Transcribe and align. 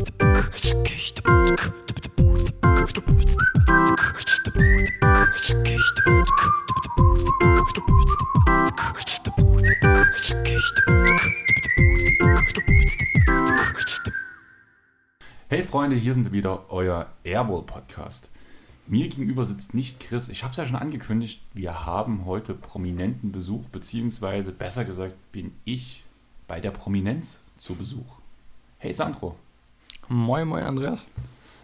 Hey 0.00 0.06
Freunde, 15.64 15.96
hier 15.96 16.14
sind 16.14 16.24
wir 16.24 16.32
wieder, 16.32 16.70
euer 16.70 17.06
Airball 17.24 17.62
Podcast. 17.62 18.30
Mir 18.86 19.08
gegenüber 19.08 19.44
sitzt 19.44 19.74
nicht 19.74 20.00
Chris. 20.00 20.30
Ich 20.30 20.42
habe 20.42 20.52
es 20.52 20.56
ja 20.56 20.64
schon 20.64 20.76
angekündigt, 20.76 21.42
wir 21.52 21.84
haben 21.84 22.24
heute 22.24 22.54
prominenten 22.54 23.32
Besuch, 23.32 23.68
beziehungsweise 23.68 24.52
besser 24.52 24.86
gesagt 24.86 25.14
bin 25.30 25.52
ich 25.66 26.04
bei 26.48 26.58
der 26.60 26.70
Prominenz 26.70 27.42
zu 27.58 27.74
Besuch. 27.74 28.16
Hey 28.78 28.94
Sandro. 28.94 29.36
Moin, 30.12 30.48
moin 30.48 30.64
Andreas. 30.64 31.06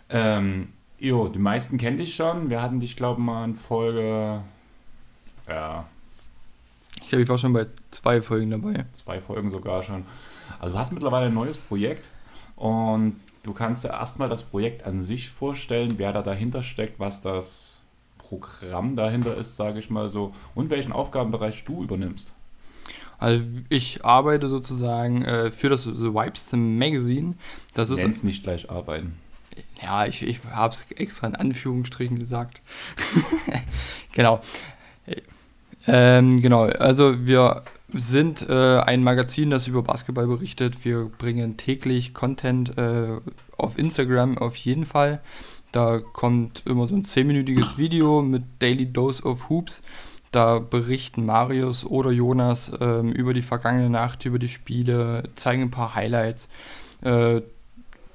Ähm, 0.08 0.68
jo, 1.00 1.26
die 1.26 1.40
meisten 1.40 1.78
kennen 1.78 1.96
dich 1.96 2.14
schon. 2.14 2.48
Wir 2.48 2.62
hatten 2.62 2.78
dich, 2.78 2.94
glaube 2.94 3.20
ich, 3.20 3.26
mal 3.26 3.44
in 3.44 3.56
Folge. 3.56 4.40
Ja. 5.48 5.84
Ich 7.02 7.08
glaube, 7.08 7.22
ich 7.24 7.28
war 7.28 7.38
schon 7.38 7.52
bei 7.52 7.66
zwei 7.90 8.22
Folgen 8.22 8.50
dabei. 8.50 8.84
Zwei 8.92 9.20
Folgen 9.20 9.50
sogar 9.50 9.82
schon. 9.82 10.04
Also 10.60 10.72
du 10.72 10.78
hast 10.78 10.92
mittlerweile 10.92 11.26
ein 11.26 11.34
neues 11.34 11.58
Projekt 11.58 12.08
und 12.54 13.16
du 13.42 13.52
kannst 13.52 13.82
ja 13.82 13.90
erstmal 13.90 14.28
das 14.28 14.44
Projekt 14.44 14.84
an 14.84 15.00
sich 15.00 15.28
vorstellen, 15.28 15.94
wer 15.96 16.12
da 16.12 16.22
dahinter 16.22 16.62
steckt, 16.62 17.00
was 17.00 17.22
das 17.22 17.78
Programm 18.16 18.94
dahinter 18.94 19.36
ist, 19.36 19.56
sage 19.56 19.80
ich 19.80 19.90
mal 19.90 20.08
so, 20.08 20.32
und 20.54 20.70
welchen 20.70 20.92
Aufgabenbereich 20.92 21.64
du 21.64 21.82
übernimmst. 21.82 22.32
Also 23.18 23.44
ich 23.68 24.04
arbeite 24.04 24.48
sozusagen 24.48 25.24
äh, 25.24 25.50
für 25.50 25.68
das 25.68 25.84
The 25.84 26.14
Wipes 26.14 26.52
Magazine. 26.52 27.34
Das 27.74 27.90
ist 27.90 28.02
Nenn's 28.02 28.22
nicht 28.22 28.42
gleich 28.42 28.70
arbeiten. 28.70 29.18
Ja, 29.82 30.06
ich, 30.06 30.22
ich 30.22 30.40
habe 30.44 30.74
es 30.74 30.86
extra 30.96 31.26
in 31.26 31.34
Anführungsstrichen 31.34 32.18
gesagt. 32.18 32.60
genau. 34.12 34.40
Ähm, 35.86 36.42
genau, 36.42 36.64
also 36.64 37.26
wir 37.26 37.62
sind 37.92 38.46
äh, 38.48 38.80
ein 38.80 39.04
Magazin, 39.04 39.50
das 39.50 39.68
über 39.68 39.82
Basketball 39.82 40.26
berichtet. 40.26 40.84
Wir 40.84 41.04
bringen 41.04 41.56
täglich 41.56 42.12
Content 42.12 42.76
äh, 42.76 43.20
auf 43.56 43.78
Instagram 43.78 44.38
auf 44.38 44.56
jeden 44.56 44.84
Fall. 44.84 45.20
Da 45.72 46.00
kommt 46.00 46.64
immer 46.66 46.88
so 46.88 46.96
ein 46.96 47.04
10-minütiges 47.04 47.78
Video 47.78 48.22
mit 48.22 48.44
Daily 48.58 48.90
Dose 48.90 49.22
of 49.22 49.48
Hoops. 49.48 49.82
Da 50.36 50.58
berichten 50.58 51.24
Marius 51.24 51.86
oder 51.86 52.10
Jonas 52.10 52.70
ähm, 52.78 53.10
über 53.10 53.32
die 53.32 53.40
vergangene 53.40 53.88
Nacht, 53.88 54.26
über 54.26 54.38
die 54.38 54.50
Spiele, 54.50 55.30
zeigen 55.34 55.62
ein 55.62 55.70
paar 55.70 55.94
Highlights, 55.94 56.50
äh, 57.00 57.40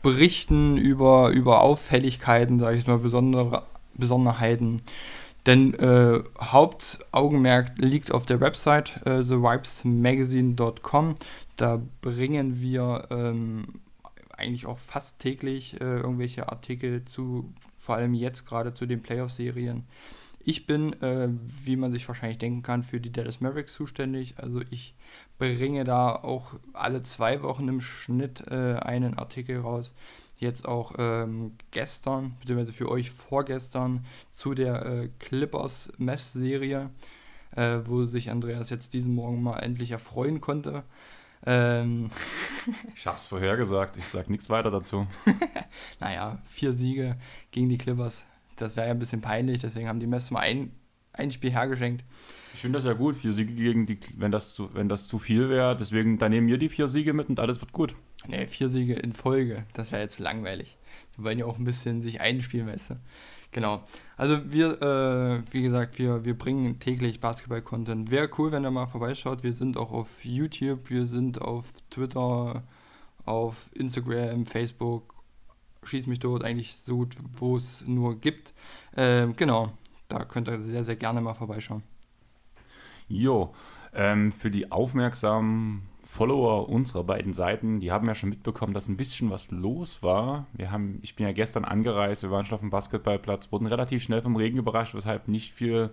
berichten 0.03 0.77
über, 0.77 1.29
über 1.29 1.61
Auffälligkeiten, 1.61 2.59
sage 2.59 2.77
ich 2.77 2.85
mal, 2.85 2.99
besondere 2.99 3.63
Besonderheiten. 3.95 4.83
Denn 5.47 5.73
äh, 5.73 6.21
Hauptaugenmerk 6.39 7.79
liegt 7.79 8.11
auf 8.11 8.27
der 8.27 8.39
Website 8.39 9.01
äh, 9.07 9.23
thewipesmagazine.com. 9.23 11.15
Da 11.57 11.81
bringen 12.01 12.61
wir 12.61 13.07
ähm, 13.09 13.63
eigentlich 14.37 14.67
auch 14.67 14.77
fast 14.77 15.17
täglich 15.17 15.81
äh, 15.81 15.85
irgendwelche 15.85 16.49
Artikel 16.49 17.03
zu, 17.03 17.51
vor 17.77 17.95
allem 17.95 18.13
jetzt 18.13 18.45
gerade 18.45 18.75
zu 18.75 18.85
den 18.85 19.01
Playoff-Serien. 19.01 19.87
Ich 20.43 20.65
bin, 20.65 20.93
äh, 21.01 21.29
wie 21.29 21.75
man 21.75 21.91
sich 21.91 22.07
wahrscheinlich 22.07 22.39
denken 22.39 22.63
kann, 22.63 22.83
für 22.83 22.99
die 22.99 23.11
Dallas 23.11 23.41
Mavericks 23.41 23.73
zuständig. 23.73 24.35
Also 24.37 24.61
ich 24.69 24.95
bringe 25.37 25.83
da 25.83 26.15
auch 26.15 26.53
alle 26.73 27.03
zwei 27.03 27.43
Wochen 27.43 27.67
im 27.67 27.81
Schnitt 27.81 28.45
äh, 28.49 28.75
einen 28.75 29.17
Artikel 29.17 29.59
raus. 29.59 29.93
Jetzt 30.37 30.67
auch 30.67 30.93
ähm, 30.97 31.53
gestern, 31.69 32.35
beziehungsweise 32.39 32.73
für 32.73 32.89
euch 32.89 33.11
vorgestern, 33.11 34.05
zu 34.31 34.55
der 34.55 34.85
äh, 34.85 35.09
Clippers 35.19 35.91
Mesh-Serie, 35.97 36.89
äh, 37.55 37.79
wo 37.83 38.05
sich 38.05 38.31
Andreas 38.31 38.71
jetzt 38.71 38.93
diesen 38.93 39.13
Morgen 39.13 39.43
mal 39.43 39.59
endlich 39.59 39.91
erfreuen 39.91 40.41
konnte. 40.41 40.83
Ähm 41.45 42.09
ich 42.95 43.05
hab's 43.05 43.27
vorhergesagt, 43.27 43.97
ich 43.97 44.07
sag 44.07 44.29
nichts 44.29 44.49
weiter 44.49 44.71
dazu. 44.71 45.05
naja, 45.99 46.39
vier 46.45 46.73
Siege 46.73 47.17
gegen 47.51 47.69
die 47.69 47.77
Clippers 47.77 48.25
das 48.61 48.75
wäre 48.75 48.87
ja 48.87 48.93
ein 48.93 48.99
bisschen 48.99 49.21
peinlich, 49.21 49.59
deswegen 49.59 49.87
haben 49.87 49.99
die 49.99 50.07
Mets 50.07 50.31
mal 50.31 50.39
ein, 50.39 50.71
ein 51.13 51.31
Spiel 51.31 51.51
hergeschenkt. 51.51 52.03
Ich 52.53 52.59
finde 52.61 52.77
das 52.77 52.85
ja 52.85 52.93
gut, 52.93 53.15
vier 53.15 53.33
Siege 53.33 53.53
gegen 53.53 53.85
die, 53.85 53.99
wenn 54.17 54.31
das 54.31 54.53
zu, 54.53 54.73
wenn 54.73 54.89
das 54.89 55.07
zu 55.07 55.19
viel 55.19 55.49
wäre, 55.49 55.75
deswegen, 55.75 56.17
dann 56.17 56.31
nehmen 56.31 56.47
wir 56.47 56.57
die 56.57 56.69
vier 56.69 56.87
Siege 56.87 57.13
mit 57.13 57.29
und 57.29 57.39
alles 57.39 57.61
wird 57.61 57.71
gut. 57.71 57.95
Nee, 58.27 58.45
vier 58.47 58.69
Siege 58.69 58.93
in 58.93 59.13
Folge, 59.13 59.65
das 59.73 59.91
wäre 59.91 60.01
jetzt 60.01 60.19
langweilig. 60.19 60.77
Wir 61.15 61.25
wollen 61.25 61.39
ja 61.39 61.45
auch 61.45 61.57
ein 61.57 61.65
bisschen 61.65 62.01
sich 62.01 62.21
einspielen, 62.21 62.67
weißt 62.67 62.91
du. 62.91 62.95
Genau. 63.51 63.83
Also 64.15 64.51
wir, 64.51 64.81
äh, 64.81 65.53
wie 65.53 65.61
gesagt, 65.61 65.99
wir, 65.99 66.23
wir 66.23 66.37
bringen 66.37 66.79
täglich 66.79 67.19
Basketball-Content. 67.19 68.09
Wäre 68.09 68.29
cool, 68.37 68.51
wenn 68.51 68.63
ihr 68.63 68.71
mal 68.71 68.87
vorbeischaut. 68.87 69.43
Wir 69.43 69.51
sind 69.53 69.75
auch 69.75 69.91
auf 69.91 70.23
YouTube, 70.23 70.89
wir 70.89 71.05
sind 71.05 71.41
auf 71.41 71.73
Twitter, 71.89 72.63
auf 73.25 73.69
Instagram, 73.73 74.45
Facebook 74.45 75.20
schieß 75.83 76.07
mich 76.07 76.19
dort 76.19 76.43
eigentlich 76.43 76.75
so 76.75 76.97
gut, 76.97 77.15
wo 77.35 77.55
es 77.55 77.85
nur 77.87 78.19
gibt. 78.19 78.53
Ähm, 78.95 79.35
genau, 79.35 79.71
da 80.07 80.25
könnt 80.25 80.47
ihr 80.47 80.59
sehr, 80.59 80.83
sehr 80.83 80.95
gerne 80.95 81.21
mal 81.21 81.33
vorbeischauen. 81.33 81.83
Jo, 83.07 83.53
ähm, 83.93 84.31
für 84.31 84.51
die 84.51 84.71
aufmerksamen 84.71 85.83
Follower 86.01 86.69
unserer 86.69 87.03
beiden 87.03 87.33
Seiten, 87.33 87.79
die 87.79 87.91
haben 87.91 88.07
ja 88.07 88.15
schon 88.15 88.29
mitbekommen, 88.29 88.73
dass 88.73 88.87
ein 88.87 88.97
bisschen 88.97 89.29
was 89.29 89.51
los 89.51 90.03
war. 90.03 90.45
Wir 90.53 90.71
haben, 90.71 90.99
ich 91.01 91.15
bin 91.15 91.25
ja 91.25 91.31
gestern 91.31 91.65
angereist, 91.65 92.23
wir 92.23 92.31
waren 92.31 92.45
schon 92.45 92.55
auf 92.55 92.61
dem 92.61 92.69
Basketballplatz, 92.69 93.51
wurden 93.51 93.67
relativ 93.67 94.03
schnell 94.03 94.21
vom 94.21 94.35
Regen 94.35 94.57
überrascht, 94.57 94.93
weshalb 94.93 95.27
nicht 95.27 95.53
viel 95.53 95.91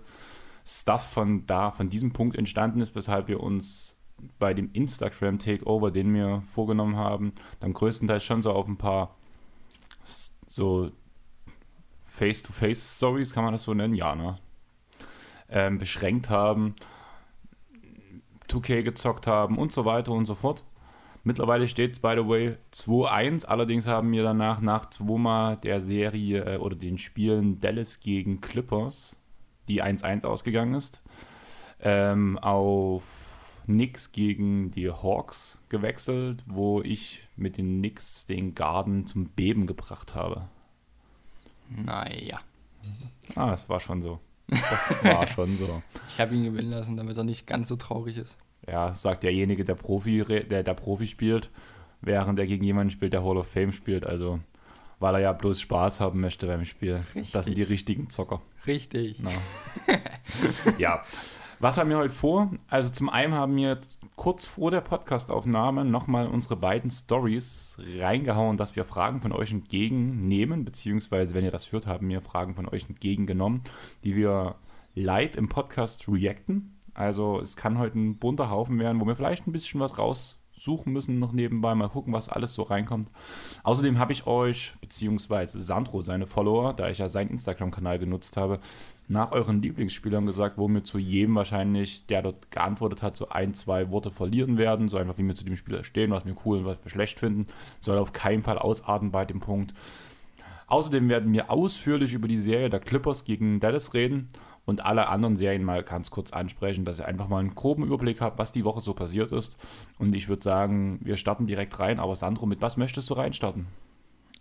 Stuff 0.65 1.03
von 1.03 1.45
da, 1.45 1.71
von 1.71 1.89
diesem 1.89 2.13
Punkt 2.13 2.37
entstanden 2.37 2.81
ist, 2.81 2.95
weshalb 2.95 3.27
wir 3.27 3.41
uns 3.41 3.97
bei 4.37 4.53
dem 4.53 4.69
Instagram 4.73 5.39
Takeover, 5.39 5.91
den 5.91 6.13
wir 6.13 6.43
vorgenommen 6.53 6.97
haben, 6.97 7.31
dann 7.59 7.73
größtenteils 7.73 8.23
schon 8.23 8.41
so 8.41 8.51
auf 8.51 8.67
ein 8.67 8.77
paar 8.77 9.15
so 10.45 10.91
Face-to-Face-Stories, 12.03 13.33
kann 13.33 13.43
man 13.43 13.53
das 13.53 13.63
so 13.63 13.73
nennen? 13.73 13.95
Ja, 13.95 14.15
ne? 14.15 14.37
Ähm, 15.49 15.77
beschränkt 15.77 16.29
haben, 16.29 16.75
2K 18.49 18.83
gezockt 18.83 19.25
haben 19.27 19.57
und 19.57 19.71
so 19.71 19.85
weiter 19.85 20.11
und 20.11 20.25
so 20.25 20.35
fort. 20.35 20.63
Mittlerweile 21.23 21.67
steht 21.67 21.93
es, 21.93 21.99
by 21.99 22.13
the 22.15 22.27
way, 22.27 22.57
2-1. 22.73 23.45
Allerdings 23.45 23.87
haben 23.87 24.11
wir 24.11 24.23
danach 24.23 24.61
nach 24.61 24.89
zweimal 24.89 25.57
der 25.57 25.81
Serie 25.81 26.55
äh, 26.55 26.57
oder 26.57 26.75
den 26.75 26.97
Spielen 26.97 27.59
Dallas 27.59 27.99
gegen 27.99 28.41
Clippers, 28.41 29.19
die 29.67 29.83
1-1 29.83 30.25
ausgegangen 30.25 30.75
ist, 30.75 31.03
ähm, 31.81 32.37
auf 32.39 33.03
Knicks 33.65 34.11
gegen 34.11 34.71
die 34.71 34.89
Hawks 34.89 35.61
gewechselt, 35.69 36.43
wo 36.47 36.81
ich 36.81 37.27
mit 37.39 37.57
den 37.57 37.79
Knicks 37.79 38.25
den 38.25 38.55
Garden 38.55 39.07
zum 39.07 39.29
Beben 39.29 39.67
gebracht 39.67 40.15
habe. 40.15 40.47
Naja. 41.69 42.39
Ah, 43.35 43.53
es 43.53 43.69
war 43.69 43.79
schon 43.79 44.01
so. 44.01 44.19
Das 44.47 45.03
war 45.03 45.27
schon 45.35 45.55
so. 45.57 45.81
Ich 46.09 46.19
habe 46.19 46.35
ihn 46.35 46.43
gewinnen 46.43 46.71
lassen, 46.71 46.97
damit 46.97 47.17
er 47.17 47.23
nicht 47.23 47.45
ganz 47.47 47.67
so 47.67 47.75
traurig 47.75 48.17
ist. 48.17 48.37
Ja, 48.67 48.93
sagt 48.93 49.23
derjenige, 49.23 49.65
der 49.65 49.75
Profi, 49.75 50.23
der, 50.25 50.63
der 50.63 50.73
Profi 50.73 51.07
spielt, 51.07 51.49
während 52.01 52.39
er 52.39 52.47
gegen 52.47 52.63
jemanden 52.63 52.91
spielt, 52.91 53.13
der 53.13 53.23
Hall 53.23 53.37
of 53.37 53.47
Fame 53.47 53.71
spielt. 53.71 54.05
Also, 54.05 54.39
weil 54.99 55.15
er 55.15 55.21
ja 55.21 55.33
bloß 55.33 55.61
Spaß 55.61 55.99
haben 55.99 56.19
möchte 56.19 56.47
beim 56.47 56.65
Spiel. 56.65 57.01
Richtig. 57.15 57.31
Das 57.31 57.45
sind 57.45 57.57
die 57.57 57.63
richtigen 57.63 58.09
Zocker. 58.09 58.41
Richtig. 58.67 59.21
Ja. 60.77 61.03
Was 61.61 61.77
haben 61.77 61.89
wir 61.89 61.97
heute 61.97 62.13
vor? 62.13 62.51
Also 62.69 62.89
zum 62.89 63.09
einen 63.09 63.33
haben 63.33 63.57
wir 63.57 63.67
jetzt 63.67 63.99
kurz 64.15 64.45
vor 64.45 64.71
der 64.71 64.79
Podcastaufnahme 64.79 65.83
nochmal 65.83 66.27
unsere 66.27 66.55
beiden 66.55 66.89
Stories 66.89 67.77
reingehauen, 67.99 68.55
dass 68.55 68.77
wir 68.77 68.85
Fragen 68.85 69.19
von 69.19 69.33
euch 69.33 69.51
entgegennehmen, 69.51 70.63
beziehungsweise 70.63 71.33
wenn 71.33 71.43
ihr 71.43 71.51
das 71.51 71.69
hört, 71.73 71.85
haben 71.85 72.07
wir 72.07 72.21
Fragen 72.21 72.55
von 72.55 72.65
euch 72.65 72.87
entgegengenommen, 72.87 73.63
die 74.05 74.15
wir 74.15 74.55
live 74.95 75.35
im 75.35 75.49
Podcast 75.49 76.07
reacten. 76.07 76.77
Also 76.93 77.41
es 77.41 77.57
kann 77.57 77.77
heute 77.77 77.99
ein 77.99 78.15
bunter 78.19 78.49
Haufen 78.49 78.79
werden, 78.79 79.01
wo 79.01 79.05
wir 79.05 79.17
vielleicht 79.17 79.45
ein 79.45 79.51
bisschen 79.51 79.81
was 79.81 79.99
raus 79.99 80.37
suchen 80.59 80.93
müssen 80.93 81.19
noch 81.19 81.31
nebenbei, 81.31 81.73
mal 81.73 81.89
gucken, 81.89 82.13
was 82.13 82.29
alles 82.29 82.53
so 82.53 82.63
reinkommt. 82.63 83.09
Außerdem 83.63 83.97
habe 83.97 84.11
ich 84.11 84.27
euch, 84.27 84.73
beziehungsweise 84.81 85.61
Sandro, 85.61 86.01
seine 86.01 86.27
Follower, 86.27 86.73
da 86.73 86.89
ich 86.89 86.97
ja 86.97 87.07
seinen 87.07 87.31
Instagram-Kanal 87.31 87.99
genutzt 87.99 88.37
habe, 88.37 88.59
nach 89.07 89.31
euren 89.31 89.61
Lieblingsspielern 89.61 90.25
gesagt, 90.25 90.57
wo 90.57 90.67
wir 90.67 90.83
zu 90.83 90.99
jedem 90.99 91.35
wahrscheinlich, 91.35 92.05
der 92.05 92.21
dort 92.21 92.51
geantwortet 92.51 93.01
hat, 93.01 93.17
so 93.17 93.29
ein, 93.29 93.55
zwei 93.55 93.89
Worte 93.89 94.11
verlieren 94.11 94.57
werden. 94.57 94.87
So 94.87 94.97
einfach, 94.97 95.17
wie 95.17 95.23
wir 95.23 95.33
zu 95.33 95.45
dem 95.45 95.55
Spieler 95.55 95.83
stehen, 95.83 96.11
was 96.11 96.25
wir 96.25 96.35
cool 96.45 96.59
und 96.59 96.65
was 96.65 96.77
wir 96.83 96.91
schlecht 96.91 97.19
finden. 97.19 97.47
Soll 97.79 97.97
auf 97.97 98.13
keinen 98.13 98.43
Fall 98.43 98.59
ausarten 98.59 99.09
bei 99.09 99.25
dem 99.25 99.39
Punkt. 99.39 99.73
Außerdem 100.67 101.09
werden 101.09 101.33
wir 101.33 101.49
ausführlich 101.49 102.13
über 102.13 102.27
die 102.27 102.37
Serie 102.37 102.69
der 102.69 102.79
Clippers 102.79 103.23
gegen 103.23 103.59
Dallas 103.59 103.95
reden 103.95 104.29
und 104.65 104.85
alle 104.85 105.07
anderen 105.09 105.35
Serien 105.35 105.63
mal 105.63 105.83
ganz 105.83 106.11
kurz 106.11 106.31
ansprechen, 106.31 106.85
dass 106.85 106.99
ihr 106.99 107.07
einfach 107.07 107.27
mal 107.27 107.39
einen 107.39 107.55
groben 107.55 107.83
Überblick 107.83 108.21
habt, 108.21 108.37
was 108.37 108.51
die 108.51 108.65
Woche 108.65 108.81
so 108.81 108.93
passiert 108.93 109.31
ist. 109.31 109.57
Und 109.97 110.13
ich 110.15 110.29
würde 110.29 110.43
sagen, 110.43 110.99
wir 111.01 111.17
starten 111.17 111.47
direkt 111.47 111.79
rein. 111.79 111.99
Aber 111.99 112.15
Sandro, 112.15 112.45
mit 112.45 112.61
was 112.61 112.77
möchtest 112.77 113.09
du 113.09 113.15
reinstarten? 113.15 113.65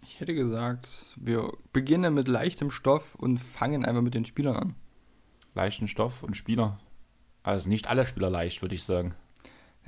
Ich 0.03 0.20
hätte 0.20 0.35
gesagt, 0.35 0.88
wir 1.20 1.53
beginnen 1.73 2.15
mit 2.15 2.29
leichtem 2.29 2.70
Stoff 2.70 3.15
und 3.15 3.38
fangen 3.38 3.85
einfach 3.85 4.03
mit 4.03 4.15
den 4.15 4.25
Spielern 4.25 4.56
an. 4.56 4.75
Leichten 5.55 5.88
Stoff 5.88 6.23
und 6.23 6.37
Spieler. 6.37 6.79
Also 7.43 7.69
nicht 7.69 7.88
alle 7.88 8.06
Spieler 8.06 8.31
leicht, 8.31 8.62
würde 8.62 8.75
ich 8.75 8.85
sagen. 8.85 9.14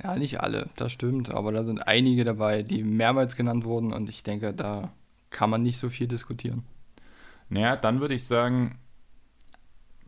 Ja, 0.03 0.15
nicht 0.15 0.41
alle, 0.41 0.69
das 0.77 0.91
stimmt, 0.91 1.29
aber 1.29 1.51
da 1.51 1.63
sind 1.63 1.79
einige 1.79 2.23
dabei, 2.23 2.63
die 2.63 2.83
mehrmals 2.83 3.35
genannt 3.35 3.65
wurden 3.65 3.93
und 3.93 4.09
ich 4.09 4.23
denke, 4.23 4.53
da 4.53 4.91
kann 5.29 5.49
man 5.49 5.61
nicht 5.61 5.77
so 5.77 5.89
viel 5.89 6.07
diskutieren. 6.07 6.63
Naja, 7.49 7.75
dann 7.75 7.99
würde 7.99 8.15
ich 8.15 8.25
sagen, 8.25 8.79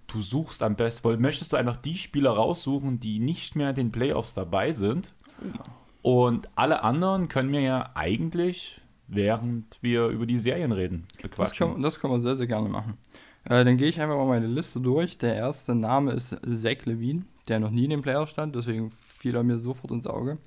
du 0.07 0.21
suchst 0.21 0.61
am 0.63 0.75
besten, 0.75 1.07
weil 1.07 1.17
möchtest 1.17 1.53
du 1.53 1.57
einfach 1.57 1.77
die 1.77 1.97
Spieler 1.97 2.31
raussuchen, 2.31 2.99
die 2.99 3.19
nicht 3.19 3.55
mehr 3.55 3.69
in 3.69 3.75
den 3.75 3.91
Playoffs 3.91 4.33
dabei 4.33 4.71
sind. 4.71 5.13
Und 6.01 6.47
alle 6.55 6.83
anderen 6.83 7.27
können 7.27 7.51
wir 7.51 7.61
ja 7.61 7.91
eigentlich, 7.95 8.81
während 9.07 9.79
wir 9.81 10.07
über 10.07 10.25
die 10.25 10.37
Serien 10.37 10.71
reden, 10.71 11.05
Das 11.13 11.21
bequatschen. 11.23 11.73
kann, 11.73 11.81
das 11.81 11.99
kann 11.99 12.11
man 12.11 12.21
sehr, 12.21 12.35
sehr 12.35 12.47
gerne 12.47 12.69
machen. 12.69 12.97
Äh, 13.45 13.65
dann 13.65 13.77
gehe 13.77 13.87
ich 13.87 13.99
einfach 14.01 14.15
mal 14.17 14.27
meine 14.27 14.47
Liste 14.47 14.79
durch. 14.79 15.17
Der 15.17 15.35
erste 15.35 15.75
Name 15.75 16.11
ist 16.11 16.29
Zach 16.45 16.85
Levine, 16.85 17.23
der 17.47 17.59
noch 17.59 17.71
nie 17.71 17.85
in 17.85 17.89
den 17.89 18.01
Playoffs 18.01 18.31
stand, 18.31 18.55
deswegen 18.55 18.91
fiel 19.05 19.35
er 19.35 19.43
mir 19.43 19.59
sofort 19.59 19.91
ins 19.91 20.07
Auge. 20.07 20.37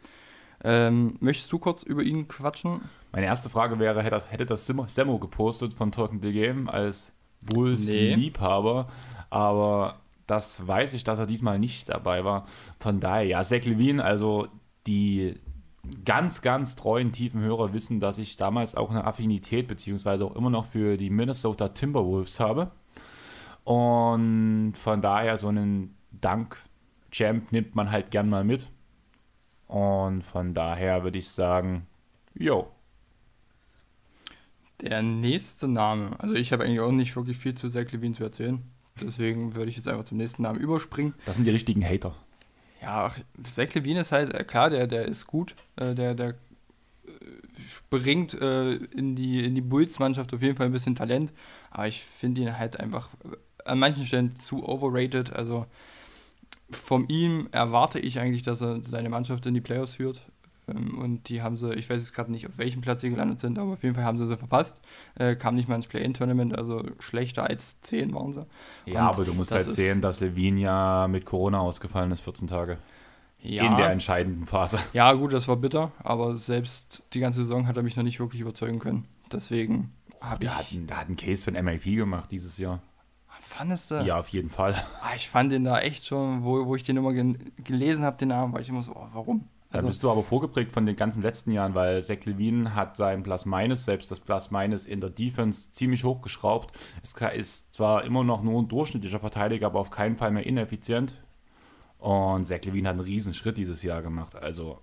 Ähm, 0.64 1.16
möchtest 1.20 1.52
du 1.52 1.58
kurz 1.58 1.82
über 1.82 2.02
ihn 2.02 2.28
quatschen? 2.28 2.80
Meine 3.12 3.26
erste 3.26 3.50
Frage 3.50 3.78
wäre, 3.78 4.02
hätte, 4.02 4.22
hätte 4.28 4.46
das 4.46 4.68
Simo- 4.68 4.88
Semmo 4.88 5.18
gepostet 5.18 5.74
von 5.74 5.92
Talking 5.92 6.20
the 6.22 6.32
Game 6.32 6.68
als 6.68 7.12
Bulls-Liebhaber, 7.44 8.88
aber 9.30 10.00
das 10.26 10.66
weiß 10.66 10.94
ich, 10.94 11.04
dass 11.04 11.18
er 11.18 11.26
diesmal 11.26 11.58
nicht 11.58 11.88
dabei 11.88 12.24
war. 12.24 12.46
Von 12.80 13.00
daher, 13.00 13.24
ja, 13.24 13.42
Zach 13.42 13.64
Levine, 13.64 14.02
also 14.02 14.48
die 14.86 15.34
ganz, 16.04 16.42
ganz 16.42 16.74
treuen 16.74 17.12
tiefen 17.12 17.40
Hörer 17.40 17.72
wissen, 17.72 18.00
dass 18.00 18.18
ich 18.18 18.36
damals 18.36 18.74
auch 18.74 18.90
eine 18.90 19.04
Affinität 19.04 19.68
beziehungsweise 19.68 20.24
auch 20.24 20.34
immer 20.34 20.50
noch 20.50 20.66
für 20.66 20.96
die 20.96 21.10
Minnesota 21.10 21.68
Timberwolves 21.68 22.40
habe. 22.40 22.72
Und 23.64 24.74
von 24.74 25.00
daher 25.00 25.36
so 25.36 25.48
einen 25.48 25.96
Dank-Champ 26.12 27.52
nimmt 27.52 27.74
man 27.74 27.90
halt 27.90 28.10
gern 28.10 28.28
mal 28.28 28.44
mit. 28.44 28.68
Und 29.66 30.22
von 30.22 30.54
daher 30.54 31.02
würde 31.04 31.18
ich 31.18 31.28
sagen, 31.28 31.86
jo, 32.34 32.68
Der 34.80 35.02
nächste 35.02 35.68
Name, 35.68 36.18
also 36.18 36.34
ich 36.34 36.52
habe 36.52 36.64
eigentlich 36.64 36.80
auch 36.80 36.92
nicht 36.92 37.16
wirklich 37.16 37.38
viel 37.38 37.54
zu 37.54 37.68
Zach 37.68 37.90
Levine 37.92 38.14
zu 38.14 38.24
erzählen. 38.24 38.62
Deswegen 39.00 39.54
würde 39.54 39.70
ich 39.70 39.76
jetzt 39.76 39.88
einfach 39.88 40.04
zum 40.04 40.18
nächsten 40.18 40.42
Namen 40.42 40.60
überspringen. 40.60 41.14
das 41.24 41.36
sind 41.36 41.44
die 41.44 41.50
richtigen 41.50 41.84
Hater. 41.84 42.14
Ja, 42.82 43.06
ach, 43.06 43.18
Zach 43.42 43.72
Levine 43.74 44.00
ist 44.00 44.12
halt, 44.12 44.32
äh, 44.32 44.44
klar, 44.44 44.70
der, 44.70 44.86
der 44.86 45.06
ist 45.06 45.26
gut. 45.26 45.54
Äh, 45.76 45.94
der, 45.94 46.14
der 46.14 46.28
äh, 46.28 46.34
bringt 47.90 48.34
äh, 48.34 48.74
in 48.74 49.16
die, 49.16 49.44
in 49.44 49.54
die 49.54 49.60
Bulls-Mannschaft 49.60 50.32
auf 50.34 50.42
jeden 50.42 50.56
Fall 50.56 50.66
ein 50.66 50.72
bisschen 50.72 50.94
Talent. 50.94 51.32
Aber 51.70 51.88
ich 51.88 52.04
finde 52.04 52.42
ihn 52.42 52.58
halt 52.58 52.78
einfach 52.78 53.10
an 53.64 53.78
manchen 53.78 54.06
Stellen 54.06 54.36
zu 54.36 54.66
overrated. 54.66 55.32
Also 55.32 55.66
von 56.70 57.08
ihm 57.08 57.48
erwarte 57.52 57.98
ich 57.98 58.18
eigentlich, 58.18 58.42
dass 58.42 58.60
er 58.60 58.82
seine 58.82 59.08
Mannschaft 59.08 59.46
in 59.46 59.54
die 59.54 59.60
Playoffs 59.60 59.94
führt. 59.94 60.20
Ähm, 60.68 60.98
und 60.98 61.28
die 61.28 61.42
haben 61.42 61.56
sie, 61.56 61.72
ich 61.74 61.88
weiß 61.88 62.00
jetzt 62.02 62.12
gerade 62.14 62.30
nicht, 62.30 62.46
auf 62.46 62.58
welchem 62.58 62.80
Platz 62.80 63.00
sie 63.00 63.10
gelandet 63.10 63.40
sind, 63.40 63.58
aber 63.58 63.72
auf 63.74 63.82
jeden 63.82 63.94
Fall 63.94 64.04
haben 64.04 64.18
sie 64.18 64.26
sie 64.26 64.36
verpasst. 64.36 64.80
Äh, 65.16 65.36
kam 65.36 65.54
nicht 65.54 65.68
mal 65.68 65.76
ins 65.76 65.86
Play-In-Tournament, 65.86 66.56
also 66.56 66.82
schlechter 66.98 67.44
als 67.48 67.80
10 67.82 68.14
waren 68.14 68.32
sie. 68.32 68.46
Ja, 68.86 69.02
Und 69.08 69.14
aber 69.14 69.24
du 69.24 69.34
musst 69.34 69.52
halt 69.52 69.70
sehen, 69.70 70.00
dass 70.00 70.20
Levine 70.20 70.60
ja 70.60 71.08
mit 71.08 71.24
Corona 71.24 71.60
ausgefallen 71.60 72.10
ist, 72.12 72.20
14 72.20 72.48
Tage. 72.48 72.78
Ja. 73.38 73.64
In 73.66 73.76
der 73.76 73.90
entscheidenden 73.90 74.46
Phase. 74.46 74.78
Ja, 74.92 75.12
gut, 75.12 75.32
das 75.32 75.46
war 75.46 75.56
bitter, 75.56 75.92
aber 76.02 76.36
selbst 76.36 77.02
die 77.12 77.20
ganze 77.20 77.42
Saison 77.42 77.66
hat 77.68 77.76
er 77.76 77.82
mich 77.84 77.96
noch 77.96 78.02
nicht 78.02 78.18
wirklich 78.18 78.40
überzeugen 78.40 78.78
können. 78.80 79.06
Deswegen 79.30 79.92
habe 80.20 80.44
ich. 80.44 80.50
Hat, 80.50 80.72
einen- 80.72 80.86
der 80.88 80.98
hat 80.98 81.06
einen 81.06 81.16
Case 81.16 81.44
für 81.44 81.56
ein 81.56 81.64
MIP 81.64 81.84
gemacht 81.96 82.32
dieses 82.32 82.58
Jahr. 82.58 82.80
Fandest 83.38 83.90
du? 83.92 83.96
Ja, 84.02 84.18
auf 84.18 84.28
jeden 84.30 84.50
Fall. 84.50 84.74
Ah, 85.02 85.14
ich 85.14 85.28
fand 85.28 85.52
den 85.52 85.62
da 85.64 85.78
echt 85.78 86.06
schon, 86.06 86.42
wo, 86.42 86.66
wo 86.66 86.74
ich 86.74 86.82
den 86.82 86.96
immer 86.96 87.12
gelesen 87.12 88.02
habe, 88.04 88.16
den 88.16 88.28
Namen, 88.28 88.52
war 88.52 88.60
ich 88.60 88.68
immer 88.68 88.82
so, 88.82 88.92
oh, 88.96 89.06
warum? 89.12 89.46
Da 89.70 89.78
Also, 89.78 89.88
bist 89.88 90.02
du 90.02 90.10
aber 90.10 90.22
vorgeprägt 90.22 90.72
von 90.72 90.86
den 90.86 90.96
ganzen 90.96 91.22
letzten 91.22 91.50
Jahren, 91.50 91.74
weil 91.74 92.02
Zach 92.02 92.24
Levine 92.24 92.74
hat 92.74 92.96
sein 92.96 93.22
Plus-Minus, 93.22 93.84
selbst 93.84 94.10
das 94.10 94.20
Plus-Minus 94.20 94.86
in 94.86 95.00
der 95.00 95.10
Defense, 95.10 95.72
ziemlich 95.72 96.04
hochgeschraubt. 96.04 96.72
Es 97.02 97.14
ist 97.34 97.74
zwar 97.74 98.04
immer 98.04 98.22
noch 98.22 98.42
nur 98.42 98.62
ein 98.62 98.68
durchschnittlicher 98.68 99.20
Verteidiger, 99.20 99.66
aber 99.66 99.80
auf 99.80 99.90
keinen 99.90 100.16
Fall 100.16 100.30
mehr 100.30 100.46
ineffizient. 100.46 101.16
Und 101.98 102.44
Zach 102.44 102.60
Levine 102.64 102.88
hat 102.88 102.94
einen 102.94 103.04
riesen 103.04 103.34
Schritt 103.34 103.58
dieses 103.58 103.82
Jahr 103.82 104.02
gemacht. 104.02 104.36
Also, 104.36 104.80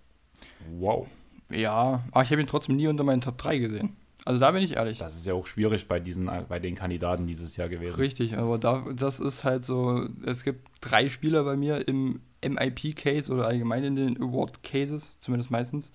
wow. 0.78 1.08
ja, 1.50 2.04
aber 2.12 2.24
ich 2.24 2.32
habe 2.32 2.42
ihn 2.42 2.48
trotzdem 2.48 2.76
nie 2.76 2.88
unter 2.88 3.04
meinen 3.04 3.22
Top 3.22 3.38
3 3.38 3.60
gesehen. 3.60 3.96
Also 4.26 4.40
da 4.40 4.52
bin 4.52 4.64
ich 4.64 4.76
ehrlich. 4.76 4.98
Das 4.98 5.16
ist 5.16 5.26
ja 5.26 5.34
auch 5.34 5.46
schwierig 5.46 5.88
bei, 5.88 6.00
diesen, 6.00 6.30
bei 6.48 6.60
den 6.60 6.76
Kandidaten 6.76 7.28
dieses 7.28 7.58
Jahr 7.58 7.70
gewesen. 7.70 7.96
Richtig, 7.96 8.38
aber 8.38 8.58
da, 8.58 8.86
das 8.94 9.20
ist 9.20 9.44
halt 9.44 9.66
so, 9.66 10.08
es 10.26 10.44
gibt 10.44 10.68
drei 10.82 11.10
Spieler 11.10 11.44
bei 11.44 11.58
mir 11.58 11.88
im 11.88 12.22
MIP-Case 12.42 13.34
oder 13.34 13.48
allgemein 13.48 13.84
in 13.84 13.96
den 13.96 14.22
Award-Cases, 14.22 15.18
zumindest 15.20 15.52
meistens. 15.52 15.92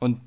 Und 0.00 0.20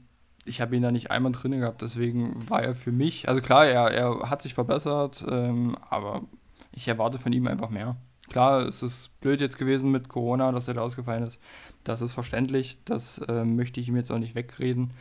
ich 0.46 0.62
habe 0.62 0.76
ihn 0.76 0.82
da 0.82 0.92
nicht 0.92 1.12
einmal 1.12 1.32
drin 1.32 1.60
gehabt, 1.60 1.82
deswegen 1.82 2.50
war 2.50 2.64
er 2.64 2.76
für 2.76 2.92
mich, 2.92 3.28
also 3.30 3.42
klar, 3.42 3.68
er, 3.68 3.92
er 3.92 4.30
hat 4.30 4.42
sich 4.42 4.54
verbessert, 4.54 5.24
ähm, 5.30 5.76
aber 5.90 6.24
ich 6.72 6.88
erwarte 6.88 7.20
von 7.20 7.34
ihm 7.34 7.48
einfach 7.48 7.70
mehr. 7.70 7.98
Klar, 8.30 8.62
es 8.62 8.84
ist 8.84 9.20
blöd 9.22 9.42
jetzt 9.42 9.58
gewesen 9.58 9.92
mit 9.92 10.08
Corona, 10.08 10.52
dass 10.52 10.68
er 10.68 10.76
da 10.76 10.82
ausgefallen 10.82 11.24
ist. 11.24 11.40
Das 11.84 12.02
ist 12.02 12.14
verständlich, 12.14 12.78
das 12.86 13.22
ähm, 13.28 13.56
möchte 13.56 13.80
ich 13.80 13.88
ihm 13.88 13.96
jetzt 13.96 14.12
auch 14.12 14.20
nicht 14.20 14.36
wegreden. 14.36 14.94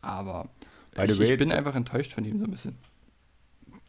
Aber 0.00 0.48
By 0.94 1.06
the 1.06 1.12
ich, 1.12 1.18
way, 1.18 1.32
ich 1.32 1.38
bin 1.38 1.52
einfach 1.52 1.74
enttäuscht 1.74 2.12
von 2.12 2.24
ihm 2.24 2.38
so 2.38 2.44
ein 2.44 2.50
bisschen. 2.50 2.76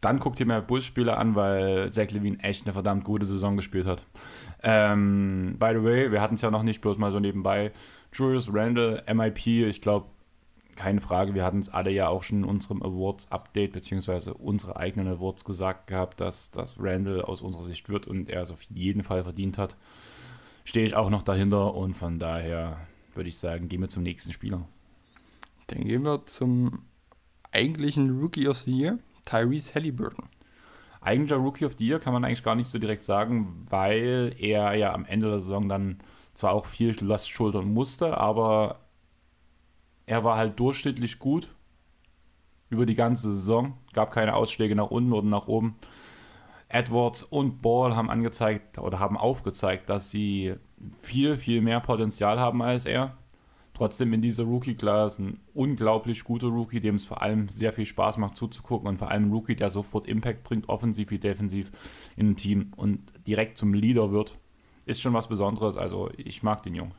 Dann 0.01 0.19
guck 0.19 0.35
dir 0.35 0.45
mal 0.45 0.61
Bulls-Spiele 0.61 1.15
an, 1.15 1.35
weil 1.35 1.89
Zach 1.91 2.11
Levine 2.11 2.39
echt 2.39 2.65
eine 2.65 2.73
verdammt 2.73 3.05
gute 3.05 3.25
Saison 3.25 3.55
gespielt 3.55 3.85
hat. 3.85 4.03
Ähm, 4.61 5.55
by 5.59 5.71
the 5.73 5.83
way, 5.83 6.11
wir 6.11 6.21
hatten 6.21 6.35
es 6.35 6.41
ja 6.41 6.51
noch 6.51 6.63
nicht, 6.63 6.81
bloß 6.81 6.97
mal 6.97 7.11
so 7.11 7.21
nebenbei. 7.21 7.71
Julius 8.11 8.53
Randle, 8.53 9.03
MIP, 9.13 9.47
ich 9.47 9.81
glaube, 9.81 10.07
keine 10.75 11.01
Frage, 11.01 11.33
wir 11.35 11.45
hatten 11.45 11.59
es 11.59 11.69
alle 11.69 11.91
ja 11.91 12.07
auch 12.07 12.23
schon 12.23 12.39
in 12.39 12.43
unserem 12.43 12.81
Awards-Update, 12.81 13.71
beziehungsweise 13.71 14.33
unsere 14.33 14.75
eigenen 14.75 15.07
Awards 15.07 15.45
gesagt 15.45 15.87
gehabt, 15.87 16.19
dass, 16.19 16.51
dass 16.51 16.77
Randle 16.79 17.27
aus 17.27 17.41
unserer 17.41 17.63
Sicht 17.63 17.89
wird 17.89 18.07
und 18.07 18.29
er 18.29 18.41
es 18.41 18.51
auf 18.51 18.63
jeden 18.63 19.03
Fall 19.03 19.23
verdient 19.23 19.57
hat. 19.57 19.77
Stehe 20.65 20.85
ich 20.85 20.95
auch 20.95 21.09
noch 21.09 21.21
dahinter 21.21 21.75
und 21.75 21.93
von 21.93 22.19
daher 22.19 22.77
würde 23.15 23.29
ich 23.29 23.37
sagen, 23.37 23.67
gehen 23.67 23.81
wir 23.81 23.89
zum 23.89 24.03
nächsten 24.03 24.33
Spieler. 24.33 24.67
Dann 25.67 25.85
gehen 25.85 26.03
wir 26.03 26.25
zum 26.25 26.83
eigentlichen 27.53 28.19
Rookie 28.19 28.47
of 28.47 28.57
the 28.57 28.71
Year, 28.71 28.99
Tyrese 29.25 29.75
Halliburton. 29.75 30.29
Eigentlicher 31.01 31.37
Rookie 31.37 31.65
of 31.65 31.75
the 31.77 31.85
Year 31.85 31.99
kann 31.99 32.13
man 32.13 32.23
eigentlich 32.23 32.43
gar 32.43 32.55
nicht 32.55 32.67
so 32.67 32.79
direkt 32.79 33.03
sagen, 33.03 33.65
weil 33.69 34.35
er 34.39 34.73
ja 34.75 34.93
am 34.93 35.05
Ende 35.05 35.29
der 35.29 35.41
Saison 35.41 35.67
dann 35.67 35.97
zwar 36.33 36.53
auch 36.53 36.65
viel 36.65 36.95
Last 37.01 37.29
schultern 37.29 37.73
musste, 37.73 38.17
aber 38.17 38.79
er 40.05 40.23
war 40.23 40.37
halt 40.37 40.59
durchschnittlich 40.59 41.19
gut 41.19 41.53
über 42.69 42.85
die 42.85 42.95
ganze 42.95 43.33
Saison. 43.33 43.77
Gab 43.93 44.11
keine 44.11 44.35
Ausschläge 44.35 44.75
nach 44.75 44.91
unten 44.91 45.13
oder 45.13 45.27
nach 45.27 45.47
oben. 45.47 45.75
Edwards 46.69 47.21
und 47.23 47.61
Ball 47.61 47.95
haben 47.95 48.09
angezeigt 48.09 48.79
oder 48.79 48.99
haben 48.99 49.17
aufgezeigt, 49.17 49.89
dass 49.89 50.09
sie 50.09 50.55
viel, 51.01 51.37
viel 51.37 51.61
mehr 51.61 51.79
Potenzial 51.79 52.39
haben 52.39 52.61
als 52.63 52.85
er. 52.85 53.15
Trotzdem 53.73 54.13
in 54.13 54.21
dieser 54.21 54.43
Rookie-Class 54.43 55.17
ein 55.17 55.39
unglaublich 55.53 56.23
guter 56.23 56.47
Rookie, 56.47 56.79
dem 56.79 56.95
es 56.95 57.05
vor 57.05 57.21
allem 57.23 57.49
sehr 57.49 57.73
viel 57.73 57.87
Spaß 57.87 58.17
macht 58.17 58.35
zuzugucken 58.35 58.87
und 58.87 58.97
vor 58.97 59.09
allem 59.09 59.25
ein 59.25 59.31
Rookie, 59.31 59.55
der 59.55 59.71
sofort 59.71 60.07
Impact 60.07 60.43
bringt, 60.43 60.69
offensiv 60.69 61.09
wie 61.09 61.17
defensiv 61.17 61.71
in 62.15 62.31
ein 62.31 62.35
Team 62.35 62.71
und 62.75 62.99
direkt 63.25 63.57
zum 63.57 63.73
Leader 63.73 64.11
wird, 64.11 64.37
ist 64.85 65.01
schon 65.01 65.13
was 65.13 65.27
Besonderes. 65.27 65.75
Also 65.75 66.11
ich 66.17 66.43
mag 66.43 66.61
den 66.61 66.75
Jungen. 66.75 66.93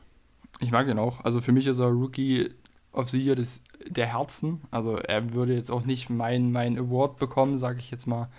Ich 0.59 0.71
mag 0.71 0.87
ihn 0.87 0.99
auch. 0.99 1.23
Also 1.23 1.39
für 1.39 1.51
mich 1.53 1.67
ist 1.67 1.79
er 1.79 1.87
Rookie 1.87 2.49
of 2.91 3.09
the 3.09 3.19
Year 3.19 3.35
des, 3.35 3.61
der 3.87 4.07
Herzen. 4.07 4.61
Also 4.71 4.97
er 4.97 5.33
würde 5.33 5.53
jetzt 5.53 5.71
auch 5.71 5.85
nicht 5.85 6.09
meinen 6.09 6.51
mein 6.51 6.77
Award 6.77 7.17
bekommen, 7.17 7.57
sage 7.57 7.79
ich 7.79 7.91
jetzt 7.91 8.05
mal. 8.05 8.29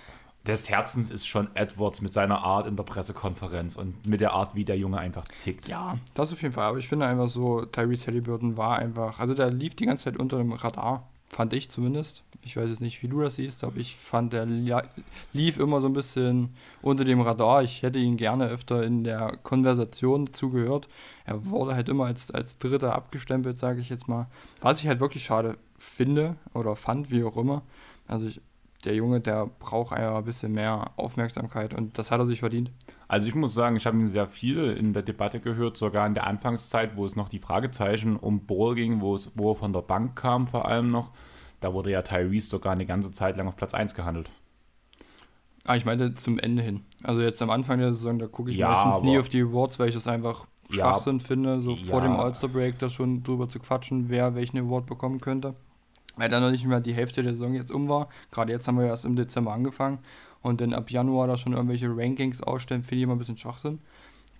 Des 0.46 0.68
Herzens 0.70 1.10
ist 1.10 1.26
schon 1.26 1.48
Edwards 1.54 2.00
mit 2.02 2.12
seiner 2.12 2.42
Art 2.42 2.66
in 2.66 2.76
der 2.76 2.84
Pressekonferenz 2.84 3.74
und 3.74 4.06
mit 4.06 4.20
der 4.20 4.32
Art, 4.32 4.54
wie 4.54 4.64
der 4.64 4.78
Junge 4.78 4.98
einfach 4.98 5.24
tickt. 5.42 5.66
Ja, 5.66 5.98
das 6.14 6.32
auf 6.32 6.42
jeden 6.42 6.54
Fall. 6.54 6.66
Aber 6.66 6.78
ich 6.78 6.88
finde 6.88 7.06
einfach 7.06 7.28
so, 7.28 7.64
Tyrese 7.64 8.06
Halliburton 8.06 8.56
war 8.56 8.78
einfach, 8.78 9.18
also 9.18 9.34
der 9.34 9.50
lief 9.50 9.74
die 9.74 9.86
ganze 9.86 10.04
Zeit 10.04 10.16
unter 10.16 10.38
dem 10.38 10.52
Radar, 10.52 11.08
fand 11.28 11.52
ich 11.52 11.68
zumindest. 11.68 12.22
Ich 12.42 12.56
weiß 12.56 12.70
jetzt 12.70 12.80
nicht, 12.80 13.02
wie 13.02 13.08
du 13.08 13.20
das 13.20 13.34
siehst, 13.34 13.64
aber 13.64 13.76
ich 13.76 13.96
fand, 13.96 14.32
der 14.32 14.46
lief 15.32 15.58
immer 15.58 15.80
so 15.80 15.88
ein 15.88 15.92
bisschen 15.92 16.54
unter 16.80 17.04
dem 17.04 17.20
Radar. 17.20 17.64
Ich 17.64 17.82
hätte 17.82 17.98
ihn 17.98 18.16
gerne 18.16 18.46
öfter 18.46 18.84
in 18.84 19.02
der 19.02 19.36
Konversation 19.42 20.32
zugehört. 20.32 20.86
Er 21.24 21.44
wurde 21.46 21.74
halt 21.74 21.88
immer 21.88 22.06
als, 22.06 22.30
als 22.30 22.58
Dritter 22.58 22.94
abgestempelt, 22.94 23.58
sage 23.58 23.80
ich 23.80 23.88
jetzt 23.88 24.06
mal. 24.06 24.28
Was 24.60 24.80
ich 24.80 24.86
halt 24.86 25.00
wirklich 25.00 25.24
schade 25.24 25.58
finde 25.76 26.36
oder 26.54 26.76
fand, 26.76 27.10
wie 27.10 27.24
auch 27.24 27.36
immer. 27.36 27.62
Also 28.06 28.28
ich, 28.28 28.40
der 28.84 28.94
Junge, 28.94 29.20
der 29.20 29.46
braucht 29.46 29.92
einfach 29.92 30.18
ein 30.18 30.24
bisschen 30.24 30.52
mehr 30.52 30.92
Aufmerksamkeit 30.96 31.74
und 31.74 31.98
das 31.98 32.10
hat 32.10 32.20
er 32.20 32.26
sich 32.26 32.40
verdient. 32.40 32.70
Also 33.08 33.26
ich 33.26 33.34
muss 33.34 33.54
sagen, 33.54 33.76
ich 33.76 33.86
habe 33.86 33.96
ihn 33.98 34.08
sehr 34.08 34.26
viel 34.26 34.70
in 34.72 34.92
der 34.92 35.02
Debatte 35.02 35.40
gehört, 35.40 35.76
sogar 35.76 36.06
in 36.06 36.14
der 36.14 36.26
Anfangszeit, 36.26 36.96
wo 36.96 37.06
es 37.06 37.16
noch 37.16 37.28
die 37.28 37.38
Fragezeichen 37.38 38.16
um 38.16 38.46
Ball 38.46 38.74
ging, 38.74 39.00
wo, 39.00 39.14
es, 39.14 39.30
wo 39.34 39.52
er 39.52 39.56
von 39.56 39.72
der 39.72 39.82
Bank 39.82 40.16
kam 40.16 40.46
vor 40.46 40.66
allem 40.68 40.90
noch. 40.90 41.10
Da 41.60 41.72
wurde 41.72 41.90
ja 41.90 42.02
Tyrese 42.02 42.48
sogar 42.50 42.72
eine 42.72 42.86
ganze 42.86 43.12
Zeit 43.12 43.36
lang 43.36 43.48
auf 43.48 43.56
Platz 43.56 43.74
1 43.74 43.94
gehandelt. 43.94 44.30
Ah, 45.64 45.74
ich 45.76 45.84
meine 45.84 46.14
zum 46.14 46.38
Ende 46.38 46.62
hin. 46.62 46.84
Also 47.02 47.22
jetzt 47.22 47.42
am 47.42 47.50
Anfang 47.50 47.78
der 47.78 47.92
Saison, 47.92 48.18
da 48.18 48.26
gucke 48.26 48.50
ich 48.50 48.56
Ja, 48.56 48.70
meistens 48.70 49.02
nie 49.02 49.18
auf 49.18 49.28
die 49.28 49.42
Awards, 49.42 49.78
weil 49.78 49.88
ich 49.88 49.94
das 49.94 50.06
einfach 50.06 50.46
Ja, 50.70 50.76
Schwachsinn 50.76 51.18
finde, 51.20 51.60
so 51.60 51.74
vor 51.76 52.02
ja. 52.02 52.08
dem 52.08 52.16
All-Star-Break 52.16 52.78
da 52.78 52.88
schon 52.88 53.22
drüber 53.24 53.48
zu 53.48 53.58
quatschen, 53.58 54.08
wer 54.08 54.34
welchen 54.36 54.58
Award 54.58 54.86
bekommen 54.86 55.20
könnte. 55.20 55.54
Weil 56.16 56.28
dann 56.28 56.42
noch 56.42 56.50
nicht 56.50 56.66
mehr 56.66 56.80
die 56.80 56.94
Hälfte 56.94 57.22
der 57.22 57.34
Saison 57.34 57.54
jetzt 57.54 57.70
um 57.70 57.88
war. 57.88 58.08
Gerade 58.30 58.52
jetzt 58.52 58.66
haben 58.66 58.76
wir 58.78 58.84
ja 58.84 58.90
erst 58.90 59.04
im 59.04 59.16
Dezember 59.16 59.52
angefangen 59.52 59.98
und 60.42 60.60
dann 60.60 60.72
ab 60.72 60.90
Januar 60.90 61.26
da 61.26 61.36
schon 61.36 61.52
irgendwelche 61.52 61.88
Rankings 61.94 62.42
ausstellen, 62.42 62.82
finde 62.82 62.96
ich 62.96 63.02
immer 63.02 63.14
ein 63.14 63.18
bisschen 63.18 63.36
Schwachsinn. 63.36 63.80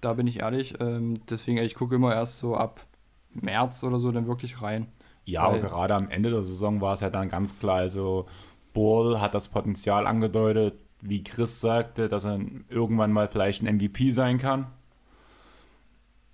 Da 0.00 0.14
bin 0.14 0.26
ich 0.26 0.40
ehrlich. 0.40 0.75
Ähm, 0.80 1.21
deswegen, 1.28 1.59
ich 1.59 1.75
gucke 1.75 1.97
immer 1.97 2.14
erst 2.14 2.38
so 2.38 2.56
ab 2.56 2.87
März 3.33 3.85
oder 3.85 3.99
so 3.99 4.11
dann 4.11 4.26
wirklich 4.26 4.62
rein. 4.62 4.87
Ja, 5.25 5.42
aber 5.42 5.54
Weil- 5.54 5.62
gerade 5.62 5.95
am 5.95 6.09
Ende 6.09 6.30
der 6.30 6.45
Saison 6.45 6.80
war 6.80 6.95
es 6.95 7.00
ja 7.00 7.11
dann 7.11 7.28
ganz 7.28 7.59
klar, 7.59 7.76
also 7.78 8.26
Ball 8.73 9.21
hat 9.21 9.35
das 9.35 9.49
Potenzial 9.49 10.06
angedeutet, 10.06 10.75
wie 11.00 11.25
Chris 11.25 11.61
sagte, 11.61 12.09
dass 12.09 12.25
er 12.25 12.38
irgendwann 12.68 13.12
mal 13.12 13.28
vielleicht 13.28 13.62
ein 13.62 13.66
MVP 13.76 14.12
sein 14.12 14.38
kann. 14.38 14.66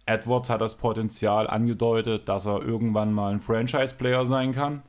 Edwards 0.06 0.50
hat 0.50 0.60
das 0.60 0.76
Potenzial 0.76 1.48
angedeutet, 1.48 2.28
dass 2.28 2.46
er 2.46 2.62
irgendwann 2.62 3.12
mal 3.12 3.32
ein 3.32 3.40
Franchise-Player 3.40 4.26
sein 4.26 4.52
kann. 4.52 4.82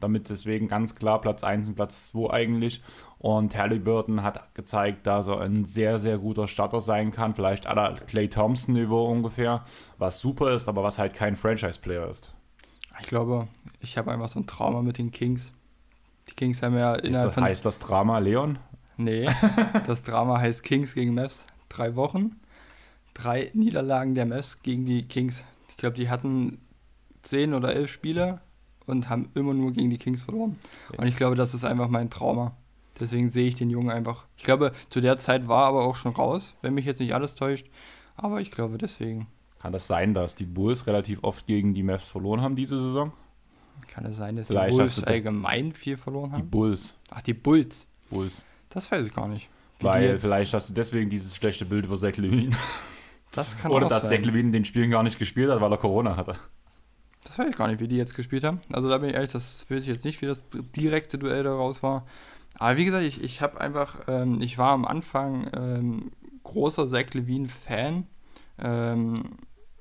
Damit 0.00 0.28
deswegen 0.28 0.68
ganz 0.68 0.94
klar 0.94 1.20
Platz 1.20 1.44
1 1.44 1.68
und 1.68 1.74
Platz 1.74 2.08
2 2.08 2.30
eigentlich. 2.30 2.82
Und 3.18 3.56
Halliburton 3.56 4.22
hat 4.22 4.54
gezeigt, 4.54 5.06
dass 5.06 5.28
er 5.28 5.40
ein 5.40 5.64
sehr, 5.64 5.98
sehr 5.98 6.18
guter 6.18 6.48
Starter 6.48 6.80
sein 6.80 7.10
kann. 7.10 7.34
Vielleicht 7.34 7.66
aller 7.66 7.94
Clay 8.06 8.28
Thompson-Niveau 8.28 9.06
ungefähr. 9.06 9.64
Was 9.98 10.20
super 10.20 10.52
ist, 10.52 10.68
aber 10.68 10.82
was 10.82 10.98
halt 10.98 11.14
kein 11.14 11.36
Franchise-Player 11.36 12.08
ist. 12.08 12.32
Ich 13.00 13.06
glaube, 13.06 13.48
ich 13.80 13.96
habe 13.96 14.10
einfach 14.10 14.28
so 14.28 14.40
ein 14.40 14.46
Trauma 14.46 14.82
mit 14.82 14.98
den 14.98 15.10
Kings. 15.10 15.52
Die 16.28 16.34
Kings 16.34 16.62
haben 16.62 16.76
ja 16.76 16.94
Ist 16.94 17.04
innerhalb 17.04 17.34
das, 17.34 17.44
heißt 17.44 17.66
das 17.66 17.78
Drama 17.78 18.18
Leon? 18.18 18.58
Nee, 18.96 19.28
das 19.86 20.02
Drama 20.02 20.38
heißt 20.38 20.62
Kings 20.62 20.94
gegen 20.94 21.14
Mavs. 21.14 21.46
Drei 21.68 21.96
Wochen, 21.96 22.36
drei 23.14 23.50
Niederlagen 23.54 24.14
der 24.14 24.26
Mavs 24.26 24.62
gegen 24.62 24.84
die 24.84 25.06
Kings. 25.06 25.44
Ich 25.70 25.76
glaube, 25.76 25.94
die 25.94 26.10
hatten 26.10 26.58
zehn 27.22 27.54
oder 27.54 27.74
elf 27.74 27.90
Spiele 27.90 28.40
und 28.90 29.08
haben 29.08 29.30
immer 29.34 29.54
nur 29.54 29.72
gegen 29.72 29.90
die 29.90 29.98
Kings 29.98 30.24
verloren. 30.24 30.58
Und 30.96 31.06
ich 31.06 31.16
glaube, 31.16 31.36
das 31.36 31.54
ist 31.54 31.64
einfach 31.64 31.88
mein 31.88 32.10
Trauma. 32.10 32.56
Deswegen 32.98 33.30
sehe 33.30 33.46
ich 33.46 33.54
den 33.54 33.70
Jungen 33.70 33.90
einfach. 33.90 34.26
Ich 34.36 34.44
glaube, 34.44 34.72
zu 34.90 35.00
der 35.00 35.18
Zeit 35.18 35.48
war 35.48 35.64
er 35.64 35.68
aber 35.68 35.84
auch 35.86 35.96
schon 35.96 36.12
raus, 36.12 36.54
wenn 36.60 36.74
mich 36.74 36.84
jetzt 36.84 37.00
nicht 37.00 37.14
alles 37.14 37.34
täuscht. 37.34 37.66
Aber 38.16 38.40
ich 38.40 38.50
glaube, 38.50 38.76
deswegen 38.76 39.26
Kann 39.60 39.72
das 39.72 39.86
sein, 39.86 40.12
dass 40.12 40.34
die 40.34 40.44
Bulls 40.44 40.86
relativ 40.86 41.24
oft 41.24 41.46
gegen 41.46 41.72
die 41.72 41.82
Mavs 41.82 42.08
verloren 42.08 42.42
haben 42.42 42.56
diese 42.56 42.78
Saison? 42.78 43.12
kann 43.88 44.04
es 44.04 44.16
sein, 44.18 44.36
dass 44.36 44.48
Vielleicht 44.48 44.72
die 44.74 44.76
Bulls 44.76 45.04
allgemein 45.04 45.72
viel 45.72 45.96
verloren 45.96 46.30
Die 46.30 46.36
haben. 46.42 46.50
Bulls. 46.50 46.94
Ach, 47.10 47.22
die 47.22 47.34
Bulls. 47.34 47.86
Bulls. 48.10 48.46
Das 48.68 48.90
weiß 48.92 49.06
ich 49.06 49.14
gar 49.14 49.26
nicht. 49.26 49.48
Die 49.80 49.84
Weil 49.84 50.18
vielleicht 50.18 50.52
hast 50.54 50.68
du 50.68 50.74
deswegen 50.74 51.08
dieses 51.08 51.34
schlechte 51.34 51.64
Bild 51.64 51.86
über 51.86 51.96
Zach 51.96 52.16
Levine. 52.16 52.54
Das 53.32 53.56
kann 53.58 53.70
Oder 53.72 53.88
dass 53.88 54.08
sein. 54.08 54.18
Zach 54.18 54.26
Levine 54.26 54.48
in 54.48 54.52
den 54.52 54.64
Spielen 54.66 54.90
gar 54.90 55.02
nicht 55.02 55.18
gespielt 55.18 55.50
hat, 55.50 55.60
weil 55.60 55.72
er 55.72 55.78
Corona 55.78 56.16
hatte. 56.16 56.36
Das 57.30 57.38
weiß 57.38 57.50
ich 57.50 57.56
gar 57.56 57.68
nicht, 57.68 57.78
wie 57.78 57.86
die 57.86 57.96
jetzt 57.96 58.16
gespielt 58.16 58.42
haben. 58.42 58.58
Also 58.72 58.88
da 58.88 58.98
bin 58.98 59.10
ich 59.10 59.14
ehrlich, 59.14 59.30
das 59.30 59.70
weiß 59.70 59.82
ich 59.82 59.86
jetzt 59.86 60.04
nicht, 60.04 60.20
wie 60.20 60.26
das 60.26 60.44
direkte 60.74 61.16
Duell 61.16 61.44
daraus 61.44 61.80
war. 61.80 62.04
Aber 62.58 62.76
wie 62.76 62.84
gesagt, 62.84 63.04
ich, 63.04 63.22
ich 63.22 63.40
habe 63.40 63.60
einfach, 63.60 64.00
ähm, 64.08 64.42
ich 64.42 64.58
war 64.58 64.72
am 64.72 64.84
Anfang 64.84 65.48
ähm, 65.54 66.10
großer 66.42 66.88
Zach 66.88 67.14
Levine-Fan. 67.14 68.08
Ähm, 68.58 69.36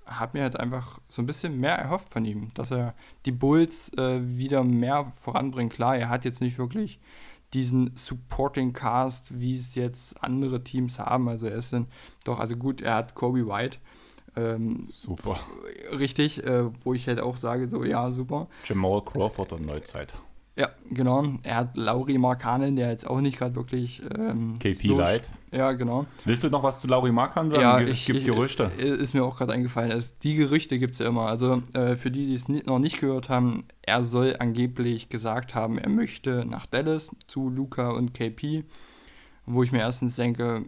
habe 0.06 0.38
mir 0.38 0.44
halt 0.44 0.60
einfach 0.60 1.00
so 1.08 1.24
ein 1.24 1.26
bisschen 1.26 1.60
mehr 1.60 1.76
erhofft 1.76 2.14
von 2.14 2.24
ihm, 2.24 2.52
dass 2.54 2.70
er 2.70 2.94
die 3.26 3.32
Bulls 3.32 3.92
äh, 3.98 4.20
wieder 4.22 4.64
mehr 4.64 5.06
voranbringt. 5.06 5.74
Klar, 5.74 5.98
er 5.98 6.10
hat 6.10 6.26
jetzt 6.26 6.42
nicht 6.42 6.60
wirklich 6.60 7.00
diesen 7.56 7.98
Supporting 7.98 8.74
Cast, 8.74 9.40
wie 9.40 9.56
es 9.56 9.74
jetzt 9.74 10.24
andere 10.24 10.64
Teams 10.64 11.00
haben. 11.00 11.28
Also 11.28 11.48
er 11.48 11.56
ist 11.56 11.74
dann 11.74 11.88
doch, 12.26 12.38
also 12.38 12.56
gut, 12.56 12.82
er 12.82 12.94
hat 12.94 13.16
Kobe 13.16 13.48
White. 13.48 13.80
Ähm, 14.40 14.88
Super. 14.92 15.38
richtig, 15.92 16.44
äh, 16.46 16.66
wo 16.84 16.94
ich 16.94 17.08
halt 17.08 17.20
auch 17.20 17.38
sage, 17.38 17.70
so, 17.70 17.84
ja, 17.84 18.12
super. 18.12 18.48
Jamal 18.66 19.04
Crawford 19.04 19.54
und 19.54 19.66
Neuzeit. 19.66 20.14
Ja, 20.60 20.70
genau. 20.92 21.24
Er 21.44 21.56
hat 21.56 21.78
Lauri 21.78 22.18
Markkanen, 22.18 22.76
der 22.76 22.90
jetzt 22.90 23.08
auch 23.08 23.22
nicht 23.22 23.38
gerade 23.38 23.56
wirklich. 23.56 24.02
Ähm, 24.18 24.56
KP 24.60 24.74
so 24.74 24.98
Light. 25.00 25.30
Ja, 25.54 25.72
genau. 25.72 26.06
Willst 26.26 26.44
du 26.44 26.50
noch 26.50 26.64
was 26.64 26.80
zu 26.80 26.88
Lauri 26.88 27.14
Markan 27.14 27.50
sagen? 27.50 27.62
Ja, 27.62 27.80
es 27.80 27.90
ich, 28.02 28.06
gibt 28.08 28.20
ich, 28.20 28.26
Gerüchte. 28.26 28.70
äh, 28.78 28.90
Ist 28.90 29.14
mir 29.14 29.24
auch 29.24 29.38
gerade 29.38 29.54
eingefallen. 29.54 29.92
Es, 29.92 30.20
die 30.20 30.36
Gerüchte 30.36 30.78
gibt 30.78 30.94
es 30.94 31.00
ja 31.00 31.08
immer. 31.08 31.28
Also 31.28 31.64
äh, 31.74 31.96
für 31.96 32.12
die, 32.12 32.28
die 32.28 32.34
es 32.34 32.50
noch 32.50 32.80
nicht 32.80 33.00
gehört 33.00 33.30
haben, 33.30 33.64
er 33.84 34.04
soll 34.04 34.36
angeblich 34.38 35.08
gesagt 35.08 35.56
haben, 35.56 35.78
er 35.78 35.90
möchte 35.90 36.44
nach 36.46 36.66
Dallas 36.66 37.10
zu 37.28 37.50
Luca 37.50 37.92
und 37.92 38.14
KP. 38.14 38.66
Wo 39.46 39.64
ich 39.64 39.72
mir 39.72 39.80
erstens 39.80 40.18
denke, 40.18 40.66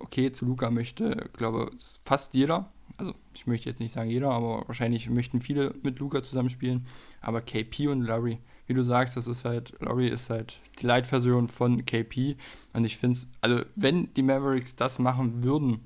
okay, 0.00 0.32
zu 0.32 0.46
Luca 0.46 0.68
möchte, 0.70 1.30
glaube 1.32 1.70
fast 2.04 2.34
jeder. 2.34 2.72
Also 2.98 3.14
ich 3.34 3.46
möchte 3.46 3.68
jetzt 3.68 3.80
nicht 3.80 3.92
sagen 3.92 4.10
jeder, 4.10 4.30
aber 4.30 4.66
wahrscheinlich 4.66 5.10
möchten 5.10 5.40
viele 5.40 5.74
mit 5.82 5.98
Luca 5.98 6.22
zusammenspielen. 6.22 6.86
Aber 7.20 7.42
KP 7.42 7.88
und 7.88 8.02
Larry, 8.02 8.38
wie 8.66 8.74
du 8.74 8.82
sagst, 8.82 9.16
das 9.16 9.26
ist 9.26 9.44
halt, 9.44 9.74
Larry 9.80 10.08
ist 10.08 10.30
halt 10.30 10.60
die 10.80 10.86
Light-Version 10.86 11.48
von 11.48 11.84
KP. 11.84 12.36
Und 12.72 12.84
ich 12.84 12.96
finde 12.96 13.18
es, 13.18 13.28
also 13.40 13.64
wenn 13.74 14.12
die 14.14 14.22
Mavericks 14.22 14.76
das 14.76 14.98
machen 14.98 15.44
würden, 15.44 15.80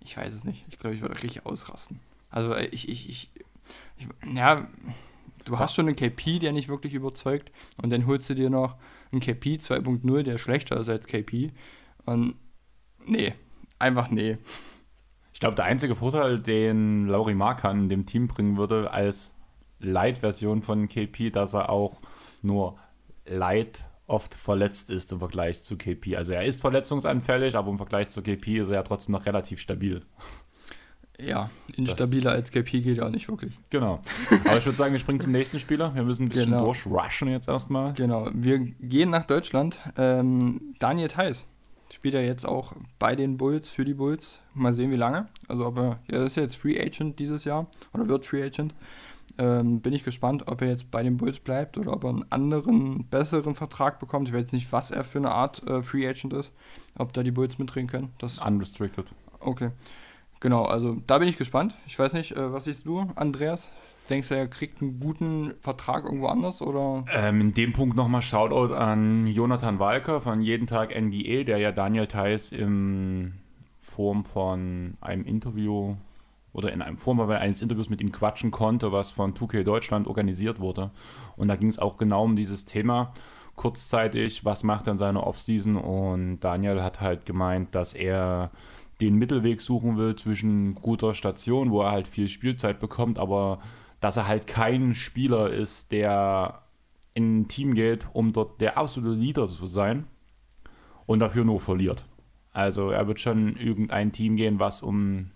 ich 0.00 0.16
weiß 0.16 0.34
es 0.34 0.44
nicht. 0.44 0.64
Ich 0.68 0.78
glaube, 0.78 0.96
ich 0.96 1.02
würde 1.02 1.14
richtig 1.14 1.46
ausrasten. 1.46 2.00
Also 2.30 2.54
äh, 2.54 2.66
ich, 2.66 2.88
ich, 2.88 3.08
ich, 3.08 3.30
ich 3.96 4.08
ja, 4.34 4.66
du 5.44 5.58
hast 5.58 5.74
schon 5.74 5.86
einen 5.86 5.96
KP, 5.96 6.38
der 6.38 6.52
nicht 6.52 6.68
wirklich 6.68 6.94
überzeugt 6.94 7.52
und 7.80 7.90
dann 7.90 8.06
holst 8.06 8.28
du 8.30 8.34
dir 8.34 8.50
noch 8.50 8.76
einen 9.12 9.20
KP 9.20 9.56
2.0, 9.56 10.22
der 10.22 10.38
schlechter 10.38 10.78
ist 10.78 10.88
als 10.88 11.06
KP 11.06 11.52
und 12.04 12.36
nee, 13.04 13.34
einfach 13.78 14.10
nee. 14.10 14.38
Ich 15.42 15.44
glaube, 15.44 15.56
der 15.56 15.64
einzige 15.64 15.96
Vorteil, 15.96 16.38
den 16.38 17.08
Lauri 17.08 17.34
Markan 17.34 17.88
dem 17.88 18.06
Team 18.06 18.28
bringen 18.28 18.56
würde, 18.56 18.92
als 18.92 19.34
Light-Version 19.80 20.62
von 20.62 20.86
KP, 20.86 21.30
dass 21.30 21.52
er 21.52 21.68
auch 21.68 22.00
nur 22.42 22.76
Light 23.26 23.84
oft 24.06 24.36
verletzt 24.36 24.88
ist 24.88 25.10
im 25.10 25.18
Vergleich 25.18 25.64
zu 25.64 25.76
KP. 25.76 26.16
Also 26.16 26.32
er 26.32 26.44
ist 26.44 26.60
verletzungsanfällig, 26.60 27.56
aber 27.56 27.72
im 27.72 27.76
Vergleich 27.76 28.08
zu 28.10 28.22
KP 28.22 28.58
ist 28.58 28.68
er 28.68 28.74
ja 28.74 28.82
trotzdem 28.84 29.14
noch 29.14 29.26
relativ 29.26 29.58
stabil. 29.58 30.02
Ja, 31.20 31.50
instabiler 31.76 32.30
als 32.30 32.52
KP 32.52 32.80
geht 32.80 32.98
ja 32.98 33.06
auch 33.06 33.10
nicht 33.10 33.28
wirklich. 33.28 33.58
Genau. 33.70 34.00
Aber 34.44 34.58
ich 34.58 34.64
würde 34.64 34.78
sagen, 34.78 34.92
wir 34.92 35.00
springen 35.00 35.18
zum 35.18 35.32
nächsten 35.32 35.58
Spieler. 35.58 35.92
Wir 35.96 36.04
müssen 36.04 36.26
ein 36.26 36.28
bisschen 36.28 36.50
Genau. 36.52 36.66
durchrushen 36.66 37.26
jetzt 37.26 37.48
erstmal. 37.48 37.94
Genau, 37.94 38.28
wir 38.32 38.60
gehen 38.60 39.10
nach 39.10 39.24
Deutschland. 39.24 39.80
Ähm, 39.96 40.76
Daniel 40.78 41.08
Theiss 41.08 41.48
spielt 41.92 42.14
ja 42.14 42.20
jetzt 42.20 42.46
auch 42.46 42.72
bei 42.98 43.14
den 43.14 43.36
Bulls, 43.36 43.70
für 43.70 43.84
die 43.84 43.94
Bulls. 43.94 44.40
Mal 44.54 44.72
sehen, 44.72 44.90
wie 44.90 44.96
lange. 44.96 45.28
Also 45.48 45.66
ob 45.66 45.78
er, 45.78 45.98
er 46.08 46.24
ist 46.24 46.36
ja 46.36 46.42
jetzt 46.42 46.56
Free 46.56 46.80
Agent 46.80 47.18
dieses 47.18 47.44
Jahr 47.44 47.66
oder 47.92 48.08
wird 48.08 48.26
Free 48.26 48.42
Agent. 48.42 48.74
Ähm, 49.38 49.80
bin 49.80 49.92
ich 49.92 50.04
gespannt, 50.04 50.48
ob 50.48 50.60
er 50.60 50.68
jetzt 50.68 50.90
bei 50.90 51.02
den 51.02 51.16
Bulls 51.16 51.40
bleibt 51.40 51.78
oder 51.78 51.92
ob 51.92 52.04
er 52.04 52.10
einen 52.10 52.30
anderen, 52.30 53.06
besseren 53.08 53.54
Vertrag 53.54 53.98
bekommt. 53.98 54.28
Ich 54.28 54.34
weiß 54.34 54.42
jetzt 54.42 54.52
nicht, 54.52 54.72
was 54.72 54.90
er 54.90 55.04
für 55.04 55.18
eine 55.18 55.30
Art 55.30 55.66
äh, 55.68 55.80
Free 55.80 56.06
Agent 56.06 56.32
ist. 56.32 56.52
Ob 56.98 57.12
da 57.12 57.22
die 57.22 57.30
Bulls 57.30 57.58
mitreden 57.58 57.88
können. 57.88 58.12
Das, 58.18 58.38
Unrestricted. 58.38 59.14
okay. 59.40 59.70
Genau, 60.40 60.64
also 60.64 60.96
da 61.06 61.18
bin 61.18 61.28
ich 61.28 61.38
gespannt. 61.38 61.76
Ich 61.86 61.98
weiß 61.98 62.14
nicht, 62.14 62.32
äh, 62.32 62.52
was 62.52 62.64
siehst 62.64 62.84
du, 62.84 63.06
Andreas? 63.14 63.70
Denkst 64.10 64.28
du, 64.28 64.34
er 64.34 64.48
kriegt 64.48 64.82
einen 64.82 64.98
guten 64.98 65.54
Vertrag 65.60 66.04
irgendwo 66.04 66.26
anders 66.26 66.60
oder? 66.60 67.04
Ähm, 67.14 67.40
in 67.40 67.54
dem 67.54 67.72
Punkt 67.72 67.96
nochmal 67.96 68.22
Shoutout 68.22 68.74
an 68.74 69.26
Jonathan 69.26 69.78
Walker 69.78 70.20
von 70.20 70.42
Jeden 70.42 70.66
Tag 70.66 70.90
NBA, 70.90 71.44
der 71.44 71.58
ja 71.58 71.72
Daniel 71.72 72.06
Theiss 72.06 72.50
in 72.50 73.34
Form 73.80 74.24
von 74.24 74.94
einem 75.00 75.24
Interview 75.24 75.96
oder 76.52 76.72
in 76.72 76.82
einem 76.82 76.98
Form 76.98 77.20
eines 77.20 77.62
Interviews 77.62 77.88
mit 77.88 78.00
ihm 78.00 78.12
quatschen 78.12 78.50
konnte, 78.50 78.92
was 78.92 79.10
von 79.10 79.34
2K 79.34 79.62
Deutschland 79.62 80.06
organisiert 80.06 80.60
wurde. 80.60 80.90
Und 81.36 81.48
da 81.48 81.56
ging 81.56 81.68
es 81.68 81.78
auch 81.78 81.96
genau 81.96 82.24
um 82.24 82.36
dieses 82.36 82.64
Thema. 82.64 83.12
Kurzzeitig, 83.54 84.44
was 84.44 84.62
macht 84.62 84.86
er 84.86 84.92
in 84.92 84.98
seiner 84.98 85.26
Offseason? 85.26 85.76
Und 85.76 86.40
Daniel 86.40 86.82
hat 86.82 87.00
halt 87.00 87.24
gemeint, 87.26 87.74
dass 87.74 87.94
er 87.94 88.50
den 89.00 89.16
Mittelweg 89.16 89.60
suchen 89.60 89.96
will 89.96 90.16
zwischen 90.16 90.74
guter 90.74 91.14
Station, 91.14 91.70
wo 91.70 91.82
er 91.82 91.90
halt 91.90 92.08
viel 92.08 92.28
Spielzeit 92.28 92.80
bekommt, 92.80 93.18
aber 93.18 93.58
dass 94.02 94.16
er 94.16 94.26
halt 94.26 94.48
kein 94.48 94.94
Spieler 94.96 95.50
ist, 95.50 95.92
der 95.92 96.62
in 97.14 97.42
ein 97.42 97.48
Team 97.48 97.72
geht, 97.74 98.08
um 98.12 98.32
dort 98.32 98.60
der 98.60 98.76
absolute 98.76 99.14
Leader 99.14 99.48
zu 99.48 99.68
sein 99.68 100.06
und 101.06 101.20
dafür 101.20 101.44
nur 101.44 101.60
verliert. 101.60 102.04
Also 102.52 102.90
er 102.90 103.06
wird 103.06 103.20
schon 103.20 103.50
in 103.50 103.56
irgendein 103.56 104.10
Team 104.10 104.34
gehen, 104.34 104.58
was 104.58 104.82
um 104.82 105.30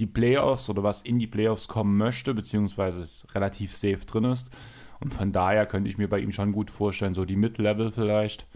die 0.00 0.06
Playoffs 0.06 0.68
oder 0.68 0.82
was 0.82 1.02
in 1.02 1.20
die 1.20 1.28
Playoffs 1.28 1.68
kommen 1.68 1.96
möchte, 1.96 2.34
beziehungsweise 2.34 3.06
relativ 3.32 3.70
safe 3.70 4.04
drin 4.04 4.24
ist. 4.24 4.50
Und 4.98 5.14
von 5.14 5.30
daher 5.30 5.66
könnte 5.66 5.88
ich 5.88 5.96
mir 5.96 6.08
bei 6.08 6.18
ihm 6.18 6.32
schon 6.32 6.50
gut 6.50 6.72
vorstellen, 6.72 7.14
so 7.14 7.24
die 7.24 7.36
Mid-Level 7.36 7.92
vielleicht. 7.92 8.48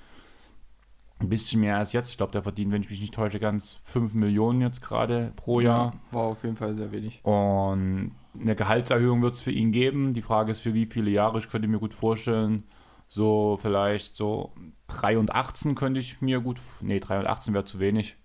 Ein 1.20 1.28
bisschen 1.28 1.60
mehr 1.60 1.78
als 1.78 1.92
jetzt. 1.92 2.10
Ich 2.10 2.16
glaube, 2.16 2.30
der 2.30 2.42
verdient, 2.42 2.70
wenn 2.70 2.82
ich 2.82 2.90
mich 2.90 3.00
nicht 3.00 3.14
täusche, 3.14 3.40
ganz 3.40 3.80
5 3.82 4.14
Millionen 4.14 4.60
jetzt 4.60 4.80
gerade 4.80 5.32
pro 5.34 5.60
Jahr. 5.60 5.92
Ja, 5.92 6.00
war 6.12 6.22
auf 6.24 6.44
jeden 6.44 6.54
Fall 6.54 6.76
sehr 6.76 6.92
wenig. 6.92 7.20
Und 7.24 8.12
eine 8.38 8.54
Gehaltserhöhung 8.54 9.20
wird 9.20 9.34
es 9.34 9.40
für 9.40 9.50
ihn 9.50 9.72
geben. 9.72 10.14
Die 10.14 10.22
Frage 10.22 10.52
ist, 10.52 10.60
für 10.60 10.74
wie 10.74 10.86
viele 10.86 11.10
Jahre. 11.10 11.38
Ich 11.38 11.48
könnte 11.48 11.66
mir 11.66 11.80
gut 11.80 11.92
vorstellen, 11.92 12.62
so 13.08 13.58
vielleicht 13.60 14.14
so 14.14 14.52
3 14.86 15.18
und 15.18 15.34
18 15.34 15.74
könnte 15.74 15.98
ich 15.98 16.20
mir 16.20 16.40
gut. 16.40 16.60
Nee, 16.80 17.00
3 17.00 17.18
und 17.20 17.26
18 17.26 17.52
wäre 17.52 17.64
zu 17.64 17.80
wenig. 17.80 18.16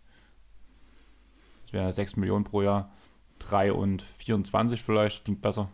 Das 1.64 1.74
wäre 1.74 1.92
6 1.92 2.18
Millionen 2.18 2.44
pro 2.44 2.62
Jahr. 2.62 2.92
3 3.40 3.74
und 3.74 4.04
24 4.04 4.84
vielleicht, 4.84 5.26
klingt 5.26 5.42
besser. 5.42 5.70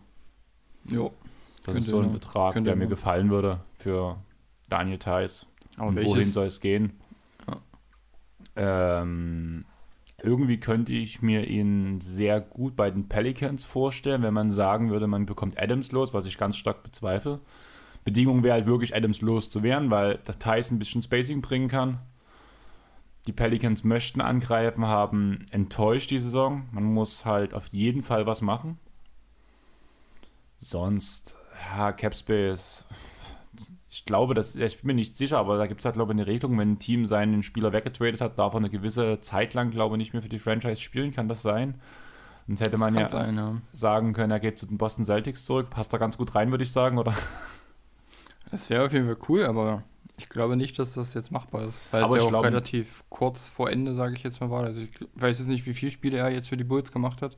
Jo. 0.84 1.12
Das 1.66 1.74
ist 1.74 1.88
so 1.88 2.00
ein 2.00 2.12
Betrag, 2.12 2.64
der 2.64 2.76
mir 2.76 2.86
gefallen 2.86 3.28
würde 3.28 3.60
für 3.74 4.16
Daniel 4.70 4.98
Theiss. 4.98 5.46
Aber 5.76 5.94
wohin 5.94 6.24
soll 6.24 6.46
es 6.46 6.60
gehen? 6.60 6.98
Ähm, 8.62 9.64
irgendwie 10.22 10.60
könnte 10.60 10.92
ich 10.92 11.22
mir 11.22 11.46
ihn 11.46 12.02
sehr 12.02 12.42
gut 12.42 12.76
bei 12.76 12.90
den 12.90 13.08
Pelicans 13.08 13.64
vorstellen, 13.64 14.22
wenn 14.22 14.34
man 14.34 14.50
sagen 14.50 14.90
würde, 14.90 15.06
man 15.06 15.24
bekommt 15.24 15.58
Adams 15.58 15.92
los, 15.92 16.12
was 16.12 16.26
ich 16.26 16.36
ganz 16.36 16.56
stark 16.56 16.82
bezweifle. 16.82 17.40
Bedingung 18.04 18.42
wäre 18.42 18.54
halt 18.54 18.66
wirklich, 18.66 18.94
Adams 18.94 19.22
loszuwerden, 19.22 19.90
weil 19.90 20.18
der 20.18 20.38
Thais 20.38 20.70
ein 20.70 20.78
bisschen 20.78 21.00
Spacing 21.00 21.40
bringen 21.40 21.68
kann. 21.68 22.00
Die 23.26 23.32
Pelicans 23.32 23.82
möchten 23.82 24.20
angreifen, 24.20 24.86
haben 24.86 25.46
enttäuscht 25.52 26.10
die 26.10 26.18
Saison. 26.18 26.68
Man 26.72 26.84
muss 26.84 27.24
halt 27.24 27.54
auf 27.54 27.68
jeden 27.68 28.02
Fall 28.02 28.26
was 28.26 28.42
machen. 28.42 28.78
Sonst, 30.58 31.38
ja, 31.74 31.92
Capspace 31.92 32.86
ich 33.92 34.04
glaube, 34.04 34.34
das, 34.34 34.54
ich 34.54 34.78
bin 34.78 34.86
mir 34.86 34.94
nicht 34.94 35.16
sicher, 35.16 35.38
aber 35.38 35.58
da 35.58 35.66
gibt 35.66 35.80
es 35.80 35.84
halt, 35.84 35.96
glaube 35.96 36.12
ich, 36.12 36.18
eine 36.18 36.26
Regelung, 36.28 36.56
wenn 36.58 36.72
ein 36.72 36.78
Team 36.78 37.06
seinen 37.06 37.42
Spieler 37.42 37.72
weggetradet 37.72 38.20
hat, 38.20 38.38
darf 38.38 38.54
er 38.54 38.58
eine 38.58 38.70
gewisse 38.70 39.20
Zeit 39.20 39.52
lang, 39.52 39.72
glaube 39.72 39.96
ich, 39.96 39.98
nicht 39.98 40.12
mehr 40.12 40.22
für 40.22 40.28
die 40.28 40.38
Franchise 40.38 40.80
spielen. 40.80 41.10
Kann 41.10 41.28
das 41.28 41.42
sein? 41.42 41.80
Sonst 42.46 42.60
hätte 42.60 42.72
das 42.72 42.80
man 42.80 42.94
ja, 42.94 43.08
sein, 43.08 43.36
ja, 43.36 43.56
sagen 43.72 44.12
können, 44.12 44.30
er 44.30 44.38
geht 44.38 44.58
zu 44.58 44.66
den 44.66 44.78
Boston 44.78 45.04
Celtics 45.04 45.44
zurück. 45.44 45.70
Passt 45.70 45.92
da 45.92 45.98
ganz 45.98 46.16
gut 46.16 46.36
rein, 46.36 46.52
würde 46.52 46.62
ich 46.62 46.70
sagen, 46.70 46.98
oder? 46.98 47.14
Das 48.52 48.70
wäre 48.70 48.84
auf 48.84 48.92
jeden 48.92 49.06
Fall 49.06 49.18
cool, 49.28 49.44
aber 49.44 49.84
ich 50.18 50.28
glaube 50.28 50.56
nicht, 50.56 50.78
dass 50.78 50.94
das 50.94 51.14
jetzt 51.14 51.32
machbar 51.32 51.62
ist. 51.62 51.80
Weil 51.90 52.04
aber 52.04 52.16
es 52.16 52.22
ja 52.22 52.26
auch 52.26 52.30
glaube, 52.30 52.46
relativ 52.46 53.04
kurz 53.08 53.48
vor 53.48 53.70
Ende, 53.70 53.94
sage 53.94 54.14
ich 54.14 54.22
jetzt 54.22 54.40
mal, 54.40 54.50
war. 54.50 54.64
Also 54.64 54.82
ich 54.82 54.90
weiß 55.14 55.38
jetzt 55.38 55.48
nicht, 55.48 55.66
wie 55.66 55.74
viele 55.74 55.90
Spiele 55.90 56.18
er 56.18 56.30
jetzt 56.30 56.48
für 56.48 56.56
die 56.56 56.64
Bulls 56.64 56.92
gemacht 56.92 57.22
hat. 57.22 57.36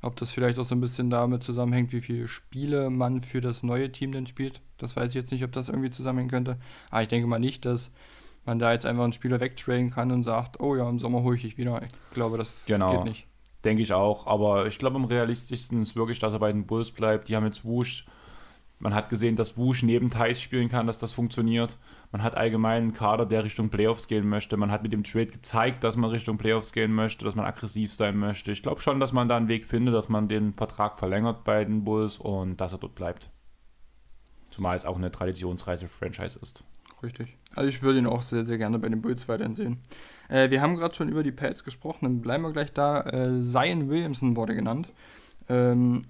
Ob 0.00 0.16
das 0.16 0.30
vielleicht 0.30 0.58
auch 0.58 0.64
so 0.64 0.74
ein 0.74 0.80
bisschen 0.80 1.10
damit 1.10 1.42
zusammenhängt, 1.42 1.92
wie 1.92 2.00
viele 2.00 2.28
Spiele 2.28 2.90
man 2.90 3.20
für 3.20 3.40
das 3.40 3.62
neue 3.62 3.92
Team 3.92 4.12
denn 4.12 4.26
spielt. 4.26 4.60
Das 4.82 4.96
weiß 4.96 5.10
ich 5.10 5.14
jetzt 5.14 5.32
nicht, 5.32 5.44
ob 5.44 5.52
das 5.52 5.68
irgendwie 5.68 5.90
zusammenhängen 5.90 6.30
könnte. 6.30 6.58
Aber 6.90 7.02
ich 7.02 7.08
denke 7.08 7.26
mal 7.26 7.38
nicht, 7.38 7.64
dass 7.64 7.90
man 8.44 8.58
da 8.58 8.72
jetzt 8.72 8.86
einfach 8.86 9.04
einen 9.04 9.12
Spieler 9.12 9.40
wegtraden 9.40 9.90
kann 9.90 10.10
und 10.10 10.22
sagt, 10.22 10.60
oh 10.60 10.76
ja, 10.76 10.88
im 10.88 10.98
Sommer 10.98 11.22
hole 11.22 11.36
ich 11.36 11.42
dich 11.42 11.58
wieder. 11.58 11.80
Ich 11.82 12.14
glaube, 12.14 12.38
das 12.38 12.66
genau. 12.66 12.96
geht 12.96 13.04
nicht. 13.04 13.26
Denke 13.64 13.82
ich 13.82 13.92
auch. 13.92 14.26
Aber 14.26 14.66
ich 14.66 14.78
glaube, 14.78 14.96
am 14.96 15.04
realistischsten 15.04 15.82
ist 15.82 15.94
wirklich, 15.94 16.18
dass 16.18 16.32
er 16.32 16.40
bei 16.40 16.52
den 16.52 16.66
Bulls 16.66 16.90
bleibt. 16.90 17.28
Die 17.28 17.36
haben 17.36 17.44
jetzt 17.44 17.64
Wusch 17.64 18.06
man 18.82 18.96
hat 18.96 19.10
gesehen, 19.10 19.36
dass 19.36 19.56
Wusch 19.56 19.84
neben 19.84 20.10
Thais 20.10 20.40
spielen 20.40 20.68
kann, 20.68 20.88
dass 20.88 20.98
das 20.98 21.12
funktioniert. 21.12 21.78
Man 22.10 22.24
hat 22.24 22.36
allgemein 22.36 22.82
einen 22.82 22.92
Kader, 22.92 23.26
der 23.26 23.44
Richtung 23.44 23.70
Playoffs 23.70 24.08
gehen 24.08 24.28
möchte. 24.28 24.56
Man 24.56 24.72
hat 24.72 24.82
mit 24.82 24.92
dem 24.92 25.04
Trade 25.04 25.26
gezeigt, 25.26 25.84
dass 25.84 25.96
man 25.96 26.10
Richtung 26.10 26.36
Playoffs 26.36 26.72
gehen 26.72 26.92
möchte, 26.92 27.24
dass 27.24 27.36
man 27.36 27.46
aggressiv 27.46 27.94
sein 27.94 28.16
möchte. 28.16 28.50
Ich 28.50 28.60
glaube 28.60 28.80
schon, 28.80 28.98
dass 28.98 29.12
man 29.12 29.28
da 29.28 29.36
einen 29.36 29.46
Weg 29.46 29.66
findet, 29.66 29.94
dass 29.94 30.08
man 30.08 30.26
den 30.26 30.52
Vertrag 30.54 30.98
verlängert 30.98 31.44
bei 31.44 31.64
den 31.64 31.84
Bulls 31.84 32.18
und 32.18 32.56
dass 32.56 32.72
er 32.72 32.78
dort 32.78 32.96
bleibt. 32.96 33.30
Zumal 34.52 34.76
es 34.76 34.84
auch 34.84 34.96
eine 34.96 35.10
traditionsreiche 35.10 35.88
Franchise 35.88 36.38
ist. 36.40 36.62
Richtig. 37.02 37.36
Also 37.54 37.68
ich 37.68 37.82
würde 37.82 37.98
ihn 37.98 38.06
auch 38.06 38.22
sehr, 38.22 38.46
sehr 38.46 38.56
gerne 38.58 38.78
bei 38.78 38.88
den 38.88 39.02
Bulls 39.02 39.28
weiterhin 39.28 39.56
sehen. 39.56 39.78
Äh, 40.28 40.50
wir 40.50 40.60
haben 40.60 40.76
gerade 40.76 40.94
schon 40.94 41.08
über 41.08 41.22
die 41.22 41.32
Pads 41.32 41.64
gesprochen, 41.64 42.04
dann 42.04 42.20
bleiben 42.20 42.42
wir 42.44 42.52
gleich 42.52 42.70
da. 42.72 43.00
Äh, 43.00 43.40
Zion 43.42 43.88
Williamson 43.88 44.36
wurde 44.36 44.54
genannt. 44.54 44.92
Ähm, 45.48 46.04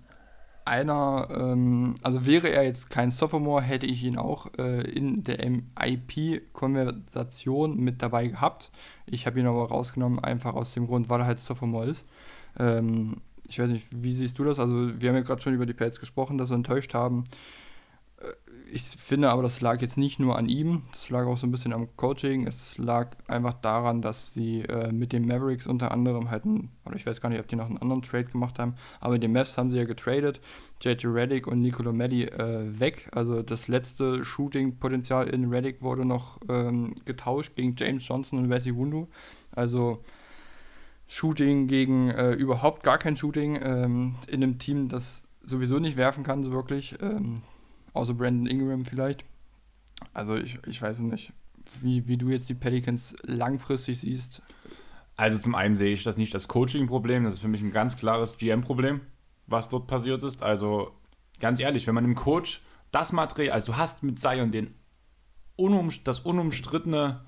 einer, 0.64 1.28
ähm, 1.30 1.94
also 2.02 2.26
wäre 2.26 2.50
er 2.50 2.64
jetzt 2.64 2.90
kein 2.90 3.10
Sophomore, 3.10 3.62
hätte 3.62 3.86
ich 3.86 4.02
ihn 4.04 4.18
auch 4.18 4.48
äh, 4.58 4.82
in 4.82 5.22
der 5.22 5.38
MIP-Konversation 5.48 7.78
mit 7.78 8.02
dabei 8.02 8.26
gehabt. 8.28 8.70
Ich 9.06 9.26
habe 9.26 9.40
ihn 9.40 9.46
aber 9.46 9.68
rausgenommen, 9.68 10.18
einfach 10.18 10.52
aus 10.54 10.74
dem 10.74 10.86
Grund, 10.86 11.08
weil 11.08 11.20
er 11.20 11.26
halt 11.26 11.40
Sophomore 11.40 11.86
ist. 11.86 12.06
Ähm, 12.58 13.22
ich 13.48 13.58
weiß 13.58 13.70
nicht, 13.70 13.86
wie 13.90 14.12
siehst 14.12 14.38
du 14.38 14.44
das? 14.44 14.58
Also, 14.58 15.00
wir 15.00 15.08
haben 15.08 15.16
ja 15.16 15.22
gerade 15.22 15.40
schon 15.40 15.54
über 15.54 15.64
die 15.66 15.74
Pads 15.74 16.00
gesprochen, 16.00 16.36
dass 16.38 16.50
sie 16.50 16.54
enttäuscht 16.54 16.94
haben 16.94 17.24
ich 18.72 18.82
finde 18.82 19.28
aber, 19.28 19.42
das 19.42 19.60
lag 19.60 19.82
jetzt 19.82 19.98
nicht 19.98 20.18
nur 20.18 20.38
an 20.38 20.48
ihm, 20.48 20.84
das 20.92 21.10
lag 21.10 21.26
auch 21.26 21.36
so 21.36 21.46
ein 21.46 21.50
bisschen 21.50 21.74
am 21.74 21.94
Coaching. 21.96 22.46
Es 22.46 22.78
lag 22.78 23.16
einfach 23.28 23.52
daran, 23.52 24.00
dass 24.00 24.32
sie 24.32 24.62
äh, 24.62 24.90
mit 24.90 25.12
den 25.12 25.26
Mavericks 25.26 25.66
unter 25.66 25.90
anderem 25.90 26.30
halt, 26.30 26.44
oder 26.46 26.96
ich 26.96 27.04
weiß 27.04 27.20
gar 27.20 27.28
nicht, 27.28 27.40
ob 27.40 27.48
die 27.48 27.56
noch 27.56 27.66
einen 27.66 27.76
anderen 27.76 28.00
Trade 28.00 28.24
gemacht 28.24 28.58
haben, 28.58 28.76
aber 29.00 29.18
den 29.18 29.32
Mavs 29.32 29.58
haben 29.58 29.70
sie 29.70 29.76
ja 29.76 29.84
getradet. 29.84 30.40
JJ 30.80 31.06
Reddick 31.08 31.46
und 31.46 31.60
Nicolo 31.60 31.92
Melli 31.92 32.24
äh, 32.24 32.80
weg. 32.80 33.10
Also 33.12 33.42
das 33.42 33.68
letzte 33.68 34.24
Shooting-Potenzial 34.24 35.28
in 35.28 35.50
Reddick 35.50 35.82
wurde 35.82 36.06
noch 36.06 36.38
ähm, 36.48 36.94
getauscht 37.04 37.54
gegen 37.56 37.76
James 37.76 38.08
Johnson 38.08 38.38
und 38.38 38.48
Wesley 38.48 38.74
Wundu. 38.74 39.08
Also 39.54 40.02
Shooting 41.06 41.66
gegen 41.66 42.08
äh, 42.08 42.32
überhaupt 42.32 42.84
gar 42.84 42.96
kein 42.96 43.18
Shooting 43.18 43.60
ähm, 43.62 44.14
in 44.28 44.42
einem 44.42 44.58
Team, 44.58 44.88
das 44.88 45.24
sowieso 45.42 45.78
nicht 45.78 45.98
werfen 45.98 46.24
kann, 46.24 46.42
so 46.42 46.52
wirklich. 46.52 46.94
Ähm, 47.02 47.42
Außer 47.92 48.14
Brandon 48.14 48.46
Ingram 48.46 48.84
vielleicht. 48.84 49.24
Also 50.14 50.36
ich, 50.36 50.58
ich 50.66 50.80
weiß 50.80 51.00
nicht, 51.00 51.32
wie, 51.80 52.08
wie 52.08 52.16
du 52.16 52.28
jetzt 52.28 52.48
die 52.48 52.54
Pelicans 52.54 53.14
langfristig 53.22 54.00
siehst. 54.00 54.42
Also 55.16 55.38
zum 55.38 55.54
einen 55.54 55.76
sehe 55.76 55.92
ich 55.92 56.02
das 56.02 56.16
nicht 56.16 56.34
als 56.34 56.48
Coaching-Problem, 56.48 57.24
das 57.24 57.34
ist 57.34 57.40
für 57.40 57.48
mich 57.48 57.62
ein 57.62 57.70
ganz 57.70 57.96
klares 57.96 58.38
GM-Problem, 58.38 59.00
was 59.46 59.68
dort 59.68 59.86
passiert 59.86 60.22
ist. 60.22 60.42
Also 60.42 60.92
ganz 61.38 61.60
ehrlich, 61.60 61.86
wenn 61.86 61.94
man 61.94 62.04
dem 62.04 62.14
Coach 62.14 62.62
das 62.90 63.12
Material, 63.12 63.54
also 63.54 63.72
du 63.72 63.78
hast 63.78 64.02
mit 64.02 64.18
Zion 64.18 64.50
den 64.50 64.74
unum, 65.56 65.90
das 66.04 66.20
unumstrittene 66.20 67.20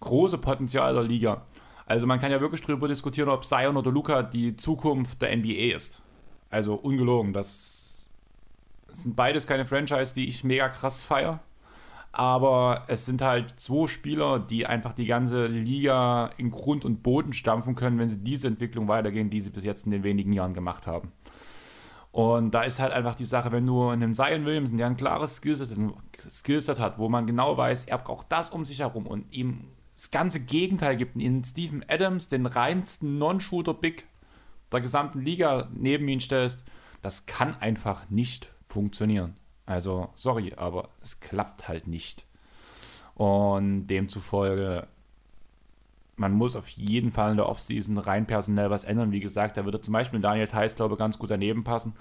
große 0.00 0.38
Potenzial 0.38 0.94
der 0.94 1.02
Liga. 1.02 1.46
Also 1.86 2.06
man 2.06 2.20
kann 2.20 2.30
ja 2.30 2.40
wirklich 2.40 2.60
darüber 2.62 2.88
diskutieren, 2.88 3.28
ob 3.28 3.44
Zion 3.44 3.76
oder 3.76 3.90
Luca 3.90 4.22
die 4.22 4.56
Zukunft 4.56 5.22
der 5.22 5.36
NBA 5.36 5.74
ist. 5.76 6.02
Also 6.48 6.74
ungelogen, 6.74 7.32
das 7.32 7.79
es 8.92 9.02
sind 9.02 9.16
beides 9.16 9.46
keine 9.46 9.66
Franchise, 9.66 10.14
die 10.14 10.28
ich 10.28 10.44
mega 10.44 10.68
krass 10.68 11.00
feiere. 11.00 11.40
Aber 12.12 12.84
es 12.88 13.06
sind 13.06 13.22
halt 13.22 13.60
zwei 13.60 13.86
Spieler, 13.86 14.40
die 14.40 14.66
einfach 14.66 14.92
die 14.94 15.06
ganze 15.06 15.46
Liga 15.46 16.30
in 16.38 16.50
Grund 16.50 16.84
und 16.84 17.02
Boden 17.02 17.32
stampfen 17.32 17.76
können, 17.76 17.98
wenn 17.98 18.08
sie 18.08 18.18
diese 18.18 18.48
Entwicklung 18.48 18.88
weitergehen, 18.88 19.30
die 19.30 19.40
sie 19.40 19.50
bis 19.50 19.64
jetzt 19.64 19.86
in 19.86 19.92
den 19.92 20.02
wenigen 20.02 20.32
Jahren 20.32 20.54
gemacht 20.54 20.88
haben. 20.88 21.12
Und 22.12 22.52
da 22.52 22.62
ist 22.62 22.80
halt 22.80 22.92
einfach 22.92 23.14
die 23.14 23.24
Sache, 23.24 23.52
wenn 23.52 23.66
du 23.66 23.88
einen 23.88 24.14
Zion 24.14 24.44
Williamson, 24.44 24.76
der 24.76 24.88
ein 24.88 24.96
klares 24.96 25.36
Skillset, 25.36 25.76
ein 25.76 25.92
Skillset 26.18 26.80
hat, 26.80 26.98
wo 26.98 27.08
man 27.08 27.26
genau 27.26 27.56
weiß, 27.56 27.84
er 27.84 27.98
braucht 27.98 28.26
das 28.30 28.50
um 28.50 28.64
sich 28.64 28.80
herum 28.80 29.06
und 29.06 29.32
ihm 29.32 29.68
das 29.94 30.10
ganze 30.10 30.40
Gegenteil 30.40 30.96
gibt, 30.96 31.14
in 31.16 31.44
Steven 31.44 31.84
Adams, 31.86 32.28
den 32.28 32.46
reinsten 32.46 33.18
Non-Shooter-Big 33.18 34.06
der 34.72 34.80
gesamten 34.80 35.20
Liga 35.20 35.68
neben 35.72 36.08
ihn 36.08 36.20
stellst, 36.20 36.64
das 37.02 37.26
kann 37.26 37.54
einfach 37.60 38.08
nicht 38.08 38.52
funktionieren. 38.70 39.36
Also, 39.66 40.10
sorry, 40.14 40.54
aber 40.56 40.88
es 41.00 41.20
klappt 41.20 41.68
halt 41.68 41.86
nicht. 41.86 42.24
Und 43.14 43.86
demzufolge, 43.88 44.88
man 46.16 46.32
muss 46.32 46.56
auf 46.56 46.68
jeden 46.68 47.12
Fall 47.12 47.30
in 47.32 47.36
der 47.36 47.48
Offseason 47.48 47.98
rein 47.98 48.26
personell 48.26 48.70
was 48.70 48.84
ändern. 48.84 49.12
Wie 49.12 49.20
gesagt, 49.20 49.56
da 49.56 49.64
würde 49.64 49.80
zum 49.80 49.92
Beispiel 49.92 50.20
Daniel 50.20 50.46
Theiss, 50.46 50.76
glaube 50.76 50.94
ich, 50.94 50.98
ganz 50.98 51.18
gut 51.18 51.30
daneben 51.30 51.64
passen, 51.64 51.94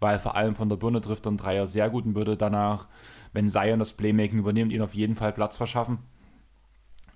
weil 0.00 0.18
vor 0.18 0.34
allem 0.34 0.56
von 0.56 0.68
der 0.68 0.76
Birne 0.76 1.00
trifft 1.00 1.26
er 1.26 1.30
einen 1.30 1.36
Dreier 1.36 1.66
sehr 1.66 1.90
gut 1.90 2.04
und 2.04 2.14
würde 2.14 2.36
danach, 2.36 2.88
wenn 3.32 3.48
Zion 3.48 3.78
das 3.78 3.92
Playmaking 3.92 4.38
übernimmt, 4.40 4.72
ihn 4.72 4.82
auf 4.82 4.94
jeden 4.94 5.14
Fall 5.14 5.32
Platz 5.32 5.56
verschaffen. 5.56 5.98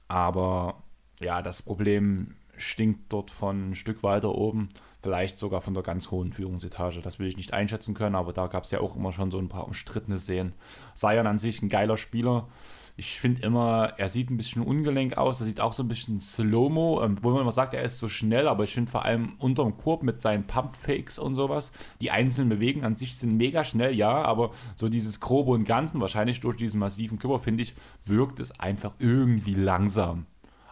Aber 0.07 0.83
ja, 1.21 1.43
das 1.43 1.63
Problem 1.63 2.37
stinkt 2.57 3.13
dort 3.13 3.31
von 3.31 3.71
ein 3.71 3.75
Stück 3.75 4.03
weiter 4.03 4.35
oben 4.35 4.69
vielleicht 5.05 5.37
sogar 5.39 5.61
von 5.61 5.75
der 5.75 5.83
ganz 5.83 6.11
hohen 6.11 6.33
Führungsetage. 6.33 7.03
Das 7.03 7.19
will 7.19 7.29
ich 7.29 7.37
nicht 7.37 7.53
einschätzen 7.53 7.93
können, 7.93 8.15
aber 8.15 8.33
da 8.33 8.47
gab 8.47 8.65
es 8.65 8.71
ja 8.71 8.81
auch 8.81 8.97
immer 8.97 9.13
schon 9.13 9.31
so 9.31 9.39
ein 9.39 9.51
paar 9.51 9.67
umstrittene 9.67 10.19
Szenen. 10.19 10.55
Sion 10.95 11.27
an 11.27 11.39
sich 11.39 11.61
ein 11.61 11.69
geiler 11.69 11.99
Spieler. 11.99 12.49
Ich 12.97 13.21
finde 13.21 13.43
immer, 13.43 13.93
er 13.99 14.09
sieht 14.09 14.31
ein 14.31 14.39
bisschen 14.39 14.63
ungelenk 14.63 15.19
aus, 15.19 15.41
er 15.41 15.47
sieht 15.47 15.61
auch 15.61 15.75
so 15.75 15.83
ein 15.83 15.89
bisschen 15.89 16.21
Slow-Mo, 16.21 17.03
ähm, 17.03 17.19
wo 17.21 17.33
man 17.33 17.43
immer 17.43 17.53
sagt, 17.53 17.75
er 17.75 17.83
ist 17.83 17.99
so 17.99 18.09
schnell, 18.09 18.49
aber 18.49 18.65
ich 18.65 18.73
finde 18.73 18.91
vor 18.91 19.05
allem 19.05 19.35
unterm 19.41 19.77
Korb 19.77 20.05
mit 20.05 20.23
seinen 20.23 20.47
Pump-Fakes 20.47 21.19
und 21.19 21.35
sowas, 21.35 21.73
die 22.01 22.13
einzelnen 22.13 22.49
Bewegungen 22.49 22.87
an 22.87 22.97
sich 22.97 23.17
sind 23.17 23.37
mega 23.37 23.65
schnell, 23.65 23.95
ja, 23.95 24.23
aber 24.23 24.53
so 24.77 24.89
dieses 24.89 25.19
Grobe 25.21 25.51
und 25.51 25.65
Ganzen, 25.65 26.01
wahrscheinlich 26.01 26.41
durch 26.41 26.57
diesen 26.57 26.79
massiven 26.79 27.19
Körper, 27.19 27.41
finde 27.41 27.65
ich, 27.65 27.75
wirkt 28.05 28.39
es 28.39 28.59
einfach 28.61 28.95
irgendwie 29.01 29.55
langsam. 29.55 30.27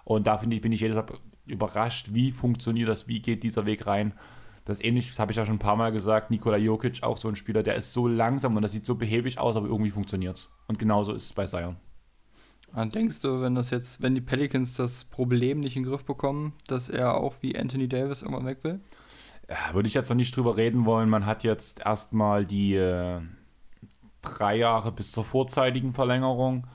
Und 0.04 0.28
da 0.28 0.38
finde 0.38 0.56
ich, 0.56 0.62
bin 0.62 0.70
ich 0.70 0.80
jedes 0.80 0.96
Mal 0.96 1.06
überrascht, 1.46 2.08
wie 2.12 2.32
funktioniert 2.32 2.88
das, 2.88 3.08
wie 3.08 3.20
geht 3.20 3.42
dieser 3.42 3.66
Weg 3.66 3.86
rein. 3.86 4.14
Das 4.64 4.80
ähnlich, 4.80 5.18
habe 5.18 5.32
ich 5.32 5.38
ja 5.38 5.44
schon 5.44 5.56
ein 5.56 5.60
paar 5.60 5.76
Mal 5.76 5.90
gesagt, 5.90 6.30
Nikola 6.30 6.56
Jokic, 6.56 7.02
auch 7.02 7.16
so 7.16 7.28
ein 7.28 7.36
Spieler, 7.36 7.62
der 7.62 7.74
ist 7.74 7.92
so 7.92 8.06
langsam 8.06 8.54
und 8.54 8.62
das 8.62 8.72
sieht 8.72 8.86
so 8.86 8.94
behäbig 8.94 9.38
aus, 9.38 9.56
aber 9.56 9.66
irgendwie 9.66 9.90
funktioniert 9.90 10.36
es. 10.36 10.48
Und 10.68 10.78
genauso 10.78 11.12
ist 11.12 11.24
es 11.24 11.32
bei 11.32 11.46
Zion. 11.46 11.76
Dann 12.74 12.90
denkst 12.90 13.20
du, 13.20 13.40
wenn 13.42 13.54
das 13.54 13.70
jetzt, 13.70 14.00
wenn 14.00 14.14
die 14.14 14.20
Pelicans 14.20 14.74
das 14.74 15.04
Problem 15.04 15.60
nicht 15.60 15.76
in 15.76 15.82
den 15.82 15.90
Griff 15.90 16.04
bekommen, 16.04 16.54
dass 16.68 16.88
er 16.88 17.14
auch 17.14 17.34
wie 17.40 17.58
Anthony 17.58 17.88
Davis 17.88 18.22
irgendwann 18.22 18.46
weg 18.46 18.64
will? 18.64 18.80
Ja, 19.48 19.74
würde 19.74 19.88
ich 19.88 19.94
jetzt 19.94 20.08
noch 20.08 20.16
nicht 20.16 20.34
drüber 20.34 20.56
reden 20.56 20.86
wollen. 20.86 21.10
Man 21.10 21.26
hat 21.26 21.42
jetzt 21.44 21.80
erstmal 21.84 22.46
die 22.46 22.74
äh, 22.74 23.20
drei 24.22 24.56
Jahre 24.56 24.92
bis 24.92 25.12
zur 25.12 25.24
vorzeitigen 25.24 25.92
Verlängerung. 25.92 26.66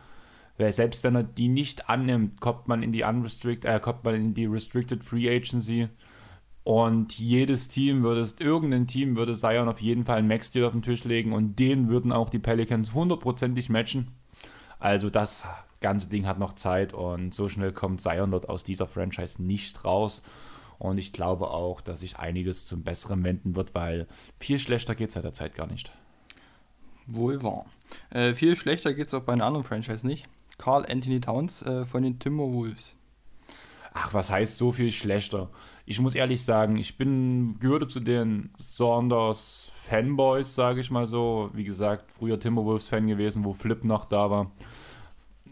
Weil 0.58 0.74
selbst 0.74 1.04
wenn 1.04 1.16
er 1.16 1.24
die 1.24 1.50
nicht 1.50 1.90
annimmt, 1.90 2.42
kommt 2.42 2.68
man 2.68 2.82
in 2.82 2.92
die 2.92 3.04
unrestricted, 3.04 3.70
äh, 3.70 3.80
kommt 3.80 4.04
man 4.04 4.16
in 4.16 4.34
die 4.34 4.46
Restricted 4.46 5.04
Free 5.04 5.30
Agency. 5.30 5.90
Und 6.64 7.18
jedes 7.18 7.70
Team 7.70 8.04
würde, 8.04 8.28
irgendein 8.40 8.88
Team 8.88 9.16
würde 9.16 9.38
Zion 9.38 9.70
auf 9.70 9.82
jeden 9.82 10.04
Fall 10.04 10.18
einen 10.18 10.28
Max-Deal 10.28 10.66
auf 10.66 10.74
den 10.74 10.82
Tisch 10.82 11.06
legen 11.06 11.32
und 11.32 11.58
den 11.60 11.88
würden 11.88 12.12
auch 12.12 12.30
die 12.30 12.40
Pelicans 12.40 12.94
hundertprozentig 12.94 13.70
matchen. 13.70 14.12
Also 14.80 15.10
das 15.10 15.44
ganze 15.80 16.10
Ding 16.10 16.26
hat 16.26 16.40
noch 16.40 16.54
Zeit 16.54 16.94
und 16.94 17.34
so 17.34 17.48
schnell 17.48 17.72
kommt 17.72 18.02
Zion 18.02 18.32
dort 18.32 18.50
aus 18.50 18.64
dieser 18.64 18.88
Franchise 18.88 19.42
nicht 19.42 19.86
raus. 19.86 20.22
Und 20.80 20.98
ich 20.98 21.14
glaube 21.14 21.50
auch, 21.52 21.82
dass 21.82 22.02
sich 22.02 22.20
einiges 22.20 22.66
zum 22.66 22.84
Besseren 22.84 23.24
wenden 23.24 23.56
wird, 23.56 23.74
weil 23.74 24.08
viel 24.40 24.60
schlechter 24.60 24.94
geht 24.94 25.10
es 25.10 25.14
seit 25.14 25.24
der 25.24 25.34
Zeit 25.34 25.56
gar 25.56 25.68
nicht. 25.68 25.92
Wohl 27.08 27.42
wahr. 27.42 27.66
Äh, 28.10 28.34
viel 28.34 28.56
schlechter 28.56 28.94
geht 28.94 29.08
es 29.08 29.14
auch 29.14 29.24
bei 29.24 29.34
einer 29.34 29.46
anderen 29.46 29.64
Franchise 29.64 30.06
nicht. 30.06 30.26
Carl 30.58 30.86
Anthony 30.90 31.22
Towns 31.22 31.62
äh, 31.62 31.86
von 31.86 32.04
den 32.04 32.20
Timberwolves. 32.20 32.96
Ach, 33.94 34.14
was 34.14 34.30
heißt 34.30 34.58
so 34.58 34.72
viel 34.72 34.92
schlechter? 34.92 35.50
Ich 35.86 36.00
muss 36.00 36.14
ehrlich 36.14 36.44
sagen, 36.46 36.78
ich 36.78 36.98
bin, 36.98 37.58
gehörte 37.60 37.88
zu 37.88 38.00
den 38.00 38.52
Saunders 38.60 39.72
Fanboys, 39.84 40.54
sage 40.54 40.82
ich 40.82 40.92
mal 40.92 41.08
so. 41.08 41.50
Wie 41.54 41.64
gesagt, 41.64 42.12
früher 42.12 42.40
Timberwolves-Fan 42.40 43.08
gewesen, 43.08 43.44
wo 43.44 43.54
Flip 43.54 43.84
noch 43.84 44.06
da 44.06 44.30
war. 44.30 44.52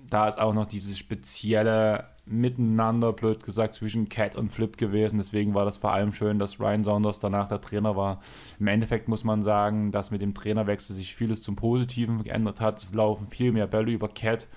Da 0.10 0.28
ist 0.28 0.40
auch 0.40 0.54
noch 0.54 0.68
dieses 0.68 0.98
spezielle 0.98 2.06
Miteinander, 2.28 3.14
blöd 3.14 3.44
gesagt, 3.44 3.76
zwischen 3.76 4.10
Cat 4.10 4.36
und 4.36 4.52
Flip 4.52 4.78
gewesen. 4.78 5.18
Deswegen 5.18 5.54
war 5.56 5.66
das 5.66 5.78
vor 5.78 5.94
allem 5.94 6.12
schön, 6.12 6.38
dass 6.38 6.60
Ryan 6.60 6.84
Saunders 6.84 7.20
danach 7.20 7.48
der 7.48 7.62
Trainer 7.62 7.96
war. 7.96 8.20
Im 8.60 8.68
Endeffekt 8.68 9.08
muss 9.08 9.24
man 9.24 9.42
sagen, 9.42 9.92
dass 9.92 10.12
mit 10.12 10.22
dem 10.22 10.34
Trainerwechsel 10.36 10.96
sich 10.96 11.16
vieles 11.16 11.42
zum 11.42 11.56
Positiven 11.56 12.24
geändert 12.24 12.62
hat. 12.62 12.80
Es 12.80 12.94
laufen 12.94 13.28
viel 13.28 13.52
mehr 13.52 13.68
Bälle 13.68 13.92
über 13.92 14.08
Cat 14.08 14.48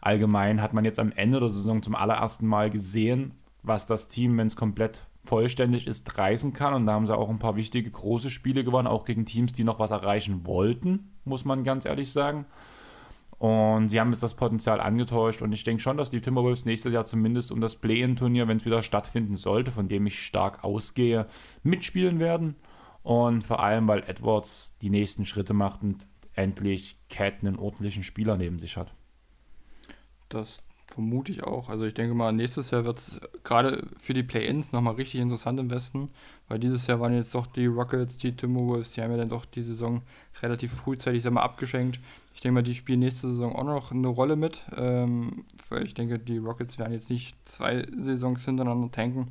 allgemein 0.00 0.62
hat 0.62 0.72
man 0.72 0.84
jetzt 0.84 0.98
am 0.98 1.12
Ende 1.12 1.40
der 1.40 1.50
Saison 1.50 1.82
zum 1.82 1.94
allerersten 1.94 2.46
Mal 2.46 2.70
gesehen, 2.70 3.34
was 3.62 3.86
das 3.86 4.08
Team, 4.08 4.36
wenn 4.38 4.46
es 4.46 4.56
komplett 4.56 5.04
vollständig 5.22 5.86
ist, 5.86 6.16
reißen 6.16 6.52
kann. 6.52 6.74
Und 6.74 6.86
da 6.86 6.92
haben 6.92 7.06
sie 7.06 7.16
auch 7.16 7.28
ein 7.28 7.38
paar 7.38 7.56
wichtige 7.56 7.90
große 7.90 8.30
Spiele 8.30 8.64
gewonnen, 8.64 8.88
auch 8.88 9.04
gegen 9.04 9.26
Teams, 9.26 9.52
die 9.52 9.64
noch 9.64 9.78
was 9.78 9.90
erreichen 9.90 10.46
wollten, 10.46 11.12
muss 11.24 11.44
man 11.44 11.64
ganz 11.64 11.84
ehrlich 11.84 12.10
sagen. 12.10 12.46
Und 13.38 13.88
sie 13.88 13.98
haben 13.98 14.10
jetzt 14.10 14.22
das 14.22 14.34
Potenzial 14.34 14.80
angetäuscht. 14.80 15.40
Und 15.40 15.52
ich 15.52 15.64
denke 15.64 15.82
schon, 15.82 15.96
dass 15.96 16.10
die 16.10 16.20
Timberwolves 16.20 16.66
nächstes 16.66 16.92
Jahr 16.92 17.06
zumindest 17.06 17.52
um 17.52 17.62
das 17.62 17.76
Play-In-Turnier, 17.76 18.48
wenn 18.48 18.58
es 18.58 18.66
wieder 18.66 18.82
stattfinden 18.82 19.36
sollte, 19.36 19.70
von 19.70 19.88
dem 19.88 20.06
ich 20.06 20.22
stark 20.22 20.62
ausgehe, 20.62 21.26
mitspielen 21.62 22.18
werden. 22.18 22.56
Und 23.02 23.42
vor 23.42 23.60
allem, 23.62 23.88
weil 23.88 24.04
Edwards 24.06 24.76
die 24.82 24.90
nächsten 24.90 25.24
Schritte 25.24 25.54
macht 25.54 25.82
und 25.82 26.06
endlich 26.34 26.98
Cat 27.08 27.36
einen 27.40 27.56
ordentlichen 27.56 28.02
Spieler 28.02 28.36
neben 28.36 28.58
sich 28.58 28.76
hat. 28.76 28.92
Das 30.30 30.62
vermute 30.86 31.32
ich 31.32 31.44
auch. 31.44 31.68
Also 31.68 31.84
ich 31.84 31.94
denke 31.94 32.14
mal, 32.14 32.32
nächstes 32.32 32.70
Jahr 32.70 32.84
wird 32.84 32.98
es 32.98 33.20
gerade 33.44 33.86
für 33.98 34.14
die 34.14 34.22
Play-Ins 34.22 34.72
nochmal 34.72 34.94
richtig 34.94 35.20
interessant 35.20 35.60
im 35.60 35.70
Westen, 35.70 36.10
weil 36.48 36.58
dieses 36.58 36.86
Jahr 36.86 37.00
waren 37.00 37.14
jetzt 37.14 37.34
doch 37.34 37.46
die 37.46 37.66
Rockets, 37.66 38.16
die 38.16 38.34
Timberwolves, 38.34 38.92
die 38.92 39.02
haben 39.02 39.10
ja 39.10 39.16
dann 39.16 39.28
doch 39.28 39.44
die 39.44 39.62
Saison 39.62 40.02
relativ 40.42 40.72
frühzeitig 40.72 41.22
sag 41.22 41.32
mal, 41.32 41.42
abgeschenkt. 41.42 42.00
Ich 42.34 42.40
denke 42.40 42.54
mal, 42.54 42.62
die 42.62 42.74
spielen 42.74 43.00
nächste 43.00 43.28
Saison 43.28 43.54
auch 43.54 43.64
noch 43.64 43.92
eine 43.92 44.08
Rolle 44.08 44.36
mit, 44.36 44.64
ähm, 44.76 45.44
weil 45.68 45.84
ich 45.84 45.94
denke, 45.94 46.18
die 46.18 46.38
Rockets 46.38 46.78
werden 46.78 46.92
jetzt 46.92 47.10
nicht 47.10 47.36
zwei 47.46 47.86
Saisons 47.98 48.44
hintereinander 48.44 48.90
tanken. 48.90 49.28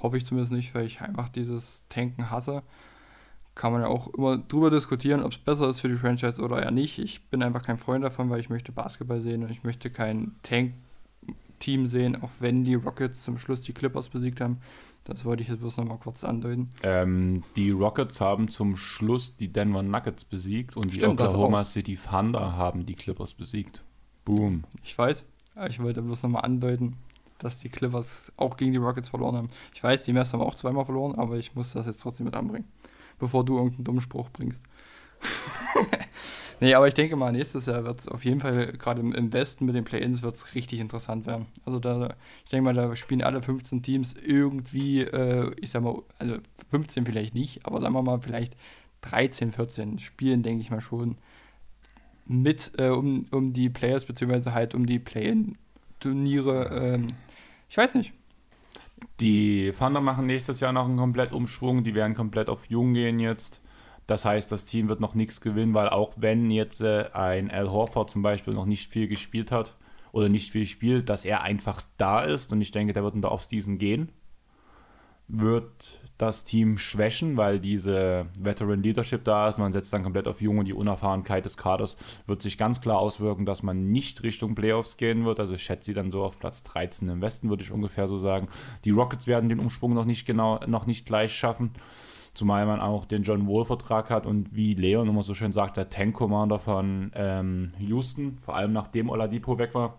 Hoffe 0.00 0.16
ich 0.16 0.26
zumindest 0.26 0.52
nicht, 0.52 0.74
weil 0.74 0.86
ich 0.86 1.00
einfach 1.00 1.28
dieses 1.28 1.84
Tanken 1.88 2.30
hasse 2.30 2.62
kann 3.58 3.72
man 3.72 3.82
ja 3.82 3.88
auch 3.88 4.06
immer 4.14 4.38
drüber 4.38 4.70
diskutieren, 4.70 5.22
ob 5.22 5.32
es 5.32 5.38
besser 5.38 5.68
ist 5.68 5.80
für 5.80 5.88
die 5.88 5.96
Franchise 5.96 6.40
oder 6.40 6.62
ja 6.62 6.70
nicht. 6.70 6.98
Ich 7.00 7.24
bin 7.28 7.42
einfach 7.42 7.64
kein 7.64 7.76
Freund 7.76 8.04
davon, 8.04 8.30
weil 8.30 8.38
ich 8.38 8.48
möchte 8.48 8.70
Basketball 8.70 9.20
sehen 9.20 9.42
und 9.42 9.50
ich 9.50 9.64
möchte 9.64 9.90
kein 9.90 10.36
Tank-Team 10.44 11.88
sehen, 11.88 12.22
auch 12.22 12.30
wenn 12.38 12.62
die 12.62 12.76
Rockets 12.76 13.24
zum 13.24 13.36
Schluss 13.36 13.62
die 13.62 13.72
Clippers 13.72 14.10
besiegt 14.10 14.40
haben. 14.40 14.58
Das 15.02 15.24
wollte 15.24 15.42
ich 15.42 15.48
jetzt 15.48 15.58
bloß 15.58 15.76
nochmal 15.78 15.98
kurz 15.98 16.22
andeuten. 16.22 16.70
Ähm, 16.84 17.42
die 17.56 17.72
Rockets 17.72 18.20
haben 18.20 18.46
zum 18.46 18.76
Schluss 18.76 19.34
die 19.34 19.52
Denver 19.52 19.82
Nuggets 19.82 20.24
besiegt 20.24 20.76
und 20.76 20.92
Stimmt, 20.92 21.18
die 21.18 21.24
Oklahoma 21.24 21.64
City 21.64 21.98
Thunder 21.98 22.56
haben 22.56 22.86
die 22.86 22.94
Clippers 22.94 23.34
besiegt. 23.34 23.82
Boom. 24.24 24.62
Ich 24.84 24.96
weiß, 24.96 25.24
ich 25.68 25.82
wollte 25.82 26.00
bloß 26.02 26.22
nochmal 26.22 26.44
andeuten, 26.44 26.96
dass 27.40 27.58
die 27.58 27.70
Clippers 27.70 28.30
auch 28.36 28.56
gegen 28.56 28.70
die 28.70 28.78
Rockets 28.78 29.08
verloren 29.08 29.34
haben. 29.34 29.48
Ich 29.74 29.82
weiß, 29.82 30.04
die 30.04 30.12
Mavs 30.12 30.32
haben 30.32 30.42
auch 30.42 30.54
zweimal 30.54 30.84
verloren, 30.84 31.16
aber 31.18 31.38
ich 31.38 31.56
muss 31.56 31.72
das 31.72 31.86
jetzt 31.86 32.00
trotzdem 32.00 32.26
mit 32.26 32.36
anbringen 32.36 32.68
bevor 33.18 33.44
du 33.44 33.56
irgendeinen 33.56 33.84
dummen 33.84 34.00
Spruch 34.00 34.30
bringst. 34.30 34.62
nee, 36.60 36.74
aber 36.74 36.88
ich 36.88 36.94
denke 36.94 37.16
mal, 37.16 37.32
nächstes 37.32 37.66
Jahr 37.66 37.84
wird 37.84 38.00
es 38.00 38.08
auf 38.08 38.24
jeden 38.24 38.40
Fall, 38.40 38.72
gerade 38.72 39.00
im, 39.00 39.32
Westen 39.32 39.64
mit 39.66 39.74
den 39.74 39.84
Play-Ins, 39.84 40.22
wird 40.22 40.34
es 40.34 40.54
richtig 40.54 40.80
interessant 40.80 41.26
werden. 41.26 41.46
Also 41.64 41.78
da, 41.78 42.14
ich 42.44 42.50
denke 42.50 42.64
mal, 42.64 42.74
da 42.74 42.94
spielen 42.94 43.22
alle 43.22 43.42
15 43.42 43.82
Teams 43.82 44.14
irgendwie, 44.14 45.02
äh, 45.02 45.52
ich 45.60 45.70
sag 45.70 45.82
mal, 45.82 46.02
also 46.18 46.36
15 46.68 47.06
vielleicht 47.06 47.34
nicht, 47.34 47.66
aber 47.66 47.80
sagen 47.80 47.94
wir 47.94 48.02
mal, 48.02 48.20
vielleicht 48.20 48.54
13, 49.02 49.52
14 49.52 49.98
spielen, 49.98 50.42
denke 50.42 50.62
ich 50.62 50.70
mal 50.70 50.80
schon, 50.80 51.16
mit 52.26 52.72
äh, 52.78 52.88
um, 52.88 53.26
um 53.30 53.52
die 53.52 53.70
Players, 53.70 54.04
beziehungsweise 54.04 54.52
halt 54.52 54.74
um 54.74 54.86
die 54.86 54.98
Play-In-Turniere. 54.98 56.94
Ähm, 56.94 57.06
ich 57.70 57.76
weiß 57.76 57.94
nicht. 57.94 58.12
Die 59.20 59.72
Thunder 59.76 60.00
machen 60.00 60.26
nächstes 60.26 60.60
Jahr 60.60 60.72
noch 60.72 60.86
einen 60.86 60.96
Komplettumschwung. 60.96 61.82
Die 61.82 61.94
werden 61.94 62.14
komplett 62.14 62.48
auf 62.48 62.66
Jung 62.66 62.94
gehen 62.94 63.20
jetzt. 63.20 63.60
Das 64.06 64.24
heißt, 64.24 64.50
das 64.50 64.64
Team 64.64 64.88
wird 64.88 65.00
noch 65.00 65.14
nichts 65.14 65.40
gewinnen, 65.40 65.74
weil 65.74 65.88
auch 65.88 66.14
wenn 66.16 66.50
jetzt 66.50 66.80
äh, 66.80 67.10
ein 67.12 67.50
Al 67.50 67.70
Horford 67.70 68.10
zum 68.10 68.22
Beispiel 68.22 68.54
noch 68.54 68.64
nicht 68.64 68.90
viel 68.90 69.06
gespielt 69.06 69.52
hat 69.52 69.76
oder 70.12 70.28
nicht 70.28 70.50
viel 70.50 70.64
spielt, 70.64 71.10
dass 71.10 71.26
er 71.26 71.42
einfach 71.42 71.82
da 71.98 72.22
ist 72.22 72.52
und 72.52 72.62
ich 72.62 72.70
denke, 72.70 72.94
der 72.94 73.02
wird 73.02 73.14
in 73.14 73.22
der 73.22 73.32
Offseason 73.32 73.76
gehen 73.76 74.10
wird 75.28 76.00
das 76.18 76.44
Team 76.44 76.78
schwächen, 76.78 77.36
weil 77.36 77.60
diese 77.60 78.26
Veteran 78.38 78.82
Leadership 78.82 79.24
da 79.24 79.48
ist. 79.48 79.58
Man 79.58 79.72
setzt 79.72 79.92
dann 79.92 80.02
komplett 80.02 80.26
auf 80.26 80.40
Jung 80.40 80.58
und 80.58 80.68
die 80.68 80.74
Unerfahrenheit 80.74 81.44
des 81.44 81.56
Kaders 81.56 81.96
wird 82.26 82.42
sich 82.42 82.58
ganz 82.58 82.80
klar 82.80 82.98
auswirken, 82.98 83.46
dass 83.46 83.62
man 83.62 83.90
nicht 83.90 84.24
Richtung 84.24 84.54
Playoffs 84.56 84.96
gehen 84.96 85.24
wird. 85.24 85.38
Also 85.38 85.54
ich 85.54 85.62
schätze 85.62 85.86
sie 85.86 85.94
dann 85.94 86.10
so 86.10 86.24
auf 86.24 86.38
Platz 86.38 86.64
13 86.64 87.08
im 87.08 87.22
Westen, 87.22 87.48
würde 87.48 87.62
ich 87.62 87.70
ungefähr 87.70 88.08
so 88.08 88.18
sagen. 88.18 88.48
Die 88.84 88.90
Rockets 88.90 89.28
werden 89.28 89.48
den 89.48 89.60
Umsprung 89.60 89.94
noch 89.94 90.04
nicht 90.04 90.26
genau, 90.26 90.58
noch 90.66 90.86
nicht 90.86 91.06
gleich 91.06 91.32
schaffen. 91.32 91.70
Zumal 92.34 92.66
man 92.66 92.80
auch 92.80 93.04
den 93.04 93.22
John 93.22 93.48
Wall-Vertrag 93.48 94.10
hat 94.10 94.26
und 94.26 94.54
wie 94.54 94.74
Leon 94.74 95.08
immer 95.08 95.22
so 95.22 95.34
schön 95.34 95.52
sagt, 95.52 95.76
der 95.76 95.88
Tank-Commander 95.88 96.58
von 96.58 97.10
ähm, 97.14 97.72
Houston, 97.78 98.38
vor 98.42 98.54
allem 98.56 98.72
nachdem 98.72 99.08
Oladipo 99.08 99.58
weg 99.58 99.74
war, 99.74 99.98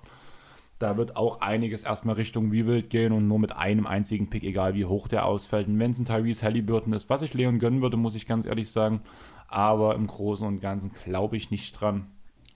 da 0.80 0.96
wird 0.96 1.18
auch 1.18 1.42
einiges 1.42 1.84
erstmal 1.84 2.16
Richtung 2.16 2.52
Rebuild 2.52 2.90
gehen 2.90 3.12
und 3.12 3.28
nur 3.28 3.38
mit 3.38 3.56
einem 3.56 3.86
einzigen 3.86 4.30
Pick, 4.30 4.44
egal 4.44 4.74
wie 4.74 4.86
hoch 4.86 5.10
der 5.10 5.26
ausfällt. 5.26 5.68
Und 5.68 5.78
wenn 5.78 5.92
es 5.92 6.00
ein 6.00 6.06
Tyrese 6.06 6.46
Halliburton 6.46 6.94
ist, 6.94 7.10
was 7.10 7.22
ich 7.22 7.34
Leon 7.34 7.60
gönnen 7.60 7.82
würde, 7.82 7.98
muss 7.98 8.16
ich 8.16 8.26
ganz 8.26 8.46
ehrlich 8.46 8.72
sagen. 8.72 9.02
Aber 9.50 9.96
im 9.96 10.08
Großen 10.08 10.48
und 10.48 10.62
Ganzen 10.62 10.92
glaube 11.04 11.36
ich 11.36 11.52
nicht 11.52 11.74
dran. 11.74 12.08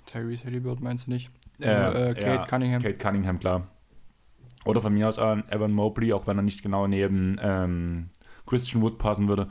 Tyrese 0.05 0.45
Halliburton 0.45 0.83
meinst 0.83 1.07
du 1.07 1.11
nicht? 1.11 1.29
Äh, 1.61 1.67
äh, 1.67 2.13
Kate 2.13 2.21
ja, 2.21 2.45
Cunningham. 2.45 2.81
Kate 2.81 2.97
Cunningham, 2.97 3.39
klar. 3.39 3.67
Oder 4.65 4.81
von 4.81 4.93
mir 4.93 5.09
aus 5.09 5.19
an 5.19 5.43
Evan 5.49 5.73
Mobley, 5.73 6.13
auch 6.13 6.25
wenn 6.25 6.37
er 6.37 6.43
nicht 6.43 6.63
genau 6.63 6.87
neben 6.87 7.37
ähm, 7.41 8.09
Christian 8.45 8.81
Wood 8.81 8.97
passen 8.97 9.27
würde. 9.27 9.49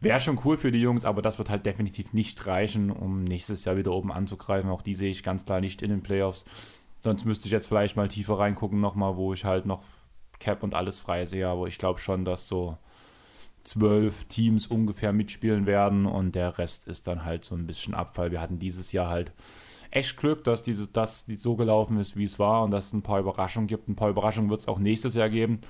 Wäre 0.00 0.20
schon 0.20 0.38
cool 0.44 0.58
für 0.58 0.70
die 0.70 0.80
Jungs, 0.80 1.04
aber 1.04 1.22
das 1.22 1.38
wird 1.38 1.50
halt 1.50 1.66
definitiv 1.66 2.12
nicht 2.12 2.46
reichen, 2.46 2.90
um 2.90 3.24
nächstes 3.24 3.64
Jahr 3.64 3.76
wieder 3.76 3.92
oben 3.92 4.12
anzugreifen. 4.12 4.70
Auch 4.70 4.82
die 4.82 4.94
sehe 4.94 5.10
ich 5.10 5.22
ganz 5.22 5.46
klar 5.46 5.60
nicht 5.60 5.82
in 5.82 5.90
den 5.90 6.02
Playoffs. 6.02 6.44
Sonst 7.04 7.26
müsste 7.26 7.44
ich 7.44 7.52
jetzt 7.52 7.68
vielleicht 7.68 7.96
mal 7.96 8.08
tiefer 8.08 8.38
reingucken, 8.38 8.80
nochmal, 8.80 9.18
wo 9.18 9.34
ich 9.34 9.44
halt 9.44 9.66
noch 9.66 9.82
Cap 10.38 10.62
und 10.62 10.74
alles 10.74 11.00
frei 11.00 11.26
sehe. 11.26 11.46
Aber 11.46 11.66
ich 11.66 11.76
glaube 11.76 12.00
schon, 12.00 12.24
dass 12.24 12.48
so 12.48 12.78
zwölf 13.62 14.24
Teams 14.24 14.66
ungefähr 14.68 15.12
mitspielen 15.12 15.66
werden 15.66 16.06
und 16.06 16.34
der 16.34 16.56
Rest 16.56 16.86
ist 16.86 17.06
dann 17.06 17.26
halt 17.26 17.44
so 17.44 17.54
ein 17.54 17.66
bisschen 17.66 17.92
Abfall. 17.92 18.30
Wir 18.30 18.40
hatten 18.40 18.58
dieses 18.58 18.92
Jahr 18.92 19.10
halt 19.10 19.32
echt 19.90 20.16
Glück, 20.16 20.44
dass 20.44 20.62
dieses, 20.62 20.92
das 20.92 21.26
so 21.26 21.56
gelaufen 21.56 21.98
ist, 21.98 22.16
wie 22.16 22.24
es 22.24 22.38
war 22.38 22.64
und 22.64 22.70
dass 22.70 22.86
es 22.86 22.94
ein 22.94 23.02
paar 23.02 23.20
Überraschungen 23.20 23.66
gibt. 23.66 23.86
Ein 23.86 23.96
paar 23.96 24.08
Überraschungen 24.08 24.48
wird 24.48 24.60
es 24.60 24.68
auch 24.68 24.78
nächstes 24.78 25.12
Jahr 25.12 25.28
geben 25.28 25.60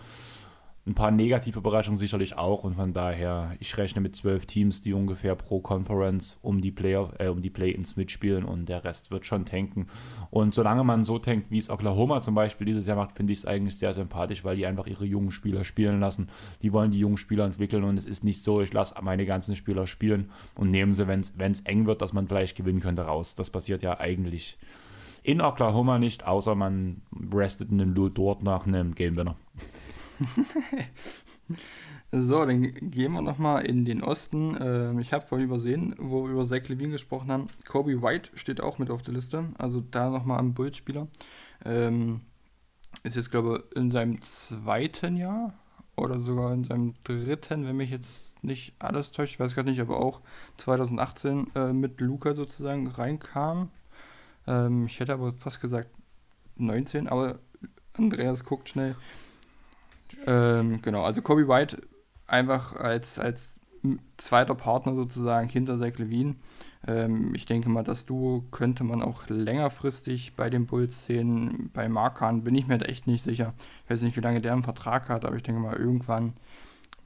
ein 0.87 0.95
paar 0.95 1.11
negative 1.11 1.59
Überraschungen 1.59 1.99
sicherlich 1.99 2.37
auch 2.37 2.63
und 2.63 2.75
von 2.75 2.93
daher, 2.93 3.57
ich 3.59 3.75
rechne 3.79 4.03
mit 4.03 4.15
zwölf 4.17 4.45
Teams, 4.45 4.83
die 4.83 4.93
ungefähr 4.93 5.35
pro 5.35 5.61
Conference 5.61 6.39
um 6.43 6.61
die 6.61 6.71
Play 6.71 6.95
äh, 7.19 7.29
um 7.29 7.41
die 7.41 7.49
Play-ins 7.49 7.97
mitspielen 7.97 8.45
und 8.45 8.69
der 8.69 8.85
Rest 8.85 9.11
wird 9.11 9.25
schon 9.25 9.47
tanken. 9.47 9.87
Und 10.31 10.55
solange 10.55 10.85
man 10.85 11.05
so 11.05 11.19
tankt, 11.19 11.51
wie 11.51 11.57
es 11.57 11.71
Oklahoma 11.71 12.21
zum 12.21 12.35
Beispiel 12.35 12.67
dieses 12.67 12.87
Jahr 12.87 12.99
macht, 12.99 13.13
finde 13.13 13.33
ich 13.33 13.39
es 13.39 13.47
eigentlich 13.47 13.79
sehr 13.79 13.95
sympathisch, 13.95 14.45
weil 14.45 14.57
die 14.57 14.67
einfach 14.67 14.87
ihre 14.87 15.07
jungen 15.07 15.31
Spieler 15.31 15.65
spielen 15.65 16.01
lassen. 16.01 16.29
Die 16.61 16.75
wollen 16.75 16.91
die 16.91 16.99
jungen 16.99 17.17
Spieler 17.17 17.47
entwickeln 17.47 17.85
und 17.85 17.97
es 17.97 18.05
ist 18.05 18.23
nicht 18.23 18.45
so, 18.45 18.61
ich 18.61 18.73
lasse 18.75 18.95
meine 19.01 19.25
ganzen 19.25 19.57
Spieler 19.57 19.87
spielen 19.87 20.31
und 20.55 20.71
nehmen 20.71 20.93
sie, 20.93 21.09
wenn 21.09 21.21
es 21.21 21.61
eng 21.63 21.87
wird, 21.87 22.03
dass 22.03 22.13
man 22.13 22.29
vielleicht 22.29 22.59
gewinnen 22.59 22.81
könnte, 22.81 23.03
raus. 23.03 23.35
Das 23.35 23.49
passiert 23.49 23.83
ja 23.83 23.99
eigentlich 24.01 24.59
In 25.23 25.41
Oklahoma 25.41 25.99
nicht, 25.99 26.27
außer 26.27 26.55
man 26.55 27.01
restet 27.33 27.71
einen 27.71 27.95
Lou 27.95 28.11
dort 28.11 28.43
nach 28.43 28.67
einem 28.67 28.95
Game 28.95 29.17
Winner. 29.17 29.37
so, 32.13 32.45
dann 32.45 32.63
gehen 32.91 33.13
wir 33.13 33.23
nochmal 33.23 33.67
in 33.67 33.85
den 33.85 34.03
Osten. 34.03 34.57
Ähm, 34.61 34.99
ich 34.99 35.13
habe 35.13 35.25
vorhin 35.25 35.47
übersehen, 35.47 35.95
wo 35.99 36.25
wir 36.25 36.33
über 36.33 36.47
Zach 36.47 36.69
Levine 36.69 36.93
gesprochen 36.93 37.31
haben. 37.31 37.49
Kobe 37.67 38.03
White 38.03 38.31
steht 38.35 38.61
auch 38.61 38.79
mit 38.79 38.91
auf 38.91 39.03
der 39.03 39.15
Liste. 39.15 39.45
Also 39.59 39.83
da 39.91 40.11
nochmal 40.11 40.39
am 40.39 40.55
Bulls-Spieler. 40.55 41.09
Ähm, 41.65 42.21
ist 43.03 43.17
jetzt, 43.17 43.31
glaube 43.31 43.65
ich, 43.71 43.77
in 43.77 43.91
seinem 43.91 44.21
zweiten 44.23 45.17
Jahr 45.17 45.55
oder 45.97 46.21
sogar 46.21 46.53
in 46.53 46.65
seinem 46.65 46.95
dritten, 47.05 47.67
wenn 47.67 47.77
mich 47.77 47.91
jetzt 47.91 48.33
nicht 48.45 48.75
alles 48.79 49.13
täuscht. 49.13 49.35
Ich 49.35 49.41
weiß 49.41 49.55
gar 49.55 49.63
nicht, 49.63 49.81
aber 49.81 49.99
auch 50.01 50.21
2018 50.59 51.47
äh, 51.55 51.73
mit 51.73 52.01
Luca 52.01 52.35
sozusagen 52.35 52.87
reinkam. 52.87 53.71
Ähm, 54.47 54.87
ich 54.87 55.01
hätte 55.01 55.13
aber 55.13 55.33
fast 55.33 55.61
gesagt 55.61 55.89
19, 56.57 57.09
aber 57.09 57.39
Andreas 57.95 58.45
guckt 58.45 58.69
schnell. 58.69 58.97
Ähm, 60.27 60.81
genau, 60.83 61.03
also 61.03 61.23
Kobe 61.23 61.49
White 61.49 61.83
einfach 62.27 62.75
als, 62.77 63.19
als 63.19 63.61
zweiter 64.17 64.55
Partner 64.55 64.95
sozusagen 64.95 65.49
hinter 65.49 65.79
Zach 65.79 65.99
Levine. 65.99 66.37
Ähm, 66.87 67.35
ich 67.35 67.47
denke 67.47 67.69
mal, 67.69 67.83
das 67.83 68.07
Duo 68.07 68.45
könnte 68.51 68.85
man 68.85 69.03
auch 69.03 69.29
längerfristig 69.29 70.35
bei 70.37 70.51
den 70.51 70.67
Bulls 70.67 71.05
sehen. 71.05 71.71
Bei 71.73 71.89
Markan 71.89 72.45
bin 72.45 72.55
ich 72.55 72.67
mir 72.67 72.79
da 72.79 72.87
echt 72.87 73.07
nicht 73.07 73.23
sicher. 73.23 73.55
Ich 73.85 73.91
weiß 73.91 74.03
nicht, 74.03 74.17
wie 74.17 74.21
lange 74.23 74.41
der 74.41 74.53
einen 74.53 74.63
Vertrag 74.63 75.09
hat, 75.09 75.25
aber 75.25 75.37
ich 75.37 75.43
denke 75.43 75.61
mal, 75.61 75.77
irgendwann 75.77 76.35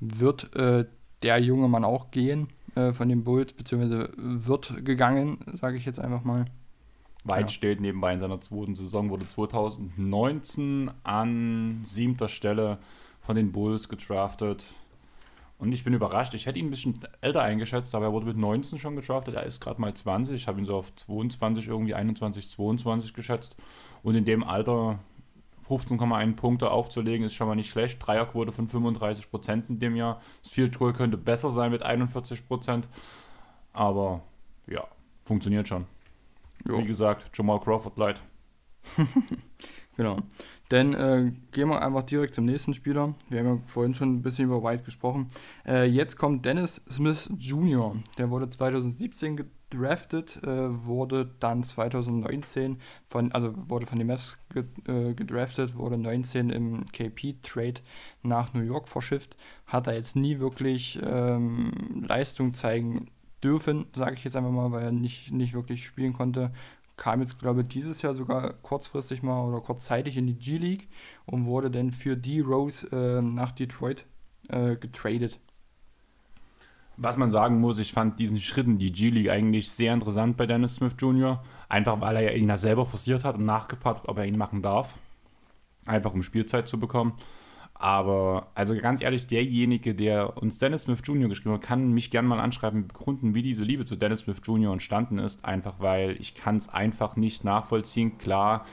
wird 0.00 0.54
äh, 0.54 0.84
der 1.22 1.38
junge 1.38 1.68
Mann 1.68 1.84
auch 1.84 2.10
gehen 2.10 2.48
äh, 2.74 2.92
von 2.92 3.08
den 3.08 3.24
Bulls, 3.24 3.52
beziehungsweise 3.52 4.10
wird 4.16 4.84
gegangen, 4.84 5.38
sage 5.54 5.76
ich 5.76 5.84
jetzt 5.84 6.00
einfach 6.00 6.24
mal. 6.24 6.44
Weit 7.24 7.42
ja. 7.42 7.48
steht 7.48 7.80
nebenbei 7.80 8.12
in 8.14 8.20
seiner 8.20 8.40
zweiten 8.40 8.74
Saison, 8.74 9.10
wurde 9.10 9.26
2019 9.26 10.90
an 11.02 11.82
siebter 11.84 12.28
Stelle 12.28 12.78
von 13.20 13.36
den 13.36 13.52
Bulls 13.52 13.88
gedraftet. 13.88 14.64
Und 15.58 15.72
ich 15.72 15.82
bin 15.82 15.92
überrascht. 15.92 16.34
Ich 16.34 16.46
hätte 16.46 16.58
ihn 16.58 16.68
ein 16.68 16.70
bisschen 16.70 17.00
älter 17.20 17.42
eingeschätzt, 17.42 17.94
aber 17.94 18.06
er 18.06 18.12
wurde 18.12 18.26
mit 18.26 18.36
19 18.36 18.78
schon 18.78 18.94
gedraftet. 18.94 19.34
Er 19.34 19.42
ist 19.42 19.60
gerade 19.60 19.80
mal 19.80 19.92
20. 19.92 20.36
Ich 20.36 20.46
habe 20.46 20.60
ihn 20.60 20.64
so 20.64 20.76
auf 20.76 20.94
22, 20.94 21.66
irgendwie 21.66 21.94
21, 21.94 22.48
22 22.48 23.12
geschätzt. 23.12 23.56
Und 24.04 24.14
in 24.14 24.24
dem 24.24 24.44
Alter 24.44 25.00
15,1 25.68 26.36
Punkte 26.36 26.70
aufzulegen, 26.70 27.26
ist 27.26 27.34
schon 27.34 27.48
mal 27.48 27.56
nicht 27.56 27.68
schlecht. 27.68 27.98
Dreierquote 28.04 28.52
von 28.52 28.68
35 28.68 29.30
Prozent 29.30 29.68
in 29.68 29.80
dem 29.80 29.96
Jahr. 29.96 30.20
Das 30.42 30.52
Field 30.52 30.78
Goal 30.78 30.92
könnte 30.92 31.16
besser 31.16 31.50
sein 31.50 31.72
mit 31.72 31.82
41 31.82 32.46
Prozent. 32.46 32.88
Aber 33.72 34.22
ja, 34.68 34.84
funktioniert 35.24 35.66
schon. 35.66 35.86
Jo. 36.66 36.78
Wie 36.78 36.86
gesagt, 36.86 37.30
Jamal 37.36 37.60
Crawford 37.60 37.98
leid. 37.98 38.20
genau. 39.96 40.18
Dann 40.68 40.92
äh, 40.92 41.32
gehen 41.52 41.68
wir 41.68 41.80
einfach 41.80 42.02
direkt 42.02 42.34
zum 42.34 42.44
nächsten 42.44 42.74
Spieler. 42.74 43.14
Wir 43.30 43.40
haben 43.40 43.46
ja 43.46 43.62
vorhin 43.66 43.94
schon 43.94 44.14
ein 44.14 44.22
bisschen 44.22 44.44
über 44.46 44.62
White 44.62 44.84
gesprochen. 44.84 45.28
Äh, 45.66 45.86
jetzt 45.86 46.16
kommt 46.16 46.44
Dennis 46.44 46.82
Smith 46.90 47.30
Jr. 47.38 47.96
Der 48.18 48.28
wurde 48.28 48.50
2017 48.50 49.36
gedraftet, 49.70 50.42
äh, 50.42 50.84
wurde 50.84 51.30
dann 51.40 51.62
2019 51.62 52.78
von, 53.06 53.32
also 53.32 53.54
wurde 53.56 53.86
von 53.86 53.98
den 53.98 54.08
Mavs 54.08 54.36
äh, 54.54 55.14
gedraftet, 55.14 55.74
wurde 55.74 55.96
19 55.96 56.50
im 56.50 56.84
KP-Trade 56.92 57.80
nach 58.22 58.52
New 58.52 58.62
York 58.62 58.88
verschifft. 58.88 59.36
Hat 59.66 59.86
er 59.86 59.94
jetzt 59.94 60.16
nie 60.16 60.38
wirklich 60.38 60.98
ähm, 61.02 62.04
Leistung 62.06 62.52
zeigen 62.52 63.08
dürfen, 63.42 63.86
sage 63.94 64.14
ich 64.16 64.24
jetzt 64.24 64.36
einfach 64.36 64.50
mal, 64.50 64.72
weil 64.72 64.84
er 64.84 64.92
nicht, 64.92 65.32
nicht 65.32 65.54
wirklich 65.54 65.84
spielen 65.84 66.12
konnte 66.12 66.52
kam 66.98 67.20
jetzt, 67.20 67.38
glaube 67.38 67.62
ich, 67.62 67.68
dieses 67.68 68.02
Jahr 68.02 68.12
sogar 68.12 68.52
kurzfristig 68.54 69.22
mal 69.22 69.42
oder 69.48 69.62
kurzzeitig 69.62 70.18
in 70.18 70.26
die 70.26 70.34
G-League 70.34 70.88
und 71.24 71.46
wurde 71.46 71.70
dann 71.70 71.92
für 71.92 72.16
die 72.16 72.40
Rose 72.40 72.86
äh, 72.92 73.22
nach 73.22 73.52
Detroit 73.52 74.04
äh, 74.48 74.76
getradet. 74.76 75.40
Was 76.98 77.16
man 77.16 77.30
sagen 77.30 77.60
muss, 77.60 77.78
ich 77.78 77.92
fand 77.92 78.18
diesen 78.18 78.40
Schritt 78.40 78.66
in 78.66 78.78
die 78.78 78.92
G-League 78.92 79.30
eigentlich 79.30 79.70
sehr 79.70 79.94
interessant 79.94 80.36
bei 80.36 80.46
Dennis 80.46 80.74
Smith 80.74 80.96
Jr. 80.98 81.42
Einfach 81.68 82.00
weil 82.00 82.16
er 82.16 82.36
ihn 82.36 82.48
da 82.48 82.58
selber 82.58 82.84
forciert 82.84 83.24
hat 83.24 83.36
und 83.36 83.44
nachgefragt, 83.44 84.08
ob 84.08 84.18
er 84.18 84.26
ihn 84.26 84.36
machen 84.36 84.62
darf. 84.62 84.98
Einfach 85.86 86.12
um 86.12 86.22
Spielzeit 86.22 86.68
zu 86.68 86.78
bekommen. 86.78 87.14
Aber, 87.80 88.48
also 88.54 88.76
ganz 88.76 89.00
ehrlich, 89.00 89.28
derjenige, 89.28 89.94
der 89.94 90.36
uns 90.36 90.58
Dennis 90.58 90.82
Smith 90.82 91.00
Jr. 91.04 91.28
geschrieben 91.28 91.54
hat, 91.54 91.62
kann 91.62 91.92
mich 91.92 92.10
gerne 92.10 92.26
mal 92.26 92.40
anschreiben, 92.40 92.88
begründen, 92.88 93.36
wie 93.36 93.42
diese 93.42 93.62
Liebe 93.62 93.84
zu 93.84 93.94
Dennis 93.94 94.20
Smith 94.20 94.40
Jr. 94.44 94.72
entstanden 94.72 95.18
ist. 95.18 95.44
Einfach 95.44 95.74
weil 95.78 96.16
ich 96.18 96.34
kann 96.34 96.56
es 96.56 96.68
einfach 96.68 97.14
nicht 97.14 97.44
nachvollziehen. 97.44 98.18
Klar, 98.18 98.66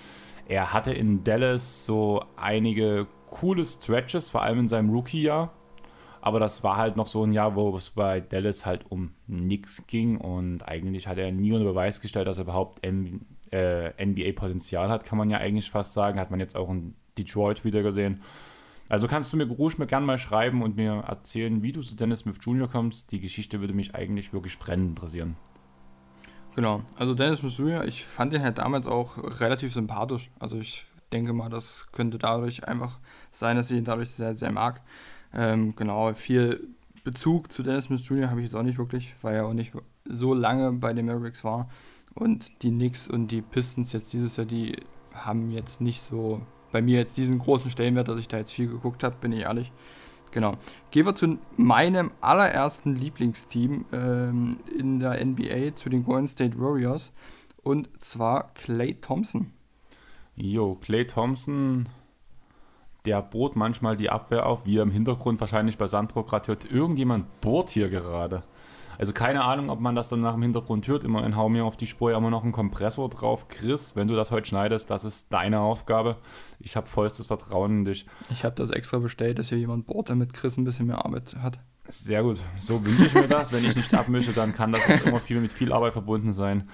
er 0.47 0.73
hatte 0.73 0.91
in 0.91 1.23
Dallas 1.23 1.85
so 1.85 2.25
einige 2.35 3.05
coole 3.29 3.63
Stretches, 3.63 4.31
vor 4.31 4.41
allem 4.41 4.61
in 4.61 4.67
seinem 4.67 4.89
Rookie-Jahr. 4.89 5.53
Aber 6.21 6.39
das 6.39 6.63
war 6.63 6.77
halt 6.77 6.95
noch 6.95 7.05
so 7.05 7.23
ein 7.23 7.31
Jahr, 7.31 7.55
wo 7.55 7.75
es 7.77 7.91
bei 7.91 8.21
Dallas 8.21 8.65
halt 8.65 8.89
um 8.89 9.11
nichts 9.27 9.85
ging. 9.85 10.17
Und 10.17 10.63
eigentlich 10.63 11.07
hat 11.07 11.19
er 11.19 11.31
nie 11.31 11.51
unter 11.51 11.65
Beweis 11.65 12.01
gestellt, 12.01 12.27
dass 12.27 12.39
er 12.39 12.45
überhaupt 12.45 12.83
äh, 12.83 14.03
NBA-Potenzial 14.03 14.89
hat, 14.89 15.05
kann 15.05 15.19
man 15.19 15.29
ja 15.29 15.37
eigentlich 15.37 15.69
fast 15.69 15.93
sagen. 15.93 16.19
Hat 16.19 16.31
man 16.31 16.39
jetzt 16.39 16.55
auch 16.55 16.71
in 16.71 16.95
Detroit 17.19 17.63
wieder 17.63 17.83
gesehen. 17.83 18.23
Also 18.87 19.07
kannst 19.07 19.33
du 19.33 19.37
mir 19.37 19.47
ruhig 19.47 19.77
mir 19.77 19.87
gerne 19.87 20.05
mal 20.05 20.17
schreiben 20.17 20.61
und 20.61 20.75
mir 20.75 21.03
erzählen, 21.07 21.63
wie 21.63 21.71
du 21.71 21.81
zu 21.81 21.95
Dennis 21.95 22.19
Smith 22.19 22.37
Jr. 22.41 22.67
kommst. 22.67 23.11
Die 23.11 23.19
Geschichte 23.19 23.59
würde 23.59 23.73
mich 23.73 23.95
eigentlich 23.95 24.31
wirklich 24.31 24.59
brennend 24.59 24.89
interessieren. 24.89 25.35
Genau, 26.55 26.83
also 26.95 27.13
Dennis 27.13 27.39
Smith 27.39 27.57
Jr., 27.57 27.85
ich 27.85 28.05
fand 28.05 28.33
ihn 28.33 28.43
halt 28.43 28.59
damals 28.59 28.87
auch 28.87 29.17
relativ 29.41 29.73
sympathisch. 29.73 30.31
Also 30.39 30.57
ich 30.57 30.85
denke 31.11 31.33
mal, 31.33 31.49
das 31.49 31.91
könnte 31.91 32.17
dadurch 32.17 32.67
einfach 32.67 32.99
sein, 33.31 33.57
dass 33.57 33.71
ich 33.71 33.77
ihn 33.77 33.85
dadurch 33.85 34.11
sehr, 34.11 34.35
sehr 34.35 34.51
mag. 34.51 34.81
Ähm, 35.33 35.75
genau, 35.75 36.13
viel 36.13 36.69
Bezug 37.03 37.51
zu 37.51 37.61
Dennis 37.61 37.85
Smith 37.85 38.07
Jr. 38.07 38.29
habe 38.29 38.39
ich 38.39 38.45
jetzt 38.45 38.55
auch 38.55 38.63
nicht 38.63 38.77
wirklich, 38.77 39.13
weil 39.21 39.35
er 39.35 39.47
auch 39.47 39.53
nicht 39.53 39.73
so 40.05 40.33
lange 40.33 40.71
bei 40.71 40.93
den 40.93 41.07
Mavericks 41.07 41.43
war. 41.43 41.69
Und 42.13 42.63
die 42.63 42.69
Knicks 42.69 43.09
und 43.09 43.31
die 43.31 43.41
Pistons 43.41 43.91
jetzt 43.91 44.13
dieses 44.13 44.37
Jahr, 44.37 44.45
die 44.45 44.77
haben 45.13 45.51
jetzt 45.51 45.81
nicht 45.81 46.01
so 46.01 46.41
bei 46.71 46.81
mir 46.81 46.99
jetzt 46.99 47.17
diesen 47.17 47.39
großen 47.39 47.71
Stellenwert, 47.71 48.07
dass 48.07 48.19
ich 48.19 48.27
da 48.27 48.37
jetzt 48.37 48.51
viel 48.51 48.67
geguckt 48.67 49.03
habe, 49.03 49.15
bin 49.19 49.31
ich 49.31 49.41
ehrlich. 49.41 49.71
Genau. 50.31 50.53
Gehen 50.91 51.05
wir 51.05 51.15
zu 51.15 51.37
meinem 51.55 52.11
allerersten 52.19 52.95
Lieblingsteam 52.95 53.85
ähm, 53.93 54.57
in 54.77 54.99
der 54.99 55.23
NBA, 55.23 55.75
zu 55.75 55.89
den 55.89 56.03
Golden 56.03 56.27
State 56.27 56.59
Warriors. 56.59 57.13
Und 57.63 57.89
zwar 58.01 58.53
Clay 58.53 58.95
Thompson. 58.95 59.51
Jo, 60.35 60.75
Clay 60.75 61.07
Thompson, 61.07 61.87
der 63.05 63.21
bohrt 63.21 63.55
manchmal 63.55 63.95
die 63.95 64.09
Abwehr 64.09 64.45
auf, 64.45 64.65
wie 64.65 64.77
im 64.77 64.91
Hintergrund 64.91 65.39
wahrscheinlich 65.39 65.77
bei 65.77 65.87
Sandro 65.87 66.23
gerade 66.23 66.49
hört. 66.49 66.69
Irgendjemand 66.69 67.39
bohrt 67.39 67.69
hier 67.69 67.89
gerade. 67.89 68.43
Also 68.97 69.13
keine 69.13 69.43
Ahnung, 69.43 69.69
ob 69.69 69.79
man 69.79 69.95
das 69.95 70.09
dann 70.09 70.21
nach 70.21 70.33
dem 70.33 70.41
Hintergrund 70.41 70.87
hört. 70.87 71.03
Immerhin 71.03 71.35
hau 71.35 71.49
mir 71.49 71.65
auf 71.65 71.77
die 71.77 71.87
Spur 71.87 72.11
ja 72.11 72.17
immer 72.17 72.29
noch 72.29 72.43
einen 72.43 72.51
Kompressor 72.51 73.09
drauf. 73.09 73.47
Chris, 73.47 73.95
wenn 73.95 74.07
du 74.07 74.15
das 74.15 74.31
heute 74.31 74.47
schneidest, 74.47 74.89
das 74.89 75.05
ist 75.05 75.31
deine 75.31 75.59
Aufgabe. 75.59 76.17
Ich 76.59 76.75
habe 76.75 76.87
vollstes 76.87 77.27
Vertrauen 77.27 77.79
in 77.79 77.85
dich. 77.85 78.05
Ich 78.29 78.43
habe 78.43 78.55
das 78.55 78.71
extra 78.71 78.99
bestellt, 78.99 79.39
dass 79.39 79.49
hier 79.49 79.57
jemand 79.57 79.87
bohrt, 79.87 80.09
damit 80.09 80.33
Chris 80.33 80.57
ein 80.57 80.63
bisschen 80.63 80.87
mehr 80.87 81.03
Arbeit 81.05 81.35
hat. 81.41 81.59
Sehr 81.87 82.23
gut. 82.23 82.37
So 82.59 82.83
wünsche 82.83 83.05
ich 83.05 83.13
mir 83.13 83.27
das. 83.27 83.53
Wenn 83.53 83.63
ich 83.63 83.75
nicht 83.75 83.93
abmische, 83.93 84.33
dann 84.33 84.53
kann 84.53 84.71
das 84.71 84.81
auch 84.81 85.05
immer 85.05 85.19
viel 85.19 85.39
mit 85.39 85.53
viel 85.53 85.71
Arbeit 85.71 85.93
verbunden 85.93 86.33
sein. 86.33 86.69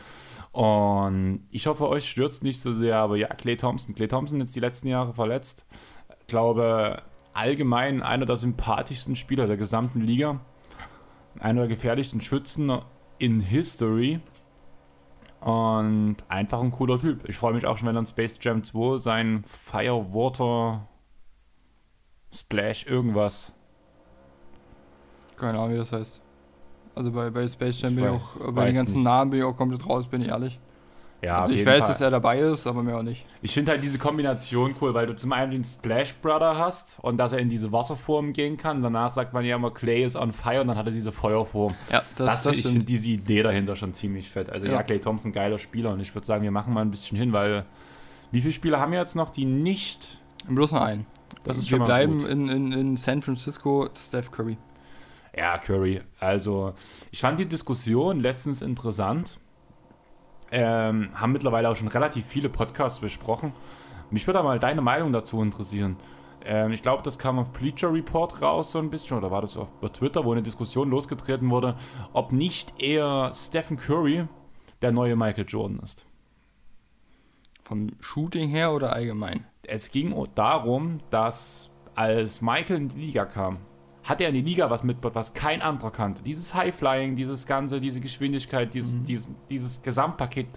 Und 0.51 1.47
ich 1.49 1.67
hoffe, 1.67 1.87
euch 1.87 2.17
es 2.17 2.41
nicht 2.41 2.59
so 2.59 2.73
sehr, 2.73 2.97
aber 2.97 3.17
ja, 3.17 3.27
Clay 3.27 3.57
Thompson. 3.57 3.95
Clay 3.95 4.07
Thompson 4.07 4.39
jetzt 4.39 4.55
die 4.55 4.59
letzten 4.59 4.87
Jahre 4.87 5.13
verletzt. 5.13 5.65
Ich 6.21 6.27
glaube, 6.27 7.01
allgemein 7.33 8.01
einer 8.01 8.25
der 8.25 8.37
sympathischsten 8.37 9.15
Spieler 9.15 9.47
der 9.47 9.57
gesamten 9.57 10.01
Liga 10.01 10.41
einer 11.41 11.61
der 11.61 11.67
gefährlichsten 11.67 12.21
Schützen 12.21 12.71
in 13.17 13.41
History. 13.41 14.21
Und 15.41 16.17
einfach 16.27 16.61
ein 16.61 16.71
cooler 16.71 16.99
Typ. 16.99 17.27
Ich 17.27 17.35
freue 17.35 17.53
mich 17.53 17.65
auch 17.65 17.77
schon, 17.77 17.87
wenn 17.87 17.95
dann 17.95 18.05
Space 18.05 18.37
Jam 18.39 18.63
2 18.63 18.99
sein 18.99 19.43
Firewater 19.47 20.87
Splash 22.31 22.85
irgendwas. 22.85 23.51
Keine 25.35 25.57
Ahnung, 25.57 25.73
wie 25.73 25.77
das 25.77 25.91
heißt. 25.91 26.21
Also 26.93 27.11
bei, 27.11 27.31
bei 27.31 27.47
Space 27.47 27.81
Jam 27.81 27.93
ich 27.93 27.95
bin 27.95 28.05
ich 28.05 28.11
auch, 28.11 28.53
bei 28.53 28.65
den 28.65 28.75
ganzen 28.75 28.97
nicht. 28.97 29.03
Namen 29.03 29.31
bin 29.31 29.39
ich 29.39 29.45
auch 29.45 29.57
komplett 29.57 29.87
raus, 29.87 30.07
bin 30.07 30.21
ich 30.21 30.27
ehrlich. 30.27 30.59
Ja, 31.21 31.41
also 31.41 31.51
ich 31.51 31.63
weiß, 31.63 31.81
Fall. 31.81 31.87
dass 31.87 32.01
er 32.01 32.09
dabei 32.09 32.39
ist, 32.39 32.65
aber 32.65 32.81
mehr 32.81 32.97
auch 32.97 33.03
nicht. 33.03 33.25
Ich 33.43 33.53
finde 33.53 33.73
halt 33.73 33.83
diese 33.83 33.99
Kombination 33.99 34.73
cool, 34.81 34.93
weil 34.95 35.05
du 35.05 35.15
zum 35.15 35.31
einen 35.33 35.51
den 35.51 35.63
Splash 35.63 36.15
Brother 36.15 36.57
hast 36.57 36.97
und 37.01 37.17
dass 37.17 37.31
er 37.31 37.39
in 37.39 37.47
diese 37.47 37.71
Wasserform 37.71 38.33
gehen 38.33 38.57
kann. 38.57 38.81
Danach 38.81 39.11
sagt 39.11 39.31
man 39.31 39.45
ja 39.45 39.55
immer, 39.55 39.71
Clay 39.71 40.03
ist 40.03 40.15
on 40.15 40.31
fire 40.33 40.61
und 40.61 40.67
dann 40.67 40.77
hat 40.77 40.87
er 40.87 40.91
diese 40.91 41.11
Feuerform. 41.11 41.75
Ja, 41.91 42.01
das, 42.15 42.27
das, 42.27 42.43
das 42.43 42.55
Ich 42.57 42.63
finde 42.63 42.83
diese 42.83 43.09
Idee 43.09 43.43
dahinter 43.43 43.75
schon 43.75 43.93
ziemlich 43.93 44.29
fett. 44.29 44.49
Also 44.49 44.65
ja, 44.65 44.73
ja 44.73 44.83
Clay 44.83 44.99
Thompson, 44.99 45.31
geiler 45.31 45.59
Spieler 45.59 45.91
und 45.91 45.99
ich 45.99 46.13
würde 46.15 46.25
sagen, 46.25 46.43
wir 46.43 46.51
machen 46.51 46.73
mal 46.73 46.81
ein 46.81 46.91
bisschen 46.91 47.17
hin, 47.17 47.33
weil 47.33 47.65
wie 48.31 48.41
viele 48.41 48.53
Spieler 48.53 48.79
haben 48.79 48.91
wir 48.91 48.99
jetzt 48.99 49.15
noch, 49.15 49.29
die 49.29 49.45
nicht... 49.45 50.17
Bloß 50.47 50.71
noch 50.71 50.81
einen. 50.81 51.05
Das 51.43 51.57
ist 51.57 51.69
wir 51.69 51.79
bleiben 51.79 52.25
in, 52.25 52.47
in, 52.49 52.71
in 52.71 52.95
San 52.95 53.21
Francisco, 53.21 53.87
Steph 53.95 54.31
Curry. 54.31 54.57
Ja, 55.37 55.59
Curry. 55.59 56.01
Also 56.19 56.73
ich 57.11 57.19
fand 57.19 57.39
die 57.39 57.45
Diskussion 57.45 58.21
letztens 58.21 58.61
interessant 58.61 59.39
Ähm, 60.51 61.09
haben 61.13 61.31
mittlerweile 61.31 61.69
auch 61.69 61.75
schon 61.75 61.87
relativ 61.87 62.25
viele 62.25 62.49
Podcasts 62.49 62.99
besprochen. 62.99 63.53
Mich 64.09 64.27
würde 64.27 64.43
mal 64.43 64.59
deine 64.59 64.81
Meinung 64.81 65.13
dazu 65.13 65.41
interessieren. 65.41 65.95
Ähm, 66.43 66.71
ich 66.71 66.81
glaube, 66.81 67.03
das 67.03 67.17
kam 67.17 67.39
auf 67.39 67.51
Bleacher 67.51 67.93
Report 67.93 68.41
raus 68.41 68.71
so 68.71 68.79
ein 68.79 68.89
bisschen, 68.89 69.17
oder 69.17 69.31
war 69.31 69.41
das 69.41 69.57
auf 69.57 69.69
Twitter, 69.93 70.25
wo 70.25 70.31
eine 70.31 70.41
Diskussion 70.41 70.89
losgetreten 70.89 71.49
wurde, 71.49 71.75
ob 72.13 72.31
nicht 72.31 72.81
eher 72.81 73.31
Stephen 73.33 73.77
Curry 73.77 74.27
der 74.81 74.91
neue 74.91 75.15
Michael 75.15 75.45
Jordan 75.47 75.79
ist. 75.79 76.05
Vom 77.63 77.91
Shooting 77.99 78.49
her 78.49 78.73
oder 78.73 78.93
allgemein? 78.93 79.45
Es 79.63 79.91
ging 79.91 80.13
darum, 80.35 80.97
dass 81.11 81.69
als 81.95 82.41
Michael 82.41 82.77
in 82.77 82.89
die 82.89 82.99
Liga 82.99 83.25
kam, 83.25 83.59
hat 84.03 84.21
er 84.21 84.29
in 84.29 84.33
die 84.33 84.41
Liga 84.41 84.69
was 84.69 84.83
mitgebracht, 84.83 85.15
was 85.15 85.33
kein 85.33 85.61
anderer 85.61 85.91
kannte. 85.91 86.23
Dieses 86.23 86.53
High-Flying, 86.53 87.15
dieses 87.15 87.45
Ganze, 87.45 87.79
diese 87.79 88.01
Geschwindigkeit, 88.01 88.73
dieses, 88.73 88.95
mhm. 88.95 89.05
dieses, 89.05 89.29
dieses 89.49 89.81
Gesamtpaket. 89.81 90.47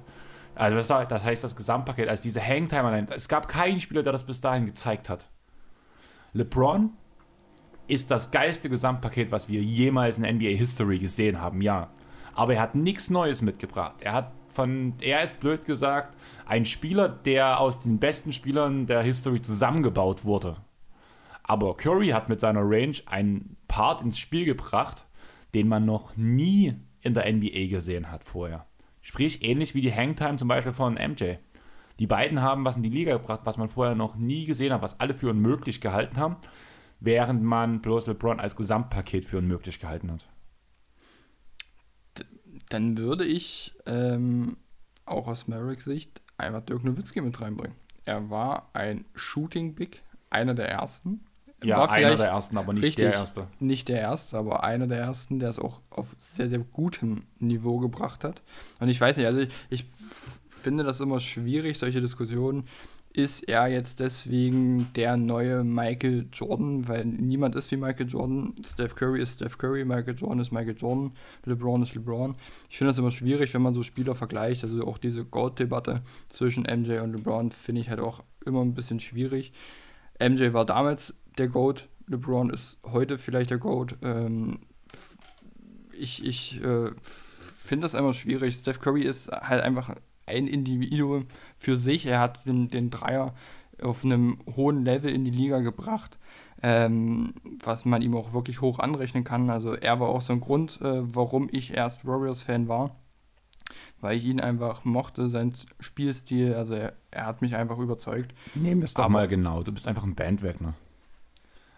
Also 0.55 0.77
das, 0.77 1.09
das, 1.09 1.25
heißt 1.25 1.45
das 1.45 1.57
Gesamtpaket, 1.57 2.09
also 2.09 2.23
diese 2.23 2.41
Hangtime 2.41 2.85
allein. 2.85 3.09
Es 3.11 3.29
gab 3.29 3.49
keinen 3.49 3.81
Spieler, 3.81 4.03
der 4.03 4.13
das 4.13 4.25
bis 4.25 4.41
dahin 4.41 4.67
gezeigt 4.67 5.09
hat. 5.09 5.29
LeBron 6.33 6.91
ist 7.87 8.11
das 8.11 8.31
geilste 8.31 8.71
Gesamtpaket, 8.71 9.31
was 9.31 9.49
wir 9.49 9.61
jemals 9.61 10.17
in 10.17 10.37
NBA 10.37 10.57
History 10.57 10.99
gesehen 10.99 11.41
haben, 11.41 11.61
ja. 11.61 11.91
Aber 12.35 12.55
er 12.55 12.63
hat 12.63 12.75
nichts 12.75 13.11
Neues 13.11 13.43
mitgebracht. 13.43 13.97
Er 14.01 14.13
hat 14.13 14.33
von, 14.49 14.95
er 15.01 15.23
ist 15.23 15.41
blöd 15.41 15.67
gesagt, 15.67 16.17
ein 16.47 16.65
Spieler, 16.65 17.09
der 17.09 17.61
aus 17.61 17.81
den 17.81 17.99
besten 17.99 18.33
Spielern 18.33 18.87
der 18.87 19.03
History 19.03 19.43
zusammengebaut 19.43 20.25
wurde. 20.25 20.57
Aber 21.45 21.77
Curry 21.77 22.09
hat 22.09 22.29
mit 22.29 22.41
seiner 22.41 22.63
Range 22.63 22.97
einen 23.07 23.57
Part 23.69 24.03
ins 24.03 24.19
Spiel 24.19 24.45
gebracht, 24.45 25.07
den 25.55 25.69
man 25.69 25.85
noch 25.85 26.17
nie 26.17 26.75
in 27.01 27.15
der 27.15 27.31
NBA 27.31 27.67
gesehen 27.69 28.11
hat 28.11 28.25
vorher. 28.25 28.67
Sprich, 29.03 29.45
ähnlich 29.45 29.75
wie 29.75 29.83
die 29.83 29.95
Hangtime 29.95 30.37
zum 30.37 30.49
Beispiel 30.49 30.73
von 30.73 30.95
MJ. 30.95 31.35
Die 31.99 32.07
beiden 32.07 32.41
haben 32.41 32.65
was 32.65 32.77
in 32.77 32.83
die 32.83 32.89
Liga 32.89 33.13
gebracht, 33.13 33.41
was 33.45 33.59
man 33.59 33.69
vorher 33.69 33.95
noch 33.95 34.17
nie 34.17 34.47
gesehen 34.47 34.73
hat, 34.73 34.83
was 34.83 34.99
alle 34.99 35.15
für 35.15 35.31
unmöglich 35.31 35.81
gehalten 35.81 36.17
haben, 36.17 36.37
während 36.99 37.43
man 37.43 37.83
bloß 37.83 38.07
LeBron 38.07 38.41
als 38.41 38.57
Gesamtpaket 38.57 39.27
für 39.27 39.39
unmöglich 39.39 39.79
gehalten 39.79 40.11
hat. 40.11 40.27
Dann 42.71 42.97
würde 42.97 43.25
ich 43.25 43.75
ähm, 43.85 44.57
auch 45.05 45.29
aus 45.29 45.47
Mavericks 45.47 45.85
Sicht 45.85 46.23
einfach 46.39 46.63
Dirk 46.63 46.83
Nowitzki 46.83 47.21
mit 47.21 47.41
reinbringen. 47.41 47.77
Er 48.07 48.31
war 48.31 48.71
ein 48.73 49.05
Shooting 49.15 49.75
Big, 49.75 50.03
einer 50.31 50.55
der 50.55 50.69
ersten. 50.69 51.27
Ja, 51.65 51.79
war 51.79 51.91
einer 51.91 52.17
der 52.17 52.29
ersten, 52.29 52.57
aber 52.57 52.73
nicht 52.73 52.85
richtig, 52.85 53.05
der 53.05 53.15
erste. 53.15 53.47
Nicht 53.61 53.89
der 53.89 54.01
erste, 54.01 54.39
aber 54.39 54.65
einer 54.65 54.87
der 54.87 54.99
ersten, 54.99 55.39
der 55.39 55.49
es 55.49 55.59
auch 55.59 55.81
auf 55.91 56.15
sehr, 56.19 56.49
sehr 56.49 56.59
gutem 56.59 57.25
Niveau 57.39 57.79
gebracht 57.79 58.25
hat. 58.25 58.43
Und 58.81 58.89
ich 58.89 59.01
weiß 59.01 59.17
nicht, 59.17 59.27
also 59.27 59.41
ich, 59.41 59.51
ich 59.71 59.87
finde 60.49 60.85
das 60.85 61.01
immer 61.01 61.21
schwierig, 61.21 61.79
solche 61.79 62.01
Diskussionen. 62.01 62.65
Ist 63.17 63.49
er 63.49 63.69
jetzt 63.69 64.01
deswegen 64.01 64.93
der 64.97 65.17
neue 65.17 65.63
Michael 65.63 66.27
Jordan? 66.33 66.89
Weil 66.89 67.05
niemand 67.05 67.55
ist 67.55 67.71
wie 67.71 67.77
Michael 67.77 68.09
Jordan. 68.09 68.57
Steph 68.67 68.97
Curry 68.97 69.23
ist 69.23 69.35
Steph 69.35 69.57
Curry, 69.57 69.85
Michael 69.85 70.17
Jordan 70.17 70.41
ist 70.41 70.51
Michael 70.51 70.75
Jordan, 70.77 71.13
LeBron 71.45 71.83
ist 71.83 71.95
LeBron. 71.95 72.35
Ich 72.69 72.77
finde 72.77 72.89
das 72.89 72.99
immer 72.99 73.13
schwierig, 73.13 73.55
wenn 73.55 73.63
man 73.63 73.73
so 73.73 73.85
Spieler 73.85 74.17
vergleicht. 74.17 74.65
Also 74.65 74.85
auch 74.85 74.99
diese 74.99 75.25
Gold-Debatte 75.25 76.03
zwischen 76.29 76.65
MJ 76.65 76.99
und 76.99 77.13
LeBron 77.13 77.53
finde 77.53 77.83
ich 77.83 77.89
halt 77.89 78.01
auch 78.01 78.25
immer 78.45 78.63
ein 78.63 78.75
bisschen 78.75 78.99
schwierig. 78.99 79.53
MJ 80.19 80.53
war 80.53 80.65
damals 80.65 81.15
der 81.39 81.49
GOAT, 81.49 81.89
LeBron 82.07 82.51
ist 82.51 82.79
heute 82.85 83.19
vielleicht 83.19 83.51
der 83.51 83.59
GOAT. 83.59 83.97
Ähm, 84.03 84.61
ich 85.99 86.25
ich 86.25 86.63
äh, 86.63 86.91
finde 87.01 87.85
das 87.85 87.95
immer 87.95 88.13
schwierig. 88.13 88.55
Steph 88.55 88.81
Curry 88.81 89.03
ist 89.03 89.31
halt 89.31 89.63
einfach 89.63 89.95
ein 90.27 90.47
Individuum 90.47 91.27
für 91.59 91.77
sich. 91.77 92.07
Er 92.07 92.21
hat 92.21 92.47
den, 92.47 92.69
den 92.69 92.91
Dreier 92.91 93.35
auf 93.83 94.05
einem 94.05 94.39
hohen 94.55 94.85
Level 94.85 95.13
in 95.13 95.25
die 95.25 95.31
Liga 95.31 95.61
gebracht, 95.61 96.19
ähm, 96.63 97.35
was 97.63 97.85
man 97.85 98.03
ihm 98.03 98.15
auch 98.15 98.33
wirklich 98.33 98.61
hoch 98.61 98.79
anrechnen 98.79 99.25
kann. 99.25 99.51
Also 99.51 99.75
er 99.75 100.01
war 100.01 100.09
auch 100.09 100.21
so 100.21 100.33
ein 100.33 100.41
Grund, 100.41 100.81
äh, 100.81 101.15
warum 101.15 101.49
ich 101.51 101.75
erst 101.75 102.07
Warriors-Fan 102.07 102.69
war, 102.69 102.97
weil 104.01 104.17
ich 104.17 104.25
ihn 104.25 104.41
einfach 104.41 104.85
mochte, 104.85 105.29
sein 105.29 105.55
Spielstil, 105.81 106.55
also 106.55 106.75
er, 106.75 106.95
er 107.11 107.27
hat 107.27 107.43
mich 107.43 107.57
einfach 107.57 107.79
überzeugt. 107.79 108.35
Nehmen 108.55 108.81
wir 108.81 108.85
es 108.85 108.95
doch 108.95 109.09
mal 109.09 109.29
genau, 109.29 109.63
du 109.63 109.73
bist 109.73 109.89
einfach 109.89 110.05
ein 110.05 110.15
Bandwagner. 110.15 110.75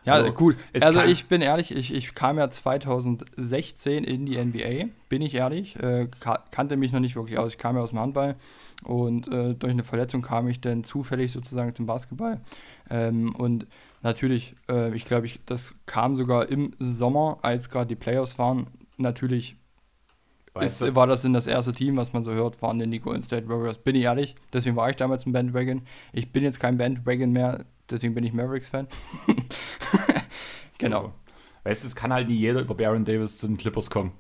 Ja, 0.07 0.15
also, 0.15 0.33
gut. 0.33 0.57
Also 0.81 1.03
ich 1.03 1.27
bin 1.27 1.43
ehrlich, 1.43 1.75
ich, 1.75 1.93
ich 1.93 2.15
kam 2.15 2.39
ja 2.39 2.49
2016 2.49 4.05
in 4.05 4.25
die 4.25 4.39
NBA, 4.39 4.89
bin 5.09 5.21
ich 5.21 5.35
ehrlich, 5.35 5.75
äh, 5.83 6.09
kannte 6.53 6.77
mich 6.77 6.93
noch 6.93 7.01
nicht 7.01 7.17
wirklich 7.17 7.39
aus. 7.39 7.53
Ich 7.53 7.59
kam 7.59 7.75
ja 7.75 7.83
aus 7.83 7.91
dem 7.91 7.99
Handball 7.99 8.37
und 8.85 9.27
äh, 9.27 9.55
durch 9.55 9.73
eine 9.73 9.83
Verletzung 9.83 10.23
kam 10.23 10.47
ich 10.47 10.61
dann 10.61 10.85
zufällig 10.85 11.33
sozusagen 11.33 11.75
zum 11.75 11.87
Basketball. 11.87 12.41
Ähm, 12.89 13.35
und 13.35 13.67
natürlich, 14.03 14.55
äh, 14.69 14.95
ich 14.95 15.07
glaube, 15.07 15.27
ich, 15.27 15.41
das 15.45 15.75
kam 15.87 16.15
sogar 16.15 16.49
im 16.51 16.73
Sommer, 16.79 17.39
als 17.43 17.69
gerade 17.69 17.89
die 17.89 17.97
Playoffs 17.97 18.39
waren. 18.39 18.69
Natürlich 18.99 19.57
ist, 20.65 20.95
war 20.95 21.07
das 21.07 21.25
in 21.25 21.33
das 21.33 21.47
erste 21.47 21.73
Team, 21.73 21.97
was 21.97 22.13
man 22.13 22.25
so 22.25 22.33
hört, 22.33 22.61
waren 22.63 22.79
die 22.79 23.01
Golden 23.01 23.23
State 23.23 23.49
Warriors. 23.49 23.79
Bin 23.79 23.97
ich 23.97 24.03
ehrlich, 24.03 24.35
deswegen 24.53 24.77
war 24.77 24.91
ich 24.91 24.97
damals 24.97 25.27
ein 25.27 25.33
Bandwagon. 25.33 25.83
Ich 26.13 26.33
bin 26.33 26.43
jetzt 26.43 26.61
kein 26.61 26.79
Bandwagon 26.79 27.33
mehr, 27.33 27.65
deswegen 27.91 28.15
bin 28.15 28.25
ich 28.25 28.33
Mavericks-Fan. 28.33 28.89
genau. 30.79 31.13
Weißt 31.65 31.83
du, 31.83 31.89
es 31.89 31.97
kann 31.97 32.13
halt 32.13 32.29
nie 32.29 32.37
jeder 32.37 32.61
über 32.61 32.77
Baron 32.77 33.05
Davis 33.05 33.39
zu 33.39 33.49
den 33.49 33.57
Clippers 33.57 33.91
kommen. 33.91 34.13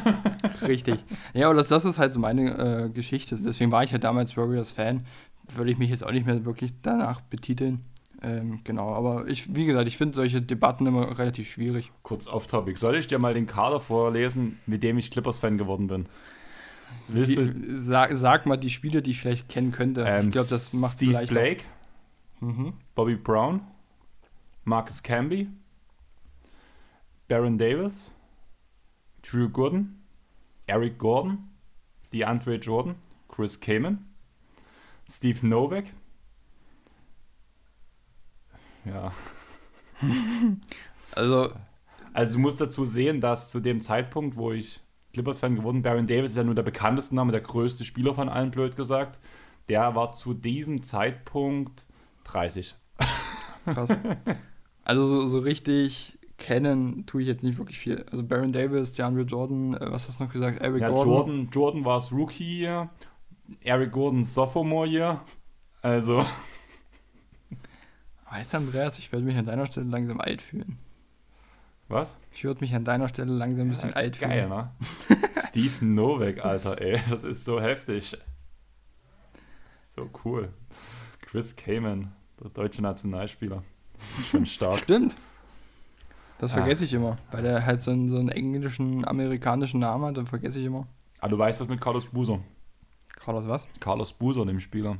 Richtig. 0.66 0.98
Ja, 1.32 1.46
aber 1.46 1.58
das, 1.58 1.68
das 1.68 1.84
ist 1.84 1.96
halt 1.96 2.12
so 2.12 2.18
meine 2.18 2.86
äh, 2.86 2.90
Geschichte. 2.90 3.36
Deswegen 3.36 3.70
war 3.70 3.84
ich 3.84 3.92
ja 3.92 3.98
damals 3.98 4.36
Warriors-Fan. 4.36 5.06
Würde 5.54 5.70
ich 5.70 5.78
mich 5.78 5.90
jetzt 5.90 6.04
auch 6.04 6.10
nicht 6.10 6.26
mehr 6.26 6.44
wirklich 6.44 6.72
danach 6.82 7.20
betiteln. 7.20 7.82
Ähm, 8.20 8.60
genau, 8.64 8.92
aber 8.94 9.28
ich, 9.28 9.54
wie 9.54 9.66
gesagt, 9.66 9.86
ich 9.86 9.96
finde 9.96 10.16
solche 10.16 10.42
Debatten 10.42 10.86
immer 10.86 11.18
relativ 11.18 11.48
schwierig. 11.48 11.92
Kurz 12.02 12.26
off-topic. 12.26 12.78
Soll 12.78 12.96
ich 12.96 13.06
dir 13.06 13.18
mal 13.18 13.34
den 13.34 13.46
Kader 13.46 13.80
vorlesen, 13.80 14.58
mit 14.66 14.82
dem 14.82 14.98
ich 14.98 15.10
Clippers-Fan 15.10 15.56
geworden 15.56 15.86
bin? 15.86 16.06
Wie, 17.06 17.76
sag, 17.76 18.16
sag, 18.16 18.46
mal 18.46 18.56
die 18.56 18.70
Spiele, 18.70 19.02
die 19.02 19.10
ich 19.10 19.20
vielleicht 19.20 19.48
kennen 19.48 19.72
könnte. 19.72 20.04
Ähm, 20.06 20.26
ich 20.26 20.32
glaube, 20.32 20.48
das 20.48 20.72
macht 20.72 20.94
Steve 20.94 21.26
Blake, 21.26 21.64
mhm. 22.40 22.72
Bobby 22.94 23.14
Brown, 23.14 23.60
Marcus 24.64 25.02
Camby, 25.02 25.48
Baron 27.28 27.56
Davis, 27.56 28.10
Drew 29.22 29.48
Gordon, 29.48 30.00
Eric 30.66 30.98
Gordon, 30.98 31.48
DeAndre 32.12 32.56
Jordan, 32.56 32.96
Chris 33.28 33.60
Kamen, 33.60 34.06
Steve 35.08 35.46
Novak. 35.46 35.84
Ja. 38.88 39.12
also. 41.14 41.52
Also 42.14 42.34
du 42.34 42.40
musst 42.40 42.60
dazu 42.60 42.84
sehen, 42.84 43.20
dass 43.20 43.48
zu 43.48 43.60
dem 43.60 43.80
Zeitpunkt, 43.80 44.36
wo 44.36 44.50
ich 44.50 44.80
Clippers-Fan 45.12 45.54
geworden 45.54 45.76
bin, 45.76 45.82
Baron 45.82 46.06
Davis 46.06 46.32
ist 46.32 46.36
ja 46.36 46.42
nur 46.42 46.54
der 46.54 46.62
bekannteste 46.64 47.14
Name, 47.14 47.30
der 47.30 47.40
größte 47.40 47.84
Spieler 47.84 48.14
von 48.14 48.28
allen, 48.28 48.50
blöd 48.50 48.74
gesagt. 48.74 49.20
Der 49.68 49.94
war 49.94 50.12
zu 50.12 50.34
diesem 50.34 50.82
Zeitpunkt 50.82 51.86
30. 52.24 52.74
Krass. 53.64 53.96
Also 54.84 55.04
so, 55.04 55.26
so 55.26 55.38
richtig 55.40 56.18
kennen 56.38 57.04
tue 57.06 57.22
ich 57.22 57.28
jetzt 57.28 57.42
nicht 57.42 57.58
wirklich 57.58 57.78
viel. 57.78 58.06
Also 58.10 58.22
Baron 58.22 58.52
Davis, 58.52 58.94
DeAndre 58.94 59.22
Jordan, 59.22 59.74
äh, 59.74 59.90
was 59.92 60.08
hast 60.08 60.18
du 60.18 60.24
noch 60.24 60.32
gesagt? 60.32 60.62
Eric 60.62 60.80
ja, 60.80 60.88
Gordon. 60.88 61.12
Jordan, 61.12 61.48
Jordan 61.52 61.84
war 61.84 61.98
es 61.98 62.10
Rookie 62.10 62.44
hier, 62.44 62.88
Eric 63.60 63.92
Gordon 63.92 64.24
Sophomore 64.24 64.88
hier. 64.88 65.20
Also. 65.82 66.24
Weißt 68.30 68.52
du, 68.52 68.58
Andreas, 68.58 68.98
ich 68.98 69.10
werde 69.10 69.24
mich 69.24 69.36
an 69.36 69.46
deiner 69.46 69.66
Stelle 69.66 69.86
langsam 69.86 70.20
alt 70.20 70.42
fühlen. 70.42 70.78
Was? 71.88 72.16
Ich 72.32 72.44
würde 72.44 72.60
mich 72.60 72.74
an 72.74 72.84
deiner 72.84 73.08
Stelle 73.08 73.32
langsam 73.32 73.66
ein 73.66 73.70
bisschen 73.70 73.90
ja, 73.90 73.96
alt 73.96 74.18
geil, 74.18 74.46
fühlen. 74.46 74.50
Ne? 74.50 75.28
Steve 75.48 75.84
Novak, 75.84 76.44
Alter, 76.44 76.80
ey. 76.80 77.00
Das 77.08 77.24
ist 77.24 77.44
so 77.44 77.60
heftig. 77.60 78.16
So 79.86 80.10
cool. 80.24 80.50
Chris 81.22 81.56
Kamen, 81.56 82.12
der 82.42 82.50
deutsche 82.50 82.82
Nationalspieler. 82.82 83.62
Schon 84.30 84.44
stark. 84.44 84.78
Stimmt. 84.82 85.16
Das 86.38 86.52
vergesse 86.52 86.84
ah. 86.84 86.86
ich 86.86 86.92
immer, 86.92 87.18
weil 87.32 87.42
der 87.42 87.64
halt 87.64 87.82
so 87.82 87.90
einen, 87.90 88.08
so 88.08 88.16
einen 88.16 88.28
englischen, 88.28 89.06
amerikanischen 89.08 89.80
Namen 89.80 90.04
hat, 90.04 90.16
dann 90.18 90.26
vergesse 90.26 90.58
ich 90.58 90.66
immer. 90.66 90.86
Ah, 91.20 91.28
du 91.28 91.36
weißt 91.36 91.60
das 91.60 91.68
mit 91.68 91.80
Carlos 91.80 92.06
Buser. 92.06 92.38
Carlos 93.16 93.48
was? 93.48 93.66
Carlos 93.80 94.12
Buser, 94.12 94.46
dem 94.46 94.60
Spieler. 94.60 94.98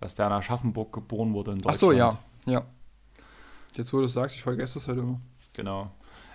Dass 0.00 0.14
der 0.14 0.28
in 0.28 0.32
Aschaffenburg 0.32 0.92
geboren 0.92 1.34
wurde 1.34 1.50
in 1.50 1.58
Deutschland. 1.58 1.76
Ach 1.76 1.80
so, 1.80 1.92
ja. 1.92 2.18
Ja. 2.48 2.64
Jetzt, 3.74 3.92
wo 3.92 3.98
du 3.98 4.04
es 4.04 4.12
sagst, 4.12 4.36
ich 4.36 4.42
vergesse 4.42 4.78
das 4.78 4.88
halt 4.88 4.98
immer. 4.98 5.20
Genau. 5.52 5.90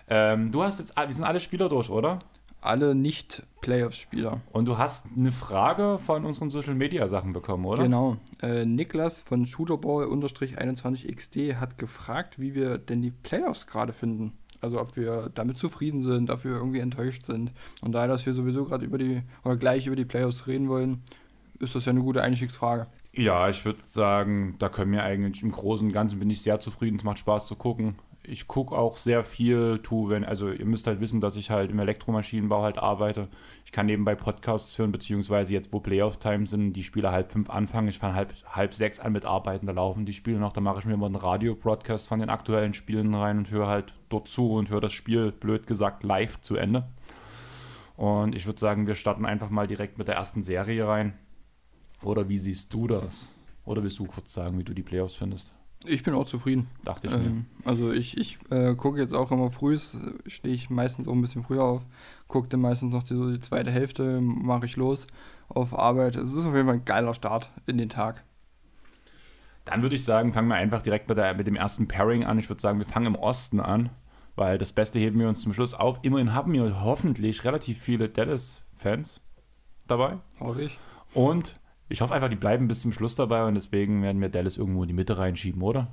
Ähm, 0.08 0.52
du 0.52 0.64
hast 0.64 0.80
jetzt, 0.80 0.96
wir 0.96 1.14
sind 1.14 1.26
alle 1.26 1.40
Spieler 1.40 1.70
durch, 1.70 1.90
oder? 1.90 2.20
alle 2.64 2.96
Nicht-Playoffs-Spieler. 2.96 4.42
Und 4.52 4.68
du 4.68 4.78
hast 4.78 5.08
eine 5.16 5.32
Frage 5.32 5.98
von 5.98 6.26
unseren 6.26 6.50
Social-Media-Sachen 6.50 7.34
bekommen, 7.34 7.66
oder? 7.66 7.84
Genau. 7.84 8.18
Äh, 8.42 8.66
Niklas 8.66 9.22
von 9.22 9.46
Shooterball-21xd 9.46 11.56
hat 11.56 11.78
gefragt, 11.78 12.40
wie 12.40 12.56
wir 12.56 12.78
denn 12.78 13.02
die 13.02 13.12
Playoffs 13.12 13.68
gerade 13.68 13.94
finden. 13.94 14.34
Also 14.62 14.80
ob 14.80 14.96
wir 14.96 15.30
damit 15.34 15.58
zufrieden 15.58 16.02
sind, 16.02 16.30
ob 16.30 16.46
wir 16.46 16.52
irgendwie 16.52 16.80
enttäuscht 16.80 17.26
sind. 17.26 17.52
Und 17.82 17.92
daher, 17.92 18.08
dass 18.08 18.26
wir 18.26 18.34
sowieso 18.34 18.64
gerade 18.64 18.86
über 18.86 18.98
die, 18.98 19.24
oder 19.44 19.58
gleich 19.58 19.88
über 19.88 19.98
die 19.98 20.06
Playoffs 20.06 20.48
reden 20.48 20.70
wollen, 20.70 21.04
ist 21.60 21.76
das 21.76 21.86
ja 21.86 21.90
eine 21.90 22.02
gute 22.02 22.22
Einstiegsfrage. 22.22 22.88
Ja, 23.16 23.48
ich 23.48 23.64
würde 23.64 23.80
sagen, 23.82 24.56
da 24.58 24.70
können 24.70 24.92
wir 24.92 25.04
eigentlich 25.04 25.44
im 25.44 25.52
Großen 25.52 25.86
und 25.86 25.94
Ganzen 25.94 26.18
bin 26.18 26.32
ich 26.32 26.42
sehr 26.42 26.60
zufrieden. 26.60 26.98
Es 26.98 27.04
macht 27.04 27.20
Spaß 27.20 27.46
zu 27.46 27.56
gucken. 27.56 27.96
Ich 28.24 28.48
gucke 28.48 28.76
auch 28.76 28.98
sehr 28.98 29.24
viel, 29.24 29.80
tu, 29.84 30.10
wenn, 30.10 30.24
also 30.24 30.50
ihr 30.50 30.66
müsst 30.66 30.88
halt 30.88 31.00
wissen, 31.00 31.22
dass 31.22 31.36
ich 31.36 31.52
halt 31.52 31.70
im 31.70 31.78
Elektromaschinenbau 31.78 32.64
halt 32.64 32.80
arbeite. 32.80 33.28
Ich 33.66 33.72
kann 33.72 33.86
nebenbei 33.86 34.16
Podcasts 34.16 34.78
hören, 34.80 34.92
beziehungsweise 34.94 35.54
jetzt, 35.54 35.74
wo 35.74 35.80
Playoff-Time 35.80 36.48
sind, 36.48 36.74
die 36.74 36.84
Spiele 36.84 37.12
halb 37.12 37.32
fünf 37.32 37.50
anfangen. 37.50 37.90
Ich 37.90 38.00
fange 38.00 38.16
halb, 38.16 38.34
halb 38.50 38.74
sechs 38.74 39.00
an 39.00 39.12
mit 39.12 39.26
Arbeiten, 39.26 39.68
da 39.68 39.74
laufen 39.74 40.06
die 40.06 40.14
Spiele 40.14 40.40
noch. 40.40 40.54
Da 40.54 40.62
mache 40.62 40.80
ich 40.80 40.86
mir 40.86 40.94
immer 40.94 41.06
einen 41.06 41.16
Radio-Broadcast 41.16 42.08
von 42.08 42.20
den 42.20 42.30
aktuellen 42.30 42.74
Spielen 42.74 43.14
rein 43.14 43.38
und 43.40 43.52
höre 43.52 43.68
halt 43.68 43.94
dort 44.10 44.28
zu 44.28 44.54
und 44.54 44.70
höre 44.70 44.82
das 44.82 44.94
Spiel, 44.94 45.32
blöd 45.34 45.68
gesagt, 45.68 46.04
live 46.04 46.42
zu 46.42 46.56
Ende. 46.56 46.88
Und 47.96 48.34
ich 48.34 48.48
würde 48.48 48.60
sagen, 48.60 48.88
wir 48.88 48.96
starten 48.96 49.26
einfach 49.26 49.50
mal 49.50 49.68
direkt 49.68 49.98
mit 50.00 50.08
der 50.08 50.16
ersten 50.16 50.42
Serie 50.42 50.88
rein. 50.88 51.14
Oder 52.06 52.30
wie 52.30 52.38
siehst 52.38 52.74
du 52.74 52.88
das? 52.88 53.30
Oder 53.66 53.84
willst 53.84 54.00
du 54.00 54.06
kurz 54.06 54.34
sagen, 54.34 54.58
wie 54.58 54.64
du 54.64 54.74
die 54.74 54.84
Playoffs 54.84 55.16
findest? 55.16 55.54
Ich 55.86 56.04
bin 56.04 56.14
auch 56.14 56.26
zufrieden. 56.26 56.68
Dachte 56.84 57.08
ich 57.08 57.14
ähm, 57.14 57.46
Also 57.66 57.92
ich, 57.92 58.18
ich 58.18 58.38
äh, 58.50 58.74
gucke 58.76 59.00
jetzt 59.00 59.14
auch 59.14 59.32
immer 59.32 59.52
früh, 59.52 59.78
stehe 60.28 60.56
ich 60.56 60.70
meistens 60.70 61.08
auch 61.08 61.14
ein 61.14 61.22
bisschen 61.22 61.44
früher 61.44 61.64
auf, 61.64 61.86
gucke 62.28 62.48
dann 62.48 62.62
meistens 62.62 62.94
noch 62.94 63.04
die, 63.04 63.16
so 63.16 63.30
die 63.30 63.40
zweite 63.40 63.72
Hälfte, 63.72 64.22
mache 64.22 64.66
ich 64.66 64.78
los 64.78 65.08
auf 65.50 65.78
Arbeit. 65.78 66.16
Es 66.16 66.34
ist 66.34 66.46
auf 66.46 66.56
jeden 66.56 66.68
Fall 66.68 66.76
ein 66.76 66.86
geiler 66.86 67.14
Start 67.14 67.50
in 67.66 67.78
den 67.78 67.90
Tag. 67.90 68.24
Dann 69.66 69.82
würde 69.82 69.96
ich 69.96 70.04
sagen, 70.04 70.34
fangen 70.34 70.50
wir 70.50 70.56
einfach 70.56 70.82
direkt 70.82 71.08
mit, 71.10 71.18
der, 71.18 71.36
mit 71.36 71.48
dem 71.48 71.56
ersten 71.56 71.88
Pairing 71.88 72.24
an. 72.24 72.40
Ich 72.40 72.50
würde 72.50 72.62
sagen, 72.62 72.80
wir 72.80 72.86
fangen 72.86 73.08
im 73.08 73.16
Osten 73.16 73.60
an, 73.60 73.90
weil 74.36 74.58
das 74.58 74.74
Beste 74.74 75.00
heben 75.00 75.20
wir 75.20 75.30
uns 75.30 75.42
zum 75.42 75.54
Schluss 75.54 75.74
auf. 75.74 76.00
Immerhin 76.02 76.34
haben 76.34 76.52
wir 76.52 76.82
hoffentlich 76.82 77.44
relativ 77.46 77.80
viele 77.80 78.10
Dallas-Fans 78.10 79.22
dabei. 79.88 80.18
Hoffe 80.40 80.64
ich. 80.64 80.78
Und 81.14 81.54
ich 81.90 82.02
hoffe 82.02 82.14
einfach, 82.14 82.30
die 82.30 82.36
bleiben 82.36 82.68
bis 82.68 82.82
zum 82.82 82.94
Schluss 82.94 83.16
dabei 83.16 83.46
und 83.46 83.56
deswegen 83.56 84.02
werden 84.02 84.22
wir 84.22 84.30
Dallas 84.30 84.58
irgendwo 84.58 84.84
in 84.84 84.88
die 84.88 84.94
Mitte 84.94 85.18
reinschieben, 85.18 85.62
oder? 85.62 85.92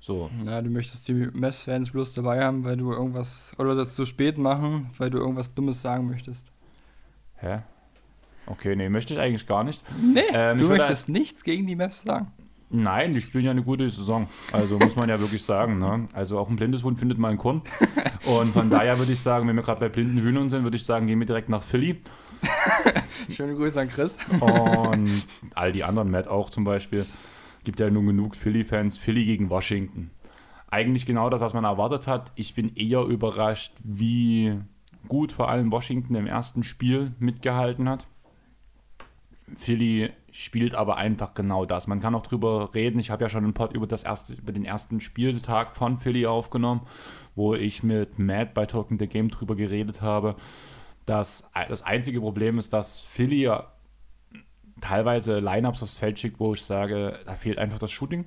So. 0.00 0.30
Ja, 0.44 0.62
du 0.62 0.70
möchtest 0.70 1.08
die 1.08 1.12
Mess-Fans 1.12 1.90
bloß 1.90 2.14
dabei 2.14 2.44
haben, 2.44 2.64
weil 2.64 2.76
du 2.76 2.92
irgendwas, 2.92 3.52
oder 3.58 3.74
das 3.74 3.94
zu 3.94 4.06
spät 4.06 4.38
machen, 4.38 4.90
weil 4.96 5.10
du 5.10 5.18
irgendwas 5.18 5.54
Dummes 5.54 5.82
sagen 5.82 6.08
möchtest. 6.08 6.52
Hä? 7.36 7.60
Okay, 8.46 8.76
nee, 8.76 8.88
möchte 8.88 9.12
ich 9.12 9.20
eigentlich 9.20 9.46
gar 9.46 9.64
nicht. 9.64 9.82
Nee, 10.00 10.22
ähm, 10.32 10.58
du 10.58 10.68
möchtest 10.68 11.08
nichts 11.08 11.44
gegen 11.44 11.66
die 11.66 11.76
Mavs 11.76 12.02
sagen. 12.02 12.32
Nein, 12.70 13.14
die 13.14 13.20
spielen 13.20 13.44
ja 13.44 13.50
eine 13.50 13.62
gute 13.62 13.88
Saison. 13.88 14.28
Also 14.52 14.78
muss 14.78 14.94
man 14.94 15.08
ja 15.08 15.18
wirklich 15.18 15.42
sagen. 15.42 15.78
Ne? 15.78 16.06
Also 16.12 16.38
auch 16.38 16.50
ein 16.50 16.56
blindes 16.56 16.84
Hund 16.84 16.98
findet 16.98 17.18
mal 17.18 17.28
einen 17.28 17.38
Korn. 17.38 17.62
Und 18.26 18.48
von 18.48 18.68
daher 18.68 18.98
würde 18.98 19.12
ich 19.12 19.20
sagen, 19.20 19.48
wenn 19.48 19.56
wir 19.56 19.62
gerade 19.62 19.80
bei 19.80 19.88
blinden 19.88 20.20
Hühnern 20.20 20.50
sind, 20.50 20.64
würde 20.64 20.76
ich 20.76 20.84
sagen, 20.84 21.06
gehen 21.06 21.18
wir 21.18 21.26
direkt 21.26 21.48
nach 21.48 21.62
Philly. 21.62 22.00
Schöne 23.30 23.54
Grüße 23.54 23.80
an 23.80 23.88
Chris. 23.88 24.16
Und 24.40 25.26
all 25.54 25.72
die 25.72 25.84
anderen, 25.84 26.10
Matt 26.10 26.28
auch 26.28 26.50
zum 26.50 26.64
Beispiel. 26.64 27.06
Gibt 27.64 27.80
ja 27.80 27.90
nun 27.90 28.06
genug 28.06 28.36
Philly-Fans. 28.36 28.98
Philly 28.98 29.24
gegen 29.24 29.50
Washington. 29.50 30.10
Eigentlich 30.70 31.06
genau 31.06 31.30
das, 31.30 31.40
was 31.40 31.54
man 31.54 31.64
erwartet 31.64 32.06
hat. 32.06 32.32
Ich 32.34 32.54
bin 32.54 32.74
eher 32.76 33.02
überrascht, 33.02 33.72
wie 33.82 34.58
gut 35.08 35.32
vor 35.32 35.48
allem 35.48 35.72
Washington 35.72 36.14
im 36.14 36.26
ersten 36.26 36.62
Spiel 36.62 37.14
mitgehalten 37.18 37.88
hat. 37.88 38.06
Philly 39.56 40.10
spielt 40.30 40.74
aber 40.74 40.96
einfach 40.96 41.34
genau 41.34 41.64
das. 41.64 41.86
Man 41.86 42.00
kann 42.00 42.14
auch 42.14 42.22
drüber 42.22 42.74
reden. 42.74 42.98
Ich 42.98 43.10
habe 43.10 43.24
ja 43.24 43.28
schon 43.28 43.44
einen 43.44 43.54
Pod 43.54 43.72
über, 43.72 43.86
das 43.86 44.02
erste, 44.02 44.34
über 44.34 44.52
den 44.52 44.64
ersten 44.64 45.00
Spieltag 45.00 45.74
von 45.74 45.98
Philly 45.98 46.26
aufgenommen, 46.26 46.82
wo 47.34 47.54
ich 47.54 47.82
mit 47.82 48.18
Matt 48.18 48.54
bei 48.54 48.66
Talking 48.66 48.98
the 48.98 49.06
Game 49.06 49.30
drüber 49.30 49.56
geredet 49.56 50.02
habe. 50.02 50.36
Das, 51.08 51.48
das 51.68 51.80
einzige 51.82 52.20
Problem 52.20 52.58
ist, 52.58 52.74
dass 52.74 53.00
Philly 53.00 53.50
teilweise 54.82 55.38
Lineups 55.38 55.82
aufs 55.82 55.94
Feld 55.94 56.18
schickt, 56.18 56.38
wo 56.38 56.52
ich 56.52 56.62
sage, 56.62 57.18
da 57.24 57.34
fehlt 57.34 57.56
einfach 57.56 57.78
das 57.78 57.90
Shooting. 57.90 58.26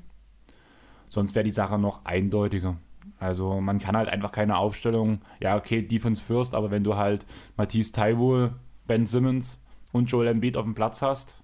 Sonst 1.08 1.36
wäre 1.36 1.44
die 1.44 1.52
Sache 1.52 1.78
noch 1.78 2.06
eindeutiger. 2.06 2.78
Also 3.20 3.62
man 3.62 3.78
kann 3.78 3.96
halt 3.96 4.10
einfach 4.10 4.32
keine 4.32 4.58
Aufstellung, 4.58 5.22
ja 5.40 5.58
okay, 5.58 5.84
Defense 5.84 6.24
first, 6.24 6.56
aber 6.56 6.72
wenn 6.72 6.84
du 6.84 6.96
halt 6.96 7.28
Matisse 7.56 7.92
Taiwo, 7.92 8.50
Ben 8.88 9.06
Simmons 9.06 9.60
und 9.92 10.10
Joel 10.10 10.30
Embiid 10.30 10.58
auf 10.58 10.66
dem 10.66 10.74
Platz 10.74 11.04
hast, 11.04 11.38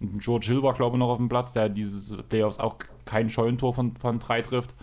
und 0.00 0.22
George 0.22 0.46
Hill 0.46 0.62
war 0.62 0.74
glaube 0.74 0.96
ich 0.96 1.00
noch 1.00 1.08
auf 1.08 1.18
dem 1.18 1.28
Platz, 1.28 1.52
der 1.52 1.68
dieses 1.68 2.16
Playoffs 2.28 2.60
auch 2.60 2.76
kein 3.04 3.30
Scheunentor 3.30 3.74
von, 3.74 3.96
von 3.96 4.20
drei 4.20 4.42
trifft, 4.42 4.76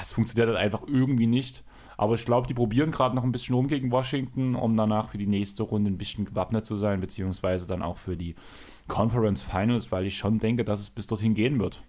es 0.00 0.12
funktioniert 0.12 0.48
halt 0.48 0.58
einfach 0.58 0.84
irgendwie 0.86 1.26
nicht. 1.26 1.64
Aber 1.96 2.14
ich 2.14 2.24
glaube, 2.24 2.46
die 2.46 2.54
probieren 2.54 2.90
gerade 2.90 3.14
noch 3.14 3.24
ein 3.24 3.32
bisschen 3.32 3.54
rum 3.54 3.68
gegen 3.68 3.90
Washington, 3.90 4.54
um 4.54 4.76
danach 4.76 5.10
für 5.10 5.18
die 5.18 5.26
nächste 5.26 5.62
Runde 5.62 5.90
ein 5.90 5.98
bisschen 5.98 6.24
gewappnet 6.24 6.66
zu 6.66 6.76
sein, 6.76 7.00
beziehungsweise 7.00 7.66
dann 7.66 7.82
auch 7.82 7.98
für 7.98 8.16
die 8.16 8.34
Conference 8.88 9.42
Finals, 9.42 9.92
weil 9.92 10.06
ich 10.06 10.16
schon 10.16 10.38
denke, 10.38 10.64
dass 10.64 10.80
es 10.80 10.90
bis 10.90 11.06
dorthin 11.06 11.34
gehen 11.34 11.58
wird. 11.58 11.82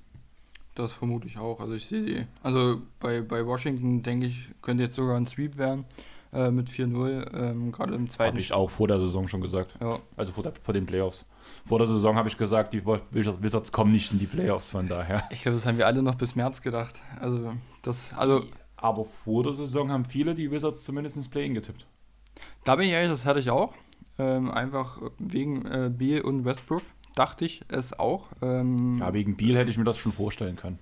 Das 0.76 0.92
vermute 0.92 1.28
ich 1.28 1.38
auch. 1.38 1.62
Also 1.62 1.74
ich 1.74 1.86
sehe 1.86 2.02
sie. 2.02 2.26
Also 2.44 2.82
bei, 3.00 3.22
bei 3.22 3.46
Washington 3.46 4.04
denke 4.04 4.28
ich, 4.28 4.50
könnte 4.62 4.84
jetzt 4.84 4.96
sogar 4.96 5.16
ein 5.16 5.26
Sweep 5.26 5.58
werden 5.58 5.86
äh, 6.34 6.52
mit 6.52 6.70
4-0, 6.70 7.34
ähm, 7.34 7.72
gerade 7.72 7.96
im 7.96 8.10
zweiten. 8.10 8.32
Habe 8.32 8.40
ich 8.40 8.52
auch 8.52 8.70
vor 8.70 8.88
der 8.90 9.00
Saison 9.00 9.28
schon 9.28 9.40
gesagt. 9.40 9.78
Ja. 9.80 10.00
Also 10.18 10.34
vor, 10.34 10.44
der, 10.44 10.54
vor 10.62 10.74
den 10.74 10.86
Playoffs. 10.86 11.26
Vor 11.66 11.80
der 11.80 11.88
Saison 11.88 12.18
habe 12.18 12.28
ich 12.28 12.38
gesagt, 12.38 12.74
die 12.74 12.86
Wizards 12.86 13.72
kommen 13.72 13.94
nicht 13.94 14.12
in 14.12 14.20
die 14.20 14.26
Playoffs, 14.26 14.70
von 14.70 14.88
daher. 14.88 15.24
Ich 15.30 15.44
glaube, 15.44 15.56
das 15.56 15.66
haben 15.66 15.78
wir 15.78 15.88
alle 15.88 16.04
noch 16.04 16.16
bis 16.16 16.36
März 16.36 16.62
gedacht. 16.62 17.02
Also 17.22 17.54
das, 17.82 18.14
also 18.14 18.44
aber 18.86 19.06
vor 19.06 19.44
der 19.44 19.54
Saison 19.54 19.92
haben 19.92 20.06
viele 20.06 20.36
die 20.36 20.52
Wizards 20.52 20.84
zumindest 20.84 21.18
ins 21.18 21.28
Play-In 21.28 21.56
getippt. 21.56 21.88
Da 22.64 22.76
bin 22.76 22.86
ich 22.86 22.92
ehrlich, 22.92 23.10
das 23.10 23.26
hatte 23.26 23.40
ich 23.40 23.50
auch. 23.50 23.74
Ähm, 24.18 24.52
einfach 24.52 25.02
wegen 25.18 25.66
äh, 25.66 25.90
Beal 25.90 26.22
und 26.22 26.46
Westbrook 26.46 26.84
dachte 27.16 27.46
ich 27.46 27.62
es 27.68 27.98
auch. 27.98 28.28
Ähm, 28.42 28.98
ja, 29.00 29.14
wegen 29.14 29.36
Beal 29.36 29.58
hätte 29.58 29.70
ich 29.70 29.78
mir 29.78 29.84
das 29.84 29.98
schon 29.98 30.12
vorstellen 30.12 30.56
können. 30.56 30.80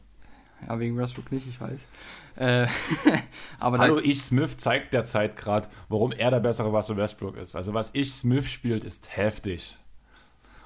Ja, 0.67 0.79
wegen 0.79 0.97
Westbrook 0.97 1.31
nicht, 1.31 1.47
ich 1.47 1.59
weiß. 1.59 1.87
Äh, 2.35 2.67
aber 3.59 3.79
Hallo, 3.79 3.99
ich 3.99 4.21
Smith 4.21 4.57
zeigt 4.57 4.93
derzeit 4.93 5.35
gerade, 5.35 5.69
warum 5.89 6.11
er 6.11 6.31
der 6.31 6.39
bessere 6.39 6.69
Russell 6.69 6.97
Westbrook 6.97 7.37
ist. 7.37 7.55
Also 7.55 7.73
was 7.73 7.91
ich 7.93 8.13
Smith 8.13 8.47
spielt, 8.47 8.83
ist 8.83 9.15
heftig. 9.17 9.77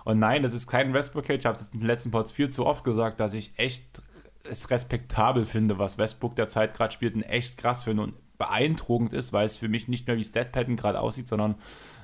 Und 0.05 0.19
nein, 0.19 0.41
das 0.41 0.53
ist 0.53 0.67
kein 0.67 0.93
Westbrook-Hate. 0.93 1.39
Ich 1.39 1.45
habe 1.45 1.57
es 1.57 1.69
in 1.73 1.81
den 1.81 1.87
letzten 1.87 2.11
Pods 2.11 2.31
viel 2.31 2.49
zu 2.49 2.65
oft 2.65 2.83
gesagt, 2.83 3.19
dass 3.19 3.33
ich 3.33 3.51
echt 3.57 4.01
es 4.49 4.69
respektabel 4.69 5.45
finde, 5.45 5.77
was 5.79 5.97
Westbrook 5.97 6.35
derzeit 6.35 6.73
gerade 6.73 6.93
spielt 6.93 7.15
und 7.15 7.23
echt 7.23 7.57
krass 7.57 7.83
finde 7.83 8.03
und 8.03 8.13
beeindruckend 8.37 9.13
ist, 9.13 9.33
weil 9.33 9.45
es 9.45 9.57
für 9.57 9.67
mich 9.67 9.87
nicht 9.87 10.07
mehr 10.07 10.17
wie 10.17 10.23
Statpatten 10.23 10.75
gerade 10.75 10.99
aussieht, 10.99 11.27
sondern 11.27 11.55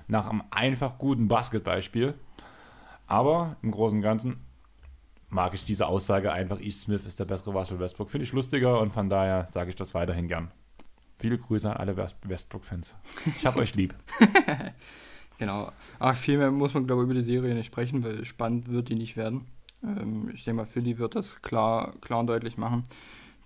nach 0.07 0.29
einem 0.29 0.43
einfach 0.51 0.97
guten 0.97 1.27
Basketballspiel. 1.27 2.15
Aber 3.07 3.57
im 3.61 3.71
Großen 3.71 3.97
und 3.97 4.03
Ganzen 4.03 4.37
mag 5.29 5.53
ich 5.53 5.65
diese 5.65 5.87
Aussage 5.87 6.31
einfach, 6.31 6.59
E. 6.59 6.71
Smith 6.71 7.05
ist 7.05 7.19
der 7.19 7.25
bessere 7.25 7.51
Russell 7.51 7.79
Westbrook. 7.79 8.09
Finde 8.09 8.23
ich 8.23 8.33
lustiger 8.33 8.79
und 8.79 8.91
von 8.91 9.09
daher 9.09 9.45
sage 9.47 9.69
ich 9.69 9.75
das 9.75 9.93
weiterhin 9.93 10.27
gern. 10.27 10.51
Viele 11.19 11.37
Grüße 11.37 11.69
an 11.69 11.77
alle 11.77 11.95
Westbrook-Fans. 11.97 12.95
Ich 13.37 13.45
habe 13.45 13.59
euch 13.61 13.75
lieb. 13.75 13.95
genau. 15.37 15.71
Ach, 15.99 16.15
viel 16.15 16.37
mehr 16.37 16.51
muss 16.51 16.73
man, 16.73 16.85
glaube 16.85 17.03
ich, 17.03 17.05
über 17.05 17.13
die 17.13 17.21
Serie 17.21 17.55
nicht 17.55 17.67
sprechen, 17.67 18.03
weil 18.03 18.25
spannend 18.25 18.69
wird 18.69 18.89
die 18.89 18.95
nicht 18.95 19.15
werden. 19.15 19.47
Ähm, 19.83 20.29
ich 20.33 20.43
denke 20.43 20.61
mal, 20.61 20.65
Philly 20.65 20.97
wird 20.97 21.15
das 21.15 21.41
klar, 21.41 21.93
klar 22.01 22.19
und 22.19 22.27
deutlich 22.27 22.57
machen. 22.57 22.83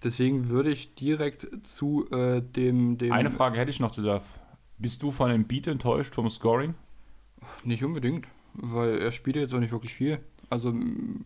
Deswegen 0.03 0.49
würde 0.49 0.69
ich 0.69 0.93
direkt 0.95 1.47
zu 1.65 2.09
äh, 2.11 2.41
dem, 2.41 2.97
dem. 2.97 3.11
Eine 3.11 3.31
Frage 3.31 3.57
hätte 3.57 3.71
ich 3.71 3.79
noch 3.79 3.91
zu 3.91 4.01
der. 4.01 4.21
Bist 4.77 5.01
du 5.01 5.11
von 5.11 5.31
dem 5.31 5.45
Beat 5.45 5.67
enttäuscht 5.67 6.13
vom 6.13 6.29
Scoring? 6.29 6.75
Nicht 7.63 7.83
unbedingt, 7.83 8.27
weil 8.53 8.99
er 8.99 9.11
spielt 9.11 9.37
jetzt 9.37 9.53
auch 9.53 9.59
nicht 9.59 9.71
wirklich 9.71 9.93
viel. 9.93 10.19
Also 10.49 10.73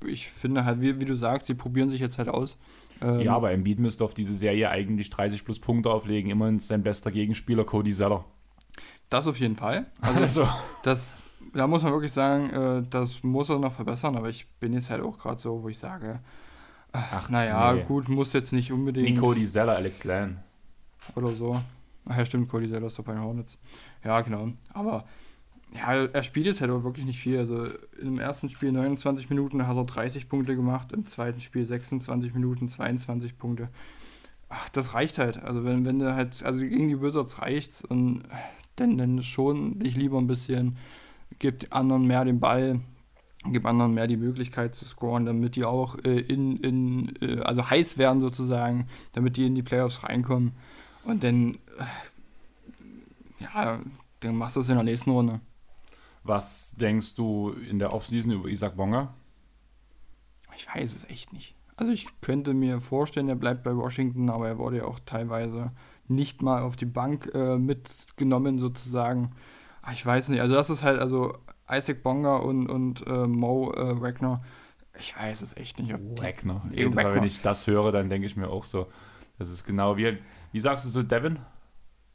ich 0.05 0.27
finde 0.29 0.65
halt, 0.65 0.81
wie, 0.81 0.99
wie 0.99 1.05
du 1.05 1.15
sagst, 1.15 1.47
sie 1.47 1.53
probieren 1.53 1.89
sich 1.89 1.99
jetzt 1.99 2.17
halt 2.17 2.29
aus. 2.29 2.57
Ähm, 3.01 3.19
ja, 3.19 3.35
aber 3.35 3.51
Embiid 3.51 3.79
müsste 3.79 4.03
auf 4.03 4.13
diese 4.13 4.35
Serie 4.35 4.69
eigentlich 4.69 5.09
30 5.09 5.43
plus 5.45 5.59
Punkte 5.59 5.89
auflegen. 5.89 6.31
Immerhin 6.31 6.59
sein 6.59 6.81
bester 6.81 7.11
Gegenspieler 7.11 7.65
Cody 7.65 7.93
Zeller. 7.93 8.25
Das 9.09 9.27
auf 9.27 9.37
jeden 9.39 9.57
Fall. 9.57 9.87
Also, 9.99 10.19
also. 10.21 10.47
das 10.83 11.17
da 11.53 11.67
muss 11.67 11.83
man 11.83 11.93
wirklich 11.93 12.13
sagen, 12.13 12.49
äh, 12.49 12.83
das 12.89 13.23
muss 13.23 13.49
er 13.49 13.59
noch 13.59 13.73
verbessern, 13.73 14.15
aber 14.15 14.29
ich 14.29 14.47
bin 14.59 14.73
jetzt 14.73 14.89
halt 14.89 15.01
auch 15.03 15.17
gerade 15.17 15.39
so, 15.39 15.63
wo 15.63 15.69
ich 15.69 15.77
sage, 15.77 16.19
ach, 16.91 17.29
naja, 17.29 17.73
nee. 17.73 17.83
gut, 17.83 18.09
muss 18.09 18.33
jetzt 18.33 18.53
nicht 18.53 18.71
unbedingt. 18.71 19.07
Wie 19.07 19.13
Cody 19.15 19.45
Zeller, 19.45 19.75
Alex 19.75 20.03
Lan. 20.03 20.39
Oder 21.15 21.29
so. 21.29 21.61
Ach 22.05 22.17
ja, 22.17 22.25
stimmt, 22.25 22.49
Cody 22.49 22.67
Zeller 22.67 22.87
ist 22.87 22.97
doch 22.97 23.03
bei 23.03 23.13
den 23.13 23.21
Hornets. 23.21 23.57
Ja, 24.03 24.21
genau. 24.21 24.49
Aber 24.73 25.05
ja, 25.73 26.05
er 26.05 26.23
spielt 26.23 26.45
jetzt 26.45 26.61
halt 26.61 26.71
auch 26.71 26.83
wirklich 26.83 27.05
nicht 27.05 27.19
viel. 27.19 27.37
Also 27.37 27.67
im 27.99 28.19
ersten 28.19 28.49
Spiel 28.49 28.71
29 28.71 29.29
Minuten 29.29 29.67
hat 29.67 29.77
er 29.77 29.85
30 29.85 30.27
Punkte 30.27 30.55
gemacht, 30.55 30.91
im 30.91 31.05
zweiten 31.05 31.39
Spiel 31.39 31.65
26 31.65 32.33
Minuten 32.33 32.67
22 32.67 33.37
Punkte. 33.37 33.69
Ach, 34.49 34.67
das 34.69 34.93
reicht 34.93 35.17
halt. 35.17 35.41
Also 35.41 35.63
wenn, 35.63 35.85
wenn 35.85 35.99
du 35.99 36.13
halt, 36.13 36.43
also 36.43 36.59
gegen 36.61 36.89
die 36.89 37.01
Wizards 37.01 37.41
reicht's 37.41 37.83
und 37.85 38.23
dann, 38.75 38.97
dann 38.97 39.21
schon 39.21 39.79
ich 39.81 39.95
lieber 39.95 40.17
ein 40.17 40.27
bisschen 40.27 40.77
gibt 41.39 41.71
anderen 41.73 42.05
mehr 42.05 42.25
den 42.25 42.39
Ball, 42.39 42.79
gibt 43.45 43.65
anderen 43.65 43.93
mehr 43.93 44.07
die 44.07 44.17
Möglichkeit 44.17 44.75
zu 44.75 44.85
scoren, 44.85 45.25
damit 45.25 45.55
die 45.55 45.65
auch 45.65 45.97
äh, 46.03 46.19
in, 46.19 46.57
in 46.57 47.13
äh, 47.21 47.39
also 47.41 47.69
heiß 47.69 47.97
werden 47.97 48.21
sozusagen, 48.21 48.87
damit 49.13 49.37
die 49.37 49.45
in 49.45 49.55
die 49.55 49.63
Playoffs 49.63 50.03
reinkommen. 50.03 50.53
Und 51.03 51.23
dann, 51.23 51.55
äh, 51.79 53.43
ja, 53.43 53.79
dann 54.19 54.35
machst 54.35 54.55
du 54.55 54.59
es 54.59 54.69
in 54.69 54.75
der 54.75 54.83
nächsten 54.83 55.11
Runde. 55.11 55.41
Was 56.23 56.75
denkst 56.75 57.15
du 57.15 57.51
in 57.51 57.79
der 57.79 57.93
Offseason 57.93 58.31
über 58.31 58.47
Isaac 58.47 58.75
Bonga? 58.75 59.13
Ich 60.55 60.67
weiß 60.67 60.95
es 60.95 61.05
echt 61.05 61.33
nicht. 61.33 61.55
Also 61.75 61.91
ich 61.91 62.05
könnte 62.21 62.53
mir 62.53 62.79
vorstellen, 62.79 63.29
er 63.29 63.35
bleibt 63.35 63.63
bei 63.63 63.75
Washington, 63.75 64.29
aber 64.29 64.47
er 64.47 64.57
wurde 64.59 64.77
ja 64.77 64.85
auch 64.85 64.99
teilweise 64.99 65.71
nicht 66.07 66.43
mal 66.43 66.61
auf 66.61 66.75
die 66.75 66.85
Bank 66.85 67.31
äh, 67.33 67.57
mitgenommen 67.57 68.59
sozusagen. 68.59 69.31
Ach, 69.81 69.93
ich 69.93 70.05
weiß 70.05 70.29
nicht. 70.29 70.41
Also 70.41 70.53
das 70.53 70.69
ist 70.69 70.83
halt, 70.83 70.99
also 70.99 71.37
Isaac 71.69 72.03
Bonga 72.03 72.37
und, 72.37 72.67
und 72.67 73.05
äh, 73.07 73.27
Mo 73.27 73.71
äh, 73.73 73.99
Wagner, 74.01 74.43
ich 74.99 75.17
weiß 75.17 75.41
es 75.41 75.55
echt 75.57 75.79
nicht. 75.79 75.93
Wagner. 75.93 76.61
Jedes 76.71 76.95
Mal, 76.95 77.15
wenn 77.15 77.23
ich 77.23 77.41
das 77.41 77.65
höre, 77.67 77.91
dann 77.91 78.09
denke 78.09 78.27
ich 78.27 78.35
mir 78.35 78.49
auch 78.49 78.65
so, 78.65 78.87
das 79.39 79.49
ist 79.49 79.65
genau 79.65 79.97
wie, 79.97 80.17
wie 80.51 80.59
sagst 80.59 80.85
du 80.85 80.89
so, 80.89 81.01
Devin? 81.01 81.39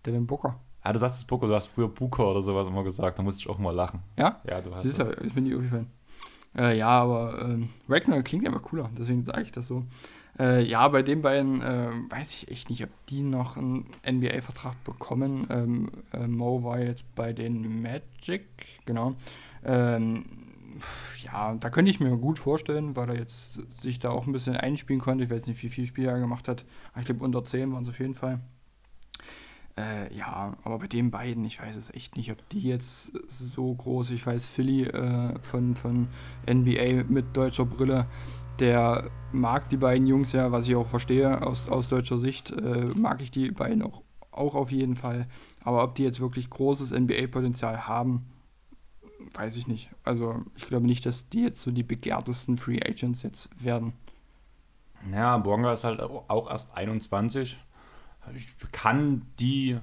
Devin 0.05 0.27
Booker. 0.27 0.61
Ah, 0.83 0.93
du 0.93 0.99
sagst 0.99 1.19
es 1.19 1.25
Booker, 1.25 1.49
du 1.49 1.55
hast 1.55 1.67
früher 1.67 1.89
Booker 1.89 2.31
oder 2.31 2.43
sowas 2.43 2.69
immer 2.69 2.85
gesagt, 2.85 3.19
da 3.19 3.23
musste 3.23 3.41
ich 3.41 3.49
auch 3.49 3.59
mal 3.59 3.75
lachen. 3.75 4.01
Ja? 4.17 4.41
Ja, 4.49 4.61
du 4.61 4.73
hast 4.75 4.85
Siehst 4.85 5.01
du, 5.01 5.11
ich 5.25 5.35
bin 5.35 5.45
die 5.45 5.55
Ufi-Fan. 5.55 5.87
Äh, 6.57 6.79
ja, 6.79 6.89
aber 6.89 7.43
ähm, 7.43 7.69
Ragnar 7.89 8.23
klingt 8.23 8.47
einfach 8.47 8.63
cooler, 8.63 8.89
deswegen 8.97 9.25
sage 9.25 9.43
ich 9.43 9.53
das 9.53 9.67
so. 9.67 9.85
Äh, 10.39 10.65
ja, 10.65 10.87
bei 10.89 11.03
den 11.03 11.23
beiden 11.23 11.63
äh, 11.63 11.91
weiß 12.11 12.43
ich 12.43 12.51
echt 12.51 12.71
nicht, 12.71 12.85
ob 12.85 12.91
die 13.09 13.23
noch 13.23 13.57
einen 13.57 13.87
NBA-Vertrag 14.07 14.83
bekommen. 14.85 15.47
Ähm, 15.51 15.91
äh, 16.13 16.27
Mo 16.27 16.63
war 16.63 16.81
jetzt 16.81 17.15
bei 17.15 17.33
den 17.33 17.83
Magic, 17.83 18.47
genau. 18.85 19.15
Ähm, 19.65 20.25
ja, 21.23 21.55
da 21.55 21.71
könnte 21.71 21.91
ich 21.91 22.01
mir 22.01 22.17
gut 22.19 22.39
vorstellen, 22.39 22.97
weil 22.97 23.09
er 23.11 23.19
jetzt 23.19 23.59
sich 23.81 23.99
da 23.99 24.11
auch 24.11 24.27
ein 24.27 24.33
bisschen 24.33 24.57
einspielen 24.57 25.01
konnte. 25.01 25.25
Ich 25.25 25.31
weiß 25.31 25.47
nicht, 25.47 25.63
wie 25.63 25.71
viele 25.71 25.87
Spiele 25.87 26.11
er 26.11 26.19
gemacht 26.19 26.49
hat. 26.49 26.65
Ich 26.99 27.07
glaube, 27.07 27.25
unter 27.25 27.43
10 27.43 27.73
waren 27.73 27.85
es 27.85 27.89
auf 27.89 27.99
jeden 27.99 28.15
Fall. 28.15 28.41
Äh, 29.79 30.15
ja, 30.15 30.57
aber 30.65 30.79
bei 30.79 30.87
den 30.87 31.11
beiden, 31.11 31.45
ich 31.45 31.61
weiß 31.61 31.77
es 31.77 31.93
echt 31.93 32.17
nicht, 32.17 32.33
ob 32.33 32.49
die 32.49 32.61
jetzt 32.61 33.13
so 33.29 33.75
groß, 33.75 34.11
ich 34.11 34.27
weiß, 34.27 34.47
Philly 34.47 34.85
äh, 34.85 35.39
von, 35.41 35.77
von 35.77 36.09
NBA 36.49 37.05
mit 37.09 37.37
deutscher 37.37 37.67
Brille, 37.67 38.07
der 38.61 39.11
mag 39.33 39.69
die 39.69 39.77
beiden 39.77 40.07
Jungs 40.07 40.33
ja, 40.33 40.53
was 40.53 40.69
ich 40.69 40.77
auch 40.77 40.89
verstehe 40.89 41.47
aus, 41.47 41.69
aus 41.69 41.89
deutscher 41.89 42.19
Sicht, 42.19 42.51
äh, 42.51 42.87
mag 42.95 43.21
ich 43.21 43.31
die 43.31 43.51
beiden 43.51 43.83
auch, 43.83 44.03
auch 44.31 44.55
auf 44.55 44.71
jeden 44.73 44.97
Fall. 44.97 45.27
Aber 45.63 45.83
ob 45.83 45.95
die 45.95 46.05
jetzt 46.05 46.21
wirklich 46.21 46.51
großes 46.51 46.93
NBA-Potenzial 46.93 47.87
haben, 47.87 48.27
weiß 49.35 49.57
ich 49.57 49.67
nicht. 49.67 49.91
Also 50.05 50.43
ich 50.57 50.65
glaube 50.65 50.87
nicht, 50.87 51.05
dass 51.07 51.29
die 51.29 51.43
jetzt 51.43 51.63
so 51.63 51.71
die 51.71 51.83
begehrtesten 51.83 52.59
Free 52.59 52.81
Agents 52.83 53.23
jetzt 53.23 53.51
werden. 53.63 53.93
Ja, 55.13 55.37
Bonga 55.39 55.73
ist 55.73 55.85
halt 55.85 56.01
auch 56.01 56.51
erst 56.51 56.77
21 56.77 57.59
kann 58.73 59.27
die 59.39 59.79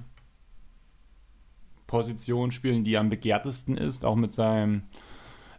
Position 1.86 2.50
spielen, 2.50 2.84
die 2.84 2.96
am 2.96 3.08
begehrtesten 3.08 3.76
ist, 3.76 4.04
auch 4.04 4.16
mit 4.16 4.32
seinem 4.32 4.82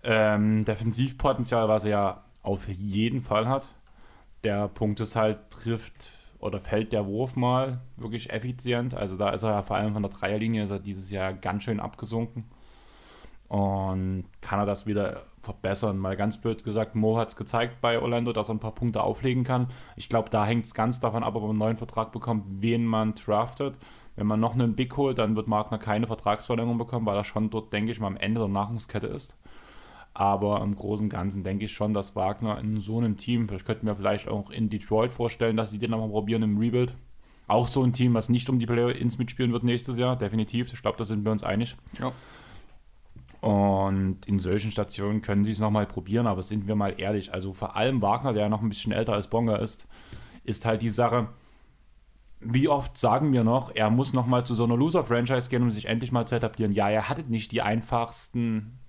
ähm, 0.03 0.65
Defensivpotenzial, 0.65 1.67
was 1.67 1.85
er 1.85 1.89
ja 1.89 2.24
auf 2.45 2.67
jeden 2.67 3.21
Fall 3.21 3.47
hat. 3.47 3.69
Der 4.43 4.67
Punkt 4.67 4.99
ist 4.99 5.15
halt, 5.15 5.49
trifft 5.49 6.09
oder 6.39 6.59
fällt 6.59 6.93
der 6.93 7.07
Wurf 7.07 7.35
mal 7.35 7.81
wirklich 7.97 8.31
effizient. 8.31 8.93
Also 8.93 9.17
da 9.17 9.31
ist 9.31 9.43
er 9.43 9.51
ja 9.51 9.63
vor 9.63 9.77
allem 9.77 9.93
von 9.93 10.03
der 10.03 10.11
Dreierlinie 10.11 10.63
ist 10.63 10.69
er 10.69 10.79
dieses 10.79 11.09
Jahr 11.09 11.33
ganz 11.33 11.63
schön 11.63 11.79
abgesunken. 11.79 12.45
Und 13.47 14.25
kann 14.41 14.59
er 14.59 14.65
das 14.65 14.87
wieder 14.87 15.23
verbessern? 15.41 15.97
Mal 15.97 16.17
ganz 16.17 16.37
blöd 16.39 16.63
gesagt, 16.63 16.95
Mo 16.95 17.17
hat 17.17 17.29
es 17.29 17.35
gezeigt 17.35 17.79
bei 17.79 17.99
Orlando, 17.99 18.33
dass 18.33 18.49
er 18.49 18.55
ein 18.55 18.59
paar 18.59 18.73
Punkte 18.73 19.03
auflegen 19.03 19.43
kann. 19.43 19.67
Ich 19.95 20.09
glaube, 20.09 20.29
da 20.29 20.45
hängt 20.45 20.65
es 20.65 20.73
ganz 20.73 20.99
davon 20.99 21.23
ab, 21.23 21.35
ob 21.35 21.43
er 21.43 21.49
einen 21.49 21.59
neuen 21.59 21.77
Vertrag 21.77 22.11
bekommt, 22.11 22.47
wen 22.61 22.85
man 22.85 23.13
draftet. 23.13 23.77
Wenn 24.15 24.27
man 24.27 24.39
noch 24.39 24.53
einen 24.53 24.75
Big 24.75 24.97
holt, 24.97 25.19
dann 25.19 25.35
wird 25.35 25.47
Magner 25.47 25.77
keine 25.77 26.07
Vertragsverlängerung 26.07 26.77
bekommen, 26.77 27.05
weil 27.05 27.17
er 27.17 27.23
schon 27.23 27.49
dort, 27.49 27.71
denke 27.71 27.91
ich 27.91 27.99
mal, 27.99 28.07
am 28.07 28.17
Ende 28.17 28.39
der 28.39 28.49
Nahrungskette 28.49 29.07
ist. 29.07 29.37
Aber 30.17 30.61
im 30.61 30.75
Großen 30.75 31.07
und 31.07 31.09
Ganzen 31.09 31.43
denke 31.43 31.65
ich 31.65 31.73
schon, 31.73 31.93
dass 31.93 32.15
Wagner 32.15 32.57
in 32.57 32.79
so 32.79 32.97
einem 32.97 33.17
Team, 33.17 33.49
vielleicht 33.49 33.65
könnten 33.65 33.85
wir 33.85 33.97
vielleicht 33.97 34.29
auch 34.29 34.49
in 34.49 34.69
Detroit 34.69 35.11
vorstellen, 35.11 35.57
dass 35.57 35.71
sie 35.71 35.77
den 35.77 35.91
nochmal 35.91 36.07
probieren 36.07 36.41
im 36.41 36.57
Rebuild. 36.57 36.95
Auch 37.47 37.67
so 37.67 37.83
ein 37.83 37.91
Team, 37.91 38.13
was 38.13 38.29
nicht 38.29 38.49
um 38.49 38.57
die 38.57 38.65
Play-Ins 38.65 39.17
mitspielen 39.17 39.51
wird 39.51 39.65
nächstes 39.65 39.97
Jahr, 39.97 40.15
definitiv. 40.15 40.71
Ich 40.71 40.81
glaube, 40.81 40.97
da 40.97 41.03
sind 41.03 41.25
wir 41.25 41.33
uns 41.33 41.43
einig. 41.43 41.75
Ja. 41.99 42.13
Und 43.41 44.25
in 44.25 44.39
solchen 44.39 44.71
Stationen 44.71 45.21
können 45.21 45.43
sie 45.43 45.51
es 45.51 45.59
nochmal 45.59 45.85
probieren, 45.85 46.27
aber 46.27 46.43
sind 46.43 46.65
wir 46.65 46.75
mal 46.75 46.95
ehrlich, 46.97 47.33
also 47.33 47.51
vor 47.51 47.75
allem 47.75 48.01
Wagner, 48.01 48.31
der 48.31 48.43
ja 48.43 48.49
noch 48.49 48.61
ein 48.61 48.69
bisschen 48.69 48.93
älter 48.93 49.13
als 49.13 49.29
Bonga 49.29 49.57
ist, 49.57 49.85
ist 50.45 50.65
halt 50.65 50.81
die 50.81 50.89
Sache, 50.89 51.27
wie 52.39 52.69
oft 52.69 52.97
sagen 52.97 53.33
wir 53.33 53.43
noch, 53.43 53.75
er 53.75 53.89
muss 53.89 54.13
nochmal 54.13 54.45
zu 54.45 54.55
so 54.55 54.63
einer 54.63 54.77
Loser-Franchise 54.77 55.49
gehen, 55.49 55.61
um 55.61 55.71
sich 55.71 55.87
endlich 55.87 56.13
mal 56.13 56.25
zu 56.25 56.35
etablieren. 56.35 56.71
Ja, 56.71 56.89
er 56.89 57.09
hatte 57.09 57.23
nicht 57.23 57.51
die 57.51 57.61
einfachsten 57.61 58.79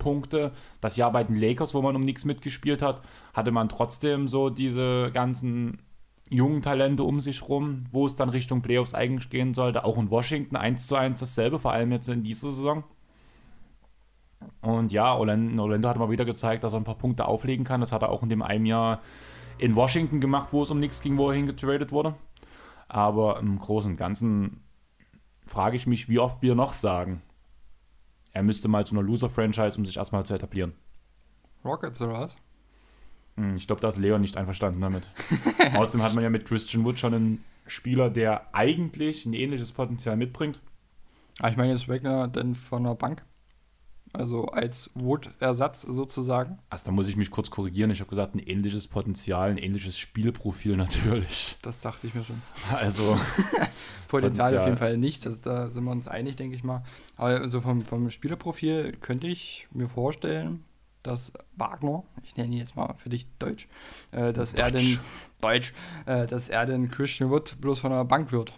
Punkte. 0.00 0.50
Das 0.80 0.96
Jahr 0.96 1.12
bei 1.12 1.22
den 1.22 1.36
Lakers, 1.36 1.74
wo 1.74 1.82
man 1.82 1.94
um 1.94 2.02
nichts 2.02 2.24
mitgespielt 2.24 2.82
hat, 2.82 3.02
hatte 3.32 3.52
man 3.52 3.68
trotzdem 3.68 4.26
so 4.26 4.50
diese 4.50 5.12
ganzen 5.12 5.78
jungen 6.28 6.62
Talente 6.62 7.04
um 7.04 7.20
sich 7.20 7.48
rum, 7.48 7.78
wo 7.92 8.06
es 8.06 8.16
dann 8.16 8.28
Richtung 8.28 8.62
Playoffs 8.62 8.94
eigentlich 8.94 9.30
gehen 9.30 9.54
sollte. 9.54 9.84
Auch 9.84 9.98
in 9.98 10.10
Washington 10.10 10.56
1 10.56 10.88
zu 10.88 10.96
1 10.96 11.20
dasselbe, 11.20 11.60
vor 11.60 11.72
allem 11.72 11.92
jetzt 11.92 12.08
in 12.08 12.24
dieser 12.24 12.50
Saison. 12.50 12.82
Und 14.62 14.92
ja, 14.92 15.14
Orlando, 15.14 15.62
Orlando 15.62 15.88
hat 15.88 15.98
mal 15.98 16.10
wieder 16.10 16.24
gezeigt, 16.24 16.64
dass 16.64 16.72
er 16.72 16.80
ein 16.80 16.84
paar 16.84 16.98
Punkte 16.98 17.26
auflegen 17.26 17.64
kann. 17.64 17.80
Das 17.80 17.92
hat 17.92 18.02
er 18.02 18.10
auch 18.10 18.22
in 18.22 18.28
dem 18.28 18.42
einen 18.42 18.66
Jahr 18.66 19.00
in 19.58 19.76
Washington 19.76 20.20
gemacht, 20.20 20.48
wo 20.52 20.62
es 20.62 20.70
um 20.70 20.78
nichts 20.78 21.02
ging, 21.02 21.18
wo 21.18 21.28
er 21.30 21.36
hingetradet 21.36 21.92
wurde. 21.92 22.14
Aber 22.88 23.38
im 23.38 23.58
Großen 23.58 23.92
und 23.92 23.96
Ganzen 23.96 24.62
frage 25.46 25.76
ich 25.76 25.86
mich, 25.86 26.08
wie 26.08 26.18
oft 26.18 26.42
wir 26.42 26.54
noch 26.54 26.72
sagen, 26.72 27.22
er 28.32 28.42
müsste 28.42 28.68
mal 28.68 28.86
zu 28.86 28.94
einer 28.94 29.02
Loser-Franchise, 29.02 29.78
um 29.78 29.84
sich 29.84 29.96
erstmal 29.96 30.24
zu 30.24 30.34
etablieren. 30.34 30.72
Rockets 31.64 32.00
oder 32.00 32.12
was? 32.12 32.36
Hm, 33.36 33.56
ich 33.56 33.66
glaube, 33.66 33.82
da 33.82 33.88
ist 33.88 33.96
Leon 33.96 34.20
nicht 34.20 34.36
einverstanden 34.36 34.80
damit. 34.80 35.08
Außerdem 35.76 36.02
hat 36.02 36.14
man 36.14 36.24
ja 36.24 36.30
mit 36.30 36.46
Christian 36.46 36.84
Wood 36.84 36.98
schon 36.98 37.14
einen 37.14 37.44
Spieler, 37.66 38.10
der 38.10 38.54
eigentlich 38.54 39.26
ein 39.26 39.32
ähnliches 39.32 39.72
Potenzial 39.72 40.16
mitbringt. 40.16 40.60
Ah, 41.40 41.48
ich 41.48 41.56
meine 41.56 41.72
jetzt 41.72 41.88
Wagner 41.88 42.28
denn 42.28 42.54
von 42.54 42.84
der 42.84 42.94
Bank? 42.94 43.24
Also 44.12 44.46
als 44.46 44.90
Wood-Ersatz 44.94 45.82
sozusagen. 45.82 46.58
Also 46.68 46.86
da 46.86 46.92
muss 46.92 47.08
ich 47.08 47.16
mich 47.16 47.30
kurz 47.30 47.50
korrigieren. 47.50 47.90
Ich 47.90 48.00
habe 48.00 48.10
gesagt, 48.10 48.34
ein 48.34 48.40
ähnliches 48.40 48.88
Potenzial, 48.88 49.50
ein 49.50 49.58
ähnliches 49.58 49.98
Spielprofil 49.98 50.76
natürlich. 50.76 51.56
Das 51.62 51.80
dachte 51.80 52.08
ich 52.08 52.14
mir 52.14 52.24
schon. 52.24 52.42
Also 52.72 53.18
Potenzial, 54.08 54.58
auf 54.58 54.64
jeden 54.64 54.78
Fall 54.78 54.96
nicht. 54.96 55.26
Das, 55.26 55.40
da 55.40 55.70
sind 55.70 55.84
wir 55.84 55.92
uns 55.92 56.08
einig, 56.08 56.36
denke 56.36 56.56
ich 56.56 56.64
mal. 56.64 56.82
Aber 57.16 57.28
also 57.28 57.60
vom, 57.60 57.82
vom 57.82 58.10
Spielerprofil 58.10 58.96
könnte 59.00 59.28
ich 59.28 59.68
mir 59.72 59.86
vorstellen, 59.86 60.64
dass 61.02 61.32
Wagner, 61.56 62.02
ich 62.22 62.36
nenne 62.36 62.52
ihn 62.52 62.58
jetzt 62.58 62.76
mal 62.76 62.94
für 62.98 63.08
dich 63.08 63.26
Deutsch, 63.38 63.68
äh, 64.10 64.32
dass 64.32 64.52
Deutsch. 64.52 64.60
er 64.60 64.70
den 64.70 64.98
Deutsch, 65.40 65.72
äh, 66.06 66.26
dass 66.26 66.48
er 66.48 66.66
den 66.66 66.88
Christian 66.88 67.30
Wood 67.30 67.60
bloß 67.60 67.78
von 67.78 67.90
der 67.90 68.04
Bank 68.04 68.32
wird. 68.32 68.52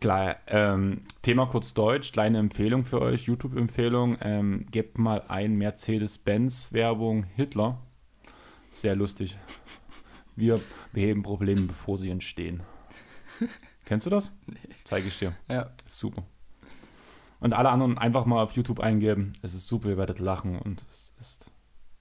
Klar, 0.00 0.36
ähm, 0.46 1.00
Thema 1.22 1.46
kurz 1.46 1.72
Deutsch, 1.72 2.12
kleine 2.12 2.38
Empfehlung 2.38 2.84
für 2.84 3.00
euch, 3.00 3.24
YouTube-Empfehlung. 3.24 4.18
Ähm, 4.20 4.66
gebt 4.70 4.98
mal 4.98 5.22
ein 5.28 5.56
Mercedes-Benz-Werbung 5.56 7.24
Hitler. 7.34 7.78
Sehr 8.70 8.94
lustig. 8.94 9.38
Wir 10.36 10.60
beheben 10.92 11.22
Probleme, 11.22 11.62
bevor 11.62 11.96
sie 11.96 12.10
entstehen. 12.10 12.62
Kennst 13.86 14.04
du 14.06 14.10
das? 14.10 14.32
Nee. 14.46 14.58
Zeige 14.84 15.08
ich 15.08 15.18
dir. 15.18 15.34
Ja. 15.48 15.70
super. 15.86 16.24
Und 17.40 17.54
alle 17.54 17.70
anderen 17.70 17.96
einfach 17.96 18.26
mal 18.26 18.42
auf 18.42 18.52
YouTube 18.52 18.80
eingeben. 18.80 19.32
Es 19.40 19.54
ist 19.54 19.66
super, 19.66 19.88
ihr 19.88 19.96
werdet 19.96 20.18
lachen 20.18 20.58
und 20.58 20.84
es 20.90 21.12
ist, 21.18 21.50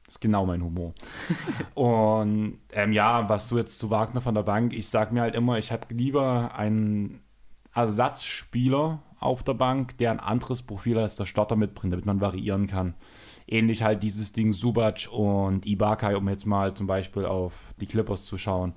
ist 0.05 0.19
genau 0.19 0.45
mein 0.45 0.63
Humor. 0.63 0.93
und 1.75 2.59
ähm, 2.73 2.91
ja, 2.91 3.29
was 3.29 3.47
du 3.47 3.57
jetzt 3.57 3.79
zu 3.79 3.89
Wagner 3.89 4.21
von 4.21 4.35
der 4.35 4.43
Bank, 4.43 4.73
ich 4.73 4.89
sag 4.89 5.13
mir 5.13 5.21
halt 5.21 5.35
immer, 5.35 5.57
ich 5.57 5.71
habe 5.71 5.93
lieber 5.93 6.55
einen 6.55 7.21
Ersatzspieler 7.75 8.99
auf 9.19 9.43
der 9.43 9.53
Bank, 9.53 9.97
der 9.97 10.11
ein 10.11 10.19
anderes 10.19 10.61
Profil 10.61 10.97
als 10.97 11.17
der 11.17 11.25
Starter 11.25 11.55
mitbringt, 11.55 11.93
damit 11.93 12.05
man 12.05 12.21
variieren 12.21 12.67
kann. 12.67 12.95
Ähnlich 13.47 13.83
halt 13.83 14.01
dieses 14.01 14.33
Ding 14.33 14.53
Subac 14.53 15.09
und 15.11 15.65
Ibaka, 15.65 16.15
um 16.15 16.27
jetzt 16.29 16.45
mal 16.45 16.73
zum 16.73 16.87
Beispiel 16.87 17.25
auf 17.25 17.53
die 17.79 17.85
Clippers 17.85 18.25
zu 18.25 18.37
schauen. 18.37 18.73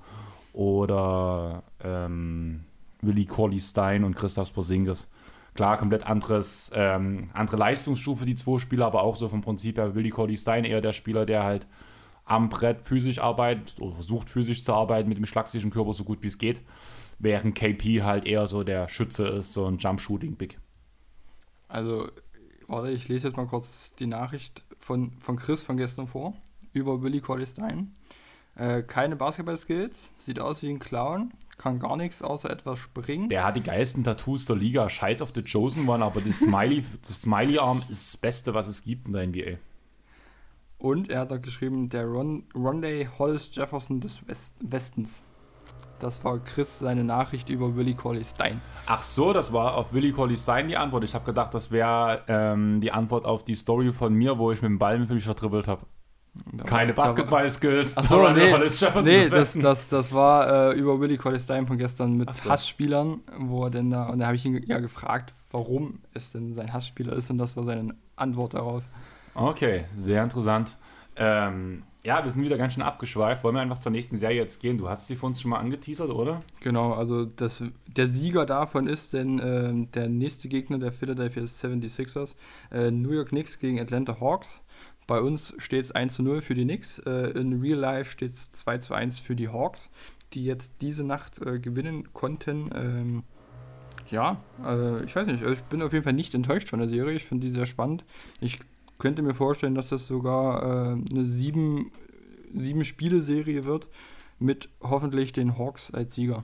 Oder 0.53 1.63
ähm, 1.83 2.65
Willi 3.01 3.25
Corley 3.25 3.59
Stein 3.59 4.03
und 4.03 4.15
Christoph 4.15 4.53
Porzingis. 4.53 5.09
Klar, 5.55 5.77
komplett 5.77 6.05
anderes, 6.05 6.69
ähm, 6.73 7.29
andere 7.33 7.57
Leistungsstufe, 7.57 8.25
die 8.25 8.35
zwei 8.35 8.59
Spieler, 8.59 8.85
aber 8.85 9.03
auch 9.03 9.15
so 9.15 9.27
vom 9.27 9.41
Prinzip 9.41 9.77
her 9.77 9.95
Willi 9.95 10.09
Corley 10.09 10.37
Stein 10.37 10.65
eher 10.65 10.81
der 10.81 10.93
Spieler, 10.93 11.25
der 11.25 11.43
halt 11.43 11.65
am 12.25 12.49
Brett 12.49 12.81
physisch 12.83 13.19
arbeitet 13.19 13.79
oder 13.79 13.93
versucht 13.93 14.29
physisch 14.29 14.63
zu 14.63 14.73
arbeiten 14.73 15.09
mit 15.09 15.17
dem 15.17 15.25
schlagsigen 15.25 15.71
Körper 15.71 15.93
so 15.93 16.03
gut 16.03 16.21
wie 16.21 16.27
es 16.27 16.37
geht 16.37 16.61
während 17.19 17.55
KP 17.55 18.03
halt 18.03 18.25
eher 18.25 18.47
so 18.47 18.63
der 18.63 18.87
Schütze 18.87 19.27
ist, 19.27 19.53
so 19.53 19.65
ein 19.65 19.77
Jump-Shooting-Big. 19.77 20.57
Also, 21.67 22.09
warte, 22.67 22.91
ich 22.91 23.07
lese 23.07 23.27
jetzt 23.27 23.37
mal 23.37 23.45
kurz 23.45 23.93
die 23.95 24.07
Nachricht 24.07 24.63
von, 24.79 25.11
von 25.19 25.35
Chris 25.37 25.61
von 25.61 25.77
gestern 25.77 26.07
vor, 26.07 26.33
über 26.73 27.01
Willy 27.01 27.19
Colley 27.19 27.45
Stein. 27.45 27.93
Äh, 28.55 28.83
keine 28.83 29.15
Basketball-Skills, 29.15 30.11
sieht 30.17 30.39
aus 30.39 30.63
wie 30.63 30.69
ein 30.69 30.79
Clown, 30.79 31.31
kann 31.57 31.79
gar 31.79 31.95
nichts 31.95 32.21
außer 32.21 32.49
etwas 32.49 32.79
springen. 32.79 33.29
Der 33.29 33.45
hat 33.45 33.55
die 33.55 33.63
geilsten 33.63 34.03
Tattoos 34.03 34.45
der 34.45 34.55
Liga. 34.55 34.89
Scheiß 34.89 35.21
auf 35.21 35.31
The 35.35 35.43
Chosen 35.43 35.87
One, 35.87 36.03
aber 36.03 36.21
das 36.21 36.39
Smiley, 36.39 36.83
das 37.07 37.21
Smiley-Arm 37.21 37.83
ist 37.89 38.13
das 38.13 38.17
Beste, 38.17 38.53
was 38.53 38.67
es 38.67 38.83
gibt 38.83 39.07
in 39.07 39.13
der 39.13 39.27
NBA. 39.27 39.59
Und 40.77 41.09
er 41.09 41.21
hat 41.21 41.31
da 41.31 41.37
geschrieben, 41.37 41.89
der 41.89 42.05
Ron, 42.05 42.45
Rondé 42.53 43.07
Hollis 43.19 43.49
Jefferson 43.51 43.99
des 43.99 44.25
West, 44.27 44.55
Westens. 44.61 45.23
Das 45.99 46.23
war 46.23 46.39
Chris 46.39 46.79
seine 46.79 47.03
Nachricht 47.03 47.49
über 47.49 47.75
Willie 47.75 47.95
Colley 47.95 48.23
Stein. 48.23 48.61
Ach 48.85 49.01
so, 49.01 49.33
das 49.33 49.51
war 49.53 49.75
auf 49.75 49.93
Willie 49.93 50.11
Colley 50.11 50.37
Stein 50.37 50.67
die 50.67 50.77
Antwort. 50.77 51.03
Ich 51.03 51.13
habe 51.13 51.25
gedacht, 51.25 51.53
das 51.53 51.71
wäre 51.71 52.23
ähm, 52.27 52.79
die 52.81 52.91
Antwort 52.91 53.25
auf 53.25 53.43
die 53.43 53.55
Story 53.55 53.91
von 53.93 54.13
mir, 54.13 54.37
wo 54.37 54.51
ich 54.51 54.61
mit 54.61 54.69
dem 54.69 54.79
Ball 54.79 54.99
mit 54.99 55.09
mich 55.09 55.25
vertribbelt 55.25 55.67
habe. 55.67 55.85
Keine 56.65 56.93
Basketball-Skills. 56.93 57.97
Achso, 57.97 58.31
nee, 58.31 58.51
nee 59.03 59.29
das, 59.29 59.53
das, 59.53 59.89
das 59.89 60.13
war 60.13 60.71
äh, 60.71 60.77
über 60.77 60.99
Willie 60.99 61.17
Colley 61.17 61.39
Stein 61.39 61.67
von 61.67 61.77
gestern 61.77 62.13
mit 62.13 62.33
so. 62.35 62.49
Hassspielern, 62.49 63.21
wo 63.37 63.65
er 63.65 63.71
denn 63.71 63.89
da, 63.89 64.07
und 64.09 64.19
da 64.19 64.27
habe 64.27 64.35
ich 64.35 64.45
ihn 64.45 64.61
ja 64.65 64.79
gefragt, 64.79 65.33
warum 65.51 65.99
es 66.13 66.31
denn 66.31 66.53
sein 66.53 66.71
Hassspieler 66.71 67.13
ist 67.13 67.29
und 67.29 67.37
das 67.37 67.57
war 67.57 67.63
seine 67.63 67.95
Antwort 68.15 68.53
darauf. 68.53 68.83
Okay, 69.33 69.85
sehr 69.95 70.23
interessant. 70.23 70.77
Ähm, 71.15 71.83
ja, 72.03 72.23
wir 72.23 72.31
sind 72.31 72.43
wieder 72.43 72.57
ganz 72.57 72.73
schön 72.73 72.83
abgeschweift. 72.83 73.43
Wollen 73.43 73.55
wir 73.55 73.61
einfach 73.61 73.79
zur 73.79 73.91
nächsten 73.91 74.17
Serie 74.17 74.37
jetzt 74.37 74.61
gehen? 74.61 74.77
Du 74.77 74.87
hast 74.87 75.07
sie 75.07 75.15
für 75.15 75.25
uns 75.25 75.41
schon 75.41 75.51
mal 75.51 75.59
angeteasert, 75.59 76.09
oder? 76.09 76.41
Genau, 76.61 76.93
also 76.93 77.25
das, 77.25 77.61
der 77.87 78.07
Sieger 78.07 78.45
davon 78.45 78.87
ist 78.87 79.13
denn 79.13 79.39
äh, 79.39 79.87
der 79.93 80.07
nächste 80.07 80.47
Gegner 80.47 80.79
der 80.79 80.93
Philadelphia 80.93 81.43
76ers, 81.43 82.35
äh, 82.71 82.89
New 82.89 83.11
York 83.11 83.29
Knicks 83.29 83.59
gegen 83.59 83.79
Atlanta 83.79 84.19
Hawks. 84.21 84.61
Bei 85.07 85.19
uns 85.19 85.53
steht 85.57 85.85
es 85.85 85.91
1 85.91 86.13
zu 86.13 86.23
0 86.23 86.41
für 86.41 86.55
die 86.55 86.63
Knicks. 86.63 86.99
Äh, 86.99 87.31
in 87.31 87.59
Real 87.59 87.79
Life 87.79 88.11
steht 88.11 88.31
es 88.31 88.51
2 88.51 88.77
zu 88.77 88.93
1 88.93 89.19
für 89.19 89.35
die 89.35 89.49
Hawks, 89.49 89.89
die 90.33 90.45
jetzt 90.45 90.75
diese 90.81 91.03
Nacht 91.03 91.41
äh, 91.41 91.59
gewinnen 91.59 92.13
konnten. 92.13 92.69
Ähm, 92.75 93.23
ja, 94.09 94.37
äh, 94.63 95.03
ich 95.03 95.15
weiß 95.15 95.27
nicht, 95.27 95.41
also 95.41 95.53
ich 95.53 95.63
bin 95.63 95.81
auf 95.81 95.91
jeden 95.91 96.03
Fall 96.03 96.13
nicht 96.13 96.33
enttäuscht 96.33 96.69
von 96.69 96.79
der 96.79 96.87
Serie. 96.87 97.15
Ich 97.15 97.25
finde 97.25 97.47
die 97.47 97.51
sehr 97.51 97.65
spannend. 97.65 98.05
Ich 98.39 98.59
könnte 98.99 99.21
mir 99.21 99.33
vorstellen, 99.33 99.75
dass 99.75 99.89
das 99.89 100.05
sogar 100.05 100.61
äh, 100.61 100.91
eine 101.11 101.25
sieben, 101.25 101.91
sieben 102.53 102.85
Spiele-Serie 102.85 103.65
wird 103.65 103.87
mit 104.37 104.69
hoffentlich 104.81 105.33
den 105.33 105.57
Hawks 105.57 105.91
als 105.91 106.15
Sieger. 106.15 106.43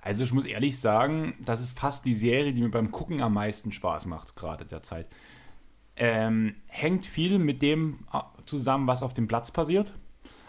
Also 0.00 0.24
ich 0.24 0.32
muss 0.32 0.46
ehrlich 0.46 0.80
sagen, 0.80 1.34
das 1.44 1.60
ist 1.60 1.78
fast 1.78 2.04
die 2.04 2.14
Serie, 2.14 2.52
die 2.52 2.60
mir 2.60 2.70
beim 2.70 2.90
Gucken 2.90 3.22
am 3.22 3.34
meisten 3.34 3.70
Spaß 3.70 4.06
macht, 4.06 4.34
gerade 4.34 4.64
derzeit. 4.64 5.06
Ähm, 5.94 6.56
hängt 6.66 7.06
viel 7.06 7.38
mit 7.38 7.62
dem 7.62 8.00
äh, 8.12 8.18
zusammen, 8.46 8.86
was 8.88 9.02
auf 9.02 9.14
dem 9.14 9.28
Platz 9.28 9.50
passiert, 9.50 9.92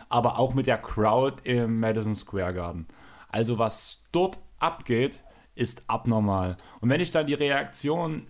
aber 0.09 0.39
auch 0.39 0.53
mit 0.53 0.65
der 0.65 0.79
Crowd 0.79 1.43
im 1.43 1.79
Madison 1.79 2.15
Square 2.15 2.53
Garden. 2.53 2.87
Also 3.29 3.59
was 3.59 4.03
dort 4.11 4.39
abgeht, 4.59 5.23
ist 5.55 5.83
abnormal. 5.87 6.57
Und 6.79 6.89
wenn 6.89 7.01
ich 7.01 7.11
dann 7.11 7.27
die 7.27 7.33
Reaktion, 7.33 8.27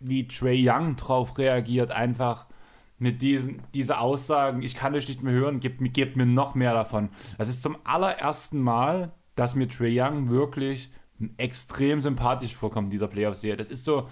wie 0.00 0.26
Trey 0.26 0.68
Young 0.68 0.96
drauf 0.96 1.38
reagiert, 1.38 1.90
einfach 1.90 2.46
mit 2.98 3.22
diesen 3.22 3.62
diese 3.74 3.98
Aussagen, 3.98 4.62
ich 4.62 4.74
kann 4.74 4.94
euch 4.94 5.08
nicht 5.08 5.22
mehr 5.22 5.34
hören, 5.34 5.60
gebt, 5.60 5.80
gebt 5.92 6.16
mir 6.16 6.26
noch 6.26 6.54
mehr 6.54 6.74
davon. 6.74 7.10
Das 7.38 7.48
ist 7.48 7.62
zum 7.62 7.76
allerersten 7.84 8.60
Mal, 8.60 9.12
dass 9.34 9.54
mir 9.54 9.68
Trey 9.68 10.00
Young 10.00 10.30
wirklich 10.30 10.90
extrem 11.36 12.00
sympathisch 12.00 12.54
vorkommt 12.54 12.86
in 12.86 12.90
dieser 12.90 13.08
Playoff-Serie. 13.08 13.56
Das 13.56 13.70
ist 13.70 13.84
so, 13.84 14.08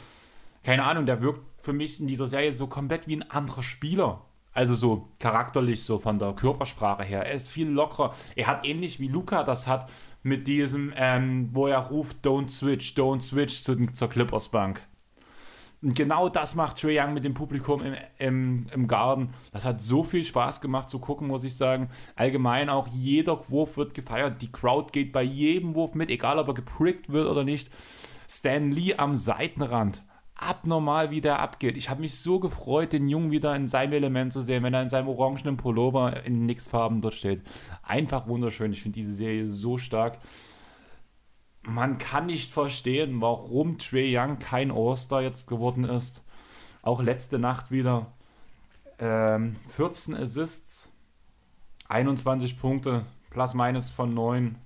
keine 0.62 0.84
Ahnung, 0.84 1.06
der 1.06 1.20
wirkt 1.20 1.42
für 1.62 1.72
mich 1.72 2.00
in 2.00 2.06
dieser 2.06 2.26
Serie 2.26 2.52
so 2.52 2.66
komplett 2.66 3.06
wie 3.06 3.16
ein 3.16 3.30
anderer 3.30 3.62
Spieler. 3.62 4.22
Also 4.54 4.74
so 4.74 5.08
charakterlich, 5.18 5.82
so 5.82 5.98
von 5.98 6.18
der 6.18 6.34
Körpersprache 6.34 7.04
her. 7.04 7.24
Er 7.24 7.32
ist 7.32 7.48
viel 7.48 7.68
lockerer. 7.68 8.14
Er 8.36 8.48
hat 8.48 8.66
ähnlich 8.66 9.00
wie 9.00 9.08
Luca 9.08 9.44
das 9.44 9.66
hat 9.66 9.90
mit 10.22 10.46
diesem, 10.46 10.92
ähm, 10.94 11.48
wo 11.52 11.68
er 11.68 11.78
ruft, 11.78 12.18
don't 12.24 12.50
switch, 12.50 12.94
don't 12.94 13.22
switch 13.22 13.62
zu, 13.62 13.86
zur 13.86 14.10
Clippers 14.10 14.50
Bank. 14.50 14.82
Und 15.82 15.96
genau 15.96 16.28
das 16.28 16.54
macht 16.54 16.80
Trae 16.80 17.00
Young 17.00 17.12
mit 17.12 17.24
dem 17.24 17.34
Publikum 17.34 17.82
im, 17.82 17.94
im, 18.18 18.66
im 18.72 18.86
Garten. 18.86 19.30
Das 19.50 19.64
hat 19.64 19.80
so 19.80 20.04
viel 20.04 20.22
Spaß 20.22 20.60
gemacht 20.60 20.88
zu 20.88 21.00
gucken, 21.00 21.26
muss 21.26 21.42
ich 21.42 21.56
sagen. 21.56 21.88
Allgemein 22.14 22.68
auch 22.68 22.86
jeder 22.86 23.50
Wurf 23.50 23.76
wird 23.76 23.94
gefeiert. 23.94 24.40
Die 24.42 24.52
Crowd 24.52 24.92
geht 24.92 25.12
bei 25.12 25.22
jedem 25.22 25.74
Wurf 25.74 25.94
mit, 25.94 26.08
egal 26.08 26.38
ob 26.38 26.48
er 26.48 26.54
geprickt 26.54 27.10
wird 27.10 27.26
oder 27.26 27.42
nicht. 27.42 27.68
Stan 28.28 28.70
Lee 28.70 28.94
am 28.94 29.16
Seitenrand. 29.16 30.04
Abnormal, 30.36 31.10
wie 31.10 31.20
der 31.20 31.40
abgeht. 31.40 31.76
Ich 31.76 31.90
habe 31.90 32.00
mich 32.00 32.16
so 32.16 32.38
gefreut, 32.38 32.92
den 32.92 33.08
Jungen 33.08 33.30
wieder 33.30 33.54
in 33.54 33.66
seinem 33.66 33.92
Element 33.92 34.32
zu 34.32 34.40
sehen, 34.40 34.62
wenn 34.62 34.74
er 34.74 34.82
in 34.82 34.88
seinem 34.88 35.08
orangenen 35.08 35.56
Pullover 35.56 36.24
in 36.24 36.46
Nix-Farben 36.46 37.00
dort 37.00 37.14
steht. 37.14 37.42
Einfach 37.82 38.28
wunderschön. 38.28 38.72
Ich 38.72 38.82
finde 38.82 38.96
diese 38.96 39.14
Serie 39.14 39.48
so 39.48 39.78
stark 39.78 40.18
man 41.62 41.98
kann 41.98 42.26
nicht 42.26 42.52
verstehen, 42.52 43.20
warum 43.20 43.78
Trey 43.78 44.16
Young 44.16 44.38
kein 44.38 44.70
All-Star 44.70 45.22
jetzt 45.22 45.46
geworden 45.46 45.84
ist. 45.84 46.24
Auch 46.82 47.00
letzte 47.00 47.38
Nacht 47.38 47.70
wieder 47.70 48.12
ähm, 48.98 49.56
14 49.76 50.16
Assists, 50.16 50.90
21 51.88 52.58
Punkte, 52.58 53.04
plus 53.30 53.54
minus 53.54 53.90
von 53.90 54.12
9. 54.12 54.56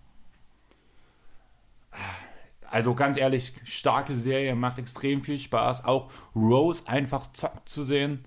Also 2.69 2.95
ganz 2.95 3.17
ehrlich, 3.17 3.53
starke 3.65 4.15
Serie, 4.15 4.55
macht 4.55 4.79
extrem 4.79 5.23
viel 5.23 5.39
Spaß. 5.39 5.85
Auch 5.85 6.11
Rose 6.35 6.89
einfach 6.89 7.31
zockt 7.33 7.69
zu 7.69 7.85
sehen, 7.85 8.25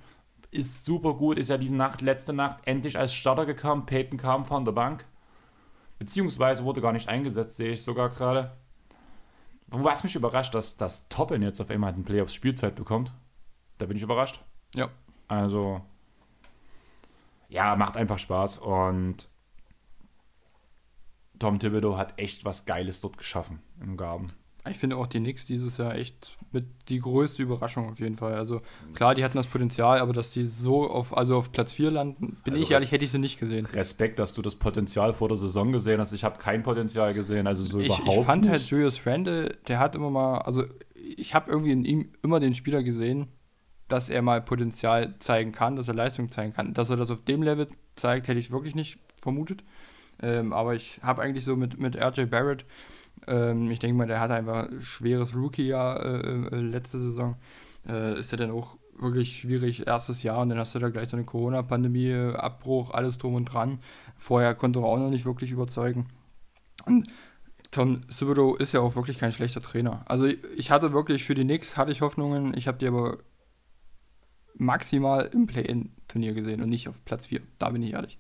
ist 0.52 0.86
super 0.86 1.14
gut. 1.14 1.38
Ist 1.38 1.50
ja 1.50 1.58
diese 1.58 1.76
Nacht, 1.76 2.02
letzte 2.02 2.34
Nacht 2.34 2.60
endlich 2.66 2.98
als 2.98 3.14
Starter 3.14 3.46
gekommen. 3.46 3.86
Peyton 3.86 4.18
kam 4.18 4.46
von 4.46 4.66
der 4.66 4.72
Bank. 4.72 5.06
Beziehungsweise 6.00 6.64
wurde 6.64 6.82
gar 6.82 6.94
nicht 6.94 7.10
eingesetzt, 7.10 7.58
sehe 7.58 7.74
ich 7.74 7.84
sogar 7.84 8.10
gerade. 8.10 8.58
Was 9.68 10.04
mich 10.04 10.16
überrascht, 10.16 10.56
dass 10.56 10.78
das 10.78 11.10
Toppen 11.10 11.44
jetzt 11.44 11.60
auf 11.60 11.70
einmal 11.70 11.94
einen 11.94 12.06
Playoffs 12.06 12.34
Spielzeit 12.34 12.76
bekommt. 12.76 13.14
Da 13.78 13.86
bin 13.86 13.98
ich 13.98 14.04
überrascht. 14.04 14.42
Ja. 14.74 14.90
Also, 15.28 15.82
ja, 17.50 17.76
macht 17.76 17.98
einfach 17.98 18.18
Spaß 18.18 18.58
und 18.60 19.30
Tom 21.38 21.60
Thibodeau 21.60 21.98
hat 21.98 22.20
echt 22.20 22.46
was 22.46 22.66
Geiles 22.66 23.00
dort 23.02 23.18
geschaffen 23.18 23.62
im 23.80 23.96
Garten. 23.96 24.34
Ich 24.70 24.78
finde 24.78 24.98
auch 24.98 25.08
die 25.08 25.20
Knicks 25.20 25.46
dieses 25.46 25.78
Jahr 25.78 25.96
echt 25.96 26.38
mit 26.52 26.66
die 26.90 27.00
größte 27.00 27.44
Überraschung 27.44 27.90
auf 27.90 28.00
jeden 28.00 28.16
Fall. 28.16 28.34
Also 28.34 28.62
klar, 28.96 29.16
die 29.16 29.24
hatten 29.24 29.38
das 29.38 29.48
Potenzial, 29.48 30.00
aber 30.00 30.14
dass 30.14 30.32
die 30.32 30.48
so 30.48 30.90
auf, 30.90 31.16
also 31.16 31.38
auf 31.38 31.52
Platz 31.52 31.74
4 31.74 31.92
landen, 31.92 32.38
bin 32.44 32.54
also 32.54 32.64
ich 32.64 32.72
ehrlich, 32.72 32.92
hätte 32.92 33.06
ich 33.06 33.12
sie 33.12 33.20
nicht 33.20 33.40
gesehen. 33.40 33.66
Respekt, 33.66 34.20
dass 34.20 34.34
du 34.34 34.42
das 34.42 34.56
Potenzial 34.56 35.14
vor 35.14 35.28
der 35.30 35.38
Saison 35.38 35.72
gesehen 35.72 36.00
hast. 36.00 36.12
Ich 36.14 36.24
habe 36.24 36.40
kein 36.40 36.64
Potenzial 36.64 37.14
gesehen, 37.14 37.46
also 37.48 37.64
so 37.64 37.80
ich, 37.80 37.88
überhaupt 37.88 38.08
Ich 38.08 38.26
fand 38.26 38.46
halt 38.46 38.54
nicht. 38.54 38.62
halt 38.64 38.72
Julius 38.72 39.06
Randle, 39.06 39.58
der 39.68 39.80
hat 39.80 39.96
immer 39.96 40.10
mal, 40.10 40.40
also 40.40 40.64
ich 40.96 41.36
habe 41.36 41.52
irgendwie 41.52 41.72
in 41.72 41.86
ihm 41.86 42.12
immer 42.24 42.40
den 42.40 42.54
Spieler 42.54 42.84
gesehen, 42.84 43.28
dass 43.88 44.10
er 44.10 44.22
mal 44.22 44.42
Potenzial 44.42 45.16
zeigen 45.20 45.52
kann, 45.52 45.76
dass 45.76 45.88
er 45.88 45.96
Leistung 45.96 46.30
zeigen 46.32 46.54
kann. 46.54 46.74
Dass 46.74 46.90
er 46.90 46.96
das 46.98 47.12
auf 47.12 47.24
dem 47.24 47.42
Level 47.42 47.68
zeigt, 47.96 48.28
hätte 48.28 48.40
ich 48.40 48.52
wirklich 48.52 48.76
nicht 48.76 49.00
vermutet. 49.20 49.64
Ähm, 50.22 50.54
aber 50.54 50.76
ich 50.76 51.00
habe 51.02 51.22
eigentlich 51.22 51.46
so 51.46 51.56
mit, 51.56 51.80
mit 51.80 51.96
RJ 51.96 52.26
Barrett 52.26 52.66
ähm, 53.28 53.70
ich 53.72 53.80
denke 53.80 53.98
mal, 53.98 54.08
der 54.08 54.20
hatte 54.20 54.34
einfach 54.34 54.70
ein 54.70 54.82
schweres 54.82 55.36
Rookie-Jahr 55.36 56.04
äh, 56.04 56.56
äh, 56.56 56.62
letzte 56.62 57.00
Saison. 57.00 57.36
Äh, 57.88 58.20
ist 58.20 58.32
ja 58.32 58.38
dann 58.38 58.52
auch 58.52 58.78
wirklich 58.98 59.38
schwierig, 59.38 59.88
erstes 59.88 60.24
Jahr 60.24 60.40
und 60.40 60.50
dann 60.50 60.58
hast 60.58 60.76
du 60.76 60.80
da 60.80 60.90
gleich 60.90 61.10
so 61.10 61.18
eine 61.18 61.26
Corona-Pandemie, 61.26 62.14
Abbruch, 62.36 62.92
alles 62.92 63.18
drum 63.18 63.36
und 63.36 63.46
dran. 63.46 63.80
Vorher 64.18 64.56
konnte 64.56 64.80
er 64.80 64.86
auch 64.86 64.98
noch 64.98 65.10
nicht 65.10 65.26
wirklich 65.26 65.52
überzeugen. 65.52 66.08
Und 66.86 67.08
Tom 67.72 68.02
Thibodeau 68.08 68.56
ist 68.56 68.74
ja 68.74 68.82
auch 68.82 68.96
wirklich 68.96 69.20
kein 69.20 69.32
schlechter 69.32 69.62
Trainer. 69.62 70.04
Also 70.06 70.26
ich 70.26 70.72
hatte 70.72 70.92
wirklich 70.92 71.24
für 71.24 71.36
die 71.36 71.44
Knicks 71.44 71.78
hatte 71.78 71.92
ich 71.92 72.02
Hoffnungen, 72.02 72.54
ich 72.58 72.68
habe 72.68 72.78
die 72.78 72.88
aber 72.88 73.20
maximal 74.56 75.30
im 75.32 75.46
Play-In-Turnier 75.46 76.34
gesehen 76.34 76.62
und 76.62 76.70
nicht 76.70 76.90
auf 76.90 77.06
Platz 77.06 77.28
4. 77.28 77.42
Da 77.60 77.70
bin 77.70 77.84
ich 77.84 77.94
ehrlich. 77.94 78.20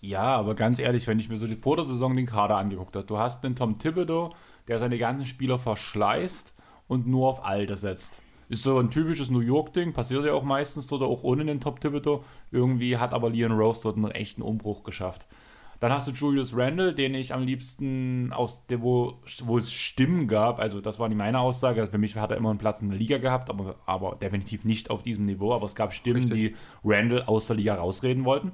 Ja, 0.00 0.36
aber 0.36 0.54
ganz 0.54 0.78
ehrlich, 0.78 1.06
wenn 1.06 1.18
ich 1.18 1.28
mir 1.28 1.38
so 1.38 1.46
die, 1.46 1.56
vor 1.56 1.76
der 1.76 1.86
Saison 1.86 2.14
den 2.14 2.26
Kader 2.26 2.56
angeguckt 2.56 2.94
habe, 2.96 3.06
du 3.06 3.18
hast 3.18 3.42
den 3.42 3.56
Tom 3.56 3.78
Thibodeau, 3.78 4.34
der 4.68 4.78
seine 4.78 4.98
ganzen 4.98 5.26
Spieler 5.26 5.58
verschleißt 5.58 6.54
und 6.86 7.06
nur 7.06 7.28
auf 7.28 7.44
Alter 7.44 7.76
setzt. 7.76 8.20
Ist 8.48 8.62
so 8.62 8.78
ein 8.78 8.90
typisches 8.90 9.30
New 9.30 9.40
York-Ding, 9.40 9.92
passiert 9.92 10.24
ja 10.24 10.32
auch 10.32 10.44
meistens 10.44 10.86
dort, 10.86 11.02
auch 11.02 11.24
ohne 11.24 11.44
den 11.44 11.60
Top 11.60 11.80
Thibodeau. 11.80 12.22
Irgendwie 12.52 12.96
hat 12.96 13.12
aber 13.12 13.30
Leon 13.30 13.52
Rose 13.52 13.80
dort 13.82 13.96
einen 13.96 14.10
echten 14.12 14.42
Umbruch 14.42 14.84
geschafft. 14.84 15.26
Dann 15.80 15.92
hast 15.92 16.06
du 16.06 16.12
Julius 16.12 16.56
Randle, 16.56 16.94
den 16.94 17.14
ich 17.14 17.34
am 17.34 17.42
liebsten 17.42 18.32
aus 18.32 18.64
der, 18.68 18.80
wo, 18.82 19.20
wo 19.44 19.58
es 19.58 19.72
Stimmen 19.72 20.26
gab, 20.26 20.58
also 20.58 20.80
das 20.80 20.98
war 20.98 21.08
nicht 21.08 21.18
meine 21.18 21.40
Aussage, 21.40 21.86
für 21.88 21.98
mich 21.98 22.16
hat 22.16 22.30
er 22.30 22.38
immer 22.38 22.48
einen 22.50 22.58
Platz 22.58 22.80
in 22.80 22.88
der 22.88 22.98
Liga 22.98 23.18
gehabt, 23.18 23.50
aber, 23.50 23.76
aber 23.84 24.16
definitiv 24.16 24.64
nicht 24.64 24.88
auf 24.88 25.02
diesem 25.02 25.26
Niveau, 25.26 25.52
aber 25.52 25.66
es 25.66 25.74
gab 25.74 25.92
Stimmen, 25.92 26.30
Richtig. 26.30 26.54
die 26.54 26.56
Randle 26.82 27.28
aus 27.28 27.48
der 27.48 27.56
Liga 27.56 27.74
rausreden 27.74 28.24
wollten 28.24 28.52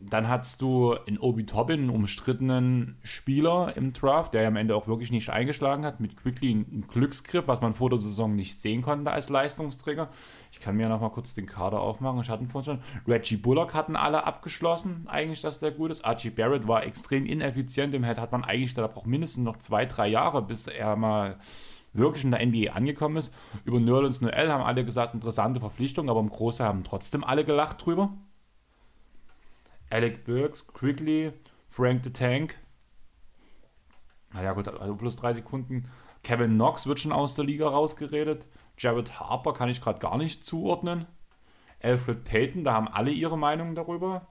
dann 0.00 0.28
hast 0.28 0.62
du 0.62 0.94
in 1.06 1.18
Obi 1.18 1.44
Toppin 1.44 1.80
einen 1.80 1.90
umstrittenen 1.90 2.98
Spieler 3.02 3.76
im 3.76 3.92
Draft, 3.92 4.34
der 4.34 4.42
ja 4.42 4.48
am 4.48 4.56
Ende 4.56 4.76
auch 4.76 4.86
wirklich 4.86 5.10
nicht 5.10 5.30
eingeschlagen 5.30 5.84
hat, 5.84 6.00
mit 6.00 6.16
Quickly 6.16 6.50
einen 6.50 6.86
Glücksgriff, 6.86 7.48
was 7.48 7.60
man 7.60 7.74
vor 7.74 7.90
der 7.90 7.98
Saison 7.98 8.34
nicht 8.36 8.60
sehen 8.60 8.82
konnte 8.82 9.10
als 9.10 9.28
Leistungsträger. 9.28 10.08
Ich 10.52 10.60
kann 10.60 10.76
mir 10.76 10.88
noch 10.88 11.00
mal 11.00 11.10
kurz 11.10 11.34
den 11.34 11.46
Kader 11.46 11.80
aufmachen. 11.80 12.20
Ich 12.20 12.30
hatte 12.30 12.44
ihn 12.44 12.48
vorhin. 12.48 12.78
Reggie 13.06 13.36
Bullock 13.36 13.74
hatten 13.74 13.96
alle 13.96 14.24
abgeschlossen, 14.24 15.06
eigentlich, 15.08 15.42
dass 15.42 15.58
der 15.58 15.72
gut 15.72 15.90
ist. 15.90 16.04
Archie 16.04 16.30
Barrett 16.30 16.68
war 16.68 16.84
extrem 16.84 17.26
ineffizient. 17.26 17.92
Im 17.94 18.04
Head 18.04 18.18
hat 18.18 18.32
man 18.32 18.44
eigentlich, 18.44 18.74
da 18.74 18.86
braucht 18.86 19.06
mindestens 19.06 19.44
noch 19.44 19.56
zwei, 19.56 19.84
drei 19.84 20.08
Jahre, 20.08 20.42
bis 20.42 20.68
er 20.68 20.96
mal 20.96 21.38
wirklich 21.92 22.24
in 22.24 22.30
der 22.30 22.44
NBA 22.46 22.72
angekommen 22.72 23.16
ist. 23.16 23.34
Über 23.64 23.80
Nerlens 23.80 24.20
Noel 24.20 24.52
haben 24.52 24.62
alle 24.62 24.84
gesagt, 24.84 25.14
interessante 25.14 25.60
Verpflichtung, 25.60 26.08
aber 26.08 26.20
im 26.20 26.30
Großen 26.30 26.64
haben 26.64 26.84
trotzdem 26.84 27.24
alle 27.24 27.44
gelacht 27.44 27.84
drüber. 27.84 28.10
Alec 29.90 30.24
Burks, 30.24 30.66
Quickly, 30.66 31.32
Frank 31.68 32.04
the 32.04 32.12
Tank. 32.12 32.58
Naja, 34.32 34.52
gut, 34.52 34.68
also 34.68 34.94
plus 34.94 35.16
drei 35.16 35.32
Sekunden. 35.32 35.90
Kevin 36.22 36.54
Knox 36.54 36.86
wird 36.86 37.00
schon 37.00 37.12
aus 37.12 37.34
der 37.34 37.44
Liga 37.44 37.68
rausgeredet. 37.68 38.46
Jared 38.76 39.18
Harper 39.18 39.52
kann 39.52 39.68
ich 39.68 39.80
gerade 39.80 39.98
gar 39.98 40.18
nicht 40.18 40.44
zuordnen. 40.44 41.06
Alfred 41.82 42.24
Payton, 42.24 42.64
da 42.64 42.72
haben 42.74 42.88
alle 42.88 43.10
ihre 43.10 43.38
Meinung 43.38 43.74
darüber. 43.74 44.26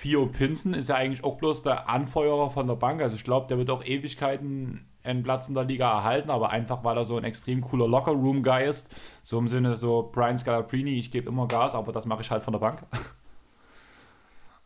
Theo 0.00 0.26
Pinson 0.26 0.74
ist 0.74 0.88
ja 0.88 0.96
eigentlich 0.96 1.24
auch 1.24 1.36
bloß 1.36 1.62
der 1.62 1.88
Anfeuerer 1.88 2.50
von 2.50 2.66
der 2.66 2.74
Bank. 2.74 3.00
Also 3.00 3.16
ich 3.16 3.24
glaube, 3.24 3.46
der 3.46 3.58
wird 3.58 3.70
auch 3.70 3.84
Ewigkeiten 3.84 4.88
einen 5.02 5.22
Platz 5.22 5.48
in 5.48 5.54
der 5.54 5.64
Liga 5.64 5.90
erhalten, 5.90 6.30
aber 6.30 6.50
einfach 6.50 6.82
weil 6.82 6.96
er 6.96 7.04
so 7.04 7.16
ein 7.16 7.24
extrem 7.24 7.60
cooler 7.60 7.86
Locker-Room-Guy 7.86 8.66
ist. 8.66 8.94
So 9.22 9.38
im 9.38 9.48
Sinne 9.48 9.76
so 9.76 10.10
Brian 10.12 10.38
Scalabrine, 10.38 10.90
ich 10.90 11.10
gebe 11.10 11.28
immer 11.28 11.46
Gas, 11.46 11.74
aber 11.74 11.92
das 11.92 12.06
mache 12.06 12.22
ich 12.22 12.30
halt 12.30 12.42
von 12.42 12.52
der 12.52 12.60
Bank. 12.60 12.84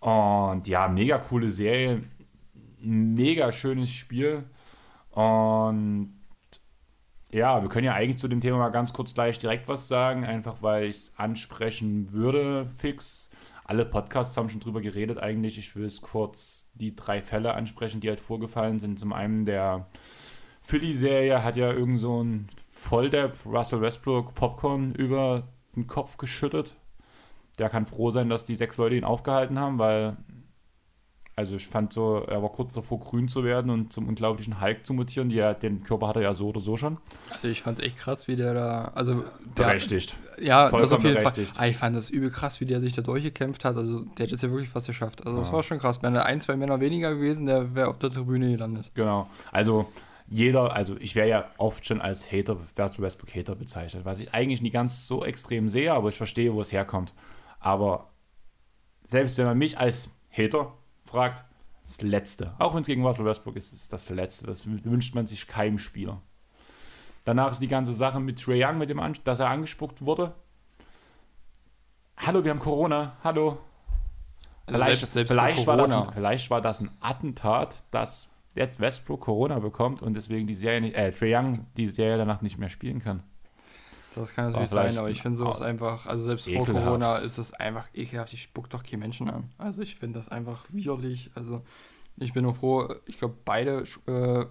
Und 0.01 0.69
ja, 0.69 0.89
mega 0.89 1.19
coole 1.19 1.51
Serie, 1.51 2.03
mega 2.81 3.51
schönes 3.53 3.91
Spiel. 3.91 4.45
Und 5.11 6.15
ja, 7.31 7.61
wir 7.61 7.69
können 7.69 7.87
ja 7.87 7.95
eigentlich 7.95 8.19
zu 8.19 8.29
dem 8.29 8.41
Thema 8.41 8.59
mal 8.59 8.69
ganz 8.71 8.93
kurz 8.93 9.13
gleich 9.13 9.39
direkt 9.39 9.69
was 9.69 9.89
sagen, 9.89 10.25
einfach 10.25 10.63
weil 10.63 10.85
ich 10.85 10.97
es 10.97 11.13
ansprechen 11.17 12.13
würde, 12.13 12.69
fix. 12.79 13.31
Alle 13.65 13.85
Podcasts 13.85 14.37
haben 14.37 14.49
schon 14.49 14.61
drüber 14.61 14.81
geredet 14.81 15.19
eigentlich. 15.19 15.59
Ich 15.59 15.77
will 15.77 15.85
es 15.85 16.01
kurz 16.01 16.71
die 16.75 16.97
drei 16.97 17.21
Fälle 17.21 17.53
ansprechen, 17.53 18.01
die 18.01 18.09
halt 18.09 18.21
vorgefallen 18.21 18.79
sind. 18.79 18.99
Zum 18.99 19.13
einen 19.13 19.45
der 19.45 19.87
Philly-Serie 20.63 21.45
hat 21.45 21.57
ja 21.57 21.71
irgend 21.71 22.01
so 22.01 22.23
ein 22.23 22.49
Volldepp 22.71 23.35
Russell 23.45 23.83
Westbrook 23.83 24.35
Popcorn 24.35 24.95
über 24.95 25.49
den 25.77 25.87
Kopf 25.87 26.17
geschüttet 26.17 26.77
der 27.59 27.69
kann 27.69 27.87
froh 27.87 28.11
sein, 28.11 28.29
dass 28.29 28.45
die 28.45 28.55
sechs 28.55 28.77
Leute 28.77 28.97
ihn 28.97 29.05
aufgehalten 29.05 29.59
haben, 29.59 29.79
weil, 29.79 30.17
also 31.35 31.57
ich 31.57 31.67
fand 31.67 31.93
so, 31.93 32.25
er 32.27 32.43
war 32.43 32.51
kurz 32.51 32.75
davor, 32.75 33.01
grün 33.01 33.29
zu 33.29 33.45
werden 33.45 33.71
und 33.71 33.93
zum 33.93 34.09
unglaublichen 34.09 34.61
Hulk 34.61 34.85
zu 34.85 34.93
mutieren. 34.93 35.29
Die, 35.29 35.43
den 35.61 35.83
Körper 35.83 36.09
hat 36.09 36.17
er 36.17 36.23
ja 36.23 36.35
so 36.35 36.49
oder 36.49 36.61
so 36.61 36.77
schon. 36.77 36.99
Also 37.31 37.49
ich 37.49 37.63
fand 37.63 37.79
es 37.79 37.87
echt 37.87 37.99
krass, 37.99 38.29
wie 38.29 38.37
der 38.37 38.55
da, 38.55 38.93
also 38.95 39.25
der, 39.57 39.65
berechtigt. 39.65 40.17
Ja, 40.41 40.69
Vollkommen 40.69 40.83
das 40.83 40.93
auf 40.93 41.05
jeden 41.05 41.17
berechtigt. 41.17 41.57
Fall. 41.57 41.65
Ah, 41.65 41.69
ich 41.69 41.77
fand 41.77 41.97
das 41.97 42.11
übel 42.11 42.31
krass, 42.31 42.61
wie 42.61 42.67
der 42.67 42.81
sich 42.81 42.93
da 42.93 43.03
durchgekämpft 43.03 43.65
hat. 43.65 43.77
Also 43.77 44.01
der 44.01 44.27
hat 44.27 44.33
es 44.33 44.43
ja 44.43 44.51
wirklich 44.51 44.69
fast 44.69 44.87
geschafft. 44.87 45.27
Also 45.27 45.39
das 45.39 45.49
ja. 45.49 45.55
war 45.55 45.63
schon 45.63 45.79
krass. 45.79 46.03
Wären 46.03 46.15
da 46.15 46.23
ein, 46.23 46.41
zwei 46.41 46.57
Männer 46.57 46.81
weniger 46.81 47.15
gewesen, 47.15 47.47
der 47.47 47.75
wäre 47.75 47.89
auf 47.89 47.99
der 47.99 48.11
Tribüne 48.11 48.51
gelandet. 48.51 48.91
Genau. 48.95 49.29
Also 49.53 49.87
jeder, 50.31 50.75
also 50.75 50.97
ich 50.99 51.15
wäre 51.15 51.29
ja 51.29 51.45
oft 51.57 51.87
schon 51.87 52.01
als 52.01 52.31
Hater, 52.31 52.59
Westbrook 52.77 53.35
Hater 53.35 53.55
bezeichnet, 53.55 54.05
was 54.05 54.21
ich 54.21 54.35
eigentlich 54.35 54.61
nie 54.61 54.71
ganz 54.71 55.07
so 55.07 55.25
extrem 55.25 55.69
sehe, 55.69 55.93
aber 55.93 56.11
ich 56.11 56.17
verstehe, 56.17 56.53
wo 56.53 56.61
es 56.61 56.71
herkommt. 56.73 57.15
Aber 57.61 58.11
selbst 59.03 59.39
wenn 59.39 59.47
man 59.47 59.59
mich 59.59 59.79
als 59.79 60.11
Hater 60.31 60.75
fragt, 61.05 61.45
das 61.83 62.03
Letzte, 62.03 62.55
auch 62.59 62.75
wenn 62.75 62.83
es 62.83 62.87
gegen 62.87 63.05
Russell 63.05 63.25
Westbrook 63.25 63.57
ist, 63.57 63.73
ist 63.73 63.93
das 63.93 64.11
Letzte. 64.11 64.47
Das 64.47 64.67
wünscht 64.67 65.15
man 65.15 65.27
sich 65.27 65.47
keinem 65.47 65.79
Spieler. 65.79 66.21
Danach 67.25 67.53
ist 67.53 67.63
die 67.63 67.69
ganze 67.69 67.95
Sache 67.95 68.21
mit 68.21 68.43
Trey 68.43 68.63
Young, 68.63 68.79
mit 68.79 68.91
dem, 68.91 69.01
dass 69.25 69.41
er 69.41 69.49
angespuckt 69.49 70.05
wurde. 70.05 70.35
Hallo, 72.19 72.45
wir 72.45 72.51
haben 72.51 72.59
Corona. 72.59 73.17
Hallo. 73.25 73.59
Also 74.67 74.83
vielleicht, 74.83 74.99
selbst, 74.99 75.13
selbst 75.13 75.31
vielleicht, 75.31 75.67
war 75.67 75.77
das 75.79 75.93
ein, 75.93 76.13
vielleicht 76.13 76.51
war 76.51 76.61
das 76.61 76.81
ein 76.81 76.91
Attentat, 77.01 77.85
dass 77.91 78.29
jetzt 78.55 78.81
Westbrook 78.81 79.21
Corona 79.21 79.59
bekommt 79.59 80.03
und 80.03 80.15
deswegen 80.15 80.47
die 80.47 80.55
Serie 80.55 80.81
nicht, 80.81 80.95
äh, 80.95 81.11
Trey 81.13 81.35
Young 81.35 81.67
die 81.77 81.89
Serie 81.89 82.19
danach 82.19 82.43
nicht 82.43 82.59
mehr 82.59 82.69
spielen 82.69 83.01
kann. 83.01 83.23
Das 84.15 84.35
kann 84.35 84.51
natürlich 84.51 84.71
sein, 84.71 84.99
aber 84.99 85.11
ich 85.11 85.23
finde 85.23 85.39
sowas 85.39 85.61
einfach, 85.61 86.07
also 86.07 86.25
selbst 86.25 86.49
ekelhaft. 86.49 86.73
vor 86.73 86.81
Corona 86.81 87.19
ist 87.19 87.39
das 87.39 87.53
einfach 87.53 87.89
ekelhaft. 87.95 88.33
Ich 88.33 88.43
spuck 88.43 88.71
doch 88.71 88.83
keinen 88.83 89.01
Menschen 89.01 89.31
an. 89.31 89.51
Also 89.59 89.83
ich 89.83 89.97
finde 89.97 90.19
das 90.19 90.29
einfach 90.29 90.65
widerlich. 90.71 91.31
Also 91.35 91.63
ich 92.17 92.33
bin 92.33 92.45
nur 92.45 92.55
froh, 92.55 92.95
ich 93.07 93.19
glaube, 93.19 93.37
beide 93.45 93.85
äh, 94.07 94.47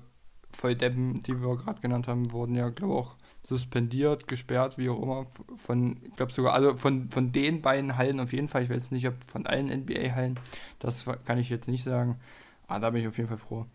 Volldeppen, 0.51 1.21
die 1.23 1.41
wir 1.41 1.57
gerade 1.57 1.81
genannt 1.81 2.07
haben, 2.07 2.31
wurden 2.31 2.55
ja, 2.55 2.69
glaube 2.69 2.93
ich, 2.93 2.99
auch 2.99 3.15
suspendiert, 3.43 4.27
gesperrt, 4.27 4.77
wie 4.77 4.89
auch 4.89 5.01
immer. 5.01 5.27
Von, 5.55 5.99
ich 6.03 6.15
glaube 6.15 6.31
sogar, 6.31 6.53
also 6.53 6.75
von, 6.75 7.09
von 7.09 7.31
den 7.31 7.61
beiden 7.61 7.97
Hallen 7.97 8.19
auf 8.19 8.33
jeden 8.33 8.47
Fall. 8.47 8.63
Ich 8.63 8.69
weiß 8.69 8.91
nicht, 8.91 9.07
ob 9.07 9.15
von 9.25 9.45
allen 9.45 9.67
NBA-Hallen. 9.67 10.39
Das 10.79 11.05
kann 11.25 11.37
ich 11.37 11.49
jetzt 11.49 11.67
nicht 11.67 11.83
sagen. 11.83 12.19
Aber 12.67 12.79
da 12.79 12.89
bin 12.91 13.01
ich 13.01 13.07
auf 13.07 13.17
jeden 13.17 13.29
Fall 13.29 13.37
froh. 13.37 13.65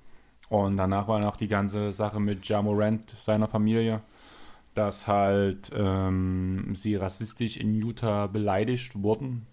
Und 0.48 0.76
danach 0.76 1.08
war 1.08 1.18
noch 1.18 1.36
die 1.36 1.48
ganze 1.48 1.92
Sache 1.92 2.20
mit 2.20 2.46
Jamorant, 2.46 3.08
seiner 3.10 3.48
Familie 3.48 4.02
dass 4.74 5.06
halt 5.06 5.70
ähm, 5.74 6.74
sie 6.74 6.96
rassistisch 6.96 7.56
in 7.56 7.74
Utah 7.74 8.26
beleidigt 8.26 9.02
wurden. 9.02 9.46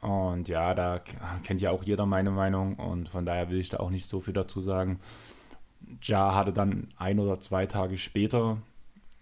Und 0.00 0.48
ja, 0.48 0.74
da 0.74 1.00
kennt 1.42 1.60
ja 1.60 1.70
auch 1.70 1.82
jeder 1.82 2.06
meine 2.06 2.30
Meinung 2.30 2.76
und 2.76 3.08
von 3.08 3.26
daher 3.26 3.50
will 3.50 3.58
ich 3.58 3.68
da 3.68 3.78
auch 3.78 3.90
nicht 3.90 4.06
so 4.06 4.20
viel 4.20 4.32
dazu 4.32 4.60
sagen. 4.60 4.98
Ja 6.02 6.34
hatte 6.34 6.52
dann 6.52 6.88
ein 6.96 7.18
oder 7.18 7.40
zwei 7.40 7.66
Tage 7.66 7.98
später 7.98 8.58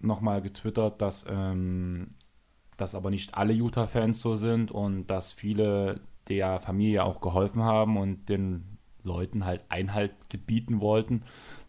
nochmal 0.00 0.40
getwittert, 0.42 1.00
dass, 1.00 1.26
ähm, 1.28 2.08
dass 2.76 2.94
aber 2.94 3.10
nicht 3.10 3.34
alle 3.34 3.52
Utah-Fans 3.52 4.20
so 4.20 4.34
sind 4.34 4.70
und 4.70 5.06
dass 5.08 5.32
viele 5.32 6.00
der 6.28 6.60
Familie 6.60 7.04
auch 7.04 7.20
geholfen 7.20 7.62
haben 7.62 7.96
und 7.96 8.28
den 8.28 8.78
Leuten 9.02 9.44
halt 9.44 9.64
Einhalt 9.68 10.12
gebieten 10.28 10.80
wollten. 10.80 11.24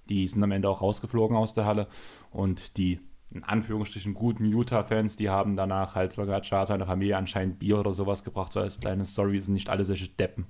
Die 0.10 0.28
sind 0.28 0.43
am 0.43 0.52
Ende 0.52 0.70
auch 0.70 0.82
rausgeflogen 0.82 1.38
aus 1.38 1.54
der 1.54 1.66
Halle. 1.66 1.88
Und 2.32 2.78
die 2.78 3.00
in 3.32 3.44
Anführungsstrichen 3.44 4.14
guten 4.14 4.46
Utah-Fans, 4.46 5.16
die 5.16 5.30
haben 5.30 5.56
danach 5.56 5.96
halt 5.96 6.14
sogar 6.14 6.44
Char 6.44 6.66
seiner 6.66 6.88
Familie 6.88 7.18
anscheinend 7.18 7.60
Bier 7.60 7.80
oder 7.80 7.94
sowas 7.94 8.24
gebracht, 8.24 8.52
so 8.52 8.60
als 8.60 8.80
kleine 8.80 9.06
Story, 9.06 9.40
sind 9.40 9.54
nicht 9.54 9.70
alle 9.70 9.86
solche 9.86 10.08
Deppen. 10.08 10.48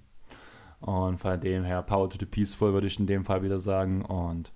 Und 0.80 1.18
von 1.18 1.40
dem 1.42 1.66
her, 1.66 1.82
Power 1.82 2.10
to 2.10 2.18
the 2.18 2.26
Peaceful 2.26 2.72
würde 2.72 2.88
ich 2.88 3.00
in 3.00 3.06
dem 3.06 3.26
Fall 3.26 3.44
wieder 3.44 3.60
sagen. 3.60 4.04
Und 4.06 4.54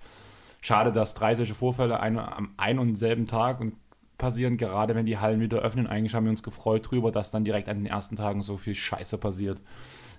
schade, 0.62 0.94
dass 0.94 1.16
drei 1.16 1.36
solche 1.36 1.54
Vorfälle 1.54 2.00
ein, 2.00 2.18
am 2.18 2.54
einen 2.56 2.80
und 2.80 2.96
selben 2.96 3.28
Tag 3.28 3.60
und 3.60 3.76
passieren, 4.18 4.56
gerade 4.56 4.96
wenn 4.96 5.06
die 5.06 5.18
Hallen 5.18 5.42
wieder 5.42 5.60
öffnen. 5.60 5.88
Eigentlich 5.88 6.16
haben 6.16 6.26
wir 6.26 6.32
uns 6.32 6.44
gefreut 6.44 6.90
drüber, 6.90 7.12
dass 7.12 7.32
dann 7.32 7.44
direkt 7.44 7.68
an 7.68 7.78
den 7.78 7.88
ersten 7.88 8.16
Tagen 8.16 8.42
so 8.42 8.56
viel 8.56 8.76
Scheiße 8.76 9.18
passiert. 9.18 9.62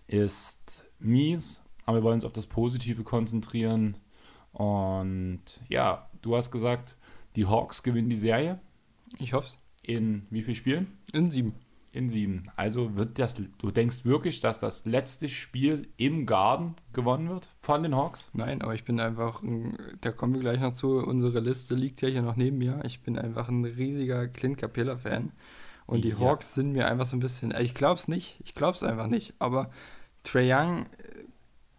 Ist 0.07 0.91
mies, 0.99 1.63
aber 1.87 1.99
wir 1.99 2.03
wollen 2.03 2.17
uns 2.17 2.27
auf 2.27 2.33
das 2.33 2.47
Positive 2.47 3.03
konzentrieren. 3.03 3.97
Und 4.53 5.43
ja, 5.69 6.11
du 6.25 6.37
hast 6.37 6.51
gesagt, 6.51 6.97
die 7.37 7.47
Hawks 7.47 7.83
gewinnen 7.83 8.09
die 8.09 8.16
Serie. 8.16 8.59
Ich 9.18 9.33
hoffe 9.33 9.49
es. 9.49 9.59
In 9.83 10.27
wie 10.31 10.43
vielen 10.43 10.55
Spielen? 10.55 10.99
In 11.12 11.31
sieben. 11.31 11.55
In 11.93 12.09
sieben. 12.09 12.45
Also 12.57 12.97
wird 12.97 13.18
das, 13.18 13.35
du 13.35 13.70
denkst 13.70 14.05
wirklich, 14.05 14.41
dass 14.41 14.59
das 14.59 14.85
letzte 14.85 15.29
Spiel 15.29 15.87
im 15.97 16.27
Garten 16.27 16.75
gewonnen 16.93 17.29
wird 17.29 17.51
von 17.61 17.83
den 17.83 17.95
Hawks? 17.95 18.31
Nein, 18.33 18.62
aber 18.62 18.75
ich 18.75 18.85
bin 18.85 18.99
einfach, 18.99 19.43
da 20.01 20.11
kommen 20.11 20.35
wir 20.35 20.41
gleich 20.41 20.61
noch 20.61 20.72
zu, 20.72 20.99
unsere 20.99 21.39
Liste 21.39 21.77
liegt 21.77 22.01
ja 22.03 22.09
hier 22.09 22.22
noch 22.22 22.35
neben 22.35 22.59
mir. 22.59 22.81
Ich 22.85 23.03
bin 23.03 23.16
einfach 23.16 23.49
ein 23.49 23.64
riesiger 23.64 24.27
Clint 24.27 24.59
Capella-Fan. 24.59 25.31
Und 25.87 26.03
die 26.03 26.09
ja. 26.09 26.18
Hawks 26.18 26.55
sind 26.55 26.72
mir 26.72 26.89
einfach 26.89 27.07
so 27.07 27.16
ein 27.16 27.20
bisschen, 27.20 27.55
ich 27.61 27.75
glaube 27.75 27.99
es 27.99 28.09
nicht, 28.09 28.41
ich 28.43 28.55
glaube 28.55 28.75
es 28.75 28.83
einfach 28.83 29.07
nicht, 29.07 29.35
aber 29.39 29.70
Trae 30.25 30.51
Young 30.53 30.87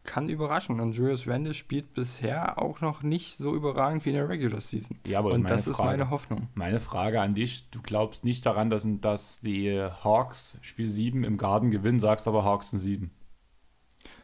kann 0.05 0.29
überraschen. 0.29 0.79
Und 0.79 0.93
Julius 0.93 1.27
Randle 1.27 1.53
spielt 1.53 1.93
bisher 1.93 2.61
auch 2.61 2.81
noch 2.81 3.03
nicht 3.03 3.37
so 3.37 3.55
überragend 3.55 4.05
wie 4.05 4.09
in 4.09 4.15
der 4.15 4.29
Regular 4.29 4.61
Season. 4.61 4.97
Ja, 5.05 5.19
aber 5.19 5.31
und 5.31 5.49
das 5.49 5.65
Frage, 5.65 5.71
ist 5.71 5.79
meine 5.79 6.09
Hoffnung. 6.09 6.47
Meine 6.53 6.79
Frage 6.79 7.19
an 7.19 7.35
dich: 7.35 7.69
Du 7.71 7.81
glaubst 7.81 8.23
nicht 8.23 8.45
daran, 8.45 8.69
dass, 8.69 8.87
dass 9.01 9.41
die 9.41 9.85
Hawks 10.03 10.57
Spiel 10.61 10.89
7 10.89 11.23
im 11.23 11.37
Garten 11.37 11.71
gewinnen, 11.71 11.99
sagst 11.99 12.27
aber 12.27 12.43
Hawks 12.43 12.69
sind 12.69 12.79
7. 12.79 13.11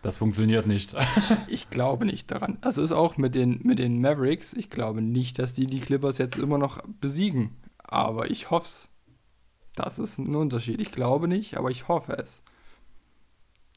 Das 0.01 0.17
funktioniert 0.17 0.65
nicht. 0.65 0.95
ich 1.47 1.69
glaube 1.69 2.05
nicht 2.05 2.31
daran. 2.31 2.57
Also 2.61 2.81
ist 2.81 2.91
auch 2.91 3.17
mit 3.17 3.35
den, 3.35 3.59
mit 3.63 3.77
den 3.79 4.01
Mavericks. 4.01 4.53
Ich 4.53 4.69
glaube 4.69 5.01
nicht, 5.01 5.37
dass 5.37 5.53
die 5.53 5.67
die 5.67 5.79
Clippers 5.79 6.17
jetzt 6.17 6.37
immer 6.37 6.57
noch 6.57 6.79
besiegen. 6.99 7.57
Aber 7.77 8.31
ich 8.31 8.49
hoffe 8.49 8.65
es. 8.65 8.89
Das 9.75 9.99
ist 9.99 10.17
ein 10.17 10.35
Unterschied. 10.35 10.81
Ich 10.81 10.91
glaube 10.91 11.27
nicht, 11.27 11.57
aber 11.57 11.69
ich 11.69 11.87
hoffe 11.87 12.13
es. 12.13 12.41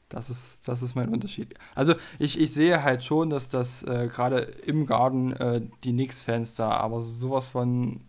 Das 0.09 0.29
ist, 0.29 0.67
das 0.67 0.81
ist 0.81 0.95
mein 0.95 1.09
Unterschied. 1.09 1.55
Also 1.73 1.95
ich, 2.19 2.39
ich 2.39 2.53
sehe 2.53 2.83
halt 2.83 3.03
schon, 3.03 3.29
dass 3.29 3.49
das 3.49 3.83
äh, 3.83 4.07
gerade 4.07 4.39
im 4.39 4.85
Garten 4.85 5.33
äh, 5.33 5.61
die 5.83 5.91
Knicks-Fans 5.91 6.53
da 6.53 6.71
aber 6.71 7.01
sowas 7.01 7.47
von 7.47 8.05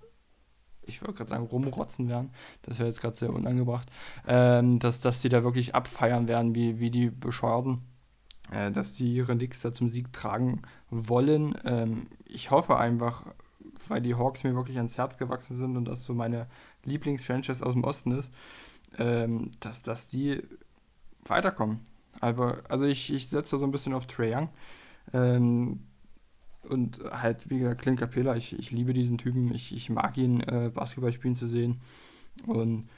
ich 0.88 1.02
würde 1.02 1.14
gerade 1.14 1.30
sagen, 1.30 1.46
rumrotzen 1.46 2.08
werden. 2.08 2.30
Das 2.62 2.78
wäre 2.78 2.88
jetzt 2.88 3.00
gerade 3.00 3.16
sehr 3.16 3.32
unangebracht. 3.32 3.90
Ähm, 4.26 4.78
dass, 4.78 5.00
dass 5.00 5.20
die 5.20 5.28
da 5.28 5.42
wirklich 5.42 5.74
abfeiern 5.74 6.28
werden, 6.28 6.54
wie, 6.54 6.78
wie 6.78 6.92
die 6.92 7.10
Bescheuerten. 7.10 7.82
Äh, 8.52 8.70
dass 8.70 8.94
die 8.94 9.14
ihre 9.14 9.34
Knicks 9.34 9.60
da 9.60 9.72
zum 9.72 9.88
Sieg 9.88 10.12
tragen 10.12 10.62
wollen. 10.90 11.56
Ähm, 11.64 12.06
ich 12.24 12.50
hoffe 12.50 12.76
einfach, 12.76 13.26
weil 13.88 14.00
die 14.00 14.14
Hawks 14.14 14.44
mir 14.44 14.54
wirklich 14.54 14.76
ans 14.76 14.96
Herz 14.96 15.18
gewachsen 15.18 15.56
sind 15.56 15.76
und 15.76 15.86
das 15.86 16.04
so 16.04 16.14
meine 16.14 16.46
Lieblingsfranchise 16.84 17.64
aus 17.64 17.72
dem 17.72 17.84
Osten 17.84 18.12
ist, 18.12 18.32
ähm, 18.98 19.50
dass, 19.60 19.82
dass 19.82 20.08
die 20.08 20.42
weiterkommen. 21.30 21.80
Aber, 22.20 22.62
also 22.68 22.86
ich, 22.86 23.12
ich 23.12 23.28
setze 23.28 23.56
da 23.56 23.60
so 23.60 23.64
ein 23.66 23.72
bisschen 23.72 23.92
auf 23.92 24.06
Trae 24.06 24.34
Young. 24.34 24.48
Ähm, 25.12 25.80
und 26.62 27.00
halt, 27.10 27.48
wie 27.50 27.58
gesagt, 27.58 27.82
Clint 27.82 28.00
Capella, 28.00 28.34
ich, 28.36 28.58
ich 28.58 28.70
liebe 28.70 28.92
diesen 28.92 29.18
Typen. 29.18 29.54
Ich, 29.54 29.74
ich 29.74 29.90
mag 29.90 30.16
ihn, 30.16 30.40
äh, 30.40 30.70
Basketball 30.74 31.12
spielen 31.12 31.34
zu 31.34 31.46
sehen. 31.46 31.80
Und 32.46 32.88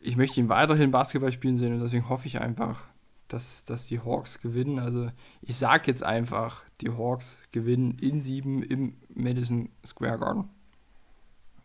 ich 0.00 0.16
möchte 0.16 0.40
ihn 0.40 0.48
weiterhin 0.48 0.90
Basketball 0.90 1.32
spielen 1.32 1.56
sehen 1.56 1.74
und 1.74 1.80
deswegen 1.80 2.08
hoffe 2.08 2.26
ich 2.26 2.40
einfach, 2.40 2.84
dass, 3.28 3.64
dass 3.64 3.86
die 3.86 4.00
Hawks 4.00 4.40
gewinnen. 4.40 4.78
Also 4.78 5.10
ich 5.42 5.56
sage 5.56 5.84
jetzt 5.86 6.02
einfach, 6.02 6.64
die 6.80 6.90
Hawks 6.90 7.38
gewinnen 7.52 7.98
in 8.00 8.20
sieben 8.20 8.62
im 8.62 8.96
Madison 9.14 9.68
Square 9.84 10.18
Garden. 10.18 10.48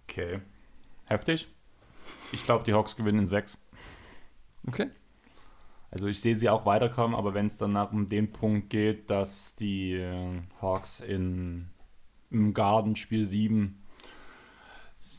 Okay. 0.04 0.42
Heftig. 1.06 1.48
Ich 2.32 2.44
glaube, 2.44 2.66
die 2.66 2.74
Hawks 2.74 2.96
gewinnen 2.96 3.20
in 3.20 3.28
sechs. 3.28 3.58
Okay. 4.68 4.90
Also 5.96 6.08
ich 6.08 6.20
sehe 6.20 6.36
sie 6.36 6.50
auch 6.50 6.66
weiterkommen, 6.66 7.16
aber 7.16 7.34
wenn 7.34 7.46
es 7.46 7.56
dann 7.56 7.72
nach 7.72 7.94
um 7.94 8.08
den 8.08 8.34
Punkt 8.34 8.70
geht, 8.70 9.10
dass 9.10 9.56
die 9.56 9.94
äh, 9.94 10.42
Hawks 10.62 11.00
in, 11.00 11.70
im 12.30 12.54
Garden 12.54 12.98
Spiel 12.98 13.26
7, 13.26 13.82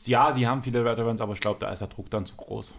ja, 0.05 0.31
sie 0.31 0.45
haben 0.45 0.61
viele 0.61 0.85
Veterans, 0.85 1.19
aber 1.19 1.33
ich 1.33 1.39
glaube, 1.39 1.57
da 1.59 1.71
ist 1.71 1.79
der 1.79 1.87
Druck 1.87 2.11
dann 2.11 2.27
zu 2.27 2.35
groß. 2.35 2.75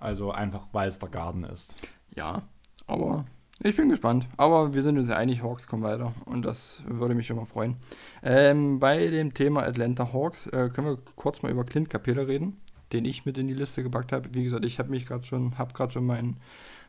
Also 0.00 0.32
einfach, 0.32 0.68
weil 0.72 0.88
es 0.88 0.98
der 0.98 1.10
Garden 1.10 1.44
ist. 1.44 1.74
Ja, 2.16 2.44
aber 2.86 3.26
ich 3.62 3.76
bin 3.76 3.90
gespannt. 3.90 4.26
Aber 4.38 4.72
wir 4.72 4.82
sind 4.82 4.96
uns 4.96 5.10
einig, 5.10 5.42
Hawks 5.42 5.66
kommen 5.66 5.82
weiter 5.82 6.14
und 6.24 6.46
das 6.46 6.82
würde 6.86 7.14
mich 7.14 7.26
schon 7.26 7.36
mal 7.36 7.44
freuen. 7.44 7.76
Ähm, 8.22 8.78
bei 8.78 9.06
dem 9.08 9.34
Thema 9.34 9.64
Atlanta 9.64 10.14
Hawks 10.14 10.46
äh, 10.46 10.70
können 10.70 10.86
wir 10.86 10.98
kurz 11.14 11.42
mal 11.42 11.52
über 11.52 11.64
Clint 11.64 11.90
Capella 11.90 12.22
reden, 12.22 12.56
den 12.94 13.04
ich 13.04 13.26
mit 13.26 13.36
in 13.36 13.48
die 13.48 13.54
Liste 13.54 13.82
gepackt 13.82 14.12
habe. 14.12 14.30
Wie 14.32 14.44
gesagt, 14.44 14.64
ich 14.64 14.78
habe 14.78 14.88
mich 14.88 15.04
gerade 15.04 15.26
schon, 15.26 15.58
habe 15.58 15.74
gerade 15.74 15.92
schon 15.92 16.06
mein, 16.06 16.38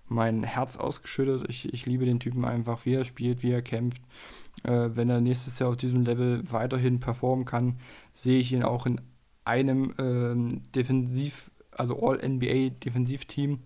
mein 0.10 0.44
Herz 0.44 0.78
ausgeschüttet. 0.78 1.46
Ich, 1.50 1.74
ich 1.74 1.86
liebe 1.86 2.06
den 2.06 2.20
Typen 2.20 2.46
einfach, 2.46 2.86
wie 2.86 2.94
er 2.94 3.06
spielt, 3.06 3.44
wie 3.44 3.52
er 3.52 3.62
kämpft. 3.62 4.02
Äh, 4.64 4.90
wenn 4.94 5.10
er 5.10 5.22
nächstes 5.22 5.60
Jahr 5.60 5.70
auf 5.70 5.78
diesem 5.78 6.04
Level 6.04 6.42
weiterhin 6.52 7.00
performen 7.00 7.46
kann, 7.46 7.80
sehe 8.14 8.40
ich 8.40 8.52
ihn 8.52 8.64
auch 8.64 8.86
in 8.86 9.02
einem 9.46 9.94
ähm, 9.98 10.62
Defensiv, 10.76 11.52
also 11.72 12.02
All-NBA-Defensivteam. 12.02 13.60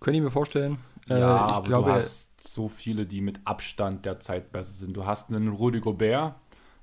Könnte 0.00 0.18
ich 0.18 0.24
mir 0.24 0.30
vorstellen. 0.30 0.78
Ja, 1.08 1.18
äh, 1.18 1.22
aber 1.22 1.66
glaube, 1.66 1.90
du 1.90 1.96
hast 1.96 2.46
so 2.46 2.68
viele, 2.68 3.06
die 3.06 3.20
mit 3.20 3.40
Abstand 3.44 4.04
der 4.04 4.20
Zeit 4.20 4.52
besser 4.52 4.72
sind. 4.72 4.96
Du 4.96 5.06
hast 5.06 5.30
einen 5.30 5.48
Rudy 5.48 5.80
Gobert, 5.80 6.34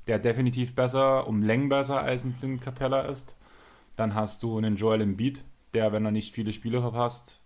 der 0.07 0.19
definitiv 0.19 0.75
besser, 0.75 1.27
um 1.27 1.43
Längen 1.43 1.69
besser 1.69 2.01
als 2.01 2.23
ein 2.23 2.35
Clint 2.37 2.61
Capella 2.61 3.01
ist. 3.01 3.37
Dann 3.95 4.15
hast 4.15 4.43
du 4.43 4.57
einen 4.57 4.75
Joel 4.75 5.01
Embiid, 5.01 5.43
der, 5.73 5.91
wenn 5.91 6.05
er 6.05 6.11
nicht 6.11 6.33
viele 6.33 6.53
Spiele 6.53 6.81
verpasst, 6.81 7.42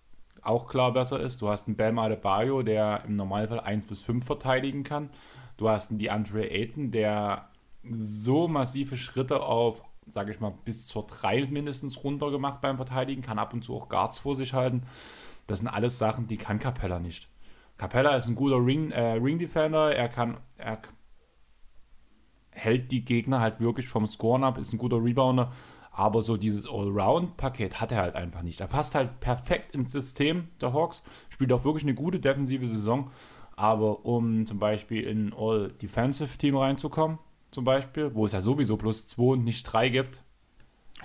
auch 0.48 0.68
klar 0.68 0.93
besser 0.93 1.20
ist. 1.20 1.41
Du 1.41 1.50
hast 1.50 1.68
einen 1.68 1.76
Bam 1.76 2.00
Adebayo, 2.00 2.64
der 2.64 3.04
im 3.06 3.16
Normalfall 3.16 3.60
1 3.60 3.88
bis 3.88 4.02
5 4.02 4.26
verteidigen 4.26 4.84
kann. 4.84 5.10
Du 5.58 5.70
hast 5.70 5.89
einen 5.89 6.00
DeAndre 6.00 6.50
Ayton, 6.50 6.91
der 6.91 7.50
so 7.89 8.48
massive 8.48 8.98
Schritte 8.98 9.41
auf, 9.41 9.82
sage 10.08 10.32
ich 10.32 10.39
mal, 10.39 10.54
bis 10.66 10.88
zur 10.88 11.06
3 11.08 11.48
mindestens 11.48 12.04
runter 12.04 12.32
gemacht 12.32 12.62
beim 12.62 12.78
Verteidigen, 12.78 13.22
kann 13.22 13.39
ab 13.39 13.54
und 13.54 13.64
zu 13.64 13.76
auch 13.76 13.89
Guards 13.89 14.20
vor 14.20 14.36
sich 14.36 14.54
halten. 14.54 14.84
Das 15.48 15.60
sind 15.60 15.68
alles 15.68 15.98
Sachen, 15.98 16.28
die 16.28 16.38
kann 16.38 16.60
Capella 16.60 17.00
nicht. 17.00 17.30
Capella 17.78 18.16
ist 18.16 18.28
ein 18.28 18.36
guter 18.36 18.64
Ring, 18.64 18.91
äh, 18.91 19.14
Ring 19.14 19.39
Defender, 19.39 19.95
er 19.95 20.10
kann, 20.10 20.38
er 20.58 20.82
hält 22.52 22.91
die 22.91 23.06
Gegner 23.06 23.39
halt 23.39 23.60
wirklich 23.60 23.88
vom 23.88 24.08
Scoren 24.08 24.43
ab, 24.43 24.58
ist 24.58 24.74
ein 24.74 24.80
guter 24.80 25.04
Rebounder, 25.04 25.52
aber 25.98 26.22
so 26.22 26.38
dieses 26.38 26.70
Allround-Paket 26.70 27.82
hat 27.82 27.91
er 27.91 28.04
halt 28.04 28.16
einfach 28.16 28.43
nicht. 28.43 28.62
Er 28.62 28.68
passt 28.68 28.93
halt 28.93 29.20
perfekt 29.20 29.74
ins 29.74 29.91
System 29.91 30.48
der 30.62 30.72
Hawks, 30.72 31.04
spielt 31.28 31.52
auch 31.52 31.66
wirklich 31.66 31.84
eine 31.84 31.95
gute 31.95 32.20
defensive 32.20 32.68
Saison, 32.68 33.10
aber 33.56 34.06
um 34.06 34.45
zum 34.45 34.60
Beispiel 34.60 35.04
in 35.04 35.30
ein 35.30 35.34
All-Defensive-Team 35.36 36.56
reinzukommen, 36.56 37.18
zum 37.50 37.66
Beispiel, 37.66 38.14
wo 38.14 38.28
es 38.28 38.34
ja 38.34 38.43
sowieso 38.43 38.78
plus 38.78 39.08
2 39.08 39.24
und 39.24 39.43
nicht 39.43 39.64
3 39.64 39.89
gibt. 39.89 40.24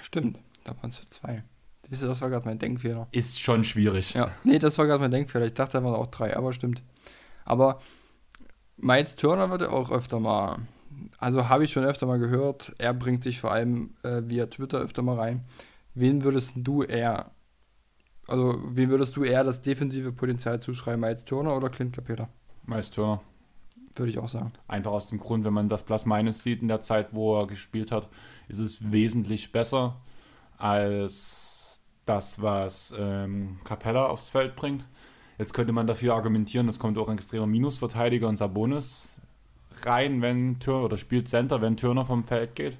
Stimmt, 0.02 0.38
da 0.64 0.76
waren 0.76 0.90
es 0.90 1.02
2. 1.08 1.42
Siehst 1.88 2.02
du, 2.02 2.06
das 2.06 2.20
war 2.20 2.28
gerade 2.28 2.44
mein 2.44 2.58
Denkfehler. 2.58 3.08
Ist 3.12 3.40
schon 3.40 3.64
schwierig. 3.64 4.12
Ja, 4.12 4.30
nee, 4.44 4.58
das 4.58 4.76
war 4.76 4.86
gerade 4.86 5.00
mein 5.00 5.10
Denkfehler. 5.10 5.46
Ich 5.46 5.54
dachte, 5.54 5.78
da 5.78 5.84
waren 5.84 5.94
auch 5.94 6.08
drei, 6.08 6.36
aber 6.36 6.52
stimmt. 6.52 6.82
Aber 7.46 7.80
Miles 8.76 9.16
Turner 9.16 9.48
wird 9.48 9.62
auch 9.62 9.90
öfter 9.90 10.20
mal, 10.20 10.58
also 11.18 11.48
habe 11.48 11.64
ich 11.64 11.72
schon 11.72 11.84
öfter 11.84 12.06
mal 12.06 12.18
gehört, 12.18 12.74
er 12.78 12.94
bringt 12.94 13.22
sich 13.22 13.40
vor 13.40 13.52
allem 13.52 13.94
äh, 14.02 14.22
via 14.24 14.46
Twitter 14.46 14.78
öfter 14.78 15.02
mal 15.02 15.18
rein. 15.18 15.44
Wen 15.94 16.24
würdest 16.24 16.54
du 16.56 16.82
eher, 16.82 17.30
also 18.26 18.60
wen 18.66 18.90
würdest 18.90 19.16
du 19.16 19.24
eher 19.24 19.44
das 19.44 19.62
defensive 19.62 20.12
Potenzial 20.12 20.60
zuschreiben, 20.60 21.00
Miles 21.00 21.24
Turner 21.24 21.56
oder 21.56 21.68
Clint 21.68 21.94
Capella? 21.94 22.28
Miles 22.66 22.90
Turner. 22.90 23.20
Würde 23.94 24.10
ich 24.10 24.18
auch 24.18 24.28
sagen. 24.28 24.52
Einfach 24.68 24.92
aus 24.92 25.08
dem 25.08 25.18
Grund, 25.18 25.44
wenn 25.44 25.52
man 25.52 25.68
das 25.68 25.82
Plus-Minus 25.82 26.42
sieht 26.42 26.62
in 26.62 26.68
der 26.68 26.80
Zeit, 26.80 27.08
wo 27.12 27.38
er 27.38 27.46
gespielt 27.46 27.92
hat, 27.92 28.08
ist 28.48 28.58
es 28.58 28.90
wesentlich 28.90 29.52
besser 29.52 30.00
als 30.56 31.82
das, 32.06 32.40
was 32.40 32.94
ähm, 32.98 33.58
Capella 33.64 34.06
aufs 34.06 34.30
Feld 34.30 34.56
bringt. 34.56 34.88
Jetzt 35.38 35.52
könnte 35.52 35.72
man 35.72 35.86
dafür 35.86 36.14
argumentieren, 36.14 36.68
es 36.68 36.78
kommt 36.78 36.96
auch 36.98 37.08
ein 37.08 37.18
extremer 37.18 37.46
Minusverteidiger 37.46 38.28
und 38.28 38.36
Sabonis 38.36 39.08
rein, 39.84 40.22
wenn 40.22 40.58
Turner 40.60 40.84
oder 40.84 40.96
spielt 40.96 41.28
Center, 41.28 41.60
wenn 41.60 41.76
Turner 41.76 42.04
vom 42.04 42.24
Feld 42.24 42.54
geht. 42.54 42.78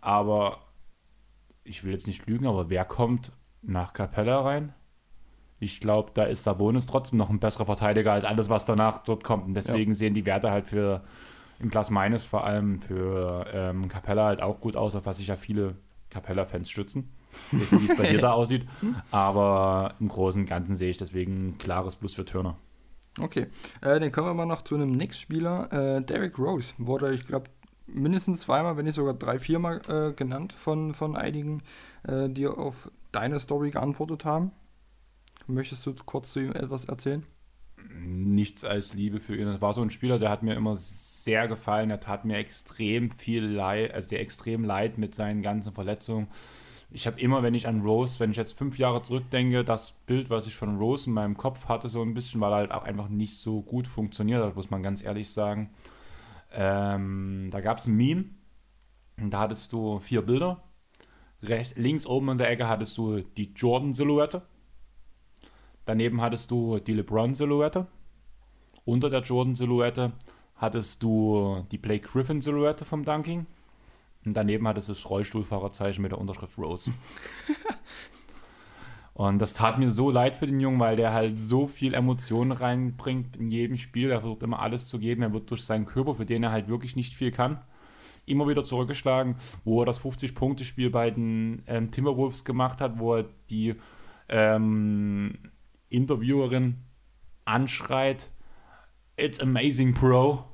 Aber 0.00 0.58
ich 1.64 1.84
will 1.84 1.92
jetzt 1.92 2.06
nicht 2.06 2.26
lügen, 2.26 2.46
aber 2.46 2.70
wer 2.70 2.84
kommt 2.84 3.32
nach 3.62 3.92
Capella 3.92 4.40
rein? 4.40 4.74
Ich 5.58 5.80
glaube, 5.80 6.10
da 6.14 6.24
ist 6.24 6.42
Sabonis 6.42 6.86
trotzdem 6.86 7.18
noch 7.18 7.30
ein 7.30 7.38
besserer 7.38 7.66
Verteidiger 7.66 8.12
als 8.12 8.24
alles, 8.24 8.48
was 8.48 8.66
danach 8.66 8.98
dort 8.98 9.22
kommt. 9.22 9.46
Und 9.46 9.54
deswegen 9.54 9.92
ja. 9.92 9.96
sehen 9.96 10.14
die 10.14 10.26
Werte 10.26 10.50
halt 10.50 10.66
für 10.66 11.04
im 11.60 11.70
Plus 11.70 11.90
Minus 11.90 12.24
vor 12.24 12.44
allem 12.44 12.80
für 12.80 13.46
ähm, 13.52 13.88
Capella 13.88 14.24
halt 14.24 14.42
auch 14.42 14.60
gut 14.60 14.76
aus, 14.76 14.96
auf 14.96 15.06
was 15.06 15.18
sich 15.18 15.28
ja 15.28 15.36
viele 15.36 15.76
Capella-Fans 16.10 16.68
stützen 16.68 17.12
wie 17.50 17.86
es 17.86 17.96
bei 17.96 18.08
dir 18.08 18.18
da 18.20 18.32
aussieht. 18.32 18.66
Aber 19.10 19.94
im 20.00 20.08
Großen 20.08 20.42
und 20.42 20.48
Ganzen 20.48 20.76
sehe 20.76 20.90
ich 20.90 20.96
deswegen 20.96 21.48
ein 21.48 21.58
klares 21.58 21.96
Plus 21.96 22.14
für 22.14 22.24
Turner. 22.24 22.56
Okay, 23.20 23.46
äh, 23.82 24.00
dann 24.00 24.10
kommen 24.10 24.28
wir 24.28 24.34
mal 24.34 24.46
noch 24.46 24.62
zu 24.62 24.74
einem 24.74 24.94
Knicks-Spieler. 24.94 25.72
Äh, 25.98 26.02
Derrick 26.02 26.38
Rose 26.38 26.72
wurde, 26.78 27.12
ich 27.12 27.26
glaube, 27.26 27.50
mindestens 27.86 28.40
zweimal, 28.40 28.76
wenn 28.76 28.86
nicht 28.86 28.94
sogar 28.94 29.14
drei, 29.14 29.38
viermal 29.38 29.82
äh, 29.88 30.12
genannt 30.14 30.52
von, 30.52 30.94
von 30.94 31.16
einigen, 31.16 31.62
äh, 32.04 32.28
die 32.28 32.46
auf 32.46 32.90
deine 33.12 33.38
Story 33.38 33.70
geantwortet 33.70 34.24
haben. 34.24 34.52
Möchtest 35.46 35.84
du 35.84 35.94
kurz 36.06 36.32
zu 36.32 36.40
ihm 36.40 36.52
etwas 36.52 36.86
erzählen? 36.86 37.24
Nichts 38.00 38.64
als 38.64 38.94
Liebe 38.94 39.20
für 39.20 39.36
ihn. 39.36 39.46
Das 39.46 39.60
war 39.60 39.74
so 39.74 39.82
ein 39.82 39.90
Spieler, 39.90 40.18
der 40.18 40.30
hat 40.30 40.42
mir 40.42 40.54
immer 40.54 40.76
sehr 40.76 41.48
gefallen. 41.48 41.90
Er 41.90 42.00
tat 42.00 42.24
mir 42.24 42.38
extrem 42.38 43.10
viel 43.10 43.44
Leid, 43.44 43.92
also 43.92 44.08
der 44.08 44.20
extrem 44.20 44.64
leid 44.64 44.98
mit 44.98 45.14
seinen 45.14 45.42
ganzen 45.42 45.72
Verletzungen 45.72 46.28
ich 46.92 47.06
habe 47.06 47.20
immer, 47.20 47.42
wenn 47.42 47.54
ich 47.54 47.66
an 47.66 47.82
Rose, 47.82 48.20
wenn 48.20 48.30
ich 48.30 48.36
jetzt 48.36 48.56
fünf 48.56 48.78
Jahre 48.78 49.02
zurückdenke, 49.02 49.64
das 49.64 49.92
Bild, 50.06 50.30
was 50.30 50.46
ich 50.46 50.54
von 50.54 50.78
Rose 50.78 51.08
in 51.08 51.14
meinem 51.14 51.36
Kopf 51.36 51.66
hatte, 51.66 51.88
so 51.88 52.02
ein 52.02 52.14
bisschen, 52.14 52.40
weil 52.40 52.52
er 52.52 52.56
halt 52.56 52.72
auch 52.72 52.84
einfach 52.84 53.08
nicht 53.08 53.36
so 53.36 53.62
gut 53.62 53.86
funktioniert 53.86 54.42
hat, 54.42 54.56
muss 54.56 54.70
man 54.70 54.82
ganz 54.82 55.02
ehrlich 55.02 55.30
sagen. 55.30 55.70
Ähm, 56.52 57.48
da 57.50 57.60
gab 57.60 57.78
es 57.78 57.86
ein 57.86 57.96
Meme 57.96 58.24
und 59.18 59.30
da 59.30 59.40
hattest 59.40 59.72
du 59.72 60.00
vier 60.00 60.22
Bilder. 60.22 60.62
Rechts, 61.42 61.74
links 61.76 62.06
oben 62.06 62.28
in 62.30 62.38
der 62.38 62.50
Ecke 62.50 62.68
hattest 62.68 62.96
du 62.98 63.20
die 63.20 63.52
Jordan-Silhouette. 63.54 64.42
Daneben 65.84 66.20
hattest 66.20 66.50
du 66.50 66.78
die 66.78 66.92
LeBron-Silhouette. 66.92 67.86
Unter 68.84 69.10
der 69.10 69.22
Jordan-Silhouette 69.22 70.12
hattest 70.56 71.02
du 71.02 71.66
die 71.72 71.78
Blake 71.78 72.06
Griffin-Silhouette 72.06 72.84
vom 72.84 73.04
Dunking. 73.04 73.46
Und 74.24 74.34
daneben 74.34 74.68
hat 74.68 74.78
es 74.78 74.86
das 74.86 75.08
Rollstuhlfahrerzeichen 75.08 76.02
mit 76.02 76.12
der 76.12 76.18
Unterschrift 76.18 76.58
Rose. 76.58 76.92
Und 79.14 79.40
das 79.40 79.52
tat 79.52 79.78
mir 79.78 79.90
so 79.90 80.10
leid 80.10 80.36
für 80.36 80.46
den 80.46 80.60
Jungen, 80.60 80.80
weil 80.80 80.96
der 80.96 81.12
halt 81.12 81.38
so 81.38 81.66
viel 81.66 81.92
Emotionen 81.94 82.52
reinbringt 82.52 83.36
in 83.36 83.50
jedem 83.50 83.76
Spiel. 83.76 84.10
Er 84.10 84.20
versucht 84.20 84.42
immer 84.42 84.60
alles 84.60 84.88
zu 84.88 84.98
geben. 84.98 85.22
Er 85.22 85.32
wird 85.32 85.50
durch 85.50 85.64
seinen 85.64 85.84
Körper, 85.84 86.14
für 86.14 86.24
den 86.24 86.42
er 86.42 86.50
halt 86.50 86.68
wirklich 86.68 86.96
nicht 86.96 87.14
viel 87.14 87.30
kann, 87.30 87.60
immer 88.24 88.48
wieder 88.48 88.64
zurückgeschlagen. 88.64 89.36
Wo 89.64 89.82
er 89.82 89.86
das 89.86 90.00
50-Punkte-Spiel 90.00 90.90
bei 90.90 91.10
den 91.10 91.62
ähm, 91.66 91.90
Timberwolves 91.90 92.44
gemacht 92.44 92.80
hat, 92.80 92.98
wo 92.98 93.16
er 93.16 93.26
die 93.50 93.74
ähm, 94.30 95.38
Interviewerin 95.90 96.78
anschreit: 97.44 98.30
It's 99.16 99.40
amazing, 99.40 99.92
Bro. 99.92 100.44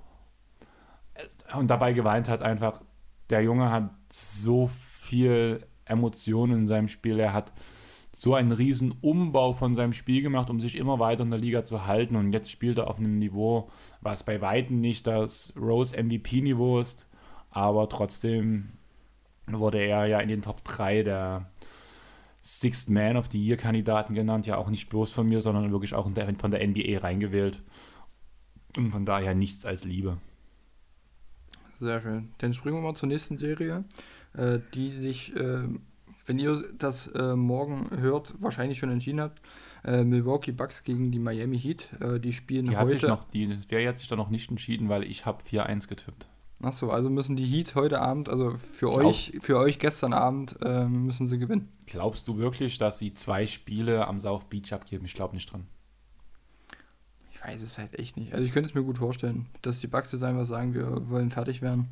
Und 1.56 1.68
dabei 1.68 1.92
geweint 1.92 2.28
hat 2.28 2.42
einfach 2.42 2.82
der 3.30 3.42
Junge 3.42 3.70
hat 3.70 3.90
so 4.10 4.70
viel 5.08 5.66
Emotionen 5.84 6.60
in 6.60 6.66
seinem 6.66 6.88
Spiel. 6.88 7.18
Er 7.18 7.32
hat 7.32 7.52
so 8.12 8.34
einen 8.34 8.52
riesen 8.52 8.94
Umbau 9.00 9.52
von 9.52 9.74
seinem 9.74 9.92
Spiel 9.92 10.22
gemacht, 10.22 10.50
um 10.50 10.60
sich 10.60 10.76
immer 10.76 10.98
weiter 10.98 11.22
in 11.22 11.30
der 11.30 11.38
Liga 11.38 11.64
zu 11.64 11.86
halten. 11.86 12.16
Und 12.16 12.32
jetzt 12.32 12.50
spielt 12.50 12.78
er 12.78 12.88
auf 12.88 12.98
einem 12.98 13.18
Niveau, 13.18 13.70
was 14.00 14.24
bei 14.24 14.40
Weitem 14.40 14.80
nicht 14.80 15.06
das 15.06 15.52
Rose 15.56 15.96
MVP-Niveau 15.96 16.80
ist, 16.80 17.06
aber 17.50 17.88
trotzdem 17.88 18.70
wurde 19.46 19.78
er 19.78 20.06
ja 20.06 20.20
in 20.20 20.28
den 20.28 20.42
Top 20.42 20.64
3 20.64 21.02
der 21.02 21.50
Sixth 22.42 22.90
Man 22.90 23.16
of 23.16 23.28
the 23.30 23.42
Year-Kandidaten 23.42 24.14
genannt. 24.14 24.46
Ja, 24.46 24.56
auch 24.56 24.70
nicht 24.70 24.88
bloß 24.88 25.10
von 25.12 25.26
mir, 25.26 25.40
sondern 25.40 25.70
wirklich 25.70 25.94
auch 25.94 26.04
von 26.04 26.14
der 26.14 26.66
NBA 26.66 26.98
reingewählt. 26.98 27.62
Und 28.76 28.90
von 28.90 29.04
daher 29.04 29.34
nichts 29.34 29.64
als 29.64 29.84
Liebe. 29.84 30.18
Sehr 31.78 32.00
schön. 32.00 32.32
Dann 32.38 32.54
springen 32.54 32.76
wir 32.76 32.82
mal 32.82 32.94
zur 32.94 33.08
nächsten 33.08 33.38
Serie, 33.38 33.84
äh, 34.34 34.58
die 34.74 34.90
sich, 34.90 35.34
äh, 35.36 35.68
wenn 36.26 36.38
ihr 36.38 36.62
das 36.76 37.06
äh, 37.08 37.36
morgen 37.36 37.88
hört, 38.00 38.34
wahrscheinlich 38.40 38.78
schon 38.78 38.90
entschieden 38.90 39.20
habt. 39.20 39.40
Äh, 39.84 40.04
Milwaukee 40.04 40.52
Bucks 40.52 40.82
gegen 40.82 41.12
die 41.12 41.20
Miami 41.20 41.58
Heat. 41.58 41.88
Äh, 42.00 42.18
die 42.18 42.32
spielen 42.32 42.66
die 42.66 42.76
heute. 42.76 42.80
Hat 42.80 42.90
sich 42.90 43.02
noch, 43.02 43.24
die, 43.24 43.46
der 43.70 43.88
hat 43.88 43.98
sich 43.98 44.08
da 44.08 44.16
noch 44.16 44.30
nicht 44.30 44.50
entschieden, 44.50 44.88
weil 44.88 45.04
ich 45.04 45.24
habe 45.24 45.42
4-1 45.44 45.88
getippt. 45.88 46.26
Achso, 46.60 46.90
also 46.90 47.08
müssen 47.08 47.36
die 47.36 47.46
Heat 47.46 47.76
heute 47.76 48.00
Abend, 48.00 48.28
also 48.28 48.56
für 48.56 48.90
Glaubst, 48.90 49.32
euch, 49.34 49.38
für 49.40 49.58
euch 49.58 49.78
gestern 49.78 50.12
Abend 50.12 50.56
ähm, 50.60 51.06
müssen 51.06 51.28
sie 51.28 51.38
gewinnen. 51.38 51.68
Glaubst 51.86 52.26
du 52.26 52.36
wirklich, 52.36 52.78
dass 52.78 52.98
sie 52.98 53.14
zwei 53.14 53.46
Spiele 53.46 54.08
am 54.08 54.18
South 54.18 54.46
Beach 54.46 54.72
abgeben? 54.72 55.04
Ich 55.04 55.14
glaube 55.14 55.34
nicht 55.34 55.52
dran. 55.52 55.68
Ich 57.38 57.48
weiß 57.48 57.62
es 57.62 57.78
halt 57.78 57.98
echt 57.98 58.16
nicht. 58.16 58.32
Also 58.32 58.44
ich 58.44 58.52
könnte 58.52 58.68
es 58.68 58.74
mir 58.74 58.82
gut 58.82 58.98
vorstellen, 58.98 59.46
dass 59.62 59.78
die 59.78 59.86
Bucks 59.86 60.10
jetzt 60.12 60.24
einfach 60.24 60.44
sagen, 60.44 60.74
wir 60.74 61.08
wollen 61.08 61.30
fertig 61.30 61.62
werden. 61.62 61.88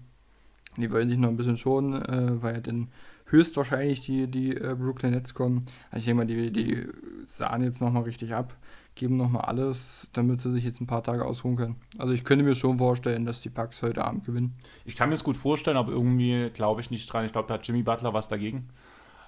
Die 0.76 0.90
wollen 0.90 1.08
sich 1.08 1.18
noch 1.18 1.28
ein 1.28 1.36
bisschen 1.36 1.56
schonen, 1.56 2.02
äh, 2.02 2.42
weil 2.42 2.60
dann 2.60 2.88
höchstwahrscheinlich 3.26 4.00
die, 4.00 4.26
die 4.26 4.56
äh, 4.56 4.74
Brooklyn 4.74 5.12
Nets 5.12 5.34
kommen. 5.34 5.64
Also 5.90 5.98
ich 5.98 6.04
denke 6.06 6.18
mal, 6.18 6.26
die, 6.26 6.50
die 6.52 6.86
sahen 7.28 7.62
jetzt 7.62 7.80
nochmal 7.80 8.02
richtig 8.02 8.34
ab, 8.34 8.56
geben 8.94 9.16
nochmal 9.16 9.44
alles, 9.44 10.08
damit 10.12 10.40
sie 10.40 10.52
sich 10.52 10.64
jetzt 10.64 10.80
ein 10.80 10.86
paar 10.86 11.02
Tage 11.02 11.24
ausruhen 11.24 11.56
können. 11.56 11.76
Also 11.96 12.12
ich 12.12 12.24
könnte 12.24 12.44
mir 12.44 12.54
schon 12.54 12.78
vorstellen, 12.78 13.24
dass 13.24 13.40
die 13.40 13.48
Bucks 13.48 13.82
heute 13.82 14.04
Abend 14.04 14.24
gewinnen. 14.24 14.54
Ich 14.84 14.96
kann 14.96 15.08
mir 15.08 15.14
das 15.14 15.24
gut 15.24 15.36
vorstellen, 15.36 15.76
aber 15.76 15.92
irgendwie 15.92 16.50
glaube 16.50 16.80
ich 16.80 16.90
nicht 16.90 17.10
dran. 17.10 17.24
Ich 17.24 17.32
glaube, 17.32 17.48
da 17.48 17.54
hat 17.54 17.66
Jimmy 17.66 17.82
Butler 17.82 18.12
was 18.12 18.28
dagegen. 18.28 18.68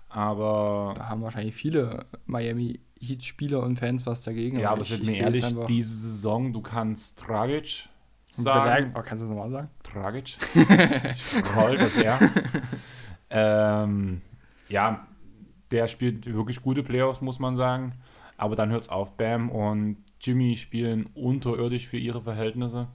Aber. 0.09 0.95
Da 0.97 1.09
haben 1.09 1.23
wahrscheinlich 1.23 1.55
viele 1.55 2.07
Miami 2.27 2.81
Heat-Spieler 3.01 3.63
und 3.63 3.79
Fans 3.79 4.07
was 4.07 4.23
dagegen. 4.23 4.59
Ja, 4.59 4.71
aber 4.71 4.85
sind 4.85 5.05
mir 5.05 5.19
ehrlich, 5.19 5.45
diese 5.69 5.95
Saison, 5.95 6.53
du 6.53 6.61
kannst 6.61 7.19
tragisch 7.19 7.89
sagen. 8.31 8.93
Oh, 8.95 9.03
kannst 9.05 9.23
du 9.23 9.29
das 9.29 9.37
nochmal 9.37 9.51
sagen? 9.51 9.69
Tragisch. 9.83 10.37
ich 10.55 11.57
roll 11.57 11.77
das 11.77 11.97
her. 11.97 12.19
ähm, 13.31 14.23
ja, 14.69 15.07
der 15.71 15.87
spielt 15.87 16.27
wirklich 16.33 16.63
gute 16.63 16.83
Playoffs, 16.83 17.21
muss 17.21 17.39
man 17.39 17.57
sagen. 17.57 17.93
Aber 18.37 18.57
dann 18.57 18.71
hört 18.71 18.83
es 18.83 18.89
auf. 18.89 19.17
Bam 19.17 19.51
und 19.51 19.99
Jimmy 20.21 20.57
spielen 20.57 21.07
unterirdisch 21.15 21.89
für 21.89 21.99
ihre 21.99 22.23
Verhältnisse. 22.23 22.89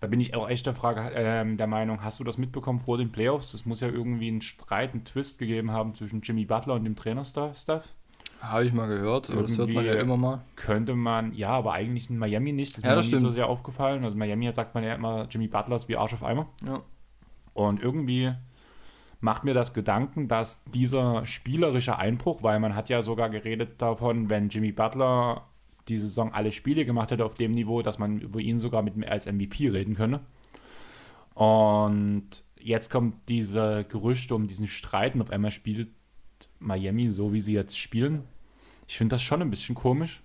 Da 0.00 0.06
bin 0.06 0.18
ich 0.18 0.34
auch 0.34 0.48
echt 0.48 0.64
der 0.64 0.74
Frage, 0.74 1.14
äh, 1.14 1.44
der 1.54 1.66
Meinung, 1.66 2.02
hast 2.02 2.18
du 2.20 2.24
das 2.24 2.38
mitbekommen 2.38 2.80
vor 2.80 2.96
den 2.96 3.12
Playoffs? 3.12 3.52
Es 3.52 3.66
muss 3.66 3.82
ja 3.82 3.88
irgendwie 3.88 4.28
einen 4.28 4.40
Streit, 4.40 4.94
einen 4.94 5.04
Twist 5.04 5.38
gegeben 5.38 5.70
haben 5.70 5.94
zwischen 5.94 6.22
Jimmy 6.22 6.46
Butler 6.46 6.74
und 6.74 6.84
dem 6.84 6.96
Trainer-Staff. 6.96 7.94
Habe 8.40 8.64
ich 8.64 8.72
mal 8.72 8.88
gehört, 8.88 9.28
aber 9.28 9.42
das 9.42 9.58
hört 9.58 9.70
man 9.70 9.84
ja 9.84 9.94
immer 9.94 10.16
mal. 10.16 10.40
Könnte 10.56 10.94
man, 10.94 11.34
ja, 11.34 11.50
aber 11.50 11.74
eigentlich 11.74 12.08
in 12.08 12.16
Miami 12.16 12.52
nicht. 12.52 12.72
Das 12.72 12.78
ist 12.78 12.84
ja, 12.84 12.90
mir 12.90 12.96
das 12.96 13.10
nicht 13.10 13.20
so 13.20 13.30
sehr 13.30 13.48
aufgefallen. 13.48 14.02
Also 14.02 14.16
Miami 14.16 14.50
sagt 14.54 14.74
man 14.74 14.82
ja 14.82 14.94
immer, 14.94 15.26
Jimmy 15.28 15.46
Butler 15.46 15.76
ist 15.76 15.88
wie 15.88 15.96
Arsch 15.96 16.14
auf 16.14 16.24
Eimer. 16.24 16.48
Ja. 16.64 16.82
Und 17.52 17.82
irgendwie 17.82 18.32
macht 19.20 19.44
mir 19.44 19.52
das 19.52 19.74
Gedanken, 19.74 20.28
dass 20.28 20.64
dieser 20.64 21.26
spielerische 21.26 21.98
Einbruch, 21.98 22.42
weil 22.42 22.58
man 22.60 22.74
hat 22.74 22.88
ja 22.88 23.02
sogar 23.02 23.28
geredet 23.28 23.82
davon, 23.82 24.30
wenn 24.30 24.48
Jimmy 24.48 24.72
Butler 24.72 25.49
die 25.90 25.98
Saison 25.98 26.32
alle 26.32 26.52
Spiele 26.52 26.84
gemacht 26.84 27.10
hätte 27.10 27.24
auf 27.24 27.34
dem 27.34 27.52
Niveau, 27.52 27.82
dass 27.82 27.98
man 27.98 28.20
über 28.20 28.40
ihn 28.40 28.58
sogar 28.58 28.82
mit 28.82 29.06
als 29.06 29.26
MVP 29.26 29.68
reden 29.68 29.94
könne. 29.94 30.20
Und 31.34 32.44
jetzt 32.58 32.90
kommt 32.90 33.28
diese 33.28 33.84
Gerüchte 33.88 34.34
um 34.34 34.46
diesen 34.46 34.66
Streit 34.66 35.14
und 35.14 35.22
auf 35.22 35.30
einmal 35.30 35.50
spielt 35.50 35.88
Miami 36.58 37.08
so, 37.08 37.32
wie 37.32 37.40
sie 37.40 37.54
jetzt 37.54 37.78
spielen. 37.78 38.24
Ich 38.86 38.98
finde 38.98 39.14
das 39.14 39.22
schon 39.22 39.42
ein 39.42 39.50
bisschen 39.50 39.74
komisch. 39.74 40.22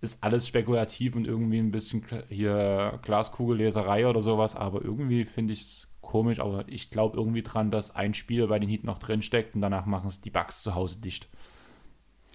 Ist 0.00 0.22
alles 0.22 0.46
spekulativ 0.46 1.16
und 1.16 1.26
irgendwie 1.26 1.58
ein 1.58 1.72
bisschen 1.72 2.04
hier 2.28 3.00
Glaskugelleserei 3.02 4.06
oder 4.06 4.22
sowas, 4.22 4.54
aber 4.54 4.82
irgendwie 4.82 5.24
finde 5.24 5.52
ich 5.52 5.62
es 5.62 5.88
komisch, 6.00 6.38
aber 6.38 6.64
ich 6.68 6.90
glaube 6.90 7.16
irgendwie 7.16 7.42
dran, 7.42 7.70
dass 7.70 7.94
ein 7.94 8.14
Spiel 8.14 8.46
bei 8.46 8.58
den 8.58 8.68
Heat 8.68 8.84
noch 8.84 8.98
drin 8.98 9.22
steckt 9.22 9.54
und 9.54 9.60
danach 9.60 9.86
machen 9.86 10.06
es 10.06 10.20
die 10.20 10.30
Bugs 10.30 10.62
zu 10.62 10.74
Hause 10.74 11.00
dicht. 11.00 11.28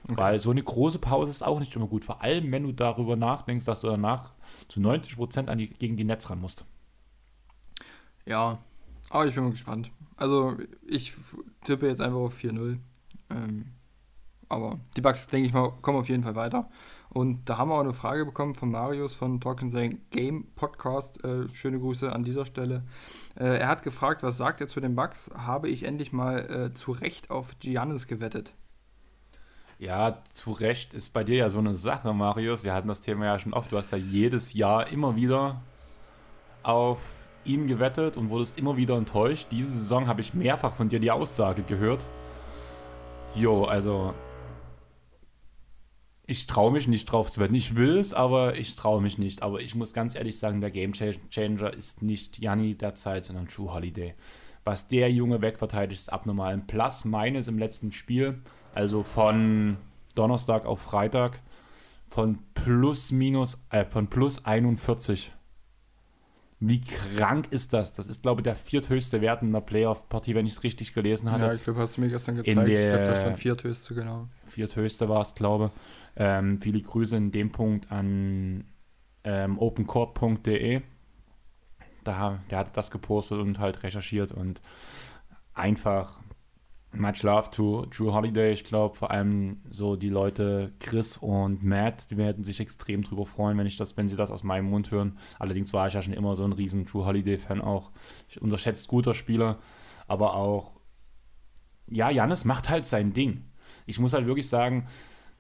Okay. 0.06 0.18
Weil 0.18 0.40
so 0.40 0.52
eine 0.52 0.62
große 0.62 1.00
Pause 1.00 1.32
ist 1.32 1.44
auch 1.44 1.60
nicht 1.60 1.76
immer 1.76 1.88
gut. 1.88 2.04
Vor 2.04 2.22
allem, 2.22 2.52
wenn 2.52 2.64
du 2.64 2.74
darüber 2.74 3.16
nachdenkst, 3.16 3.66
dass 3.66 3.82
du 3.82 3.88
danach 3.88 4.32
zu 4.68 4.82
90 4.82 5.16
Prozent 5.16 5.50
gegen 5.80 5.96
die 5.96 6.04
Netz 6.04 6.30
ran 6.30 6.42
musst. 6.42 6.66
Ja, 8.26 8.60
aber 9.10 9.28
ich 9.28 9.36
bin 9.36 9.44
mal 9.44 9.52
gespannt. 9.52 9.92
Also, 10.18 10.58
ich 10.86 11.14
tippe 11.64 11.88
jetzt 11.88 12.02
einfach 12.02 12.20
auf 12.20 12.38
4-0. 12.38 12.80
Ähm, 13.30 13.72
aber 14.50 14.80
die 14.96 15.02
Bugs, 15.02 15.28
denke 15.28 15.48
ich 15.48 15.54
mal, 15.54 15.72
kommen 15.82 15.98
auf 15.98 16.10
jeden 16.10 16.24
Fall 16.24 16.36
weiter. 16.36 16.70
Und 17.10 17.48
da 17.48 17.58
haben 17.58 17.70
wir 17.70 17.76
auch 17.76 17.82
eine 17.82 17.94
Frage 17.94 18.26
bekommen 18.26 18.56
von 18.56 18.72
Marius 18.72 19.14
von 19.16 19.40
Talking 19.40 19.72
Sein 19.72 20.02
Game 20.12 20.48
Podcast. 20.56 21.24
Äh, 21.24 21.48
schöne 21.50 21.80
Grüße 21.80 22.12
an 22.12 22.24
dieser 22.24 22.46
Stelle. 22.46 22.84
Äh, 23.36 23.60
er 23.60 23.68
hat 23.68 23.84
gefragt, 23.84 24.24
was 24.24 24.38
sagt 24.38 24.62
er 24.62 24.68
zu 24.68 24.80
den 24.80 24.96
Bugs? 24.96 25.30
Habe 25.36 25.70
ich 25.70 25.84
endlich 25.84 26.12
mal 26.12 26.40
äh, 26.52 26.74
zu 26.74 26.92
Recht 26.92 27.30
auf 27.30 27.58
Giannis 27.60 28.08
gewettet? 28.08 28.54
Ja, 29.80 30.24
zu 30.34 30.52
Recht 30.52 30.94
ist 30.94 31.14
bei 31.14 31.24
dir 31.24 31.36
ja 31.36 31.50
so 31.50 31.60
eine 31.60 31.76
Sache, 31.76 32.14
Marius. 32.14 32.64
Wir 32.64 32.74
hatten 32.74 32.88
das 32.88 33.02
Thema 33.02 33.26
ja 33.26 33.40
schon 33.40 33.54
oft. 33.54 33.72
Du 33.72 33.78
hast 33.78 33.92
ja 33.92 33.98
jedes 33.98 34.54
Jahr 34.54 34.88
immer 34.92 35.16
wieder 35.16 35.62
auf 36.62 37.00
ihn 37.46 37.68
gewettet 37.68 38.16
und 38.16 38.30
wurdest 38.30 38.58
immer 38.58 38.78
wieder 38.78 38.96
enttäuscht. 38.98 39.48
Diese 39.52 39.72
Saison 39.72 40.08
habe 40.08 40.22
ich 40.22 40.34
mehrfach 40.34 40.74
von 40.74 40.90
dir 40.90 41.00
die 41.00 41.12
Aussage 41.12 41.64
gehört. 41.64 42.10
Jo, 43.36 43.66
also 43.66 44.14
ich 46.26 46.48
traue 46.48 46.72
mich 46.72 46.88
nicht 46.88 47.06
drauf 47.06 47.30
zu 47.30 47.42
wetten. 47.42 47.56
Ich 47.56 47.76
will 47.76 47.98
es, 47.98 48.14
aber 48.14 48.56
ich 48.56 48.76
traue 48.76 49.02
mich 49.02 49.18
nicht. 49.18 49.44
Aber 49.44 49.60
ich 49.60 49.76
muss 49.76 49.94
ganz 49.94 50.16
ehrlich 50.16 50.40
sagen, 50.40 50.62
der 50.62 50.72
Game 50.72 50.94
Changer 50.94 51.74
ist 51.74 52.02
nicht 52.02 52.40
Janni 52.40 52.76
der 52.76 52.96
Zeit, 52.96 53.26
sondern 53.26 53.48
True 53.48 53.74
Holiday. 53.74 54.14
Was 54.64 54.88
der 54.88 55.12
Junge 55.12 55.42
wegverteidigt, 55.42 56.00
ist 56.00 56.14
abnormal. 56.14 56.58
Plus 56.60 57.04
meines 57.04 57.50
im 57.50 57.58
letzten 57.58 57.92
Spiel 57.92 58.42
also 58.74 59.04
von 59.04 59.78
Donnerstag 60.16 60.66
auf 60.66 60.82
Freitag 60.82 61.40
von 62.08 62.40
plus 62.54 63.12
minus, 63.12 63.60
äh, 63.72 63.86
von 63.86 64.08
plus 64.08 64.46
41. 64.46 65.32
Wie 66.60 66.80
krank 66.80 67.48
ist 67.50 67.74
das? 67.74 67.92
Das 67.92 68.08
ist, 68.08 68.22
glaube 68.22 68.42
ich, 68.42 68.44
der 68.44 68.56
vierthöchste 68.56 69.20
Wert 69.20 69.42
in 69.42 69.52
der 69.52 69.60
Playoff-Partie, 69.60 70.34
wenn 70.34 70.46
ich 70.46 70.54
es 70.54 70.64
richtig 70.64 70.94
gelesen 70.94 71.30
hatte. 71.30 71.46
Ja, 71.46 71.54
ich 71.54 71.64
glaube, 71.64 71.82
hast 71.82 71.98
du 71.98 72.02
mir 72.02 72.10
gestern 72.10 72.36
gezeigt. 72.36 72.56
Der, 72.56 72.66
ich 72.66 72.90
glaube, 72.94 73.06
da 73.06 73.20
stand 73.20 73.38
vierthöchste, 73.38 73.96
genau. 73.96 74.30
Vierthöchste 74.46 75.10
war 75.10 75.22
es, 75.22 75.36
glaube 75.36 75.72
ich. 75.76 75.82
Ähm, 76.16 76.62
viele 76.62 76.82
Grüße 76.82 77.18
in 77.18 77.32
dem 77.32 77.52
Punkt 77.52 77.92
an 77.92 78.64
ähm, 79.26 79.58
opencourt.de. 79.58 80.82
Da, 82.04 82.40
der 82.50 82.58
hat 82.60 82.78
das 82.78 82.92
gepostet 82.92 83.40
und 83.40 83.60
halt 83.60 83.84
recherchiert 83.84 84.32
und 84.32 84.62
einfach 85.54 86.23
Much 86.96 87.24
Love 87.24 87.50
to 87.52 87.86
Drew 87.88 88.14
Holiday. 88.14 88.54
Ich 88.54 88.64
glaube, 88.64 88.96
vor 88.96 89.12
allem 89.12 89.62
so 89.70 89.96
die 89.96 90.10
Leute 90.10 90.74
Chris 90.80 91.18
und 91.18 91.64
Matt, 91.64 92.12
die 92.12 92.18
werden 92.18 92.44
sich 92.44 92.60
extrem 92.60 93.02
drüber 93.02 93.26
freuen, 93.26 93.58
wenn 93.58 93.66
ich 93.66 93.78
das, 93.78 93.98
wenn 93.98 94.08
sie 94.08 94.16
das 94.16 94.32
aus 94.32 94.44
meinem 94.44 94.70
Mund 94.70 94.92
hören. 94.92 95.18
Allerdings 95.40 95.74
war 95.74 95.88
ich 95.88 95.94
ja 95.94 96.02
schon 96.02 96.14
immer 96.14 96.36
so 96.36 96.44
ein 96.44 96.54
riesen 96.54 96.86
Drew 96.86 97.06
Holiday-Fan 97.06 97.62
auch. 97.62 97.92
Ich 98.30 98.42
unterschätzt 98.42 98.88
guter 98.88 99.14
Spieler, 99.14 99.60
aber 100.08 100.36
auch, 100.36 100.80
ja, 101.88 102.10
Janis 102.10 102.46
macht 102.46 102.70
halt 102.70 102.86
sein 102.86 103.14
Ding. 103.14 103.46
Ich 103.86 104.00
muss 104.00 104.14
halt 104.14 104.28
wirklich 104.28 104.48
sagen, 104.48 104.88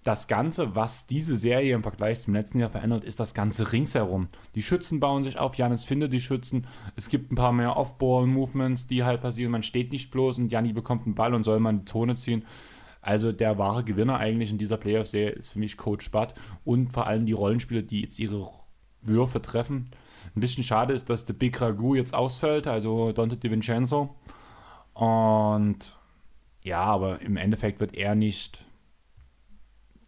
das 0.03 0.27
Ganze, 0.27 0.75
was 0.75 1.07
diese 1.07 1.37
Serie 1.37 1.75
im 1.75 1.83
Vergleich 1.83 2.21
zum 2.21 2.33
letzten 2.33 2.59
Jahr 2.59 2.69
verändert, 2.69 3.03
ist 3.03 3.19
das 3.19 3.33
Ganze 3.33 3.71
ringsherum. 3.71 4.27
Die 4.55 4.61
Schützen 4.61 4.99
bauen 4.99 5.23
sich 5.23 5.39
auf, 5.39 5.55
Janis 5.55 5.83
findet 5.83 6.11
die 6.11 6.19
Schützen, 6.19 6.67
es 6.95 7.09
gibt 7.09 7.31
ein 7.31 7.35
paar 7.35 7.53
mehr 7.53 7.77
Off-Ball-Movements, 7.77 8.87
die 8.87 9.03
halt 9.03 9.21
passieren, 9.21 9.51
man 9.51 9.63
steht 9.63 9.91
nicht 9.91 10.11
bloß 10.11 10.37
und 10.39 10.51
Janni 10.51 10.73
bekommt 10.73 11.05
einen 11.05 11.15
Ball 11.15 11.33
und 11.33 11.43
soll 11.43 11.59
man 11.59 11.79
die 11.79 11.85
Zone 11.85 12.15
ziehen. 12.15 12.45
Also 13.01 13.31
der 13.31 13.57
wahre 13.57 13.83
Gewinner 13.83 14.17
eigentlich 14.17 14.51
in 14.51 14.57
dieser 14.57 14.77
Playoff-Serie 14.77 15.31
ist 15.31 15.49
für 15.49 15.59
mich 15.59 15.77
Coach 15.77 16.05
Spatt 16.05 16.33
und 16.63 16.93
vor 16.93 17.07
allem 17.07 17.25
die 17.25 17.33
Rollenspieler, 17.33 17.81
die 17.81 18.01
jetzt 18.01 18.19
ihre 18.19 18.47
Würfe 19.01 19.41
treffen. 19.41 19.89
Ein 20.35 20.39
bisschen 20.39 20.63
schade 20.63 20.93
ist, 20.93 21.09
dass 21.09 21.25
der 21.25 21.33
Big 21.33 21.59
Ragu 21.59 21.95
jetzt 21.95 22.13
ausfällt, 22.13 22.67
also 22.67 23.11
Dante 23.11 23.37
DiVincenzo. 23.37 24.15
Und 24.93 25.97
ja, 26.61 26.81
aber 26.81 27.21
im 27.21 27.35
Endeffekt 27.35 27.79
wird 27.79 27.95
er 27.95 28.15
nicht 28.15 28.65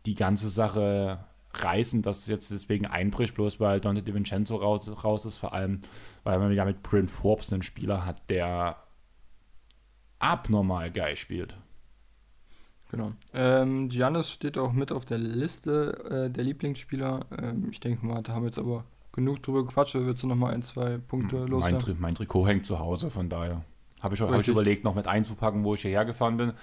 die 0.05 0.15
ganze 0.15 0.49
Sache 0.49 1.19
reißen, 1.53 2.01
dass 2.01 2.19
es 2.19 2.27
jetzt 2.27 2.51
deswegen 2.51 2.85
einbricht, 2.85 3.33
bloß 3.35 3.59
weil 3.59 3.79
Dante 3.79 4.03
DiVincenzo 4.03 4.57
raus, 4.57 4.91
raus 5.03 5.25
ist, 5.25 5.37
vor 5.37 5.53
allem, 5.53 5.81
weil 6.23 6.39
man 6.39 6.51
ja 6.51 6.65
mit 6.65 6.83
Bryn 6.83 7.07
Forbes 7.07 7.51
einen 7.53 7.61
Spieler 7.61 8.05
hat, 8.05 8.29
der 8.29 8.77
abnormal 10.19 10.91
geil 10.91 11.15
spielt. 11.15 11.55
Genau. 12.91 13.13
Ähm, 13.33 13.89
Giannis 13.89 14.29
steht 14.29 14.57
auch 14.57 14.71
mit 14.71 14.91
auf 14.91 15.05
der 15.05 15.17
Liste 15.17 16.27
äh, 16.27 16.29
der 16.31 16.43
Lieblingsspieler. 16.43 17.25
Ähm, 17.41 17.67
ich 17.71 17.79
denke 17.79 18.05
mal, 18.05 18.21
da 18.21 18.33
haben 18.33 18.43
wir 18.43 18.47
jetzt 18.47 18.59
aber 18.59 18.85
genug 19.11 19.41
drüber 19.43 19.65
gequatscht. 19.65 19.95
Willst 19.95 20.23
du 20.23 20.27
noch 20.27 20.35
mal 20.35 20.53
ein, 20.53 20.61
zwei 20.61 20.97
Punkte 20.97 21.37
Mein, 21.37 21.47
loswerden? 21.47 21.79
Tri 21.79 21.95
mein 21.97 22.15
Trikot 22.15 22.47
hängt 22.47 22.65
zu 22.65 22.79
Hause, 22.79 23.09
von 23.09 23.27
daher. 23.27 23.63
Habe 24.01 24.13
ich, 24.15 24.21
auch- 24.21 24.31
hab 24.31 24.39
ich 24.39 24.47
überlegt, 24.47 24.83
noch 24.83 24.93
mit 24.95 25.07
einzupacken, 25.07 25.63
wo 25.63 25.73
ich 25.73 25.81
hierher 25.81 26.05
gefahren 26.05 26.37
bin. 26.37 26.53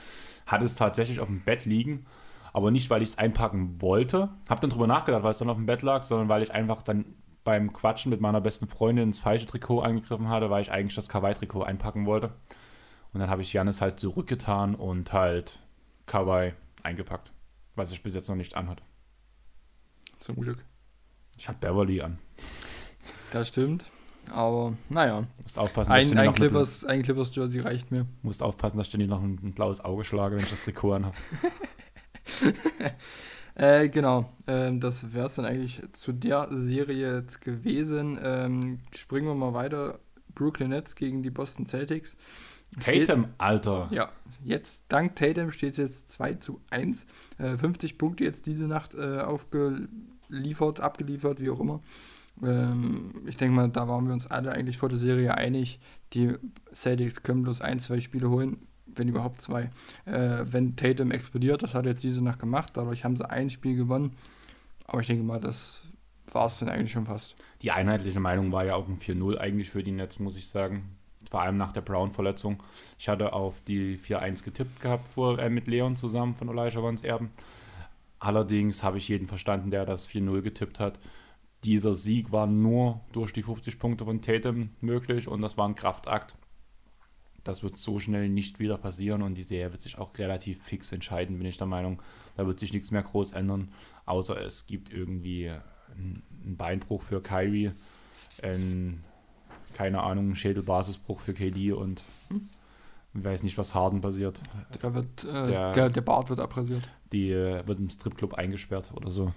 Hatte 0.47 0.65
es 0.65 0.75
tatsächlich 0.77 1.19
auf 1.21 1.27
dem 1.29 1.41
Bett 1.41 1.65
liegen, 1.65 2.07
aber 2.53 2.71
nicht, 2.71 2.91
weil 2.91 3.03
ich 3.03 3.11
es 3.11 3.19
einpacken 3.19 3.81
wollte. 3.81 4.31
Habe 4.49 4.61
dann 4.61 4.71
drüber 4.71 4.87
nachgedacht, 4.87 5.23
weil 5.23 5.31
es 5.31 5.39
dann 5.39 5.51
auf 5.51 5.57
dem 5.57 5.67
Bett 5.67 5.83
lag, 5.83 6.03
sondern 6.03 6.29
weil 6.29 6.43
ich 6.43 6.53
einfach 6.53 6.83
dann 6.83 7.15
beim 7.45 7.73
Quatschen 7.73 8.11
mit 8.11 8.21
meiner 8.21 8.41
besten 8.41 8.67
Freundin 8.67 9.09
ins 9.09 9.21
falsche 9.21 9.47
Trikot 9.47 9.81
angegriffen 9.81 10.29
hatte, 10.29 10.51
weil 10.51 10.63
ich 10.63 10.71
eigentlich 10.71 10.95
das 10.95 11.09
Kawaii-Trikot 11.09 11.63
einpacken 11.63 12.07
wollte. 12.07 12.35
Und 13.13 13.21
dann 13.21 13.31
habe 13.31 13.43
ich 13.43 13.53
Janis 13.53 13.81
halt 13.81 13.99
zurückgetan 13.99 14.75
und 14.75 15.13
halt 15.13 15.61
Kawaii 16.07 16.55
eingepackt, 16.83 17.33
was 17.75 17.93
ich 17.93 18.03
bis 18.03 18.15
jetzt 18.15 18.29
noch 18.29 18.37
nicht 18.37 18.57
anhat. 18.57 18.83
Zum 20.19 20.37
Glück. 20.37 20.65
Ich 21.37 21.49
habe 21.49 21.59
Beverly 21.59 22.01
an. 22.01 22.19
Das 23.33 23.49
stimmt. 23.49 23.85
Aber 24.31 24.77
naja, 24.89 25.27
Musst 25.43 25.59
aufpassen, 25.59 25.91
dass 25.91 26.05
ich 26.05 26.13
ein, 26.13 26.19
ein, 26.19 26.33
Clippers, 26.33 26.85
ein 26.85 27.03
Clippers 27.03 27.35
Jersey 27.35 27.61
reicht 27.61 27.91
mir. 27.91 28.07
musst 28.23 28.43
aufpassen, 28.43 28.77
dass 28.77 28.87
ich 28.87 28.93
dir 28.93 28.99
nicht 28.99 29.11
noch 29.11 29.23
ein, 29.23 29.41
ein 29.43 29.53
blaues 29.53 29.85
Auge 29.85 30.05
schlage, 30.05 30.37
wenn 30.37 30.45
ich 30.45 30.51
das 30.51 30.63
Trikot 30.63 30.93
anhabe. 30.93 31.17
Äh, 33.55 33.91
genau, 33.91 34.33
ähm, 34.47 34.81
das 34.81 35.13
wäre 35.13 35.27
es 35.27 35.35
dann 35.35 35.45
eigentlich 35.45 35.83
zu 35.93 36.13
der 36.13 36.49
Serie 36.53 37.17
jetzt 37.17 37.43
gewesen. 37.43 38.19
Ähm, 38.23 38.79
springen 38.95 39.27
wir 39.27 39.35
mal 39.35 39.53
weiter. 39.53 39.99
Brooklyn 40.35 40.71
Nets 40.71 40.95
gegen 40.97 41.23
die 41.23 41.29
Boston 41.29 41.67
Celtics. 41.67 42.17
Steht- 42.81 43.09
Tatum, 43.09 43.27
Alter. 43.37 43.89
Ja, 43.91 44.09
jetzt 44.43 44.85
dank 44.89 45.17
Tatum 45.17 45.51
steht 45.51 45.73
es 45.73 45.77
jetzt 45.77 46.11
2 46.13 46.33
zu 46.37 46.63
1. 46.71 47.07
Äh, 47.37 47.59
50 47.59 47.99
Punkte 47.99 48.25
jetzt 48.25 48.47
diese 48.47 48.65
Nacht 48.67 48.95
äh, 48.95 49.19
aufgeliefert, 49.19 50.81
abgeliefert, 50.81 51.43
wie 51.43 51.51
auch 51.51 51.61
immer. 51.61 51.83
Ähm, 52.43 53.23
ich 53.27 53.37
denke 53.37 53.55
mal, 53.55 53.69
da 53.69 53.87
waren 53.87 54.07
wir 54.07 54.15
uns 54.15 54.27
alle 54.27 54.53
eigentlich 54.53 54.79
vor 54.79 54.89
der 54.89 54.97
Serie 54.97 55.35
einig. 55.37 55.79
Die 56.15 56.33
Celtics 56.75 57.23
können 57.23 57.43
bloß 57.43 57.61
ein, 57.61 57.79
zwei 57.79 58.01
Spiele 58.01 58.31
holen, 58.31 58.67
wenn 58.87 59.09
überhaupt 59.09 59.41
zwei. 59.41 59.71
Äh, 60.05 60.45
wenn 60.45 60.77
Tatum 60.77 61.11
explodiert, 61.11 61.63
das 61.63 61.75
hat 61.75 61.87
jetzt 61.87 62.03
diese 62.03 62.23
Nacht 62.23 62.39
gemacht, 62.39 62.73
dadurch 62.75 63.05
haben 63.05 63.17
sie 63.17 63.29
ein 63.29 63.51
Spiel 63.51 63.77
gewonnen. 63.77 64.13
Aber 64.87 65.01
ich 65.01 65.07
denke 65.07 65.23
mal, 65.23 65.41
das 65.41 65.83
war 66.31 66.47
es 66.47 66.59
dann 66.59 66.69
eigentlich 66.69 66.93
schon 66.93 67.07
fast. 67.07 67.35
Die 67.63 67.71
einheitliche 67.71 68.21
Meinung 68.21 68.53
war 68.53 68.65
ja 68.65 68.75
auch 68.75 68.89
ein 68.89 68.99
4-0 68.99 69.39
eigentlich 69.39 69.71
für 69.71 69.83
die 69.83 69.93
Nets, 69.93 70.19
muss 70.19 70.37
ich 70.37 70.49
sagen. 70.49 70.97
Vor 71.31 71.41
allem 71.41 71.57
nach 71.57 71.73
der 71.73 71.81
Brown-Verletzung. 71.81 72.63
Ich 72.99 73.09
hatte 73.09 73.33
auf 73.33 73.61
die 73.63 73.99
4-1 73.99 74.45
getippt 74.45 74.81
gehabt 74.81 75.09
vor, 75.09 75.39
äh, 75.39 75.49
mit 75.49 75.67
Leon 75.67 75.97
zusammen 75.97 76.35
von 76.35 76.49
Vans 76.49 77.03
Erben. 77.03 77.31
Allerdings 78.19 78.83
habe 78.83 78.99
ich 78.99 79.09
jeden 79.09 79.27
verstanden, 79.27 79.71
der 79.71 79.85
das 79.85 80.09
4-0 80.09 80.43
getippt 80.43 80.79
hat. 80.79 80.99
Dieser 81.65 81.95
Sieg 81.95 82.33
war 82.33 82.47
nur 82.47 83.01
durch 83.13 83.33
die 83.33 83.43
50 83.43 83.79
Punkte 83.79 84.05
von 84.05 84.21
Tatum 84.21 84.71
möglich 84.81 85.29
und 85.29 85.43
das 85.43 85.57
war 85.57 85.69
ein 85.69 85.75
Kraftakt. 85.75 86.37
Das 87.45 87.63
wird 87.63 87.77
so 87.77 87.99
schnell 87.99 88.29
nicht 88.29 88.59
wieder 88.61 88.79
passieren 88.79 89.23
und 89.23 89.35
die 89.35 89.43
Serie 89.43 89.73
wird 89.73 89.83
sich 89.83 89.99
auch 89.99 90.17
relativ 90.19 90.63
fix 90.63 90.93
entscheiden, 90.93 91.39
bin 91.39 91.47
ich 91.47 91.59
der 91.59 91.67
Meinung. 91.67 92.01
Da 92.37 92.47
wird 92.47 92.61
sich 92.61 92.73
nichts 92.73 92.91
mehr 92.91 93.03
groß 93.03 93.33
ändern, 93.33 93.69
außer 94.07 94.41
es 94.41 94.67
gibt 94.67 94.93
irgendwie 94.93 95.51
einen 95.51 96.23
einen 96.45 96.57
Beinbruch 96.57 97.03
für 97.03 97.23
Kyrie, 97.23 97.71
ein, 98.43 99.05
keine 99.75 100.03
Ahnung, 100.03 100.25
einen 100.27 100.37
Schädelbasisbruch 100.37 101.21
für 101.21 101.35
KD 101.35 101.73
und 101.73 102.03
ich 103.15 103.25
weiß 103.25 103.43
nicht, 103.43 103.59
was 103.59 103.75
Harden 103.75 104.01
passiert. 104.01 104.41
Der, 104.83 104.95
wird, 104.95 105.25
äh, 105.25 105.47
Der- 105.47 105.73
der, 105.73 105.91
der 105.91 106.01
Bart 106.01 106.31
wird 106.31 106.41
abrasiert. 106.41 106.89
Die 107.13 107.31
äh, 107.31 107.67
wird 107.67 107.79
im 107.79 107.91
Stripclub 107.91 108.35
eingesperrt 108.35 108.91
oder 108.95 109.11
so. 109.11 109.33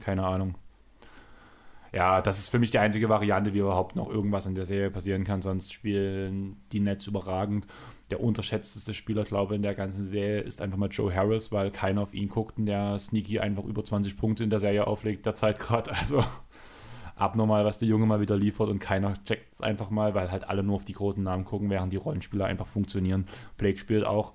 Keine 0.00 0.24
Ahnung. 0.24 0.54
Ja, 1.92 2.20
das 2.20 2.38
ist 2.38 2.48
für 2.48 2.58
mich 2.58 2.70
die 2.70 2.78
einzige 2.78 3.08
Variante, 3.08 3.54
wie 3.54 3.58
überhaupt 3.58 3.96
noch 3.96 4.10
irgendwas 4.10 4.46
in 4.46 4.54
der 4.54 4.66
Serie 4.66 4.90
passieren 4.90 5.24
kann. 5.24 5.42
Sonst 5.42 5.72
spielen 5.72 6.60
die 6.72 6.80
Nets 6.80 7.06
überragend. 7.06 7.66
Der 8.10 8.20
unterschätzteste 8.20 8.94
Spieler, 8.94 9.24
glaube 9.24 9.54
ich, 9.54 9.56
in 9.56 9.62
der 9.62 9.74
ganzen 9.74 10.06
Serie 10.06 10.40
ist 10.40 10.60
einfach 10.60 10.78
mal 10.78 10.88
Joe 10.90 11.14
Harris, 11.14 11.52
weil 11.52 11.70
keiner 11.70 12.02
auf 12.02 12.14
ihn 12.14 12.28
guckt 12.28 12.58
und 12.58 12.66
der 12.66 12.98
Sneaky 12.98 13.40
einfach 13.40 13.64
über 13.64 13.84
20 13.84 14.16
Punkte 14.16 14.44
in 14.44 14.50
der 14.50 14.60
Serie 14.60 14.86
auflegt, 14.86 15.26
derzeit 15.26 15.58
gerade. 15.58 15.92
Also 15.98 16.24
abnormal, 17.16 17.64
was 17.64 17.78
der 17.78 17.88
Junge 17.88 18.06
mal 18.06 18.20
wieder 18.20 18.36
liefert 18.36 18.68
und 18.68 18.78
keiner 18.78 19.14
checkt 19.24 19.52
es 19.54 19.60
einfach 19.60 19.90
mal, 19.90 20.14
weil 20.14 20.30
halt 20.30 20.48
alle 20.48 20.62
nur 20.62 20.76
auf 20.76 20.84
die 20.84 20.92
großen 20.92 21.22
Namen 21.22 21.44
gucken, 21.44 21.68
während 21.68 21.92
die 21.92 21.96
Rollenspieler 21.96 22.46
einfach 22.46 22.66
funktionieren. 22.66 23.26
Blake 23.56 23.78
spielt 23.78 24.04
auch 24.04 24.34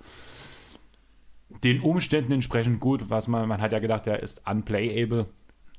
den 1.64 1.82
Umständen 1.82 2.32
entsprechend 2.32 2.80
gut, 2.80 3.10
was 3.10 3.28
man, 3.28 3.48
man 3.48 3.62
hat 3.62 3.72
ja 3.72 3.80
gedacht, 3.80 4.08
er 4.08 4.22
ist 4.22 4.48
unplayable, 4.50 5.28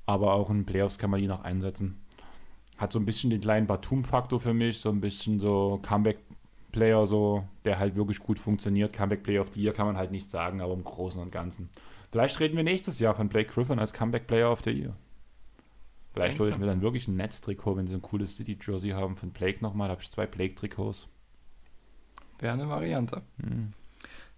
aber 0.07 0.35
auch 0.35 0.51
in 0.51 0.67
Playoffs 0.67 0.99
kann 0.99 1.11
man 1.11 1.21
ihn 1.21 1.31
auch 1.31 1.43
einsetzen. 1.43 2.01
Hat 2.77 2.93
so 2.93 2.99
ein 2.99 3.05
bisschen 3.05 3.31
den 3.31 3.41
kleinen 3.41 3.67
Batum-Faktor 3.67 4.41
für 4.41 4.55
mich, 4.55 4.79
so 4.79 4.91
ein 4.91 5.01
bisschen 5.01 5.39
so 5.39 5.79
Comeback-Player, 5.83 7.07
so, 7.07 7.45
der 7.65 7.79
halt 7.79 7.95
wirklich 7.97 8.19
gut 8.19 8.39
funktioniert. 8.39 8.93
Comeback-Player 8.93 9.41
of 9.41 9.53
the 9.53 9.63
Year 9.63 9.73
kann 9.73 9.87
man 9.87 9.97
halt 9.97 10.11
nicht 10.11 10.29
sagen, 10.29 10.61
aber 10.61 10.75
im 10.75 10.85
Großen 10.85 11.21
und 11.21 11.31
Ganzen. 11.31 11.71
Vielleicht 12.11 12.39
reden 12.41 12.57
wir 12.57 12.65
nächstes 12.65 12.99
Jahr 12.99 13.15
von 13.15 13.29
Blake 13.29 13.53
Griffin 13.53 13.79
als 13.79 13.93
Comeback-Player 13.93 14.51
of 14.51 14.63
the 14.63 14.71
Year. 14.71 14.95
Vielleicht 16.13 16.39
hole 16.39 16.51
ich 16.51 16.59
mir 16.59 16.67
dann 16.67 16.81
wirklich 16.81 17.09
ein 17.09 17.17
Netztrikot, 17.17 17.77
wenn 17.77 17.89
sie 17.89 17.95
ein 17.95 18.03
cooles 18.03 18.37
City-Jersey 18.37 18.91
haben 18.91 19.17
von 19.17 19.31
Blake 19.31 19.61
nochmal. 19.61 19.89
Da 19.89 19.93
habe 19.93 20.03
ich 20.03 20.11
zwei 20.11 20.27
Blake-Trikots. 20.27 21.09
Wäre 22.39 22.53
eine 22.53 22.69
Variante. 22.69 23.23
Hm. 23.43 23.73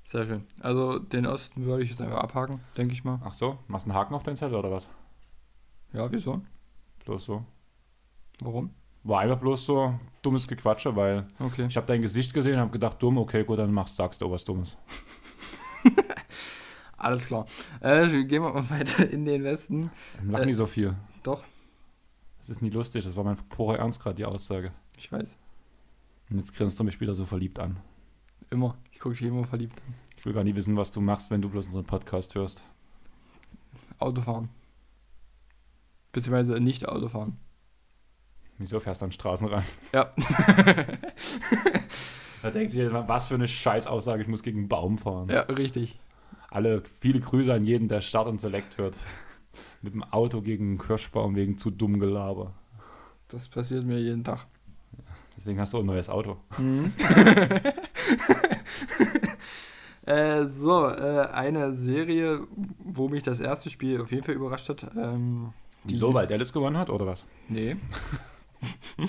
Sehr 0.05 0.25
schön. 0.25 0.45
Also 0.61 0.99
den 0.99 1.27
Osten 1.27 1.67
würde 1.67 1.83
ich 1.83 1.91
jetzt 1.91 2.01
einfach 2.01 2.19
abhaken, 2.19 2.61
denke 2.79 2.95
ich 2.95 3.05
mal. 3.05 3.21
Ach 3.25 3.35
so, 3.35 3.59
machst 3.67 3.87
du 3.87 3.91
einen 3.91 3.99
Haken 3.99 4.15
auf 4.15 4.23
deinen 4.23 4.37
Zettel 4.37 4.57
oder 4.57 4.71
was? 4.71 4.89
Ja, 5.97 6.11
wieso? 6.13 6.43
Bloß 7.05 7.25
so. 7.25 7.45
Warum? 8.43 8.71
War 9.05 9.21
einfach 9.21 9.39
bloß 9.39 9.65
so 9.67 9.99
dummes 10.23 10.47
Gequatsche, 10.49 10.95
weil 10.97 11.27
Okay. 11.39 11.67
ich 11.69 11.77
habe 11.77 11.87
dein 11.87 12.03
Gesicht 12.03 12.35
gesehen 12.35 12.55
und 12.55 12.61
habe 12.61 12.71
gedacht, 12.73 13.01
dumm, 13.03 13.19
okay, 13.19 13.45
gut, 13.45 13.59
dann 13.59 13.73
machst, 13.73 13.97
sagst 13.97 14.21
du 14.21 14.31
was 14.31 14.45
Dummes. 14.45 14.77
Alles 16.97 17.27
klar. 17.27 17.47
Äh, 17.81 18.09
gehen 18.25 18.43
wir 18.43 18.53
mal 18.53 18.69
weiter 18.71 19.09
in 19.09 19.25
den 19.25 19.45
Westen. 19.45 19.91
Lach 20.25 20.41
Äh, 20.41 20.47
nicht 20.47 20.57
so 20.57 20.67
viel. 20.67 20.95
Doch, 21.23 21.45
Das 22.39 22.51
ist 22.51 22.63
nie 22.63 22.71
lustig, 22.71 23.05
das 23.05 23.17
war 23.17 23.25
mein 23.25 23.37
purer 23.49 23.79
Ernst 23.79 24.01
gerade, 24.03 24.17
die 24.17 24.25
Aussage. 24.25 24.73
ich 24.97 25.11
weiß. 25.13 25.39
Und 26.31 26.39
jetzt 26.39 26.55
grinst 26.57 26.79
du 26.81 26.85
mich 26.85 27.01
wieder 27.01 27.15
so 27.15 27.25
verliebt 27.25 27.59
an. 27.61 27.77
Immer. 28.51 28.77
Ich 28.93 28.99
gucke 28.99 29.15
dich 29.15 29.27
immer 29.27 29.45
verliebt 29.45 29.81
an. 29.87 29.95
Ich 30.17 30.25
will 30.27 30.33
gar 30.33 30.43
nicht 30.45 30.57
wissen, 30.57 30.77
was 30.77 30.91
du 30.91 31.01
machst, 31.01 31.31
wenn 31.31 31.41
du 31.43 31.49
bloß 31.49 31.67
unseren 31.67 31.85
Podcast 31.85 32.35
hörst. 32.35 32.65
Autofahren. 34.01 34.49
Beziehungsweise 36.17 36.59
nicht 36.61 36.89
Autofahren. 36.89 37.37
Wieso 38.57 38.81
fährst 38.81 39.03
du 39.03 39.05
an 39.05 39.13
Straßen 39.13 39.49
ran? 39.49 39.65
Ja. 39.93 40.15
Da 42.43 42.51
denkt 42.51 42.71
sich 42.71 42.81
jemand, 42.81 43.09
was 43.09 43.29
für 43.29 43.35
eine 43.35 43.49
Scheißaussage, 43.49 44.23
ich 44.23 44.29
muss 44.29 44.43
gegen 44.43 44.59
einen 44.59 44.69
Baum 44.69 44.99
fahren. 44.99 45.29
ja, 45.29 45.41
richtig. 45.41 45.99
Alle, 46.49 46.83
viele 47.01 47.19
Grüße 47.19 47.53
an 47.53 47.65
jeden, 47.65 47.89
der 47.89 48.03
Start 48.03 48.29
und 48.29 48.41
Select 48.41 48.79
hört. 48.79 48.97
Mit 49.83 49.95
dem 49.95 50.05
Auto 50.05 50.43
gegen 50.43 50.69
einen 50.69 50.79
Kirschbaum 50.79 51.35
wegen 51.35 51.59
zu 51.59 51.71
dumm 51.71 51.99
Gelaber. 51.99 52.55
Das 53.29 53.49
passiert 53.49 53.85
mir 53.85 53.99
jeden 53.99 54.23
Tag. 54.23 54.47
Deswegen 55.37 55.59
hast 55.59 55.73
du 55.73 55.81
ein 55.81 55.87
neues 55.87 56.09
Auto. 56.09 56.37
Mhm. 56.57 56.93
äh, 60.07 60.47
so, 60.47 60.89
äh, 60.89 61.27
eine 61.33 61.73
Serie, 61.73 62.47
wo 62.79 63.09
mich 63.09 63.25
das 63.25 63.41
erste 63.41 63.71
Spiel 63.71 64.01
auf 64.01 64.13
jeden 64.13 64.23
Fall 64.23 64.37
überrascht 64.37 64.69
hat. 64.69 64.87
Ähm, 64.97 65.53
Wieso, 65.89 66.13
weil 66.15 66.27
Dallas 66.27 66.53
gewonnen 66.53 66.77
hat 66.77 66.91
oder 66.91 67.07
was? 67.07 67.25
Nee. 67.49 67.77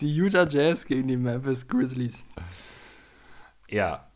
die 0.00 0.14
Utah 0.14 0.46
Jazz 0.46 0.84
gegen 0.86 1.08
die 1.08 1.16
Memphis 1.16 1.66
Grizzlies. 1.66 2.22
Ja. 3.68 4.10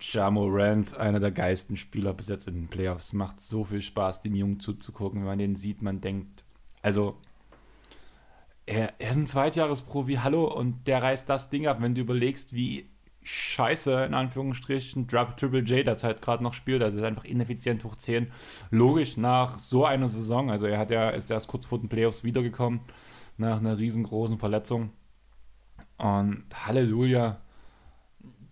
Ja 0.00 0.30
Morant, 0.30 0.96
einer 0.96 1.20
der 1.20 1.30
geilsten 1.30 1.76
Spieler 1.76 2.12
bis 2.12 2.28
jetzt 2.28 2.48
in 2.48 2.54
den 2.54 2.68
Playoffs. 2.68 3.12
Macht 3.12 3.40
so 3.40 3.64
viel 3.64 3.82
Spaß, 3.82 4.20
dem 4.20 4.34
Jungen 4.34 4.60
zuzugucken. 4.60 5.20
Wenn 5.20 5.26
man 5.26 5.38
den 5.38 5.54
sieht, 5.54 5.80
man 5.80 6.00
denkt, 6.00 6.44
also, 6.82 7.16
er, 8.66 9.00
er 9.00 9.10
ist 9.10 9.16
ein 9.16 9.26
Zweitjahresprofi, 9.26 10.14
hallo, 10.14 10.44
und 10.44 10.86
der 10.86 11.02
reißt 11.02 11.28
das 11.28 11.50
Ding 11.50 11.66
ab. 11.66 11.80
Wenn 11.80 11.94
du 11.94 12.00
überlegst, 12.00 12.52
wie 12.52 12.91
scheiße, 13.24 14.04
in 14.04 14.14
Anführungsstrichen, 14.14 15.06
Triple 15.06 15.60
J 15.60 15.86
derzeit 15.86 16.22
gerade 16.22 16.42
noch 16.42 16.54
spielt, 16.54 16.82
also 16.82 16.98
ist 16.98 17.04
einfach 17.04 17.24
ineffizient 17.24 17.84
hoch 17.84 17.96
10. 17.96 18.30
Logisch 18.70 19.16
nach 19.16 19.58
so 19.58 19.84
einer 19.84 20.08
Saison, 20.08 20.50
also 20.50 20.66
er 20.66 20.78
hat 20.78 20.90
ja, 20.90 21.10
ist 21.10 21.30
erst 21.30 21.48
kurz 21.48 21.66
vor 21.66 21.78
den 21.78 21.88
Playoffs 21.88 22.24
wiedergekommen, 22.24 22.80
nach 23.36 23.58
einer 23.58 23.78
riesengroßen 23.78 24.38
Verletzung. 24.38 24.90
Und 25.98 26.44
Halleluja, 26.52 27.40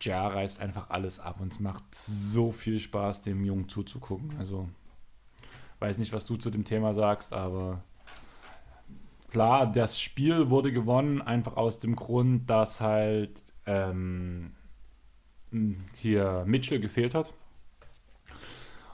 Ja 0.02 0.28
reißt 0.28 0.60
einfach 0.60 0.90
alles 0.90 1.18
ab 1.18 1.40
und 1.40 1.52
es 1.52 1.60
macht 1.60 1.84
so 1.94 2.52
viel 2.52 2.78
Spaß, 2.78 3.22
dem 3.22 3.44
Jungen 3.44 3.68
zuzugucken. 3.68 4.34
Also, 4.38 4.68
weiß 5.80 5.98
nicht, 5.98 6.12
was 6.12 6.26
du 6.26 6.36
zu 6.36 6.50
dem 6.50 6.64
Thema 6.64 6.94
sagst, 6.94 7.32
aber 7.32 7.82
klar, 9.30 9.70
das 9.70 10.00
Spiel 10.00 10.48
wurde 10.48 10.70
gewonnen, 10.70 11.22
einfach 11.22 11.56
aus 11.56 11.78
dem 11.80 11.96
Grund, 11.96 12.48
dass 12.48 12.80
halt 12.80 13.42
ähm, 13.66 14.52
hier 15.96 16.44
Mitchell 16.46 16.80
gefehlt 16.80 17.14
hat. 17.14 17.32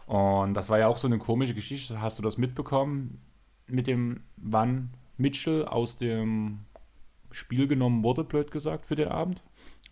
Und 0.06 0.54
das 0.54 0.70
war 0.70 0.78
ja 0.78 0.88
auch 0.88 0.96
so 0.96 1.08
eine 1.08 1.18
komische 1.18 1.54
Geschichte. 1.54 2.00
Hast 2.00 2.18
du 2.18 2.22
das 2.22 2.38
mitbekommen 2.38 3.20
mit 3.66 3.86
dem, 3.86 4.22
wann 4.36 4.90
Mitchell 5.16 5.64
aus 5.64 5.96
dem 5.96 6.60
Spiel 7.32 7.66
genommen 7.66 8.02
wurde, 8.04 8.24
blöd 8.24 8.50
gesagt, 8.50 8.86
für 8.86 8.94
den 8.94 9.08
Abend? 9.08 9.42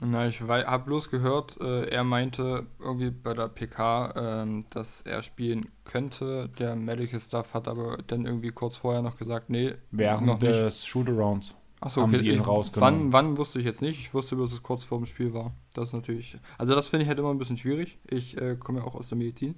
Na, 0.00 0.26
ich 0.26 0.40
habe 0.40 0.84
bloß 0.84 1.10
gehört, 1.10 1.56
äh, 1.60 1.86
er 1.88 2.04
meinte 2.04 2.66
irgendwie 2.80 3.10
bei 3.10 3.32
der 3.32 3.48
PK, 3.48 4.42
äh, 4.44 4.64
dass 4.70 5.02
er 5.02 5.22
spielen 5.22 5.66
könnte. 5.84 6.50
Der 6.58 6.74
Medical 6.74 7.20
Staff 7.20 7.54
hat 7.54 7.68
aber 7.68 7.98
dann 8.06 8.26
irgendwie 8.26 8.50
kurz 8.50 8.76
vorher 8.76 9.02
noch 9.02 9.16
gesagt, 9.16 9.50
nee, 9.50 9.74
Während 9.90 10.26
noch 10.26 10.40
nicht. 10.40 10.52
des 10.52 10.84
Shootarounds. 10.86 11.54
Achso, 11.80 12.00
haben 12.00 12.14
okay. 12.14 12.24
sie 12.24 12.30
ihn 12.30 12.40
rausgenommen. 12.40 13.12
wann, 13.12 13.26
wann 13.26 13.36
wusste 13.36 13.58
ich 13.58 13.64
jetzt 13.64 13.82
nicht. 13.82 13.98
Ich 14.00 14.14
wusste 14.14 14.36
dass 14.36 14.52
es 14.52 14.62
kurz 14.62 14.84
vor 14.84 14.98
dem 14.98 15.06
Spiel 15.06 15.34
war. 15.34 15.52
Das 15.74 15.88
ist 15.88 15.92
natürlich. 15.92 16.38
Also, 16.56 16.74
das 16.74 16.88
finde 16.88 17.02
ich 17.02 17.08
halt 17.08 17.18
immer 17.18 17.30
ein 17.30 17.38
bisschen 17.38 17.56
schwierig. 17.56 17.98
Ich 18.08 18.40
äh, 18.40 18.56
komme 18.56 18.80
ja 18.80 18.84
auch 18.84 18.94
aus 18.94 19.08
der 19.08 19.18
Medizin, 19.18 19.56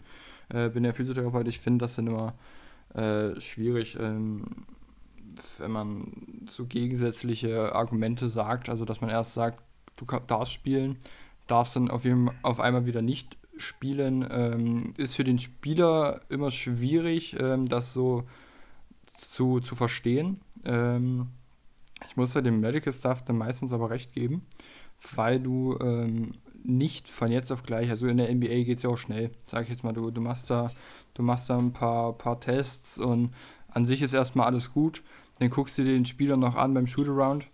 äh, 0.49 0.69
bin 0.69 0.85
ja 0.85 0.93
Physiotherapeut. 0.93 1.47
Ich 1.47 1.61
finde 1.61 1.85
das 1.85 1.97
dann 1.97 2.09
immer 2.09 2.35
äh, 2.95 3.41
schwierig, 3.41 3.97
ähm, 4.01 4.45
wenn 5.59 5.71
man 5.71 6.47
so 6.49 6.67
gegensätzliche 6.67 7.75
Argumente 7.75 8.29
sagt. 8.29 8.69
Also, 8.69 8.85
dass 8.85 9.01
man 9.01 9.11
erst 9.11 9.35
sagt, 9.35 9.63
du 9.97 10.05
darfst 10.27 10.53
spielen, 10.53 10.99
darfst 11.47 11.77
dann 11.77 11.91
auf, 11.91 12.05
jeden, 12.05 12.31
auf 12.43 12.61
einmal 12.61 12.87
wieder 12.87 13.03
nicht 13.03 13.37
spielen. 13.57 14.27
Ähm, 14.31 14.95
ist 14.97 15.17
für 15.17 15.25
den 15.25 15.39
Spieler 15.39 16.21
immer 16.29 16.51
schwierig, 16.51 17.37
ähm, 17.39 17.69
das 17.69 17.93
so 17.93 18.25
zu, 19.07 19.61
zu 19.61 19.75
verstehen. 19.75 20.41
Ähm, 20.65 21.29
ich 22.05 22.17
muss 22.17 22.35
ja 22.35 22.41
dem 22.41 22.61
Medical 22.61 22.93
Staff 22.93 23.25
dann 23.25 23.39
meistens 23.39 23.73
aber 23.73 23.91
recht 23.91 24.13
geben, 24.13 24.47
weil 25.15 25.41
du 25.41 25.79
ähm, 25.81 26.33
nicht 26.63 27.09
von 27.09 27.31
jetzt 27.31 27.53
auf 27.53 27.63
gleich, 27.63 27.91
also 27.91 28.07
in 28.09 28.17
der 28.17 28.33
NBA 28.35 28.65
geht 28.65 28.79
es 28.79 28.83
ja 28.83 28.91
auch 28.91 28.99
schnell, 28.99 29.31
sag 29.47 29.65
ich 29.65 29.71
jetzt 29.71 29.85
mal, 29.85 29.93
du, 29.93 30.11
du 30.11 30.21
machst 30.21 30.51
da, 30.51 30.71
du 31.15 31.23
machst 31.23 31.49
da 31.49 31.59
ein 31.59 31.73
paar, 31.73 32.13
paar 32.13 32.41
Tests 32.41 32.99
und 32.99 33.33
an 33.69 33.87
sich 33.87 34.03
ist 34.03 34.15
erstmal 34.15 34.47
alles 34.47 34.73
gut. 34.73 35.03
Dann 35.39 35.51
guckst 35.51 35.77
du 35.77 35.85
dir 35.85 35.93
den 35.93 36.07
Spieler 36.07 36.37
noch 36.37 36.57
an 36.57 36.73
beim 36.73 36.87
Shootaround 36.87 37.47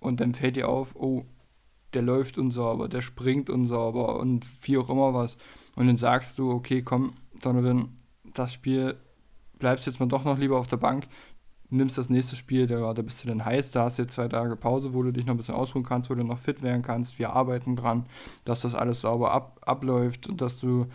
und 0.00 0.20
dann 0.20 0.34
fällt 0.34 0.56
dir 0.56 0.68
auf, 0.68 0.96
oh, 0.96 1.24
der 1.94 2.02
läuft 2.02 2.36
unsauber, 2.36 2.88
der 2.88 3.00
springt 3.00 3.48
unsauber 3.48 4.18
und 4.18 4.44
wie 4.66 4.76
auch 4.78 4.90
immer 4.90 5.14
was. 5.14 5.36
Und 5.76 5.86
dann 5.86 5.96
sagst 5.96 6.38
du, 6.38 6.50
okay, 6.50 6.82
komm, 6.82 7.12
Donovan, 7.40 7.96
das 8.34 8.52
Spiel 8.52 8.96
bleibst 9.58 9.86
jetzt 9.86 10.00
mal 10.00 10.06
doch 10.06 10.24
noch 10.24 10.38
lieber 10.38 10.58
auf 10.58 10.66
der 10.66 10.78
Bank, 10.78 11.06
nimmst 11.72 11.98
das 11.98 12.10
nächste 12.10 12.36
Spiel, 12.36 12.66
da, 12.66 12.92
da 12.92 13.02
bist 13.02 13.22
du 13.22 13.28
dann 13.28 13.44
heiß, 13.44 13.72
da 13.72 13.84
hast 13.84 13.98
du 13.98 14.02
jetzt 14.02 14.14
zwei 14.14 14.28
Tage 14.28 14.56
Pause, 14.56 14.94
wo 14.94 15.02
du 15.02 15.12
dich 15.12 15.26
noch 15.26 15.34
ein 15.34 15.36
bisschen 15.36 15.54
ausruhen 15.54 15.84
kannst, 15.84 16.10
wo 16.10 16.14
du 16.14 16.24
noch 16.24 16.38
fit 16.38 16.62
werden 16.62 16.82
kannst. 16.82 17.18
Wir 17.18 17.30
arbeiten 17.30 17.76
dran, 17.76 18.06
dass 18.44 18.60
das 18.60 18.74
alles 18.74 19.00
sauber 19.00 19.32
ab, 19.32 19.60
abläuft 19.62 20.28
und 20.28 20.40
dass 20.40 20.60
du, 20.60 20.86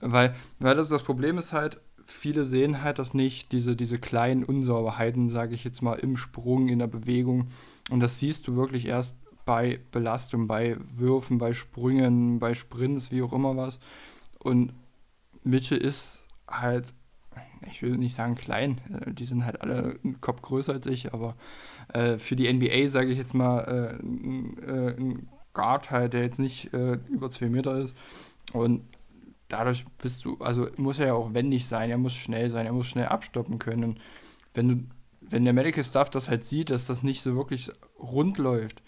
weil, 0.00 0.34
weil 0.58 0.74
das, 0.74 0.88
das 0.88 1.02
Problem 1.02 1.38
ist 1.38 1.52
halt, 1.52 1.80
viele 2.04 2.44
sehen 2.44 2.82
halt 2.82 2.98
das 2.98 3.12
nicht, 3.12 3.52
diese, 3.52 3.76
diese 3.76 3.98
kleinen 3.98 4.42
Unsauberheiten, 4.42 5.28
sage 5.30 5.54
ich 5.54 5.64
jetzt 5.64 5.82
mal, 5.82 5.98
im 5.98 6.16
Sprung, 6.16 6.68
in 6.68 6.78
der 6.78 6.86
Bewegung. 6.86 7.48
Und 7.90 8.00
das 8.00 8.18
siehst 8.18 8.48
du 8.48 8.56
wirklich 8.56 8.86
erst 8.86 9.14
bei 9.44 9.80
Belastung, 9.92 10.46
bei 10.46 10.76
Würfen, 10.78 11.38
bei 11.38 11.52
Sprüngen, 11.52 12.38
bei 12.38 12.54
Sprints, 12.54 13.10
wie 13.10 13.22
auch 13.22 13.32
immer 13.32 13.56
was. 13.56 13.78
Und 14.38 14.72
Mitchell 15.44 15.78
ist 15.78 16.26
halt, 16.46 16.94
ich 17.70 17.82
will 17.82 17.96
nicht 17.96 18.14
sagen 18.14 18.34
klein, 18.34 18.80
äh, 18.92 19.12
die 19.12 19.24
sind 19.24 19.44
halt 19.44 19.60
alle 19.60 19.98
einen 20.04 20.20
Kopf 20.20 20.42
größer 20.42 20.72
als 20.72 20.86
ich, 20.86 21.12
aber 21.12 21.36
äh, 21.92 22.16
für 22.16 22.36
die 22.36 22.52
NBA 22.52 22.88
sage 22.88 23.10
ich 23.10 23.18
jetzt 23.18 23.34
mal 23.34 23.60
äh, 23.60 24.02
ein, 24.02 24.58
äh, 24.62 24.94
ein 24.96 25.28
Guard 25.54 25.90
halt, 25.90 26.12
der 26.12 26.22
jetzt 26.22 26.38
nicht 26.38 26.72
äh, 26.72 26.98
über 27.08 27.30
zwei 27.30 27.48
Meter 27.48 27.78
ist. 27.78 27.96
Und 28.52 28.82
dadurch 29.48 29.84
bist 29.98 30.24
du, 30.24 30.36
also 30.38 30.68
muss 30.76 30.98
er 30.98 31.08
ja 31.08 31.14
auch 31.14 31.34
wendig 31.34 31.66
sein, 31.66 31.90
er 31.90 31.98
muss 31.98 32.14
schnell 32.14 32.50
sein, 32.50 32.66
er 32.66 32.72
muss 32.72 32.86
schnell 32.86 33.06
abstoppen 33.06 33.58
können. 33.58 33.84
Und 33.84 34.00
wenn 34.54 34.68
du, 34.68 34.84
wenn 35.20 35.44
der 35.44 35.52
Medical 35.52 35.82
Staff 35.82 36.10
das 36.10 36.28
halt 36.28 36.44
sieht, 36.44 36.70
dass 36.70 36.86
das 36.86 37.02
nicht 37.02 37.22
so 37.22 37.34
wirklich 37.34 37.70
rund 37.98 38.38
läuft, 38.38 38.82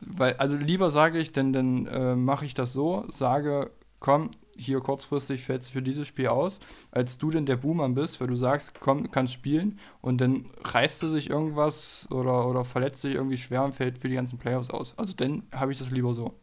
weil, 0.00 0.34
also 0.34 0.56
lieber 0.56 0.90
sage 0.90 1.18
ich, 1.18 1.32
denn 1.32 1.52
dann 1.52 1.86
äh, 1.86 2.14
mache 2.14 2.46
ich 2.46 2.54
das 2.54 2.72
so, 2.72 3.04
sage, 3.10 3.70
komm, 4.00 4.30
hier 4.58 4.80
kurzfristig 4.80 5.42
fällt 5.42 5.62
es 5.62 5.70
für 5.70 5.82
dieses 5.82 6.06
Spiel 6.06 6.28
aus, 6.28 6.60
als 6.90 7.18
du 7.18 7.30
denn 7.30 7.46
der 7.46 7.56
Boomer 7.56 7.88
bist, 7.88 8.20
weil 8.20 8.28
du 8.28 8.36
sagst, 8.36 8.80
komm, 8.80 9.10
kannst 9.10 9.32
spielen 9.32 9.78
und 10.00 10.20
dann 10.20 10.50
reißt 10.64 11.02
du 11.02 11.08
sich 11.08 11.30
irgendwas 11.30 12.08
oder, 12.10 12.48
oder 12.48 12.64
verletzt 12.64 13.02
sich 13.02 13.14
irgendwie 13.14 13.36
schwer 13.36 13.64
und 13.64 13.74
fällt 13.74 13.98
für 13.98 14.08
die 14.08 14.16
ganzen 14.16 14.38
Playoffs 14.38 14.70
aus. 14.70 14.94
Also 14.98 15.14
dann 15.14 15.44
habe 15.52 15.72
ich 15.72 15.78
das 15.78 15.90
lieber 15.90 16.12
so. 16.14 16.34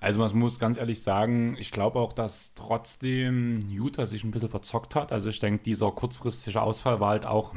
Also 0.00 0.20
man 0.20 0.36
muss 0.36 0.58
ganz 0.58 0.78
ehrlich 0.78 1.02
sagen, 1.02 1.56
ich 1.58 1.70
glaube 1.70 1.98
auch, 1.98 2.12
dass 2.12 2.54
trotzdem 2.54 3.68
Utah 3.68 4.06
sich 4.06 4.22
ein 4.24 4.30
bisschen 4.30 4.50
verzockt 4.50 4.94
hat. 4.94 5.12
Also 5.12 5.30
ich 5.30 5.40
denke, 5.40 5.64
dieser 5.64 5.90
kurzfristige 5.90 6.60
Ausfall 6.60 7.00
war 7.00 7.10
halt 7.10 7.26
auch, 7.26 7.54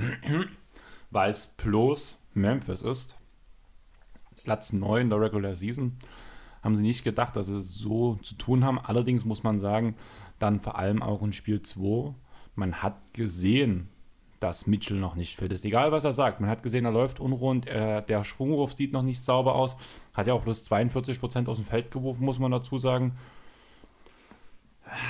weil 1.11 1.31
es 1.31 1.47
bloß 1.47 2.17
Memphis 2.33 2.81
ist. 2.81 3.15
Platz 4.43 4.71
9 4.71 5.09
der 5.09 5.19
Regular 5.19 5.55
Season. 5.55 5.97
Haben 6.67 6.75
sie 6.75 6.83
nicht 6.83 7.05
gedacht, 7.05 7.37
dass 7.37 7.47
sie 7.47 7.61
so 7.61 8.15
zu 8.15 8.35
tun 8.35 8.65
haben. 8.65 8.77
Allerdings 8.77 9.23
muss 9.23 9.41
man 9.41 9.57
sagen, 9.57 9.95
dann 10.37 10.59
vor 10.59 10.77
allem 10.77 11.01
auch 11.01 11.21
in 11.21 11.31
Spiel 11.31 11.61
2, 11.61 12.13
man 12.55 12.83
hat 12.83 13.13
gesehen, 13.13 13.87
dass 14.41 14.67
Mitchell 14.67 14.97
noch 14.97 15.15
nicht 15.15 15.37
fit 15.37 15.53
ist. 15.53 15.63
Egal, 15.63 15.93
was 15.93 16.03
er 16.03 16.11
sagt. 16.11 16.41
Man 16.41 16.49
hat 16.49 16.63
gesehen, 16.63 16.83
er 16.83 16.91
läuft 16.91 17.21
unrund, 17.21 17.67
äh, 17.67 18.03
der 18.03 18.25
Sprungwurf 18.25 18.73
sieht 18.73 18.91
noch 18.91 19.01
nicht 19.01 19.21
sauber 19.21 19.55
aus. 19.55 19.77
Hat 20.13 20.27
ja 20.27 20.33
auch 20.33 20.41
bloß 20.41 20.69
42% 20.69 21.47
aus 21.47 21.55
dem 21.55 21.63
Feld 21.63 21.89
geworfen, 21.89 22.25
muss 22.25 22.37
man 22.37 22.51
dazu 22.51 22.77
sagen. 22.77 23.13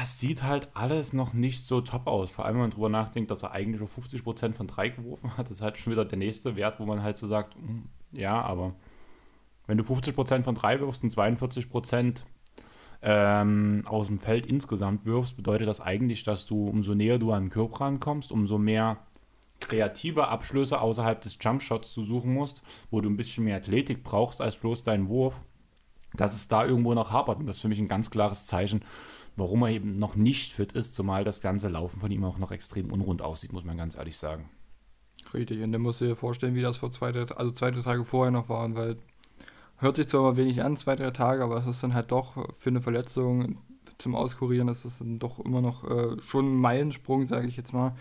Es 0.04 0.20
sieht 0.20 0.44
halt 0.44 0.70
alles 0.76 1.12
noch 1.12 1.34
nicht 1.34 1.66
so 1.66 1.82
top 1.82 2.06
aus. 2.06 2.34
Vor 2.34 2.46
allem, 2.46 2.58
wenn 2.58 2.62
man 2.62 2.70
drüber 2.70 2.90
nachdenkt, 2.90 3.32
dass 3.32 3.42
er 3.42 3.54
eigentlich 3.54 3.80
nur 3.80 3.90
50% 3.90 4.54
von 4.54 4.68
3 4.68 4.90
geworfen 4.90 5.36
hat. 5.36 5.50
Das 5.50 5.58
ist 5.58 5.64
halt 5.64 5.80
schon 5.80 5.92
wieder 5.92 6.06
der 6.06 6.20
nächste 6.20 6.56
Wert, 6.56 6.80
wo 6.80 6.86
man 6.86 7.02
halt 7.02 7.18
so 7.18 7.26
sagt, 7.26 7.56
hm, 7.56 7.90
ja, 8.12 8.40
aber 8.40 8.76
wenn 9.68 9.78
du 9.78 9.84
50% 9.84 10.44
von 10.44 10.56
3 10.56 10.80
wirfst 10.80 11.04
und 11.04 11.14
42% 11.14 12.24
ähm, 13.02 13.84
aus 13.86 14.08
dem 14.08 14.20
Feld 14.20 14.46
insgesamt 14.46 15.06
wirfst, 15.06 15.36
bedeutet 15.36 15.68
das 15.68 15.82
eigentlich, 15.82 16.24
dass 16.24 16.46
du, 16.46 16.68
umso 16.68 16.96
näher 16.96 17.20
du 17.20 17.32
an 17.32 17.46
den 17.46 17.50
Körper 17.50 17.82
rankommst, 17.82 18.32
umso 18.32 18.58
mehr 18.58 18.98
kreative 19.60 20.28
Abschlüsse 20.28 20.82
außerhalb 20.82 21.22
des 21.22 21.38
Jumpshots 21.40 21.92
zu 21.92 22.04
suchen 22.04 22.34
musst, 22.34 22.64
wo 22.92 23.02
du 23.02 23.10
ein 23.10 23.18
bisschen 23.18 23.44
mehr 23.44 23.58
Athletik 23.58 24.04
brauchst 24.04 24.42
als 24.42 24.56
bloß 24.56 24.84
deinen 24.84 25.10
Wurf, 25.10 25.40
dass 26.14 26.36
es 26.36 26.48
da 26.48 26.66
irgendwo 26.66 26.94
noch 26.94 27.12
hapert. 27.12 27.40
Und 27.40 27.48
das 27.48 27.58
ist 27.58 27.62
für 27.64 27.68
mich 27.68 27.80
ein 27.80 27.88
ganz 27.88 28.12
klares 28.12 28.46
Zeichen, 28.46 28.82
warum 29.36 29.64
er 29.64 29.70
eben 29.70 29.98
noch 30.00 30.16
nicht 30.16 30.54
fit 30.54 30.74
ist, 30.74 30.96
zumal 30.96 31.24
das 31.24 31.42
ganze 31.42 31.70
Laufen 31.70 32.00
von 32.00 32.12
ihm 32.12 32.24
auch 32.24 32.38
noch 32.38 32.52
extrem 32.52 32.92
unrund 32.92 33.22
aussieht, 33.22 33.54
muss 33.54 33.66
man 33.66 33.78
ganz 33.78 33.96
ehrlich 33.96 34.18
sagen. 34.18 34.50
Richtig, 35.34 35.62
und 35.62 35.72
dann 35.72 35.82
musst 35.82 36.02
du 36.02 36.06
dir 36.06 36.16
vorstellen, 36.16 36.56
wie 36.56 36.62
das 36.62 36.78
vor 36.78 36.92
zwei, 36.92 37.12
also 37.12 37.52
zwei, 37.52 37.72
drei 37.72 37.82
Tage 37.82 38.06
vorher 38.06 38.32
noch 38.32 38.50
war, 38.50 38.74
weil 38.76 38.98
hört 39.78 39.96
sich 39.96 40.08
zwar 40.08 40.22
mal 40.22 40.38
wenig 40.38 40.64
an, 40.64 40.76
zwei, 40.76 40.96
drei 40.96 41.12
Tage, 41.12 41.44
aber 41.44 41.58
es 41.58 41.68
ist 41.68 41.84
dann 41.84 41.94
halt 41.94 42.12
doch 42.12 42.54
für 42.56 42.70
eine 42.70 42.82
Verletzung 42.82 43.58
zum 43.98 44.16
Auskurieren, 44.16 44.68
ist 44.68 44.86
es 44.86 45.00
dann 45.00 45.20
doch 45.20 45.40
immer 45.40 45.62
noch 45.62 45.84
äh, 45.90 46.22
schon 46.22 46.54
ein 46.54 46.62
Meilensprung, 46.62 47.28
sage 47.28 47.48
ich 47.48 47.58
jetzt 47.58 47.74
mal. 47.74 47.96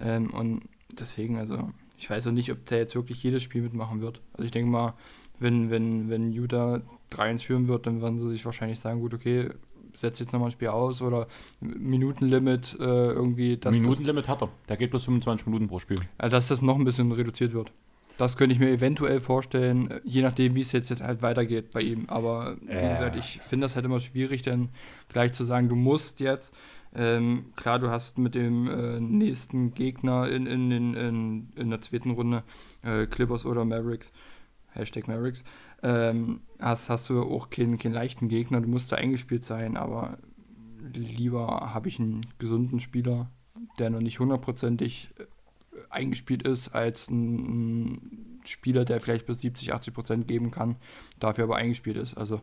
Ähm, 0.00 0.30
und 0.30 0.62
deswegen, 0.92 1.38
also 1.38 1.70
ich 1.96 2.08
weiß 2.08 2.26
auch 2.28 2.32
nicht, 2.32 2.50
ob 2.52 2.64
der 2.66 2.78
jetzt 2.78 2.94
wirklich 2.94 3.22
jedes 3.22 3.42
Spiel 3.42 3.62
mitmachen 3.62 4.00
wird. 4.00 4.20
Also 4.32 4.44
ich 4.44 4.50
denke 4.50 4.70
mal, 4.70 4.94
wenn, 5.38 5.70
wenn, 5.70 6.08
wenn 6.10 6.32
Utah 6.32 6.80
3-1 7.12 7.44
führen 7.44 7.68
wird, 7.68 7.86
dann 7.86 8.02
werden 8.02 8.20
sie 8.20 8.30
sich 8.30 8.44
wahrscheinlich 8.44 8.80
sagen, 8.80 9.00
gut, 9.00 9.14
okay, 9.14 9.50
setz 9.92 10.18
jetzt 10.18 10.32
nochmal 10.32 10.48
ein 10.48 10.52
Spiel 10.52 10.68
aus 10.68 11.02
oder 11.02 11.26
Minutenlimit 11.60 12.76
äh, 12.78 12.84
irgendwie, 12.84 13.58
Minutenlimit 13.64 14.28
hat 14.28 14.42
er. 14.42 14.50
Der 14.68 14.76
geht 14.76 14.90
bloß 14.90 15.04
25 15.04 15.46
Minuten 15.46 15.68
pro 15.68 15.78
Spiel. 15.78 16.00
äh, 16.18 16.28
dass 16.28 16.48
das 16.48 16.62
noch 16.62 16.76
ein 16.76 16.84
bisschen 16.84 17.10
reduziert 17.12 17.52
wird. 17.52 17.72
Das 18.18 18.36
könnte 18.36 18.52
ich 18.52 18.58
mir 18.60 18.70
eventuell 18.70 19.20
vorstellen, 19.20 19.90
äh, 19.90 20.00
je 20.04 20.20
nachdem, 20.22 20.54
wie 20.54 20.60
es 20.60 20.72
jetzt 20.72 20.90
halt 21.00 21.22
weitergeht 21.22 21.70
bei 21.70 21.80
ihm. 21.80 22.06
Aber 22.08 22.56
wie 22.60 22.68
Äh. 22.68 22.90
gesagt, 22.90 23.16
ich 23.16 23.38
finde 23.38 23.64
das 23.64 23.76
halt 23.76 23.86
immer 23.86 24.00
schwierig, 24.00 24.42
dann 24.42 24.68
gleich 25.08 25.32
zu 25.32 25.44
sagen, 25.44 25.68
du 25.70 25.76
musst 25.76 26.20
jetzt. 26.20 26.52
Ähm, 26.94 27.52
klar, 27.54 27.78
du 27.78 27.90
hast 27.90 28.18
mit 28.18 28.34
dem 28.34 28.66
äh, 28.68 28.98
nächsten 28.98 29.72
Gegner 29.74 30.28
in, 30.28 30.46
in, 30.46 30.70
in, 30.70 30.94
in, 30.94 31.48
in 31.54 31.70
der 31.70 31.80
zweiten 31.80 32.10
Runde, 32.10 32.42
äh, 32.82 33.06
Clippers 33.06 33.44
oder 33.44 33.64
Mavericks, 33.64 34.12
Hashtag 34.70 35.06
Mavericks, 35.06 35.44
ähm, 35.82 36.40
hast, 36.58 36.88
hast 36.88 37.08
du 37.10 37.22
auch 37.22 37.50
keinen, 37.50 37.78
keinen 37.78 37.92
leichten 37.92 38.28
Gegner, 38.28 38.60
du 38.62 38.68
musst 38.68 38.90
da 38.90 38.96
eingespielt 38.96 39.44
sein, 39.44 39.76
aber 39.76 40.18
lieber 40.94 41.72
habe 41.74 41.88
ich 41.88 42.00
einen 42.00 42.22
gesunden 42.38 42.80
Spieler, 42.80 43.30
der 43.78 43.90
noch 43.90 44.00
nicht 44.00 44.18
hundertprozentig 44.18 45.10
äh, 45.18 45.24
eingespielt 45.90 46.42
ist, 46.42 46.68
als 46.68 47.10
ein, 47.10 48.38
Spieler, 48.44 48.84
der 48.84 49.00
vielleicht 49.00 49.26
bis 49.26 49.40
70, 49.40 49.72
80 49.74 49.94
Prozent 49.94 50.28
geben 50.28 50.50
kann, 50.50 50.76
dafür 51.20 51.44
aber 51.44 51.56
eingespielt 51.56 51.96
ist. 51.96 52.16
Also 52.16 52.40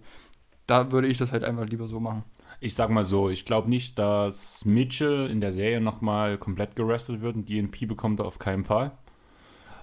da 0.68 0.92
würde 0.92 1.08
ich 1.08 1.18
das 1.18 1.32
halt 1.32 1.44
einfach 1.44 1.66
lieber 1.68 1.88
so 1.88 2.00
machen. 2.00 2.24
Ich 2.60 2.74
sag 2.74 2.90
mal 2.90 3.06
so, 3.06 3.30
ich 3.30 3.46
glaube 3.46 3.70
nicht, 3.70 4.00
dass 4.00 4.64
Mitchell 4.66 5.30
in 5.30 5.42
der 5.42 5.52
Serie 5.54 5.82
nochmal 5.82 6.38
komplett 6.38 6.76
gerestet 6.76 7.22
wird. 7.22 7.36
Ein 7.36 7.46
DNP 7.46 7.88
bekommt 7.88 8.20
er 8.20 8.26
auf 8.26 8.40
keinen 8.40 8.64
Fall. 8.64 8.92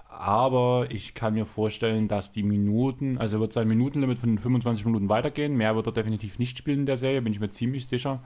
aber 0.09 0.87
ich 0.91 1.15
kann 1.15 1.33
mir 1.33 1.45
vorstellen, 1.45 2.07
dass 2.07 2.31
die 2.31 2.43
Minuten, 2.43 3.17
also 3.17 3.39
wird 3.39 3.51
sein 3.51 3.67
Minutenlimit 3.67 4.19
von 4.19 4.37
25 4.37 4.85
Minuten 4.85 5.09
weitergehen. 5.09 5.55
Mehr 5.57 5.75
wird 5.75 5.87
er 5.87 5.91
definitiv 5.91 6.37
nicht 6.39 6.57
spielen 6.57 6.81
in 6.81 6.85
der 6.85 6.97
Serie, 6.97 7.21
bin 7.21 7.33
ich 7.33 7.39
mir 7.39 7.49
ziemlich 7.49 7.87
sicher. 7.87 8.21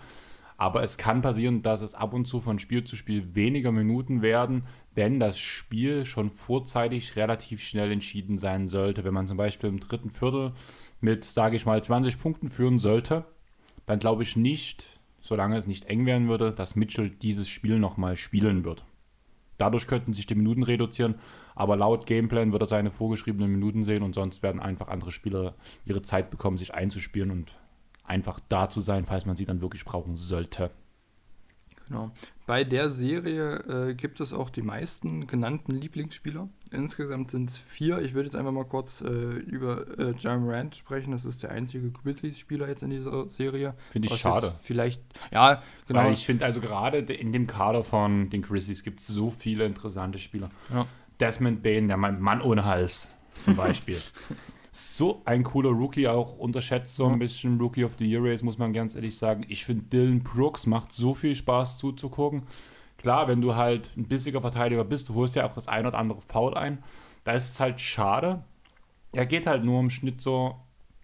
Aber 0.57 0.81
es 0.81 0.97
kann 0.97 1.21
passieren, 1.21 1.61
dass 1.61 1.81
es 1.81 1.93
ab 1.93 2.13
und 2.15 2.25
zu 2.25 2.41
von 2.41 2.57
Spiel 2.57 2.84
zu 2.84 2.95
Spiel 2.95 3.35
weniger 3.35 3.71
Minuten 3.71 4.23
werden, 4.23 4.63
wenn 4.95 5.19
das 5.19 5.38
Spiel 5.38 6.03
schon 6.03 6.31
vorzeitig 6.31 7.15
relativ 7.15 7.61
schnell 7.61 7.91
entschieden 7.91 8.39
sein 8.39 8.67
sollte. 8.67 9.03
Wenn 9.03 9.13
man 9.13 9.27
zum 9.27 9.38
Beispiel 9.38 9.69
im 9.69 9.79
dritten 9.79 10.09
Viertel 10.09 10.53
mit, 10.99 11.23
sage 11.25 11.55
ich 11.55 11.67
mal, 11.67 11.84
20 11.84 12.19
Punkten 12.19 12.49
führen 12.49 12.79
sollte, 12.79 13.25
dann 13.85 13.99
glaube 13.99 14.23
ich 14.23 14.35
nicht, 14.35 14.99
solange 15.21 15.57
es 15.57 15.67
nicht 15.67 15.85
eng 15.85 16.07
werden 16.07 16.27
würde, 16.27 16.51
dass 16.51 16.75
Mitchell 16.75 17.11
dieses 17.11 17.47
Spiel 17.47 17.77
nochmal 17.77 18.15
spielen 18.15 18.65
wird. 18.65 18.84
Dadurch 19.59 19.88
könnten 19.88 20.13
sich 20.13 20.25
die 20.25 20.35
Minuten 20.35 20.63
reduzieren, 20.63 21.15
aber 21.55 21.75
laut 21.75 22.05
Gameplan 22.05 22.51
wird 22.51 22.63
er 22.63 22.67
seine 22.67 22.91
vorgeschriebenen 22.91 23.51
Minuten 23.51 23.84
sehen 23.84 24.03
und 24.03 24.13
sonst 24.13 24.43
werden 24.43 24.61
einfach 24.61 24.88
andere 24.88 25.11
Spieler 25.11 25.55
ihre 25.85 26.01
Zeit 26.01 26.29
bekommen, 26.29 26.57
sich 26.57 26.73
einzuspielen 26.73 27.31
und 27.31 27.53
einfach 28.07 28.39
da 28.49 28.69
zu 28.69 28.81
sein, 28.81 29.05
falls 29.05 29.25
man 29.25 29.35
sie 29.35 29.45
dann 29.45 29.61
wirklich 29.61 29.85
brauchen 29.85 30.15
sollte. 30.15 30.71
Genau. 31.88 32.11
Bei 32.45 32.63
der 32.63 32.91
Serie 32.91 33.89
äh, 33.89 33.93
gibt 33.93 34.19
es 34.19 34.34
auch 34.34 34.49
die 34.49 34.61
meisten 34.61 35.25
genannten 35.27 35.73
Lieblingsspieler. 35.73 36.49
Insgesamt 36.71 37.31
sind 37.31 37.49
es 37.49 37.57
vier. 37.57 38.01
Ich 38.01 38.13
würde 38.13 38.27
jetzt 38.27 38.35
einfach 38.35 38.51
mal 38.51 38.65
kurz 38.65 39.01
äh, 39.01 39.07
über 39.07 39.97
äh, 39.97 40.11
John 40.11 40.49
Rand 40.49 40.75
sprechen. 40.75 41.11
Das 41.11 41.23
ist 41.23 41.43
der 41.43 41.51
einzige 41.51 41.89
Grizzlies-Spieler 41.91 42.67
jetzt 42.67 42.84
in 42.84 42.89
dieser 42.89 43.29
Serie. 43.29 43.73
Finde 43.91 44.09
ich 44.09 44.19
schade. 44.19 44.53
Vielleicht, 44.61 45.01
ja, 45.31 45.61
genau. 45.88 46.03
Weil 46.03 46.11
ich 46.11 46.25
finde, 46.25 46.43
also 46.43 46.59
gerade 46.59 46.97
in 46.97 47.31
dem 47.31 47.47
Kader 47.47 47.84
von 47.84 48.29
den 48.29 48.41
Grizzlies 48.41 48.84
gibt 48.84 48.99
es 48.99 49.07
so 49.07 49.29
viele 49.29 49.65
interessante 49.65 50.19
Spieler. 50.19 50.49
Ja. 50.73 50.85
Desmond 51.21 51.63
Bain, 51.63 51.88
der 51.88 51.97
Mann 51.97 52.41
ohne 52.41 52.65
Hals 52.65 53.09
zum 53.41 53.55
Beispiel. 53.55 53.99
so 54.72 55.22
ein 55.26 55.44
cooler 55.44 55.69
Rookie, 55.69 56.07
auch 56.07 56.38
unterschätzt 56.38 56.95
so 56.95 57.07
ein 57.07 57.19
bisschen 57.19 57.60
Rookie 57.60 57.84
of 57.84 57.95
the 57.98 58.06
Year 58.06 58.23
Race, 58.23 58.44
muss 58.44 58.57
man 58.57 58.73
ganz 58.73 58.95
ehrlich 58.95 59.18
sagen. 59.18 59.45
Ich 59.48 59.65
finde, 59.65 59.85
Dylan 59.85 60.23
Brooks 60.23 60.65
macht 60.65 60.91
so 60.91 61.14
viel 61.14 61.35
Spaß 61.35 61.77
zuzugucken. 61.77 62.44
Klar, 62.98 63.27
wenn 63.27 63.41
du 63.41 63.56
halt 63.56 63.91
ein 63.95 64.07
bissiger 64.07 64.41
Verteidiger 64.41 64.84
bist, 64.84 65.10
du 65.10 65.15
holst 65.15 65.35
ja 65.35 65.48
auch 65.48 65.53
das 65.53 65.68
ein 65.68 65.85
oder 65.85 65.98
andere 65.98 66.22
Foul 66.22 66.56
ein. 66.56 66.84
Da 67.23 67.34
ist 67.34 67.52
es 67.52 67.60
halt 67.60 67.80
schade. 67.80 68.44
Er 69.14 69.26
geht 69.26 69.48
halt 69.48 69.64
nur 69.64 69.80
im 69.80 69.89
Schnitt 69.89 70.22
so 70.22 70.56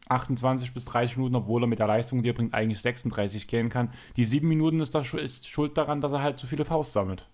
28 0.10 0.74
bis 0.74 0.86
30 0.86 1.18
Minuten, 1.18 1.36
obwohl 1.36 1.64
er 1.64 1.68
mit 1.68 1.80
der 1.80 1.88
Leistung, 1.88 2.24
die 2.24 2.30
er 2.30 2.34
bringt, 2.34 2.54
eigentlich 2.54 2.82
36 2.82 3.48
gehen 3.48 3.70
kann. 3.70 3.92
Die 4.18 4.26
sieben 4.26 4.48
Minuten 4.48 4.80
ist, 4.80 4.94
da, 4.96 5.02
ist 5.02 5.48
schuld 5.48 5.78
daran, 5.78 6.02
dass 6.02 6.12
er 6.12 6.22
halt 6.22 6.40
zu 6.40 6.48
viele 6.48 6.66
Faust 6.66 6.94
sammelt. 6.94 7.28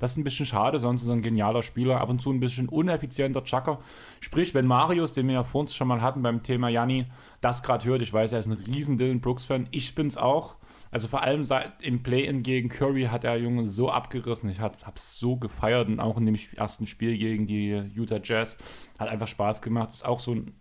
Das 0.00 0.12
ist 0.12 0.16
ein 0.16 0.24
bisschen 0.24 0.46
schade, 0.46 0.80
sonst 0.80 1.02
ist 1.02 1.08
er 1.08 1.14
ein 1.14 1.22
genialer 1.22 1.62
Spieler, 1.62 2.00
ab 2.00 2.08
und 2.08 2.20
zu 2.20 2.32
ein 2.32 2.40
bisschen 2.40 2.68
uneffizienter 2.68 3.44
Chucker. 3.44 3.78
Sprich, 4.18 4.54
wenn 4.54 4.66
Marius, 4.66 5.12
den 5.12 5.28
wir 5.28 5.34
ja 5.34 5.44
vor 5.44 5.60
uns 5.60 5.76
schon 5.76 5.86
mal 5.86 6.00
hatten 6.00 6.22
beim 6.22 6.42
Thema 6.42 6.68
Janni, 6.68 7.06
das 7.40 7.62
gerade 7.62 7.84
hört, 7.84 8.02
ich 8.02 8.12
weiß, 8.12 8.32
er 8.32 8.40
ist 8.40 8.46
ein 8.46 8.52
riesen 8.52 8.98
Dylan 8.98 9.20
Brooks-Fan, 9.20 9.68
ich 9.70 9.94
bin's 9.94 10.16
auch. 10.16 10.56
Also 10.92 11.06
vor 11.06 11.22
allem 11.22 11.44
seit, 11.44 11.82
im 11.82 12.02
Play-In 12.02 12.42
gegen 12.42 12.68
Curry 12.68 13.04
hat 13.04 13.22
der 13.22 13.38
Junge 13.38 13.66
so 13.66 13.90
abgerissen. 13.90 14.50
Ich 14.50 14.58
habe 14.58 14.74
es 14.94 15.18
so 15.18 15.36
gefeiert 15.36 15.86
und 15.86 16.00
auch 16.00 16.16
in 16.16 16.26
dem 16.26 16.36
ersten 16.56 16.86
Spiel 16.86 17.16
gegen 17.16 17.46
die 17.46 17.80
Utah 17.94 18.18
Jazz 18.22 18.58
hat 18.98 19.08
einfach 19.08 19.28
Spaß 19.28 19.62
gemacht. 19.62 19.90
Ist 19.92 20.04
auch 20.04 20.18
so 20.18 20.34
ein 20.34 20.52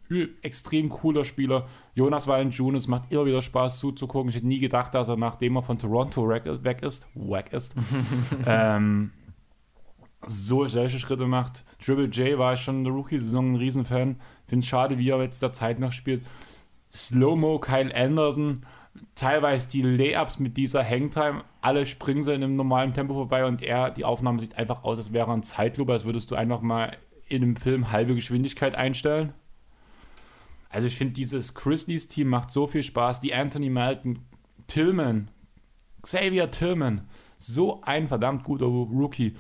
extrem 0.44 0.90
cooler 0.90 1.26
Spieler. 1.26 1.68
Jonas 1.96 2.28
Valanciunas 2.28 2.88
macht 2.88 3.12
immer 3.12 3.26
wieder 3.26 3.42
Spaß 3.42 3.80
zuzugucken. 3.80 4.30
Ich 4.30 4.36
hätte 4.36 4.48
nie 4.48 4.60
gedacht, 4.60 4.94
dass 4.94 5.08
er 5.08 5.18
nachdem 5.18 5.56
er 5.56 5.64
von 5.64 5.80
Toronto 5.80 6.30
weg 6.30 6.84
ist, 6.84 7.08
wack 7.16 7.52
ist, 7.52 7.76
ähm, 8.46 9.12
so 10.26 10.68
solche 10.68 11.00
Schritte 11.00 11.26
macht. 11.28 11.64
Triple 11.84 12.06
J 12.06 12.38
war 12.38 12.58
schon 12.58 12.80
in 12.80 12.84
der 12.84 12.94
Rookie-Saison 12.94 13.54
ein 13.54 13.56
Riesenfan. 13.56 14.20
Finde 14.46 14.66
schade, 14.66 14.98
wie 14.98 15.10
er 15.10 15.22
jetzt 15.22 15.42
der 15.42 15.54
Zeit 15.54 15.80
noch 15.80 15.92
spielt. 15.92 16.26
Slow-Mo, 16.92 17.60
Kyle 17.60 17.94
Anderson, 17.96 18.66
teilweise 19.16 19.70
die 19.70 19.82
Layups 19.82 20.40
mit 20.40 20.58
dieser 20.58 20.84
Hangtime, 20.84 21.44
alle 21.62 21.86
springen 21.86 22.24
sie 22.24 22.34
in 22.34 22.44
einem 22.44 22.56
normalen 22.56 22.94
Tempo 22.94 23.14
vorbei 23.14 23.46
und 23.46 23.62
er, 23.62 23.92
die 23.92 24.06
Aufnahme 24.06 24.40
sieht 24.40 24.58
einfach 24.58 24.84
aus, 24.84 24.98
als 24.98 25.14
wäre 25.14 25.32
ein 25.32 25.44
Zeitlupe, 25.44 25.94
als 25.94 26.06
würdest 26.06 26.32
du 26.32 26.36
einfach 26.36 26.62
mal 26.62 26.98
in 27.28 27.44
einem 27.44 27.56
Film 27.56 27.92
halbe 27.92 28.16
Geschwindigkeit 28.16 28.76
einstellen. 28.76 29.34
Also 30.70 30.88
ich 30.88 30.96
finde, 30.96 31.14
dieses 31.14 31.54
Grizzlies-Team 31.54 32.28
macht 32.28 32.52
so 32.52 32.68
viel 32.68 32.84
Spaß. 32.84 33.22
Die 33.22 33.34
Anthony 33.34 33.70
Melton, 33.70 34.20
Tillman, 34.68 35.30
Xavier 36.02 36.52
Tillman, 36.52 37.08
so 37.38 37.82
ein 37.82 38.08
verdammt 38.08 38.44
guter 38.44 38.66
Rookie 38.66 39.36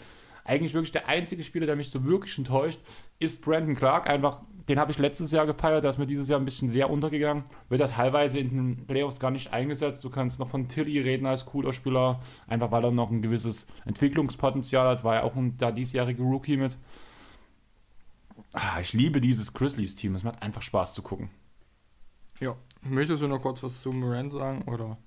eigentlich 0.50 0.74
wirklich 0.74 0.92
der 0.92 1.08
einzige 1.08 1.44
Spieler, 1.44 1.66
der 1.66 1.76
mich 1.76 1.92
so 1.92 2.04
wirklich 2.04 2.38
enttäuscht, 2.38 2.80
ist 3.20 3.44
Brandon 3.44 3.76
Clark. 3.76 4.10
Einfach, 4.10 4.42
den 4.68 4.80
habe 4.80 4.92
ich 4.92 4.98
letztes 4.98 5.32
Jahr 5.32 5.46
gefeiert, 5.46 5.84
der 5.84 5.92
ist 5.92 5.98
mir 5.98 6.08
dieses 6.08 6.28
Jahr 6.28 6.40
ein 6.40 6.46
bisschen 6.46 6.70
sehr 6.70 6.90
untergegangen. 6.90 7.44
Wird 7.70 7.82
er 7.82 7.90
teilweise 7.90 8.40
in 8.40 8.50
den 8.50 8.88
Playoffs 8.88 9.20
gar 9.20 9.32
nicht 9.32 9.54
eingesetzt. 9.54 10.04
Du 10.04 10.10
kannst 10.10 10.40
noch 10.40 10.50
von 10.50 10.68
Tilly 10.68 11.00
reden 11.00 11.26
als 11.26 11.46
cooler 11.46 11.72
Spieler, 11.72 12.20
einfach 12.48 12.72
weil 12.72 12.84
er 12.84 12.92
noch 12.92 13.12
ein 13.12 13.22
gewisses 13.22 13.68
Entwicklungspotenzial 13.86 14.88
hat. 14.88 15.04
War 15.04 15.16
ja 15.16 15.24
auch 15.24 15.36
ein 15.36 15.58
da 15.58 15.72
diesjährige 15.72 16.24
Rookie 16.24 16.58
mit. 16.58 16.78
Ah, 18.52 18.80
ich 18.80 18.94
liebe 18.94 19.22
dieses 19.22 19.54
Grizzlies-Team. 19.54 20.16
Es 20.16 20.24
macht 20.24 20.42
einfach 20.42 20.62
Spaß 20.62 20.94
zu 20.94 21.04
gucken. 21.04 21.30
Ja. 22.40 22.56
Möchtest 22.82 23.22
du 23.22 23.28
noch 23.28 23.42
kurz 23.42 23.62
was 23.62 23.82
zu 23.82 23.92
Moran 23.92 24.32
sagen, 24.32 24.64
oder? 24.64 24.98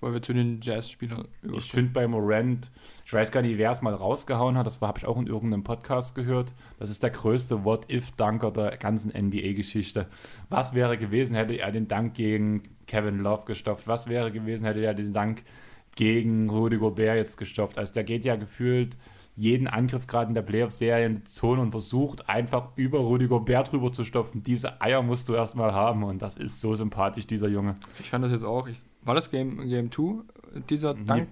Weil 0.00 0.12
wir 0.12 0.20
zu 0.20 0.34
den 0.34 0.60
Jazz-Spielern 0.60 1.26
Ich 1.54 1.70
finde 1.70 1.92
bei 1.92 2.06
Morant, 2.06 2.70
ich 3.04 3.12
weiß 3.12 3.32
gar 3.32 3.40
nicht, 3.40 3.56
wer 3.56 3.70
es 3.70 3.80
mal 3.80 3.94
rausgehauen 3.94 4.58
hat, 4.58 4.66
das 4.66 4.80
habe 4.82 4.98
ich 4.98 5.06
auch 5.06 5.16
in 5.16 5.26
irgendeinem 5.26 5.64
Podcast 5.64 6.14
gehört. 6.14 6.52
Das 6.78 6.90
ist 6.90 7.02
der 7.02 7.10
größte 7.10 7.64
What-If-Dunker 7.64 8.50
der 8.50 8.76
ganzen 8.76 9.10
NBA-Geschichte. 9.10 10.06
Was 10.50 10.74
wäre 10.74 10.98
gewesen, 10.98 11.34
hätte 11.34 11.54
er 11.54 11.72
den 11.72 11.88
Dank 11.88 12.12
gegen 12.12 12.62
Kevin 12.86 13.20
Love 13.20 13.46
gestopft? 13.46 13.88
Was 13.88 14.08
wäre 14.08 14.30
gewesen, 14.30 14.66
hätte 14.66 14.80
er 14.80 14.92
den 14.92 15.14
Dank 15.14 15.42
gegen 15.94 16.50
Rudy 16.50 16.76
Gobert 16.76 17.16
jetzt 17.16 17.38
gestopft? 17.38 17.78
Also 17.78 17.94
der 17.94 18.04
geht 18.04 18.26
ja 18.26 18.36
gefühlt 18.36 18.98
jeden 19.36 19.66
Angriff 19.66 20.06
gerade 20.06 20.28
in 20.28 20.34
der 20.34 20.42
Playoff-Serie 20.42 21.06
in 21.06 21.14
die 21.16 21.24
Zone 21.24 21.60
und 21.60 21.70
versucht 21.70 22.28
einfach 22.28 22.68
über 22.76 22.98
Rudy 23.00 23.28
Gobert 23.28 23.70
drüber 23.70 23.92
zu 23.92 24.04
stopfen. 24.04 24.42
Diese 24.42 24.80
Eier 24.80 25.02
musst 25.02 25.28
du 25.28 25.34
erstmal 25.34 25.72
haben 25.72 26.04
und 26.04 26.22
das 26.22 26.36
ist 26.38 26.60
so 26.60 26.74
sympathisch, 26.74 27.26
dieser 27.26 27.48
Junge. 27.48 27.76
Ich 28.00 28.08
fand 28.08 28.24
das 28.24 28.32
jetzt 28.32 28.44
auch, 28.44 28.66
ich 28.66 28.78
war 29.06 29.14
das 29.14 29.30
Game 29.30 29.56
2, 29.58 29.64
Game 29.66 29.90
dieser 30.68 30.94
Dank? 30.94 31.28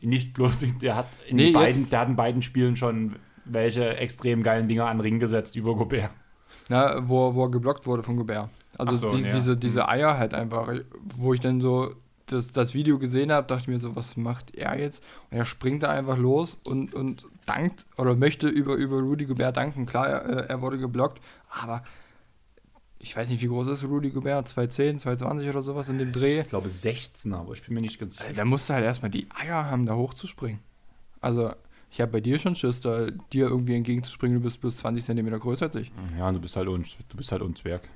Nicht 0.00 0.32
bloß, 0.32 0.64
der 0.80 0.96
hat 0.96 1.08
in 1.28 1.36
nee, 1.36 1.52
beiden, 1.52 1.90
der 1.90 2.00
hat 2.00 2.08
in 2.08 2.16
beiden 2.16 2.42
Spielen 2.42 2.76
schon 2.76 3.16
welche 3.44 3.96
extrem 3.96 4.42
geilen 4.42 4.68
Dinger 4.68 4.86
an 4.86 4.98
den 4.98 5.02
Ring 5.02 5.18
gesetzt 5.18 5.56
über 5.56 5.74
Gobert. 5.74 6.10
Na, 6.68 7.08
wo, 7.08 7.34
wo 7.34 7.44
er 7.44 7.50
geblockt 7.50 7.86
wurde 7.86 8.02
von 8.02 8.16
Gobert. 8.16 8.50
Also 8.78 8.94
so, 8.94 9.16
die, 9.16 9.22
ja. 9.22 9.34
diese, 9.34 9.56
diese 9.56 9.80
mhm. 9.80 9.88
Eier 9.88 10.18
halt 10.18 10.34
einfach, 10.34 10.72
wo 11.16 11.34
ich 11.34 11.40
dann 11.40 11.60
so 11.60 11.94
das, 12.26 12.52
das 12.52 12.74
Video 12.74 12.98
gesehen 12.98 13.32
habe, 13.32 13.46
dachte 13.46 13.62
ich 13.62 13.68
mir 13.68 13.78
so, 13.78 13.96
was 13.96 14.16
macht 14.16 14.54
er 14.54 14.78
jetzt? 14.78 15.02
Und 15.30 15.38
er 15.38 15.44
springt 15.44 15.82
da 15.82 15.90
einfach 15.90 16.16
los 16.16 16.60
und, 16.64 16.94
und 16.94 17.26
dankt 17.46 17.86
oder 17.96 18.14
möchte 18.14 18.48
über, 18.48 18.74
über 18.74 19.00
Rudy 19.00 19.26
Gobert 19.26 19.56
danken. 19.56 19.86
Klar, 19.86 20.08
er, 20.08 20.48
er 20.48 20.62
wurde 20.62 20.78
geblockt, 20.78 21.20
aber 21.50 21.82
ich 23.02 23.16
weiß 23.16 23.30
nicht, 23.30 23.40
wie 23.42 23.46
groß 23.46 23.68
ist 23.68 23.82
Rudy 23.82 24.10
Gobert? 24.10 24.46
210, 24.46 24.98
220 24.98 25.48
oder 25.48 25.62
sowas 25.62 25.88
in 25.88 25.96
dem 25.96 26.12
Dreh? 26.12 26.40
Ich 26.40 26.48
glaube 26.50 26.68
16, 26.68 27.32
aber 27.32 27.54
ich 27.54 27.62
bin 27.62 27.74
mir 27.74 27.80
nicht 27.80 27.98
ganz 27.98 28.18
sicher. 28.18 28.34
Da 28.34 28.44
musst 28.44 28.68
du 28.68 28.74
halt 28.74 28.84
erstmal 28.84 29.10
die 29.10 29.26
Eier 29.34 29.64
haben, 29.64 29.86
da 29.86 29.94
hochzuspringen. 29.94 30.60
Also, 31.22 31.52
ich 31.90 32.00
habe 32.00 32.12
bei 32.12 32.20
dir 32.20 32.38
schon 32.38 32.54
Schiss, 32.54 32.82
da 32.82 33.10
dir 33.10 33.48
irgendwie 33.48 33.74
entgegenzuspringen, 33.74 34.36
du 34.36 34.42
bist 34.42 34.60
plus 34.60 34.76
20 34.78 35.02
cm 35.02 35.38
größer 35.38 35.66
als 35.66 35.76
ich. 35.76 35.90
Ja, 36.18 36.30
du 36.30 36.40
bist 36.40 36.56
halt 36.56 36.68
un, 36.68 36.84
du 37.08 37.16
bist 37.16 37.32
halt 37.32 37.42
ein 37.42 37.56
Zwerg. 37.56 37.88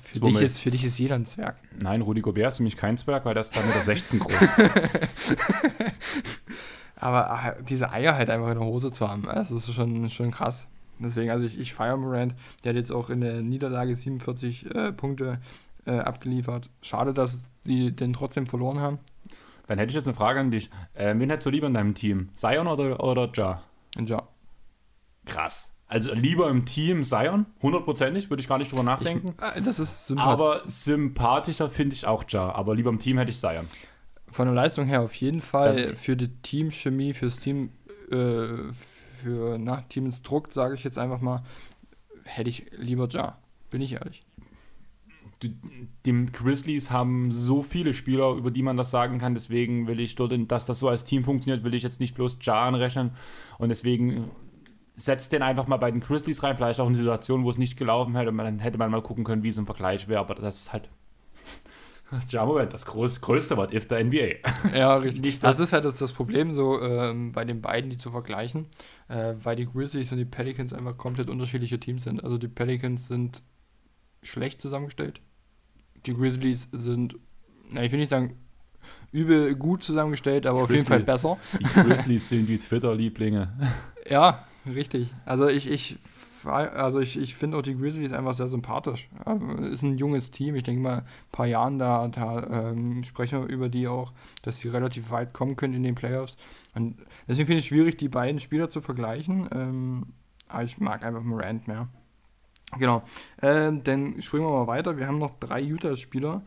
Für 0.00 0.20
dich, 0.20 0.40
ist, 0.40 0.60
für 0.60 0.70
dich 0.70 0.84
ist 0.84 0.98
jeder 0.98 1.16
ein 1.16 1.26
Zwerg. 1.26 1.56
Nein, 1.76 2.00
Rudy 2.00 2.20
Gobert 2.20 2.52
ist 2.52 2.58
für 2.58 2.62
mich 2.62 2.76
kein 2.76 2.96
Zwerg, 2.96 3.24
weil 3.24 3.34
der 3.34 3.40
ist 3.40 3.54
2,16 3.54 3.80
16 3.82 4.18
groß. 4.20 4.34
aber 6.96 7.30
ach, 7.30 7.52
diese 7.68 7.90
Eier 7.90 8.14
halt 8.14 8.30
einfach 8.30 8.48
in 8.48 8.58
der 8.58 8.66
Hose 8.66 8.92
zu 8.92 9.08
haben, 9.08 9.24
das 9.24 9.50
ist 9.50 9.74
schon, 9.74 10.08
schon 10.08 10.30
krass. 10.30 10.68
Deswegen, 10.98 11.30
also 11.30 11.44
ich, 11.44 11.58
ich 11.58 11.74
feiere 11.74 11.96
Morant. 11.96 12.34
Der 12.64 12.70
hat 12.70 12.76
jetzt 12.76 12.92
auch 12.92 13.10
in 13.10 13.20
der 13.20 13.42
Niederlage 13.42 13.94
47 13.94 14.74
äh, 14.74 14.92
Punkte 14.92 15.38
äh, 15.86 15.98
abgeliefert. 15.98 16.70
Schade, 16.82 17.14
dass 17.14 17.46
die 17.64 17.92
den 17.92 18.12
trotzdem 18.12 18.46
verloren 18.46 18.80
haben. 18.80 18.98
Dann 19.66 19.78
hätte 19.78 19.90
ich 19.90 19.96
jetzt 19.96 20.08
eine 20.08 20.14
Frage 20.14 20.40
an 20.40 20.50
dich. 20.50 20.70
Äh, 20.94 21.14
wen 21.16 21.28
hättest 21.30 21.46
du 21.46 21.50
lieber 21.50 21.66
in 21.66 21.74
deinem 21.74 21.94
Team? 21.94 22.30
Zion 22.34 22.66
oder, 22.66 23.02
oder 23.02 23.30
Ja? 23.36 23.62
Ja. 23.98 24.28
Krass. 25.26 25.72
Also 25.86 26.12
lieber 26.12 26.50
im 26.50 26.66
Team 26.66 27.02
Zion, 27.02 27.46
hundertprozentig, 27.62 28.28
würde 28.28 28.42
ich 28.42 28.48
gar 28.48 28.58
nicht 28.58 28.70
drüber 28.70 28.82
nachdenken. 28.82 29.34
Ich, 29.38 29.56
äh, 29.56 29.62
das 29.62 29.78
ist 29.78 30.06
sympath 30.06 30.26
Aber 30.26 30.62
sympathischer 30.66 31.70
finde 31.70 31.94
ich 31.94 32.06
auch 32.06 32.24
Ja. 32.28 32.52
Aber 32.52 32.74
lieber 32.74 32.90
im 32.90 32.98
Team 32.98 33.18
hätte 33.18 33.30
ich 33.30 33.38
Zion. 33.38 33.66
Von 34.30 34.46
der 34.46 34.54
Leistung 34.54 34.84
her 34.84 35.02
auf 35.02 35.14
jeden 35.14 35.40
Fall. 35.40 35.72
Für 35.74 36.16
die 36.16 36.28
Teamchemie, 36.28 37.14
fürs 37.14 37.38
Team, 37.38 37.72
äh, 38.10 38.70
für 39.18 39.58
nach 39.58 39.84
Teams 39.84 40.22
sage 40.48 40.74
ich 40.74 40.84
jetzt 40.84 40.98
einfach 40.98 41.20
mal, 41.20 41.42
hätte 42.24 42.50
ich 42.50 42.66
lieber 42.76 43.08
Ja. 43.08 43.38
Bin 43.70 43.82
ich 43.82 43.92
ehrlich. 43.92 44.24
Die, 45.42 45.54
die 46.06 46.26
Grizzlies 46.32 46.90
haben 46.90 47.30
so 47.32 47.62
viele 47.62 47.94
Spieler, 47.94 48.32
über 48.32 48.50
die 48.50 48.62
man 48.62 48.76
das 48.76 48.90
sagen 48.90 49.18
kann. 49.18 49.34
Deswegen 49.34 49.86
will 49.86 50.00
ich 50.00 50.14
dort, 50.14 50.32
dass 50.50 50.66
das 50.66 50.78
so 50.78 50.88
als 50.88 51.04
Team 51.04 51.22
funktioniert, 51.22 51.64
will 51.64 51.74
ich 51.74 51.82
jetzt 51.82 52.00
nicht 52.00 52.14
bloß 52.14 52.38
Ja 52.42 52.66
anrechnen. 52.66 53.10
Und 53.58 53.68
deswegen 53.68 54.30
setzt 54.98 55.32
den 55.32 55.42
einfach 55.42 55.68
mal 55.68 55.76
bei 55.76 55.90
den 55.90 56.00
Grizzlies 56.00 56.42
rein, 56.42 56.56
vielleicht 56.56 56.80
auch 56.80 56.88
in 56.88 56.94
Situationen, 56.94 57.44
wo 57.44 57.50
es 57.50 57.58
nicht 57.58 57.76
gelaufen 57.76 58.16
hätte, 58.16 58.30
und 58.30 58.38
dann 58.38 58.58
hätte 58.58 58.78
man 58.78 58.90
mal 58.90 59.02
gucken 59.02 59.22
können, 59.22 59.44
wie 59.44 59.50
es 59.50 59.58
im 59.58 59.66
Vergleich 59.66 60.08
wäre, 60.08 60.20
aber 60.20 60.34
das 60.34 60.62
ist 60.62 60.72
halt 60.72 60.88
Ja, 62.30 62.44
Moment, 62.44 62.72
das 62.72 62.86
groß, 62.86 63.20
größte 63.20 63.56
What 63.56 63.72
If 63.72 63.86
der 63.86 64.04
NBA. 64.04 64.74
Ja, 64.74 64.96
richtig. 64.96 65.40
das 65.40 65.60
ist 65.60 65.72
halt 65.72 65.84
das, 65.84 65.96
das 65.96 66.12
Problem 66.12 66.52
so 66.52 66.80
ähm, 66.80 67.32
bei 67.32 67.44
den 67.44 67.60
beiden, 67.60 67.90
die 67.90 67.96
zu 67.96 68.10
vergleichen, 68.10 68.66
äh, 69.08 69.34
weil 69.42 69.56
die 69.56 69.66
Grizzlies 69.66 70.12
und 70.12 70.18
die 70.18 70.24
Pelicans 70.24 70.72
einfach 70.72 70.96
komplett 70.96 71.28
unterschiedliche 71.28 71.78
Teams 71.78 72.04
sind. 72.04 72.22
Also 72.22 72.38
die 72.38 72.48
Pelicans 72.48 73.08
sind 73.08 73.42
schlecht 74.22 74.60
zusammengestellt. 74.60 75.20
Die 76.06 76.14
Grizzlies 76.14 76.68
sind, 76.72 77.16
na, 77.70 77.84
ich 77.84 77.92
will 77.92 77.98
nicht 77.98 78.10
sagen 78.10 78.38
übel 79.12 79.54
gut 79.54 79.82
zusammengestellt, 79.82 80.46
aber 80.46 80.62
auf 80.62 80.70
jeden 80.70 80.86
Fall 80.86 81.00
besser. 81.00 81.38
Die 81.58 81.64
Grizzlies 81.64 82.28
sind 82.28 82.46
die 82.46 82.58
Twitter-Lieblinge. 82.58 83.52
Ja, 84.08 84.44
richtig. 84.66 85.08
Also 85.24 85.48
ich, 85.48 85.70
ich 85.70 85.96
also 86.46 87.00
ich, 87.00 87.18
ich 87.18 87.34
finde 87.34 87.56
auch 87.56 87.62
die 87.62 87.76
Grizzlies 87.76 88.12
einfach 88.12 88.34
sehr 88.34 88.48
sympathisch. 88.48 89.08
Ist 89.70 89.82
ein 89.82 89.98
junges 89.98 90.30
Team. 90.30 90.54
Ich 90.54 90.62
denke 90.62 90.80
mal, 90.80 90.98
ein 90.98 91.04
paar 91.32 91.46
Jahren 91.46 91.78
da, 91.78 92.08
da 92.08 92.70
ähm, 92.70 93.04
sprechen 93.04 93.42
wir 93.42 93.48
über 93.48 93.68
die 93.68 93.88
auch, 93.88 94.12
dass 94.42 94.58
sie 94.58 94.68
relativ 94.68 95.10
weit 95.10 95.32
kommen 95.32 95.56
können 95.56 95.74
in 95.74 95.82
den 95.82 95.94
Playoffs. 95.94 96.36
Und 96.74 96.96
deswegen 97.26 97.46
finde 97.46 97.58
ich 97.60 97.64
es 97.64 97.68
schwierig, 97.68 97.96
die 97.96 98.08
beiden 98.08 98.40
Spieler 98.40 98.68
zu 98.68 98.80
vergleichen. 98.80 99.48
Ähm, 99.52 100.06
aber 100.48 100.64
ich 100.64 100.78
mag 100.78 101.04
einfach 101.04 101.22
Morant 101.22 101.68
mehr. 101.68 101.88
Genau. 102.78 103.02
Ähm, 103.40 103.82
dann 103.84 104.20
springen 104.20 104.44
wir 104.44 104.50
mal 104.50 104.66
weiter. 104.66 104.96
Wir 104.96 105.06
haben 105.06 105.18
noch 105.18 105.34
drei 105.36 105.60
Utah-Spieler. 105.60 106.42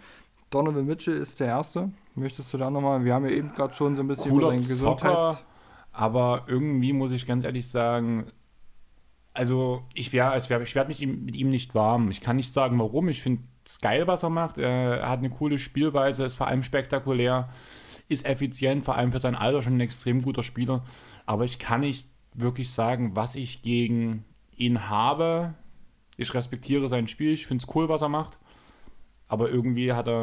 Donovan 0.49 0.85
Mitchell 0.85 1.17
ist 1.17 1.39
der 1.39 1.47
erste. 1.47 1.91
Möchtest 2.15 2.53
du 2.53 2.57
da 2.57 2.69
nochmal? 2.69 3.03
Wir 3.05 3.13
haben 3.13 3.25
ja 3.25 3.31
eben 3.31 3.53
gerade 3.53 3.73
schon 3.73 3.95
so 3.95 4.03
ein 4.03 4.07
bisschen 4.07 4.31
Cooler 4.31 4.49
über 4.49 4.59
seine 4.59 4.67
Gesundheit. 4.67 5.43
Aber 5.93 6.43
irgendwie 6.47 6.93
muss 6.93 7.11
ich 7.11 7.25
ganz 7.25 7.43
ehrlich 7.43 7.67
sagen, 7.67 8.25
also 9.33 9.83
ich, 9.93 10.11
wär, 10.11 10.35
ich, 10.35 10.49
werde 10.49 10.87
mich 10.87 11.05
mit 11.05 11.35
ihm 11.35 11.49
nicht 11.49 11.73
warm. 11.73 12.11
Ich 12.11 12.21
kann 12.21 12.35
nicht 12.35 12.53
sagen, 12.53 12.77
warum. 12.79 13.07
Ich 13.07 13.21
finde 13.21 13.43
es 13.65 13.79
geil, 13.79 14.07
was 14.07 14.23
er 14.23 14.29
macht. 14.29 14.57
Er 14.57 15.07
hat 15.07 15.19
eine 15.19 15.29
coole 15.29 15.57
Spielweise, 15.57 16.25
ist 16.25 16.35
vor 16.35 16.47
allem 16.47 16.63
spektakulär, 16.63 17.49
ist 18.09 18.25
effizient, 18.25 18.83
vor 18.83 18.95
allem 18.95 19.11
für 19.11 19.19
sein 19.19 19.35
Alter 19.35 19.61
schon 19.61 19.77
ein 19.77 19.81
extrem 19.81 20.21
guter 20.21 20.43
Spieler. 20.43 20.83
Aber 21.25 21.45
ich 21.45 21.59
kann 21.59 21.81
nicht 21.81 22.09
wirklich 22.33 22.71
sagen, 22.71 23.15
was 23.15 23.35
ich 23.35 23.61
gegen 23.61 24.25
ihn 24.55 24.89
habe. 24.89 25.53
Ich 26.17 26.33
respektiere 26.33 26.89
sein 26.89 27.07
Spiel, 27.07 27.33
ich 27.33 27.47
finde 27.47 27.63
es 27.63 27.75
cool, 27.75 27.87
was 27.87 28.01
er 28.01 28.09
macht. 28.09 28.37
Aber 29.29 29.49
irgendwie 29.49 29.93
habe 29.93 30.19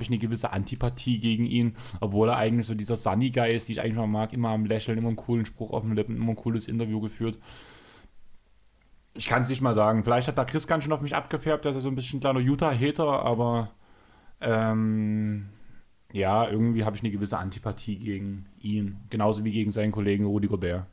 ich 0.00 0.08
eine 0.08 0.18
gewisse 0.18 0.52
Antipathie 0.52 1.20
gegen 1.20 1.46
ihn, 1.46 1.76
obwohl 2.00 2.30
er 2.30 2.36
eigentlich 2.36 2.66
so 2.66 2.74
dieser 2.74 2.96
Sunny 2.96 3.30
Guy 3.30 3.54
ist, 3.54 3.68
die 3.68 3.74
ich 3.74 3.80
eigentlich 3.80 3.94
mal 3.94 4.08
mag, 4.08 4.32
immer 4.32 4.48
am 4.48 4.64
Lächeln, 4.64 4.98
immer 4.98 5.06
einen 5.06 5.16
coolen 5.16 5.46
Spruch 5.46 5.70
auf 5.70 5.84
den 5.84 5.94
Lippen, 5.94 6.16
immer 6.16 6.30
ein 6.30 6.36
cooles 6.36 6.66
Interview 6.66 7.00
geführt 7.00 7.38
ich 9.16 9.28
kann 9.28 9.42
es 9.42 9.48
nicht 9.48 9.60
mal 9.60 9.74
sagen. 9.74 10.04
Vielleicht 10.04 10.28
hat 10.28 10.38
da 10.38 10.44
Chris 10.44 10.66
ganz 10.66 10.84
schön 10.84 10.92
auf 10.92 11.00
mich 11.00 11.14
abgefärbt, 11.14 11.64
dass 11.64 11.76
er 11.76 11.80
so 11.80 11.88
ein 11.88 11.94
bisschen 11.94 12.20
kleiner 12.20 12.40
Utah-Hater, 12.40 13.22
aber 13.24 13.70
ähm, 14.40 15.48
ja, 16.12 16.48
irgendwie 16.48 16.84
habe 16.84 16.96
ich 16.96 17.02
eine 17.02 17.12
gewisse 17.12 17.38
Antipathie 17.38 17.98
gegen 17.98 18.46
ihn. 18.58 19.00
Genauso 19.10 19.44
wie 19.44 19.52
gegen 19.52 19.70
seinen 19.70 19.92
Kollegen 19.92 20.26
Rudi 20.26 20.48
Gobert. 20.48 20.86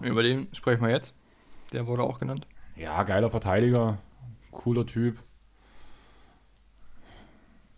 Über 0.00 0.22
den 0.22 0.48
sprechen 0.52 0.82
wir 0.82 0.90
jetzt. 0.90 1.14
Der 1.72 1.86
wurde 1.86 2.02
auch 2.02 2.18
genannt. 2.18 2.46
Ja, 2.76 3.02
geiler 3.02 3.30
Verteidiger, 3.30 3.98
cooler 4.50 4.86
Typ. 4.86 5.18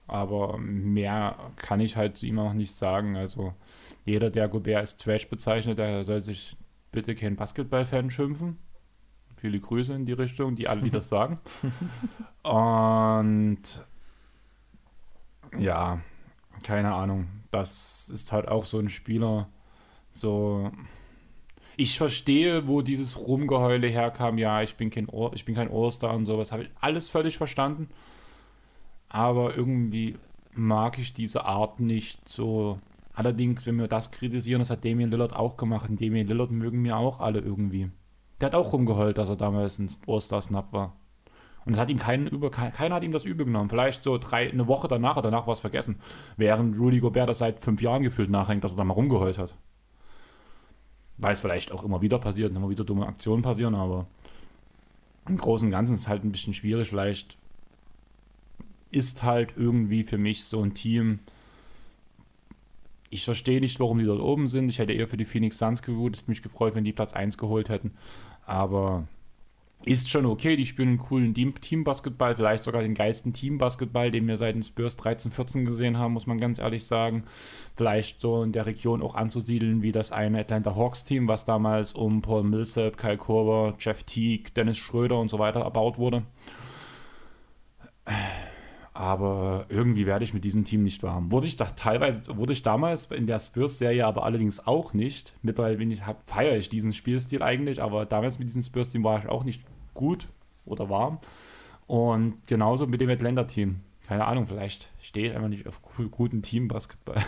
Aber 0.06 0.58
mehr 0.58 1.36
kann 1.56 1.80
ich 1.80 1.96
halt 1.96 2.16
zu 2.16 2.26
ihm 2.26 2.38
auch 2.38 2.52
nicht 2.52 2.74
sagen. 2.74 3.16
Also 3.16 3.54
jeder, 4.04 4.30
der 4.30 4.48
Gobert 4.48 4.78
als 4.78 4.96
Trash 4.96 5.28
bezeichnet, 5.28 5.78
der 5.78 6.04
soll 6.04 6.20
sich 6.20 6.56
bitte 6.92 7.14
kein 7.14 7.36
Basketball-Fan 7.36 8.10
schimpfen. 8.10 8.58
Viele 9.40 9.58
Grüße 9.58 9.94
in 9.94 10.04
die 10.04 10.12
Richtung, 10.12 10.54
die 10.54 10.68
alle, 10.68 10.82
die 10.82 10.90
das 10.90 11.08
sagen. 11.08 11.40
Und 12.42 13.84
ja, 15.58 16.00
keine 16.62 16.94
Ahnung. 16.94 17.26
Das 17.50 18.08
ist 18.08 18.32
halt 18.32 18.48
auch 18.48 18.64
so 18.64 18.78
ein 18.78 18.88
Spieler, 18.88 19.48
so. 20.12 20.70
Ich 21.76 21.96
verstehe, 21.96 22.68
wo 22.68 22.82
dieses 22.82 23.18
Rumgeheule 23.18 23.88
herkam. 23.88 24.36
Ja, 24.36 24.60
ich 24.60 24.76
bin 24.76 24.90
kein, 24.90 25.08
Ohr, 25.08 25.32
ich 25.34 25.46
bin 25.46 25.54
kein 25.54 25.70
All-Star 25.70 26.14
und 26.14 26.26
sowas. 26.26 26.52
Habe 26.52 26.64
ich 26.64 26.70
alles 26.80 27.08
völlig 27.08 27.38
verstanden. 27.38 27.88
Aber 29.08 29.56
irgendwie 29.56 30.16
mag 30.52 30.98
ich 30.98 31.14
diese 31.14 31.46
Art 31.46 31.80
nicht 31.80 32.28
so. 32.28 32.78
Allerdings, 33.14 33.64
wenn 33.64 33.78
wir 33.78 33.88
das 33.88 34.10
kritisieren, 34.10 34.60
das 34.60 34.70
hat 34.70 34.84
Damien 34.84 35.10
Lillard 35.10 35.34
auch 35.34 35.56
gemacht. 35.56 35.88
Und 35.88 36.00
Damien 36.00 36.26
Lillard 36.26 36.50
mögen 36.50 36.82
mir 36.82 36.98
auch 36.98 37.18
alle 37.20 37.40
irgendwie. 37.40 37.90
Der 38.40 38.46
hat 38.46 38.54
auch 38.54 38.72
rumgeheult, 38.72 39.18
dass 39.18 39.28
er 39.28 39.36
damals 39.36 39.78
ein 39.78 39.90
All-Star-Snap 40.06 40.72
war. 40.72 40.96
Und 41.66 41.74
es 41.74 41.78
hat 41.78 41.90
ihm 41.90 41.98
keinen 41.98 42.26
über, 42.26 42.50
keiner 42.50 42.94
hat 42.94 43.02
ihm 43.02 43.12
das 43.12 43.24
übel 43.26 43.44
genommen. 43.44 43.68
Vielleicht 43.68 44.02
so 44.02 44.16
drei, 44.16 44.50
eine 44.50 44.66
Woche 44.66 44.88
danach 44.88 45.16
oder 45.16 45.30
danach 45.30 45.46
war 45.46 45.52
es 45.52 45.60
vergessen. 45.60 46.00
Während 46.36 46.78
Rudy 46.78 47.00
Gobert 47.00 47.28
das 47.28 47.38
seit 47.38 47.60
fünf 47.60 47.82
Jahren 47.82 48.02
gefühlt 48.02 48.30
nachhängt, 48.30 48.64
dass 48.64 48.74
er 48.74 48.78
da 48.78 48.84
mal 48.84 48.94
rumgeheult 48.94 49.36
hat. 49.36 49.54
Weil 51.18 51.32
es 51.32 51.40
vielleicht 51.40 51.70
auch 51.70 51.82
immer 51.82 52.00
wieder 52.00 52.18
passiert, 52.18 52.56
immer 52.56 52.70
wieder 52.70 52.84
dumme 52.84 53.06
Aktionen 53.06 53.42
passieren, 53.42 53.74
aber 53.74 54.06
im 55.28 55.36
Großen 55.36 55.66
und 55.66 55.72
Ganzen 55.72 55.94
ist 55.94 56.00
es 56.00 56.08
halt 56.08 56.24
ein 56.24 56.32
bisschen 56.32 56.54
schwierig. 56.54 56.88
Vielleicht 56.88 57.36
ist 58.90 59.22
halt 59.22 59.54
irgendwie 59.56 60.02
für 60.02 60.18
mich 60.18 60.44
so 60.44 60.62
ein 60.62 60.72
Team, 60.72 61.20
ich 63.10 63.24
verstehe 63.24 63.60
nicht, 63.60 63.80
warum 63.80 63.98
die 63.98 64.04
dort 64.04 64.20
oben 64.20 64.46
sind. 64.46 64.68
Ich 64.68 64.78
hätte 64.78 64.92
eher 64.92 65.08
für 65.08 65.16
die 65.16 65.24
Phoenix 65.24 65.58
Suns 65.58 65.82
gewotet, 65.82 66.28
mich 66.28 66.42
gefreut, 66.42 66.74
wenn 66.74 66.84
die 66.84 66.92
Platz 66.92 67.12
1 67.12 67.38
geholt 67.38 67.68
hätten. 67.68 67.92
Aber 68.46 69.08
ist 69.84 70.08
schon 70.08 70.26
okay. 70.26 70.56
Die 70.56 70.66
spielen 70.66 70.90
einen 70.90 70.98
coolen 70.98 71.34
Team-Basketball, 71.34 72.36
vielleicht 72.36 72.62
sogar 72.62 72.82
den 72.82 72.94
geilsten 72.94 73.32
Team-Basketball, 73.32 74.10
den 74.10 74.28
wir 74.28 74.36
seit 74.36 74.54
den 74.54 74.62
Spurs 74.62 74.96
13, 74.96 75.32
14 75.32 75.64
gesehen 75.64 75.98
haben, 75.98 76.12
muss 76.12 76.26
man 76.26 76.38
ganz 76.38 76.58
ehrlich 76.58 76.84
sagen. 76.84 77.24
Vielleicht 77.76 78.20
so 78.20 78.42
in 78.42 78.52
der 78.52 78.66
Region 78.66 79.02
auch 79.02 79.14
anzusiedeln 79.14 79.82
wie 79.82 79.92
das 79.92 80.12
eine 80.12 80.40
Atlanta 80.40 80.76
Hawks-Team, 80.76 81.28
was 81.28 81.44
damals 81.44 81.92
um 81.94 82.22
Paul 82.22 82.44
Millsap, 82.44 82.96
Kyle 82.96 83.16
Korver, 83.16 83.74
Jeff 83.78 84.04
Teague, 84.04 84.50
Dennis 84.54 84.78
Schröder 84.78 85.18
und 85.18 85.30
so 85.30 85.38
weiter 85.38 85.60
erbaut 85.60 85.98
wurde. 85.98 86.22
Aber 89.00 89.64
irgendwie 89.70 90.04
werde 90.04 90.24
ich 90.24 90.34
mit 90.34 90.44
diesem 90.44 90.64
Team 90.64 90.82
nicht 90.82 91.02
warm. 91.02 91.32
Wurde 91.32 91.46
ich 91.46 91.56
da 91.56 91.64
teilweise, 91.64 92.36
wurde 92.36 92.52
ich 92.52 92.62
damals 92.62 93.06
in 93.06 93.26
der 93.26 93.38
Spurs-Serie 93.38 94.06
aber 94.06 94.24
allerdings 94.24 94.66
auch 94.66 94.92
nicht. 94.92 95.32
Mittlerweile 95.40 95.82
ich, 95.82 96.02
feiere 96.26 96.58
ich 96.58 96.68
diesen 96.68 96.92
Spielstil 96.92 97.42
eigentlich, 97.42 97.80
aber 97.80 98.04
damals 98.04 98.38
mit 98.38 98.48
diesem 98.48 98.62
Spurs-Team 98.62 99.02
war 99.02 99.18
ich 99.18 99.26
auch 99.26 99.44
nicht 99.44 99.62
gut 99.94 100.28
oder 100.66 100.90
warm. 100.90 101.18
Und 101.86 102.46
genauso 102.46 102.86
mit 102.86 103.00
dem 103.00 103.08
Atlanta-Team. 103.08 103.80
Keine 104.06 104.26
Ahnung, 104.26 104.46
vielleicht 104.46 104.90
stehe 105.00 105.30
ich 105.30 105.34
einfach 105.34 105.48
nicht 105.48 105.66
auf 105.66 105.80
guten 106.10 106.42
Team-Basketball. 106.42 107.24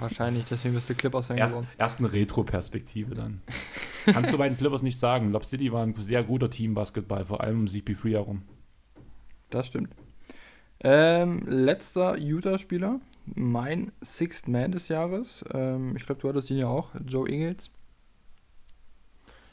Wahrscheinlich, 0.00 0.46
deswegen 0.50 0.74
bist 0.74 0.90
du 0.90 0.94
Clippers 0.96 1.28
sein 1.28 1.38
erst, 1.38 1.62
erst 1.78 2.00
eine 2.00 2.12
Retro-Perspektive 2.12 3.14
dann. 3.14 3.40
Kannst 4.06 4.32
du 4.32 4.38
bei 4.38 4.48
den 4.48 4.58
Clippers 4.58 4.82
nicht 4.82 4.98
sagen. 4.98 5.30
Lob 5.30 5.44
City 5.44 5.70
war 5.70 5.84
ein 5.84 5.94
sehr 5.94 6.24
guter 6.24 6.50
Team-Basketball, 6.50 7.24
vor 7.24 7.40
allem 7.40 7.60
um 7.60 7.66
CP3 7.66 8.10
herum. 8.10 8.42
Das 9.50 9.68
stimmt. 9.68 9.90
Ähm, 10.86 11.42
letzter 11.46 12.18
Utah-Spieler, 12.18 13.00
mein 13.24 13.90
Sixth 14.02 14.48
Man 14.48 14.72
des 14.72 14.88
Jahres. 14.88 15.42
Ähm, 15.52 15.96
ich 15.96 16.04
glaube, 16.04 16.20
du 16.20 16.28
hattest 16.28 16.50
ihn 16.50 16.58
ja 16.58 16.66
auch, 16.66 16.90
Joe 17.06 17.26
Ingles. 17.26 17.70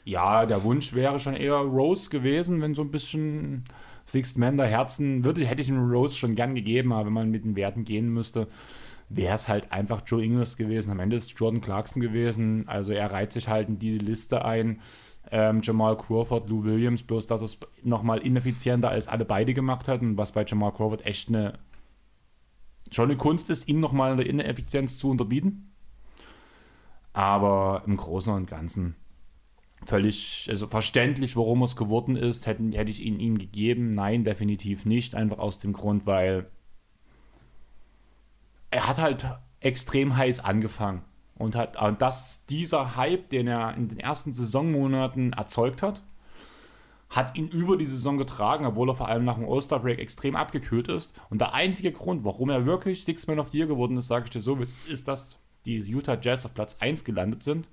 Ja, 0.04 0.44
der 0.44 0.62
Wunsch 0.62 0.92
wäre 0.92 1.18
schon 1.18 1.34
eher 1.34 1.54
Rose 1.54 2.10
gewesen, 2.10 2.60
wenn 2.60 2.74
so 2.74 2.82
ein 2.82 2.90
bisschen 2.90 3.64
Sixth 4.04 4.36
Man 4.36 4.58
der 4.58 4.66
Herzen 4.66 5.24
würde, 5.24 5.46
hätte 5.46 5.62
ich 5.62 5.68
ihm 5.68 5.90
Rose 5.90 6.18
schon 6.18 6.34
gern 6.34 6.54
gegeben, 6.54 6.92
aber 6.92 7.06
wenn 7.06 7.12
man 7.14 7.30
mit 7.30 7.44
den 7.44 7.56
Werten 7.56 7.84
gehen 7.84 8.10
müsste, 8.10 8.48
wäre 9.08 9.34
es 9.34 9.48
halt 9.48 9.72
einfach 9.72 10.02
Joe 10.04 10.22
Ingles 10.22 10.58
gewesen. 10.58 10.90
Am 10.90 11.00
Ende 11.00 11.16
ist 11.16 11.32
es 11.32 11.38
Jordan 11.38 11.62
Clarkson 11.62 12.02
gewesen. 12.02 12.68
Also 12.68 12.92
er 12.92 13.10
reiht 13.10 13.32
sich 13.32 13.48
halt 13.48 13.68
in 13.68 13.78
diese 13.78 13.98
Liste 13.98 14.44
ein 14.44 14.80
ähm, 15.32 15.60
Jamal 15.62 15.96
Crawford, 15.96 16.48
Lou 16.50 16.62
Williams, 16.62 17.02
bloß 17.02 17.26
dass 17.26 17.40
es 17.40 17.58
nochmal 17.82 18.18
ineffizienter 18.18 18.90
als 18.90 19.08
alle 19.08 19.24
beide 19.24 19.54
gemacht 19.54 19.88
hatten, 19.88 20.16
was 20.18 20.32
bei 20.32 20.44
Jamal 20.44 20.72
Crawford 20.72 21.06
echt 21.06 21.28
eine 21.28 21.58
schon 22.90 23.08
eine 23.08 23.16
Kunst 23.16 23.48
ist, 23.48 23.66
ihn 23.66 23.80
nochmal 23.80 24.10
in 24.10 24.16
der 24.18 24.26
Ineffizienz 24.26 24.98
zu 24.98 25.08
unterbieten. 25.08 25.72
Aber 27.14 27.82
im 27.86 27.96
Großen 27.96 28.32
und 28.32 28.46
Ganzen 28.46 28.94
völlig 29.86 30.46
also 30.50 30.66
verständlich, 30.66 31.34
warum 31.34 31.62
es 31.62 31.76
geworden 31.76 32.16
ist. 32.16 32.46
Hätten, 32.46 32.72
hätte 32.72 32.90
ich 32.90 33.00
ihn 33.00 33.18
ihm 33.18 33.38
gegeben? 33.38 33.90
Nein, 33.90 34.24
definitiv 34.24 34.84
nicht. 34.84 35.14
Einfach 35.14 35.38
aus 35.38 35.58
dem 35.58 35.72
Grund, 35.72 36.04
weil 36.04 36.50
er 38.70 38.86
hat 38.86 38.98
halt 38.98 39.26
extrem 39.60 40.14
heiß 40.14 40.40
angefangen 40.40 41.02
und 41.36 41.56
hat 41.56 41.80
und 41.80 42.02
dass 42.02 42.46
dieser 42.46 42.96
Hype, 42.96 43.30
den 43.30 43.48
er 43.48 43.74
in 43.74 43.88
den 43.88 43.98
ersten 43.98 44.32
Saisonmonaten 44.32 45.32
erzeugt 45.32 45.82
hat, 45.82 46.02
hat 47.10 47.36
ihn 47.36 47.48
über 47.48 47.76
die 47.76 47.86
Saison 47.86 48.16
getragen, 48.16 48.64
obwohl 48.64 48.88
er 48.88 48.94
vor 48.94 49.08
allem 49.08 49.24
nach 49.24 49.34
dem 49.34 49.48
All-Star 49.48 49.80
Break 49.80 49.98
extrem 49.98 50.34
abgekühlt 50.34 50.88
ist. 50.88 51.14
Und 51.28 51.40
der 51.40 51.52
einzige 51.52 51.92
Grund, 51.92 52.24
warum 52.24 52.48
er 52.48 52.64
wirklich 52.64 53.04
Six 53.04 53.26
Man 53.26 53.38
of 53.38 53.50
the 53.50 53.58
Year 53.58 53.66
geworden 53.66 53.96
ist, 53.98 54.06
sage 54.06 54.24
ich 54.24 54.30
dir 54.30 54.40
so, 54.40 54.56
ist, 54.56 54.88
ist, 54.88 55.08
dass 55.08 55.38
die 55.66 55.78
Utah 55.78 56.18
Jazz 56.20 56.44
auf 56.44 56.54
Platz 56.54 56.76
1 56.80 57.04
gelandet 57.04 57.42
sind 57.42 57.68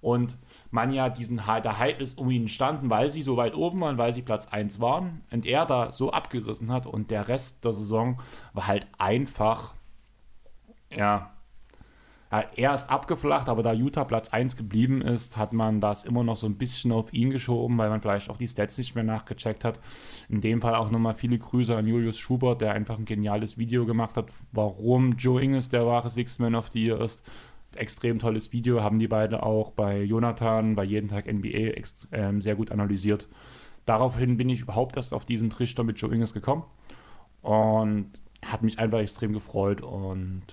Und 0.00 0.36
man 0.70 0.92
ja 0.92 1.08
diesen 1.08 1.36
der 1.38 1.78
Hype 1.78 2.00
ist 2.00 2.18
um 2.18 2.30
ihn 2.30 2.42
entstanden, 2.42 2.90
weil 2.90 3.08
sie 3.08 3.22
so 3.22 3.36
weit 3.36 3.54
oben 3.54 3.80
waren, 3.80 3.98
weil 3.98 4.12
sie 4.12 4.22
Platz 4.22 4.46
1 4.46 4.80
waren 4.80 5.22
und 5.30 5.46
er 5.46 5.64
da 5.64 5.92
so 5.92 6.12
abgerissen 6.12 6.70
hat 6.70 6.86
und 6.86 7.10
der 7.10 7.28
Rest 7.28 7.64
der 7.64 7.72
Saison 7.72 8.20
war 8.52 8.66
halt 8.66 8.86
einfach, 8.98 9.74
ja, 10.90 11.31
er 12.32 12.72
ist 12.72 12.88
abgeflacht, 12.88 13.50
aber 13.50 13.62
da 13.62 13.74
Utah 13.74 14.04
Platz 14.04 14.30
1 14.30 14.56
geblieben 14.56 15.02
ist, 15.02 15.36
hat 15.36 15.52
man 15.52 15.82
das 15.82 16.04
immer 16.04 16.24
noch 16.24 16.38
so 16.38 16.46
ein 16.46 16.56
bisschen 16.56 16.90
auf 16.90 17.12
ihn 17.12 17.28
geschoben, 17.28 17.76
weil 17.76 17.90
man 17.90 18.00
vielleicht 18.00 18.30
auch 18.30 18.38
die 18.38 18.48
Stats 18.48 18.78
nicht 18.78 18.94
mehr 18.94 19.04
nachgecheckt 19.04 19.66
hat. 19.66 19.78
In 20.30 20.40
dem 20.40 20.62
Fall 20.62 20.74
auch 20.74 20.90
nochmal 20.90 21.14
viele 21.14 21.36
Grüße 21.36 21.76
an 21.76 21.86
Julius 21.86 22.18
Schubert, 22.18 22.62
der 22.62 22.72
einfach 22.72 22.98
ein 22.98 23.04
geniales 23.04 23.58
Video 23.58 23.84
gemacht 23.84 24.16
hat, 24.16 24.30
warum 24.50 25.12
Joe 25.12 25.42
Ingles 25.42 25.68
der 25.68 25.86
wahre 25.86 26.08
Sixth 26.08 26.40
Man 26.40 26.54
of 26.54 26.70
the 26.72 26.82
Year 26.82 27.00
ist. 27.02 27.22
Extrem 27.76 28.18
tolles 28.18 28.50
Video, 28.50 28.82
haben 28.82 28.98
die 28.98 29.08
beiden 29.08 29.36
auch 29.36 29.72
bei 29.72 30.02
Jonathan, 30.02 30.74
bei 30.74 30.84
Jeden 30.84 31.08
Tag 31.08 31.30
NBA 31.30 31.48
äh, 31.48 32.40
sehr 32.40 32.54
gut 32.54 32.70
analysiert. 32.70 33.28
Daraufhin 33.84 34.38
bin 34.38 34.48
ich 34.48 34.62
überhaupt 34.62 34.96
erst 34.96 35.12
auf 35.12 35.26
diesen 35.26 35.50
Trichter 35.50 35.84
mit 35.84 35.98
Joe 35.98 36.12
Ingles 36.12 36.32
gekommen 36.32 36.64
und 37.42 38.10
hat 38.44 38.62
mich 38.62 38.78
einfach 38.78 39.00
extrem 39.00 39.34
gefreut 39.34 39.82
und 39.82 40.44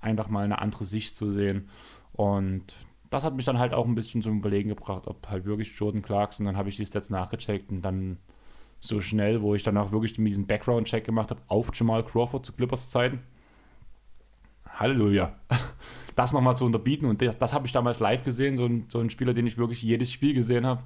einfach 0.00 0.28
mal 0.28 0.44
eine 0.44 0.60
andere 0.60 0.84
Sicht 0.84 1.16
zu 1.16 1.30
sehen. 1.30 1.68
Und 2.12 2.74
das 3.10 3.24
hat 3.24 3.34
mich 3.34 3.44
dann 3.44 3.58
halt 3.58 3.74
auch 3.74 3.86
ein 3.86 3.94
bisschen 3.94 4.22
zum 4.22 4.38
Überlegen 4.38 4.68
gebracht, 4.68 5.06
ob 5.06 5.28
halt 5.28 5.44
wirklich 5.44 5.76
Jordan 5.76 6.02
Clarkson, 6.02 6.46
dann 6.46 6.56
habe 6.56 6.68
ich 6.68 6.76
die 6.76 6.86
Stats 6.86 7.10
nachgecheckt 7.10 7.70
und 7.70 7.82
dann 7.82 8.18
so 8.78 9.00
schnell, 9.00 9.42
wo 9.42 9.54
ich 9.54 9.62
dann 9.62 9.76
auch 9.76 9.92
wirklich 9.92 10.14
diesen 10.14 10.46
Background-Check 10.46 11.04
gemacht 11.04 11.30
habe 11.30 11.42
auf 11.48 11.70
Jamal 11.74 12.04
Crawford 12.04 12.46
zu 12.46 12.52
Clippers 12.52 12.90
Zeiten. 12.90 13.20
Halleluja. 14.68 15.34
Das 16.16 16.32
nochmal 16.32 16.56
zu 16.56 16.66
unterbieten 16.66 17.06
und 17.06 17.22
das, 17.22 17.38
das 17.38 17.54
habe 17.54 17.66
ich 17.66 17.72
damals 17.72 18.00
live 18.00 18.24
gesehen, 18.24 18.56
so 18.56 18.66
ein, 18.66 18.86
so 18.88 18.98
ein 18.98 19.08
Spieler, 19.08 19.32
den 19.32 19.46
ich 19.46 19.56
wirklich 19.56 19.80
jedes 19.80 20.12
Spiel 20.12 20.34
gesehen 20.34 20.66
habe. 20.66 20.82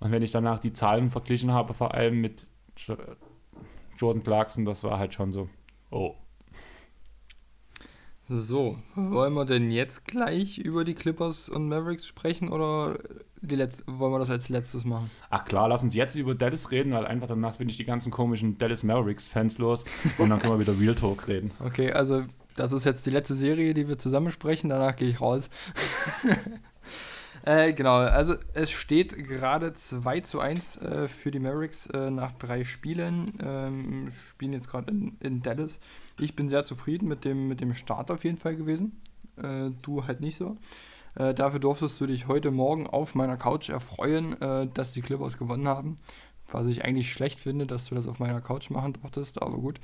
Und 0.00 0.10
wenn 0.10 0.22
ich 0.22 0.32
danach 0.32 0.58
die 0.58 0.72
Zahlen 0.72 1.10
verglichen 1.10 1.52
habe, 1.52 1.72
vor 1.72 1.94
allem 1.94 2.20
mit 2.20 2.46
Jordan 3.96 4.22
Clarkson, 4.22 4.66
das 4.66 4.84
war 4.84 4.98
halt 4.98 5.14
schon 5.14 5.32
so, 5.32 5.48
oh, 5.90 6.14
so, 8.28 8.78
wollen 8.94 9.34
wir 9.34 9.44
denn 9.44 9.70
jetzt 9.70 10.06
gleich 10.06 10.58
über 10.58 10.84
die 10.84 10.94
Clippers 10.94 11.48
und 11.48 11.68
Mavericks 11.68 12.06
sprechen 12.06 12.48
oder 12.48 12.96
die 13.42 13.56
Letz 13.56 13.82
wollen 13.86 14.12
wir 14.12 14.18
das 14.18 14.30
als 14.30 14.48
letztes 14.48 14.84
machen? 14.86 15.10
Ach 15.28 15.44
klar, 15.44 15.68
lass 15.68 15.82
uns 15.82 15.94
jetzt 15.94 16.16
über 16.16 16.34
Dallas 16.34 16.70
reden, 16.70 16.92
weil 16.92 17.06
einfach 17.06 17.26
danach 17.26 17.56
bin 17.56 17.68
ich 17.68 17.76
die 17.76 17.84
ganzen 17.84 18.10
komischen 18.10 18.56
Dallas 18.56 18.82
Mavericks-Fans 18.82 19.58
los 19.58 19.84
und 20.16 20.30
dann 20.30 20.38
können 20.38 20.54
wir 20.54 20.60
wieder 20.66 20.78
Real 20.80 20.94
Talk 20.94 21.28
reden. 21.28 21.50
Okay, 21.64 21.92
also 21.92 22.22
das 22.56 22.72
ist 22.72 22.84
jetzt 22.84 23.04
die 23.04 23.10
letzte 23.10 23.34
Serie, 23.34 23.74
die 23.74 23.88
wir 23.88 23.98
zusammen 23.98 24.30
sprechen, 24.30 24.68
danach 24.68 24.96
gehe 24.96 25.08
ich 25.08 25.20
raus. 25.20 25.48
Äh, 27.46 27.74
genau, 27.74 27.96
also 27.96 28.36
es 28.54 28.70
steht 28.70 29.18
gerade 29.28 29.74
2 29.74 30.20
zu 30.20 30.40
1 30.40 30.76
äh, 30.76 31.08
für 31.08 31.30
die 31.30 31.38
Mavericks 31.38 31.86
äh, 31.88 32.10
nach 32.10 32.32
drei 32.32 32.64
Spielen. 32.64 33.32
Ähm, 33.42 34.10
spielen 34.30 34.54
jetzt 34.54 34.70
gerade 34.70 34.90
in, 34.90 35.16
in, 35.20 35.42
Dallas. 35.42 35.78
Ich 36.18 36.34
bin 36.34 36.48
sehr 36.48 36.64
zufrieden 36.64 37.06
mit 37.06 37.26
dem, 37.26 37.46
mit 37.46 37.60
dem 37.60 37.74
Start 37.74 38.10
auf 38.10 38.24
jeden 38.24 38.38
Fall 38.38 38.56
gewesen. 38.56 38.98
Äh, 39.36 39.72
du 39.82 40.06
halt 40.06 40.22
nicht 40.22 40.38
so. 40.38 40.56
Äh, 41.16 41.34
dafür 41.34 41.60
durftest 41.60 42.00
du 42.00 42.06
dich 42.06 42.28
heute 42.28 42.50
Morgen 42.50 42.86
auf 42.86 43.14
meiner 43.14 43.36
Couch 43.36 43.68
erfreuen, 43.68 44.40
äh, 44.40 44.66
dass 44.72 44.92
die 44.92 45.02
Clippers 45.02 45.36
gewonnen 45.36 45.68
haben. 45.68 45.96
Was 46.50 46.64
ich 46.64 46.82
eigentlich 46.82 47.12
schlecht 47.12 47.40
finde, 47.40 47.66
dass 47.66 47.86
du 47.86 47.94
das 47.94 48.08
auf 48.08 48.20
meiner 48.20 48.40
Couch 48.40 48.70
machen 48.70 48.94
durftest, 48.94 49.42
aber 49.42 49.58
gut. 49.58 49.80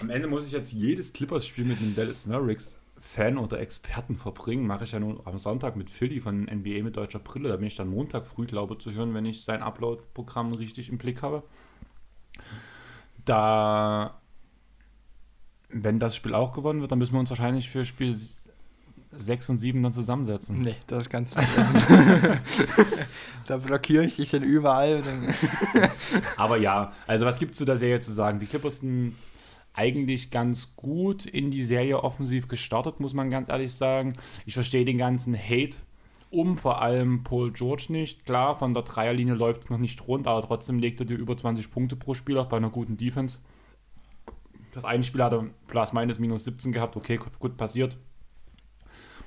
Am 0.00 0.08
Ende 0.08 0.28
muss 0.28 0.46
ich 0.46 0.52
jetzt 0.52 0.72
jedes 0.72 1.12
Clippers-Spiel 1.12 1.64
mit 1.66 1.80
den 1.80 1.94
Dallas 1.94 2.24
Mavericks 2.24 2.76
Fan 3.00 3.38
oder 3.38 3.60
Experten 3.60 4.16
verbringen, 4.16 4.66
mache 4.66 4.84
ich 4.84 4.92
ja 4.92 5.00
nun 5.00 5.20
am 5.24 5.38
Sonntag 5.38 5.74
mit 5.74 5.88
Philly 5.88 6.20
von 6.20 6.42
NBA 6.42 6.82
mit 6.82 6.96
deutscher 6.96 7.18
Brille. 7.18 7.48
Da 7.48 7.56
bin 7.56 7.66
ich 7.66 7.76
dann 7.76 7.88
Montag 7.88 8.26
früh, 8.26 8.44
glaube 8.44 8.76
zu 8.76 8.92
hören, 8.92 9.14
wenn 9.14 9.24
ich 9.24 9.42
sein 9.42 9.62
Upload-Programm 9.62 10.52
richtig 10.52 10.90
im 10.90 10.98
Blick 10.98 11.22
habe. 11.22 11.42
Da, 13.24 14.20
wenn 15.70 15.98
das 15.98 16.14
Spiel 16.14 16.34
auch 16.34 16.52
gewonnen 16.52 16.82
wird, 16.82 16.92
dann 16.92 16.98
müssen 16.98 17.14
wir 17.14 17.20
uns 17.20 17.30
wahrscheinlich 17.30 17.70
für 17.70 17.86
Spiel 17.86 18.14
6 19.12 19.50
und 19.50 19.58
7 19.58 19.82
dann 19.82 19.92
zusammensetzen. 19.94 20.60
Nee, 20.60 20.76
das 20.86 21.04
ist 21.04 21.10
ganz 21.10 21.34
Da 23.46 23.56
blockiere 23.56 24.04
ich 24.04 24.16
dich 24.16 24.30
dann 24.30 24.42
überall. 24.42 25.02
Aber 26.36 26.58
ja, 26.58 26.92
also 27.06 27.24
was 27.24 27.38
gibt 27.38 27.52
es 27.52 27.58
zu 27.58 27.64
der 27.64 27.78
Serie 27.78 28.00
zu 28.00 28.12
sagen? 28.12 28.38
Die 28.38 28.46
Clippers 28.46 28.80
sind 28.80 29.14
eigentlich 29.72 30.30
ganz 30.30 30.74
gut 30.76 31.24
in 31.26 31.50
die 31.50 31.64
Serie 31.64 32.02
offensiv 32.02 32.48
gestartet, 32.48 33.00
muss 33.00 33.14
man 33.14 33.30
ganz 33.30 33.48
ehrlich 33.48 33.72
sagen. 33.72 34.12
Ich 34.46 34.54
verstehe 34.54 34.84
den 34.84 34.98
ganzen 34.98 35.36
Hate 35.36 35.78
um 36.30 36.56
vor 36.56 36.80
allem 36.80 37.24
Paul 37.24 37.52
George 37.52 37.86
nicht. 37.88 38.24
Klar, 38.24 38.56
von 38.56 38.72
der 38.72 38.84
Dreierlinie 38.84 39.34
läuft 39.34 39.64
es 39.64 39.70
noch 39.70 39.78
nicht 39.78 40.06
rund, 40.06 40.26
aber 40.26 40.46
trotzdem 40.46 40.78
legt 40.78 41.00
er 41.00 41.06
dir 41.06 41.16
über 41.16 41.36
20 41.36 41.70
Punkte 41.70 41.96
pro 41.96 42.14
Spiel 42.14 42.38
auf 42.38 42.48
bei 42.48 42.56
einer 42.56 42.70
guten 42.70 42.96
Defense. 42.96 43.40
Das 44.72 44.84
eine 44.84 45.02
Spiel 45.02 45.22
hat 45.22 45.32
er 45.32 45.46
plus 45.66 45.92
minus 45.92 46.20
minus 46.20 46.44
17 46.44 46.72
gehabt, 46.72 46.96
okay, 46.96 47.18
gut 47.38 47.56
passiert. 47.56 47.98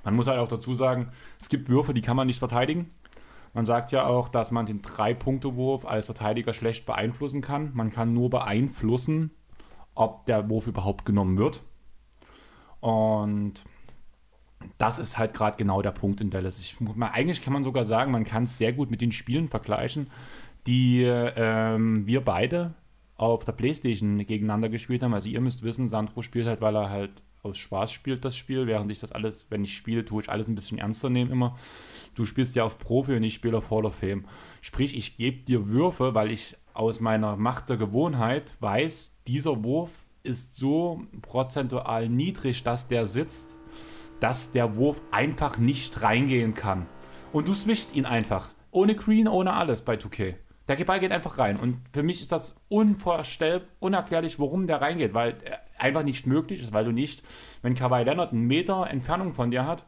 Man 0.06 0.16
muss 0.16 0.28
halt 0.28 0.40
auch 0.40 0.48
dazu 0.48 0.76
sagen, 0.76 1.10
es 1.40 1.50
gibt 1.50 1.70
Würfe, 1.70 1.94
die 1.94 2.02
kann 2.02 2.16
man 2.16 2.28
nicht 2.28 2.40
verteidigen. 2.40 2.90
Man 3.54 3.66
sagt 3.66 3.92
ja 3.92 4.06
auch, 4.06 4.30
dass 4.30 4.52
man 4.52 4.66
den 4.66 4.82
Drei-Punkte-Wurf 4.82 5.86
als 5.86 6.08
Verteidiger 6.08 6.54
schlecht 6.54 6.86
beeinflussen 6.86 7.42
kann. 7.42 7.72
Man 7.74 7.92
kann 7.92 8.14
nur 8.14 8.30
beeinflussen, 8.30 9.32
ob 9.96 10.26
der 10.26 10.50
Wurf 10.50 10.68
überhaupt 10.68 11.06
genommen 11.06 11.38
wird. 11.38 11.64
Und 12.80 13.64
das 14.78 15.00
ist 15.00 15.18
halt 15.18 15.34
gerade 15.34 15.58
genau 15.58 15.82
der 15.82 15.92
Punkt 15.92 16.22
in 16.22 16.30
Dallas. 16.30 16.60
Ich, 16.60 16.76
eigentlich 17.00 17.42
kann 17.42 17.54
man 17.54 17.64
sogar 17.64 17.86
sagen, 17.86 18.12
man 18.12 18.24
kann 18.24 18.44
es 18.44 18.58
sehr 18.58 18.74
gut 18.74 18.92
mit 18.92 19.02
den 19.02 19.12
Spielen 19.12 19.48
vergleichen, 19.48 20.10
die 20.68 21.04
ähm, 21.04 22.08
wir 22.08 22.22
beide 22.22 22.74
auf 23.16 23.46
der 23.46 23.52
Playstation 23.54 24.18
gegeneinander 24.26 24.70
gespielt 24.70 25.04
haben. 25.04 25.14
Also 25.14 25.30
ihr 25.30 25.42
müsst 25.42 25.64
wissen, 25.64 25.88
Sandro 25.88 26.22
spielt 26.22 26.48
halt, 26.48 26.62
weil 26.62 26.76
er 26.76 26.90
halt 26.90 27.24
aus 27.44 27.58
Spaß 27.58 27.92
spielt 27.92 28.24
das 28.24 28.38
Spiel, 28.38 28.68
während 28.68 28.90
ich 28.92 29.00
das 29.00 29.12
alles, 29.12 29.48
wenn 29.50 29.64
ich 29.64 29.76
spiele, 29.76 30.06
tue 30.06 30.22
ich 30.22 30.30
alles 30.30 30.48
ein 30.48 30.56
bisschen 30.56 30.78
ernster 30.78 31.10
nehmen 31.10 31.32
immer. 31.32 31.58
Du 32.16 32.26
spielst 32.26 32.56
ja 32.56 32.64
auf 32.64 32.80
Profi 32.80 33.16
und 33.16 33.24
ich 33.24 33.34
spiele 33.34 33.58
auf 33.58 33.70
Hall 33.70 33.86
of 33.86 33.96
Fame. 33.96 34.26
Sprich, 34.62 34.96
ich 34.96 35.18
gebe 35.18 35.44
dir 35.44 35.68
Würfe, 35.68 36.16
weil 36.16 36.32
ich 36.32 36.56
aus 36.74 37.02
meiner 37.02 37.36
Macht 37.36 37.70
der 37.70 37.78
Gewohnheit 37.78 38.54
weiß, 38.62 39.13
dieser 39.28 39.64
Wurf 39.64 39.92
ist 40.24 40.56
so 40.56 41.04
prozentual 41.22 42.10
niedrig, 42.10 42.64
dass 42.64 42.88
der 42.88 43.08
sitzt, 43.08 43.58
dass 44.20 44.52
der 44.52 44.76
Wurf 44.76 45.02
einfach 45.12 45.58
nicht 45.58 46.02
reingehen 46.02 46.54
kann. 46.54 46.88
Und 47.32 47.48
du 47.48 47.54
switchst 47.54 47.96
ihn 47.96 48.06
einfach. 48.06 48.50
Ohne 48.72 48.96
Green, 48.96 49.28
ohne 49.28 49.54
alles 49.54 49.82
bei 49.82 49.96
2K. 49.96 50.36
Der 50.68 50.76
Ball 50.86 51.00
geht 51.00 51.12
einfach 51.12 51.38
rein. 51.38 51.58
Und 51.58 51.82
für 51.92 52.04
mich 52.04 52.22
ist 52.22 52.32
das 52.32 52.56
unvorstellbar, 52.70 53.68
unerklärlich, 53.80 54.40
warum 54.40 54.66
der 54.66 54.82
reingeht, 54.82 55.14
weil 55.14 55.38
er 55.44 55.60
einfach 55.78 56.04
nicht 56.04 56.26
möglich 56.26 56.64
ist, 56.64 56.72
weil 56.72 56.86
du 56.86 56.92
nicht, 56.92 57.22
wenn 57.62 57.76
Kawhi 57.76 58.04
Leonard 58.04 58.32
einen 58.32 58.48
Meter 58.48 58.90
Entfernung 58.90 59.34
von 59.34 59.52
dir 59.52 59.68
hat 59.68 59.86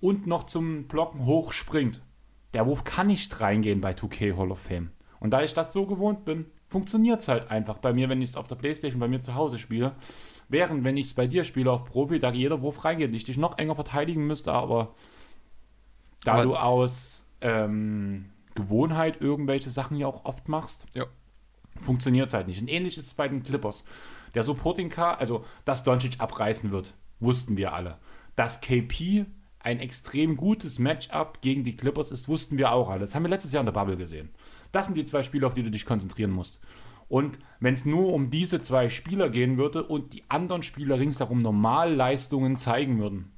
und 0.00 0.26
noch 0.26 0.44
zum 0.44 0.88
Blocken 0.88 1.24
hochspringt, 1.24 2.02
der 2.54 2.66
Wurf 2.66 2.84
kann 2.84 3.06
nicht 3.06 3.40
reingehen 3.40 3.80
bei 3.80 3.92
2K 3.92 4.36
Hall 4.36 4.50
of 4.50 4.58
Fame. 4.58 4.90
Und 5.20 5.30
da 5.30 5.42
ich 5.42 5.54
das 5.54 5.72
so 5.72 5.86
gewohnt 5.86 6.24
bin, 6.24 6.46
funktioniert 6.68 7.20
es 7.20 7.28
halt 7.28 7.50
einfach 7.50 7.78
bei 7.78 7.92
mir, 7.92 8.08
wenn 8.08 8.22
ich 8.22 8.30
es 8.30 8.36
auf 8.36 8.48
der 8.48 8.56
Playstation 8.56 9.00
bei 9.00 9.08
mir 9.08 9.20
zu 9.20 9.34
Hause 9.34 9.58
spiele. 9.58 9.94
Während, 10.48 10.84
wenn 10.84 10.96
ich 10.96 11.06
es 11.06 11.14
bei 11.14 11.26
dir 11.26 11.44
spiele 11.44 11.70
auf 11.70 11.84
Profi, 11.84 12.18
da 12.18 12.32
jeder 12.32 12.62
Wurf 12.62 12.84
reingeht, 12.84 13.14
ich 13.14 13.24
dich 13.24 13.36
noch 13.36 13.58
enger 13.58 13.74
verteidigen 13.74 14.26
müsste, 14.26 14.52
aber 14.52 14.94
da 16.24 16.34
aber 16.34 16.42
du 16.42 16.56
aus 16.56 17.24
ähm, 17.40 18.26
Gewohnheit 18.54 19.20
irgendwelche 19.20 19.70
Sachen 19.70 19.96
ja 19.96 20.06
auch 20.06 20.24
oft 20.24 20.48
machst, 20.48 20.86
ja. 20.94 21.06
funktioniert 21.80 22.28
es 22.28 22.34
halt 22.34 22.46
nicht. 22.48 22.60
Und 22.60 22.68
ähnlich 22.68 22.98
ist 22.98 23.06
es 23.06 23.14
bei 23.14 23.28
den 23.28 23.42
Clippers. 23.42 23.84
Der 24.34 24.42
Supporting 24.42 24.88
Car, 24.88 25.18
also 25.18 25.44
dass 25.64 25.84
Doncic 25.84 26.20
abreißen 26.20 26.70
wird, 26.70 26.94
wussten 27.20 27.56
wir 27.56 27.72
alle. 27.72 27.98
Dass 28.34 28.60
KP 28.60 29.26
ein 29.60 29.80
extrem 29.80 30.36
gutes 30.36 30.78
Matchup 30.78 31.40
gegen 31.40 31.64
die 31.64 31.76
Clippers 31.76 32.10
ist, 32.10 32.28
wussten 32.28 32.58
wir 32.58 32.72
auch 32.72 32.88
alle. 32.88 33.00
Das 33.00 33.14
haben 33.14 33.24
wir 33.24 33.30
letztes 33.30 33.52
Jahr 33.52 33.62
in 33.62 33.66
der 33.66 33.72
Bubble 33.72 33.96
gesehen. 33.96 34.30
Das 34.76 34.84
sind 34.84 34.98
die 34.98 35.06
zwei 35.06 35.22
Spiele, 35.22 35.46
auf 35.46 35.54
die 35.54 35.62
du 35.62 35.70
dich 35.70 35.86
konzentrieren 35.86 36.30
musst. 36.30 36.60
Und 37.08 37.38
wenn 37.60 37.72
es 37.72 37.86
nur 37.86 38.12
um 38.12 38.28
diese 38.28 38.60
zwei 38.60 38.90
Spieler 38.90 39.30
gehen 39.30 39.56
würde 39.56 39.82
und 39.82 40.12
die 40.12 40.22
anderen 40.28 40.62
Spieler 40.62 41.00
ringsherum 41.00 41.40
Normalleistungen 41.40 42.58
zeigen 42.58 42.98
würden, 42.98 43.32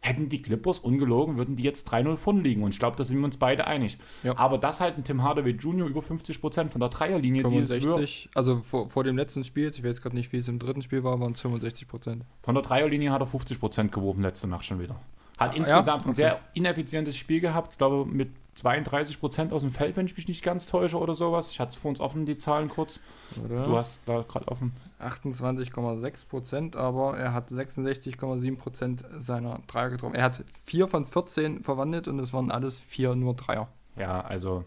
hätten 0.00 0.30
die 0.30 0.40
Clippers 0.40 0.78
ungelogen, 0.78 1.36
würden 1.36 1.56
die 1.56 1.62
jetzt 1.62 1.92
3-0 1.92 2.16
von 2.16 2.42
liegen. 2.42 2.62
Und 2.62 2.70
ich 2.72 2.78
glaube, 2.78 2.96
da 2.96 3.04
sind 3.04 3.18
wir 3.18 3.26
uns 3.26 3.36
beide 3.36 3.66
einig. 3.66 3.98
Ja. 4.22 4.38
Aber 4.38 4.56
das 4.56 4.80
halt 4.80 4.96
ein 4.96 5.04
Tim 5.04 5.22
Hardaway 5.22 5.50
Jr. 5.50 5.86
über 5.86 6.00
50% 6.00 6.70
von 6.70 6.80
der 6.80 6.88
Dreierlinie. 6.88 7.42
65, 7.42 8.30
also 8.34 8.60
vor, 8.60 8.88
vor 8.88 9.04
dem 9.04 9.18
letzten 9.18 9.44
Spiel, 9.44 9.70
ich 9.74 9.84
weiß 9.84 10.00
gerade 10.00 10.16
nicht, 10.16 10.32
wie 10.32 10.38
es 10.38 10.48
im 10.48 10.58
dritten 10.58 10.80
Spiel 10.80 11.04
war, 11.04 11.20
waren 11.20 11.32
es 11.32 11.44
65%. 11.44 12.22
Von 12.42 12.54
der 12.54 12.62
Dreierlinie 12.62 13.12
hat 13.12 13.20
er 13.20 13.28
50% 13.28 13.88
geworfen 13.88 14.22
letzte 14.22 14.48
Nacht 14.48 14.64
schon 14.64 14.80
wieder. 14.80 14.98
Hat 15.36 15.50
ah, 15.50 15.54
insgesamt 15.54 15.86
ja? 15.86 15.96
okay. 15.96 16.08
ein 16.08 16.14
sehr 16.14 16.40
ineffizientes 16.54 17.14
Spiel 17.18 17.40
gehabt, 17.40 17.72
ich 17.72 17.78
glaube 17.78 18.10
mit 18.10 18.30
32 18.54 19.18
Prozent 19.18 19.52
aus 19.52 19.62
dem 19.62 19.72
Feld, 19.72 19.96
wenn 19.96 20.06
ich 20.06 20.16
mich 20.16 20.28
nicht 20.28 20.44
ganz 20.44 20.66
täusche 20.66 20.98
oder 20.98 21.14
sowas. 21.14 21.50
Ich 21.50 21.60
hatte 21.60 21.70
es 21.70 21.76
vor 21.76 21.88
uns 21.88 22.00
offen, 22.00 22.26
die 22.26 22.36
Zahlen 22.36 22.68
kurz. 22.68 23.00
Oder? 23.44 23.64
Du 23.64 23.76
hast 23.76 24.02
da 24.06 24.22
gerade 24.22 24.48
offen. 24.48 24.72
28,6 25.00 26.28
Prozent, 26.28 26.76
aber 26.76 27.16
er 27.16 27.32
hat 27.32 27.48
66,7 27.48 28.56
Prozent 28.56 29.04
seiner 29.16 29.60
Dreier 29.66 29.90
getroffen. 29.90 30.14
Er 30.14 30.24
hat 30.24 30.44
4 30.64 30.86
von 30.86 31.04
14 31.04 31.62
verwandelt 31.62 32.08
und 32.08 32.18
es 32.18 32.32
waren 32.32 32.50
alles 32.50 32.78
4 32.78 33.14
nur 33.14 33.34
Dreier. 33.34 33.68
Ja, 33.96 34.22
also 34.22 34.64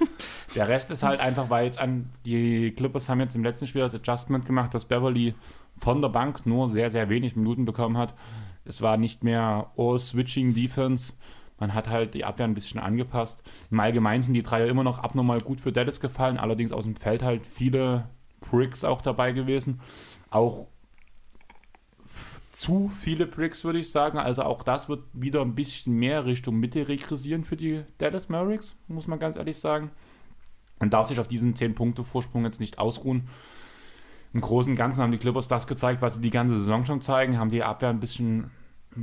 der 0.54 0.68
Rest 0.68 0.90
ist 0.90 1.02
halt 1.02 1.20
einfach, 1.20 1.48
weil 1.48 1.66
jetzt 1.66 1.78
an 1.78 2.10
die 2.24 2.72
Clippers 2.72 3.08
haben 3.08 3.20
jetzt 3.20 3.36
im 3.36 3.44
letzten 3.44 3.66
Spiel 3.66 3.82
das 3.82 3.94
Adjustment 3.94 4.46
gemacht, 4.46 4.74
dass 4.74 4.84
Beverly 4.84 5.34
von 5.78 6.00
der 6.00 6.08
Bank 6.08 6.46
nur 6.46 6.68
sehr, 6.68 6.90
sehr 6.90 7.08
wenig 7.08 7.36
Minuten 7.36 7.64
bekommen 7.64 7.96
hat. 7.96 8.14
Es 8.64 8.80
war 8.82 8.96
nicht 8.96 9.22
mehr 9.22 9.70
All-Switching 9.76 10.54
Defense. 10.54 11.14
Man 11.58 11.74
hat 11.74 11.88
halt 11.88 12.14
die 12.14 12.24
Abwehr 12.24 12.46
ein 12.46 12.54
bisschen 12.54 12.80
angepasst. 12.80 13.42
Im 13.70 13.80
Allgemeinen 13.80 14.22
sind 14.22 14.34
die 14.34 14.42
Dreier 14.42 14.66
immer 14.66 14.84
noch 14.84 14.98
abnormal 14.98 15.40
gut 15.40 15.60
für 15.60 15.72
Dallas 15.72 16.00
gefallen, 16.00 16.36
allerdings 16.36 16.72
aus 16.72 16.84
dem 16.84 16.96
Feld 16.96 17.22
halt 17.22 17.46
viele 17.46 18.08
Bricks 18.40 18.84
auch 18.84 19.00
dabei 19.00 19.32
gewesen. 19.32 19.80
Auch 20.30 20.66
zu 22.52 22.88
viele 22.88 23.26
Bricks, 23.26 23.64
würde 23.64 23.80
ich 23.80 23.90
sagen. 23.90 24.18
Also 24.18 24.42
auch 24.42 24.62
das 24.62 24.88
wird 24.88 25.02
wieder 25.12 25.42
ein 25.42 25.54
bisschen 25.54 25.94
mehr 25.94 26.24
Richtung 26.24 26.56
Mitte 26.56 26.86
regressieren 26.86 27.44
für 27.44 27.56
die 27.56 27.82
Dallas 27.98 28.28
Mavericks, 28.28 28.76
muss 28.88 29.06
man 29.06 29.18
ganz 29.18 29.36
ehrlich 29.36 29.58
sagen. 29.58 29.90
Man 30.78 30.90
darf 30.90 31.08
sich 31.08 31.18
auf 31.20 31.28
diesen 31.28 31.54
10-Punkte-Vorsprung 31.54 32.44
jetzt 32.44 32.60
nicht 32.60 32.78
ausruhen. 32.78 33.28
Im 34.32 34.40
Großen 34.40 34.72
und 34.72 34.76
Ganzen 34.76 35.02
haben 35.02 35.12
die 35.12 35.18
Clippers 35.18 35.48
das 35.48 35.66
gezeigt, 35.66 36.02
was 36.02 36.16
sie 36.16 36.20
die 36.20 36.30
ganze 36.30 36.58
Saison 36.58 36.84
schon 36.84 37.00
zeigen, 37.00 37.38
haben 37.38 37.50
die 37.50 37.62
Abwehr 37.62 37.90
ein 37.90 38.00
bisschen 38.00 38.50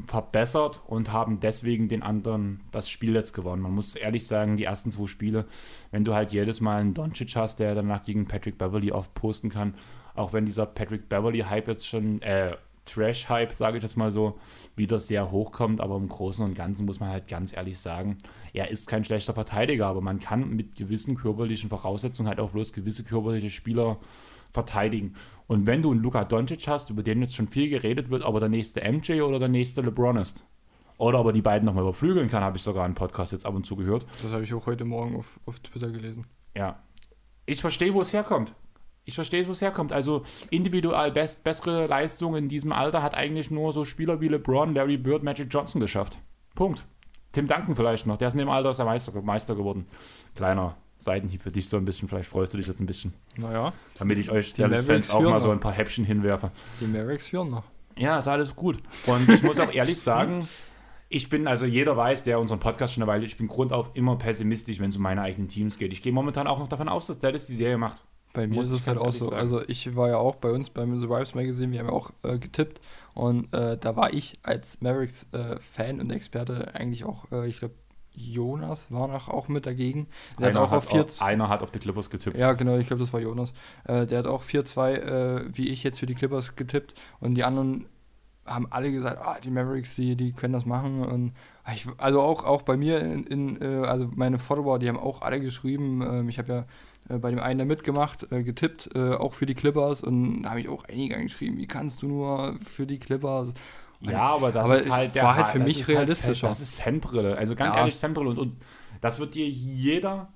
verbessert 0.06 0.82
und 0.88 1.12
haben 1.12 1.40
deswegen 1.40 1.88
den 1.88 2.04
anderen 2.04 2.62
das 2.72 2.90
Spiel 2.90 3.16
jetzt 3.16 3.34
gewonnen. 3.34 3.62
Man 3.62 3.74
muss 3.74 3.96
ehrlich 3.96 4.26
sagen, 4.26 4.58
die 4.58 4.64
ersten 4.64 4.92
zwei 4.92 5.08
Spiele, 5.08 5.46
wenn 5.92 6.06
du 6.06 6.14
halt 6.14 6.32
jedes 6.32 6.62
Mal 6.62 6.80
einen 6.80 6.94
Doncic 6.94 7.36
hast, 7.36 7.60
der 7.60 7.76
danach 7.76 8.04
gegen 8.04 8.28
Patrick 8.28 8.58
Beverly 8.58 8.92
oft 8.92 9.14
posten 9.14 9.50
kann, 9.50 9.76
auch 10.16 10.34
wenn 10.34 10.46
dieser 10.46 10.66
Patrick 10.66 11.10
Beverly-Hype 11.10 11.68
jetzt 11.68 11.88
schon, 11.88 12.22
äh, 12.22 12.56
Trash-Hype, 12.86 13.54
sage 13.54 13.78
ich 13.78 13.84
jetzt 13.84 13.98
mal 13.98 14.12
so, 14.12 14.40
wieder 14.76 15.00
sehr 15.00 15.32
hochkommt. 15.32 15.82
Aber 15.82 15.96
im 15.98 16.08
Großen 16.08 16.44
und 16.44 16.56
Ganzen 16.56 16.86
muss 16.86 17.00
man 17.00 17.10
halt 17.10 17.28
ganz 17.28 17.54
ehrlich 17.56 17.80
sagen, 17.80 18.18
er 18.54 18.70
ist 18.70 18.88
kein 18.88 19.04
schlechter 19.04 19.34
Verteidiger, 19.34 19.88
aber 19.88 20.02
man 20.02 20.20
kann 20.20 20.50
mit 20.50 20.76
gewissen 20.76 21.16
körperlichen 21.16 21.70
Voraussetzungen 21.70 22.28
halt 22.28 22.40
auch 22.40 22.52
bloß 22.52 22.74
gewisse 22.74 23.04
körperliche 23.04 23.50
Spieler 23.50 23.98
verteidigen. 24.52 25.16
Und 25.48 25.66
wenn 25.66 25.82
du 25.82 25.92
einen 25.92 26.02
Luka 26.02 26.24
Doncic 26.24 26.68
hast, 26.68 26.90
über 26.90 27.04
den 27.04 27.22
jetzt 27.22 27.36
schon 27.36 27.48
viel 27.48 27.70
geredet 27.70 28.10
wird, 28.10 28.24
aber 28.24 28.40
der 28.40 28.50
nächste 28.50 28.82
MJ 28.82 29.22
oder 29.22 29.40
der 29.40 29.50
nächste 29.50 29.82
LeBron 29.82 30.18
ist, 30.18 30.46
oder 30.98 31.20
aber 31.20 31.34
die 31.34 31.42
beiden 31.42 31.66
nochmal 31.66 31.84
überflügeln 31.84 32.30
kann, 32.30 32.44
habe 32.44 32.58
ich 32.58 32.64
sogar 32.64 32.86
einen 32.86 32.96
Podcast 32.96 33.32
jetzt 33.32 33.46
ab 33.46 33.56
und 33.56 33.66
zu 33.66 33.76
gehört. 33.76 34.06
Das 34.22 34.32
habe 34.32 34.44
ich 34.44 34.54
auch 34.54 34.66
heute 34.68 34.86
Morgen 34.86 35.16
auf, 35.16 35.40
auf 35.46 35.60
Twitter 35.60 35.90
gelesen. 35.90 36.26
Ja. 36.56 36.84
Ich 37.46 37.60
verstehe, 37.60 37.94
wo 37.94 38.02
es 38.02 38.14
herkommt 38.14 38.54
ich 39.06 39.16
verstehe, 39.16 39.48
wo 39.48 39.52
es 39.52 39.62
herkommt. 39.62 39.94
Also 39.94 40.24
individuell 40.50 41.12
best, 41.12 41.44
bessere 41.44 41.88
Leistung 41.88 42.36
in 42.36 42.48
diesem 42.48 42.72
Alter 42.72 43.02
hat 43.02 43.16
eigentlich 43.16 43.52
nur 43.52 43.74
so 43.74 43.86
Spieler 43.86 44.22
wie 44.22 44.28
LeBron, 44.28 44.74
Larry 44.74 44.98
Bird, 44.98 45.24
Magic 45.24 45.48
Johnson 45.52 45.82
geschafft. 45.82 46.20
Punkt. 46.56 46.86
Tim 47.32 47.48
Duncan 47.48 47.76
vielleicht 47.76 48.06
noch. 48.06 48.18
Der 48.18 48.28
ist 48.28 48.34
in 48.34 48.40
dem 48.40 48.50
Alter 48.50 48.72
ist 48.72 48.78
der 48.78 48.86
Meister, 48.86 49.22
Meister 49.22 49.56
geworden. 49.56 49.86
Kleiner 50.36 50.76
Seitenhieb 51.02 51.42
für 51.42 51.52
dich 51.52 51.68
so 51.68 51.78
ein 51.78 51.86
bisschen. 51.86 52.08
Vielleicht 52.08 52.30
freust 52.30 52.54
du 52.54 52.58
dich 52.58 52.68
jetzt 52.68 52.80
ein 52.80 52.86
bisschen. 52.86 53.14
Naja. 53.38 53.74
Damit 53.98 54.18
ich 54.18 54.32
euch 54.32 54.54
Dallas-Fans 54.54 55.12
auch 55.12 55.22
mal 55.22 55.32
noch. 55.32 55.42
so 55.42 55.52
ein 55.52 55.60
paar 55.60 55.72
Häppchen 55.72 56.06
hinwerfe. 56.06 56.52
Die 56.80 56.86
Mavericks 56.86 57.28
führen 57.28 57.50
noch. 57.50 57.64
Ja, 57.98 58.20
ist 58.20 58.28
alles 58.28 58.56
gut. 58.56 58.78
Und 59.08 59.30
ich 59.30 59.44
muss 59.44 59.60
auch 59.60 59.72
ehrlich 59.74 60.00
sagen, 60.00 60.48
ich 61.10 61.28
bin, 61.30 61.48
also 61.48 61.66
jeder 61.66 61.98
weiß, 61.98 62.24
der 62.24 62.40
unseren 62.40 62.60
Podcast 62.60 62.94
schon 62.94 63.04
eine 63.04 63.12
Weile, 63.12 63.26
ich 63.26 63.38
bin 63.38 63.48
grundauf 63.48 63.92
immer 63.96 64.16
pessimistisch, 64.18 64.80
wenn 64.80 64.92
es 64.92 64.98
um 64.98 65.04
meine 65.04 65.22
eigenen 65.22 65.50
Teams 65.50 65.78
geht. 65.78 65.92
Ich 65.92 66.02
gehe 66.02 66.14
momentan 66.14 66.48
auch 66.48 66.58
noch 66.58 66.70
davon 66.70 66.88
aus, 66.88 67.08
dass 67.08 67.20
Dallas 67.20 67.48
die 67.48 67.56
Serie 67.56 67.78
macht. 67.78 68.04
Bei 68.34 68.48
mir 68.48 68.62
ist 68.62 68.72
es 68.72 68.88
halt 68.88 68.98
auch 68.98 69.12
so. 69.12 69.26
Sagen. 69.26 69.36
Also 69.36 69.62
ich 69.68 69.94
war 69.96 70.08
ja 70.08 70.18
auch 70.18 70.36
bei 70.38 70.52
uns 70.52 70.70
beim 70.70 71.00
The 71.02 71.10
Vibes 71.10 71.36
Magazine, 71.36 71.74
wir 71.74 71.80
haben 71.80 71.88
ja 71.88 71.92
auch 71.92 72.12
äh, 72.24 72.40
getippt 72.40 72.80
und 73.14 73.54
äh, 73.54 73.78
da 73.78 73.96
war 73.98 74.14
ich 74.14 74.36
als 74.42 74.80
Mavericks-Fan 74.80 75.98
äh, 75.98 76.02
und 76.02 76.12
Experte 76.12 76.74
eigentlich 76.74 77.04
auch, 77.04 77.30
äh, 77.34 77.48
ich 77.48 77.60
glaube, 77.60 77.76
Jonas 78.14 78.92
war 78.92 79.08
noch 79.08 79.30
auch 79.30 79.48
mit 79.48 79.66
dagegen. 79.66 80.08
Der 80.40 80.50
einer, 80.50 80.62
hat 80.62 80.70
auch 80.70 80.74
auf 80.74 80.90
4 80.90 81.06
einer 81.20 81.50
hat 81.50 81.62
auf 81.62 81.72
die 81.72 81.80
Clippers 81.80 82.10
getippt. 82.10 82.38
Ja, 82.38 82.54
genau, 82.54 82.78
ich 82.78 82.88
glaube, 82.88 83.02
das 83.02 83.14
war 83.14 83.20
Jonas. 83.20 83.54
Äh, 83.86 84.06
der 84.06 84.20
hat 84.20 84.28
auch 84.28 84.44
4-2, 84.44 84.92
äh, 84.92 85.46
wie 85.54 85.70
ich 85.70 85.84
jetzt 85.84 86.00
für 86.00 86.06
die 86.06 86.16
Clippers 86.16 86.56
getippt 86.56 86.94
und 87.20 87.36
die 87.36 87.44
anderen 87.44 87.88
haben 88.46 88.68
alle 88.72 88.92
gesagt, 88.92 89.22
ah, 89.22 89.38
die 89.42 89.52
Mavericks, 89.52 89.96
die, 89.96 90.16
die 90.16 90.34
können 90.34 90.54
das 90.54 90.66
machen. 90.66 91.04
Und 91.04 91.34
ich, 91.74 91.88
also 91.98 92.22
auch, 92.22 92.44
auch 92.44 92.64
bei 92.64 92.76
mir, 92.76 93.00
in, 93.00 93.24
in 93.26 93.62
äh, 93.62 93.86
also 93.86 94.10
meine 94.16 94.40
Follower, 94.40 94.80
die 94.80 94.90
haben 94.90 95.00
auch 95.00 95.22
alle 95.22 95.40
geschrieben. 95.40 96.02
Ähm, 96.02 96.30
ich 96.30 96.40
habe 96.40 96.52
ja 97.10 97.16
äh, 97.16 97.20
bei 97.20 97.30
dem 97.30 97.40
einen 97.40 97.60
da 97.60 97.66
mitgemacht, 97.66 98.32
äh, 98.32 98.44
getippt, 98.44 98.90
äh, 98.96 99.14
auch 99.14 99.34
für 99.34 99.46
die 99.46 99.54
Clippers. 99.54 100.04
Und 100.04 100.44
da 100.44 100.52
habe 100.52 100.60
ich 100.60 100.70
auch 100.70 100.84
einige 100.86 101.22
geschrieben, 101.22 101.58
wie 101.58 101.68
kannst 101.68 102.02
du 102.02 102.08
nur 102.08 102.56
für 102.60 102.88
die 102.88 103.00
Clippers? 103.00 103.54
Ja, 104.02 104.22
aber 104.22 104.52
das 104.52 104.66
aber 104.66 104.78
ist 104.78 104.90
halt 104.90 105.16
der 105.16 105.24
war 105.24 105.36
halt 105.36 105.48
für 105.48 105.60
mich 105.60 105.88
realistischer. 105.88 106.48
Halt, 106.48 106.56
das 106.56 106.62
ist 106.62 106.76
Fanbrille. 106.76 107.38
Also 107.38 107.56
ganz 107.56 107.76
ja. 107.76 107.82
ehrlich, 107.82 107.96
Fanbrille. 107.96 108.30
Und, 108.30 108.40
und 108.40 108.62
das 109.00 109.20
wird 109.20 109.36
dir 109.36 109.48
jeder 109.48 110.34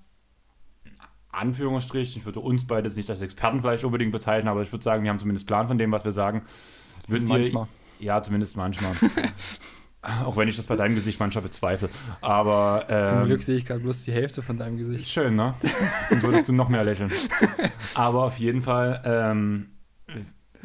Anführungsstrich, 1.32 2.16
ich 2.18 2.26
würde 2.26 2.40
uns 2.40 2.66
beide 2.66 2.90
nicht 2.90 3.10
als 3.10 3.22
Experten 3.22 3.62
vielleicht 3.62 3.84
unbedingt 3.84 4.12
bezeichnen, 4.12 4.48
aber 4.48 4.62
ich 4.62 4.72
würde 4.72 4.84
sagen, 4.84 5.04
wir 5.04 5.10
haben 5.10 5.20
zumindest 5.20 5.48
Plan 5.48 5.68
von 5.68 5.78
dem, 5.78 5.92
was 5.92 6.06
wir 6.06 6.12
sagen. 6.12 6.44
Wird 7.08 7.28
Manchmal. 7.28 7.68
Dir, 8.00 8.06
ja, 8.06 8.22
zumindest 8.22 8.58
manchmal. 8.58 8.94
Auch 10.24 10.38
wenn 10.38 10.48
ich 10.48 10.56
das 10.56 10.68
bei 10.68 10.76
deinem 10.76 10.94
Gesicht 10.94 11.20
manchmal 11.20 11.44
bezweifle. 11.44 11.90
Aber. 12.22 12.86
Ähm, 12.90 13.08
Zum 13.08 13.26
Glück 13.26 13.44
sehe 13.44 13.58
ich 13.58 13.66
gerade 13.66 13.80
bloß 13.80 14.04
die 14.04 14.12
Hälfte 14.12 14.44
von 14.44 14.58
deinem 14.58 14.78
Gesicht. 14.78 15.10
Schön, 15.10 15.36
ne? 15.36 15.56
Sonst 16.10 16.24
würdest 16.24 16.48
du 16.48 16.54
noch 16.54 16.70
mehr 16.70 16.84
lächeln. 16.84 17.12
Aber 17.96 18.26
auf 18.26 18.38
jeden 18.38 18.62
Fall 18.62 19.02
ähm, 19.04 19.75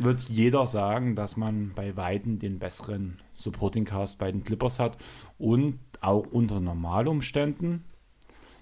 wird 0.03 0.23
jeder 0.23 0.67
sagen, 0.67 1.15
dass 1.15 1.37
man 1.37 1.73
bei 1.75 1.97
Weitem 1.97 2.39
den 2.39 2.59
besseren 2.59 3.19
Supporting 3.35 3.85
Cast 3.85 4.19
bei 4.19 4.31
den 4.31 4.45
Clippers 4.45 4.79
hat 4.79 4.97
und 5.39 5.79
auch 6.01 6.27
unter 6.27 6.61
Normalumständen. 6.61 7.85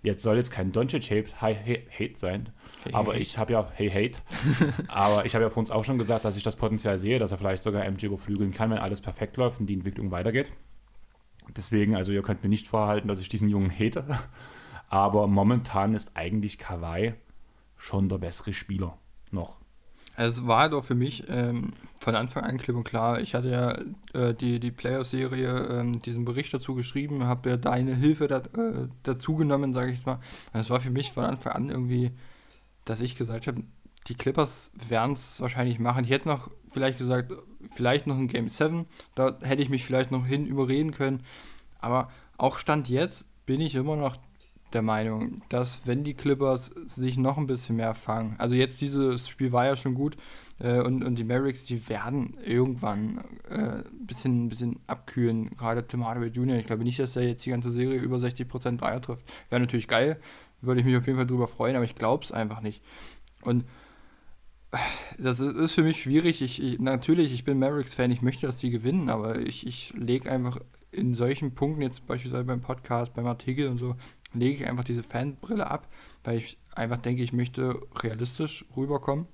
Jetzt 0.02 0.22
soll 0.22 0.36
jetzt 0.36 0.50
kein 0.50 0.70
Doncic 0.72 1.10
Hate, 1.10 1.30
Hate 1.40 2.18
sein, 2.18 2.50
Hey, 2.84 2.94
aber 2.94 3.14
hey. 3.14 3.22
ich 3.22 3.36
habe 3.36 3.52
ja, 3.52 3.68
hey, 3.74 3.90
hate. 3.90 4.22
aber 4.88 5.24
ich 5.26 5.34
habe 5.34 5.44
ja 5.44 5.50
vor 5.50 5.60
uns 5.60 5.70
auch 5.70 5.84
schon 5.84 5.98
gesagt, 5.98 6.24
dass 6.24 6.36
ich 6.36 6.42
das 6.42 6.56
Potenzial 6.56 6.98
sehe, 6.98 7.18
dass 7.18 7.32
er 7.32 7.38
vielleicht 7.38 7.62
sogar 7.62 7.88
MJ 7.90 8.06
überflügeln 8.06 8.52
kann, 8.52 8.70
wenn 8.70 8.78
alles 8.78 9.00
perfekt 9.00 9.36
läuft 9.36 9.60
und 9.60 9.66
die 9.66 9.74
Entwicklung 9.74 10.10
weitergeht. 10.10 10.52
Deswegen, 11.56 11.96
also 11.96 12.12
ihr 12.12 12.22
könnt 12.22 12.42
mir 12.42 12.48
nicht 12.48 12.68
vorhalten, 12.68 13.08
dass 13.08 13.20
ich 13.20 13.28
diesen 13.28 13.48
Jungen 13.48 13.70
hate. 13.70 14.04
Aber 14.88 15.26
momentan 15.26 15.94
ist 15.94 16.16
eigentlich 16.16 16.58
Kawhi 16.58 17.14
schon 17.76 18.08
der 18.08 18.18
bessere 18.18 18.52
Spieler 18.52 18.96
noch. 19.30 19.57
Es 20.20 20.46
war 20.46 20.68
doch 20.68 20.84
für 20.84 20.96
mich 20.96 21.24
ähm, 21.28 21.72
von 22.00 22.16
Anfang 22.16 22.42
an 22.44 22.58
klipp 22.58 22.76
und 22.76 22.84
klar. 22.84 23.20
Ich 23.20 23.34
hatte 23.34 23.50
ja 23.50 24.20
äh, 24.20 24.34
die, 24.34 24.58
die 24.58 24.72
Player-Serie, 24.72 25.68
ähm, 25.70 26.00
diesen 26.00 26.24
Bericht 26.24 26.52
dazu 26.52 26.74
geschrieben, 26.74 27.24
habe 27.24 27.50
ja 27.50 27.56
deine 27.56 27.94
Hilfe 27.94 28.26
da, 28.26 28.38
äh, 28.38 28.88
dazu 29.04 29.36
genommen, 29.36 29.72
sage 29.72 29.92
ich 29.92 30.04
mal. 30.04 30.18
Es 30.52 30.70
war 30.70 30.80
für 30.80 30.90
mich 30.90 31.12
von 31.12 31.24
Anfang 31.24 31.52
an 31.52 31.70
irgendwie 31.70 32.12
dass 32.88 33.00
ich 33.00 33.16
gesagt 33.16 33.46
habe, 33.46 33.62
die 34.06 34.14
Clippers 34.14 34.70
werden 34.88 35.12
es 35.12 35.40
wahrscheinlich 35.40 35.78
machen. 35.78 36.04
Ich 36.04 36.10
hätte 36.10 36.28
noch 36.28 36.50
vielleicht 36.68 36.98
gesagt, 36.98 37.32
vielleicht 37.74 38.06
noch 38.06 38.16
ein 38.16 38.28
Game 38.28 38.48
7, 38.48 38.86
da 39.14 39.38
hätte 39.42 39.62
ich 39.62 39.68
mich 39.68 39.84
vielleicht 39.84 40.10
noch 40.10 40.24
hin 40.24 40.46
überreden 40.46 40.92
können. 40.92 41.22
Aber 41.80 42.10
auch 42.38 42.58
Stand 42.58 42.88
jetzt 42.88 43.26
bin 43.44 43.60
ich 43.60 43.74
immer 43.74 43.96
noch 43.96 44.16
der 44.72 44.82
Meinung, 44.82 45.42
dass 45.48 45.86
wenn 45.86 46.04
die 46.04 46.14
Clippers 46.14 46.66
sich 46.86 47.16
noch 47.16 47.38
ein 47.38 47.46
bisschen 47.46 47.76
mehr 47.76 47.94
fangen, 47.94 48.36
also 48.38 48.54
jetzt 48.54 48.80
dieses 48.80 49.28
Spiel 49.28 49.52
war 49.52 49.66
ja 49.66 49.76
schon 49.76 49.94
gut 49.94 50.16
äh, 50.60 50.80
und, 50.80 51.04
und 51.04 51.16
die 51.16 51.24
Mavericks, 51.24 51.64
die 51.64 51.88
werden 51.88 52.36
irgendwann 52.44 53.24
äh, 53.48 53.54
ein 53.54 54.06
bisschen, 54.06 54.44
ein 54.44 54.48
bisschen 54.48 54.80
abkühlen, 54.86 55.50
gerade 55.56 55.86
Tim 55.86 56.06
Hardaway 56.06 56.28
Jr. 56.28 56.56
Ich 56.56 56.66
glaube 56.66 56.84
nicht, 56.84 56.98
dass 56.98 57.16
er 57.16 57.26
jetzt 57.26 57.44
die 57.46 57.50
ganze 57.50 57.70
Serie 57.70 57.98
über 57.98 58.16
60% 58.16 58.76
Dreier 58.76 59.00
trifft. 59.00 59.24
Wäre 59.48 59.60
natürlich 59.60 59.88
geil, 59.88 60.20
würde 60.60 60.80
ich 60.80 60.86
mich 60.86 60.96
auf 60.96 61.06
jeden 61.06 61.18
Fall 61.18 61.26
drüber 61.26 61.48
freuen, 61.48 61.76
aber 61.76 61.84
ich 61.84 61.94
glaube 61.94 62.24
es 62.24 62.32
einfach 62.32 62.60
nicht. 62.60 62.82
Und 63.42 63.64
das 65.18 65.40
ist 65.40 65.72
für 65.72 65.82
mich 65.82 66.00
schwierig. 66.00 66.42
Ich, 66.42 66.62
ich 66.62 66.78
natürlich, 66.78 67.32
ich 67.32 67.44
bin 67.44 67.58
Mavericks-Fan, 67.58 68.10
ich 68.10 68.22
möchte, 68.22 68.46
dass 68.46 68.58
die 68.58 68.70
gewinnen, 68.70 69.08
aber 69.08 69.38
ich, 69.38 69.66
ich 69.66 69.94
lege 69.96 70.30
einfach 70.30 70.60
in 70.90 71.12
solchen 71.12 71.54
Punkten, 71.54 71.82
jetzt 71.82 72.06
beispielsweise 72.06 72.44
beim 72.44 72.60
Podcast, 72.60 73.14
beim 73.14 73.26
Artikel 73.26 73.68
und 73.68 73.78
so, 73.78 73.96
lege 74.32 74.62
ich 74.62 74.68
einfach 74.68 74.84
diese 74.84 75.02
Fanbrille 75.02 75.70
ab, 75.70 75.88
weil 76.24 76.38
ich 76.38 76.58
einfach 76.74 76.98
denke, 76.98 77.22
ich 77.22 77.32
möchte 77.32 77.80
realistisch 78.02 78.64
rüberkommen. 78.76 79.26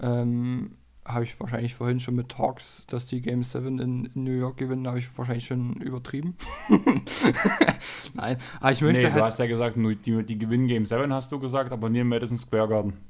Ähm, 0.00 0.76
habe 1.06 1.24
ich 1.24 1.38
wahrscheinlich 1.38 1.74
vorhin 1.74 2.00
schon 2.00 2.16
mit 2.16 2.30
Talks, 2.30 2.84
dass 2.88 3.06
die 3.06 3.20
Game 3.20 3.42
7 3.42 3.78
in, 3.78 4.06
in 4.06 4.24
New 4.24 4.32
York 4.32 4.56
gewinnen, 4.56 4.86
habe 4.86 4.98
ich 4.98 5.16
wahrscheinlich 5.16 5.46
schon 5.46 5.74
übertrieben. 5.74 6.36
Nein, 8.14 8.38
aber 8.60 8.72
ich 8.72 8.80
möchte 8.82 9.02
nee, 9.02 9.06
halt 9.06 9.16
du 9.16 9.24
hast 9.24 9.38
ja 9.38 9.46
gesagt, 9.46 9.76
die, 9.76 10.24
die 10.24 10.38
gewinnen 10.38 10.66
Game 10.66 10.84
7 10.84 11.12
hast 11.12 11.30
du 11.30 11.38
gesagt, 11.38 11.72
aber 11.72 11.88
nie 11.88 12.00
im 12.00 12.08
Madison 12.08 12.38
Square 12.38 12.68
Garden. 12.68 12.92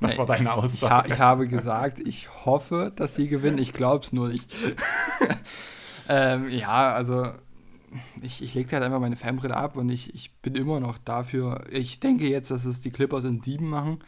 Das 0.00 0.12
nee, 0.12 0.18
war 0.18 0.26
deine 0.26 0.52
Aussage. 0.52 1.08
Ich, 1.08 1.14
ich, 1.14 1.18
habe 1.18 1.48
gesagt, 1.48 1.98
ich 1.98 2.28
hoffe, 2.44 2.92
dass 2.94 3.16
sie 3.16 3.26
gewinnen, 3.26 3.58
ich 3.58 3.72
glaube 3.72 4.04
es 4.04 4.12
nur 4.12 4.28
nicht. 4.28 4.48
ähm, 6.08 6.48
ja, 6.50 6.94
also 6.94 7.32
ich, 8.22 8.42
ich 8.42 8.54
lege 8.54 8.70
halt 8.72 8.82
einfach 8.82 9.00
meine 9.00 9.16
Fanbrille 9.16 9.56
ab 9.56 9.76
und 9.76 9.88
ich, 9.88 10.14
ich 10.14 10.40
bin 10.40 10.54
immer 10.54 10.80
noch 10.80 10.98
dafür. 10.98 11.64
Ich 11.70 12.00
denke 12.00 12.28
jetzt, 12.28 12.50
dass 12.50 12.64
es 12.64 12.80
die 12.80 12.90
Clippers 12.90 13.24
in 13.24 13.42
sieben 13.42 13.68
machen. 13.68 13.98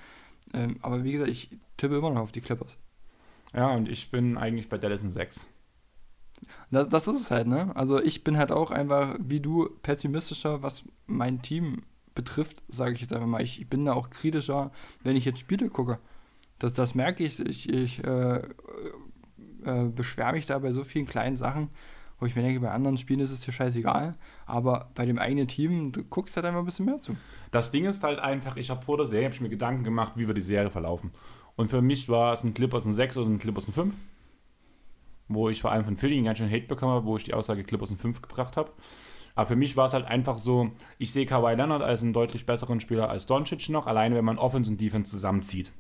Ähm, 0.53 0.79
aber 0.83 1.05
wie 1.05 1.13
gesagt, 1.13 1.31
ich 1.31 1.51
tippe 1.77 1.97
immer 1.97 2.11
noch 2.11 2.23
auf 2.23 2.33
die 2.33 2.41
Clippers. 2.41 2.77
Ja, 3.55 3.69
und 3.75 3.89
ich 3.89 4.11
bin 4.11 4.37
eigentlich 4.37 4.69
bei 4.69 4.79
Dallas 4.79 5.03
in 5.03 5.11
sechs. 5.11 5.47
Das, 6.71 6.89
das 6.89 7.07
ist 7.09 7.21
es 7.21 7.31
halt, 7.31 7.47
ne? 7.47 7.75
Also 7.77 8.03
ich 8.03 8.25
bin 8.25 8.39
halt 8.39 8.53
auch 8.53 8.71
einfach, 8.71 9.17
wie 9.21 9.41
du, 9.41 9.69
pessimistischer, 9.83 10.63
was 10.63 10.85
mein 11.07 11.43
Team 11.43 11.83
betrifft, 12.15 12.63
sage 12.69 12.95
ich 12.95 13.01
jetzt 13.01 13.13
einfach 13.13 13.27
mal. 13.27 13.43
Ich, 13.43 13.61
ich, 13.61 13.69
bin 13.69 13.85
da 13.85 13.93
auch 13.95 14.11
kritischer, 14.11 14.73
wenn 15.03 15.17
ich 15.17 15.25
jetzt 15.25 15.41
Spiele 15.41 15.69
gucke. 15.69 15.99
Das, 16.59 16.75
das 16.75 16.95
merke 16.95 17.25
ich. 17.25 17.39
Ich, 17.41 17.69
ich 17.69 18.05
äh, 18.05 18.43
äh, 19.65 19.85
beschwere 19.95 20.33
mich 20.33 20.47
da 20.47 20.59
bei 20.59 20.73
so 20.73 20.85
vielen 20.85 21.07
kleinen 21.07 21.37
Sachen, 21.37 21.71
wo 22.21 22.27
ich 22.27 22.37
mir 22.37 22.43
denke, 22.43 22.61
bei 22.61 22.71
anderen 22.71 22.97
Spielen 22.97 23.21
ist 23.21 23.33
es 23.33 23.41
dir 23.41 23.53
scheißegal. 23.53 24.15
Aber 24.47 24.91
bei 24.95 25.07
dem 25.07 25.19
eigenen 25.19 25.49
Team, 25.49 25.91
du 25.91 26.05
guckst 26.05 26.37
halt 26.37 26.47
einfach 26.47 26.61
ein 26.61 26.67
bisschen 26.67 26.87
mehr 26.87 26.99
zu. 26.99 27.17
Das 27.51 27.73
Ding 27.73 27.87
ist 27.87 28.05
halt 28.05 28.21
einfach, 28.21 28.57
ich 28.57 28.71
habe 28.71 28.83
vor 28.83 28.97
der 28.97 29.07
Serie 29.07 29.31
ich 29.31 29.41
mir 29.41 29.49
Gedanken 29.49 29.83
gemacht, 29.83 30.13
wie 30.17 30.27
wir 30.27 30.35
die 30.35 30.41
Serie 30.41 30.71
verlaufen. 30.71 31.11
Und 31.57 31.69
für 31.69 31.83
mich 31.83 32.09
war 32.09 32.33
es 32.33 32.45
ein 32.45 32.55
Clippers 32.55 32.87
ein 32.87 32.95
6 32.95 33.17
oder 33.17 33.31
ein 33.31 33.39
Clippers 33.39 33.67
ein 33.67 33.73
5 33.73 33.95
wo 35.31 35.49
ich 35.49 35.61
vor 35.61 35.71
allem 35.71 35.85
von 35.85 35.97
Philly 35.97 36.17
einen 36.17 36.25
ganz 36.25 36.39
schön 36.39 36.51
Hate 36.51 36.67
bekommen 36.67 36.93
habe, 36.93 37.07
wo 37.07 37.17
ich 37.17 37.25
die 37.25 37.35
Aussage 37.35 37.63
Clippers 37.63 37.91
in 37.91 37.97
5 37.97 38.21
gebracht 38.21 38.57
habe. 38.57 38.73
Aber 39.37 39.47
für 39.47 39.57
mich 39.57 39.77
war 39.77 39.87
es 39.87 39.93
halt 39.93 40.05
einfach 40.07 40.39
so, 40.39 40.73
ich 40.99 41.13
sehe 41.13 41.25
Kawhi 41.25 41.55
Leonard 41.55 41.83
als 41.83 42.03
einen 42.03 42.13
deutlich 42.13 42.47
besseren 42.47 42.81
Spieler 42.81 43.09
als 43.09 43.27
Doncic 43.27 43.69
noch, 43.69 43.87
alleine 43.87 44.17
wenn 44.17 44.25
man 44.25 44.39
Offense 44.39 44.71
und 44.71 44.81
Defense 44.81 45.13
zusammenzieht. 45.13 45.73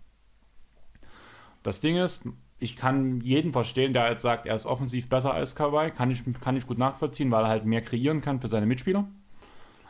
Das 1.62 1.80
Ding 1.80 1.96
ist, 1.96 2.26
ich 2.61 2.77
kann 2.77 3.20
jeden 3.23 3.53
verstehen, 3.53 3.93
der 3.93 4.11
jetzt 4.11 4.23
sagt, 4.23 4.47
er 4.47 4.55
ist 4.55 4.66
offensiv 4.66 5.09
besser 5.09 5.35
als 5.35 5.55
Kawhi, 5.55 5.91
kann 5.91 6.11
ich, 6.11 6.23
kann 6.41 6.57
ich 6.57 6.66
gut 6.66 6.78
nachvollziehen, 6.78 7.31
weil 7.31 7.45
er 7.45 7.49
halt 7.49 7.65
mehr 7.65 7.81
kreieren 7.81 8.20
kann 8.20 8.41
für 8.41 8.49
seine 8.49 8.66
Mitspieler. 8.66 9.09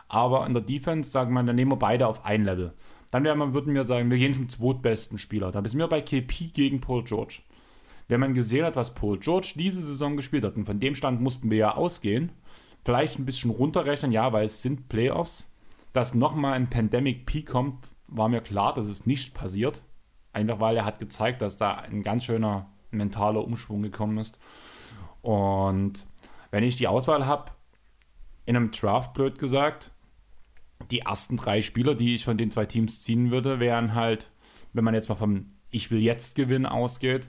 Aber 0.09 0.47
in 0.47 0.55
der 0.55 0.63
Defense 0.63 1.11
sagen 1.11 1.33
wir, 1.35 1.43
dann 1.43 1.57
nehmen 1.57 1.73
wir 1.73 1.77
beide 1.77 2.07
auf 2.07 2.25
ein 2.25 2.45
Level. 2.45 2.73
Dann 3.11 3.25
man, 3.25 3.53
würden 3.53 3.75
wir 3.75 3.85
sagen, 3.85 4.11
wir 4.11 4.19
gehen 4.19 4.35
zum 4.35 4.49
zweitbesten 4.49 5.19
Spieler. 5.19 5.51
Da 5.51 5.63
sind 5.65 5.79
wir 5.79 5.89
bei 5.89 6.01
KP 6.01 6.51
gegen 6.53 6.81
Paul 6.81 7.05
George 7.05 7.43
wenn 8.11 8.21
man 8.21 8.35
gesehen 8.35 8.65
hat, 8.65 8.77
was 8.77 8.95
Paul 8.95 9.19
George 9.19 9.53
diese 9.55 9.81
Saison 9.81 10.17
gespielt 10.17 10.45
hat, 10.45 10.57
und 10.57 10.65
von 10.65 10.81
dem 10.81 10.95
Stand 10.95 11.21
mussten 11.21 11.51
wir 11.51 11.59
ja 11.59 11.75
ausgehen, 11.77 12.33
vielleicht 12.85 13.19
ein 13.19 13.25
bisschen 13.25 13.51
runterrechnen, 13.51 14.11
ja, 14.11 14.33
weil 14.33 14.47
es 14.47 14.63
sind 14.63 14.89
Playoffs, 14.89 15.49
dass 15.93 16.15
nochmal 16.15 16.55
ein 16.55 16.69
Pandemic 16.69 17.25
Peak 17.25 17.47
kommt, 17.47 17.87
war 18.09 18.29
mir 18.29 18.41
klar, 18.41 18.75
dass 18.75 18.87
es 18.87 19.07
nicht 19.07 19.33
passiert. 19.33 19.83
Einfach 20.33 20.61
weil 20.61 20.77
er 20.77 20.85
hat 20.85 20.99
gezeigt, 20.99 21.43
dass 21.43 21.57
da 21.57 21.75
ein 21.75 22.03
ganz 22.03 22.25
schöner 22.25 22.71
mentaler 22.91 23.45
Umschwung 23.45 23.83
gekommen 23.83 24.19
ist. 24.19 24.39
Und 25.23 26.07
wenn 26.51 26.65
ich 26.65 26.77
die 26.77 26.89
Auswahl 26.89 27.27
habe, 27.27 27.53
in 28.47 28.57
einem 28.57 28.71
Draft 28.71 29.13
blöd 29.13 29.39
gesagt, 29.39 29.93
die 30.91 31.01
ersten 31.01 31.37
drei 31.37 31.63
Spieler, 31.63 31.95
die 31.95 32.15
ich 32.15 32.25
von 32.25 32.39
den 32.39 32.51
zwei 32.51 32.67
Teams 32.67 33.03
ziehen 33.03 33.31
würde, 33.31 33.61
wären 33.61 33.95
halt, 33.95 34.31
wenn 34.73 34.85
man 34.85 34.95
jetzt 34.95 35.09
mal 35.09 35.15
vom 35.15 35.49
Ich 35.71 35.91
will 35.91 36.01
jetzt 36.01 36.35
gewinnen 36.37 36.67
ausgeht, 36.67 37.29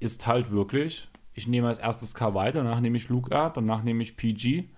ist 0.00 0.26
halt 0.26 0.50
wirklich, 0.50 1.08
ich 1.34 1.48
nehme 1.48 1.68
als 1.68 1.78
erstes 1.78 2.14
Kawhi, 2.14 2.52
danach 2.52 2.80
nehme 2.80 2.96
ich 2.96 3.08
Luca, 3.08 3.50
danach 3.50 3.82
nehme 3.82 4.02
ich 4.02 4.16
PG 4.16 4.68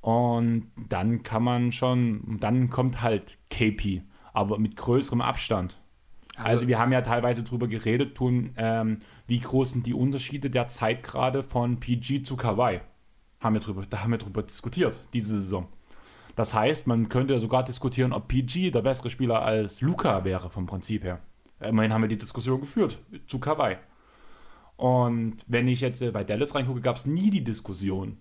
und 0.00 0.70
dann 0.88 1.22
kann 1.22 1.42
man 1.42 1.72
schon, 1.72 2.38
dann 2.40 2.70
kommt 2.70 3.02
halt 3.02 3.38
KP, 3.50 4.02
aber 4.32 4.58
mit 4.58 4.76
größerem 4.76 5.20
Abstand. 5.20 5.80
Also 6.44 6.68
wir 6.68 6.78
haben 6.78 6.92
ja 6.92 7.02
teilweise 7.02 7.42
drüber 7.42 7.68
geredet, 7.68 8.16
tun, 8.16 8.50
ähm, 8.56 9.00
wie 9.26 9.40
groß 9.40 9.72
sind 9.72 9.86
die 9.86 9.94
Unterschiede 9.94 10.50
der 10.50 10.68
Zeitgrade 10.68 11.42
von 11.42 11.80
PG 11.80 12.22
zu 12.22 12.36
Kawhi. 12.36 12.80
Haben 13.40 13.54
wir 13.54 13.60
drüber, 13.60 13.86
da 13.88 14.02
haben 14.02 14.10
wir 14.10 14.18
drüber 14.18 14.42
diskutiert, 14.42 14.98
diese 15.12 15.40
Saison. 15.40 15.68
Das 16.36 16.54
heißt, 16.54 16.86
man 16.86 17.08
könnte 17.08 17.38
sogar 17.40 17.64
diskutieren, 17.64 18.12
ob 18.12 18.28
PG 18.28 18.70
der 18.70 18.82
bessere 18.82 19.10
Spieler 19.10 19.42
als 19.42 19.80
Luca 19.80 20.24
wäre, 20.24 20.50
vom 20.50 20.66
Prinzip 20.66 21.04
her. 21.04 21.20
Immerhin 21.60 21.92
haben 21.92 22.02
wir 22.02 22.08
die 22.08 22.18
Diskussion 22.18 22.60
geführt 22.60 22.98
zu 23.26 23.38
Kawhi. 23.38 23.76
Und 24.76 25.36
wenn 25.46 25.68
ich 25.68 25.82
jetzt 25.82 26.00
äh, 26.00 26.10
bei 26.10 26.24
Dallas 26.24 26.54
reingucke, 26.54 26.80
gab 26.80 26.96
es 26.96 27.04
nie 27.04 27.30
die 27.30 27.44
Diskussion, 27.44 28.16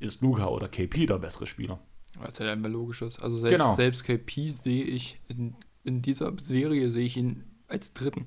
ist 0.00 0.22
Luca 0.22 0.48
oder 0.48 0.68
KP 0.68 1.06
der 1.06 1.18
bessere 1.18 1.46
Spieler. 1.46 1.78
Was 2.18 2.38
ja 2.38 2.50
einfach 2.50 2.70
logisch 2.70 3.02
ist. 3.02 3.22
Also 3.22 3.38
selbst, 3.38 3.52
genau. 3.52 3.74
selbst 3.76 4.04
KP 4.04 4.50
sehe 4.50 4.82
ich 4.84 5.20
in, 5.28 5.54
in 5.84 6.02
dieser 6.02 6.32
Serie 6.42 6.90
sehe 6.90 7.06
ich 7.06 7.16
ihn 7.16 7.44
als 7.70 7.92
dritten. 7.92 8.26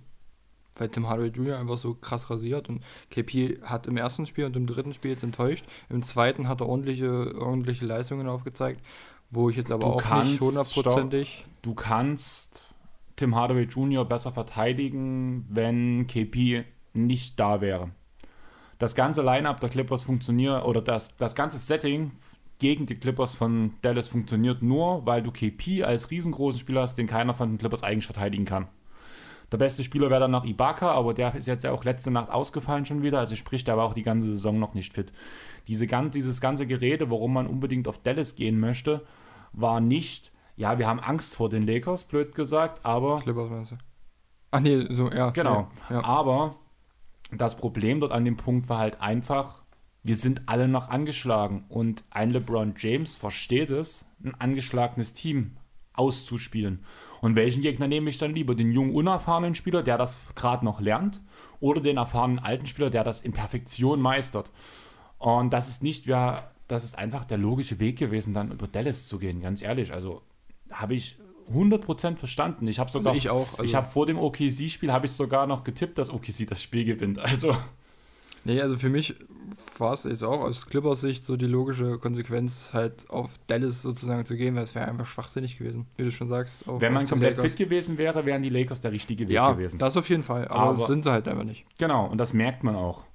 Weil 0.76 0.90
Tim 0.90 1.08
Hardaway 1.08 1.30
Jr. 1.30 1.60
einfach 1.60 1.78
so 1.78 1.94
krass 1.94 2.30
rasiert 2.30 2.68
und 2.68 2.84
KP 3.12 3.60
hat 3.62 3.86
im 3.86 3.98
ersten 3.98 4.26
Spiel 4.26 4.46
und 4.46 4.56
im 4.56 4.66
dritten 4.66 4.94
Spiel 4.94 5.12
jetzt 5.12 5.24
enttäuscht. 5.24 5.66
Im 5.90 6.02
zweiten 6.02 6.48
hat 6.48 6.62
er 6.62 6.68
ordentliche, 6.68 7.36
ordentliche 7.40 7.86
Leistungen 7.86 8.28
aufgezeigt, 8.28 8.82
wo 9.30 9.50
ich 9.50 9.56
jetzt 9.56 9.72
aber 9.72 9.82
du 9.82 9.94
auch 9.94 10.02
kannst, 10.02 10.32
nicht 10.32 10.42
hundertprozentig. 10.42 11.46
Du 11.62 11.76
kannst 11.76 12.74
Tim 13.16 13.36
Hardaway 13.36 13.64
Jr. 13.66 14.06
besser 14.06 14.32
verteidigen, 14.32 15.46
wenn 15.50 16.08
KP 16.08 16.64
nicht 16.94 17.40
da 17.40 17.62
wäre. 17.62 17.92
Das 18.80 18.96
ganze 18.96 19.22
Line-Up 19.22 19.60
der 19.60 19.70
Clippers 19.70 20.02
funktioniert, 20.02 20.66
oder 20.66 20.82
das, 20.82 21.16
das 21.16 21.36
ganze 21.36 21.58
Setting 21.58 22.12
gegen 22.60 22.86
die 22.86 22.96
Clippers 22.96 23.34
von 23.34 23.74
Dallas 23.82 24.08
funktioniert 24.08 24.62
nur, 24.62 25.06
weil 25.06 25.22
du 25.22 25.32
KP 25.32 25.84
als 25.84 26.12
riesengroßen 26.12 26.60
Spieler 26.60 26.82
hast, 26.82 26.98
den 26.98 27.08
keiner 27.08 27.34
von 27.34 27.50
den 27.50 27.58
Clippers 27.58 27.84
eigentlich 27.84 28.06
verteidigen 28.06 28.46
kann. 28.46 28.68
Der 29.54 29.60
beste 29.60 29.84
Spieler 29.84 30.10
wäre 30.10 30.22
dann 30.22 30.32
noch 30.32 30.46
Ibaka, 30.46 30.92
aber 30.92 31.14
der 31.14 31.36
ist 31.36 31.46
jetzt 31.46 31.64
ja 31.64 31.72
auch 31.72 31.84
letzte 31.84 32.10
Nacht 32.10 32.32
ausgefallen 32.32 32.86
schon 32.86 33.04
wieder, 33.04 33.20
also 33.20 33.36
sprich, 33.36 33.64
der 33.64 33.78
war 33.78 33.86
auch 33.86 33.94
die 33.94 34.02
ganze 34.02 34.26
Saison 34.26 34.58
noch 34.58 34.74
nicht 34.74 34.94
fit. 34.94 35.14
Diese, 35.68 35.86
dieses 35.86 36.42
ganze 36.42 36.66
Gerede, 36.66 37.12
warum 37.12 37.34
man 37.34 37.46
unbedingt 37.46 37.88
auf 37.88 38.00
Dallas 38.00 38.36
gehen 38.36 38.60
möchte, 38.60 39.06
war 39.52 39.80
nicht, 39.80 40.32
ja, 40.56 40.80
wir 40.80 40.88
haben 40.88 41.00
Angst 41.00 41.36
vor 41.36 41.50
den 41.50 41.68
Lakers, 41.68 42.04
blöd 42.06 42.34
gesagt, 42.34 42.84
aber. 42.84 43.20
Clippers, 43.20 43.76
Ach 44.50 44.60
nee, 44.60 44.88
so, 44.90 45.12
ja. 45.12 45.30
Genau. 45.30 45.68
Ja. 45.88 46.04
Aber 46.04 46.56
das 47.32 47.56
Problem 47.56 48.00
dort 48.00 48.12
an 48.12 48.26
dem 48.26 48.38
Punkt 48.38 48.70
war 48.70 48.80
halt 48.80 49.02
einfach, 49.02 49.62
wir 50.02 50.16
sind 50.16 50.42
alle 50.48 50.68
noch 50.68 50.90
angeschlagen 50.90 51.66
und 51.70 52.06
ein 52.10 52.32
LeBron 52.32 52.74
James 52.76 53.16
versteht 53.16 53.70
es, 53.70 54.08
ein 54.24 54.34
angeschlagenes 54.34 55.14
Team 55.14 55.58
auszuspielen. 55.94 56.84
Und 57.24 57.38
welchen 57.38 57.62
Gegner 57.62 57.88
nehme 57.88 58.10
ich 58.10 58.18
dann 58.18 58.34
lieber? 58.34 58.54
Den 58.54 58.74
jungen, 58.74 58.94
unerfahrenen 58.94 59.56
Spieler, 59.56 59.82
der 59.82 59.98
das 59.98 60.20
gerade 60.36 60.66
noch 60.66 60.82
lernt, 60.82 61.22
oder 61.62 61.80
den 61.80 61.96
erfahrenen 61.96 62.38
alten 62.38 62.68
Spieler, 62.68 62.90
der 62.90 63.06
das 63.06 63.22
in 63.22 63.32
Perfektion 63.32 64.02
meistert? 64.02 64.52
Und 65.20 65.54
das 65.54 65.70
ist 65.70 65.82
nicht, 65.82 66.06
ja, 66.06 66.52
das 66.68 66.84
ist 66.84 66.98
einfach 66.98 67.24
der 67.24 67.38
logische 67.38 67.80
Weg 67.80 67.98
gewesen, 67.98 68.34
dann 68.34 68.52
über 68.52 68.68
Dallas 68.68 69.08
zu 69.08 69.20
gehen, 69.20 69.40
ganz 69.40 69.62
ehrlich. 69.62 69.94
Also 69.94 70.22
habe 70.70 70.96
ich 70.96 71.18
100% 71.50 72.18
verstanden. 72.18 72.68
Ich 72.68 72.80
habe 72.80 72.92
sogar, 72.92 73.14
also 73.14 73.18
ich 73.18 73.30
auch. 73.30 73.54
Also 73.54 73.64
ich 73.64 73.74
habe 73.74 73.90
vor 73.90 74.06
dem 74.06 74.20
OKC-Spiel 74.20 74.92
habe 74.92 75.06
ich 75.06 75.14
sogar 75.14 75.48
noch 75.48 75.64
getippt, 75.64 75.98
dass 76.00 76.10
OKC 76.10 76.46
das 76.46 76.62
Spiel 76.62 76.84
gewinnt. 76.84 77.20
Also 77.20 77.56
Nee, 78.46 78.62
also 78.62 78.78
für 78.78 78.90
mich 78.90 79.16
war 79.78 79.94
es 79.94 80.04
jetzt 80.04 80.24
auch 80.24 80.42
aus 80.42 80.66
Clippers 80.68 81.02
Sicht 81.02 81.24
so 81.24 81.38
die 81.38 81.46
logische 81.46 81.98
Konsequenz, 81.98 82.72
halt 82.74 83.10
auf 83.10 83.32
Dallas 83.48 83.82
sozusagen 83.82 84.26
zu 84.26 84.36
gehen, 84.36 84.56
weil 84.56 84.64
es 84.64 84.76
wäre 84.76 84.88
einfach 84.88 85.06
schwachsinnig 85.06 85.58
gewesen, 85.58 85.86
wie 85.98 86.04
du 86.04 86.12
schon 86.12 86.28
sagst. 86.30 86.66
Wenn 86.68 86.94
man 86.94 87.08
komplett 87.08 87.38
Lakers. 87.38 87.54
fit 87.54 87.68
gewesen 87.68 87.98
wäre, 87.98 88.26
wären 88.26 88.44
die 88.44 88.50
Lakers 88.50 88.82
der 88.82 88.92
richtige 88.92 89.28
Weg 89.28 89.36
ja, 89.36 89.52
gewesen. 89.52 89.80
das 89.80 89.98
auf 89.98 90.10
jeden 90.10 90.24
Fall, 90.24 90.48
aber, 90.48 90.72
aber 90.72 90.88
sind 90.88 91.04
sie 91.04 91.12
halt 91.12 91.28
einfach 91.28 91.46
nicht. 91.46 91.66
Genau, 91.78 92.06
und 92.08 92.18
das 92.18 92.34
merkt 92.34 92.64
man 92.64 92.76
auch. 92.76 93.06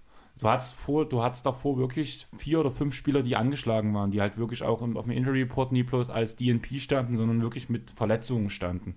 Du 0.41 0.49
hattest, 0.49 0.75
vor, 0.75 1.09
du 1.09 1.23
hattest 1.23 1.45
davor 1.47 1.79
wirklich 1.79 2.29
vier 2.37 2.61
oder 2.61 2.71
fünf 2.71 2.95
Spieler, 2.95 3.23
die 3.23 3.35
angeschlagen 3.35 3.93
waren, 3.93 4.13
die 4.13 4.21
halt 4.21 4.39
wirklich 4.39 4.63
auch 4.63 4.81
auf 4.81 5.05
dem 5.05 5.11
Injury 5.11 5.43
Report 5.43 5.73
nie 5.73 5.83
bloß 5.83 6.11
als 6.11 6.37
DNP 6.37 6.79
standen, 6.79 7.17
sondern 7.17 7.43
wirklich 7.43 7.69
mit 7.69 7.91
Verletzungen 7.91 8.49
standen. 8.49 8.95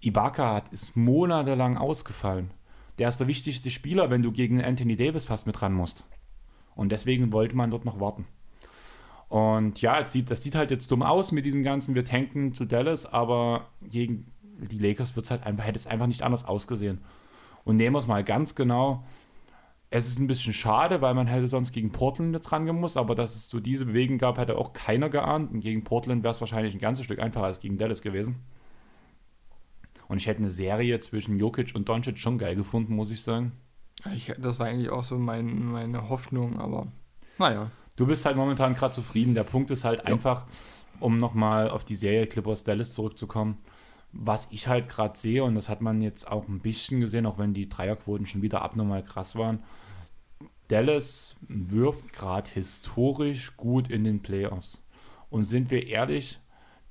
Ibaka 0.00 0.54
hat, 0.54 0.72
ist 0.72 0.96
monatelang 0.96 1.76
ausgefallen. 1.76 2.50
Der 3.00 3.08
ist 3.08 3.18
der 3.18 3.28
wichtigste 3.28 3.70
Spieler, 3.70 4.10
wenn 4.10 4.22
du 4.22 4.30
gegen 4.30 4.62
Anthony 4.62 4.94
Davis 4.94 5.24
fast 5.24 5.46
mit 5.46 5.62
ran 5.62 5.72
musst. 5.72 6.04
Und 6.74 6.92
deswegen 6.92 7.32
wollte 7.32 7.56
man 7.56 7.70
dort 7.70 7.86
noch 7.86 7.98
warten. 7.98 8.26
Und 9.30 9.80
ja, 9.80 10.00
das 10.00 10.12
sieht, 10.12 10.30
das 10.30 10.42
sieht 10.42 10.54
halt 10.54 10.70
jetzt 10.70 10.90
dumm 10.90 11.02
aus 11.02 11.32
mit 11.32 11.46
diesem 11.46 11.62
ganzen, 11.62 11.94
wir 11.94 12.04
tanken 12.04 12.52
zu 12.52 12.66
Dallas, 12.66 13.06
aber 13.06 13.68
gegen 13.82 14.30
die 14.42 14.78
Lakers 14.78 15.16
wird's 15.16 15.30
halt 15.30 15.46
einfach, 15.46 15.64
hätte 15.64 15.78
es 15.78 15.86
einfach 15.86 16.08
nicht 16.08 16.22
anders 16.22 16.44
ausgesehen. 16.44 17.00
Und 17.64 17.78
nehmen 17.78 17.94
wir 17.94 18.00
es 18.00 18.06
mal 18.06 18.22
ganz 18.22 18.54
genau, 18.54 19.02
es 19.88 20.06
ist 20.06 20.18
ein 20.18 20.26
bisschen 20.26 20.52
schade, 20.52 21.00
weil 21.00 21.14
man 21.14 21.26
hätte 21.26 21.48
sonst 21.48 21.72
gegen 21.72 21.92
Portland 21.92 22.34
jetzt 22.34 22.52
rangehen 22.52 22.78
muss, 22.78 22.98
aber 22.98 23.14
dass 23.14 23.34
es 23.34 23.48
so 23.48 23.60
diese 23.60 23.86
Bewegung 23.86 24.18
gab, 24.18 24.36
hätte 24.36 24.58
auch 24.58 24.74
keiner 24.74 25.08
geahnt. 25.08 25.50
Und 25.52 25.60
gegen 25.60 25.84
Portland 25.84 26.22
wäre 26.22 26.32
es 26.32 26.40
wahrscheinlich 26.40 26.74
ein 26.74 26.80
ganzes 26.80 27.06
Stück 27.06 27.18
einfacher 27.18 27.46
als 27.46 27.60
gegen 27.60 27.78
Dallas 27.78 28.02
gewesen. 28.02 28.36
Und 30.10 30.18
ich 30.18 30.26
hätte 30.26 30.40
eine 30.40 30.50
Serie 30.50 31.00
zwischen 31.00 31.38
Jokic 31.38 31.74
und 31.74 31.88
Doncic 31.88 32.18
schon 32.18 32.36
geil 32.36 32.56
gefunden, 32.56 32.94
muss 32.94 33.10
ich 33.10 33.22
sagen. 33.22 33.52
Ich, 34.14 34.32
das 34.38 34.58
war 34.58 34.66
eigentlich 34.66 34.90
auch 34.90 35.04
so 35.04 35.16
mein, 35.16 35.66
meine 35.66 36.08
Hoffnung, 36.08 36.58
aber 36.58 36.86
naja. 37.38 37.70
Du 37.96 38.06
bist 38.06 38.24
halt 38.24 38.36
momentan 38.36 38.74
gerade 38.74 38.94
zufrieden. 38.94 39.34
Der 39.34 39.44
Punkt 39.44 39.70
ist 39.70 39.84
halt 39.84 40.00
ja. 40.00 40.06
einfach, 40.06 40.46
um 41.00 41.18
nochmal 41.18 41.70
auf 41.70 41.84
die 41.84 41.96
Serie 41.96 42.26
Clippers 42.26 42.64
Dallas 42.64 42.92
zurückzukommen 42.92 43.56
was 44.12 44.48
ich 44.50 44.66
halt 44.66 44.88
gerade 44.88 45.16
sehe, 45.16 45.44
und 45.44 45.54
das 45.54 45.68
hat 45.68 45.80
man 45.80 46.02
jetzt 46.02 46.26
auch 46.26 46.48
ein 46.48 46.60
bisschen 46.60 47.00
gesehen, 47.00 47.26
auch 47.26 47.38
wenn 47.38 47.54
die 47.54 47.68
Dreierquoten 47.68 48.26
schon 48.26 48.42
wieder 48.42 48.62
abnormal 48.62 49.04
krass 49.04 49.36
waren, 49.36 49.62
Dallas 50.68 51.36
wirft 51.48 52.12
gerade 52.12 52.50
historisch 52.50 53.56
gut 53.56 53.90
in 53.90 54.04
den 54.04 54.20
Playoffs. 54.20 54.82
Und 55.28 55.44
sind 55.44 55.70
wir 55.70 55.86
ehrlich, 55.86 56.40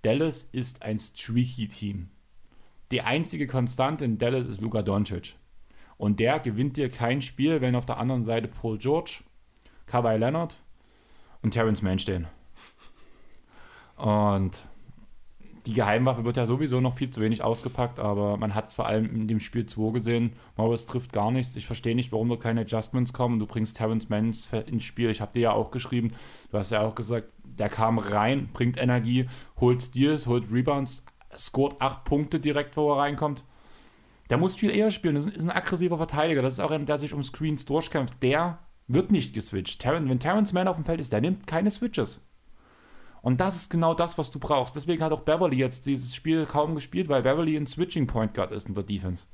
Dallas 0.02 0.48
ist 0.52 0.82
ein 0.82 1.00
streaky 1.00 1.68
Team. 1.68 2.10
Die 2.92 3.02
einzige 3.02 3.46
Konstante 3.48 4.06
in 4.06 4.18
Dallas 4.18 4.46
ist 4.46 4.62
Luka 4.62 4.82
Doncic. 4.82 5.36
Und 5.98 6.20
der 6.20 6.40
gewinnt 6.40 6.78
dir 6.78 6.90
kein 6.90 7.22
Spiel, 7.22 7.62
wenn 7.62 7.76
auf 7.76 7.86
der 7.86 7.98
anderen 7.98 8.26
Seite 8.26 8.48
Paul 8.48 8.78
George, 8.78 9.22
Kawhi 9.86 10.18
Leonard 10.18 10.56
und 11.42 11.52
Terrence 11.52 11.82
Mann 11.82 12.00
stehen. 12.00 12.28
Und 13.98 14.64
die 15.66 15.74
Geheimwaffe 15.74 16.24
wird 16.24 16.38
ja 16.38 16.46
sowieso 16.46 16.80
noch 16.80 16.96
viel 16.98 17.10
zu 17.10 17.22
wenig 17.22 17.44
ausgepackt, 17.44 18.00
aber 18.00 18.38
man 18.38 18.56
hat 18.56 18.68
es 18.68 18.74
vor 18.74 18.88
allem 18.88 19.14
in 19.14 19.28
dem 19.28 19.40
Spiel 19.40 19.66
2 19.66 19.92
gesehen. 19.92 20.32
Morris 20.56 20.86
trifft 20.86 21.12
gar 21.12 21.32
nichts. 21.32 21.56
Ich 21.58 21.68
verstehe 21.68 21.96
nicht, 21.96 22.12
warum 22.12 22.30
dort 22.30 22.42
keine 22.42 22.62
Adjustments 22.62 23.14
kommen. 23.14 23.38
Du 23.38 23.46
bringst 23.46 23.78
Terrence 23.78 24.10
Mann 24.10 24.34
ins 24.68 24.84
Spiel. 24.84 25.10
Ich 25.10 25.22
habe 25.22 25.34
dir 25.34 25.42
ja 25.42 25.52
auch 25.52 25.70
geschrieben, 25.70 26.14
du 26.50 26.58
hast 26.58 26.72
ja 26.72 26.82
auch 26.82 26.96
gesagt, 26.96 27.28
der 27.44 27.70
kam 27.70 28.00
rein, 28.00 28.50
bringt 28.54 28.82
Energie, 28.82 29.28
holt 29.60 29.84
Steals, 29.84 30.28
holt 30.28 30.52
Rebounds, 30.52 31.04
scoret 31.38 31.82
8 31.82 32.04
Punkte 32.04 32.40
direkt, 32.40 32.76
wo 32.78 32.92
er 32.92 33.00
reinkommt. 33.00 33.44
Der 34.30 34.38
muss 34.38 34.56
viel 34.56 34.70
eher 34.70 34.92
spielen. 34.92 35.16
Das 35.16 35.26
ist 35.26 35.44
ein 35.44 35.52
aggressiver 35.52 35.98
Verteidiger. 35.98 36.42
Das 36.42 36.54
ist 36.54 36.60
auch 36.60 36.72
einer, 36.72 36.86
der 36.86 36.98
sich 36.98 37.14
um 37.14 37.24
Screens 37.24 37.66
durchkämpft. 37.66 38.22
Der 38.22 38.60
wird 38.88 39.12
nicht 39.12 39.34
geswitcht. 39.34 39.84
wenn 39.86 40.20
Terrence 40.20 40.54
Mann 40.54 40.68
auf 40.68 40.76
dem 40.76 40.86
Feld 40.86 41.00
ist, 41.00 41.12
der 41.12 41.22
nimmt 41.22 41.48
keine 41.48 41.72
Switches. 41.72 42.22
Und 43.22 43.42
das 43.42 43.56
ist 43.56 43.70
genau 43.70 43.94
das, 43.94 44.18
was 44.18 44.32
du 44.32 44.40
brauchst. 44.40 44.76
Deswegen 44.76 45.04
hat 45.04 45.12
auch 45.12 45.22
Beverly 45.22 45.58
jetzt 45.58 45.86
dieses 45.86 46.16
Spiel 46.16 46.46
kaum 46.46 46.76
gespielt, 46.76 47.10
weil 47.10 47.24
Beverly 47.24 47.58
ein 47.58 47.68
Switching 47.68 48.08
Point 48.08 48.34
Guard 48.34 48.52
ist 48.52 48.68
in 48.68 48.76
der 48.76 48.84
Defense. 48.84 49.26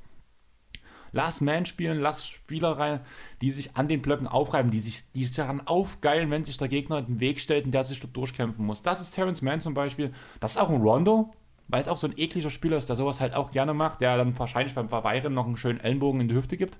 Lass 1.11 1.39
Man 1.39 1.65
spielen, 1.65 2.01
lass 2.01 2.27
Spieler 2.27 2.77
rein, 2.77 2.99
die 3.41 3.51
sich 3.51 3.77
an 3.77 3.87
den 3.87 4.01
Blöcken 4.01 4.27
aufreiben, 4.27 4.71
die 4.71 4.81
sich, 4.81 5.09
die 5.13 5.23
sich 5.23 5.35
daran 5.35 5.65
aufgeilen, 5.65 6.29
wenn 6.29 6.43
sich 6.43 6.57
der 6.57 6.67
Gegner 6.67 6.99
in 6.99 7.05
den 7.05 7.19
Weg 7.21 7.39
stellt 7.39 7.65
und 7.65 7.71
der 7.71 7.85
sich 7.85 8.01
dort 8.01 8.17
durchkämpfen 8.17 8.65
muss. 8.65 8.81
Das 8.81 8.99
ist 8.99 9.11
Terrence 9.11 9.41
Mann 9.41 9.61
zum 9.61 9.73
Beispiel. 9.73 10.11
Das 10.41 10.51
ist 10.51 10.57
auch 10.57 10.69
ein 10.69 10.81
Rondo, 10.81 11.33
weil 11.67 11.81
es 11.81 11.87
auch 11.87 11.97
so 11.97 12.07
ein 12.07 12.13
ekliger 12.17 12.49
Spieler 12.49 12.77
ist, 12.77 12.89
der 12.89 12.95
sowas 12.95 13.21
halt 13.21 13.33
auch 13.33 13.51
gerne 13.51 13.73
macht, 13.73 14.01
der 14.01 14.17
dann 14.17 14.37
wahrscheinlich 14.37 14.75
beim 14.75 14.89
Verweigern 14.89 15.33
noch 15.33 15.45
einen 15.45 15.57
schönen 15.57 15.79
Ellenbogen 15.79 16.21
in 16.21 16.27
die 16.27 16.35
Hüfte 16.35 16.57
gibt. 16.57 16.79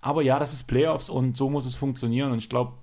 Aber 0.00 0.22
ja, 0.22 0.38
das 0.38 0.52
ist 0.52 0.64
Playoffs 0.64 1.08
und 1.08 1.36
so 1.36 1.50
muss 1.50 1.66
es 1.66 1.74
funktionieren. 1.74 2.30
Und 2.30 2.38
ich 2.38 2.48
glaube, 2.48 2.74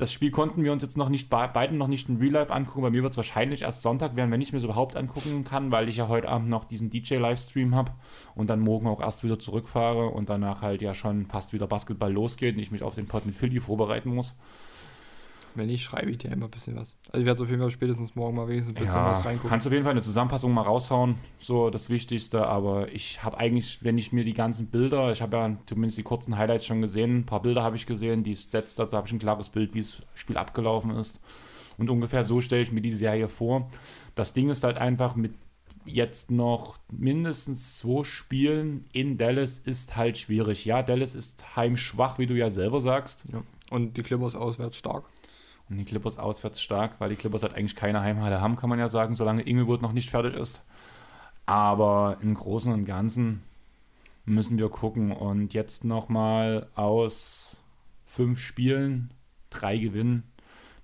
das 0.00 0.12
Spiel 0.12 0.30
konnten 0.30 0.64
wir 0.64 0.72
uns 0.72 0.82
jetzt 0.82 0.96
noch 0.96 1.10
nicht 1.10 1.28
beiden 1.28 1.76
noch 1.76 1.86
nicht 1.86 2.08
in 2.08 2.16
Real 2.16 2.32
Life 2.32 2.52
angucken. 2.52 2.82
Bei 2.82 2.90
mir 2.90 3.02
wird 3.02 3.12
es 3.12 3.16
wahrscheinlich 3.18 3.62
erst 3.62 3.82
Sonntag 3.82 4.16
werden, 4.16 4.30
wenn 4.30 4.40
ich 4.40 4.52
mir 4.52 4.58
es 4.58 4.64
überhaupt 4.64 4.96
angucken 4.96 5.44
kann, 5.44 5.70
weil 5.72 5.88
ich 5.90 5.98
ja 5.98 6.08
heute 6.08 6.28
Abend 6.28 6.48
noch 6.48 6.64
diesen 6.64 6.88
DJ-Livestream 6.88 7.74
habe 7.74 7.92
und 8.34 8.48
dann 8.48 8.60
morgen 8.60 8.86
auch 8.86 9.00
erst 9.00 9.24
wieder 9.24 9.38
zurückfahre 9.38 10.06
und 10.06 10.30
danach 10.30 10.62
halt 10.62 10.80
ja 10.80 10.94
schon 10.94 11.26
fast 11.26 11.52
wieder 11.52 11.66
Basketball 11.66 12.12
losgeht 12.12 12.54
und 12.54 12.62
ich 12.62 12.70
mich 12.70 12.82
auf 12.82 12.94
den 12.94 13.08
Pod 13.08 13.26
mit 13.26 13.34
Philly 13.34 13.60
vorbereiten 13.60 14.14
muss. 14.14 14.36
Wenn 15.54 15.66
nicht, 15.66 15.82
schreibe 15.82 16.10
ich 16.10 16.18
dir 16.18 16.30
immer 16.30 16.46
ein 16.46 16.50
bisschen 16.50 16.76
was. 16.76 16.96
Also 17.08 17.20
ich 17.20 17.26
werde 17.26 17.42
auf 17.42 17.48
jeden 17.48 17.60
Fall 17.60 17.70
spätestens 17.70 18.14
morgen 18.14 18.36
mal 18.36 18.48
wenigstens 18.48 18.76
ein 18.76 18.80
bisschen 18.80 19.00
ja, 19.00 19.06
was 19.06 19.24
reingucken. 19.24 19.50
Kannst 19.50 19.66
auf 19.66 19.72
jeden 19.72 19.84
Fall 19.84 19.92
eine 19.92 20.02
Zusammenfassung 20.02 20.52
mal 20.52 20.62
raushauen, 20.62 21.16
so 21.40 21.70
das 21.70 21.90
Wichtigste, 21.90 22.46
aber 22.46 22.92
ich 22.92 23.22
habe 23.22 23.38
eigentlich, 23.38 23.82
wenn 23.82 23.98
ich 23.98 24.12
mir 24.12 24.24
die 24.24 24.34
ganzen 24.34 24.66
Bilder, 24.66 25.10
ich 25.12 25.22
habe 25.22 25.36
ja 25.36 25.56
zumindest 25.66 25.98
die 25.98 26.02
kurzen 26.02 26.38
Highlights 26.38 26.66
schon 26.66 26.80
gesehen, 26.80 27.18
ein 27.18 27.26
paar 27.26 27.42
Bilder 27.42 27.62
habe 27.62 27.76
ich 27.76 27.86
gesehen, 27.86 28.22
die 28.22 28.34
Sets, 28.34 28.74
dazu 28.74 28.96
habe 28.96 29.06
ich 29.06 29.12
ein 29.12 29.18
klares 29.18 29.48
Bild, 29.48 29.74
wie 29.74 29.80
das 29.80 30.02
Spiel 30.14 30.36
abgelaufen 30.36 30.90
ist. 30.92 31.20
Und 31.78 31.88
ungefähr 31.88 32.24
so 32.24 32.40
stelle 32.40 32.62
ich 32.62 32.72
mir 32.72 32.82
die 32.82 32.92
Serie 32.92 33.28
vor. 33.28 33.70
Das 34.14 34.34
Ding 34.34 34.50
ist 34.50 34.64
halt 34.64 34.76
einfach 34.76 35.16
mit 35.16 35.32
jetzt 35.84 36.30
noch 36.30 36.76
mindestens 36.92 37.78
zwei 37.78 38.04
Spielen 38.04 38.84
in 38.92 39.18
Dallas 39.18 39.58
ist 39.58 39.96
halt 39.96 40.18
schwierig. 40.18 40.64
Ja, 40.64 40.82
Dallas 40.82 41.14
ist 41.14 41.56
heimschwach, 41.56 42.18
wie 42.18 42.26
du 42.26 42.34
ja 42.34 42.50
selber 42.50 42.80
sagst. 42.80 43.24
Ja. 43.32 43.42
Und 43.70 43.96
die 43.96 44.02
Clippers 44.02 44.34
auswärts 44.34 44.76
stark. 44.76 45.04
Und 45.70 45.76
die 45.76 45.84
Clippers 45.84 46.18
auswärts 46.18 46.60
stark, 46.60 46.96
weil 46.98 47.10
die 47.10 47.16
Clippers 47.16 47.44
halt 47.44 47.54
eigentlich 47.54 47.76
keine 47.76 48.00
Heimhalle 48.00 48.40
haben, 48.40 48.56
kann 48.56 48.68
man 48.68 48.80
ja 48.80 48.88
sagen, 48.88 49.14
solange 49.14 49.46
Inglewood 49.46 49.80
noch 49.80 49.92
nicht 49.92 50.10
fertig 50.10 50.34
ist. 50.34 50.64
Aber 51.46 52.16
im 52.20 52.34
Großen 52.34 52.72
und 52.72 52.84
Ganzen 52.84 53.42
müssen 54.24 54.58
wir 54.58 54.68
gucken. 54.68 55.12
Und 55.12 55.54
jetzt 55.54 55.84
nochmal 55.84 56.68
aus 56.74 57.56
fünf 58.04 58.40
Spielen 58.40 59.14
drei 59.48 59.78
gewinnen. 59.78 60.24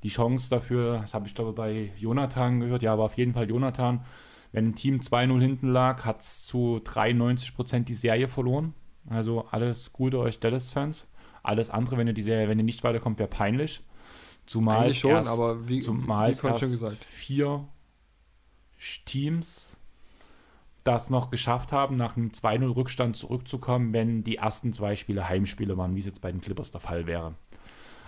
Die 0.05 0.09
Chance 0.09 0.51
dafür, 0.51 1.01
das 1.01 1.15
habe 1.15 1.27
ich 1.27 1.35
glaube 1.35 1.53
bei 1.53 1.91
Jonathan 1.99 2.61
gehört, 2.61 2.83
ja, 2.83 2.93
aber 2.93 3.05
auf 3.05 3.17
jeden 3.17 3.35
Fall 3.35 3.49
Jonathan. 3.49 4.05
Wenn 4.53 4.69
ein 4.69 4.75
Team 4.77 5.01
2-0 5.01 5.41
hinten 5.41 5.69
lag, 5.69 6.05
hat 6.05 6.21
es 6.21 6.45
zu 6.47 6.81
93% 6.85 7.81
die 7.81 7.95
Serie 7.95 8.29
verloren. 8.29 8.75
Also 9.09 9.47
alles 9.51 9.93
Gute 9.93 10.21
euch 10.21 10.39
Dallas-Fans. 10.39 11.09
Alles 11.43 11.71
andere, 11.71 11.97
wenn 11.97 12.07
ihr 12.07 12.13
die 12.13 12.23
Serie, 12.23 12.49
wenn 12.49 12.59
ihr 12.59 12.65
nicht 12.65 12.85
weiterkommt, 12.85 13.19
wäre 13.19 13.29
peinlich. 13.29 13.83
Zumal 14.47 14.85
Eigentlich 14.85 15.01
schon, 15.01 15.11
erst, 15.11 15.31
aber 15.31 15.69
wie, 15.69 15.81
zumal 15.81 16.27
wie 16.27 16.47
erst 16.47 16.61
schon 16.61 16.71
gesagt. 16.71 17.05
vier 17.05 17.67
Teams 19.05 19.79
das 20.85 21.11
noch 21.11 21.31
geschafft 21.31 21.73
haben, 21.73 21.97
nach 21.97 22.17
einem 22.17 22.29
2-0-Rückstand 22.29 23.17
zurückzukommen, 23.17 23.93
wenn 23.93 24.23
die 24.23 24.37
ersten 24.37 24.73
zwei 24.73 24.95
Spiele 24.95 25.29
Heimspiele 25.29 25.77
waren, 25.77 25.97
wie 25.97 25.99
es 25.99 26.07
jetzt 26.07 26.21
bei 26.21 26.31
den 26.31 26.41
Clippers 26.41 26.71
der 26.71 26.81
Fall 26.81 27.07
wäre. 27.07 27.35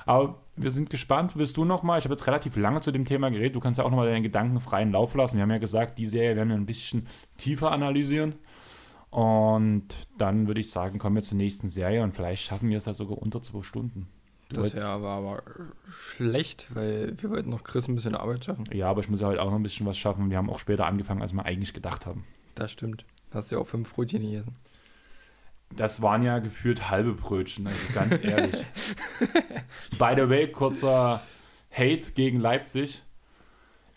Aber 0.06 0.38
wir 0.56 0.70
sind 0.70 0.88
gespannt. 0.88 1.36
Willst 1.36 1.56
du 1.58 1.66
noch 1.66 1.82
mal? 1.82 1.98
Ich 1.98 2.04
habe 2.04 2.14
jetzt 2.14 2.26
relativ 2.26 2.56
lange 2.56 2.80
zu 2.80 2.92
dem 2.92 3.04
Thema 3.04 3.30
geredet. 3.30 3.56
Du 3.56 3.60
kannst 3.60 3.78
ja 3.78 3.84
auch 3.84 3.90
noch 3.90 3.98
mal 3.98 4.08
deinen 4.08 4.22
Gedanken 4.22 4.58
freien 4.58 4.92
Lauf 4.92 5.14
lassen. 5.14 5.36
Wir 5.36 5.42
haben 5.42 5.50
ja 5.50 5.58
gesagt, 5.58 5.98
die 5.98 6.06
Serie 6.06 6.34
werden 6.34 6.48
wir 6.48 6.56
ein 6.56 6.64
bisschen 6.64 7.06
tiefer 7.36 7.72
analysieren. 7.72 8.36
Und 9.10 9.88
dann 10.16 10.46
würde 10.46 10.60
ich 10.60 10.70
sagen, 10.70 10.98
kommen 10.98 11.16
wir 11.16 11.22
zur 11.22 11.36
nächsten 11.36 11.68
Serie 11.68 12.02
und 12.02 12.14
vielleicht 12.14 12.42
schaffen 12.42 12.70
wir 12.70 12.78
es 12.78 12.86
ja 12.86 12.94
sogar 12.94 13.18
unter 13.18 13.42
zwei 13.42 13.62
Stunden. 13.62 14.08
Das 14.50 14.74
wäre 14.74 14.86
aber, 14.86 15.08
aber 15.10 15.42
schlecht, 15.90 16.66
weil 16.74 17.14
wir 17.20 17.30
wollten 17.30 17.50
noch 17.50 17.64
Chris 17.64 17.86
ein 17.86 17.94
bisschen 17.94 18.14
Arbeit 18.14 18.46
schaffen. 18.46 18.64
Ja, 18.72 18.88
aber 18.88 19.00
ich 19.00 19.10
muss 19.10 19.20
ja 19.20 19.26
halt 19.26 19.38
auch 19.38 19.50
noch 19.50 19.56
ein 19.56 19.62
bisschen 19.62 19.86
was 19.86 19.98
schaffen. 19.98 20.30
Wir 20.30 20.38
haben 20.38 20.48
auch 20.48 20.58
später 20.58 20.86
angefangen, 20.86 21.20
als 21.20 21.34
wir 21.34 21.44
eigentlich 21.44 21.74
gedacht 21.74 22.06
haben. 22.06 22.24
Das 22.54 22.72
stimmt. 22.72 23.04
Hast 23.30 23.50
du 23.50 23.56
ja 23.56 23.60
auch 23.60 23.66
fünf 23.66 23.92
Brötchen 23.92 24.22
gegessen. 24.22 24.56
Das 25.76 26.00
waren 26.00 26.22
ja 26.22 26.38
gefühlt 26.38 26.90
halbe 26.90 27.12
Brötchen, 27.12 27.66
also 27.66 27.92
ganz 27.92 28.24
ehrlich. 28.24 28.54
By 29.98 30.14
the 30.16 30.28
way, 30.30 30.50
kurzer 30.50 31.22
Hate 31.70 32.12
gegen 32.12 32.40
Leipzig. 32.40 33.02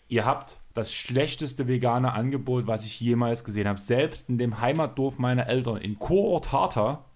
Ihr 0.08 0.26
habt 0.26 0.58
das 0.74 0.92
schlechteste 0.92 1.68
vegane 1.68 2.12
Angebot, 2.12 2.66
was 2.66 2.84
ich 2.84 3.00
jemals 3.00 3.44
gesehen 3.44 3.68
habe. 3.68 3.80
Selbst 3.80 4.28
in 4.28 4.36
dem 4.36 4.60
Heimatdorf 4.60 5.18
meiner 5.18 5.46
Eltern 5.46 5.78
in 5.78 5.98
Kurort 5.98 6.52
Harter 6.52 7.06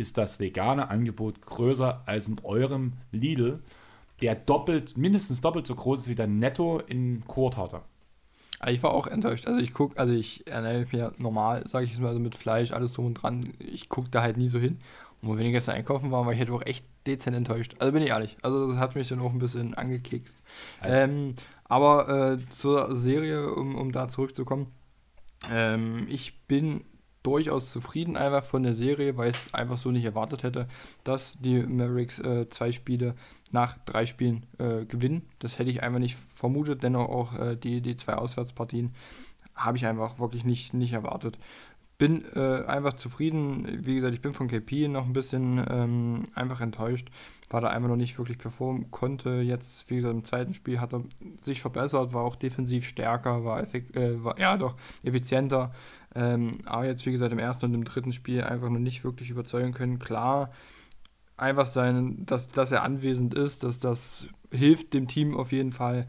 ist 0.00 0.18
das 0.18 0.40
vegane 0.40 0.90
Angebot 0.90 1.40
größer 1.42 2.02
als 2.06 2.28
in 2.28 2.38
eurem 2.42 2.94
Lidl, 3.12 3.62
der 4.20 4.34
doppelt, 4.34 4.96
mindestens 4.96 5.40
doppelt 5.40 5.66
so 5.66 5.74
groß 5.74 6.00
ist 6.00 6.08
wie 6.08 6.14
der 6.14 6.26
Netto 6.26 6.78
in 6.78 7.24
Kurthater. 7.26 7.84
Ich 8.66 8.82
war 8.82 8.92
auch 8.92 9.06
enttäuscht. 9.06 9.46
Also 9.46 9.60
ich 9.60 9.72
gucke, 9.72 9.98
also 9.98 10.12
ich 10.12 10.46
ernähre 10.46 10.80
mich 10.80 10.92
ja 10.92 11.12
normal, 11.16 11.66
sage 11.66 11.86
ich 11.86 11.94
es 11.94 12.00
mal, 12.00 12.08
also 12.08 12.20
mit 12.20 12.34
Fleisch, 12.34 12.72
alles 12.72 12.92
so 12.92 13.02
und 13.02 13.14
dran. 13.14 13.54
Ich 13.58 13.88
gucke 13.88 14.10
da 14.10 14.22
halt 14.22 14.36
nie 14.36 14.48
so 14.48 14.58
hin. 14.58 14.78
Und 15.22 15.38
wenn 15.38 15.46
ich 15.46 15.52
gestern 15.52 15.76
einkaufen 15.76 16.10
war, 16.10 16.26
war 16.26 16.32
ich 16.32 16.38
halt 16.38 16.50
auch 16.50 16.62
echt 16.62 16.84
dezent 17.06 17.36
enttäuscht. 17.36 17.74
Also 17.78 17.92
bin 17.92 18.02
ich 18.02 18.10
ehrlich. 18.10 18.36
Also 18.42 18.66
das 18.66 18.76
hat 18.76 18.94
mich 18.94 19.08
dann 19.08 19.20
auch 19.20 19.32
ein 19.32 19.38
bisschen 19.38 19.74
angekekst. 19.74 20.38
Also. 20.80 20.96
Ähm, 20.96 21.34
aber 21.64 22.08
äh, 22.08 22.38
zur 22.50 22.96
Serie, 22.96 23.52
um, 23.54 23.76
um 23.76 23.92
da 23.92 24.08
zurückzukommen. 24.08 24.66
Ähm, 25.50 26.06
ich 26.10 26.38
bin 26.46 26.84
durchaus 27.22 27.70
zufrieden 27.70 28.16
einfach 28.16 28.44
von 28.44 28.62
der 28.62 28.74
Serie, 28.74 29.16
weil 29.16 29.30
ich 29.30 29.36
es 29.36 29.54
einfach 29.54 29.76
so 29.76 29.90
nicht 29.90 30.04
erwartet 30.04 30.42
hätte, 30.42 30.68
dass 31.04 31.36
die 31.38 31.60
Mavericks 31.62 32.18
äh, 32.18 32.48
zwei 32.48 32.72
Spiele 32.72 33.14
nach 33.52 33.76
drei 33.84 34.06
Spielen 34.06 34.46
äh, 34.58 34.84
gewinnen. 34.84 35.28
Das 35.38 35.58
hätte 35.58 35.70
ich 35.70 35.82
einfach 35.82 35.98
nicht 35.98 36.16
vermutet, 36.32 36.82
dennoch 36.82 37.08
auch 37.08 37.38
äh, 37.38 37.56
die, 37.56 37.80
die 37.80 37.96
zwei 37.96 38.14
Auswärtspartien 38.14 38.94
habe 39.54 39.76
ich 39.76 39.86
einfach 39.86 40.18
wirklich 40.18 40.44
nicht, 40.44 40.74
nicht 40.74 40.92
erwartet. 40.92 41.38
Bin 41.98 42.24
äh, 42.34 42.64
einfach 42.64 42.94
zufrieden. 42.94 43.84
Wie 43.84 43.94
gesagt, 43.94 44.14
ich 44.14 44.22
bin 44.22 44.32
von 44.32 44.48
KP 44.48 44.88
noch 44.88 45.04
ein 45.04 45.12
bisschen 45.12 45.62
ähm, 45.68 46.22
einfach 46.34 46.62
enttäuscht, 46.62 47.10
weil 47.50 47.62
er 47.62 47.70
einfach 47.70 47.90
noch 47.90 47.96
nicht 47.96 48.16
wirklich 48.16 48.38
performen 48.38 48.90
konnte. 48.90 49.42
Jetzt, 49.42 49.90
wie 49.90 49.96
gesagt, 49.96 50.14
im 50.14 50.24
zweiten 50.24 50.54
Spiel 50.54 50.80
hat 50.80 50.94
er 50.94 51.02
sich 51.42 51.60
verbessert, 51.60 52.14
war 52.14 52.22
auch 52.22 52.36
defensiv 52.36 52.86
stärker, 52.86 53.44
war, 53.44 53.62
äh, 53.62 54.24
war 54.24 54.38
ja 54.38 54.56
doch 54.56 54.76
effizienter. 55.02 55.72
Ähm, 56.14 56.58
aber 56.64 56.86
jetzt, 56.86 57.06
wie 57.06 57.12
gesagt, 57.12 57.32
im 57.32 57.38
ersten 57.38 57.66
und 57.66 57.74
im 57.74 57.84
dritten 57.84 58.12
Spiel 58.12 58.42
einfach 58.42 58.68
noch 58.68 58.78
nicht 58.78 59.04
wirklich 59.04 59.30
überzeugen 59.30 59.72
können. 59.72 59.98
Klar, 59.98 60.50
einfach 61.36 61.66
sein, 61.66 62.24
dass, 62.26 62.48
dass 62.48 62.72
er 62.72 62.82
anwesend 62.82 63.34
ist, 63.34 63.64
dass 63.64 63.78
das 63.78 64.26
hilft 64.50 64.92
dem 64.94 65.08
Team 65.08 65.36
auf 65.36 65.52
jeden 65.52 65.72
Fall. 65.72 66.06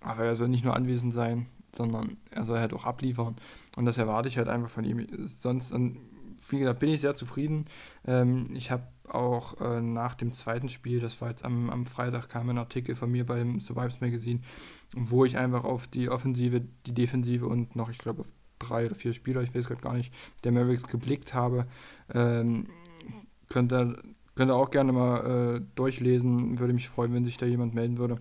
Aber 0.00 0.24
er 0.24 0.34
soll 0.34 0.48
nicht 0.48 0.64
nur 0.64 0.76
anwesend 0.76 1.12
sein, 1.14 1.46
sondern 1.74 2.16
er 2.30 2.44
soll 2.44 2.58
halt 2.58 2.72
auch 2.72 2.84
abliefern. 2.84 3.36
Und 3.76 3.84
das 3.84 3.98
erwarte 3.98 4.28
ich 4.28 4.38
halt 4.38 4.48
einfach 4.48 4.70
von 4.70 4.84
ihm. 4.84 5.06
Sonst, 5.40 5.74
wie 6.48 6.58
gesagt, 6.58 6.80
bin 6.80 6.90
ich 6.90 7.00
sehr 7.00 7.14
zufrieden. 7.14 7.66
Ähm, 8.06 8.48
ich 8.54 8.70
habe 8.70 8.84
auch 9.08 9.60
äh, 9.60 9.80
nach 9.80 10.14
dem 10.14 10.32
zweiten 10.32 10.68
Spiel, 10.68 11.00
das 11.00 11.20
war 11.20 11.28
jetzt 11.28 11.44
am, 11.44 11.70
am 11.70 11.86
Freitag, 11.86 12.28
kam 12.28 12.48
ein 12.48 12.58
Artikel 12.58 12.94
von 12.94 13.10
mir 13.10 13.26
beim 13.26 13.60
Survives 13.60 14.00
Magazine, 14.00 14.40
wo 14.94 15.24
ich 15.24 15.36
einfach 15.36 15.64
auf 15.64 15.86
die 15.86 16.08
Offensive, 16.08 16.62
die 16.86 16.94
Defensive 16.94 17.46
und 17.46 17.76
noch, 17.76 17.90
ich 17.90 17.98
glaube, 17.98 18.22
auf 18.22 18.32
drei 18.62 18.86
oder 18.86 18.94
vier 18.94 19.12
Spieler, 19.12 19.42
ich 19.42 19.54
weiß 19.54 19.66
gerade 19.68 19.80
gar 19.82 19.94
nicht, 19.94 20.12
der 20.44 20.52
Mavericks 20.52 20.86
geblickt 20.86 21.34
habe. 21.34 21.66
Ähm, 22.14 22.66
könnt, 23.48 23.72
ihr, 23.72 23.96
könnt 24.34 24.50
ihr 24.50 24.56
auch 24.56 24.70
gerne 24.70 24.92
mal 24.92 25.56
äh, 25.56 25.60
durchlesen. 25.74 26.58
Würde 26.58 26.72
mich 26.72 26.88
freuen, 26.88 27.12
wenn 27.12 27.24
sich 27.24 27.36
da 27.36 27.46
jemand 27.46 27.74
melden 27.74 27.98
würde. 27.98 28.16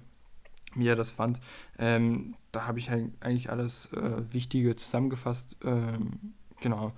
wie 0.75 0.87
er 0.87 0.95
das 0.95 1.11
fand. 1.11 1.39
Ähm, 1.77 2.35
da 2.51 2.67
habe 2.67 2.79
ich 2.79 2.89
eigentlich 2.91 3.49
alles 3.49 3.91
äh, 3.93 4.33
Wichtige 4.33 4.75
zusammengefasst. 4.75 5.57
Ähm, 5.63 6.33
genau. 6.61 6.93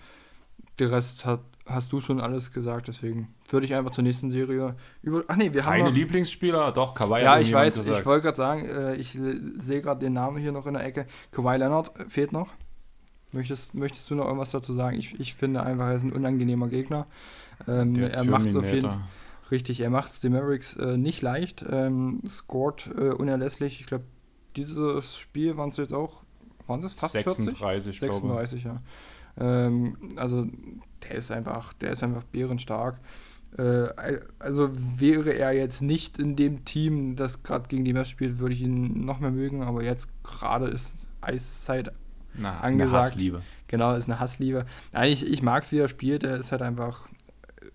Der 0.79 0.91
Rest 0.91 1.25
hat, 1.25 1.41
hast 1.67 1.91
du 1.93 2.01
schon 2.01 2.19
alles 2.19 2.51
gesagt, 2.51 2.87
deswegen 2.87 3.33
würde 3.49 3.65
ich 3.65 3.75
einfach 3.75 3.91
zur 3.91 4.03
nächsten 4.03 4.31
Serie 4.31 4.75
über. 5.03 5.23
Ach 5.27 5.35
nee, 5.35 5.53
wir 5.53 5.61
Keine 5.61 5.83
haben. 5.83 5.89
Noch, 5.89 5.95
Lieblingsspieler? 5.95 6.71
Doch, 6.71 6.95
Kawhi 6.95 7.21
ja, 7.21 7.39
ich 7.39 7.53
weiß, 7.53 7.77
gesagt. 7.77 7.99
ich 7.99 8.05
wollte 8.05 8.23
gerade 8.23 8.37
sagen, 8.37 8.65
äh, 8.65 8.95
ich 8.95 9.11
sehe 9.11 9.81
gerade 9.81 9.99
den 9.99 10.13
Namen 10.13 10.37
hier 10.37 10.51
noch 10.51 10.65
in 10.65 10.73
der 10.73 10.83
Ecke. 10.83 11.05
Kawhi 11.31 11.57
Leonard 11.57 11.91
fehlt 12.07 12.31
noch. 12.31 12.53
Möchtest, 13.33 13.73
möchtest 13.73 14.09
du 14.09 14.15
noch 14.15 14.25
irgendwas 14.25 14.51
dazu 14.51 14.73
sagen? 14.73 14.97
Ich, 14.97 15.19
ich 15.19 15.33
finde 15.33 15.63
einfach, 15.63 15.87
er 15.87 15.95
ist 15.95 16.03
ein 16.03 16.13
unangenehmer 16.13 16.67
Gegner. 16.67 17.07
Ähm, 17.67 17.97
er 17.97 18.23
macht 18.23 18.47
es 18.47 18.55
auf 18.55 18.71
jeden. 18.71 18.89
Fall. 18.89 19.01
Richtig, 19.51 19.81
er 19.81 19.89
macht 19.89 20.11
es 20.13 20.19
den 20.19 20.33
Mavericks 20.33 20.77
äh, 20.77 20.97
nicht 20.97 21.21
leicht, 21.21 21.65
ähm, 21.69 22.21
scored 22.27 22.89
äh, 22.97 23.09
unerlässlich. 23.09 23.79
Ich 23.81 23.87
glaube, 23.87 24.05
dieses 24.55 25.17
Spiel 25.17 25.57
waren 25.57 25.69
es 25.69 25.77
jetzt 25.77 25.93
auch, 25.93 26.23
waren 26.67 26.83
es 26.83 26.93
fast 26.93 27.13
40? 27.13 27.45
36, 27.45 27.99
glaube 27.99 28.13
36, 28.13 28.63
ja. 28.63 28.81
Ähm, 29.37 29.97
also 30.15 30.47
der 31.03 31.15
ist 31.15 31.31
einfach, 31.31 31.73
der 31.73 31.91
ist 31.91 32.03
einfach 32.03 32.23
bärenstark. 32.23 32.99
Äh, 33.57 33.89
also 34.39 34.69
wäre 34.73 35.33
er 35.33 35.51
jetzt 35.51 35.81
nicht 35.81 36.19
in 36.19 36.35
dem 36.35 36.65
Team, 36.65 37.15
das 37.15 37.43
gerade 37.43 37.67
gegen 37.67 37.85
die 37.85 37.93
Mavs 37.93 38.09
spielt, 38.09 38.39
würde 38.39 38.55
ich 38.55 38.61
ihn 38.61 39.05
noch 39.05 39.19
mehr 39.19 39.31
mögen, 39.31 39.63
aber 39.63 39.83
jetzt 39.83 40.09
gerade 40.23 40.67
ist 40.67 40.95
Eiszeit 41.21 41.91
Na, 42.37 42.59
angesagt. 42.59 42.93
Eine 42.93 43.05
Hassliebe. 43.05 43.41
Genau, 43.67 43.95
ist 43.95 44.09
eine 44.09 44.19
Hassliebe. 44.19 44.65
Nein, 44.91 45.11
ich, 45.11 45.25
ich 45.25 45.41
mag 45.41 45.63
es, 45.63 45.71
wie 45.71 45.79
er 45.79 45.87
spielt. 45.87 46.23
Er 46.23 46.37
ist 46.37 46.51
halt 46.51 46.61
einfach, 46.61 47.07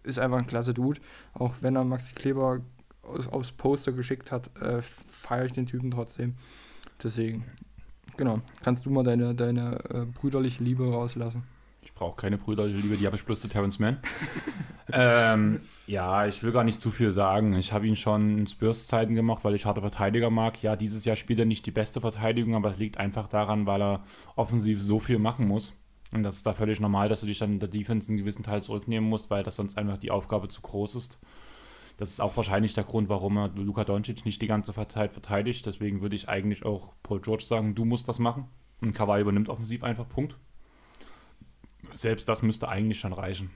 ist 0.02 0.18
einfach 0.18 0.38
ein 0.38 0.46
klasse 0.46 0.74
Dude. 0.74 1.00
Auch 1.34 1.56
wenn 1.60 1.76
er 1.76 1.84
Maxi 1.84 2.14
Kleber 2.14 2.60
aus, 3.02 3.28
aufs 3.28 3.52
Poster 3.52 3.92
geschickt 3.92 4.32
hat, 4.32 4.50
äh, 4.60 4.82
feiere 4.82 5.46
ich 5.46 5.52
den 5.52 5.66
Typen 5.66 5.90
trotzdem. 5.90 6.34
Deswegen, 7.02 7.44
genau. 8.16 8.40
Kannst 8.62 8.86
du 8.86 8.90
mal 8.90 9.04
deine, 9.04 9.34
deine 9.34 9.78
äh, 9.90 10.04
brüderliche 10.04 10.62
Liebe 10.62 10.90
rauslassen? 10.90 11.44
Brauche 11.98 12.16
keine 12.16 12.38
brüderliche 12.38 12.78
Liebe, 12.78 12.96
die 12.96 13.06
habe 13.06 13.16
ich 13.16 13.24
bloß 13.24 13.40
zu 13.40 13.48
Terrence 13.48 13.80
Mann. 13.80 13.98
ähm, 14.92 15.60
ja, 15.88 16.26
ich 16.26 16.42
will 16.44 16.52
gar 16.52 16.62
nicht 16.62 16.80
zu 16.80 16.92
viel 16.92 17.10
sagen. 17.10 17.54
Ich 17.54 17.72
habe 17.72 17.88
ihn 17.88 17.96
schon 17.96 18.38
in 18.38 18.46
Spurs-Zeiten 18.46 19.16
gemacht, 19.16 19.44
weil 19.44 19.56
ich 19.56 19.66
harte 19.66 19.80
Verteidiger 19.80 20.30
mag. 20.30 20.62
Ja, 20.62 20.76
dieses 20.76 21.04
Jahr 21.04 21.16
spielt 21.16 21.40
er 21.40 21.44
nicht 21.44 21.66
die 21.66 21.72
beste 21.72 22.00
Verteidigung, 22.00 22.54
aber 22.54 22.68
das 22.68 22.78
liegt 22.78 22.98
einfach 22.98 23.26
daran, 23.26 23.66
weil 23.66 23.82
er 23.82 24.04
offensiv 24.36 24.80
so 24.80 25.00
viel 25.00 25.18
machen 25.18 25.48
muss. 25.48 25.72
Und 26.12 26.22
das 26.22 26.36
ist 26.36 26.46
da 26.46 26.54
völlig 26.54 26.78
normal, 26.78 27.08
dass 27.08 27.20
du 27.20 27.26
dich 27.26 27.40
dann 27.40 27.54
in 27.54 27.60
der 27.60 27.68
Defense 27.68 28.08
einen 28.08 28.18
gewissen 28.18 28.44
Teil 28.44 28.62
zurücknehmen 28.62 29.08
musst, 29.08 29.28
weil 29.28 29.42
das 29.42 29.56
sonst 29.56 29.76
einfach 29.76 29.98
die 29.98 30.12
Aufgabe 30.12 30.46
zu 30.46 30.62
groß 30.62 30.94
ist. 30.94 31.18
Das 31.96 32.10
ist 32.10 32.20
auch 32.20 32.36
wahrscheinlich 32.36 32.74
der 32.74 32.84
Grund, 32.84 33.08
warum 33.08 33.36
er 33.36 33.48
Luka 33.48 33.82
Doncic 33.82 34.24
nicht 34.24 34.40
die 34.40 34.46
ganze 34.46 34.72
Zeit 34.72 35.12
verteidigt. 35.12 35.66
Deswegen 35.66 36.00
würde 36.00 36.14
ich 36.14 36.28
eigentlich 36.28 36.64
auch 36.64 36.94
Paul 37.02 37.20
George 37.20 37.42
sagen, 37.42 37.74
du 37.74 37.84
musst 37.84 38.06
das 38.06 38.20
machen. 38.20 38.46
Und 38.80 38.92
Kawhi 38.92 39.20
übernimmt 39.20 39.48
offensiv 39.48 39.82
einfach 39.82 40.08
Punkt. 40.08 40.38
Selbst 41.98 42.28
das 42.28 42.42
müsste 42.42 42.68
eigentlich 42.68 43.00
schon 43.00 43.12
reichen. 43.12 43.50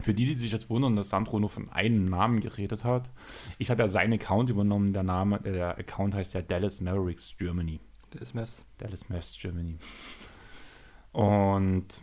Für 0.00 0.14
die, 0.14 0.26
die 0.26 0.34
sich 0.34 0.52
jetzt 0.52 0.70
wundern, 0.70 0.94
dass 0.94 1.10
Sandro 1.10 1.40
nur 1.40 1.50
von 1.50 1.68
einem 1.70 2.04
Namen 2.04 2.38
geredet 2.38 2.84
hat, 2.84 3.10
ich 3.58 3.68
habe 3.68 3.82
ja 3.82 3.88
seinen 3.88 4.12
Account 4.12 4.48
übernommen. 4.48 4.92
Der 4.92 5.02
Name, 5.02 5.40
der 5.40 5.76
Account 5.76 6.14
heißt 6.14 6.34
ja 6.34 6.42
Dallas 6.42 6.80
Mavericks 6.80 7.34
Germany. 7.36 7.80
Ist 8.20 8.36
Mavs. 8.36 8.64
Dallas 8.78 9.08
Mavs 9.08 9.36
Germany. 9.40 9.76
Und 11.10 12.00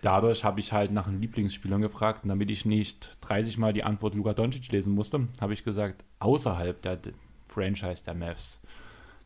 dadurch 0.00 0.42
habe 0.42 0.60
ich 0.60 0.72
halt 0.72 0.90
nach 0.90 1.06
den 1.06 1.20
Lieblingsspielern 1.20 1.82
gefragt. 1.82 2.22
Und 2.22 2.30
damit 2.30 2.50
ich 2.50 2.64
nicht 2.64 3.18
30 3.20 3.58
Mal 3.58 3.74
die 3.74 3.84
Antwort 3.84 4.14
Luka 4.14 4.32
Doncic 4.32 4.72
lesen 4.72 4.94
musste, 4.94 5.28
habe 5.38 5.52
ich 5.52 5.64
gesagt, 5.64 6.02
außerhalb 6.18 6.80
der 6.80 6.98
Franchise 7.46 8.02
der 8.04 8.14
Mavs. 8.14 8.62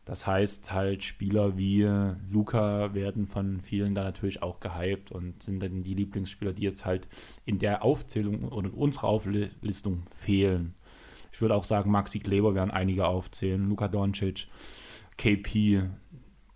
Das 0.09 0.27
heißt 0.27 0.73
halt, 0.73 1.05
Spieler 1.05 1.59
wie 1.59 1.87
Luca 2.31 2.95
werden 2.95 3.27
von 3.27 3.61
vielen 3.61 3.95
da 3.95 4.05
natürlich 4.05 4.43
auch 4.43 4.59
gehypt 4.59 5.13
und 5.13 5.43
sind 5.43 5.63
dann 5.63 5.83
die 5.83 5.93
Lieblingsspieler, 5.93 6.55
die 6.55 6.63
jetzt 6.63 6.87
halt 6.87 7.07
in 7.45 7.59
der 7.59 7.85
Aufzählung 7.85 8.49
oder 8.49 8.69
in 8.69 8.75
unserer 8.75 9.09
Auflistung 9.09 10.05
fehlen. 10.17 10.75
Ich 11.31 11.43
würde 11.43 11.55
auch 11.55 11.65
sagen, 11.65 11.91
Maxi 11.91 12.21
Kleber 12.21 12.55
werden 12.55 12.71
einige 12.71 13.07
aufzählen, 13.07 13.69
Luka 13.69 13.87
Doncic, 13.87 14.47
KP, 15.19 15.83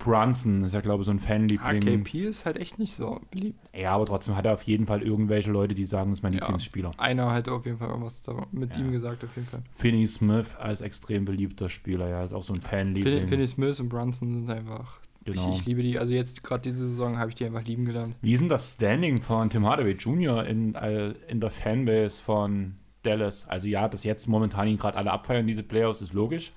Brunson 0.05 0.65
ist 0.65 0.75
ja, 0.75 0.81
glaube 0.81 1.03
ich, 1.03 1.07
so 1.07 1.13
ein 1.13 1.19
Fanliebling. 1.21 2.03
KP 2.05 2.25
ist 2.27 2.45
halt 2.45 2.57
echt 2.57 2.79
nicht 2.79 2.93
so 2.93 3.21
beliebt. 3.31 3.59
Ja, 3.75 3.93
aber 3.93 4.07
trotzdem 4.07 4.37
hat 4.37 4.45
er 4.47 4.55
auf 4.55 4.63
jeden 4.63 4.87
Fall 4.87 5.03
irgendwelche 5.03 5.51
Leute, 5.53 5.75
die 5.75 5.87
sagen, 5.87 6.11
das 6.11 6.19
ist 6.19 6.23
mein 6.23 6.33
Ja. 6.33 6.41
Lieblingsspieler. 6.41 6.91
Einer 6.99 7.31
hat 7.33 7.49
auf 7.49 7.65
jeden 7.67 7.79
Fall 7.79 7.89
irgendwas 7.89 8.23
mit 8.51 8.77
Ja. 8.77 8.83
ihm 8.83 8.91
gesagt, 8.91 9.23
auf 9.25 9.35
jeden 9.37 9.49
Fall. 9.49 9.63
Finney 9.73 10.07
Smith 10.07 10.55
als 10.59 10.81
extrem 10.81 11.25
beliebter 11.25 11.69
Spieler, 11.69 12.09
ja, 12.09 12.25
ist 12.25 12.33
auch 12.33 12.43
so 12.43 12.53
ein 12.55 12.61
Fanliebling. 12.61 13.15
Finney 13.15 13.29
Finney 13.29 13.47
Smith 13.47 13.81
und 13.81 13.89
Brunson 13.89 14.31
sind 14.33 14.51
einfach. 14.51 15.01
Genau. 15.25 15.53
Ich, 15.53 15.61
ich 15.61 15.67
liebe 15.67 15.83
die. 15.85 15.99
Also 16.01 16.13
jetzt 16.13 16.43
gerade 16.43 16.63
diese 16.63 16.89
Saison 16.89 17.17
habe 17.19 17.29
ich 17.29 17.37
die 17.37 17.45
einfach 17.45 17.63
lieben 17.65 17.85
gelernt. 17.85 18.17
Wie 18.23 18.33
ist 18.33 18.41
denn 18.41 18.49
das 18.49 18.75
Standing 18.75 19.23
von 19.23 19.49
Tim 19.51 19.65
Hardaway 19.65 19.93
Jr. 19.93 20.45
in, 20.47 20.75
äh, 20.75 21.11
in 21.29 21.39
der 21.39 21.51
Fanbase 21.51 22.21
von 22.21 22.75
Dallas? 23.05 23.47
Also 23.49 23.69
ja, 23.69 23.87
dass 23.89 24.03
jetzt 24.03 24.27
momentan 24.27 24.67
ihn 24.67 24.79
gerade 24.79 24.99
alle 24.99 25.13
abfeiern, 25.13 25.47
diese 25.47 25.63
Playoffs, 25.63 26.03
ist 26.03 26.13
logisch. 26.13 26.53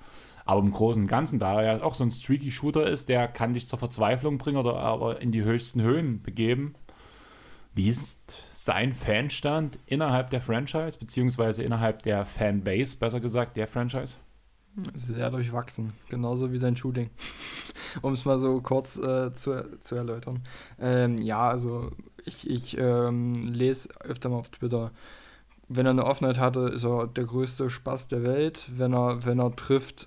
Aber 0.46 0.60
im 0.60 0.70
Großen 0.70 1.02
und 1.02 1.08
Ganzen, 1.08 1.38
da 1.38 1.60
er 1.60 1.84
auch 1.84 1.94
so 1.94 2.04
ein 2.04 2.10
streaky 2.10 2.50
Shooter 2.50 2.86
ist, 2.86 3.08
der 3.08 3.28
kann 3.28 3.52
dich 3.52 3.68
zur 3.68 3.78
Verzweiflung 3.78 4.38
bringen 4.38 4.56
oder 4.56 4.76
aber 4.78 5.20
in 5.20 5.32
die 5.32 5.42
höchsten 5.42 5.82
Höhen 5.82 6.22
begeben. 6.22 6.74
Wie 7.74 7.88
ist 7.90 8.40
sein 8.52 8.94
Fanstand 8.94 9.78
innerhalb 9.84 10.30
der 10.30 10.40
Franchise, 10.40 10.98
beziehungsweise 10.98 11.62
innerhalb 11.62 12.02
der 12.02 12.24
Fanbase, 12.24 12.96
besser 12.96 13.20
gesagt, 13.20 13.56
der 13.56 13.66
Franchise? 13.66 14.16
Sehr 14.94 15.30
durchwachsen. 15.30 15.92
Genauso 16.08 16.52
wie 16.52 16.58
sein 16.58 16.76
Shooting. 16.76 17.10
um 18.02 18.12
es 18.12 18.24
mal 18.24 18.38
so 18.38 18.60
kurz 18.60 18.96
äh, 18.98 19.32
zu, 19.32 19.80
zu 19.80 19.94
erläutern. 19.94 20.40
Ähm, 20.78 21.18
ja, 21.18 21.48
also 21.48 21.90
ich, 22.24 22.48
ich 22.48 22.78
ähm, 22.78 23.34
lese 23.52 23.88
öfter 24.00 24.28
mal 24.28 24.36
auf 24.36 24.50
Twitter. 24.50 24.92
Wenn 25.68 25.86
er 25.86 25.90
eine 25.90 26.04
Offenheit 26.04 26.38
hatte, 26.38 26.60
ist 26.68 26.84
er 26.84 27.08
der 27.08 27.24
größte 27.24 27.70
Spaß 27.70 28.08
der 28.08 28.22
Welt. 28.22 28.70
Wenn 28.76 28.94
er, 28.94 29.24
wenn 29.24 29.40
er 29.40 29.54
trifft, 29.56 30.06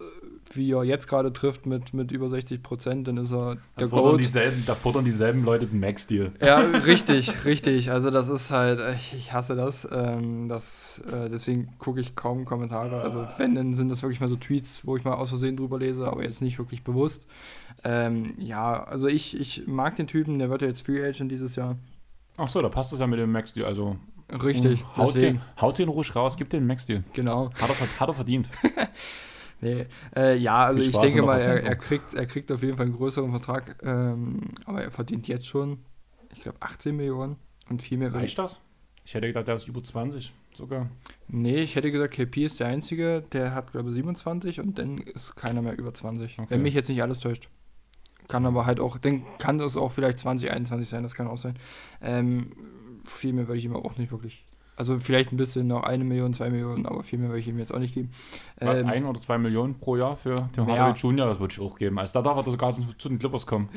wie 0.56 0.72
er 0.72 0.84
jetzt 0.84 1.08
gerade 1.08 1.32
trifft, 1.34 1.66
mit, 1.66 1.94
mit 1.94 2.12
über 2.12 2.30
60 2.30 2.62
Prozent, 2.64 3.08
dann 3.08 3.18
ist 3.18 3.32
er 3.32 3.56
Da 3.56 3.62
der 3.80 3.90
fordern, 3.90 4.12
Goat. 4.12 4.22
dieselben, 4.22 4.64
da 4.66 4.76
fordern 4.76 5.06
dieselben 5.06 5.44
Leute 5.44 5.68
den 5.68 5.80
Max-Deal. 5.80 6.32
Ja, 6.42 6.58
richtig, 6.86 7.46
richtig. 7.46 7.92
Also 7.92 8.10
das 8.10 8.30
ist 8.30 8.52
halt, 8.52 8.80
ich, 8.96 9.14
ich 9.16 9.34
hasse 9.34 9.56
das. 9.56 9.88
Ähm, 9.92 10.50
das 10.50 11.02
äh, 11.12 11.30
deswegen 11.30 11.74
gucke 11.78 12.00
ich 12.00 12.16
kaum 12.16 12.46
Kommentare. 12.46 13.02
Also 13.02 13.28
wenn, 13.38 13.56
dann 13.56 13.74
sind 13.74 13.90
das 13.90 14.02
wirklich 14.02 14.20
mal 14.20 14.28
so 14.28 14.36
Tweets, 14.36 14.86
wo 14.86 14.98
ich 14.98 15.04
mal 15.04 15.14
aus 15.14 15.30
Versehen 15.30 15.58
drüber 15.58 15.80
lese, 15.80 16.08
aber 16.08 16.24
jetzt 16.24 16.42
nicht 16.42 16.58
wirklich 16.60 16.84
bewusst. 16.84 17.28
Ähm, 17.84 18.34
ja, 18.38 18.84
also 18.84 19.08
ich, 19.08 19.40
ich 19.40 19.68
mag 19.68 19.96
den 19.96 20.08
Typen, 20.08 20.40
der 20.40 20.50
wird 20.50 20.62
ja 20.62 20.68
jetzt 20.68 20.86
Free 20.86 21.04
Agent 21.04 21.32
dieses 21.32 21.56
Jahr. 21.56 21.78
Ach 22.38 22.48
so, 22.48 22.62
da 22.62 22.70
passt 22.70 22.92
das 22.92 23.00
ja 23.00 23.08
mit 23.08 23.20
dem 23.20 23.32
Max-Deal. 23.32 23.66
Also 23.66 23.98
Richtig, 24.32 24.84
haut 24.96 25.16
deswegen, 25.16 25.38
den, 25.38 25.62
haut 25.62 25.80
den 25.80 25.90
ruhig 25.90 26.16
raus, 26.16 26.38
gib 26.38 26.50
den 26.50 26.68
Max-Deal. 26.68 27.04
genau. 27.14 27.50
Hat 27.60 27.70
er, 27.70 28.00
hat 28.00 28.08
er 28.10 28.14
verdient. 28.14 28.48
Nee, 29.62 29.88
äh, 30.16 30.38
ja, 30.38 30.66
also 30.66 30.82
ich 30.82 30.96
denke 30.96 31.22
mal, 31.22 31.40
er, 31.40 31.64
er, 31.64 31.76
kriegt, 31.76 32.14
er 32.14 32.26
kriegt 32.26 32.52
auf 32.52 32.64
jeden 32.64 32.78
Fall 32.78 32.86
einen 32.86 32.96
größeren 32.96 33.30
Vertrag, 33.30 33.78
ähm, 33.84 34.40
aber 34.66 34.84
er 34.84 34.92
verdient 34.92 35.28
jetzt 35.28 35.48
schon, 35.48 35.80
ich 36.34 36.42
glaube, 36.44 36.62
18 36.62 36.96
Millionen 36.96 37.36
und 37.70 37.82
viel 37.82 37.98
mehr 37.98 38.14
Reicht 38.14 38.38
das? 38.38 38.62
Ich 39.06 39.14
hätte 39.14 39.28
gedacht, 39.28 39.48
der 39.48 39.56
ist 39.56 39.68
über 39.68 39.84
20 39.84 40.34
sogar. 40.54 40.90
Nee, 41.28 41.62
ich 41.62 41.76
hätte 41.76 41.92
gesagt, 41.92 42.14
KP 42.14 42.46
ist 42.46 42.60
der 42.60 42.68
Einzige, 42.68 43.24
der 43.32 43.54
hat, 43.56 43.72
glaube 43.72 43.90
ich, 43.90 43.96
27 43.96 44.60
und 44.60 44.78
dann 44.78 45.00
ist 45.00 45.36
keiner 45.36 45.62
mehr 45.62 45.78
über 45.78 45.94
20. 45.94 46.40
Okay. 46.40 46.48
Wenn 46.50 46.62
mich 46.62 46.74
jetzt 46.74 46.90
nicht 46.90 47.02
alles 47.02 47.20
täuscht. 47.20 47.50
Kann 48.28 48.46
aber 48.46 48.68
halt 48.68 48.80
auch, 48.80 49.00
dann 49.00 49.24
kann 49.40 49.60
es 49.60 49.76
auch 49.76 49.92
vielleicht 49.92 50.20
2021 50.20 50.88
sein, 50.88 51.02
das 51.02 51.16
kann 51.16 51.28
auch 51.28 51.40
sein. 51.40 51.56
Ähm, 52.02 52.52
viel 53.04 53.34
mehr 53.34 53.48
würde 53.48 53.58
ich 53.58 53.66
ihm 53.66 53.76
auch 53.76 53.98
nicht 53.98 54.12
wirklich. 54.12 54.46
Also 54.80 54.98
vielleicht 54.98 55.32
ein 55.34 55.38
bisschen 55.38 55.68
noch 55.68 55.84
eine 55.84 56.06
Million, 56.06 56.34
zwei 56.34 56.50
Millionen, 56.50 56.86
aber 56.86 57.04
viel 57.04 57.20
mehr 57.20 57.28
würde 57.28 57.42
ich 57.42 57.48
ihm 57.50 57.60
jetzt 57.60 57.74
auch 57.74 57.80
nicht 57.80 57.94
geben. 57.94 58.12
Was, 58.60 58.80
Ähm, 58.80 58.88
ein 58.88 59.06
oder 59.06 59.20
zwei 59.22 59.38
Millionen 59.38 59.78
pro 59.78 59.98
Jahr 59.98 60.16
für 60.16 60.36
den. 60.56 60.66
Hardaway 60.68 60.94
Junior? 60.98 61.28
Das 61.28 61.40
würde 61.40 61.52
ich 61.54 61.60
auch 61.60 61.76
geben. 61.76 62.00
Also 62.00 62.14
da 62.14 62.22
darf 62.30 62.38
er 62.46 62.50
sogar 62.52 62.74
zu, 62.74 62.84
zu 62.98 63.10
den 63.10 63.20
Clippers 63.20 63.46
kommen. 63.46 63.68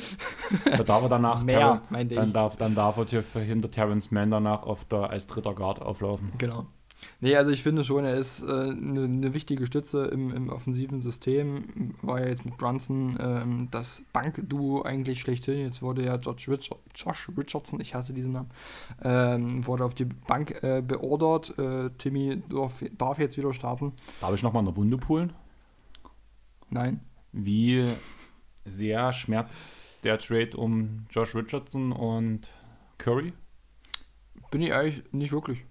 Da 0.65 0.85
darf 0.85 1.03
er 1.03 1.09
danach, 1.09 1.43
mehr, 1.45 1.83
Terren- 1.91 2.09
dann 2.09 2.27
ich. 2.29 2.33
darf, 2.33 2.57
dann 2.57 2.75
darf 2.77 2.97
er 2.99 3.05
hier 3.07 3.25
hinter 3.43 3.69
Terrence 3.71 4.13
Mann 4.13 4.31
danach 4.31 4.63
auf 4.63 4.85
der, 4.85 5.11
als 5.11 5.27
dritter 5.27 5.55
Guard 5.55 5.83
auflaufen. 5.83 6.31
Genau. 6.39 6.67
Nee, 7.21 7.37
also 7.37 7.51
ich 7.51 7.63
finde 7.63 7.85
schon, 7.85 8.05
er 8.05 8.15
ist 8.15 8.43
eine 8.43 9.05
äh, 9.05 9.09
ne- 9.09 9.35
wichtige 9.35 9.67
Stütze 9.67 10.07
im, 10.07 10.33
im 10.35 10.49
offensiven 10.49 11.01
System. 11.01 11.95
War 12.03 12.21
ja 12.21 12.29
jetzt 12.29 12.45
mit 12.45 12.57
Brunson 12.57 13.17
ähm, 13.21 13.69
das 13.71 14.03
Bankduo 14.13 14.83
eigentlich 14.83 15.21
schlechthin. 15.21 15.59
Jetzt 15.59 15.83
wurde 15.83 16.05
ja 16.05 16.17
Josh, 16.17 16.49
Richard, 16.49 16.79
Josh 16.95 17.31
Richardson, 17.37 17.81
ich 17.81 17.95
hasse 17.95 18.13
diesen 18.13 18.33
Namen, 18.33 18.51
ähm, 19.03 19.67
wurde 19.67 19.85
auf 19.85 19.95
die 19.95 20.05
Bank 20.05 20.63
äh, 20.63 20.83
beordert. 20.83 21.59
Äh, 21.59 21.91
Timmy 21.99 22.43
darf, 22.49 22.83
darf 22.99 23.19
jetzt 23.19 23.37
wieder 23.37 23.53
starten. 23.53 23.93
Darf 24.21 24.35
ich 24.35 24.43
nochmal 24.43 24.63
eine 24.63 24.77
Wunde 24.77 24.99
poolen? 24.99 25.33
Nein. 26.71 27.01
Wie 27.33 27.87
sehr 28.65 29.13
schmerzt 29.13 29.99
der 30.05 30.19
Trade 30.19 30.57
um 30.57 31.07
Josh 31.11 31.35
Richardson 31.35 31.93
und 31.93 32.51
Curry? 32.99 33.33
Bin 34.51 34.63
ich 34.63 34.73
eigentlich 34.75 35.03
nicht 35.13 35.33
wirklich. 35.33 35.65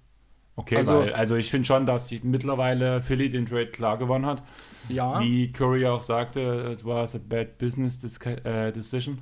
Okay, 0.62 0.78
Also- 0.78 1.00
weil, 1.00 1.14
also 1.14 1.36
ich 1.36 1.50
finde 1.50 1.66
schon, 1.66 1.86
dass 1.86 2.08
die- 2.08 2.22
mittlerweile 2.24 3.02
Philly 3.02 3.30
den 3.30 3.46
Trade 3.46 3.68
klar 3.68 3.98
gewonnen 3.98 4.26
hat. 4.26 4.44
Ja. 4.90 5.20
Wie 5.20 5.52
Curry 5.52 5.86
auch 5.86 6.02
sagte, 6.02 6.72
it 6.74 6.86
was 6.86 7.16
a 7.16 7.20
bad 7.28 7.58
business 7.58 8.04
äh, 8.26 8.72
decision. 8.72 9.20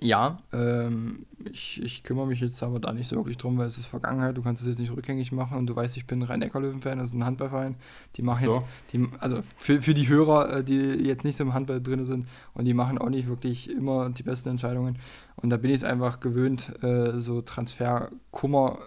Ja, 0.00 0.38
ähm, 0.52 1.26
ich, 1.52 1.80
ich 1.80 2.02
kümmere 2.02 2.26
mich 2.26 2.40
jetzt 2.40 2.60
aber 2.64 2.80
da 2.80 2.92
nicht 2.92 3.06
so 3.06 3.14
wirklich 3.16 3.36
drum, 3.36 3.56
weil 3.58 3.66
es 3.66 3.78
ist 3.78 3.86
Vergangenheit, 3.86 4.36
du 4.36 4.42
kannst 4.42 4.60
es 4.62 4.66
jetzt 4.66 4.78
nicht 4.80 4.90
rückgängig 4.90 5.30
machen 5.30 5.56
und 5.58 5.68
du 5.68 5.76
weißt, 5.76 5.96
ich 5.96 6.06
bin 6.08 6.22
Rhein-Neckar-Löwen-Fan, 6.24 6.98
das 6.98 7.10
ist 7.10 7.14
ein 7.14 7.24
Handballverein. 7.24 7.76
Die 8.16 8.22
machen 8.22 8.44
So. 8.44 8.54
jetzt, 8.56 8.66
die, 8.92 9.08
also 9.20 9.42
für, 9.56 9.80
für 9.80 9.94
die 9.94 10.08
Hörer, 10.08 10.56
äh, 10.56 10.64
die 10.64 10.74
jetzt 10.74 11.24
nicht 11.24 11.36
so 11.36 11.44
im 11.44 11.54
Handball 11.54 11.80
drin 11.80 12.04
sind 12.04 12.26
und 12.54 12.64
die 12.64 12.74
machen 12.74 12.98
auch 12.98 13.10
nicht 13.10 13.28
wirklich 13.28 13.70
immer 13.70 14.10
die 14.10 14.24
besten 14.24 14.48
Entscheidungen. 14.48 14.98
Und 15.36 15.50
da 15.50 15.56
bin 15.56 15.70
ich 15.70 15.76
es 15.76 15.84
einfach 15.84 16.18
gewöhnt, 16.18 16.72
äh, 16.82 17.20
so 17.20 17.40
Transferkummer 17.40 18.78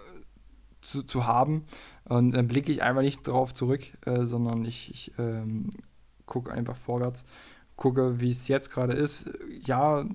zu, 0.86 1.02
zu 1.02 1.26
haben. 1.26 1.64
Und 2.04 2.32
dann 2.32 2.48
blicke 2.48 2.70
ich 2.72 2.82
einfach 2.82 3.02
nicht 3.02 3.26
drauf 3.26 3.52
zurück, 3.52 3.82
äh, 4.06 4.24
sondern 4.24 4.64
ich, 4.64 4.90
ich 4.90 5.12
ähm, 5.18 5.70
gucke 6.24 6.52
einfach 6.52 6.76
vorwärts, 6.76 7.24
gucke, 7.76 8.20
wie 8.20 8.30
es 8.30 8.48
jetzt 8.48 8.70
gerade 8.70 8.92
ist. 8.92 9.30
Ja, 9.64 10.06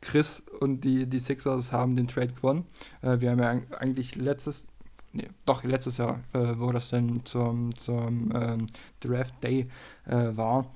Chris 0.00 0.42
und 0.60 0.82
die, 0.82 1.06
die 1.06 1.20
Sixers 1.20 1.72
haben 1.72 1.94
den 1.94 2.08
Trade 2.08 2.32
gewonnen. 2.32 2.66
Äh, 3.02 3.20
wir 3.20 3.30
haben 3.30 3.38
ja 3.38 3.50
eig- 3.52 3.74
eigentlich 3.74 4.16
letztes, 4.16 4.66
nee, 5.12 5.28
doch 5.46 5.62
letztes 5.62 5.98
Jahr, 5.98 6.20
äh, 6.32 6.54
wo 6.58 6.72
das 6.72 6.90
dann 6.90 7.24
zum, 7.24 7.72
zum 7.76 8.32
ähm, 8.34 8.66
Draft 9.00 9.42
Day 9.44 9.68
äh, 10.06 10.36
war. 10.36 10.66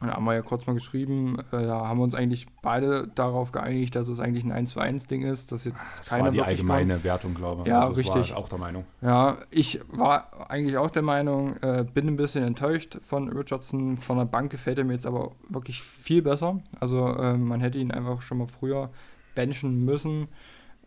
Da 0.00 0.14
haben 0.14 0.24
wir 0.24 0.34
ja 0.34 0.42
kurz 0.42 0.66
mal 0.66 0.72
geschrieben, 0.72 1.38
äh, 1.52 1.62
da 1.62 1.86
haben 1.86 1.98
wir 1.98 2.04
uns 2.04 2.14
eigentlich 2.16 2.46
beide 2.62 3.06
darauf 3.14 3.52
geeinigt, 3.52 3.94
dass 3.94 4.08
es 4.08 4.18
eigentlich 4.18 4.42
ein 4.44 4.50
1 4.50 4.70
zu 4.70 4.80
1 4.80 5.06
Ding 5.06 5.22
ist, 5.22 5.52
dass 5.52 5.64
jetzt 5.64 6.00
Das 6.00 6.08
keiner 6.08 6.24
war 6.24 6.30
die 6.32 6.42
allgemeine 6.42 7.04
Wertung, 7.04 7.34
glaube 7.34 7.62
ich. 7.62 7.68
Ja, 7.68 7.82
Also 7.82 7.92
richtig. 7.94 8.14
War 8.14 8.20
ich 8.22 8.34
auch 8.34 8.48
der 8.48 8.58
Meinung. 8.58 8.84
ja, 9.02 9.38
ich 9.50 9.80
war 9.92 10.50
eigentlich 10.50 10.76
auch 10.78 10.90
der 10.90 11.02
Meinung, 11.02 11.56
äh, 11.58 11.84
bin 11.84 12.08
ein 12.08 12.16
bisschen 12.16 12.42
enttäuscht 12.44 12.98
von 13.02 13.28
Richardson. 13.28 13.96
Von 13.96 14.18
der 14.18 14.24
Bank 14.24 14.50
gefällt 14.50 14.78
er 14.78 14.84
mir 14.84 14.94
jetzt 14.94 15.06
aber 15.06 15.30
wirklich 15.48 15.80
viel 15.82 16.22
besser. 16.22 16.58
Also 16.80 17.06
äh, 17.06 17.36
man 17.38 17.60
hätte 17.60 17.78
ihn 17.78 17.92
einfach 17.92 18.20
schon 18.20 18.38
mal 18.38 18.48
früher 18.48 18.90
benchen 19.36 19.84
müssen. 19.84 20.26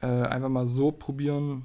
Äh, 0.01 0.07
einfach 0.07 0.49
mal 0.49 0.67
so 0.67 0.91
probieren. 0.91 1.63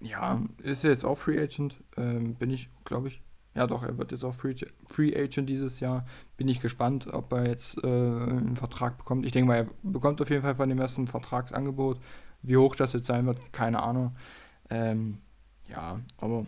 Ja, 0.00 0.40
ist 0.62 0.84
er 0.84 0.90
jetzt 0.90 1.04
auch 1.04 1.16
Free 1.16 1.40
Agent? 1.40 1.74
Ähm, 1.96 2.34
bin 2.34 2.50
ich, 2.50 2.68
glaube 2.84 3.08
ich. 3.08 3.22
Ja, 3.58 3.66
doch, 3.66 3.82
er 3.82 3.98
wird 3.98 4.12
jetzt 4.12 4.22
auch 4.22 4.36
Free, 4.36 4.54
Free 4.86 5.16
Agent 5.16 5.48
dieses 5.48 5.80
Jahr. 5.80 6.06
Bin 6.36 6.46
ich 6.46 6.60
gespannt, 6.60 7.12
ob 7.12 7.32
er 7.32 7.48
jetzt 7.48 7.82
äh, 7.82 7.88
einen 7.88 8.54
Vertrag 8.54 8.96
bekommt. 8.98 9.26
Ich 9.26 9.32
denke 9.32 9.48
mal, 9.48 9.56
er 9.56 9.66
bekommt 9.82 10.22
auf 10.22 10.30
jeden 10.30 10.42
Fall 10.42 10.54
von 10.54 10.68
dem 10.68 10.78
ersten 10.78 11.08
Vertragsangebot. 11.08 11.98
Wie 12.42 12.56
hoch 12.56 12.76
das 12.76 12.92
jetzt 12.92 13.06
sein 13.06 13.26
wird, 13.26 13.52
keine 13.52 13.82
Ahnung. 13.82 14.14
Ähm, 14.70 15.18
ja, 15.68 15.98
aber 16.18 16.46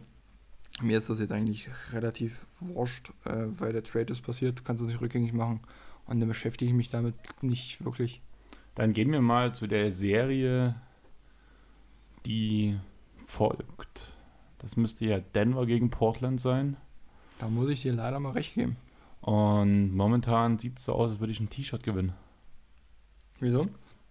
mir 0.81 0.99
ist 0.99 1.11
das 1.11 1.19
jetzt 1.19 1.33
eigentlich 1.33 1.69
relativ 1.93 2.47
wurscht, 2.61 3.11
äh, 3.25 3.47
weil 3.59 3.73
der 3.73 3.83
Trade 3.83 4.13
ist 4.13 4.23
passiert, 4.23 4.65
kannst 4.65 4.85
du 4.85 4.87
nicht 4.87 5.01
rückgängig 5.01 5.33
machen. 5.33 5.59
Und 6.07 6.21
dann 6.21 6.29
beschäftige 6.29 6.71
ich 6.71 6.77
mich 6.77 6.91
damit 6.91 7.17
nicht 7.43 7.85
wirklich. 7.85 8.23
Dann 8.77 8.93
gehen 8.93 9.11
wir 9.11 9.21
mal 9.21 9.53
zu 9.53 9.67
der 9.67 9.91
Serie, 9.91 10.77
die 12.25 12.79
folgt. 13.17 14.17
Das 14.59 14.77
müsste 14.77 15.07
ja 15.07 15.19
Denver 15.19 15.67
gegen 15.67 15.91
Portland 15.91 16.41
sein. 16.41 16.77
Da 17.41 17.49
muss 17.49 17.71
ich 17.71 17.81
dir 17.81 17.95
leider 17.95 18.21
mal 18.21 18.33
recht 18.33 18.55
geben. 18.55 18.77
Und 19.23 19.97
momentan 19.97 20.59
sieht 20.59 20.79
es 20.79 20.85
so 20.85 20.93
aus, 20.93 21.11
als 21.11 21.21
würde 21.21 21.33
ich 21.33 21.41
ein 21.41 21.49
T-Shirt 21.49 21.83
gewinnen. 21.83 22.13
Wieso? 23.39 23.69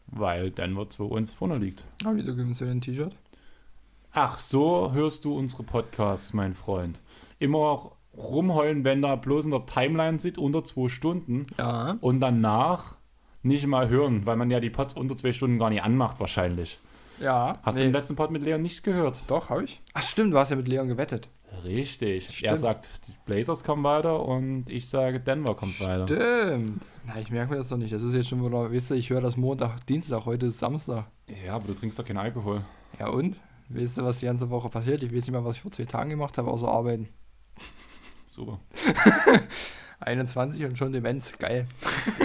Weil 0.08 0.50
Denver 0.50 0.90
2 0.90 1.04
uns 1.04 1.34
vorne 1.34 1.60
liegt. 1.60 1.86
Aber 2.04 2.16
wieso 2.16 2.36
gewinnst 2.36 2.62
du 2.62 2.66
denn 2.66 2.78
ein 2.78 2.82
T-Shirt? 2.82 3.16
Ach, 4.12 4.40
so 4.40 4.92
hörst 4.94 5.26
du 5.26 5.38
unsere 5.38 5.62
Podcasts, 5.62 6.34
mein 6.34 6.56
Freund. 6.56 7.02
Immer 7.38 7.92
rumheulen, 8.18 8.84
wenn 8.84 9.04
da 9.04 9.16
bloß 9.16 9.46
in 9.46 9.52
der 9.52 9.68
Timeline 9.68 10.20
sieht, 10.20 10.40
unter 10.40 10.64
zwei 10.64 10.88
Stunden. 10.88 11.46
Ja. 11.60 11.98
Und 12.02 12.20
danach 12.22 12.96
nicht 13.44 13.68
mal 13.68 13.90
hören, 13.90 14.26
weil 14.26 14.38
man 14.38 14.50
ja 14.50 14.60
die 14.60 14.72
Pods 14.72 14.96
unter 14.96 15.16
zwei 15.16 15.34
Stunden 15.34 15.60
gar 15.60 15.70
nicht 15.70 15.84
anmacht, 15.84 16.20
wahrscheinlich. 16.20 16.80
Ja. 17.22 17.60
Hast 17.62 17.78
du 17.78 17.84
den 17.84 17.94
letzten 17.94 18.16
Pod 18.16 18.32
mit 18.32 18.42
Leon 18.42 18.64
nicht 18.64 18.84
gehört? 18.84 19.22
Doch, 19.28 19.52
habe 19.52 19.66
ich. 19.66 19.82
Ach 19.94 20.02
stimmt, 20.02 20.34
du 20.34 20.40
hast 20.40 20.50
ja 20.50 20.56
mit 20.56 20.68
Leon 20.68 20.88
gewettet. 20.88 21.30
Richtig. 21.64 22.30
Stimmt. 22.30 22.44
Er 22.44 22.58
sagt, 22.58 22.90
die 23.08 23.14
Blazers 23.26 23.64
kommen 23.64 23.84
weiter 23.84 24.26
und 24.26 24.70
ich 24.70 24.88
sage, 24.88 25.20
Denver 25.20 25.56
kommt 25.56 25.80
weiter. 25.82 26.06
Stimmt. 26.08 26.82
Na, 27.06 27.20
ich 27.20 27.32
merke 27.32 27.52
mir 27.52 27.58
das 27.58 27.70
doch 27.70 27.78
nicht. 27.78 27.94
Das 27.94 28.04
ist 28.04 28.14
jetzt 28.14 28.30
schon 28.30 28.44
wieder, 28.46 28.72
weißt 28.72 28.92
du, 28.92 28.96
ich 28.96 29.10
höre 29.10 29.22
das 29.22 29.38
Montag, 29.38 29.86
Dienstag, 29.88 30.26
heute 30.26 30.48
ist 30.48 30.60
Samstag. 30.60 31.08
Ja, 31.46 31.56
aber 31.56 31.68
du 31.68 31.74
trinkst 31.74 31.98
doch 32.00 32.06
keinen 32.06 32.18
Alkohol. 32.18 32.64
Ja 33.00 33.10
und? 33.10 33.36
Weißt 33.70 33.98
du, 33.98 34.04
was 34.04 34.20
die 34.20 34.26
ganze 34.26 34.50
Woche 34.50 34.70
passiert? 34.70 35.04
Ich 35.04 35.10
weiß 35.10 35.28
nicht 35.28 35.32
mal, 35.32 35.46
was 35.46 35.58
ich 35.58 35.62
vor 35.62 35.72
zwei 35.72 35.86
Tagen 35.86 36.10
gemacht 36.10 36.38
habe, 36.38 36.50
außer 36.50 36.68
arbeiten. 36.68 37.10
Super. 38.28 38.60
21 40.00 40.64
und 40.64 40.78
schon 40.78 40.94
Demenz, 40.94 41.38
geil. 41.38 41.68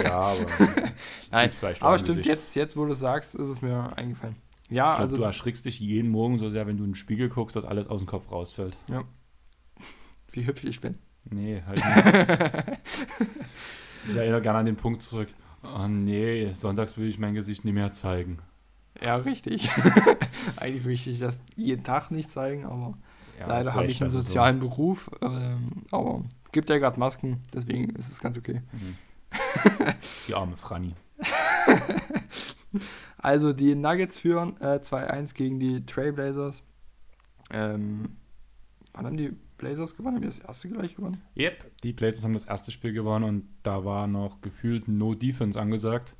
Ja, 0.01 0.19
aber. 0.19 0.45
Nein, 1.31 1.51
Aber 1.81 1.95
im 1.97 2.03
stimmt, 2.03 2.25
jetzt, 2.25 2.55
jetzt, 2.55 2.77
wo 2.77 2.85
du 2.85 2.93
sagst, 2.93 3.35
ist 3.35 3.49
es 3.49 3.61
mir 3.61 3.89
eingefallen. 3.97 4.37
Ja, 4.69 4.91
Ich 4.91 4.95
glaub, 4.95 4.99
also. 4.99 5.17
du 5.17 5.23
erschrickst 5.23 5.65
dich 5.65 5.79
jeden 5.79 6.09
Morgen 6.09 6.39
so 6.39 6.49
sehr, 6.49 6.65
wenn 6.67 6.77
du 6.77 6.83
in 6.83 6.91
den 6.91 6.95
Spiegel 6.95 7.29
guckst, 7.29 7.55
dass 7.55 7.65
alles 7.65 7.87
aus 7.87 7.99
dem 8.01 8.07
Kopf 8.07 8.31
rausfällt. 8.31 8.75
wie 10.31 10.45
hübsch 10.45 10.63
ich 10.63 10.81
bin. 10.81 10.97
Nee, 11.31 11.63
halt 11.65 11.77
nicht. 11.77 12.79
ich 14.07 14.15
erinnere 14.15 14.41
gerne 14.41 14.59
an 14.59 14.65
den 14.65 14.75
Punkt 14.75 15.01
zurück. 15.01 15.29
Oh 15.63 15.87
nee, 15.87 16.51
sonntags 16.53 16.97
will 16.97 17.07
ich 17.07 17.17
mein 17.17 17.33
Gesicht 17.33 17.65
nicht 17.65 17.73
mehr 17.73 17.91
zeigen. 17.91 18.39
Ja, 19.01 19.15
richtig. 19.15 19.69
Eigentlich 20.57 20.85
möchte 20.85 21.09
ich 21.09 21.19
das 21.19 21.39
jeden 21.55 21.83
Tag 21.83 22.11
nicht 22.11 22.29
zeigen, 22.29 22.65
aber 22.65 22.97
Ja, 23.39 23.47
leider 23.47 23.73
habe 23.73 23.85
ich 23.87 24.01
einen 24.01 24.11
sozialen 24.11 24.59
Beruf. 24.59 25.09
Ähm, 25.21 25.83
aber 25.91 26.23
gibt 26.51 26.69
ja 26.69 26.77
gerade 26.77 26.99
Masken, 26.99 27.41
deswegen 27.53 27.89
ist 27.95 28.11
es 28.11 28.19
ganz 28.19 28.37
okay. 28.37 28.61
So. 28.71 28.77
Mhm. 28.77 29.93
Die 30.27 30.33
arme 30.33 30.55
Franny. 30.55 30.93
Also 33.17 33.53
die 33.53 33.73
Nuggets 33.73 34.19
führen 34.19 34.55
äh, 34.61 34.79
2-1 34.79 35.33
gegen 35.33 35.59
die 35.59 35.83
Trailblazers. 35.83 36.61
Ähm, 37.49 38.17
wann 38.93 39.05
haben 39.07 39.17
die 39.17 39.33
Blazers 39.57 39.95
gewonnen? 39.95 40.17
Haben 40.17 40.21
die 40.21 40.27
das 40.27 40.37
erste 40.37 40.69
gleich 40.69 40.95
gewonnen? 40.95 41.23
Yep, 41.35 41.81
die 41.81 41.93
Blazers 41.93 42.23
haben 42.23 42.33
das 42.33 42.45
erste 42.45 42.71
Spiel 42.71 42.93
gewonnen 42.93 43.25
und 43.25 43.47
da 43.63 43.83
war 43.83 44.05
noch 44.05 44.41
gefühlt 44.41 44.87
No 44.87 45.15
Defense 45.15 45.59
angesagt. 45.59 46.15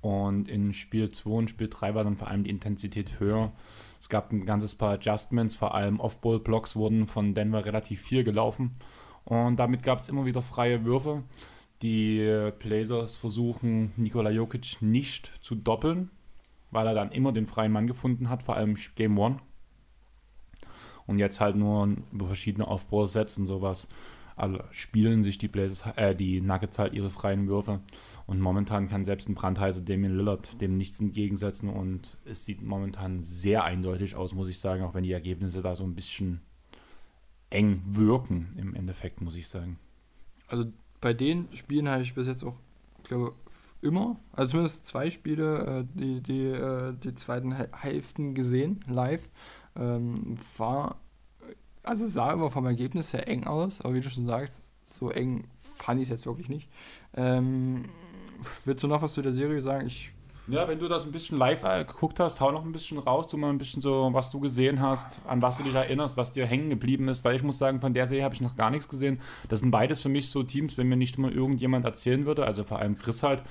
Und 0.00 0.48
in 0.48 0.72
Spiel 0.72 1.10
2 1.10 1.30
und 1.30 1.50
Spiel 1.50 1.68
3 1.68 1.94
war 1.94 2.04
dann 2.04 2.16
vor 2.16 2.28
allem 2.28 2.44
die 2.44 2.50
Intensität 2.50 3.18
höher. 3.18 3.52
Es 4.00 4.08
gab 4.08 4.30
ein 4.30 4.46
ganzes 4.46 4.74
paar 4.74 4.92
Adjustments, 4.92 5.56
vor 5.56 5.74
allem 5.74 6.00
Off-Ball-Blocks 6.00 6.76
wurden 6.76 7.06
von 7.06 7.34
Denver 7.34 7.64
relativ 7.64 8.02
viel 8.02 8.22
gelaufen. 8.22 8.72
Und 9.24 9.56
damit 9.56 9.82
gab 9.82 9.98
es 9.98 10.08
immer 10.08 10.24
wieder 10.24 10.42
freie 10.42 10.84
Würfe. 10.84 11.24
Die 11.82 12.50
Blazers 12.58 13.16
versuchen 13.16 13.92
Nikola 13.96 14.30
Jokic 14.30 14.78
nicht 14.80 15.26
zu 15.44 15.54
doppeln, 15.54 16.10
weil 16.70 16.86
er 16.86 16.94
dann 16.94 17.12
immer 17.12 17.32
den 17.32 17.46
freien 17.46 17.72
Mann 17.72 17.86
gefunden 17.86 18.28
hat, 18.28 18.42
vor 18.42 18.56
allem 18.56 18.76
Game 18.94 19.18
1. 19.18 19.40
Und 21.06 21.18
jetzt 21.18 21.40
halt 21.40 21.56
nur 21.56 21.96
über 22.12 22.26
verschiedene 22.26 22.66
Off-Balls 22.66 23.12
setzen, 23.12 23.46
sowas. 23.46 23.88
Also 24.34 24.58
spielen 24.70 25.24
sich 25.24 25.38
die 25.38 25.48
Blazers, 25.48 25.84
äh, 25.96 26.14
die 26.14 26.42
Nuggets 26.42 26.78
halt 26.78 26.92
ihre 26.92 27.08
freien 27.08 27.48
Würfe. 27.48 27.80
Und 28.26 28.40
momentan 28.40 28.88
kann 28.88 29.04
selbst 29.04 29.28
ein 29.28 29.34
brandheißer 29.34 29.80
Damian 29.80 30.16
Lillard 30.16 30.60
dem 30.60 30.76
nichts 30.76 31.00
entgegensetzen. 31.00 31.70
Und 31.70 32.18
es 32.24 32.44
sieht 32.44 32.62
momentan 32.62 33.20
sehr 33.22 33.64
eindeutig 33.64 34.14
aus, 34.14 34.34
muss 34.34 34.50
ich 34.50 34.58
sagen, 34.58 34.82
auch 34.82 34.94
wenn 34.94 35.04
die 35.04 35.12
Ergebnisse 35.12 35.62
da 35.62 35.74
so 35.74 35.84
ein 35.84 35.94
bisschen 35.94 36.42
eng 37.48 37.82
wirken, 37.86 38.50
im 38.58 38.74
Endeffekt, 38.74 39.22
muss 39.22 39.36
ich 39.36 39.48
sagen. 39.48 39.78
Also 40.48 40.66
bei 41.00 41.12
den 41.12 41.48
Spielen 41.52 41.88
habe 41.88 42.02
ich 42.02 42.14
bis 42.14 42.26
jetzt 42.26 42.44
auch, 42.44 42.56
glaube 43.04 43.34
immer, 43.82 44.16
also 44.32 44.52
zumindest 44.52 44.86
zwei 44.86 45.10
Spiele, 45.10 45.86
äh, 45.94 45.98
die, 45.98 46.20
die, 46.20 46.46
äh, 46.46 46.94
die 46.94 47.14
zweiten 47.14 47.52
Häl- 47.52 47.68
Hälften 47.76 48.34
gesehen, 48.34 48.84
live. 48.88 49.28
Ähm, 49.76 50.36
war, 50.56 50.96
also 51.82 52.06
sah 52.06 52.32
immer 52.32 52.50
vom 52.50 52.66
Ergebnis 52.66 53.12
her 53.12 53.28
eng 53.28 53.44
aus, 53.44 53.80
aber 53.80 53.94
wie 53.94 54.00
du 54.00 54.10
schon 54.10 54.26
sagst, 54.26 54.72
so 54.86 55.10
eng 55.10 55.44
fand 55.74 56.00
ich 56.00 56.04
es 56.04 56.10
jetzt 56.10 56.26
wirklich 56.26 56.48
nicht. 56.48 56.70
Ähm, 57.14 57.84
willst 58.64 58.82
du 58.82 58.88
noch 58.88 59.02
was 59.02 59.12
zu 59.12 59.22
der 59.22 59.32
Serie 59.32 59.60
sagen? 59.60 59.86
Ich 59.86 60.12
Ja, 60.48 60.68
wenn 60.68 60.78
du 60.78 60.86
das 60.86 61.04
ein 61.04 61.10
bisschen 61.10 61.38
live 61.38 61.64
äh, 61.64 61.84
geguckt 61.84 62.20
hast, 62.20 62.40
hau 62.40 62.52
noch 62.52 62.64
ein 62.64 62.70
bisschen 62.70 62.98
raus, 63.00 63.26
tu 63.26 63.36
mal 63.36 63.50
ein 63.50 63.58
bisschen 63.58 63.82
so, 63.82 64.10
was 64.12 64.30
du 64.30 64.38
gesehen 64.38 64.80
hast, 64.80 65.20
an 65.26 65.42
was 65.42 65.58
du 65.58 65.64
dich 65.64 65.74
erinnerst, 65.74 66.16
was 66.16 66.30
dir 66.30 66.46
hängen 66.46 66.70
geblieben 66.70 67.08
ist, 67.08 67.24
weil 67.24 67.34
ich 67.34 67.42
muss 67.42 67.58
sagen, 67.58 67.80
von 67.80 67.92
der 67.92 68.06
Serie 68.06 68.22
habe 68.22 68.34
ich 68.36 68.40
noch 68.40 68.54
gar 68.54 68.70
nichts 68.70 68.88
gesehen. 68.88 69.18
Das 69.48 69.58
sind 69.58 69.72
beides 69.72 70.00
für 70.00 70.08
mich 70.08 70.30
so 70.30 70.44
Teams, 70.44 70.78
wenn 70.78 70.86
mir 70.86 70.96
nicht 70.96 71.18
immer 71.18 71.32
irgendjemand 71.32 71.84
erzählen 71.84 72.26
würde, 72.26 72.46
also 72.46 72.62
vor 72.62 72.78
allem 72.78 72.96
Chris 72.96 73.24
halt, 73.24 73.42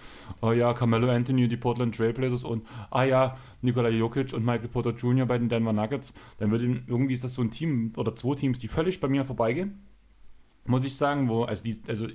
oh 0.42 0.54
ja, 0.54 0.74
Carmelo 0.74 1.10
Anthony, 1.10 1.50
die 1.50 1.58
Portland 1.58 1.98
Trailblazers 1.98 2.46
und, 2.46 2.66
ah 2.92 3.04
ja, 3.04 3.36
Nikola 3.62 3.90
Jokic 3.90 4.32
und 4.32 4.46
Michael 4.46 4.70
Porter 4.70 4.92
Jr. 4.92 5.26
bei 5.26 5.38
den 5.38 5.50
Denver 5.50 5.74
Nuggets, 5.74 6.14
dann 6.38 6.50
würde 6.52 6.64
irgendwie 6.88 7.14
ist 7.14 7.26
das 7.26 7.34
so 7.34 7.42
ein 7.42 7.52
Team 7.52 7.92
oder 7.98 8.16
zwei 8.16 8.36
Teams, 8.36 8.58
die 8.58 8.70
völlig 8.70 9.02
bei 9.02 9.10
mir 9.10 9.26
vorbeigehen, 9.26 9.86
muss 10.66 10.86
ich 10.86 10.96
sagen, 10.96 11.28
wo, 11.28 11.44
also 11.44 11.62
die, 11.62 11.78
also 11.90 12.08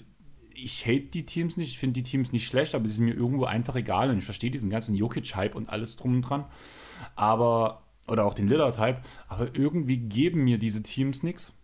ich 0.62 0.86
hate 0.86 1.06
die 1.06 1.26
Teams 1.26 1.56
nicht, 1.56 1.70
ich 1.70 1.78
finde 1.78 1.94
die 1.94 2.02
Teams 2.02 2.32
nicht 2.32 2.46
schlecht, 2.46 2.74
aber 2.74 2.86
sie 2.86 2.94
sind 2.94 3.06
mir 3.06 3.14
irgendwo 3.14 3.44
einfach 3.44 3.76
egal 3.76 4.10
und 4.10 4.18
ich 4.18 4.24
verstehe 4.24 4.50
diesen 4.50 4.70
ganzen 4.70 4.94
Jokic-Hype 4.94 5.54
und 5.54 5.68
alles 5.68 5.96
drum 5.96 6.14
und 6.14 6.22
dran. 6.22 6.44
Aber 7.16 7.82
oder 8.08 8.24
auch 8.24 8.34
den 8.34 8.48
Lillard-Hype, 8.48 9.02
aber 9.28 9.54
irgendwie 9.54 9.98
geben 9.98 10.44
mir 10.44 10.58
diese 10.58 10.82
Teams 10.82 11.22
nichts. 11.22 11.54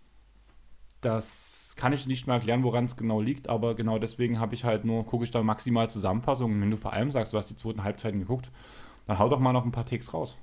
Das 1.00 1.74
kann 1.76 1.92
ich 1.92 2.06
nicht 2.06 2.26
mal 2.26 2.34
erklären, 2.34 2.62
woran 2.62 2.86
es 2.86 2.96
genau 2.96 3.20
liegt, 3.20 3.48
aber 3.48 3.74
genau 3.74 3.98
deswegen 3.98 4.40
habe 4.40 4.54
ich 4.54 4.64
halt 4.64 4.84
nur, 4.84 5.04
gucke 5.04 5.24
ich 5.24 5.30
da 5.30 5.42
maximal 5.42 5.90
Zusammenfassungen. 5.90 6.60
Wenn 6.60 6.70
du 6.70 6.76
vor 6.76 6.92
allem 6.92 7.10
sagst, 7.10 7.32
du 7.32 7.38
hast 7.38 7.50
die 7.50 7.56
zweiten 7.56 7.84
Halbzeiten 7.84 8.20
geguckt, 8.20 8.50
dann 9.06 9.18
hau 9.18 9.28
doch 9.28 9.40
mal 9.40 9.52
noch 9.52 9.64
ein 9.64 9.72
paar 9.72 9.86
Takes 9.86 10.14
raus. 10.14 10.38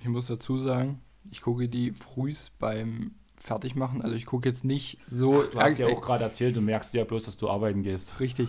Ich 0.00 0.08
muss 0.08 0.26
dazu 0.26 0.58
sagen, 0.58 1.00
ich 1.30 1.40
gucke 1.40 1.68
die 1.68 1.92
frühs 1.92 2.50
beim 2.58 3.14
Fertigmachen. 3.44 4.00
Also 4.00 4.16
ich 4.16 4.24
gucke 4.24 4.48
jetzt 4.48 4.64
nicht 4.64 4.98
so. 5.06 5.42
Ach, 5.42 5.50
du 5.50 5.60
hast 5.60 5.78
ja 5.78 5.86
auch 5.88 6.00
gerade 6.00 6.24
erzählt, 6.24 6.56
du 6.56 6.62
merkst 6.62 6.94
ja 6.94 7.04
bloß, 7.04 7.26
dass 7.26 7.36
du 7.36 7.50
arbeiten 7.50 7.82
gehst. 7.82 8.18
Richtig. 8.18 8.48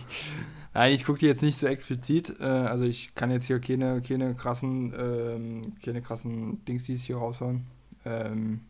Nein, 0.72 0.94
ich 0.94 1.04
gucke 1.04 1.18
die 1.18 1.26
jetzt 1.26 1.42
nicht 1.42 1.58
so 1.58 1.66
explizit. 1.66 2.34
Äh, 2.40 2.44
also 2.44 2.86
ich 2.86 3.14
kann 3.14 3.30
jetzt 3.30 3.46
hier 3.46 3.60
keine, 3.60 4.00
keine 4.00 4.34
krassen, 4.34 4.94
ähm, 4.98 5.74
keine 5.84 6.00
krassen 6.00 6.64
Dingsies 6.64 7.04
hier 7.04 7.18
raushauen. 7.18 7.66
Ähm, 8.06 8.62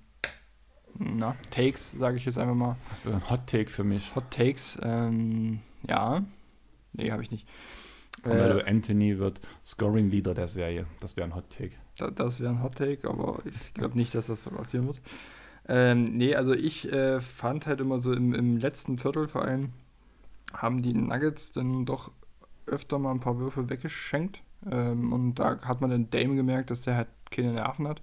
na, 0.99 1.37
Takes, 1.53 1.93
sage 1.93 2.17
ich 2.17 2.25
jetzt 2.25 2.39
einfach 2.39 2.57
mal. 2.57 2.77
Hast 2.91 3.07
du 3.07 3.11
einen 3.11 3.31
Hot 3.31 3.47
Take 3.47 3.71
für 3.71 3.85
mich? 3.85 4.13
Hot 4.17 4.29
Takes, 4.33 4.79
ähm, 4.83 5.61
ja. 5.89 6.25
Nee, 6.93 7.13
habe 7.13 7.23
ich 7.23 7.31
nicht. 7.31 7.47
Carmelo 8.25 8.59
äh, 8.59 8.69
Anthony 8.69 9.17
wird 9.21 9.41
Scoring 9.65 10.11
Leader 10.11 10.35
der 10.35 10.49
Serie. 10.49 10.87
Das 10.99 11.17
wäre 11.17 11.29
ein 11.29 11.37
Hot 11.37 11.51
Take. 11.51 11.73
Da, 11.99 12.11
das 12.11 12.41
wäre 12.41 12.51
ein 12.51 12.65
Hot 12.65 12.75
Take, 12.75 13.09
aber 13.09 13.39
ich 13.45 13.75
glaube 13.75 13.97
nicht, 13.97 14.13
dass 14.13 14.27
das 14.27 14.41
passieren 14.41 14.89
wird. 14.89 15.01
Ähm, 15.69 16.05
nee, 16.05 16.35
also 16.35 16.53
ich 16.53 16.93
äh, 16.93 17.21
fand 17.21 17.67
halt 17.67 17.81
immer 17.81 18.01
so 18.01 18.13
im, 18.13 18.35
im 18.35 18.57
letzten 18.57 18.99
Viertel 18.99 19.29
vor 19.29 19.43
allem, 19.43 19.71
haben 20.53 20.83
die 20.83 20.95
Nuggets 20.95 21.53
dann 21.53 21.85
doch 21.87 22.13
öfter 22.67 22.99
mal 22.99 23.13
ein 23.13 23.21
paar 23.21 23.39
Würfe 23.39 23.69
weggeschenkt. 23.69 24.43
Ähm, 24.71 25.13
und 25.13 25.35
da 25.37 25.61
hat 25.63 25.81
man 25.81 25.91
den 25.91 26.11
Dame 26.11 26.35
gemerkt, 26.35 26.71
dass 26.71 26.83
der 26.83 26.97
halt 26.97 27.09
keine 27.31 27.53
Nerven 27.53 27.89
hat. 27.89 28.01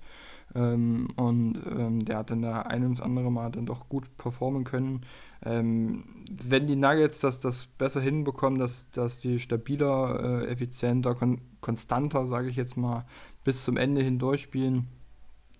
Ähm, 0.55 1.07
und 1.15 1.55
ähm, 1.65 2.05
der 2.05 2.17
hat 2.17 2.29
dann 2.29 2.41
da 2.41 2.61
ein 2.63 2.83
und 2.85 2.97
das 2.97 3.01
andere 3.01 3.31
Mal 3.31 3.49
dann 3.51 3.65
doch 3.65 3.89
gut 3.89 4.17
performen 4.17 4.63
können. 4.63 5.01
Ähm, 5.43 6.03
wenn 6.29 6.67
die 6.67 6.75
Nuggets 6.75 7.19
das, 7.19 7.39
das 7.39 7.65
besser 7.65 8.01
hinbekommen, 8.01 8.59
dass, 8.59 8.89
dass 8.91 9.19
die 9.19 9.39
stabiler, 9.39 10.43
äh, 10.43 10.47
effizienter, 10.47 11.15
kon 11.15 11.41
konstanter, 11.61 12.27
sage 12.27 12.49
ich 12.49 12.57
jetzt 12.57 12.75
mal, 12.75 13.05
bis 13.45 13.63
zum 13.63 13.77
Ende 13.77 14.01
hin 14.01 14.19
durchspielen, 14.19 14.87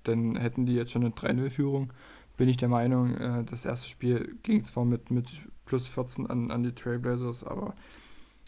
dann 0.04 0.36
hätten 0.36 0.66
die 0.66 0.74
jetzt 0.74 0.92
schon 0.92 1.04
eine 1.04 1.14
3-0-Führung. 1.14 1.94
Bin 2.38 2.50
ich 2.50 2.58
der 2.58 2.70
Meinung, 2.70 3.16
äh, 3.16 3.44
das 3.44 3.66
erste 3.66 3.88
Spiel 3.88 4.36
ging 4.44 4.64
zwar 4.64 4.86
mit, 4.86 5.12
mit 5.12 5.30
plus 5.66 5.88
14 5.88 6.28
an, 6.28 6.52
an 6.52 6.64
die 6.64 6.74
Trailblazers, 6.74 7.44
aber 7.44 7.74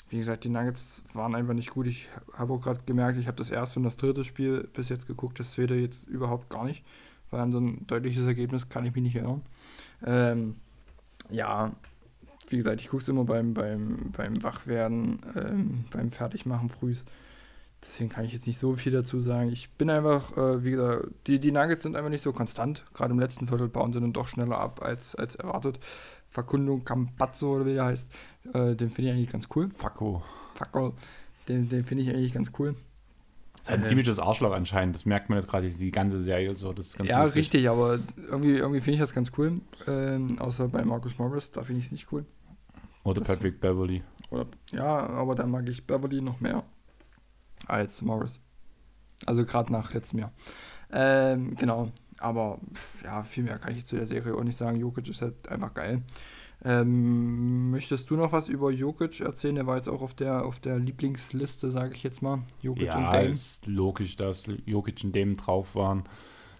wie 0.09 0.17
gesagt, 0.17 0.43
die 0.43 0.49
Nuggets 0.49 1.03
waren 1.13 1.35
einfach 1.35 1.53
nicht 1.53 1.71
gut. 1.71 1.87
Ich 1.87 2.09
habe 2.33 2.53
auch 2.53 2.61
gerade 2.61 2.81
gemerkt, 2.85 3.17
ich 3.17 3.27
habe 3.27 3.37
das 3.37 3.49
erste 3.49 3.79
und 3.79 3.83
das 3.83 3.97
dritte 3.97 4.23
Spiel 4.23 4.67
bis 4.73 4.89
jetzt 4.89 5.07
geguckt, 5.07 5.39
das 5.39 5.53
zweite 5.53 5.75
jetzt 5.75 6.07
überhaupt 6.07 6.49
gar 6.49 6.65
nicht, 6.65 6.83
weil 7.31 7.41
an 7.41 7.51
so 7.51 7.59
ein 7.59 7.87
deutliches 7.87 8.25
Ergebnis 8.25 8.69
kann 8.69 8.85
ich 8.85 8.93
mich 8.93 9.03
nicht 9.03 9.15
erinnern. 9.15 9.41
Ähm, 10.05 10.55
ja, 11.29 11.71
wie 12.49 12.57
gesagt, 12.57 12.81
ich 12.81 12.87
gucke 12.87 13.01
es 13.01 13.09
immer 13.09 13.25
beim, 13.25 13.53
beim, 13.53 14.11
beim 14.15 14.43
Wachwerden, 14.43 15.19
ähm, 15.35 15.85
beim 15.91 16.11
Fertigmachen 16.11 16.69
frühs. 16.69 17.05
Deswegen 17.87 18.09
kann 18.09 18.25
ich 18.25 18.33
jetzt 18.33 18.47
nicht 18.47 18.57
so 18.57 18.75
viel 18.75 18.91
dazu 18.91 19.19
sagen. 19.19 19.51
Ich 19.51 19.69
bin 19.71 19.89
einfach, 19.89 20.35
äh, 20.37 20.65
wie 20.65 20.71
gesagt, 20.71 21.09
die, 21.27 21.39
die 21.39 21.51
Nuggets 21.51 21.83
sind 21.83 21.95
einfach 21.95 22.09
nicht 22.09 22.23
so 22.23 22.33
konstant. 22.33 22.83
Gerade 22.93 23.13
im 23.13 23.19
letzten 23.19 23.47
Viertel 23.47 23.69
bauen 23.69 23.93
sie 23.93 24.01
dann 24.01 24.13
doch 24.13 24.27
schneller 24.27 24.57
ab 24.57 24.81
als, 24.81 25.15
als 25.15 25.35
erwartet. 25.35 25.79
Verkundung 26.29 26.83
Campazzo 26.83 27.55
oder 27.55 27.65
wie 27.65 27.73
der 27.73 27.85
heißt, 27.85 28.11
äh, 28.53 28.75
den 28.75 28.89
finde 28.89 29.11
ich 29.11 29.15
eigentlich 29.15 29.31
ganz 29.31 29.47
cool. 29.55 29.69
Facko. 29.69 30.23
Facko, 30.55 30.93
den, 31.47 31.69
den 31.69 31.85
finde 31.85 32.03
ich 32.03 32.09
eigentlich 32.09 32.33
ganz 32.33 32.51
cool. 32.59 32.75
Das 33.53 33.67
ist 33.67 33.73
ein 33.73 33.81
äh, 33.81 33.85
ziemliches 33.85 34.19
Arschloch 34.19 34.51
anscheinend. 34.51 34.95
Das 34.95 35.05
merkt 35.05 35.29
man 35.29 35.37
jetzt 35.37 35.47
gerade 35.47 35.69
die 35.69 35.91
ganze 35.91 36.19
Serie 36.19 36.53
so. 36.53 36.73
Das 36.73 36.87
ist 36.87 36.97
ganz 36.97 37.09
ja, 37.09 37.21
lustig. 37.21 37.39
richtig, 37.39 37.69
aber 37.69 37.99
irgendwie, 38.29 38.55
irgendwie 38.55 38.81
finde 38.81 38.95
ich 38.95 38.99
das 38.99 39.13
ganz 39.13 39.31
cool. 39.37 39.61
Ähm, 39.87 40.39
außer 40.39 40.67
bei 40.67 40.83
Marcus 40.83 41.17
Morris, 41.17 41.51
da 41.51 41.63
finde 41.63 41.79
ich 41.79 41.85
es 41.85 41.91
nicht 41.91 42.11
cool. 42.11 42.25
Oder 43.03 43.21
das, 43.21 43.27
Patrick 43.27 43.61
Beverly. 43.61 44.03
Oder, 44.31 44.47
ja, 44.71 45.07
aber 45.07 45.35
da 45.35 45.45
mag 45.45 45.69
ich 45.69 45.85
Beverly 45.85 46.21
noch 46.21 46.39
mehr 46.41 46.63
als 47.67 48.01
Morris. 48.01 48.39
Also 49.25 49.45
gerade 49.45 49.71
nach 49.71 49.93
letztem 49.93 50.19
Jahr. 50.19 50.31
Ähm, 50.91 51.55
genau. 51.55 51.91
Aber 52.19 52.59
ja, 53.03 53.23
viel 53.23 53.43
mehr 53.43 53.57
kann 53.57 53.75
ich 53.75 53.85
zu 53.85 53.95
der 53.95 54.07
Serie 54.07 54.35
auch 54.35 54.43
nicht 54.43 54.57
sagen. 54.57 54.79
Jokic 54.79 55.09
ist 55.09 55.21
halt 55.21 55.47
einfach 55.49 55.73
geil. 55.73 56.01
Ähm, 56.63 57.71
möchtest 57.71 58.09
du 58.09 58.15
noch 58.15 58.31
was 58.31 58.47
über 58.47 58.71
Jokic 58.71 59.19
erzählen? 59.19 59.57
Er 59.57 59.67
war 59.67 59.75
jetzt 59.75 59.89
auch 59.89 60.01
auf 60.01 60.13
der, 60.13 60.45
auf 60.45 60.59
der 60.59 60.79
Lieblingsliste, 60.79 61.69
sage 61.69 61.93
ich 61.93 62.03
jetzt 62.03 62.21
mal. 62.21 62.43
Jokic 62.61 62.87
ja, 62.87 62.97
und 62.97 63.13
Dame. 63.13 63.27
ist 63.27 63.67
logisch, 63.67 64.15
dass 64.15 64.45
Jokic 64.65 65.03
und 65.03 65.15
Dame 65.15 65.35
drauf 65.35 65.75
waren. 65.75 66.05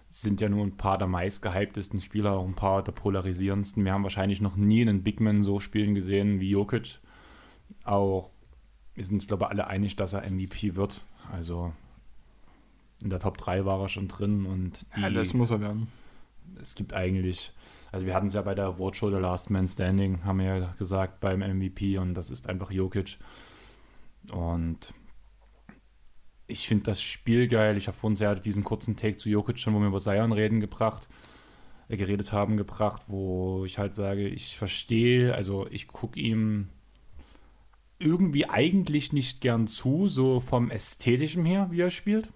Sind 0.08 0.40
ja 0.40 0.48
nur 0.48 0.64
ein 0.64 0.76
paar 0.76 0.98
der 0.98 1.08
meistgehyptesten 1.08 2.00
Spieler, 2.00 2.34
auch 2.34 2.46
ein 2.46 2.54
paar 2.54 2.84
der 2.84 2.92
polarisierendsten. 2.92 3.84
Wir 3.84 3.92
haben 3.92 4.04
wahrscheinlich 4.04 4.40
noch 4.40 4.56
nie 4.56 4.82
einen 4.82 5.02
Bigman 5.02 5.42
so 5.42 5.58
spielen 5.58 5.94
gesehen 5.94 6.38
wie 6.38 6.50
Jokic. 6.50 7.00
Auch 7.82 8.30
wir 8.96 9.04
sind 9.04 9.14
uns, 9.14 9.28
glaube 9.28 9.44
ich, 9.44 9.50
alle 9.50 9.66
einig, 9.68 9.94
dass 9.94 10.14
er 10.14 10.28
MVP 10.28 10.74
wird. 10.74 11.02
Also 11.30 11.72
in 13.00 13.10
der 13.10 13.20
Top 13.20 13.36
3 13.36 13.64
war 13.64 13.80
er 13.80 13.88
schon 13.88 14.08
drin 14.08 14.46
und 14.46 14.86
die, 14.96 15.02
ja, 15.02 15.10
das 15.10 15.34
muss 15.34 15.50
er 15.50 15.60
werden. 15.60 15.86
Es 16.60 16.74
gibt 16.74 16.94
eigentlich, 16.94 17.52
also 17.92 18.06
wir 18.06 18.14
hatten 18.14 18.28
es 18.28 18.34
ja 18.34 18.42
bei 18.42 18.54
der 18.54 18.66
Award 18.66 18.96
Show 18.96 19.10
The 19.10 19.16
Last 19.16 19.50
Man 19.50 19.68
Standing, 19.68 20.24
haben 20.24 20.38
wir 20.38 20.46
ja 20.46 20.74
gesagt, 20.78 21.20
beim 21.20 21.40
MVP 21.40 21.98
und 21.98 22.14
das 22.14 22.30
ist 22.30 22.48
einfach 22.48 22.70
Jokic. 22.70 23.18
Und 24.32 24.94
ich 26.46 26.66
finde 26.66 26.84
das 26.84 27.02
Spiel 27.02 27.48
geil. 27.48 27.76
Ich 27.76 27.88
habe 27.88 27.98
vorhin 27.98 28.16
sehr 28.16 28.34
diesen 28.34 28.64
kurzen 28.64 28.96
Take 28.96 29.18
zu 29.18 29.28
Jokic 29.28 29.58
schon, 29.58 29.74
wo 29.74 29.80
wir 29.80 29.88
über 29.88 30.00
Zion 30.00 30.32
reden, 30.32 30.60
gebracht, 30.60 31.08
äh, 31.88 31.98
geredet 31.98 32.32
haben, 32.32 32.56
gebracht, 32.56 33.02
wo 33.08 33.64
ich 33.66 33.78
halt 33.78 33.94
sage, 33.94 34.26
ich 34.26 34.56
verstehe, 34.56 35.34
also 35.34 35.66
ich 35.70 35.86
gucke 35.88 36.18
ihm 36.18 36.68
irgendwie 37.98 38.48
eigentlich 38.48 39.12
nicht 39.12 39.40
gern 39.40 39.66
zu, 39.66 40.08
so 40.08 40.40
vom 40.40 40.70
Ästhetischen 40.70 41.44
her, 41.44 41.68
wie 41.70 41.80
er 41.80 41.90
spielt. 41.90 42.30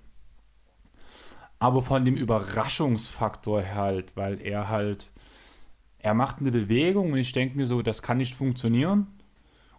Aber 1.58 1.82
von 1.82 2.04
dem 2.04 2.16
Überraschungsfaktor 2.16 3.60
her 3.60 3.74
halt, 3.74 4.16
weil 4.16 4.40
er 4.40 4.68
halt, 4.68 5.10
er 5.98 6.14
macht 6.14 6.38
eine 6.38 6.50
Bewegung 6.50 7.12
und 7.12 7.18
ich 7.18 7.32
denke 7.32 7.56
mir 7.56 7.66
so, 7.66 7.82
das 7.82 8.02
kann 8.02 8.18
nicht 8.18 8.34
funktionieren. 8.34 9.08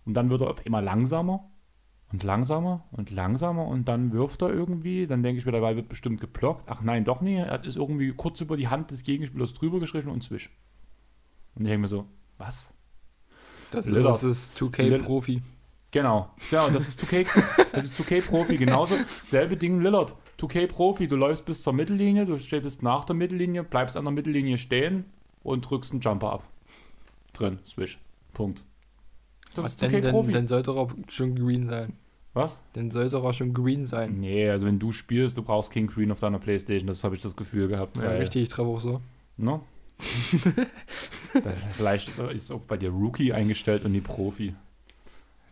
Und 0.06 0.14
dann 0.14 0.30
wird 0.30 0.42
er 0.42 0.52
auf 0.52 0.66
immer 0.66 0.82
langsamer 0.82 1.50
und 2.12 2.24
langsamer 2.24 2.88
und 2.92 3.10
langsamer 3.10 3.66
und 3.66 3.88
dann 3.88 4.12
wirft 4.12 4.42
er 4.44 4.50
irgendwie. 4.50 5.08
Dann 5.08 5.24
denke 5.24 5.40
ich 5.40 5.46
mir, 5.46 5.54
Ball 5.54 5.76
wird 5.76 5.90
bestimmt 5.90 6.22
geblockt. 6.22 6.70
Ach 6.70 6.82
nein, 6.82 7.04
doch 7.04 7.22
nicht. 7.22 7.38
Er 7.38 7.64
ist 7.64 7.78
irgendwie 7.78 8.12
kurz 8.14 8.42
über 8.42 8.58
die 8.58 8.68
Hand 8.68 8.92
des 8.92 9.04
Gegenspielers 9.04 9.54
drüber 9.54 9.80
geschrieben 9.80 10.10
und 10.10 10.24
zwisch. 10.24 10.52
Und 11.56 11.64
ich 11.64 11.70
denke 11.70 11.82
mir 11.82 11.88
so, 11.88 12.06
was? 12.38 12.74
Das, 13.72 13.88
das 13.88 14.24
ist 14.24 14.58
2K-Profi. 14.58 15.42
Genau. 15.92 16.30
Ja, 16.52 16.70
das 16.70 16.88
ist 16.88 17.00
2K, 17.04 17.28
das 17.74 17.86
ist 17.86 17.96
2K-Profi 17.96 18.58
genauso. 18.58 18.96
Selbe 19.22 19.58
Ding 19.58 19.82
Lillard. 19.82 20.16
2K-Profi, 20.40 21.08
du 21.08 21.16
läufst 21.16 21.46
bis 21.46 21.62
zur 21.62 21.74
Mittellinie, 21.74 22.26
du 22.26 22.38
stehst 22.40 22.82
nach 22.82 23.06
der 23.06 23.16
Mittellinie, 23.16 23.64
bleibst 23.64 23.98
an 23.98 24.06
der 24.06 24.14
Mittellinie 24.14 24.58
stehen 24.58 25.06
und 25.44 25.70
drückst 25.70 25.92
einen 25.92 26.02
Jumper 26.02 26.34
ab. 26.34 26.44
Drin, 27.34 27.60
Swish. 27.66 28.00
Punkt. 28.34 28.64
Das 29.54 29.66
Was 29.66 29.72
ist 29.74 29.84
2K-Profi. 29.84 30.32
Dann 30.32 30.48
sollte 30.48 30.72
er 30.72 30.78
auch 30.78 30.92
schon 31.10 31.36
green 31.36 31.68
sein. 31.68 31.94
Was? 32.34 32.58
Dann 32.74 32.92
sollte 32.92 33.18
er 33.18 33.24
auch 33.24 33.34
schon 33.34 33.54
green 33.54 33.86
sein. 33.86 34.20
Nee, 34.20 34.50
also 34.50 34.66
wenn 34.66 34.80
du 34.80 34.94
spielst, 34.94 35.38
du 35.38 35.44
brauchst 35.44 35.72
King 35.72 35.88
Green 35.88 36.12
auf 36.14 36.22
deiner 36.22 36.40
Playstation, 36.40 36.88
das 36.88 37.04
habe 37.04 37.16
ich 37.16 37.22
das 37.22 37.36
Gefühl 37.36 37.68
gehabt. 37.68 37.98
Ja, 37.98 38.12
richtig, 38.12 38.44
ich 38.44 38.50
treffe 38.50 38.70
auch 38.70 38.80
so. 38.80 39.02
No? 39.36 39.66
Vielleicht 41.76 42.08
ist, 42.08 42.20
ist 42.20 42.52
auch 42.52 42.62
bei 42.62 42.78
dir 42.78 42.90
Rookie 42.90 43.34
eingestellt 43.34 43.84
und 43.84 43.94
die 43.94 44.02
Profi. 44.02 44.56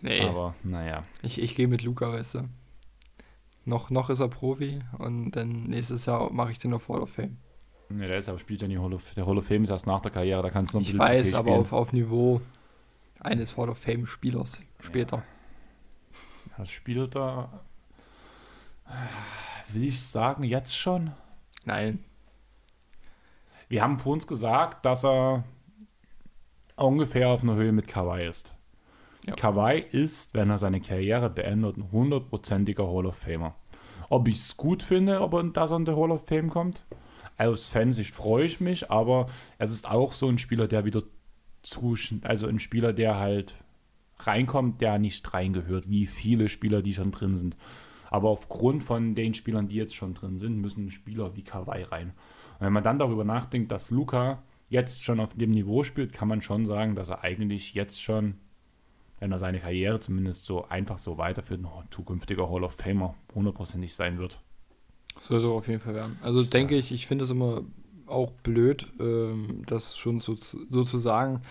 Nee. 0.02 0.22
Aber 0.22 0.56
naja. 0.64 1.04
Ich, 1.22 1.42
ich 1.42 1.56
gehe 1.56 1.68
mit 1.68 1.84
Luca, 1.84 2.12
weißt 2.12 2.36
du. 2.36 2.40
Noch, 3.66 3.90
noch 3.90 4.10
ist 4.10 4.20
er 4.20 4.30
Profi 4.30 4.80
und 4.98 5.32
dann 5.32 5.64
nächstes 5.64 6.06
Jahr 6.06 6.32
mache 6.32 6.52
ich 6.52 6.60
den 6.60 6.74
auf 6.74 6.90
Hall 6.90 7.02
of 7.02 7.12
Fame. 7.12 7.38
Ne, 7.90 8.08
der 8.08 8.18
ist 8.18 8.30
aber 8.30 8.40
spielt 8.40 8.62
ja 8.62 8.68
nicht 8.68 8.80
Hall 8.80 8.94
of 8.94 9.14
Der 9.16 9.26
Hall 9.26 9.38
of 9.38 9.46
Fame 9.46 9.64
ist 9.64 9.70
erst 9.70 9.88
nach 9.88 10.02
der 10.02 10.12
Karriere, 10.12 10.42
da 10.44 10.50
kannst 10.50 10.74
du 10.74 10.80
noch 10.80 10.86
ein 10.86 10.92
Ich 10.92 10.98
weiß, 10.98 11.34
aber 11.34 11.54
auf, 11.54 11.74
auf 11.74 11.92
Niveau 11.92 12.42
eines 13.20 13.58
Hall 13.58 13.70
of 13.70 13.78
Fame 13.78 14.06
Spielers 14.06 14.62
später. 14.80 15.18
Ja. 15.18 15.24
Das 16.58 16.72
spielt 16.72 17.16
da. 17.16 17.62
Will 19.70 19.84
ich 19.84 20.02
sagen, 20.02 20.44
jetzt 20.44 20.76
schon? 20.76 21.12
Nein. 21.66 22.04
Wir 23.68 23.84
haben 23.84 24.00
vor 24.00 24.14
uns 24.14 24.26
gesagt, 24.26 24.86
dass 24.86 25.06
er 25.06 25.44
ungefähr 26.76 27.30
auf 27.30 27.44
einer 27.44 27.56
Höhe 27.56 27.72
mit 27.72 27.88
Kawhi 27.88 28.28
ist. 28.28 28.56
Ja. 29.30 29.36
Kawhi 29.36 29.80
ist, 29.80 30.34
wenn 30.34 30.50
er 30.50 30.58
seine 30.58 30.82
Karriere 30.82 31.30
beendet, 31.30 31.78
ein 31.78 31.92
hundertprozentiger 31.92 32.88
Hall 32.88 33.06
of 33.06 33.16
Famer. 33.16 33.56
Ob 34.10 34.28
ich 34.28 34.38
es 34.38 34.58
gut 34.58 34.84
finde, 34.84 35.22
ob 35.22 35.34
er, 35.34 35.44
dass 35.44 35.72
er 35.72 35.78
in 35.78 35.86
der 35.86 35.96
Hall 35.96 36.12
of 36.12 36.26
Fame 36.28 36.50
kommt, 36.50 36.86
aus 37.38 37.70
Fansicht 37.70 38.14
freue 38.14 38.46
ich 38.46 38.60
mich, 38.60 38.92
aber 38.92 39.28
es 39.58 39.72
ist 39.72 39.90
auch 39.90 40.12
so 40.12 40.28
ein 40.28 40.38
Spieler, 40.38 40.68
der 40.68 40.84
wieder 40.84 41.04
zu, 41.62 41.96
also 42.24 42.48
ein 42.48 42.60
Spieler, 42.60 42.92
der 42.92 43.18
halt 43.18 43.56
reinkommt, 44.20 44.82
der 44.82 45.00
nicht 45.00 45.34
reingehört, 45.34 45.90
wie 45.90 46.06
viele 46.06 46.50
Spieler, 46.50 46.82
die 46.82 46.94
schon 46.94 47.12
drin 47.12 47.38
sind. 47.38 47.56
Aber 48.10 48.30
aufgrund 48.30 48.84
von 48.84 49.16
den 49.16 49.34
Spielern, 49.34 49.68
die 49.68 49.76
jetzt 49.76 49.96
schon 49.96 50.16
drin 50.16 50.40
sind, 50.40 50.58
müssen 50.58 50.90
Spieler 50.90 51.36
wie 51.36 51.44
Kawhi 51.44 51.84
rein. 51.84 52.14
Und 52.60 52.66
wenn 52.66 52.74
man 52.74 52.84
dann 52.84 53.00
darüber 53.00 53.24
nachdenkt, 53.24 53.72
dass 53.72 53.92
Luca 53.92 54.44
jetzt 54.68 55.04
schon 55.04 55.20
auf 55.20 55.36
dem 55.36 55.52
Niveau 55.52 55.84
spielt, 55.84 56.12
kann 56.12 56.28
man 56.28 56.42
schon 56.42 56.66
sagen, 56.66 56.96
dass 56.96 57.10
er 57.10 57.24
eigentlich 57.24 57.74
jetzt 57.74 58.02
schon, 58.02 58.36
wenn 59.20 59.32
er 59.32 59.40
seine 59.40 59.60
Karriere 59.60 60.00
zumindest 60.00 60.46
so 60.46 60.68
einfach 60.68 60.98
so 60.98 61.18
weiterführt, 61.18 61.62
noch 61.62 61.82
ein 61.82 61.88
zukünftiger 61.92 62.50
Hall 62.50 62.64
of 62.64 62.74
Famer 62.74 63.16
hundertprozentig 63.36 63.94
sein 63.96 64.18
wird. 64.18 64.42
Soll 65.20 65.42
so 65.42 65.54
auf 65.56 65.68
jeden 65.68 65.80
Fall 65.82 65.96
werden. 65.96 66.18
Also 66.22 66.42
So. 66.42 66.50
denke 66.52 66.76
ich, 66.76 66.92
ich 66.92 67.08
finde 67.08 67.26
es 67.26 67.32
immer 67.32 67.64
auch 68.08 68.32
blöd, 68.32 68.88
ähm, 69.00 69.64
das 69.68 69.98
schon 69.98 70.20
so, 70.20 70.36
so 70.36 70.84
zu 70.84 70.98
sagen, 70.98 71.42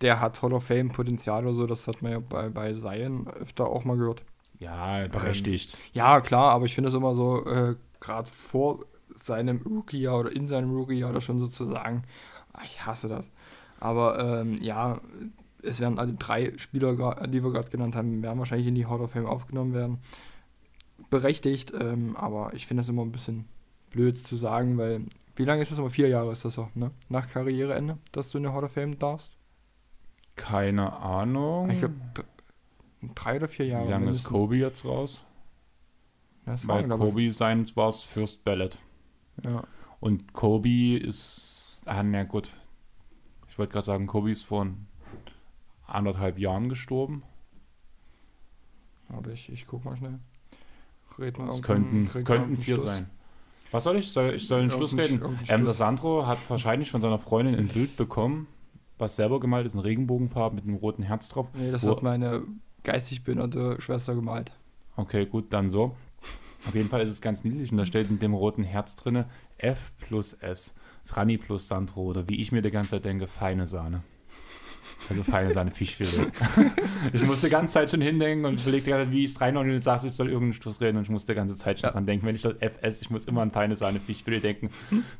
der 0.00 0.20
hat 0.20 0.42
Hall 0.42 0.52
of 0.52 0.64
Fame 0.64 0.90
Potenzial 0.90 1.44
oder 1.44 1.54
so, 1.54 1.66
das 1.66 1.86
hat 1.86 2.02
man 2.02 2.12
ja 2.12 2.18
bei, 2.18 2.48
bei 2.48 2.72
Zion 2.72 3.28
öfter 3.28 3.66
auch 3.66 3.84
mal 3.84 3.96
gehört. 3.96 4.24
Ja, 4.58 5.06
berechtigt. 5.08 5.76
Ja, 5.92 6.20
klar, 6.20 6.52
aber 6.52 6.64
ich 6.66 6.74
finde 6.74 6.88
es 6.88 6.94
immer 6.94 7.14
so, 7.14 7.44
äh, 7.46 7.76
gerade 8.00 8.28
vor 8.28 8.80
seinem 9.14 9.60
Rookie-Jahr 9.62 10.18
oder 10.20 10.32
in 10.32 10.46
seinem 10.46 10.74
Rookie-Jahr 10.74 11.12
das 11.12 11.24
schon 11.24 11.38
so 11.38 11.48
zu 11.48 11.66
sagen, 11.66 12.04
ah, 12.52 12.62
ich 12.64 12.84
hasse 12.86 13.08
das. 13.08 13.30
Aber 13.78 14.18
ähm, 14.18 14.58
ja, 14.62 15.00
es 15.62 15.80
werden 15.80 15.98
alle 15.98 16.14
drei 16.14 16.52
Spieler, 16.58 16.94
die 17.26 17.42
wir 17.42 17.52
gerade 17.52 17.70
genannt 17.70 17.96
haben, 17.96 18.22
werden 18.22 18.38
wahrscheinlich 18.38 18.66
in 18.68 18.74
die 18.74 18.86
Hall 18.86 19.00
of 19.00 19.12
Fame 19.12 19.26
aufgenommen 19.26 19.74
werden. 19.74 19.98
Berechtigt, 21.10 21.72
ähm, 21.78 22.16
aber 22.16 22.52
ich 22.54 22.66
finde 22.66 22.82
es 22.82 22.88
immer 22.88 23.02
ein 23.02 23.12
bisschen 23.12 23.46
blöd 23.90 24.18
zu 24.18 24.36
sagen, 24.36 24.78
weil 24.78 25.02
wie 25.36 25.44
lange 25.44 25.62
ist 25.62 25.70
das 25.70 25.78
aber? 25.78 25.90
Vier 25.90 26.08
Jahre 26.08 26.32
ist 26.32 26.44
das 26.44 26.58
auch, 26.58 26.74
ne? 26.74 26.90
Nach 27.08 27.28
Karriereende, 27.28 27.98
dass 28.12 28.30
du 28.30 28.38
in 28.38 28.44
der 28.44 28.52
Hall 28.52 28.64
of 28.64 28.72
Fame 28.72 28.98
darfst? 28.98 29.32
Keine 30.36 30.92
Ahnung. 30.92 31.70
Ich 31.70 31.78
glaube, 31.78 31.94
drei 33.14 33.36
oder 33.36 33.48
vier 33.48 33.66
Jahre. 33.66 33.86
Wie 33.86 33.90
lange 33.90 34.10
ist. 34.10 34.24
Kobe 34.24 34.56
jetzt 34.56 34.84
raus? 34.84 35.24
Das 36.44 36.66
Weil 36.66 36.84
ich, 36.84 36.90
Kobe 36.90 37.32
sein 37.32 37.66
war 37.76 37.88
es 37.88 38.02
First 38.02 38.44
Ballot. 38.44 38.76
Ja. 39.42 39.64
Und 40.00 40.32
Kobe 40.32 40.98
ist, 40.98 41.82
ah, 41.86 42.02
na 42.02 42.24
gut. 42.24 42.50
Ich 43.48 43.58
wollte 43.58 43.72
gerade 43.72 43.86
sagen, 43.86 44.06
Kobe 44.06 44.32
ist 44.32 44.44
vor 44.44 44.66
anderthalb 45.92 46.38
Jahren 46.38 46.68
gestorben. 46.68 47.22
Aber 49.08 49.30
ich, 49.30 49.50
ich 49.52 49.66
guck 49.66 49.84
mal 49.84 49.96
schnell. 49.96 50.18
Red 51.18 51.38
mal 51.38 51.50
Es 51.50 51.62
könnten, 51.62 52.08
könnten 52.24 52.56
vier 52.56 52.76
Schluss. 52.76 52.86
sein. 52.86 53.10
Was 53.70 53.84
soll 53.84 53.96
ich? 53.96 54.10
Soll, 54.10 54.34
ich 54.34 54.46
soll 54.46 54.60
einen 54.60 54.70
Schluss 54.70 54.96
reden? 54.96 55.22
Ähm, 55.48 55.64
der. 55.64 55.74
Sandro 55.74 56.26
hat 56.26 56.38
wahrscheinlich 56.48 56.90
von 56.90 57.00
seiner 57.00 57.18
Freundin 57.18 57.54
ein 57.54 57.68
Bild 57.68 57.96
bekommen, 57.96 58.46
was 58.98 59.16
selber 59.16 59.40
gemalt 59.40 59.66
ist, 59.66 59.74
in 59.74 59.80
Regenbogenfarben 59.80 60.56
mit 60.56 60.64
einem 60.64 60.76
roten 60.76 61.02
Herz 61.02 61.28
drauf. 61.28 61.48
Nee, 61.54 61.70
das 61.70 61.84
hat 61.86 62.02
meine 62.02 62.42
geistig 62.82 63.24
behinderte 63.24 63.80
Schwester 63.80 64.14
gemalt. 64.14 64.52
Okay, 64.96 65.26
gut, 65.26 65.52
dann 65.52 65.70
so. 65.70 65.96
Auf 66.66 66.74
jeden 66.74 66.88
Fall 66.88 67.00
ist 67.00 67.10
es 67.10 67.20
ganz 67.20 67.44
niedlich 67.44 67.72
und 67.72 67.78
da 67.78 67.86
steht 67.86 68.08
in 68.08 68.18
dem 68.18 68.34
roten 68.34 68.62
Herz 68.62 68.94
drinne 68.94 69.26
F 69.58 69.92
plus 69.98 70.34
S, 70.34 70.76
Franny 71.04 71.36
plus 71.38 71.66
Sandro 71.66 72.02
oder 72.02 72.28
wie 72.28 72.36
ich 72.40 72.52
mir 72.52 72.62
die 72.62 72.70
ganze 72.70 72.90
Zeit 72.92 73.04
denke, 73.04 73.26
feine 73.26 73.66
Sahne. 73.66 74.02
Also 75.08 75.22
feine 75.22 75.52
Sahne 75.52 75.70
Fischfilet. 75.72 76.30
ich 77.12 77.24
musste 77.26 77.46
die 77.48 77.52
ganze 77.52 77.74
Zeit 77.74 77.90
schon 77.90 78.00
hindenken 78.00 78.44
und 78.46 78.60
überlegte 78.62 78.90
gerade, 78.90 79.10
wie 79.10 79.24
ich 79.24 79.30
es 79.30 79.40
reinhauen 79.40 79.68
und 79.68 79.74
du 79.76 79.82
sagst, 79.82 80.04
ich 80.04 80.12
soll 80.12 80.28
irgendeinen 80.28 80.54
Schluss 80.54 80.80
reden 80.80 80.96
und 80.98 81.02
ich 81.04 81.10
musste 81.10 81.32
die 81.32 81.36
ganze 81.36 81.56
Zeit 81.56 81.80
schon 81.80 81.88
Ja. 81.88 81.92
dran 81.92 82.06
denken. 82.06 82.26
Wenn 82.26 82.34
ich 82.34 82.42
das 82.42 82.54
FS, 82.60 83.02
ich 83.02 83.10
muss 83.10 83.24
immer 83.26 83.42
an 83.42 83.50
feine 83.50 83.76
Sahne 83.76 83.98
Fischfilet 84.00 84.40
denken, 84.42 84.70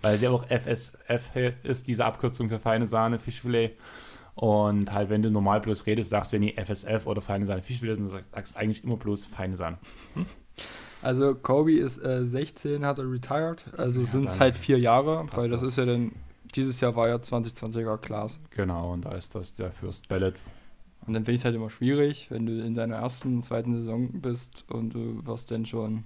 weil 0.00 0.16
ja 0.20 0.30
auch 0.30 0.44
FSF 0.48 1.30
ist, 1.64 1.88
diese 1.88 2.04
Abkürzung 2.04 2.48
für 2.48 2.59
feine 2.59 2.86
Sahne 2.88 3.18
Fischfilet. 3.18 3.72
Und 4.34 4.92
halt, 4.92 5.10
wenn 5.10 5.20
du 5.22 5.30
normal 5.30 5.60
bloß 5.60 5.84
redest, 5.86 6.09
sagst 6.10 6.32
du 6.32 6.36
ja 6.36 6.40
nie 6.40 6.54
FSF 6.56 7.04
oder 7.06 7.20
feine 7.20 7.44
Sahne 7.44 7.62
Fischfilet, 7.62 7.96
sondern 7.96 8.12
sagst, 8.14 8.30
sagst 8.30 8.56
eigentlich 8.56 8.82
immer 8.84 8.96
bloß 8.96 9.26
feine 9.26 9.56
Sahne. 9.56 9.76
Also 11.02 11.34
Kobe 11.34 11.72
ist 11.78 11.98
äh, 11.98 12.24
16, 12.24 12.86
hat 12.86 12.98
er 12.98 13.10
retired. 13.10 13.64
Also 13.76 14.00
Ja, 14.02 14.06
sind 14.06 14.26
es 14.28 14.38
halt 14.40 14.56
vier 14.56 14.78
Jahre, 14.78 15.26
weil 15.34 15.50
das, 15.50 15.60
das. 15.60 15.70
ist 15.70 15.76
ja 15.76 15.84
dann, 15.84 16.12
dieses 16.54 16.80
Jahr 16.80 16.96
war 16.96 17.08
ja 17.08 17.16
2020er 17.16 17.98
Class. 17.98 18.40
Genau, 18.50 18.92
und 18.92 19.04
da 19.04 19.12
ist 19.12 19.34
das 19.34 19.54
der 19.54 19.72
First 19.72 20.08
Ballot. 20.08 20.34
Und 21.06 21.14
dann 21.14 21.24
finde 21.24 21.32
ich 21.32 21.40
es 21.40 21.44
halt 21.44 21.56
immer 21.56 21.70
schwierig, 21.70 22.30
wenn 22.30 22.46
du 22.46 22.64
in 22.64 22.74
deiner 22.74 22.96
ersten, 22.96 23.42
zweiten 23.42 23.74
Saison 23.74 24.20
bist 24.20 24.64
und 24.70 24.94
du 24.94 25.24
wirst 25.26 25.50
dann 25.50 25.66
schon 25.66 26.04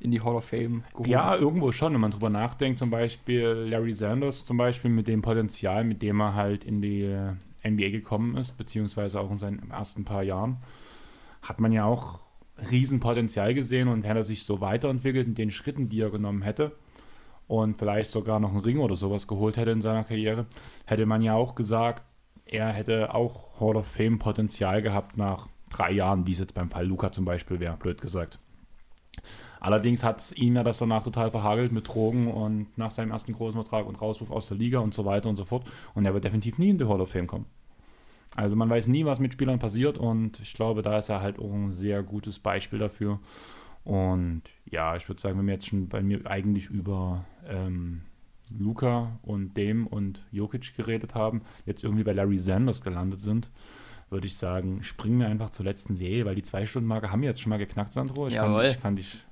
in 0.00 0.10
die 0.10 0.20
Hall 0.20 0.34
of 0.34 0.46
Fame 0.46 0.82
geholt. 0.92 1.08
Ja, 1.08 1.36
irgendwo 1.36 1.72
schon, 1.72 1.92
wenn 1.92 2.00
man 2.00 2.10
drüber 2.10 2.30
nachdenkt, 2.30 2.78
zum 2.78 2.90
Beispiel 2.90 3.44
Larry 3.44 3.92
Sanders 3.92 4.44
zum 4.44 4.56
Beispiel 4.56 4.90
mit 4.90 5.06
dem 5.06 5.22
Potenzial, 5.22 5.84
mit 5.84 6.02
dem 6.02 6.20
er 6.20 6.34
halt 6.34 6.64
in 6.64 6.80
die 6.80 7.02
äh, 7.02 7.34
NBA 7.68 7.90
gekommen 7.90 8.36
ist, 8.36 8.56
beziehungsweise 8.56 9.20
auch 9.20 9.30
in 9.30 9.38
seinen 9.38 9.70
ersten 9.70 10.04
paar 10.04 10.22
Jahren, 10.22 10.56
hat 11.42 11.60
man 11.60 11.70
ja 11.70 11.84
auch 11.84 12.20
Riesenpotenzial 12.70 13.54
gesehen 13.54 13.88
und 13.88 14.02
hätte 14.04 14.20
er 14.20 14.24
sich 14.24 14.44
so 14.44 14.60
weiterentwickelt 14.60 15.26
in 15.26 15.34
den 15.34 15.50
Schritten, 15.50 15.88
die 15.88 16.00
er 16.00 16.10
genommen 16.10 16.42
hätte 16.42 16.72
und 17.50 17.76
vielleicht 17.76 18.12
sogar 18.12 18.38
noch 18.38 18.50
einen 18.50 18.60
Ring 18.60 18.78
oder 18.78 18.96
sowas 18.96 19.26
geholt 19.26 19.56
hätte 19.56 19.72
in 19.72 19.80
seiner 19.80 20.04
Karriere, 20.04 20.46
hätte 20.86 21.04
man 21.04 21.20
ja 21.20 21.34
auch 21.34 21.56
gesagt, 21.56 22.04
er 22.46 22.68
hätte 22.68 23.12
auch 23.12 23.60
Hall 23.60 23.74
of 23.74 23.88
Fame 23.88 24.20
Potenzial 24.20 24.82
gehabt 24.82 25.16
nach 25.16 25.48
drei 25.68 25.90
Jahren, 25.90 26.28
wie 26.28 26.30
es 26.30 26.38
jetzt 26.38 26.54
beim 26.54 26.70
Fall 26.70 26.86
Luca 26.86 27.10
zum 27.10 27.24
Beispiel 27.24 27.58
wäre, 27.58 27.76
blöd 27.76 28.00
gesagt. 28.00 28.38
Allerdings 29.58 30.04
hat 30.04 30.32
ihn 30.36 30.54
ja 30.54 30.62
das 30.62 30.78
danach 30.78 31.02
total 31.02 31.32
verhagelt 31.32 31.72
mit 31.72 31.88
Drogen 31.88 32.28
und 32.28 32.68
nach 32.78 32.92
seinem 32.92 33.10
ersten 33.10 33.32
großen 33.32 33.60
Vertrag 33.60 33.84
und 33.84 34.00
Rauswurf 34.00 34.30
aus 34.30 34.46
der 34.46 34.56
Liga 34.56 34.78
und 34.78 34.94
so 34.94 35.04
weiter 35.04 35.28
und 35.28 35.34
so 35.34 35.44
fort. 35.44 35.68
Und 35.94 36.06
er 36.06 36.14
wird 36.14 36.22
definitiv 36.22 36.56
nie 36.56 36.70
in 36.70 36.78
die 36.78 36.86
Hall 36.86 37.00
of 37.00 37.10
Fame 37.10 37.26
kommen. 37.26 37.46
Also 38.36 38.54
man 38.54 38.70
weiß 38.70 38.86
nie, 38.86 39.04
was 39.06 39.18
mit 39.18 39.32
Spielern 39.32 39.58
passiert 39.58 39.98
und 39.98 40.38
ich 40.38 40.54
glaube, 40.54 40.82
da 40.82 40.98
ist 40.98 41.08
er 41.08 41.20
halt 41.20 41.40
auch 41.40 41.52
ein 41.52 41.72
sehr 41.72 42.04
gutes 42.04 42.38
Beispiel 42.38 42.78
dafür. 42.78 43.18
Und 43.84 44.42
ja, 44.66 44.94
ich 44.96 45.08
würde 45.08 45.20
sagen, 45.20 45.38
wenn 45.38 45.46
wir 45.46 45.54
jetzt 45.54 45.66
schon 45.66 45.88
bei 45.88 46.02
mir 46.02 46.24
eigentlich 46.26 46.68
über 46.68 47.24
ähm, 47.50 48.02
Luca 48.58 49.18
und 49.22 49.56
Dem 49.56 49.86
und 49.86 50.24
Jokic 50.32 50.74
geredet 50.76 51.14
haben, 51.14 51.42
jetzt 51.66 51.84
irgendwie 51.84 52.04
bei 52.04 52.12
Larry 52.12 52.38
Sanders 52.38 52.82
gelandet 52.82 53.20
sind, 53.20 53.50
würde 54.08 54.26
ich 54.26 54.36
sagen, 54.36 54.82
springen 54.82 55.20
wir 55.20 55.28
einfach 55.28 55.50
zur 55.50 55.64
letzten 55.64 55.94
Serie, 55.94 56.24
weil 56.24 56.34
die 56.34 56.42
Zwei-Stunden-Marke 56.42 57.12
haben 57.12 57.22
wir 57.22 57.28
jetzt 57.28 57.40
schon 57.40 57.50
mal 57.50 57.58
geknackt, 57.58 57.92
Sandro. 57.92 58.26
Ich 58.26 58.34
kann, 58.34 58.64
ich 58.64 58.80
kann 58.80 58.96
dich 58.96 59.24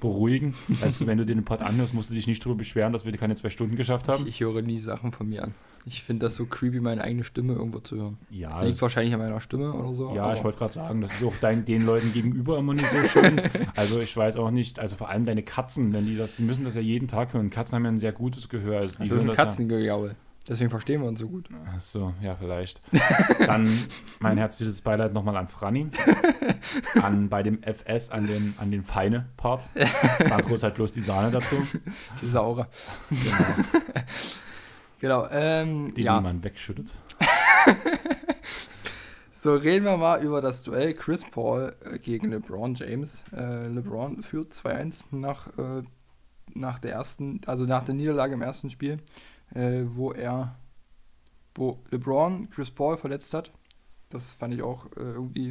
beruhigen. 0.00 0.54
Weißt 0.68 1.00
du, 1.00 1.06
wenn 1.06 1.18
du 1.18 1.26
den 1.26 1.44
Pod 1.44 1.62
anhörst, 1.62 1.94
musst 1.94 2.10
du 2.10 2.14
dich 2.14 2.26
nicht 2.26 2.42
darüber 2.44 2.58
beschweren, 2.58 2.92
dass 2.92 3.04
wir 3.04 3.12
keine 3.16 3.36
zwei 3.36 3.50
Stunden 3.50 3.76
geschafft 3.76 4.08
haben. 4.08 4.24
Ich, 4.24 4.36
ich 4.36 4.40
höre 4.40 4.62
nie 4.62 4.80
Sachen 4.80 5.12
von 5.12 5.28
mir 5.28 5.44
an. 5.44 5.54
Ich 5.86 6.02
finde 6.02 6.22
das 6.24 6.34
so 6.36 6.46
creepy, 6.46 6.80
meine 6.80 7.02
eigene 7.04 7.24
Stimme 7.24 7.52
irgendwo 7.52 7.78
zu 7.78 7.96
hören. 7.96 8.18
Ja, 8.30 8.62
Liegt 8.62 8.80
wahrscheinlich 8.80 9.12
an 9.12 9.20
meiner 9.20 9.40
Stimme 9.40 9.72
oder 9.72 9.92
so. 9.92 10.14
ja 10.14 10.32
ich 10.32 10.42
wollte 10.42 10.58
gerade 10.58 10.72
sagen, 10.72 11.02
das 11.02 11.12
ist 11.12 11.24
auch 11.24 11.34
dein, 11.40 11.64
den 11.66 11.84
Leuten 11.84 12.12
gegenüber 12.12 12.58
immer 12.58 12.74
nicht 12.74 12.88
so 12.90 13.08
schön. 13.08 13.40
Also 13.76 14.00
ich 14.00 14.16
weiß 14.16 14.36
auch 14.36 14.50
nicht, 14.50 14.78
also 14.78 14.96
vor 14.96 15.08
allem 15.10 15.26
deine 15.26 15.42
Katzen, 15.42 15.92
wenn 15.92 16.06
die 16.06 16.16
das, 16.16 16.36
die 16.36 16.42
müssen 16.42 16.64
das 16.64 16.74
ja 16.74 16.80
jeden 16.80 17.08
Tag 17.08 17.34
hören. 17.34 17.50
Katzen 17.50 17.76
haben 17.76 17.84
ja 17.84 17.90
ein 17.90 17.98
sehr 17.98 18.12
gutes 18.12 18.48
Gehör. 18.48 18.80
Also 18.80 18.96
die 18.98 19.08
Das 19.08 19.22
ist 19.22 19.28
ein 19.28 19.34
Katzengejaul. 19.34 20.14
Deswegen 20.46 20.68
verstehen 20.68 21.00
wir 21.00 21.08
uns 21.08 21.20
so 21.20 21.28
gut. 21.28 21.48
Ach 21.74 21.80
so, 21.80 22.12
ja, 22.20 22.36
vielleicht. 22.36 22.82
Dann 23.46 23.66
mein 24.20 24.36
herzliches 24.36 24.82
Beileid 24.82 25.14
nochmal 25.14 25.36
an 25.38 25.48
Franny. 25.48 25.88
An 27.02 27.28
bei 27.30 27.42
dem 27.42 27.62
FS, 27.62 28.10
an 28.10 28.26
den, 28.26 28.54
an 28.58 28.70
den 28.70 28.82
Feine-Part. 28.82 29.64
Sandro 30.28 30.54
ist 30.54 30.62
halt 30.62 30.74
bloß 30.74 30.92
die 30.92 31.00
Sahne 31.00 31.30
dazu. 31.30 31.56
Die 32.20 32.26
Saure. 32.26 32.68
Genau, 33.10 33.44
Genau. 35.04 35.28
Ähm, 35.30 35.92
die, 35.92 36.04
ja. 36.04 36.16
die 36.16 36.22
man 36.22 36.42
wegschüttet. 36.42 36.96
So, 39.42 39.54
reden 39.54 39.84
wir 39.84 39.98
mal 39.98 40.24
über 40.24 40.40
das 40.40 40.62
Duell 40.62 40.94
Chris 40.94 41.22
Paul 41.30 41.76
äh, 41.84 41.98
gegen 41.98 42.30
LeBron 42.30 42.74
James. 42.76 43.24
Äh, 43.30 43.68
LeBron 43.68 44.22
führt 44.22 44.54
2-1 44.54 45.04
nach, 45.10 45.48
äh, 45.58 45.82
nach 46.54 46.78
der 46.78 46.92
ersten, 46.92 47.42
also 47.44 47.66
nach 47.66 47.84
der 47.84 47.94
Niederlage 47.94 48.32
im 48.32 48.40
ersten 48.40 48.70
Spiel, 48.70 48.96
äh, 49.54 49.82
wo 49.84 50.12
er, 50.12 50.56
wo 51.54 51.78
LeBron 51.90 52.48
Chris 52.48 52.70
Paul 52.70 52.96
verletzt 52.96 53.34
hat. 53.34 53.52
Das 54.08 54.32
fand 54.32 54.54
ich 54.54 54.62
auch 54.62 54.86
äh, 54.96 55.00
irgendwie, 55.00 55.50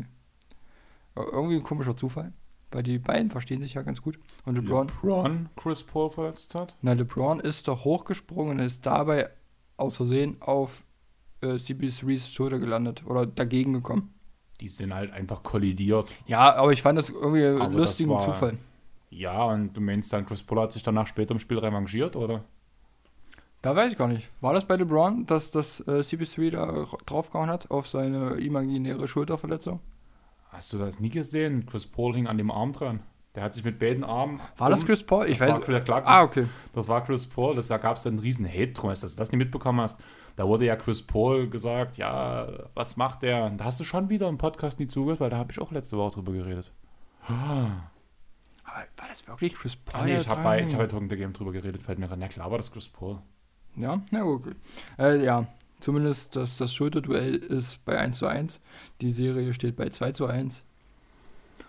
äh, 1.16 1.22
irgendwie 1.32 1.58
ein 1.58 1.64
komischer 1.64 1.96
Zufall, 1.96 2.34
weil 2.72 2.82
die 2.82 2.98
beiden 2.98 3.30
verstehen 3.30 3.62
sich 3.62 3.76
ja 3.76 3.84
ganz 3.84 4.02
gut. 4.02 4.18
Und 4.46 4.56
LeBron, 4.56 4.88
LeBron 4.88 5.50
Chris 5.56 5.84
Paul 5.84 6.10
verletzt 6.10 6.56
hat. 6.56 6.76
na, 6.82 6.94
LeBron 6.94 7.40
ist 7.40 7.68
doch 7.68 7.86
hochgesprungen 7.86 8.60
und 8.60 8.66
ist 8.66 8.88
dabei 8.88 9.30
aus 9.84 9.98
Versehen 9.98 10.38
auf 10.42 10.84
äh, 11.42 11.48
CB3s 11.56 12.34
Schulter 12.34 12.60
gelandet 12.60 13.04
oder 13.06 13.26
dagegen 13.26 13.74
gekommen. 13.74 14.14
Die 14.62 14.68
sind 14.70 14.94
halt 14.94 15.12
einfach 15.12 15.44
kollidiert. 15.44 16.16
Ja, 16.26 16.54
aber 16.56 16.72
ich 16.72 16.82
fand 16.82 16.98
das 16.98 17.10
irgendwie 17.10 17.46
einen 17.46 17.74
lustigen 17.74 18.12
war- 18.12 18.20
Zufall. 18.20 18.58
Ja, 19.10 19.44
und 19.46 19.74
du 19.74 19.82
meinst 19.82 20.12
dann, 20.12 20.26
Chris 20.26 20.42
Paul 20.42 20.62
hat 20.62 20.72
sich 20.72 20.82
danach 20.82 21.06
später 21.06 21.34
im 21.34 21.40
Spiel 21.40 21.60
revanchiert, 21.60 22.16
oder? 22.16 22.44
Da 23.62 23.76
weiß 23.76 23.92
ich 23.92 23.98
gar 23.98 24.08
nicht. 24.08 24.30
War 24.42 24.54
das 24.54 24.66
bei 24.66 24.76
LeBron, 24.76 25.26
dass 25.26 25.52
das 25.52 25.80
äh, 25.82 26.00
CP3 26.00 26.50
da 26.52 26.86
draufgehauen 27.06 27.50
hat 27.50 27.70
auf 27.72 27.88
seine 27.88 28.32
imaginäre 28.40 29.08
Schulterverletzung? 29.08 29.80
Hast 30.50 30.74
du 30.74 30.78
das 30.78 31.00
nie 31.00 31.10
gesehen? 31.10 31.66
Chris 31.66 31.86
Paul 31.86 32.16
hing 32.16 32.28
an 32.28 32.38
dem 32.38 32.52
Arm 32.52 32.74
dran. 32.74 33.02
Der 33.36 33.44
hat 33.44 33.54
sich 33.56 33.64
mit 33.64 33.80
beiden 33.80 34.04
Armen. 34.04 34.40
War 34.58 34.70
das 34.70 34.82
um- 34.82 34.86
Chris 34.86 35.04
Paul? 35.04 35.26
Ich 35.30 35.40
das 35.40 35.62
weiß. 35.62 35.68
War, 35.68 35.80
klar, 35.82 36.04
ah, 36.06 36.24
okay. 36.24 36.46
Das 36.74 36.88
war 36.88 37.04
Chris 37.04 37.26
Paul, 37.28 37.56
das, 37.56 37.68
da 37.68 37.78
gab 37.78 37.98
es 37.98 38.04
dann 38.04 38.14
einen 38.14 38.20
riesen 38.20 38.48
Hate 38.48 38.74
drum, 38.74 38.90
dass 38.92 39.02
du 39.02 39.08
das 39.08 39.32
nicht 39.32 39.40
mitbekommen 39.40 39.82
hast. 39.82 40.00
Da 40.36 40.48
wurde 40.48 40.66
ja 40.66 40.76
Chris 40.76 41.02
Paul 41.02 41.50
gesagt, 41.50 41.98
ja, 41.98 42.48
was 42.74 42.96
macht 42.96 43.24
der? 43.24 43.46
Und 43.46 43.58
Da 43.58 43.66
hast 43.66 43.80
du 43.80 43.84
schon 43.84 44.10
wieder 44.10 44.28
im 44.30 44.38
Podcast 44.38 44.80
nie 44.80 44.88
zugehört, 44.88 45.20
weil 45.20 45.30
da 45.30 45.38
habe 45.38 45.52
ich 45.52 45.60
auch 45.60 45.72
letzte 45.72 45.98
Woche 45.98 46.16
drüber 46.16 46.32
geredet. 46.34 46.72
war 47.28 49.08
das 49.08 49.28
wirklich 49.28 49.56
Chris 49.56 49.76
Paul? 49.76 50.02
Ah, 50.02 50.04
nee, 50.06 50.12
der 50.12 50.22
ich 50.22 50.28
habe 50.28 50.44
bei, 50.44 50.62
ich 50.64 50.74
hab 50.74 50.80
bei 50.80 50.88
Talking 50.88 51.10
the 51.10 51.16
Game 51.18 51.34
drüber 51.34 51.52
geredet, 51.52 51.82
fällt 51.84 52.00
mir 52.00 52.08
gerade. 52.08 52.20
Na 52.22 52.28
klar 52.28 52.50
war 52.52 52.58
das 52.58 52.72
Chris 52.72 52.88
Paul. 52.90 53.20
Ja, 53.76 54.02
na 54.12 54.24
okay. 54.26 54.54
Äh, 55.00 55.24
ja, 55.24 55.48
zumindest 55.80 56.36
das, 56.36 56.58
das 56.58 56.74
Schulterduell 56.74 57.36
ist 57.36 57.84
bei 57.86 57.98
1 57.98 58.18
zu 58.18 58.28
1. 58.28 58.62
Die 59.02 59.12
Serie 59.12 59.54
steht 59.54 59.76
bei 59.76 59.90
2 59.90 60.12
zu 60.12 60.28
1, 60.28 60.64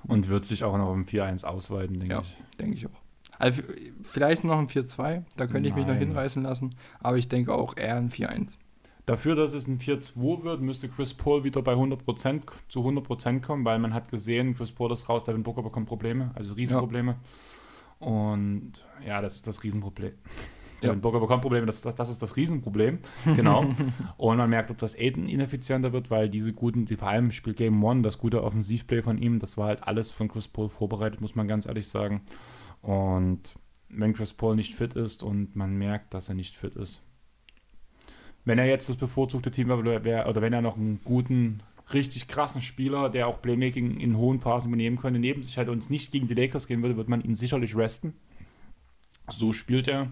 Und 0.06 0.28
wird 0.28 0.44
sich 0.44 0.64
auch 0.64 0.76
noch 0.76 0.90
um 0.92 1.04
4-1 1.04 1.44
ausweiten, 1.44 1.98
denke 1.98 2.14
Ja. 2.14 2.20
ich. 2.22 2.36
denke 2.58 2.74
ich 2.76 2.86
auch. 2.86 3.00
Also 3.38 3.62
vielleicht 4.02 4.44
noch 4.44 4.58
ein 4.58 4.68
4-2, 4.68 5.24
da 5.36 5.46
könnte 5.46 5.68
ich 5.68 5.74
mich 5.74 5.86
noch 5.86 5.92
Nein. 5.94 5.98
hinreißen 6.08 6.42
lassen, 6.42 6.70
aber 7.00 7.16
ich 7.18 7.28
denke 7.28 7.52
auch 7.54 7.76
eher 7.76 7.96
ein 7.96 8.10
4-1. 8.10 8.58
Dafür, 9.06 9.34
dass 9.34 9.52
es 9.54 9.66
ein 9.66 9.80
4-2 9.80 10.44
wird, 10.44 10.60
müsste 10.62 10.88
Chris 10.88 11.12
Paul 11.14 11.42
wieder 11.44 11.60
bei 11.60 11.74
100% 11.74 12.46
k- 12.46 12.54
zu 12.68 12.80
100% 12.80 13.40
kommen, 13.42 13.64
weil 13.64 13.78
man 13.78 13.92
hat 13.92 14.08
gesehen, 14.10 14.54
Chris 14.54 14.72
Paul 14.72 14.92
ist 14.92 15.08
raus, 15.08 15.24
Devin 15.24 15.42
Booker 15.42 15.62
bekommt 15.62 15.86
Probleme, 15.88 16.30
also 16.34 16.54
Riesenprobleme. 16.54 17.16
Und 17.98 18.72
ja, 19.06 19.20
das 19.20 19.36
ist 19.36 19.46
das 19.46 19.62
Riesenproblem. 19.62 20.12
Ja. 20.84 20.90
Devin 20.90 21.00
Booker 21.00 21.20
bekommt 21.20 21.42
Probleme, 21.42 21.66
das, 21.66 21.82
das, 21.82 21.94
das 21.94 22.10
ist 22.10 22.22
das 22.22 22.36
Riesenproblem. 22.36 22.98
Genau. 23.36 23.64
Und 24.16 24.36
man 24.36 24.50
merkt, 24.50 24.70
ob 24.70 24.78
das 24.78 24.96
Aiden 24.96 25.28
ineffizienter 25.28 25.92
wird, 25.92 26.10
weil 26.10 26.28
diese 26.28 26.52
guten, 26.52 26.84
die 26.86 26.96
vor 26.96 27.08
allem 27.08 27.26
im 27.26 27.30
Spiel 27.30 27.54
Game 27.54 27.82
One, 27.82 28.02
das 28.02 28.18
gute 28.18 28.42
Offensivplay 28.42 29.02
von 29.02 29.18
ihm, 29.18 29.38
das 29.38 29.56
war 29.56 29.68
halt 29.68 29.82
alles 29.82 30.12
von 30.12 30.28
Chris 30.28 30.48
Paul 30.48 30.68
vorbereitet, 30.68 31.20
muss 31.20 31.34
man 31.34 31.48
ganz 31.48 31.66
ehrlich 31.66 31.88
sagen. 31.88 32.22
Und 32.82 33.54
wenn 33.88 34.12
Chris 34.12 34.32
Paul 34.32 34.56
nicht 34.56 34.74
fit 34.74 34.94
ist 34.94 35.22
und 35.22 35.56
man 35.56 35.76
merkt, 35.76 36.14
dass 36.14 36.28
er 36.28 36.34
nicht 36.34 36.56
fit 36.56 36.74
ist, 36.76 37.02
wenn 38.44 38.58
er 38.58 38.66
jetzt 38.66 38.88
das 38.88 38.96
bevorzugte 38.96 39.50
Team 39.50 39.68
wäre, 39.68 40.04
wär, 40.04 40.28
oder 40.28 40.42
wenn 40.42 40.52
er 40.52 40.60
noch 40.60 40.76
einen 40.76 41.00
guten, 41.02 41.62
richtig 41.92 42.28
krassen 42.28 42.62
Spieler, 42.62 43.10
der 43.10 43.26
auch 43.28 43.42
Playmaking 43.42 43.98
in 43.98 44.16
hohen 44.16 44.40
Phasen 44.40 44.68
übernehmen 44.68 44.96
könnte, 44.96 45.20
neben 45.20 45.42
sich 45.42 45.58
hat 45.58 45.68
und 45.68 45.78
es 45.78 45.90
nicht 45.90 46.12
gegen 46.12 46.28
die 46.28 46.34
Lakers 46.34 46.66
gehen 46.66 46.82
würde, 46.82 46.96
wird 46.96 47.08
man 47.08 47.22
ihn 47.22 47.36
sicherlich 47.36 47.76
resten. 47.76 48.14
So 49.30 49.52
spielt 49.52 49.88
er. 49.88 50.10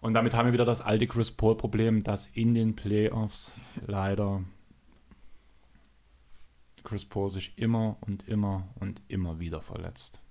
Und 0.00 0.14
damit 0.14 0.34
haben 0.34 0.46
wir 0.46 0.52
wieder 0.52 0.64
das 0.64 0.80
alte 0.80 1.06
Chris 1.06 1.30
Paul-Problem, 1.30 2.02
dass 2.02 2.26
in 2.26 2.54
den 2.54 2.74
Playoffs 2.74 3.56
leider 3.86 4.42
Chris 6.84 7.04
Paul 7.04 7.30
sich 7.30 7.58
immer 7.58 7.96
und 8.00 8.26
immer 8.26 8.68
und 8.76 9.02
immer 9.08 9.38
wieder 9.38 9.60
verletzt. 9.60 10.22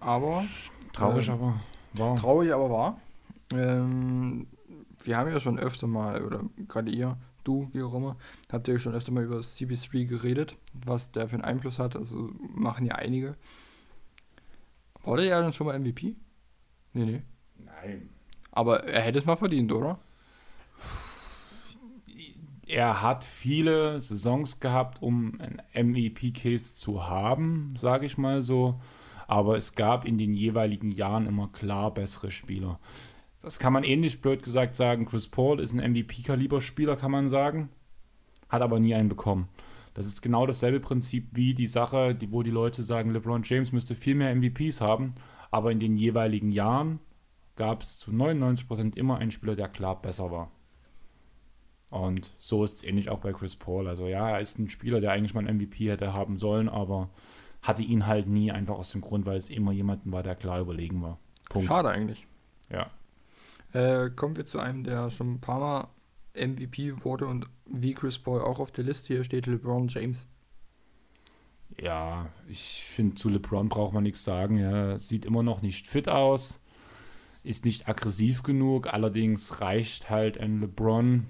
Aber 0.00 0.44
Traurig, 0.92 1.28
Ähm, 1.28 1.34
aber 1.34 1.60
wahr. 1.94 2.16
traurig, 2.16 2.52
aber 2.52 2.70
wahr. 2.70 3.00
Ähm, 3.54 4.46
wir 5.04 5.16
haben 5.16 5.30
ja 5.30 5.40
schon 5.40 5.58
öfter 5.58 5.86
mal, 5.86 6.24
oder 6.24 6.42
gerade 6.68 6.90
ihr, 6.90 7.16
du, 7.44 7.68
wie 7.72 7.82
auch 7.82 7.94
immer, 7.94 8.16
habt 8.50 8.66
ihr 8.68 8.78
schon 8.78 8.94
öfter 8.94 9.12
mal 9.12 9.24
über 9.24 9.38
CP3 9.38 10.06
geredet, 10.06 10.56
was 10.84 11.12
der 11.12 11.28
für 11.28 11.36
einen 11.36 11.44
Einfluss 11.44 11.78
hat. 11.78 11.96
Also 11.96 12.30
machen 12.40 12.84
ja 12.84 12.96
einige. 12.96 13.36
Wurde 15.02 15.26
er 15.26 15.40
dann 15.40 15.52
schon 15.52 15.66
mal 15.68 15.78
MVP? 15.78 16.16
Nee, 16.92 17.04
nee. 17.04 17.22
Nein. 17.58 18.10
Aber 18.50 18.84
er 18.84 19.02
hätte 19.02 19.18
es 19.18 19.24
mal 19.24 19.36
verdient, 19.36 19.72
oder? 19.72 19.98
er 22.72 23.02
hat 23.02 23.24
viele 23.24 24.00
Saisons 24.00 24.58
gehabt, 24.58 25.02
um 25.02 25.38
einen 25.40 25.60
MVP-Case 25.74 26.74
zu 26.74 27.06
haben, 27.06 27.74
sage 27.76 28.06
ich 28.06 28.16
mal 28.16 28.42
so. 28.42 28.80
Aber 29.26 29.56
es 29.56 29.74
gab 29.74 30.04
in 30.04 30.18
den 30.18 30.34
jeweiligen 30.34 30.90
Jahren 30.90 31.26
immer 31.26 31.48
klar 31.48 31.92
bessere 31.92 32.30
Spieler. 32.30 32.78
Das 33.40 33.58
kann 33.58 33.72
man 33.72 33.84
ähnlich 33.84 34.20
blöd 34.20 34.42
gesagt 34.42 34.76
sagen. 34.76 35.04
Chris 35.06 35.28
Paul 35.28 35.60
ist 35.60 35.72
ein 35.72 35.92
MVP-Kaliber-Spieler, 35.92 36.96
kann 36.96 37.10
man 37.10 37.28
sagen. 37.28 37.68
Hat 38.48 38.62
aber 38.62 38.80
nie 38.80 38.94
einen 38.94 39.08
bekommen. 39.08 39.48
Das 39.94 40.06
ist 40.06 40.22
genau 40.22 40.46
dasselbe 40.46 40.80
Prinzip 40.80 41.28
wie 41.32 41.54
die 41.54 41.66
Sache, 41.66 42.14
die, 42.14 42.32
wo 42.32 42.42
die 42.42 42.50
Leute 42.50 42.82
sagen, 42.82 43.10
LeBron 43.10 43.42
James 43.44 43.72
müsste 43.72 43.94
viel 43.94 44.14
mehr 44.14 44.34
MVPs 44.34 44.80
haben. 44.80 45.12
Aber 45.52 45.70
in 45.70 45.78
den 45.78 45.96
jeweiligen 45.96 46.50
Jahren 46.50 46.98
gab 47.54 47.82
es 47.82 48.00
zu 48.00 48.10
99% 48.10 48.96
immer 48.96 49.18
einen 49.18 49.30
Spieler, 49.30 49.54
der 49.54 49.68
klar 49.68 50.02
besser 50.02 50.32
war. 50.32 50.50
Und 51.90 52.34
so 52.38 52.64
ist 52.64 52.78
es 52.78 52.84
ähnlich 52.84 53.10
auch 53.10 53.18
bei 53.18 53.32
Chris 53.32 53.54
Paul. 53.54 53.86
Also 53.86 54.08
ja, 54.08 54.30
er 54.30 54.40
ist 54.40 54.58
ein 54.58 54.70
Spieler, 54.70 55.00
der 55.00 55.12
eigentlich 55.12 55.34
mal 55.34 55.46
einen 55.46 55.58
MVP 55.58 55.90
hätte 55.90 56.14
haben 56.14 56.38
sollen, 56.38 56.70
aber 56.70 57.10
hatte 57.60 57.82
ihn 57.82 58.06
halt 58.06 58.26
nie, 58.26 58.50
einfach 58.50 58.76
aus 58.76 58.92
dem 58.92 59.02
Grund, 59.02 59.26
weil 59.26 59.36
es 59.36 59.50
immer 59.50 59.72
jemanden 59.72 60.10
war, 60.10 60.22
der 60.22 60.34
klar 60.34 60.60
überlegen 60.60 61.02
war. 61.02 61.18
Punkt. 61.50 61.68
Schade 61.68 61.90
eigentlich. 61.90 62.26
Ja. 62.70 62.90
Äh, 63.74 64.10
kommen 64.10 64.36
wir 64.36 64.46
zu 64.46 64.58
einem, 64.58 64.84
der 64.84 65.10
schon 65.10 65.34
ein 65.34 65.40
paar 65.40 65.60
Mal 65.60 65.88
MVP 66.34 67.04
wurde 67.04 67.26
und 67.26 67.46
wie 67.66 67.92
Chris 67.92 68.18
Paul 68.18 68.40
auch 68.40 68.58
auf 68.58 68.72
der 68.72 68.84
Liste 68.84 69.08
hier 69.08 69.24
steht, 69.24 69.46
LeBron 69.46 69.88
James. 69.88 70.26
Ja, 71.80 72.28
ich 72.48 72.84
finde, 72.84 73.14
zu 73.14 73.28
LeBron 73.28 73.68
braucht 73.68 73.92
man 73.92 74.02
nichts 74.02 74.24
sagen. 74.24 74.58
Er 74.58 74.98
sieht 74.98 75.24
immer 75.24 75.42
noch 75.42 75.62
nicht 75.62 75.86
fit 75.86 76.08
aus, 76.08 76.60
ist 77.44 77.64
nicht 77.64 77.88
aggressiv 77.88 78.42
genug. 78.42 78.92
Allerdings 78.92 79.60
reicht 79.60 80.10
halt 80.10 80.38
ein 80.38 80.60
LeBron 80.60 81.26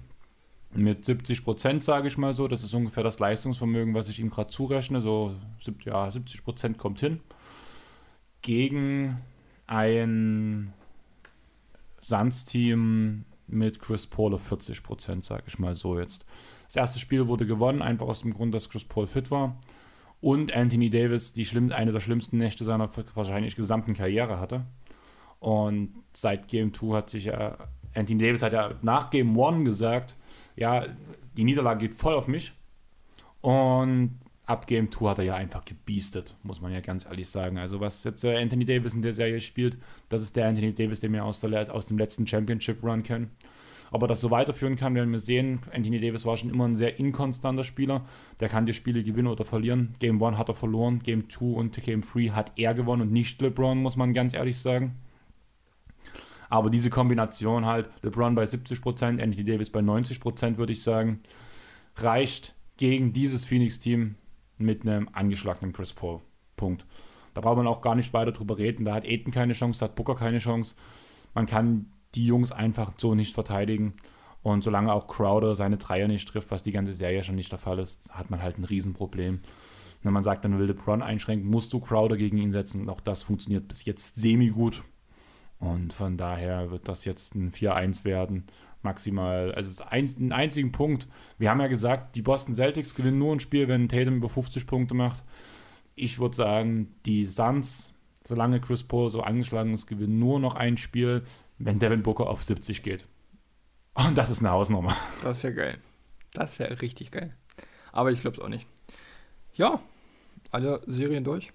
mit 0.75 1.05
70 1.05 1.43
Prozent, 1.43 1.83
sage 1.83 2.07
ich 2.07 2.17
mal 2.17 2.33
so. 2.33 2.47
Das 2.47 2.63
ist 2.63 2.73
ungefähr 2.73 3.03
das 3.03 3.19
Leistungsvermögen, 3.19 3.93
was 3.93 4.09
ich 4.09 4.19
ihm 4.19 4.29
gerade 4.29 4.49
zurechne. 4.49 5.01
So 5.01 5.35
ja, 5.85 6.09
70 6.11 6.43
Prozent 6.43 6.77
kommt 6.77 6.99
hin. 6.99 7.21
Gegen 8.41 9.21
ein 9.67 10.73
Suns-Team 12.01 13.23
mit 13.47 13.79
Chris 13.79 14.07
Paul 14.07 14.33
auf 14.33 14.43
40 14.43 14.83
Prozent, 14.83 15.23
sage 15.23 15.43
ich 15.47 15.59
mal 15.59 15.75
so 15.75 15.97
jetzt. 15.97 16.25
Das 16.65 16.75
erste 16.75 16.99
Spiel 16.99 17.27
wurde 17.27 17.45
gewonnen, 17.45 17.81
einfach 17.81 18.07
aus 18.07 18.21
dem 18.21 18.33
Grund, 18.33 18.53
dass 18.53 18.69
Chris 18.69 18.83
Paul 18.83 19.07
fit 19.07 19.31
war 19.31 19.57
und 20.23 20.53
Anthony 20.53 20.89
Davis 20.89 21.33
die 21.33 21.43
schlimm, 21.43 21.73
eine 21.73 21.91
der 21.91 21.99
schlimmsten 21.99 22.37
Nächte 22.37 22.63
seiner 22.63 22.89
wahrscheinlich 23.13 23.57
gesamten 23.57 23.93
Karriere 23.93 24.39
hatte. 24.39 24.65
Und 25.41 25.93
seit 26.13 26.47
Game 26.47 26.73
2 26.73 26.95
hat 26.95 27.09
sich 27.09 27.25
ja, 27.25 27.57
Anthony 27.93 28.23
Davis 28.23 28.41
hat 28.41 28.53
ja 28.53 28.71
nach 28.81 29.09
Game 29.09 29.37
1 29.37 29.65
gesagt, 29.65 30.15
ja, 30.55 30.85
die 31.35 31.43
Niederlage 31.43 31.89
geht 31.89 31.99
voll 31.99 32.13
auf 32.13 32.29
mich. 32.29 32.53
Und 33.41 34.17
ab 34.45 34.65
Game 34.65 34.89
2 34.89 35.09
hat 35.09 35.19
er 35.19 35.25
ja 35.25 35.35
einfach 35.35 35.65
gebiestet, 35.65 36.37
muss 36.41 36.61
man 36.61 36.71
ja 36.71 36.79
ganz 36.79 37.05
ehrlich 37.05 37.27
sagen. 37.27 37.57
Also 37.57 37.81
was 37.81 38.05
jetzt 38.05 38.23
äh, 38.23 38.41
Anthony 38.41 38.63
Davis 38.63 38.93
in 38.93 39.01
der 39.01 39.11
Serie 39.11 39.41
spielt, 39.41 39.77
das 40.07 40.21
ist 40.21 40.37
der 40.37 40.47
Anthony 40.47 40.73
Davis, 40.73 41.01
den 41.01 41.11
wir 41.11 41.25
aus, 41.25 41.41
der, 41.41 41.75
aus 41.75 41.87
dem 41.87 41.97
letzten 41.97 42.25
Championship 42.25 42.81
Run 42.81 43.03
kennen. 43.03 43.31
Ob 43.93 44.01
er 44.01 44.07
das 44.07 44.21
so 44.21 44.31
weiterführen 44.31 44.75
kann, 44.75 44.95
werden 44.95 45.11
wir 45.11 45.19
sehen. 45.19 45.59
Anthony 45.71 46.01
Davis 46.01 46.25
war 46.25 46.35
schon 46.35 46.49
immer 46.49 46.67
ein 46.67 46.73
sehr 46.73 46.97
inkonstanter 46.97 47.63
Spieler. 47.63 48.03
Der 48.39 48.49
kann 48.49 48.65
die 48.65 48.73
Spiele 48.73 49.03
gewinnen 49.03 49.27
oder 49.27 49.45
verlieren. 49.45 49.93
Game 49.99 50.21
1 50.21 50.35
hat 50.35 50.49
er 50.49 50.55
verloren, 50.55 51.03
Game 51.03 51.29
2 51.29 51.45
und 51.45 51.75
Game 51.79 52.01
3 52.01 52.29
hat 52.29 52.53
er 52.55 52.73
gewonnen 52.73 53.03
und 53.03 53.11
nicht 53.11 53.39
LeBron, 53.39 53.77
muss 53.77 53.95
man 53.95 54.15
ganz 54.15 54.33
ehrlich 54.33 54.57
sagen. 54.57 54.95
Aber 56.49 56.71
diese 56.71 56.89
Kombination 56.89 57.67
halt, 57.67 57.87
LeBron 58.01 58.33
bei 58.33 58.45
70%, 58.45 59.21
Anthony 59.21 59.43
Davis 59.43 59.69
bei 59.69 59.81
90%, 59.81 60.57
würde 60.57 60.73
ich 60.73 60.81
sagen, 60.81 61.21
reicht 61.97 62.55
gegen 62.77 63.13
dieses 63.13 63.45
Phoenix-Team 63.45 64.15
mit 64.57 64.87
einem 64.87 65.07
angeschlagenen 65.13 65.71
Chris 65.71 65.93
Paul. 65.93 66.21
Punkt. 66.55 66.87
Da 67.35 67.41
braucht 67.41 67.57
man 67.57 67.67
auch 67.67 67.83
gar 67.83 67.93
nicht 67.93 68.11
weiter 68.11 68.31
drüber 68.31 68.57
reden. 68.57 68.85
Da 68.85 68.95
hat 68.95 69.05
Aiden 69.05 69.31
keine 69.31 69.53
Chance, 69.53 69.81
da 69.81 69.85
hat 69.85 69.95
Booker 69.95 70.15
keine 70.15 70.39
Chance. 70.39 70.73
Man 71.35 71.45
kann 71.45 71.92
die 72.15 72.25
Jungs 72.25 72.51
einfach 72.51 72.93
so 72.97 73.15
nicht 73.15 73.33
verteidigen. 73.33 73.93
Und 74.41 74.63
solange 74.63 74.91
auch 74.91 75.07
Crowder 75.07 75.55
seine 75.55 75.77
Dreier 75.77 76.07
nicht 76.07 76.27
trifft, 76.27 76.51
was 76.51 76.63
die 76.63 76.73
ganze 76.73 76.93
Serie 76.93 77.23
schon 77.23 77.35
nicht 77.35 77.51
der 77.51 77.59
Fall 77.59 77.79
ist, 77.79 78.13
hat 78.13 78.29
man 78.29 78.41
halt 78.41 78.57
ein 78.57 78.65
Riesenproblem. 78.65 79.39
Wenn 80.03 80.13
man 80.13 80.23
sagt, 80.23 80.43
dann 80.43 80.59
will 80.59 80.67
LeBron 80.67 81.01
einschränken, 81.01 81.49
musst 81.49 81.71
du 81.71 81.79
Crowder 81.79 82.17
gegen 82.17 82.37
ihn 82.37 82.51
setzen. 82.51 82.81
Und 82.81 82.89
auch 82.89 82.99
das 82.99 83.23
funktioniert 83.23 83.69
bis 83.69 83.85
jetzt 83.85 84.17
semi-gut. 84.17 84.83
Und 85.59 85.93
von 85.93 86.17
daher 86.17 86.71
wird 86.71 86.89
das 86.89 87.05
jetzt 87.05 87.35
ein 87.35 87.53
4-1 87.53 88.03
werden. 88.03 88.43
Maximal, 88.81 89.53
also 89.53 89.69
es 89.69 89.75
ist 89.75 89.81
ein, 89.81 90.13
ein 90.19 90.31
einzigen 90.33 90.73
Punkt. 90.73 91.07
Wir 91.37 91.49
haben 91.49 91.61
ja 91.61 91.67
gesagt, 91.67 92.17
die 92.17 92.21
Boston 92.21 92.53
Celtics 92.53 92.95
gewinnen 92.95 93.17
nur 93.17 93.33
ein 93.33 93.39
Spiel, 93.39 93.69
wenn 93.69 93.87
Tatum 93.87 94.17
über 94.17 94.27
50 94.27 94.67
Punkte 94.67 94.93
macht. 94.93 95.23
Ich 95.95 96.19
würde 96.19 96.35
sagen, 96.35 96.93
die 97.05 97.23
Suns, 97.23 97.93
solange 98.25 98.59
Chris 98.59 98.83
Paul 98.83 99.09
so 99.09 99.21
angeschlagen 99.21 99.73
ist, 99.73 99.87
gewinnen 99.87 100.19
nur 100.19 100.37
noch 100.41 100.55
ein 100.55 100.75
Spiel, 100.75 101.23
wenn 101.57 101.79
Devin 101.79 102.03
Booker 102.03 102.29
auf 102.29 102.43
70 102.43 102.83
geht. 102.83 103.05
Und 103.93 104.17
das 104.17 104.29
ist 104.29 104.39
eine 104.39 104.51
Hausnummer. 104.51 104.95
Das 105.23 105.43
wäre 105.43 105.53
geil. 105.53 105.77
Das 106.33 106.57
wäre 106.59 106.81
richtig 106.81 107.11
geil. 107.11 107.31
Aber 107.91 108.11
ich 108.11 108.21
glaube 108.21 108.37
es 108.37 108.43
auch 108.43 108.49
nicht. 108.49 108.65
Ja, 109.53 109.79
alle 110.51 110.81
Serien 110.87 111.23
durch. 111.23 111.51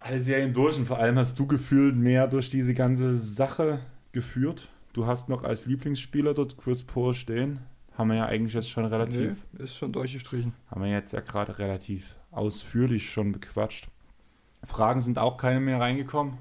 Alle 0.00 0.20
Serien 0.20 0.52
durch 0.52 0.76
und 0.76 0.86
vor 0.86 0.98
allem 0.98 1.18
hast 1.18 1.38
du 1.38 1.46
gefühlt 1.46 1.96
mehr 1.96 2.28
durch 2.28 2.50
diese 2.50 2.74
ganze 2.74 3.16
Sache 3.18 3.80
geführt. 4.12 4.68
Du 4.92 5.06
hast 5.06 5.28
noch 5.28 5.44
als 5.44 5.66
Lieblingsspieler 5.66 6.34
dort 6.34 6.58
Chris 6.58 6.82
Paul 6.82 7.14
stehen. 7.14 7.60
Haben 7.96 8.10
wir 8.10 8.16
ja 8.16 8.26
eigentlich 8.26 8.54
jetzt 8.54 8.70
schon 8.70 8.84
relativ, 8.84 9.36
Nee, 9.52 9.64
ist 9.64 9.74
schon 9.74 9.92
durchgestrichen. 9.92 10.52
haben 10.70 10.82
wir 10.82 10.90
jetzt 10.90 11.12
ja 11.12 11.20
gerade 11.20 11.58
relativ 11.58 12.14
ausführlich 12.30 13.10
schon 13.10 13.32
bequatscht. 13.32 13.88
Fragen 14.62 15.00
sind 15.00 15.18
auch 15.18 15.36
keine 15.36 15.60
mehr 15.60 15.80
reingekommen. 15.80 16.38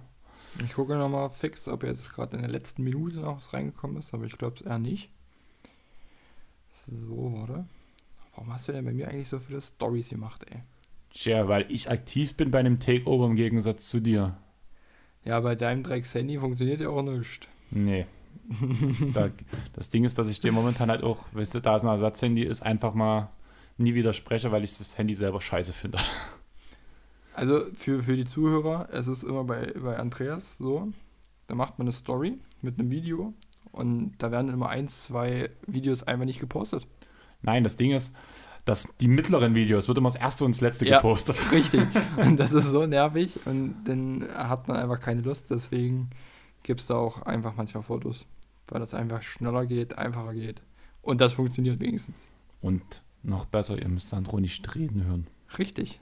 Ich 0.63 0.73
gucke 0.73 0.95
nochmal 0.95 1.29
fix, 1.29 1.67
ob 1.67 1.83
jetzt 1.83 2.13
gerade 2.13 2.35
in 2.35 2.41
der 2.41 2.51
letzten 2.51 2.83
Minute 2.83 3.19
noch 3.19 3.37
was 3.37 3.53
reingekommen 3.53 3.97
ist, 3.97 4.13
aber 4.13 4.25
ich 4.25 4.37
glaube 4.37 4.57
es 4.59 4.61
eher 4.61 4.79
nicht. 4.79 5.09
So, 6.87 7.33
warte. 7.35 7.65
Warum 8.35 8.53
hast 8.53 8.67
du 8.67 8.71
denn 8.71 8.85
bei 8.85 8.93
mir 8.93 9.07
eigentlich 9.07 9.29
so 9.29 9.39
viele 9.39 9.61
Stories 9.61 10.09
gemacht, 10.09 10.45
ey? 10.49 10.61
Tja, 11.11 11.47
weil 11.47 11.65
ich 11.69 11.89
aktiv 11.89 12.35
bin 12.35 12.51
bei 12.51 12.59
einem 12.59 12.79
Takeover 12.79 13.25
im 13.25 13.35
Gegensatz 13.35 13.89
zu 13.89 13.99
dir. 13.99 14.37
Ja, 15.25 15.39
bei 15.39 15.55
deinem 15.55 15.83
Drecks-Handy 15.83 16.39
funktioniert 16.39 16.81
ja 16.81 16.89
auch 16.89 17.01
nicht. 17.01 17.47
Nee. 17.71 18.05
da, 19.13 19.29
das 19.73 19.89
Ding 19.89 20.05
ist, 20.05 20.17
dass 20.17 20.29
ich 20.29 20.39
dir 20.39 20.51
momentan 20.51 20.89
halt 20.89 21.03
auch, 21.03 21.25
weißt 21.33 21.55
du, 21.55 21.59
da 21.59 21.75
es 21.75 21.83
ein 21.83 21.89
Ersatzhandy 21.89 22.43
ist, 22.43 22.61
einfach 22.61 22.93
mal 22.93 23.29
nie 23.77 23.93
widerspreche, 23.93 24.51
weil 24.51 24.63
ich 24.63 24.77
das 24.77 24.97
Handy 24.97 25.13
selber 25.13 25.41
scheiße 25.41 25.73
finde. 25.73 25.99
Also 27.37 27.65
für, 27.75 28.01
für 28.01 28.15
die 28.15 28.25
Zuhörer, 28.25 28.89
es 28.91 29.07
ist 29.07 29.21
immer 29.21 29.43
bei, 29.43 29.71
bei 29.79 29.99
Andreas 29.99 30.57
so, 30.57 30.91
da 31.45 31.53
macht 31.53 31.77
man 31.77 31.85
eine 31.85 31.91
Story 31.91 32.39
mit 32.63 32.79
einem 32.79 32.89
Video 32.89 33.31
und 33.71 34.15
da 34.17 34.31
werden 34.31 34.51
immer 34.51 34.69
ein, 34.69 34.87
zwei 34.87 35.51
Videos 35.67 36.01
einfach 36.01 36.25
nicht 36.25 36.39
gepostet. 36.39 36.87
Nein, 37.43 37.63
das 37.63 37.75
Ding 37.75 37.91
ist, 37.91 38.15
dass 38.65 38.87
die 38.97 39.07
mittleren 39.07 39.53
Videos 39.53 39.87
wird 39.87 39.99
immer 39.99 40.09
das 40.09 40.19
erste 40.19 40.45
und 40.45 40.55
das 40.55 40.61
letzte 40.61 40.87
ja, 40.87 40.97
gepostet. 40.97 41.39
Richtig. 41.51 41.81
Und 42.17 42.39
das 42.39 42.53
ist 42.53 42.71
so 42.71 42.87
nervig 42.87 43.39
und 43.45 43.83
dann 43.85 44.27
hat 44.33 44.67
man 44.67 44.75
einfach 44.75 44.99
keine 44.99 45.21
Lust. 45.21 45.51
Deswegen 45.51 46.09
gibt 46.63 46.79
es 46.79 46.87
da 46.87 46.95
auch 46.95 47.21
einfach 47.21 47.55
manchmal 47.55 47.83
Fotos, 47.83 48.25
weil 48.67 48.79
das 48.79 48.95
einfach 48.95 49.21
schneller 49.21 49.67
geht, 49.67 49.95
einfacher 49.95 50.33
geht. 50.33 50.63
Und 51.03 51.21
das 51.21 51.33
funktioniert 51.33 51.79
wenigstens. 51.79 52.17
Und 52.61 53.03
noch 53.21 53.45
besser, 53.45 53.79
ihr 53.79 53.89
müsst 53.89 54.09
Sandro 54.09 54.39
nicht 54.39 54.75
reden 54.75 55.05
hören. 55.05 55.27
Richtig. 55.59 56.01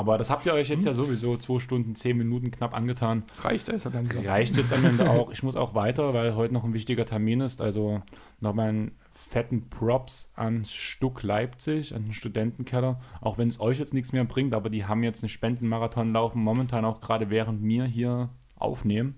Aber 0.00 0.16
das 0.16 0.30
habt 0.30 0.46
ihr 0.46 0.54
euch 0.54 0.70
jetzt 0.70 0.84
hm. 0.84 0.86
ja 0.86 0.94
sowieso 0.94 1.36
zwei 1.36 1.58
Stunden, 1.58 1.94
zehn 1.94 2.16
Minuten 2.16 2.50
knapp 2.50 2.72
angetan. 2.72 3.22
Reicht 3.42 3.68
also 3.68 3.90
langsam. 3.90 4.24
Reicht 4.24 4.56
jetzt 4.56 4.72
am 4.72 4.82
Ende 4.82 5.10
auch. 5.10 5.30
Ich 5.30 5.42
muss 5.42 5.56
auch 5.56 5.74
weiter, 5.74 6.14
weil 6.14 6.36
heute 6.36 6.54
noch 6.54 6.64
ein 6.64 6.72
wichtiger 6.72 7.04
Termin 7.04 7.42
ist. 7.42 7.60
Also 7.60 8.00
nochmal 8.40 8.70
einen 8.70 8.92
fetten 9.10 9.68
Props 9.68 10.30
an 10.34 10.64
Stuck 10.64 11.22
Leipzig, 11.22 11.94
an 11.94 12.04
den 12.04 12.12
Studentenkeller. 12.14 12.98
Auch 13.20 13.36
wenn 13.36 13.48
es 13.48 13.60
euch 13.60 13.78
jetzt 13.78 13.92
nichts 13.92 14.14
mehr 14.14 14.24
bringt, 14.24 14.54
aber 14.54 14.70
die 14.70 14.86
haben 14.86 15.02
jetzt 15.02 15.22
einen 15.22 15.28
Spendenmarathon 15.28 16.14
laufen, 16.14 16.42
momentan 16.42 16.86
auch 16.86 17.02
gerade 17.02 17.28
während 17.28 17.62
wir 17.62 17.84
hier 17.84 18.30
aufnehmen. 18.56 19.16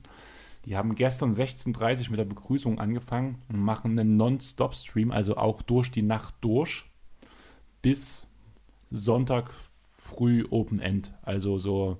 Die 0.64 0.76
haben 0.76 0.96
gestern 0.96 1.30
16.30 1.30 2.06
Uhr 2.06 2.10
mit 2.10 2.18
der 2.18 2.24
Begrüßung 2.24 2.80
angefangen 2.80 3.40
und 3.48 3.60
machen 3.60 3.96
einen 3.96 4.16
Non-Stop-Stream, 4.16 5.12
also 5.12 5.36
auch 5.36 5.62
durch 5.62 5.92
die 5.92 6.02
Nacht 6.02 6.34
durch, 6.40 6.86
bis 7.82 8.26
Sonntag 8.90 9.52
früh 10.12 10.44
Open 10.50 10.80
End. 10.80 11.12
Also 11.22 11.58
so 11.58 11.98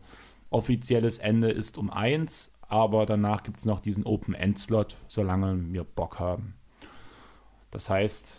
offizielles 0.51 1.19
Ende 1.19 1.51
ist 1.51 1.79
um 1.79 1.91
1, 1.91 2.59
aber 2.69 3.07
danach 3.07 3.43
gibt 3.43 3.59
es 3.59 3.65
noch 3.65 3.81
diesen 3.81 4.05
Open 4.05 4.35
End 4.35 4.59
Slot, 4.59 4.97
solange 5.09 5.73
wir 5.73 5.85
Bock 5.85 6.19
haben. 6.19 6.55
Das 7.71 7.89
heißt, 7.89 8.39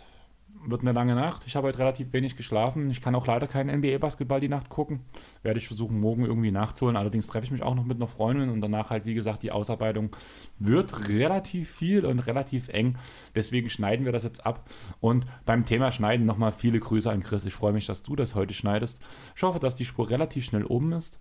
wird 0.66 0.82
eine 0.82 0.92
lange 0.92 1.14
Nacht. 1.14 1.42
Ich 1.46 1.56
habe 1.56 1.68
heute 1.68 1.78
relativ 1.78 2.12
wenig 2.12 2.36
geschlafen. 2.36 2.90
Ich 2.90 3.00
kann 3.00 3.14
auch 3.14 3.26
leider 3.26 3.46
keinen 3.46 3.80
NBA-Basketball 3.80 4.40
die 4.40 4.48
Nacht 4.48 4.68
gucken. 4.68 5.00
Werde 5.42 5.58
ich 5.58 5.66
versuchen, 5.66 6.00
morgen 6.00 6.24
irgendwie 6.24 6.50
nachzuholen. 6.50 6.96
Allerdings 6.96 7.26
treffe 7.26 7.44
ich 7.46 7.50
mich 7.50 7.62
auch 7.62 7.74
noch 7.74 7.84
mit 7.84 7.96
einer 7.96 8.08
Freundin 8.08 8.48
und 8.48 8.60
danach 8.60 8.90
halt, 8.90 9.06
wie 9.06 9.14
gesagt, 9.14 9.42
die 9.42 9.52
Ausarbeitung 9.52 10.10
wird 10.58 11.08
relativ 11.08 11.70
viel 11.70 12.04
und 12.04 12.20
relativ 12.20 12.68
eng. 12.68 12.96
Deswegen 13.34 13.68
schneiden 13.68 14.04
wir 14.04 14.12
das 14.12 14.24
jetzt 14.24 14.44
ab. 14.46 14.68
Und 15.00 15.26
beim 15.44 15.64
Thema 15.64 15.92
Schneiden 15.92 16.26
nochmal 16.26 16.52
viele 16.52 16.80
Grüße 16.80 17.10
an 17.10 17.22
Chris. 17.22 17.44
Ich 17.44 17.54
freue 17.54 17.72
mich, 17.72 17.86
dass 17.86 18.02
du 18.02 18.16
das 18.16 18.34
heute 18.34 18.54
schneidest. 18.54 19.00
Ich 19.36 19.42
hoffe, 19.42 19.58
dass 19.58 19.76
die 19.76 19.84
Spur 19.84 20.10
relativ 20.10 20.44
schnell 20.44 20.64
oben 20.64 20.92
ist 20.92 21.20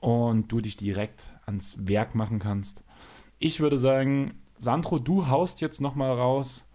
und 0.00 0.50
du 0.50 0.60
dich 0.60 0.76
direkt 0.76 1.32
ans 1.46 1.86
Werk 1.86 2.14
machen 2.14 2.38
kannst. 2.38 2.84
Ich 3.38 3.60
würde 3.60 3.78
sagen, 3.78 4.34
Sandro, 4.58 4.98
du 4.98 5.28
haust 5.28 5.60
jetzt 5.60 5.80
nochmal 5.80 6.12
raus, 6.12 6.68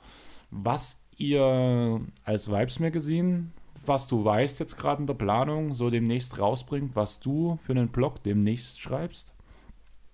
was 0.50 1.05
ihr 1.18 2.02
als 2.24 2.52
Vibes 2.52 2.80
Magazine, 2.80 3.48
was 3.86 4.08
du 4.08 4.24
weißt 4.24 4.60
jetzt 4.60 4.78
gerade 4.78 5.02
in 5.02 5.08
der 5.08 5.14
Planung, 5.14 5.74
so 5.74 5.90
demnächst 5.90 6.40
rausbringt, 6.40 6.96
was 6.96 7.20
du 7.20 7.60
für 7.64 7.74
einen 7.74 7.90
Blog 7.90 8.24
demnächst 8.24 8.80
schreibst, 8.80 9.34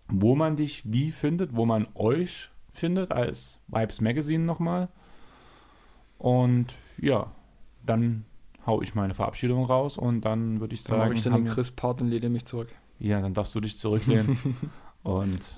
wo 0.08 0.36
man 0.36 0.56
dich 0.56 0.82
wie 0.86 1.12
findet, 1.12 1.56
wo 1.56 1.66
man 1.66 1.88
euch 1.96 2.50
findet 2.74 3.12
als 3.12 3.60
Vibes 3.68 4.02
Magazine 4.02 4.44
nochmal. 4.44 4.90
Und 6.18 6.68
ja, 6.98 7.32
dann 7.86 8.26
hau 8.66 8.82
ich 8.82 8.96
meine 8.96 9.14
Verabschiedung 9.14 9.66
raus 9.66 9.98
und 9.98 10.22
dann 10.22 10.60
würde 10.60 10.76
ich 10.76 10.84
sagen. 10.84 11.02
Dann 11.02 11.14
ich 11.14 11.24
dann 11.24 11.44
den 11.46 11.54
Chris 11.54 11.72
Part 11.72 12.02
und 12.02 12.10
lehne 12.10 12.30
mich 12.30 12.46
zurück. 12.46 12.70
Ja, 13.00 13.22
dann 13.22 13.34
darfst 13.34 13.56
du 13.56 13.60
dich 13.60 13.78
zurücklehnen. 13.78 14.38
und 15.04 15.54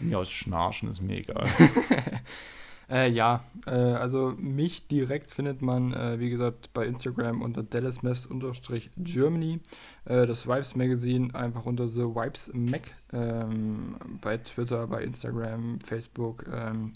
mir 0.00 0.18
aus 0.18 0.30
Schnarchen 0.30 0.88
ist 0.88 1.02
mir 1.02 1.18
egal. 1.18 1.44
Äh, 2.92 3.08
ja, 3.08 3.42
äh, 3.66 3.70
also 3.70 4.34
mich 4.36 4.86
direkt 4.86 5.32
findet 5.32 5.62
man, 5.62 5.94
äh, 5.94 6.20
wie 6.20 6.28
gesagt, 6.28 6.74
bei 6.74 6.84
Instagram 6.84 7.40
unter 7.40 7.62
dallasmess-germany. 7.62 9.60
Äh, 10.04 10.26
das 10.26 10.46
Vibes 10.46 10.76
Magazine 10.76 11.34
einfach 11.34 11.64
unter 11.64 11.88
The 11.88 12.02
Vibes 12.02 12.50
Mac. 12.52 12.90
Ähm, 13.14 13.96
bei 14.20 14.36
Twitter, 14.36 14.86
bei 14.88 15.04
Instagram, 15.04 15.80
Facebook. 15.80 16.44
Ähm, 16.52 16.92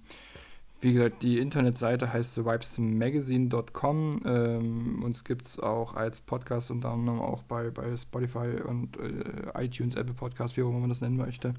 wie 0.80 0.92
gesagt, 0.92 1.22
die 1.22 1.38
Internetseite 1.38 2.12
heißt 2.12 2.34
thevibesmagazine.com. 2.34 4.20
Ähm, 4.26 5.02
uns 5.02 5.24
gibt 5.24 5.46
es 5.46 5.58
auch 5.58 5.94
als 5.94 6.20
Podcast 6.20 6.70
unter 6.70 6.90
anderem 6.90 7.22
auch 7.22 7.42
bei, 7.44 7.70
bei 7.70 7.96
Spotify 7.96 8.60
und 8.62 8.98
äh, 8.98 9.64
iTunes, 9.64 9.94
Apple 9.94 10.12
Podcast, 10.12 10.58
wie 10.58 10.62
auch 10.62 10.68
immer 10.68 10.80
man 10.80 10.90
das 10.90 11.00
nennen 11.00 11.16
möchte. 11.16 11.54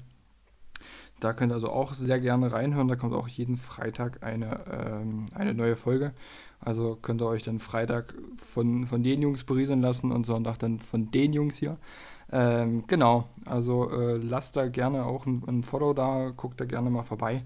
Da 1.20 1.32
könnt 1.32 1.52
ihr 1.52 1.56
also 1.56 1.70
auch 1.70 1.94
sehr 1.94 2.20
gerne 2.20 2.52
reinhören. 2.52 2.88
Da 2.88 2.96
kommt 2.96 3.14
auch 3.14 3.28
jeden 3.28 3.56
Freitag 3.56 4.22
eine, 4.22 4.60
ähm, 4.70 5.26
eine 5.34 5.54
neue 5.54 5.76
Folge. 5.76 6.12
Also 6.60 6.98
könnt 7.00 7.20
ihr 7.22 7.26
euch 7.26 7.42
dann 7.42 7.58
Freitag 7.58 8.14
von, 8.36 8.86
von 8.86 9.02
den 9.02 9.22
Jungs 9.22 9.44
berieseln 9.44 9.80
lassen 9.80 10.12
und 10.12 10.26
Sonntag 10.26 10.58
dann 10.58 10.80
von 10.80 11.10
den 11.10 11.32
Jungs 11.32 11.56
hier. 11.56 11.76
Ähm, 12.30 12.84
genau, 12.86 13.24
also 13.46 13.90
äh, 13.90 14.18
lasst 14.18 14.56
da 14.56 14.68
gerne 14.68 15.06
auch 15.06 15.24
ein, 15.24 15.42
ein 15.46 15.62
Follow 15.62 15.94
da, 15.94 16.30
guckt 16.36 16.60
da 16.60 16.66
gerne 16.66 16.90
mal 16.90 17.02
vorbei. 17.02 17.42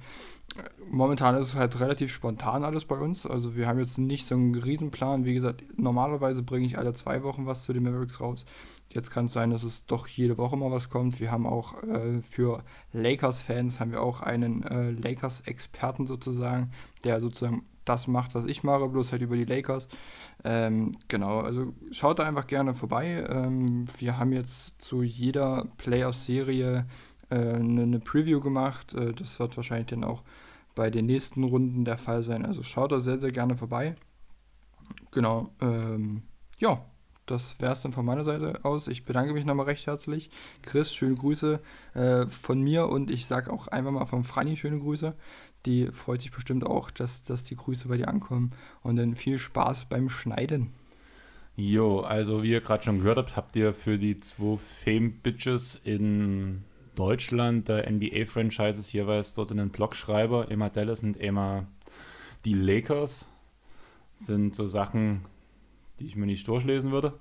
Momentan 0.90 1.36
ist 1.36 1.48
es 1.48 1.54
halt 1.54 1.78
relativ 1.80 2.12
spontan 2.12 2.64
alles 2.64 2.84
bei 2.84 2.96
uns. 2.96 3.24
Also 3.24 3.54
wir 3.54 3.66
haben 3.68 3.78
jetzt 3.78 3.96
nicht 3.98 4.26
so 4.26 4.34
einen 4.34 4.54
Riesenplan. 4.54 5.24
Wie 5.24 5.34
gesagt, 5.34 5.64
normalerweise 5.78 6.42
bringe 6.42 6.66
ich 6.66 6.78
alle 6.78 6.92
zwei 6.94 7.22
Wochen 7.22 7.46
was 7.46 7.62
zu 7.62 7.72
den 7.72 7.84
Mavericks 7.84 8.20
raus. 8.20 8.44
Jetzt 8.94 9.10
kann 9.10 9.24
es 9.24 9.32
sein, 9.32 9.50
dass 9.50 9.62
es 9.62 9.86
doch 9.86 10.06
jede 10.06 10.36
Woche 10.36 10.56
mal 10.56 10.70
was 10.70 10.90
kommt. 10.90 11.18
Wir 11.18 11.30
haben 11.30 11.46
auch 11.46 11.82
äh, 11.82 12.20
für 12.20 12.62
Lakers-Fans 12.92 13.80
haben 13.80 13.92
wir 13.92 14.02
auch 14.02 14.20
einen 14.20 14.62
äh, 14.64 14.90
Lakers-Experten 14.90 16.06
sozusagen, 16.06 16.72
der 17.04 17.20
sozusagen 17.20 17.64
das 17.84 18.06
macht, 18.06 18.34
was 18.34 18.44
ich 18.44 18.62
mache, 18.62 18.88
bloß 18.88 19.12
halt 19.12 19.22
über 19.22 19.36
die 19.36 19.44
Lakers. 19.44 19.88
Ähm, 20.44 20.92
genau, 21.08 21.40
also 21.40 21.72
schaut 21.90 22.18
da 22.18 22.24
einfach 22.24 22.46
gerne 22.46 22.74
vorbei. 22.74 23.26
Ähm, 23.28 23.86
wir 23.98 24.18
haben 24.18 24.32
jetzt 24.32 24.80
zu 24.80 25.02
jeder 25.02 25.66
Playoff-Serie 25.78 26.86
äh, 27.30 27.34
eine, 27.34 27.82
eine, 27.82 27.98
Preview 27.98 28.40
gemacht. 28.40 28.94
Äh, 28.94 29.14
das 29.14 29.38
wird 29.38 29.56
wahrscheinlich 29.56 29.88
dann 29.88 30.04
auch 30.04 30.22
bei 30.74 30.90
den 30.90 31.06
nächsten 31.06 31.44
Runden 31.44 31.84
der 31.84 31.98
Fall 31.98 32.22
sein. 32.22 32.46
Also 32.46 32.62
schaut 32.62 32.92
da 32.92 33.00
sehr, 33.00 33.18
sehr 33.18 33.32
gerne 33.32 33.56
vorbei. 33.56 33.94
Genau, 35.10 35.50
ähm, 35.60 36.22
ja, 36.58 36.84
das 37.26 37.60
wäre 37.60 37.72
es 37.72 37.82
dann 37.82 37.92
von 37.92 38.04
meiner 38.04 38.24
Seite 38.24 38.64
aus. 38.64 38.88
Ich 38.88 39.04
bedanke 39.04 39.32
mich 39.32 39.44
nochmal 39.44 39.66
recht 39.66 39.86
herzlich. 39.86 40.30
Chris, 40.62 40.92
schöne 40.92 41.14
Grüße 41.14 41.60
äh, 41.94 42.26
von 42.26 42.60
mir 42.60 42.88
und 42.88 43.10
ich 43.10 43.26
sage 43.26 43.52
auch 43.52 43.68
einfach 43.68 43.92
mal 43.92 44.06
von 44.06 44.24
Franny 44.24 44.56
schöne 44.56 44.78
Grüße. 44.78 45.14
Die 45.66 45.86
freut 45.92 46.20
sich 46.20 46.32
bestimmt 46.32 46.64
auch, 46.64 46.90
dass, 46.90 47.22
dass 47.22 47.44
die 47.44 47.56
Grüße 47.56 47.88
bei 47.88 47.96
dir 47.96 48.08
ankommen. 48.08 48.52
Und 48.82 48.96
dann 48.96 49.14
viel 49.14 49.38
Spaß 49.38 49.84
beim 49.84 50.08
Schneiden. 50.08 50.72
Jo, 51.54 52.00
also 52.00 52.42
wie 52.42 52.50
ihr 52.50 52.60
gerade 52.60 52.82
schon 52.82 52.98
gehört 52.98 53.18
habt, 53.18 53.36
habt 53.36 53.56
ihr 53.56 53.74
für 53.74 53.98
die 53.98 54.18
zwei 54.20 54.58
Fame-Bitches 54.84 55.80
in 55.84 56.64
Deutschland 56.94 57.68
der 57.68 57.90
NBA-Franchises 57.90 58.92
jeweils 58.92 59.34
dort 59.34 59.52
einen 59.52 59.70
Blogschreiber. 59.70 60.50
Emma 60.50 60.68
Dallas 60.70 61.02
und 61.02 61.20
Emma 61.20 61.66
die 62.44 62.54
Lakers. 62.54 63.26
Sind 64.14 64.54
so 64.54 64.66
Sachen, 64.66 65.24
die 65.98 66.06
ich 66.06 66.16
mir 66.16 66.26
nicht 66.26 66.46
durchlesen 66.48 66.92
würde. 66.92 67.18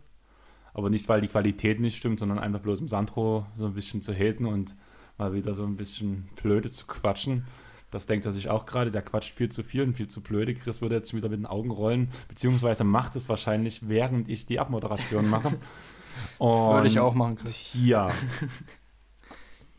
Aber 0.73 0.89
nicht, 0.89 1.09
weil 1.09 1.21
die 1.21 1.27
Qualität 1.27 1.79
nicht 1.79 1.97
stimmt, 1.97 2.19
sondern 2.19 2.39
einfach 2.39 2.61
bloß 2.61 2.81
im 2.81 2.87
Sandro 2.87 3.45
so 3.55 3.65
ein 3.65 3.73
bisschen 3.73 4.01
zu 4.01 4.13
haten 4.13 4.45
und 4.45 4.75
mal 5.17 5.33
wieder 5.33 5.53
so 5.53 5.63
ein 5.63 5.75
bisschen 5.75 6.29
blöde 6.41 6.69
zu 6.69 6.87
quatschen. 6.87 7.45
Das 7.91 8.07
denkt 8.07 8.25
er 8.25 8.31
sich 8.31 8.49
auch 8.49 8.65
gerade, 8.65 8.89
der 8.89 9.01
quatscht 9.01 9.33
viel 9.33 9.49
zu 9.49 9.63
viel 9.63 9.83
und 9.83 9.95
viel 9.95 10.07
zu 10.07 10.21
blöde. 10.21 10.55
Chris 10.55 10.81
würde 10.81 10.95
jetzt 10.95 11.13
wieder 11.13 11.27
mit 11.27 11.39
den 11.39 11.45
Augen 11.45 11.71
rollen, 11.71 12.09
beziehungsweise 12.29 12.85
macht 12.85 13.17
es 13.17 13.27
wahrscheinlich, 13.27 13.89
während 13.89 14.29
ich 14.29 14.45
die 14.45 14.59
Abmoderation 14.59 15.29
mache. 15.29 15.57
Würde 16.39 16.87
ich 16.87 16.99
auch 16.99 17.13
machen, 17.13 17.35
Chris. 17.35 17.71
Ja. 17.73 18.11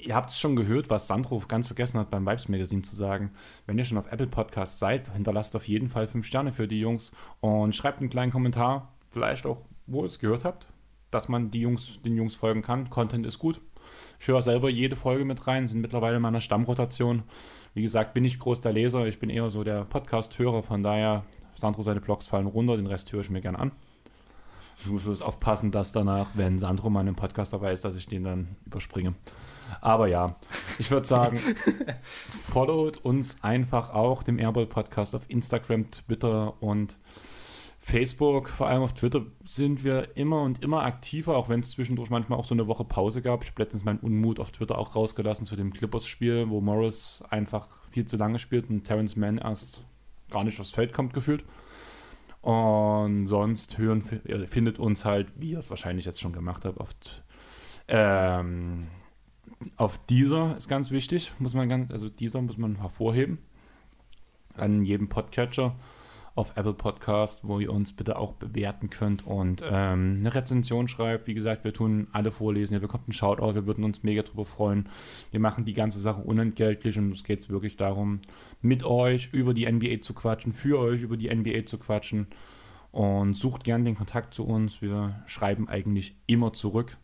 ihr 0.03 0.15
habt 0.15 0.31
es 0.31 0.39
schon 0.39 0.57
gehört, 0.57 0.91
was 0.91 1.07
Sandro 1.07 1.43
ganz 1.47 1.67
vergessen 1.67 1.99
hat 1.99 2.11
beim 2.11 2.27
Vibes 2.27 2.49
Magazine 2.49 2.83
zu 2.83 2.97
sagen. 2.97 3.31
Wenn 3.67 3.79
ihr 3.79 3.85
schon 3.85 3.99
auf 3.99 4.11
Apple 4.11 4.27
Podcast 4.27 4.79
seid, 4.79 5.13
hinterlasst 5.13 5.55
auf 5.57 5.69
jeden 5.69 5.89
Fall 5.89 6.09
fünf 6.09 6.27
Sterne 6.27 6.53
für 6.53 6.69
die 6.69 6.81
Jungs 6.81 7.13
und 7.41 7.75
schreibt 7.75 8.01
einen 8.01 8.11
kleinen 8.11 8.33
Kommentar, 8.33 8.95
vielleicht 9.11 9.47
auch, 9.47 9.65
wo 9.87 10.03
ihr 10.03 10.07
es 10.07 10.19
gehört 10.19 10.45
habt, 10.45 10.69
dass 11.11 11.29
man 11.29 11.51
die 11.51 11.61
Jungs, 11.61 12.01
den 12.03 12.17
Jungs 12.17 12.35
folgen 12.35 12.63
kann. 12.63 12.91
Content 12.91 13.27
ist 13.27 13.39
gut. 13.39 13.61
Ich 14.21 14.29
höre 14.29 14.43
selber 14.43 14.71
jede 14.71 14.97
Folge 14.97 15.25
mit 15.25 15.47
rein, 15.47 15.67
sind 15.67 15.81
mittlerweile 15.81 16.17
in 16.17 16.23
meiner 16.23 16.41
Stammrotation. 16.41 17.25
Wie 17.75 17.83
gesagt, 17.83 18.15
bin 18.15 18.25
ich 18.25 18.39
groß 18.39 18.61
der 18.61 18.73
Leser, 18.73 19.07
ich 19.07 19.19
bin 19.19 19.31
eher 19.31 19.51
so 19.51 19.65
der 19.65 19.85
Podcast-Hörer, 19.85 20.63
von 20.63 20.83
daher, 20.83 21.25
Sandro, 21.55 21.83
seine 21.83 22.01
Blogs 22.01 22.27
fallen 22.27 22.47
runter, 22.47 22.77
den 22.77 22.87
Rest 22.87 23.13
höre 23.13 23.23
ich 23.23 23.31
mir 23.31 23.41
gerne 23.41 23.59
an. 23.59 23.73
Ich 24.79 24.87
muss 24.87 25.03
bloß 25.05 25.23
aufpassen, 25.23 25.71
dass 25.71 25.93
danach, 25.93 26.29
wenn 26.35 26.59
Sandro 26.59 26.91
mal 26.91 27.01
einem 27.01 27.15
Podcast 27.15 27.53
dabei 27.53 27.73
ist, 27.73 27.85
dass 27.85 27.97
ich 27.97 28.07
den 28.07 28.25
dann 28.25 28.49
überspringe. 28.67 29.15
Aber 29.81 30.07
ja, 30.09 30.37
ich 30.79 30.91
würde 30.91 31.07
sagen, 31.07 31.39
followt 32.51 32.99
uns 32.99 33.43
einfach 33.43 33.91
auch, 33.91 34.23
dem 34.23 34.39
Airball 34.39 34.67
Podcast 34.67 35.15
auf 35.15 35.23
Instagram, 35.29 35.91
Twitter 35.91 36.63
und 36.63 36.99
Facebook, 37.79 38.49
vor 38.49 38.69
allem 38.69 38.83
auf 38.83 38.95
Twitter, 38.95 39.27
sind 39.45 39.83
wir 39.83 40.17
immer 40.17 40.43
und 40.43 40.63
immer 40.63 40.85
aktiver, 40.85 41.37
auch 41.37 41.49
wenn 41.49 41.61
es 41.61 41.73
zwischendurch 41.73 42.11
manchmal 42.11 42.39
auch 42.39 42.45
so 42.45 42.55
eine 42.55 42.69
Woche 42.69 42.85
Pause 42.85 43.23
gab. 43.23 43.43
Ich 43.43 43.51
habe 43.51 43.63
letztens 43.63 43.85
meinen 43.85 43.99
Unmut 43.99 44.39
auf 44.39 44.53
Twitter 44.53 44.79
auch 44.79 44.95
rausgelassen 44.95 45.47
zu 45.47 45.57
dem 45.57 45.73
Clippers-Spiel, 45.73 46.49
wo 46.49 46.61
Morris 46.61 47.25
einfach 47.29 47.67
viel 47.91 48.07
zu 48.07 48.17
lange 48.17 48.39
spielt 48.39 48.71
und 48.71 48.85
Terrence 48.85 49.17
Mann 49.17 49.39
erst 49.39 49.85
gar 50.31 50.45
nicht 50.45 50.61
aufs 50.61 50.71
Feld 50.71 50.93
kommt, 50.93 51.13
gefühlt. 51.13 51.45
Und 52.41 53.27
sonst 53.27 53.79
hören, 53.79 54.03
ihr 54.25 54.47
findet 54.47 54.79
uns 54.79 55.05
halt, 55.05 55.33
wie 55.37 55.51
ihr 55.51 55.59
es 55.59 55.71
wahrscheinlich 55.71 56.05
jetzt 56.05 56.21
schon 56.21 56.33
gemacht 56.33 56.65
habt, 56.65 56.79
oft. 56.79 57.25
Ähm, 57.89 58.87
auf 59.77 59.99
dieser 60.07 60.57
ist 60.57 60.69
ganz 60.69 60.91
wichtig, 60.91 61.33
muss 61.39 61.55
man 61.55 61.69
ganz, 61.69 61.91
also 61.91 62.09
dieser 62.09 62.41
muss 62.43 62.59
man 62.59 62.77
hervorheben. 62.77 63.39
An 64.57 64.85
jedem 64.85 65.09
Podcatcher 65.09 65.75
auf 66.35 66.57
Apple 66.57 66.73
Podcast, 66.73 67.47
wo 67.47 67.59
ihr 67.59 67.71
uns 67.73 67.93
bitte 67.93 68.17
auch 68.19 68.33
bewerten 68.33 68.89
könnt 68.89 69.27
und 69.27 69.63
ähm, 69.63 70.17
eine 70.21 70.35
Rezension 70.35 70.89
schreibt. 70.89 71.27
Wie 71.27 71.35
gesagt, 71.35 71.65
wir 71.65 71.75
tun 71.75 72.09
alle 72.13 72.31
vorlesen. 72.31 72.75
Ihr 72.75 72.81
bekommt 72.81 73.05
einen 73.05 73.13
Shoutout, 73.13 73.55
wir 73.55 73.67
würden 73.67 73.85
uns 73.85 74.03
mega 74.03 74.23
drüber 74.23 74.47
freuen. 74.47 74.89
Wir 75.31 75.41
machen 75.41 75.65
die 75.65 75.75
ganze 75.75 75.99
Sache 75.99 76.23
unentgeltlich 76.23 76.99
und 76.99 77.13
es 77.13 77.25
geht 77.25 77.49
wirklich 77.51 77.77
darum, 77.77 78.21
mit 78.63 78.85
euch 78.85 79.29
über 79.33 79.53
die 79.53 79.71
NBA 79.71 80.01
zu 80.01 80.15
quatschen, 80.15 80.53
für 80.53 80.79
euch 80.79 81.03
über 81.03 81.17
die 81.17 81.35
NBA 81.35 81.67
zu 81.67 81.79
quatschen. 81.79 82.29
Und 82.93 83.35
sucht 83.35 83.65
gern 83.65 83.87
den 83.87 83.97
Kontakt 83.97 84.35
zu 84.35 84.45
uns. 84.45 84.83
Wir 84.83 85.23
schreiben 85.25 85.67
eigentlich 85.67 86.15
immer 86.27 86.53
zurück. 86.53 86.99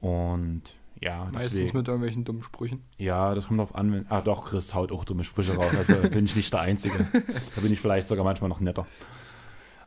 Und 0.00 0.62
ja, 1.02 1.28
Meistens 1.32 1.54
deswegen, 1.54 1.78
mit 1.78 1.88
irgendwelchen 1.88 2.24
dummen 2.24 2.42
Sprüchen. 2.42 2.84
Ja, 2.96 3.34
das 3.34 3.48
kommt 3.48 3.58
drauf 3.58 3.74
an. 3.74 3.92
Wenn, 3.92 4.06
ah, 4.08 4.20
doch, 4.20 4.46
Chris 4.46 4.72
haut 4.72 4.92
auch 4.92 5.04
dumme 5.04 5.24
Sprüche 5.24 5.56
raus. 5.56 5.74
Also 5.76 6.08
bin 6.08 6.26
ich 6.26 6.36
nicht 6.36 6.52
der 6.52 6.60
Einzige. 6.60 7.06
Da 7.12 7.60
bin 7.60 7.72
ich 7.72 7.80
vielleicht 7.80 8.06
sogar 8.06 8.24
manchmal 8.24 8.48
noch 8.48 8.60
netter. 8.60 8.86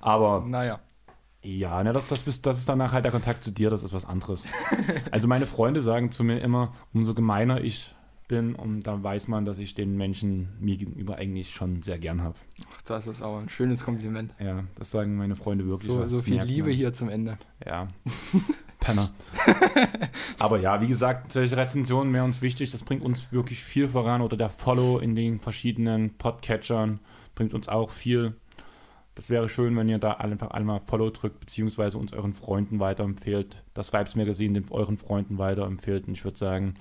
Aber. 0.02 0.44
Naja. 0.46 0.80
Ja, 1.42 1.84
ne, 1.84 1.94
das, 1.94 2.10
das, 2.10 2.24
das 2.42 2.58
ist 2.58 2.68
danach 2.68 2.92
halt 2.92 3.06
der 3.06 3.12
Kontakt 3.12 3.44
zu 3.44 3.52
dir, 3.52 3.70
das 3.70 3.84
ist 3.84 3.94
was 3.94 4.06
anderes. 4.06 4.48
Also 5.12 5.28
meine 5.28 5.46
Freunde 5.46 5.82
sagen 5.82 6.12
zu 6.12 6.24
mir 6.24 6.40
immer, 6.40 6.72
umso 6.92 7.14
gemeiner 7.14 7.62
ich 7.62 7.95
bin, 8.28 8.56
und 8.56 8.84
da 8.84 9.02
weiß 9.02 9.28
man, 9.28 9.46
dass 9.46 9.60
ich 9.60 9.76
den 9.76 9.98
Menschen 9.98 10.50
mir 10.60 10.78
gegenüber 10.78 11.18
eigentlich 11.18 11.52
schon 11.52 11.82
sehr 11.82 12.00
gern 12.00 12.22
habe. 12.22 12.36
Das 12.86 13.08
ist 13.08 13.22
auch 13.22 13.38
ein 13.38 13.50
schönes 13.50 13.84
Kompliment. 13.84 14.34
Ja, 14.40 14.64
das 14.76 14.92
sagen 14.92 15.16
meine 15.16 15.36
Freunde 15.36 15.66
wirklich. 15.68 15.92
So, 15.92 16.06
so 16.08 16.20
viel 16.20 16.42
Liebe 16.42 16.70
man. 16.70 16.78
hier 16.78 16.94
zum 16.94 17.10
Ende. 17.10 17.38
Ja. 17.66 17.88
Penner. 18.80 19.10
Aber 20.40 20.60
ja, 20.60 20.82
wie 20.82 20.88
gesagt, 20.88 21.32
solche 21.32 21.58
Rezensionen 21.58 22.14
wären 22.14 22.26
uns 22.26 22.42
wichtig. 22.42 22.72
Das 22.72 22.84
bringt 22.84 23.04
uns 23.04 23.32
wirklich 23.32 23.64
viel 23.64 23.88
voran. 23.88 24.22
Oder 24.22 24.38
der 24.38 24.50
Follow 24.50 25.00
in 25.00 25.16
den 25.16 25.40
verschiedenen 25.40 26.16
Podcatchern 26.18 27.00
bringt 27.34 27.54
uns 27.54 27.68
auch 27.68 27.90
viel. 27.90 28.36
Das 29.16 29.30
wäre 29.30 29.48
schön, 29.48 29.76
wenn 29.78 29.88
ihr 29.88 29.98
da 29.98 30.12
einfach 30.12 30.52
einmal 30.52 30.82
Follow 30.82 31.10
drückt, 31.10 31.40
beziehungsweise 31.40 31.98
uns 31.98 32.12
euren 32.12 32.34
Freunden 32.34 32.80
weiterempfehlt. 32.80 33.64
Das 33.74 33.94
Vibes 33.94 34.16
Magazin 34.16 34.54
den 34.54 34.70
euren 34.70 34.98
Freunden 34.98 35.38
weiterempfehlt. 35.38 36.08
Und 36.08 36.14
ich 36.14 36.24
würde 36.24 36.38
sagen, 36.38 36.76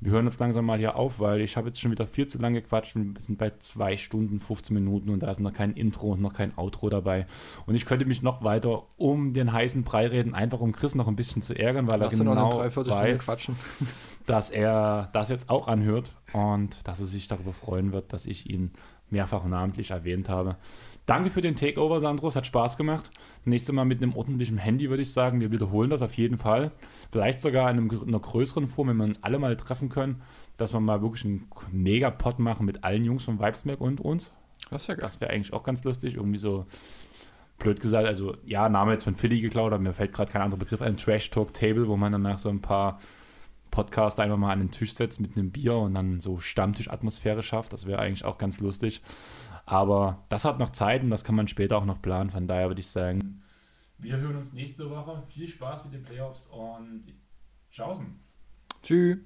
wir 0.00 0.12
hören 0.12 0.26
jetzt 0.26 0.38
langsam 0.40 0.66
mal 0.66 0.78
hier 0.78 0.96
auf, 0.96 1.20
weil 1.20 1.40
ich 1.40 1.56
habe 1.56 1.68
jetzt 1.68 1.80
schon 1.80 1.90
wieder 1.90 2.06
viel 2.06 2.26
zu 2.26 2.38
lange 2.38 2.60
gequatscht. 2.60 2.94
Wir 2.96 3.04
sind 3.18 3.38
bei 3.38 3.52
zwei 3.58 3.96
Stunden, 3.96 4.38
15 4.38 4.74
Minuten 4.74 5.10
und 5.10 5.22
da 5.22 5.30
ist 5.30 5.40
noch 5.40 5.52
kein 5.52 5.72
Intro 5.72 6.12
und 6.12 6.20
noch 6.20 6.34
kein 6.34 6.56
Outro 6.56 6.88
dabei. 6.88 7.26
Und 7.66 7.74
ich 7.74 7.86
könnte 7.86 8.04
mich 8.04 8.22
noch 8.22 8.44
weiter 8.44 8.84
um 8.96 9.32
den 9.32 9.52
heißen 9.52 9.84
Brei 9.84 10.06
reden, 10.06 10.34
einfach 10.34 10.60
um 10.60 10.72
Chris 10.72 10.94
noch 10.94 11.08
ein 11.08 11.16
bisschen 11.16 11.42
zu 11.42 11.58
ärgern, 11.58 11.86
weil 11.86 12.00
Lass 12.00 12.12
er 12.12 12.18
genau 12.18 12.34
weiß, 12.58 13.48
dass 14.26 14.50
er 14.50 15.08
das 15.12 15.28
jetzt 15.28 15.48
auch 15.48 15.68
anhört 15.68 16.12
und 16.32 16.86
dass 16.86 17.00
er 17.00 17.06
sich 17.06 17.28
darüber 17.28 17.52
freuen 17.52 17.92
wird, 17.92 18.12
dass 18.12 18.26
ich 18.26 18.50
ihn 18.50 18.72
mehrfach 19.10 19.44
namentlich 19.44 19.92
erwähnt 19.92 20.28
habe. 20.28 20.56
Danke 21.06 21.30
für 21.30 21.40
den 21.40 21.54
Takeover, 21.54 22.00
Sandro. 22.00 22.26
Es 22.26 22.34
hat 22.34 22.46
Spaß 22.46 22.76
gemacht. 22.76 23.12
Nächstes 23.44 23.72
Mal 23.72 23.84
mit 23.84 24.02
einem 24.02 24.16
ordentlichen 24.16 24.58
Handy 24.58 24.90
würde 24.90 25.02
ich 25.02 25.12
sagen. 25.12 25.40
Wir 25.40 25.52
wiederholen 25.52 25.88
das 25.88 26.02
auf 26.02 26.14
jeden 26.14 26.36
Fall. 26.36 26.72
Vielleicht 27.12 27.40
sogar 27.40 27.70
in, 27.70 27.78
einem, 27.78 27.90
in 27.90 28.08
einer 28.08 28.18
größeren 28.18 28.66
Form, 28.66 28.88
wenn 28.88 28.96
wir 28.96 29.04
uns 29.04 29.22
alle 29.22 29.38
mal 29.38 29.56
treffen 29.56 29.88
können, 29.88 30.20
dass 30.56 30.72
wir 30.72 30.80
mal 30.80 31.02
wirklich 31.02 31.24
einen 31.24 31.48
Megapod 31.70 32.40
machen 32.40 32.66
mit 32.66 32.82
allen 32.82 33.04
Jungs 33.04 33.24
von 33.24 33.38
Vibesmack 33.38 33.80
und 33.80 34.00
uns. 34.00 34.32
Das 34.70 34.88
wäre 34.88 35.00
wär 35.00 35.30
eigentlich 35.30 35.52
auch 35.52 35.62
ganz 35.62 35.84
lustig. 35.84 36.16
Irgendwie 36.16 36.38
so 36.38 36.66
blöd 37.58 37.80
gesagt, 37.80 38.08
also 38.08 38.36
ja, 38.44 38.68
Name 38.68 38.92
jetzt 38.92 39.04
von 39.04 39.14
Philly 39.14 39.40
geklaut, 39.40 39.72
aber 39.72 39.82
mir 39.82 39.94
fällt 39.94 40.12
gerade 40.12 40.32
kein 40.32 40.42
anderer 40.42 40.58
Begriff 40.58 40.82
ein. 40.82 40.96
Trash 40.96 41.30
Talk 41.30 41.54
Table, 41.54 41.86
wo 41.86 41.96
man 41.96 42.10
danach 42.10 42.38
so 42.38 42.48
ein 42.48 42.60
paar 42.60 42.98
Podcast 43.70 44.20
einfach 44.20 44.38
mal 44.38 44.52
an 44.52 44.60
den 44.60 44.70
Tisch 44.70 44.94
setzt 44.94 45.20
mit 45.20 45.36
einem 45.36 45.50
Bier 45.50 45.74
und 45.74 45.94
dann 45.94 46.20
so 46.20 46.38
Stammtischatmosphäre 46.38 47.42
schafft. 47.42 47.72
Das 47.72 47.86
wäre 47.86 48.00
eigentlich 48.00 48.24
auch 48.24 48.38
ganz 48.38 48.60
lustig. 48.60 49.02
Aber 49.66 50.24
das 50.28 50.44
hat 50.44 50.58
noch 50.58 50.70
Zeit 50.70 51.02
und 51.02 51.10
das 51.10 51.24
kann 51.24 51.34
man 51.34 51.48
später 51.48 51.76
auch 51.76 51.84
noch 51.84 52.00
planen. 52.00 52.30
Von 52.30 52.46
daher 52.46 52.68
würde 52.68 52.80
ich 52.80 52.86
sagen, 52.88 53.42
wir 53.98 54.16
hören 54.16 54.36
uns 54.36 54.52
nächste 54.52 54.88
Woche. 54.88 55.22
Viel 55.28 55.48
Spaß 55.48 55.84
mit 55.84 55.94
den 55.94 56.04
Playoffs 56.04 56.46
und 56.46 57.12
Tschaußen. 57.70 58.06
Tschüss. 58.82 59.18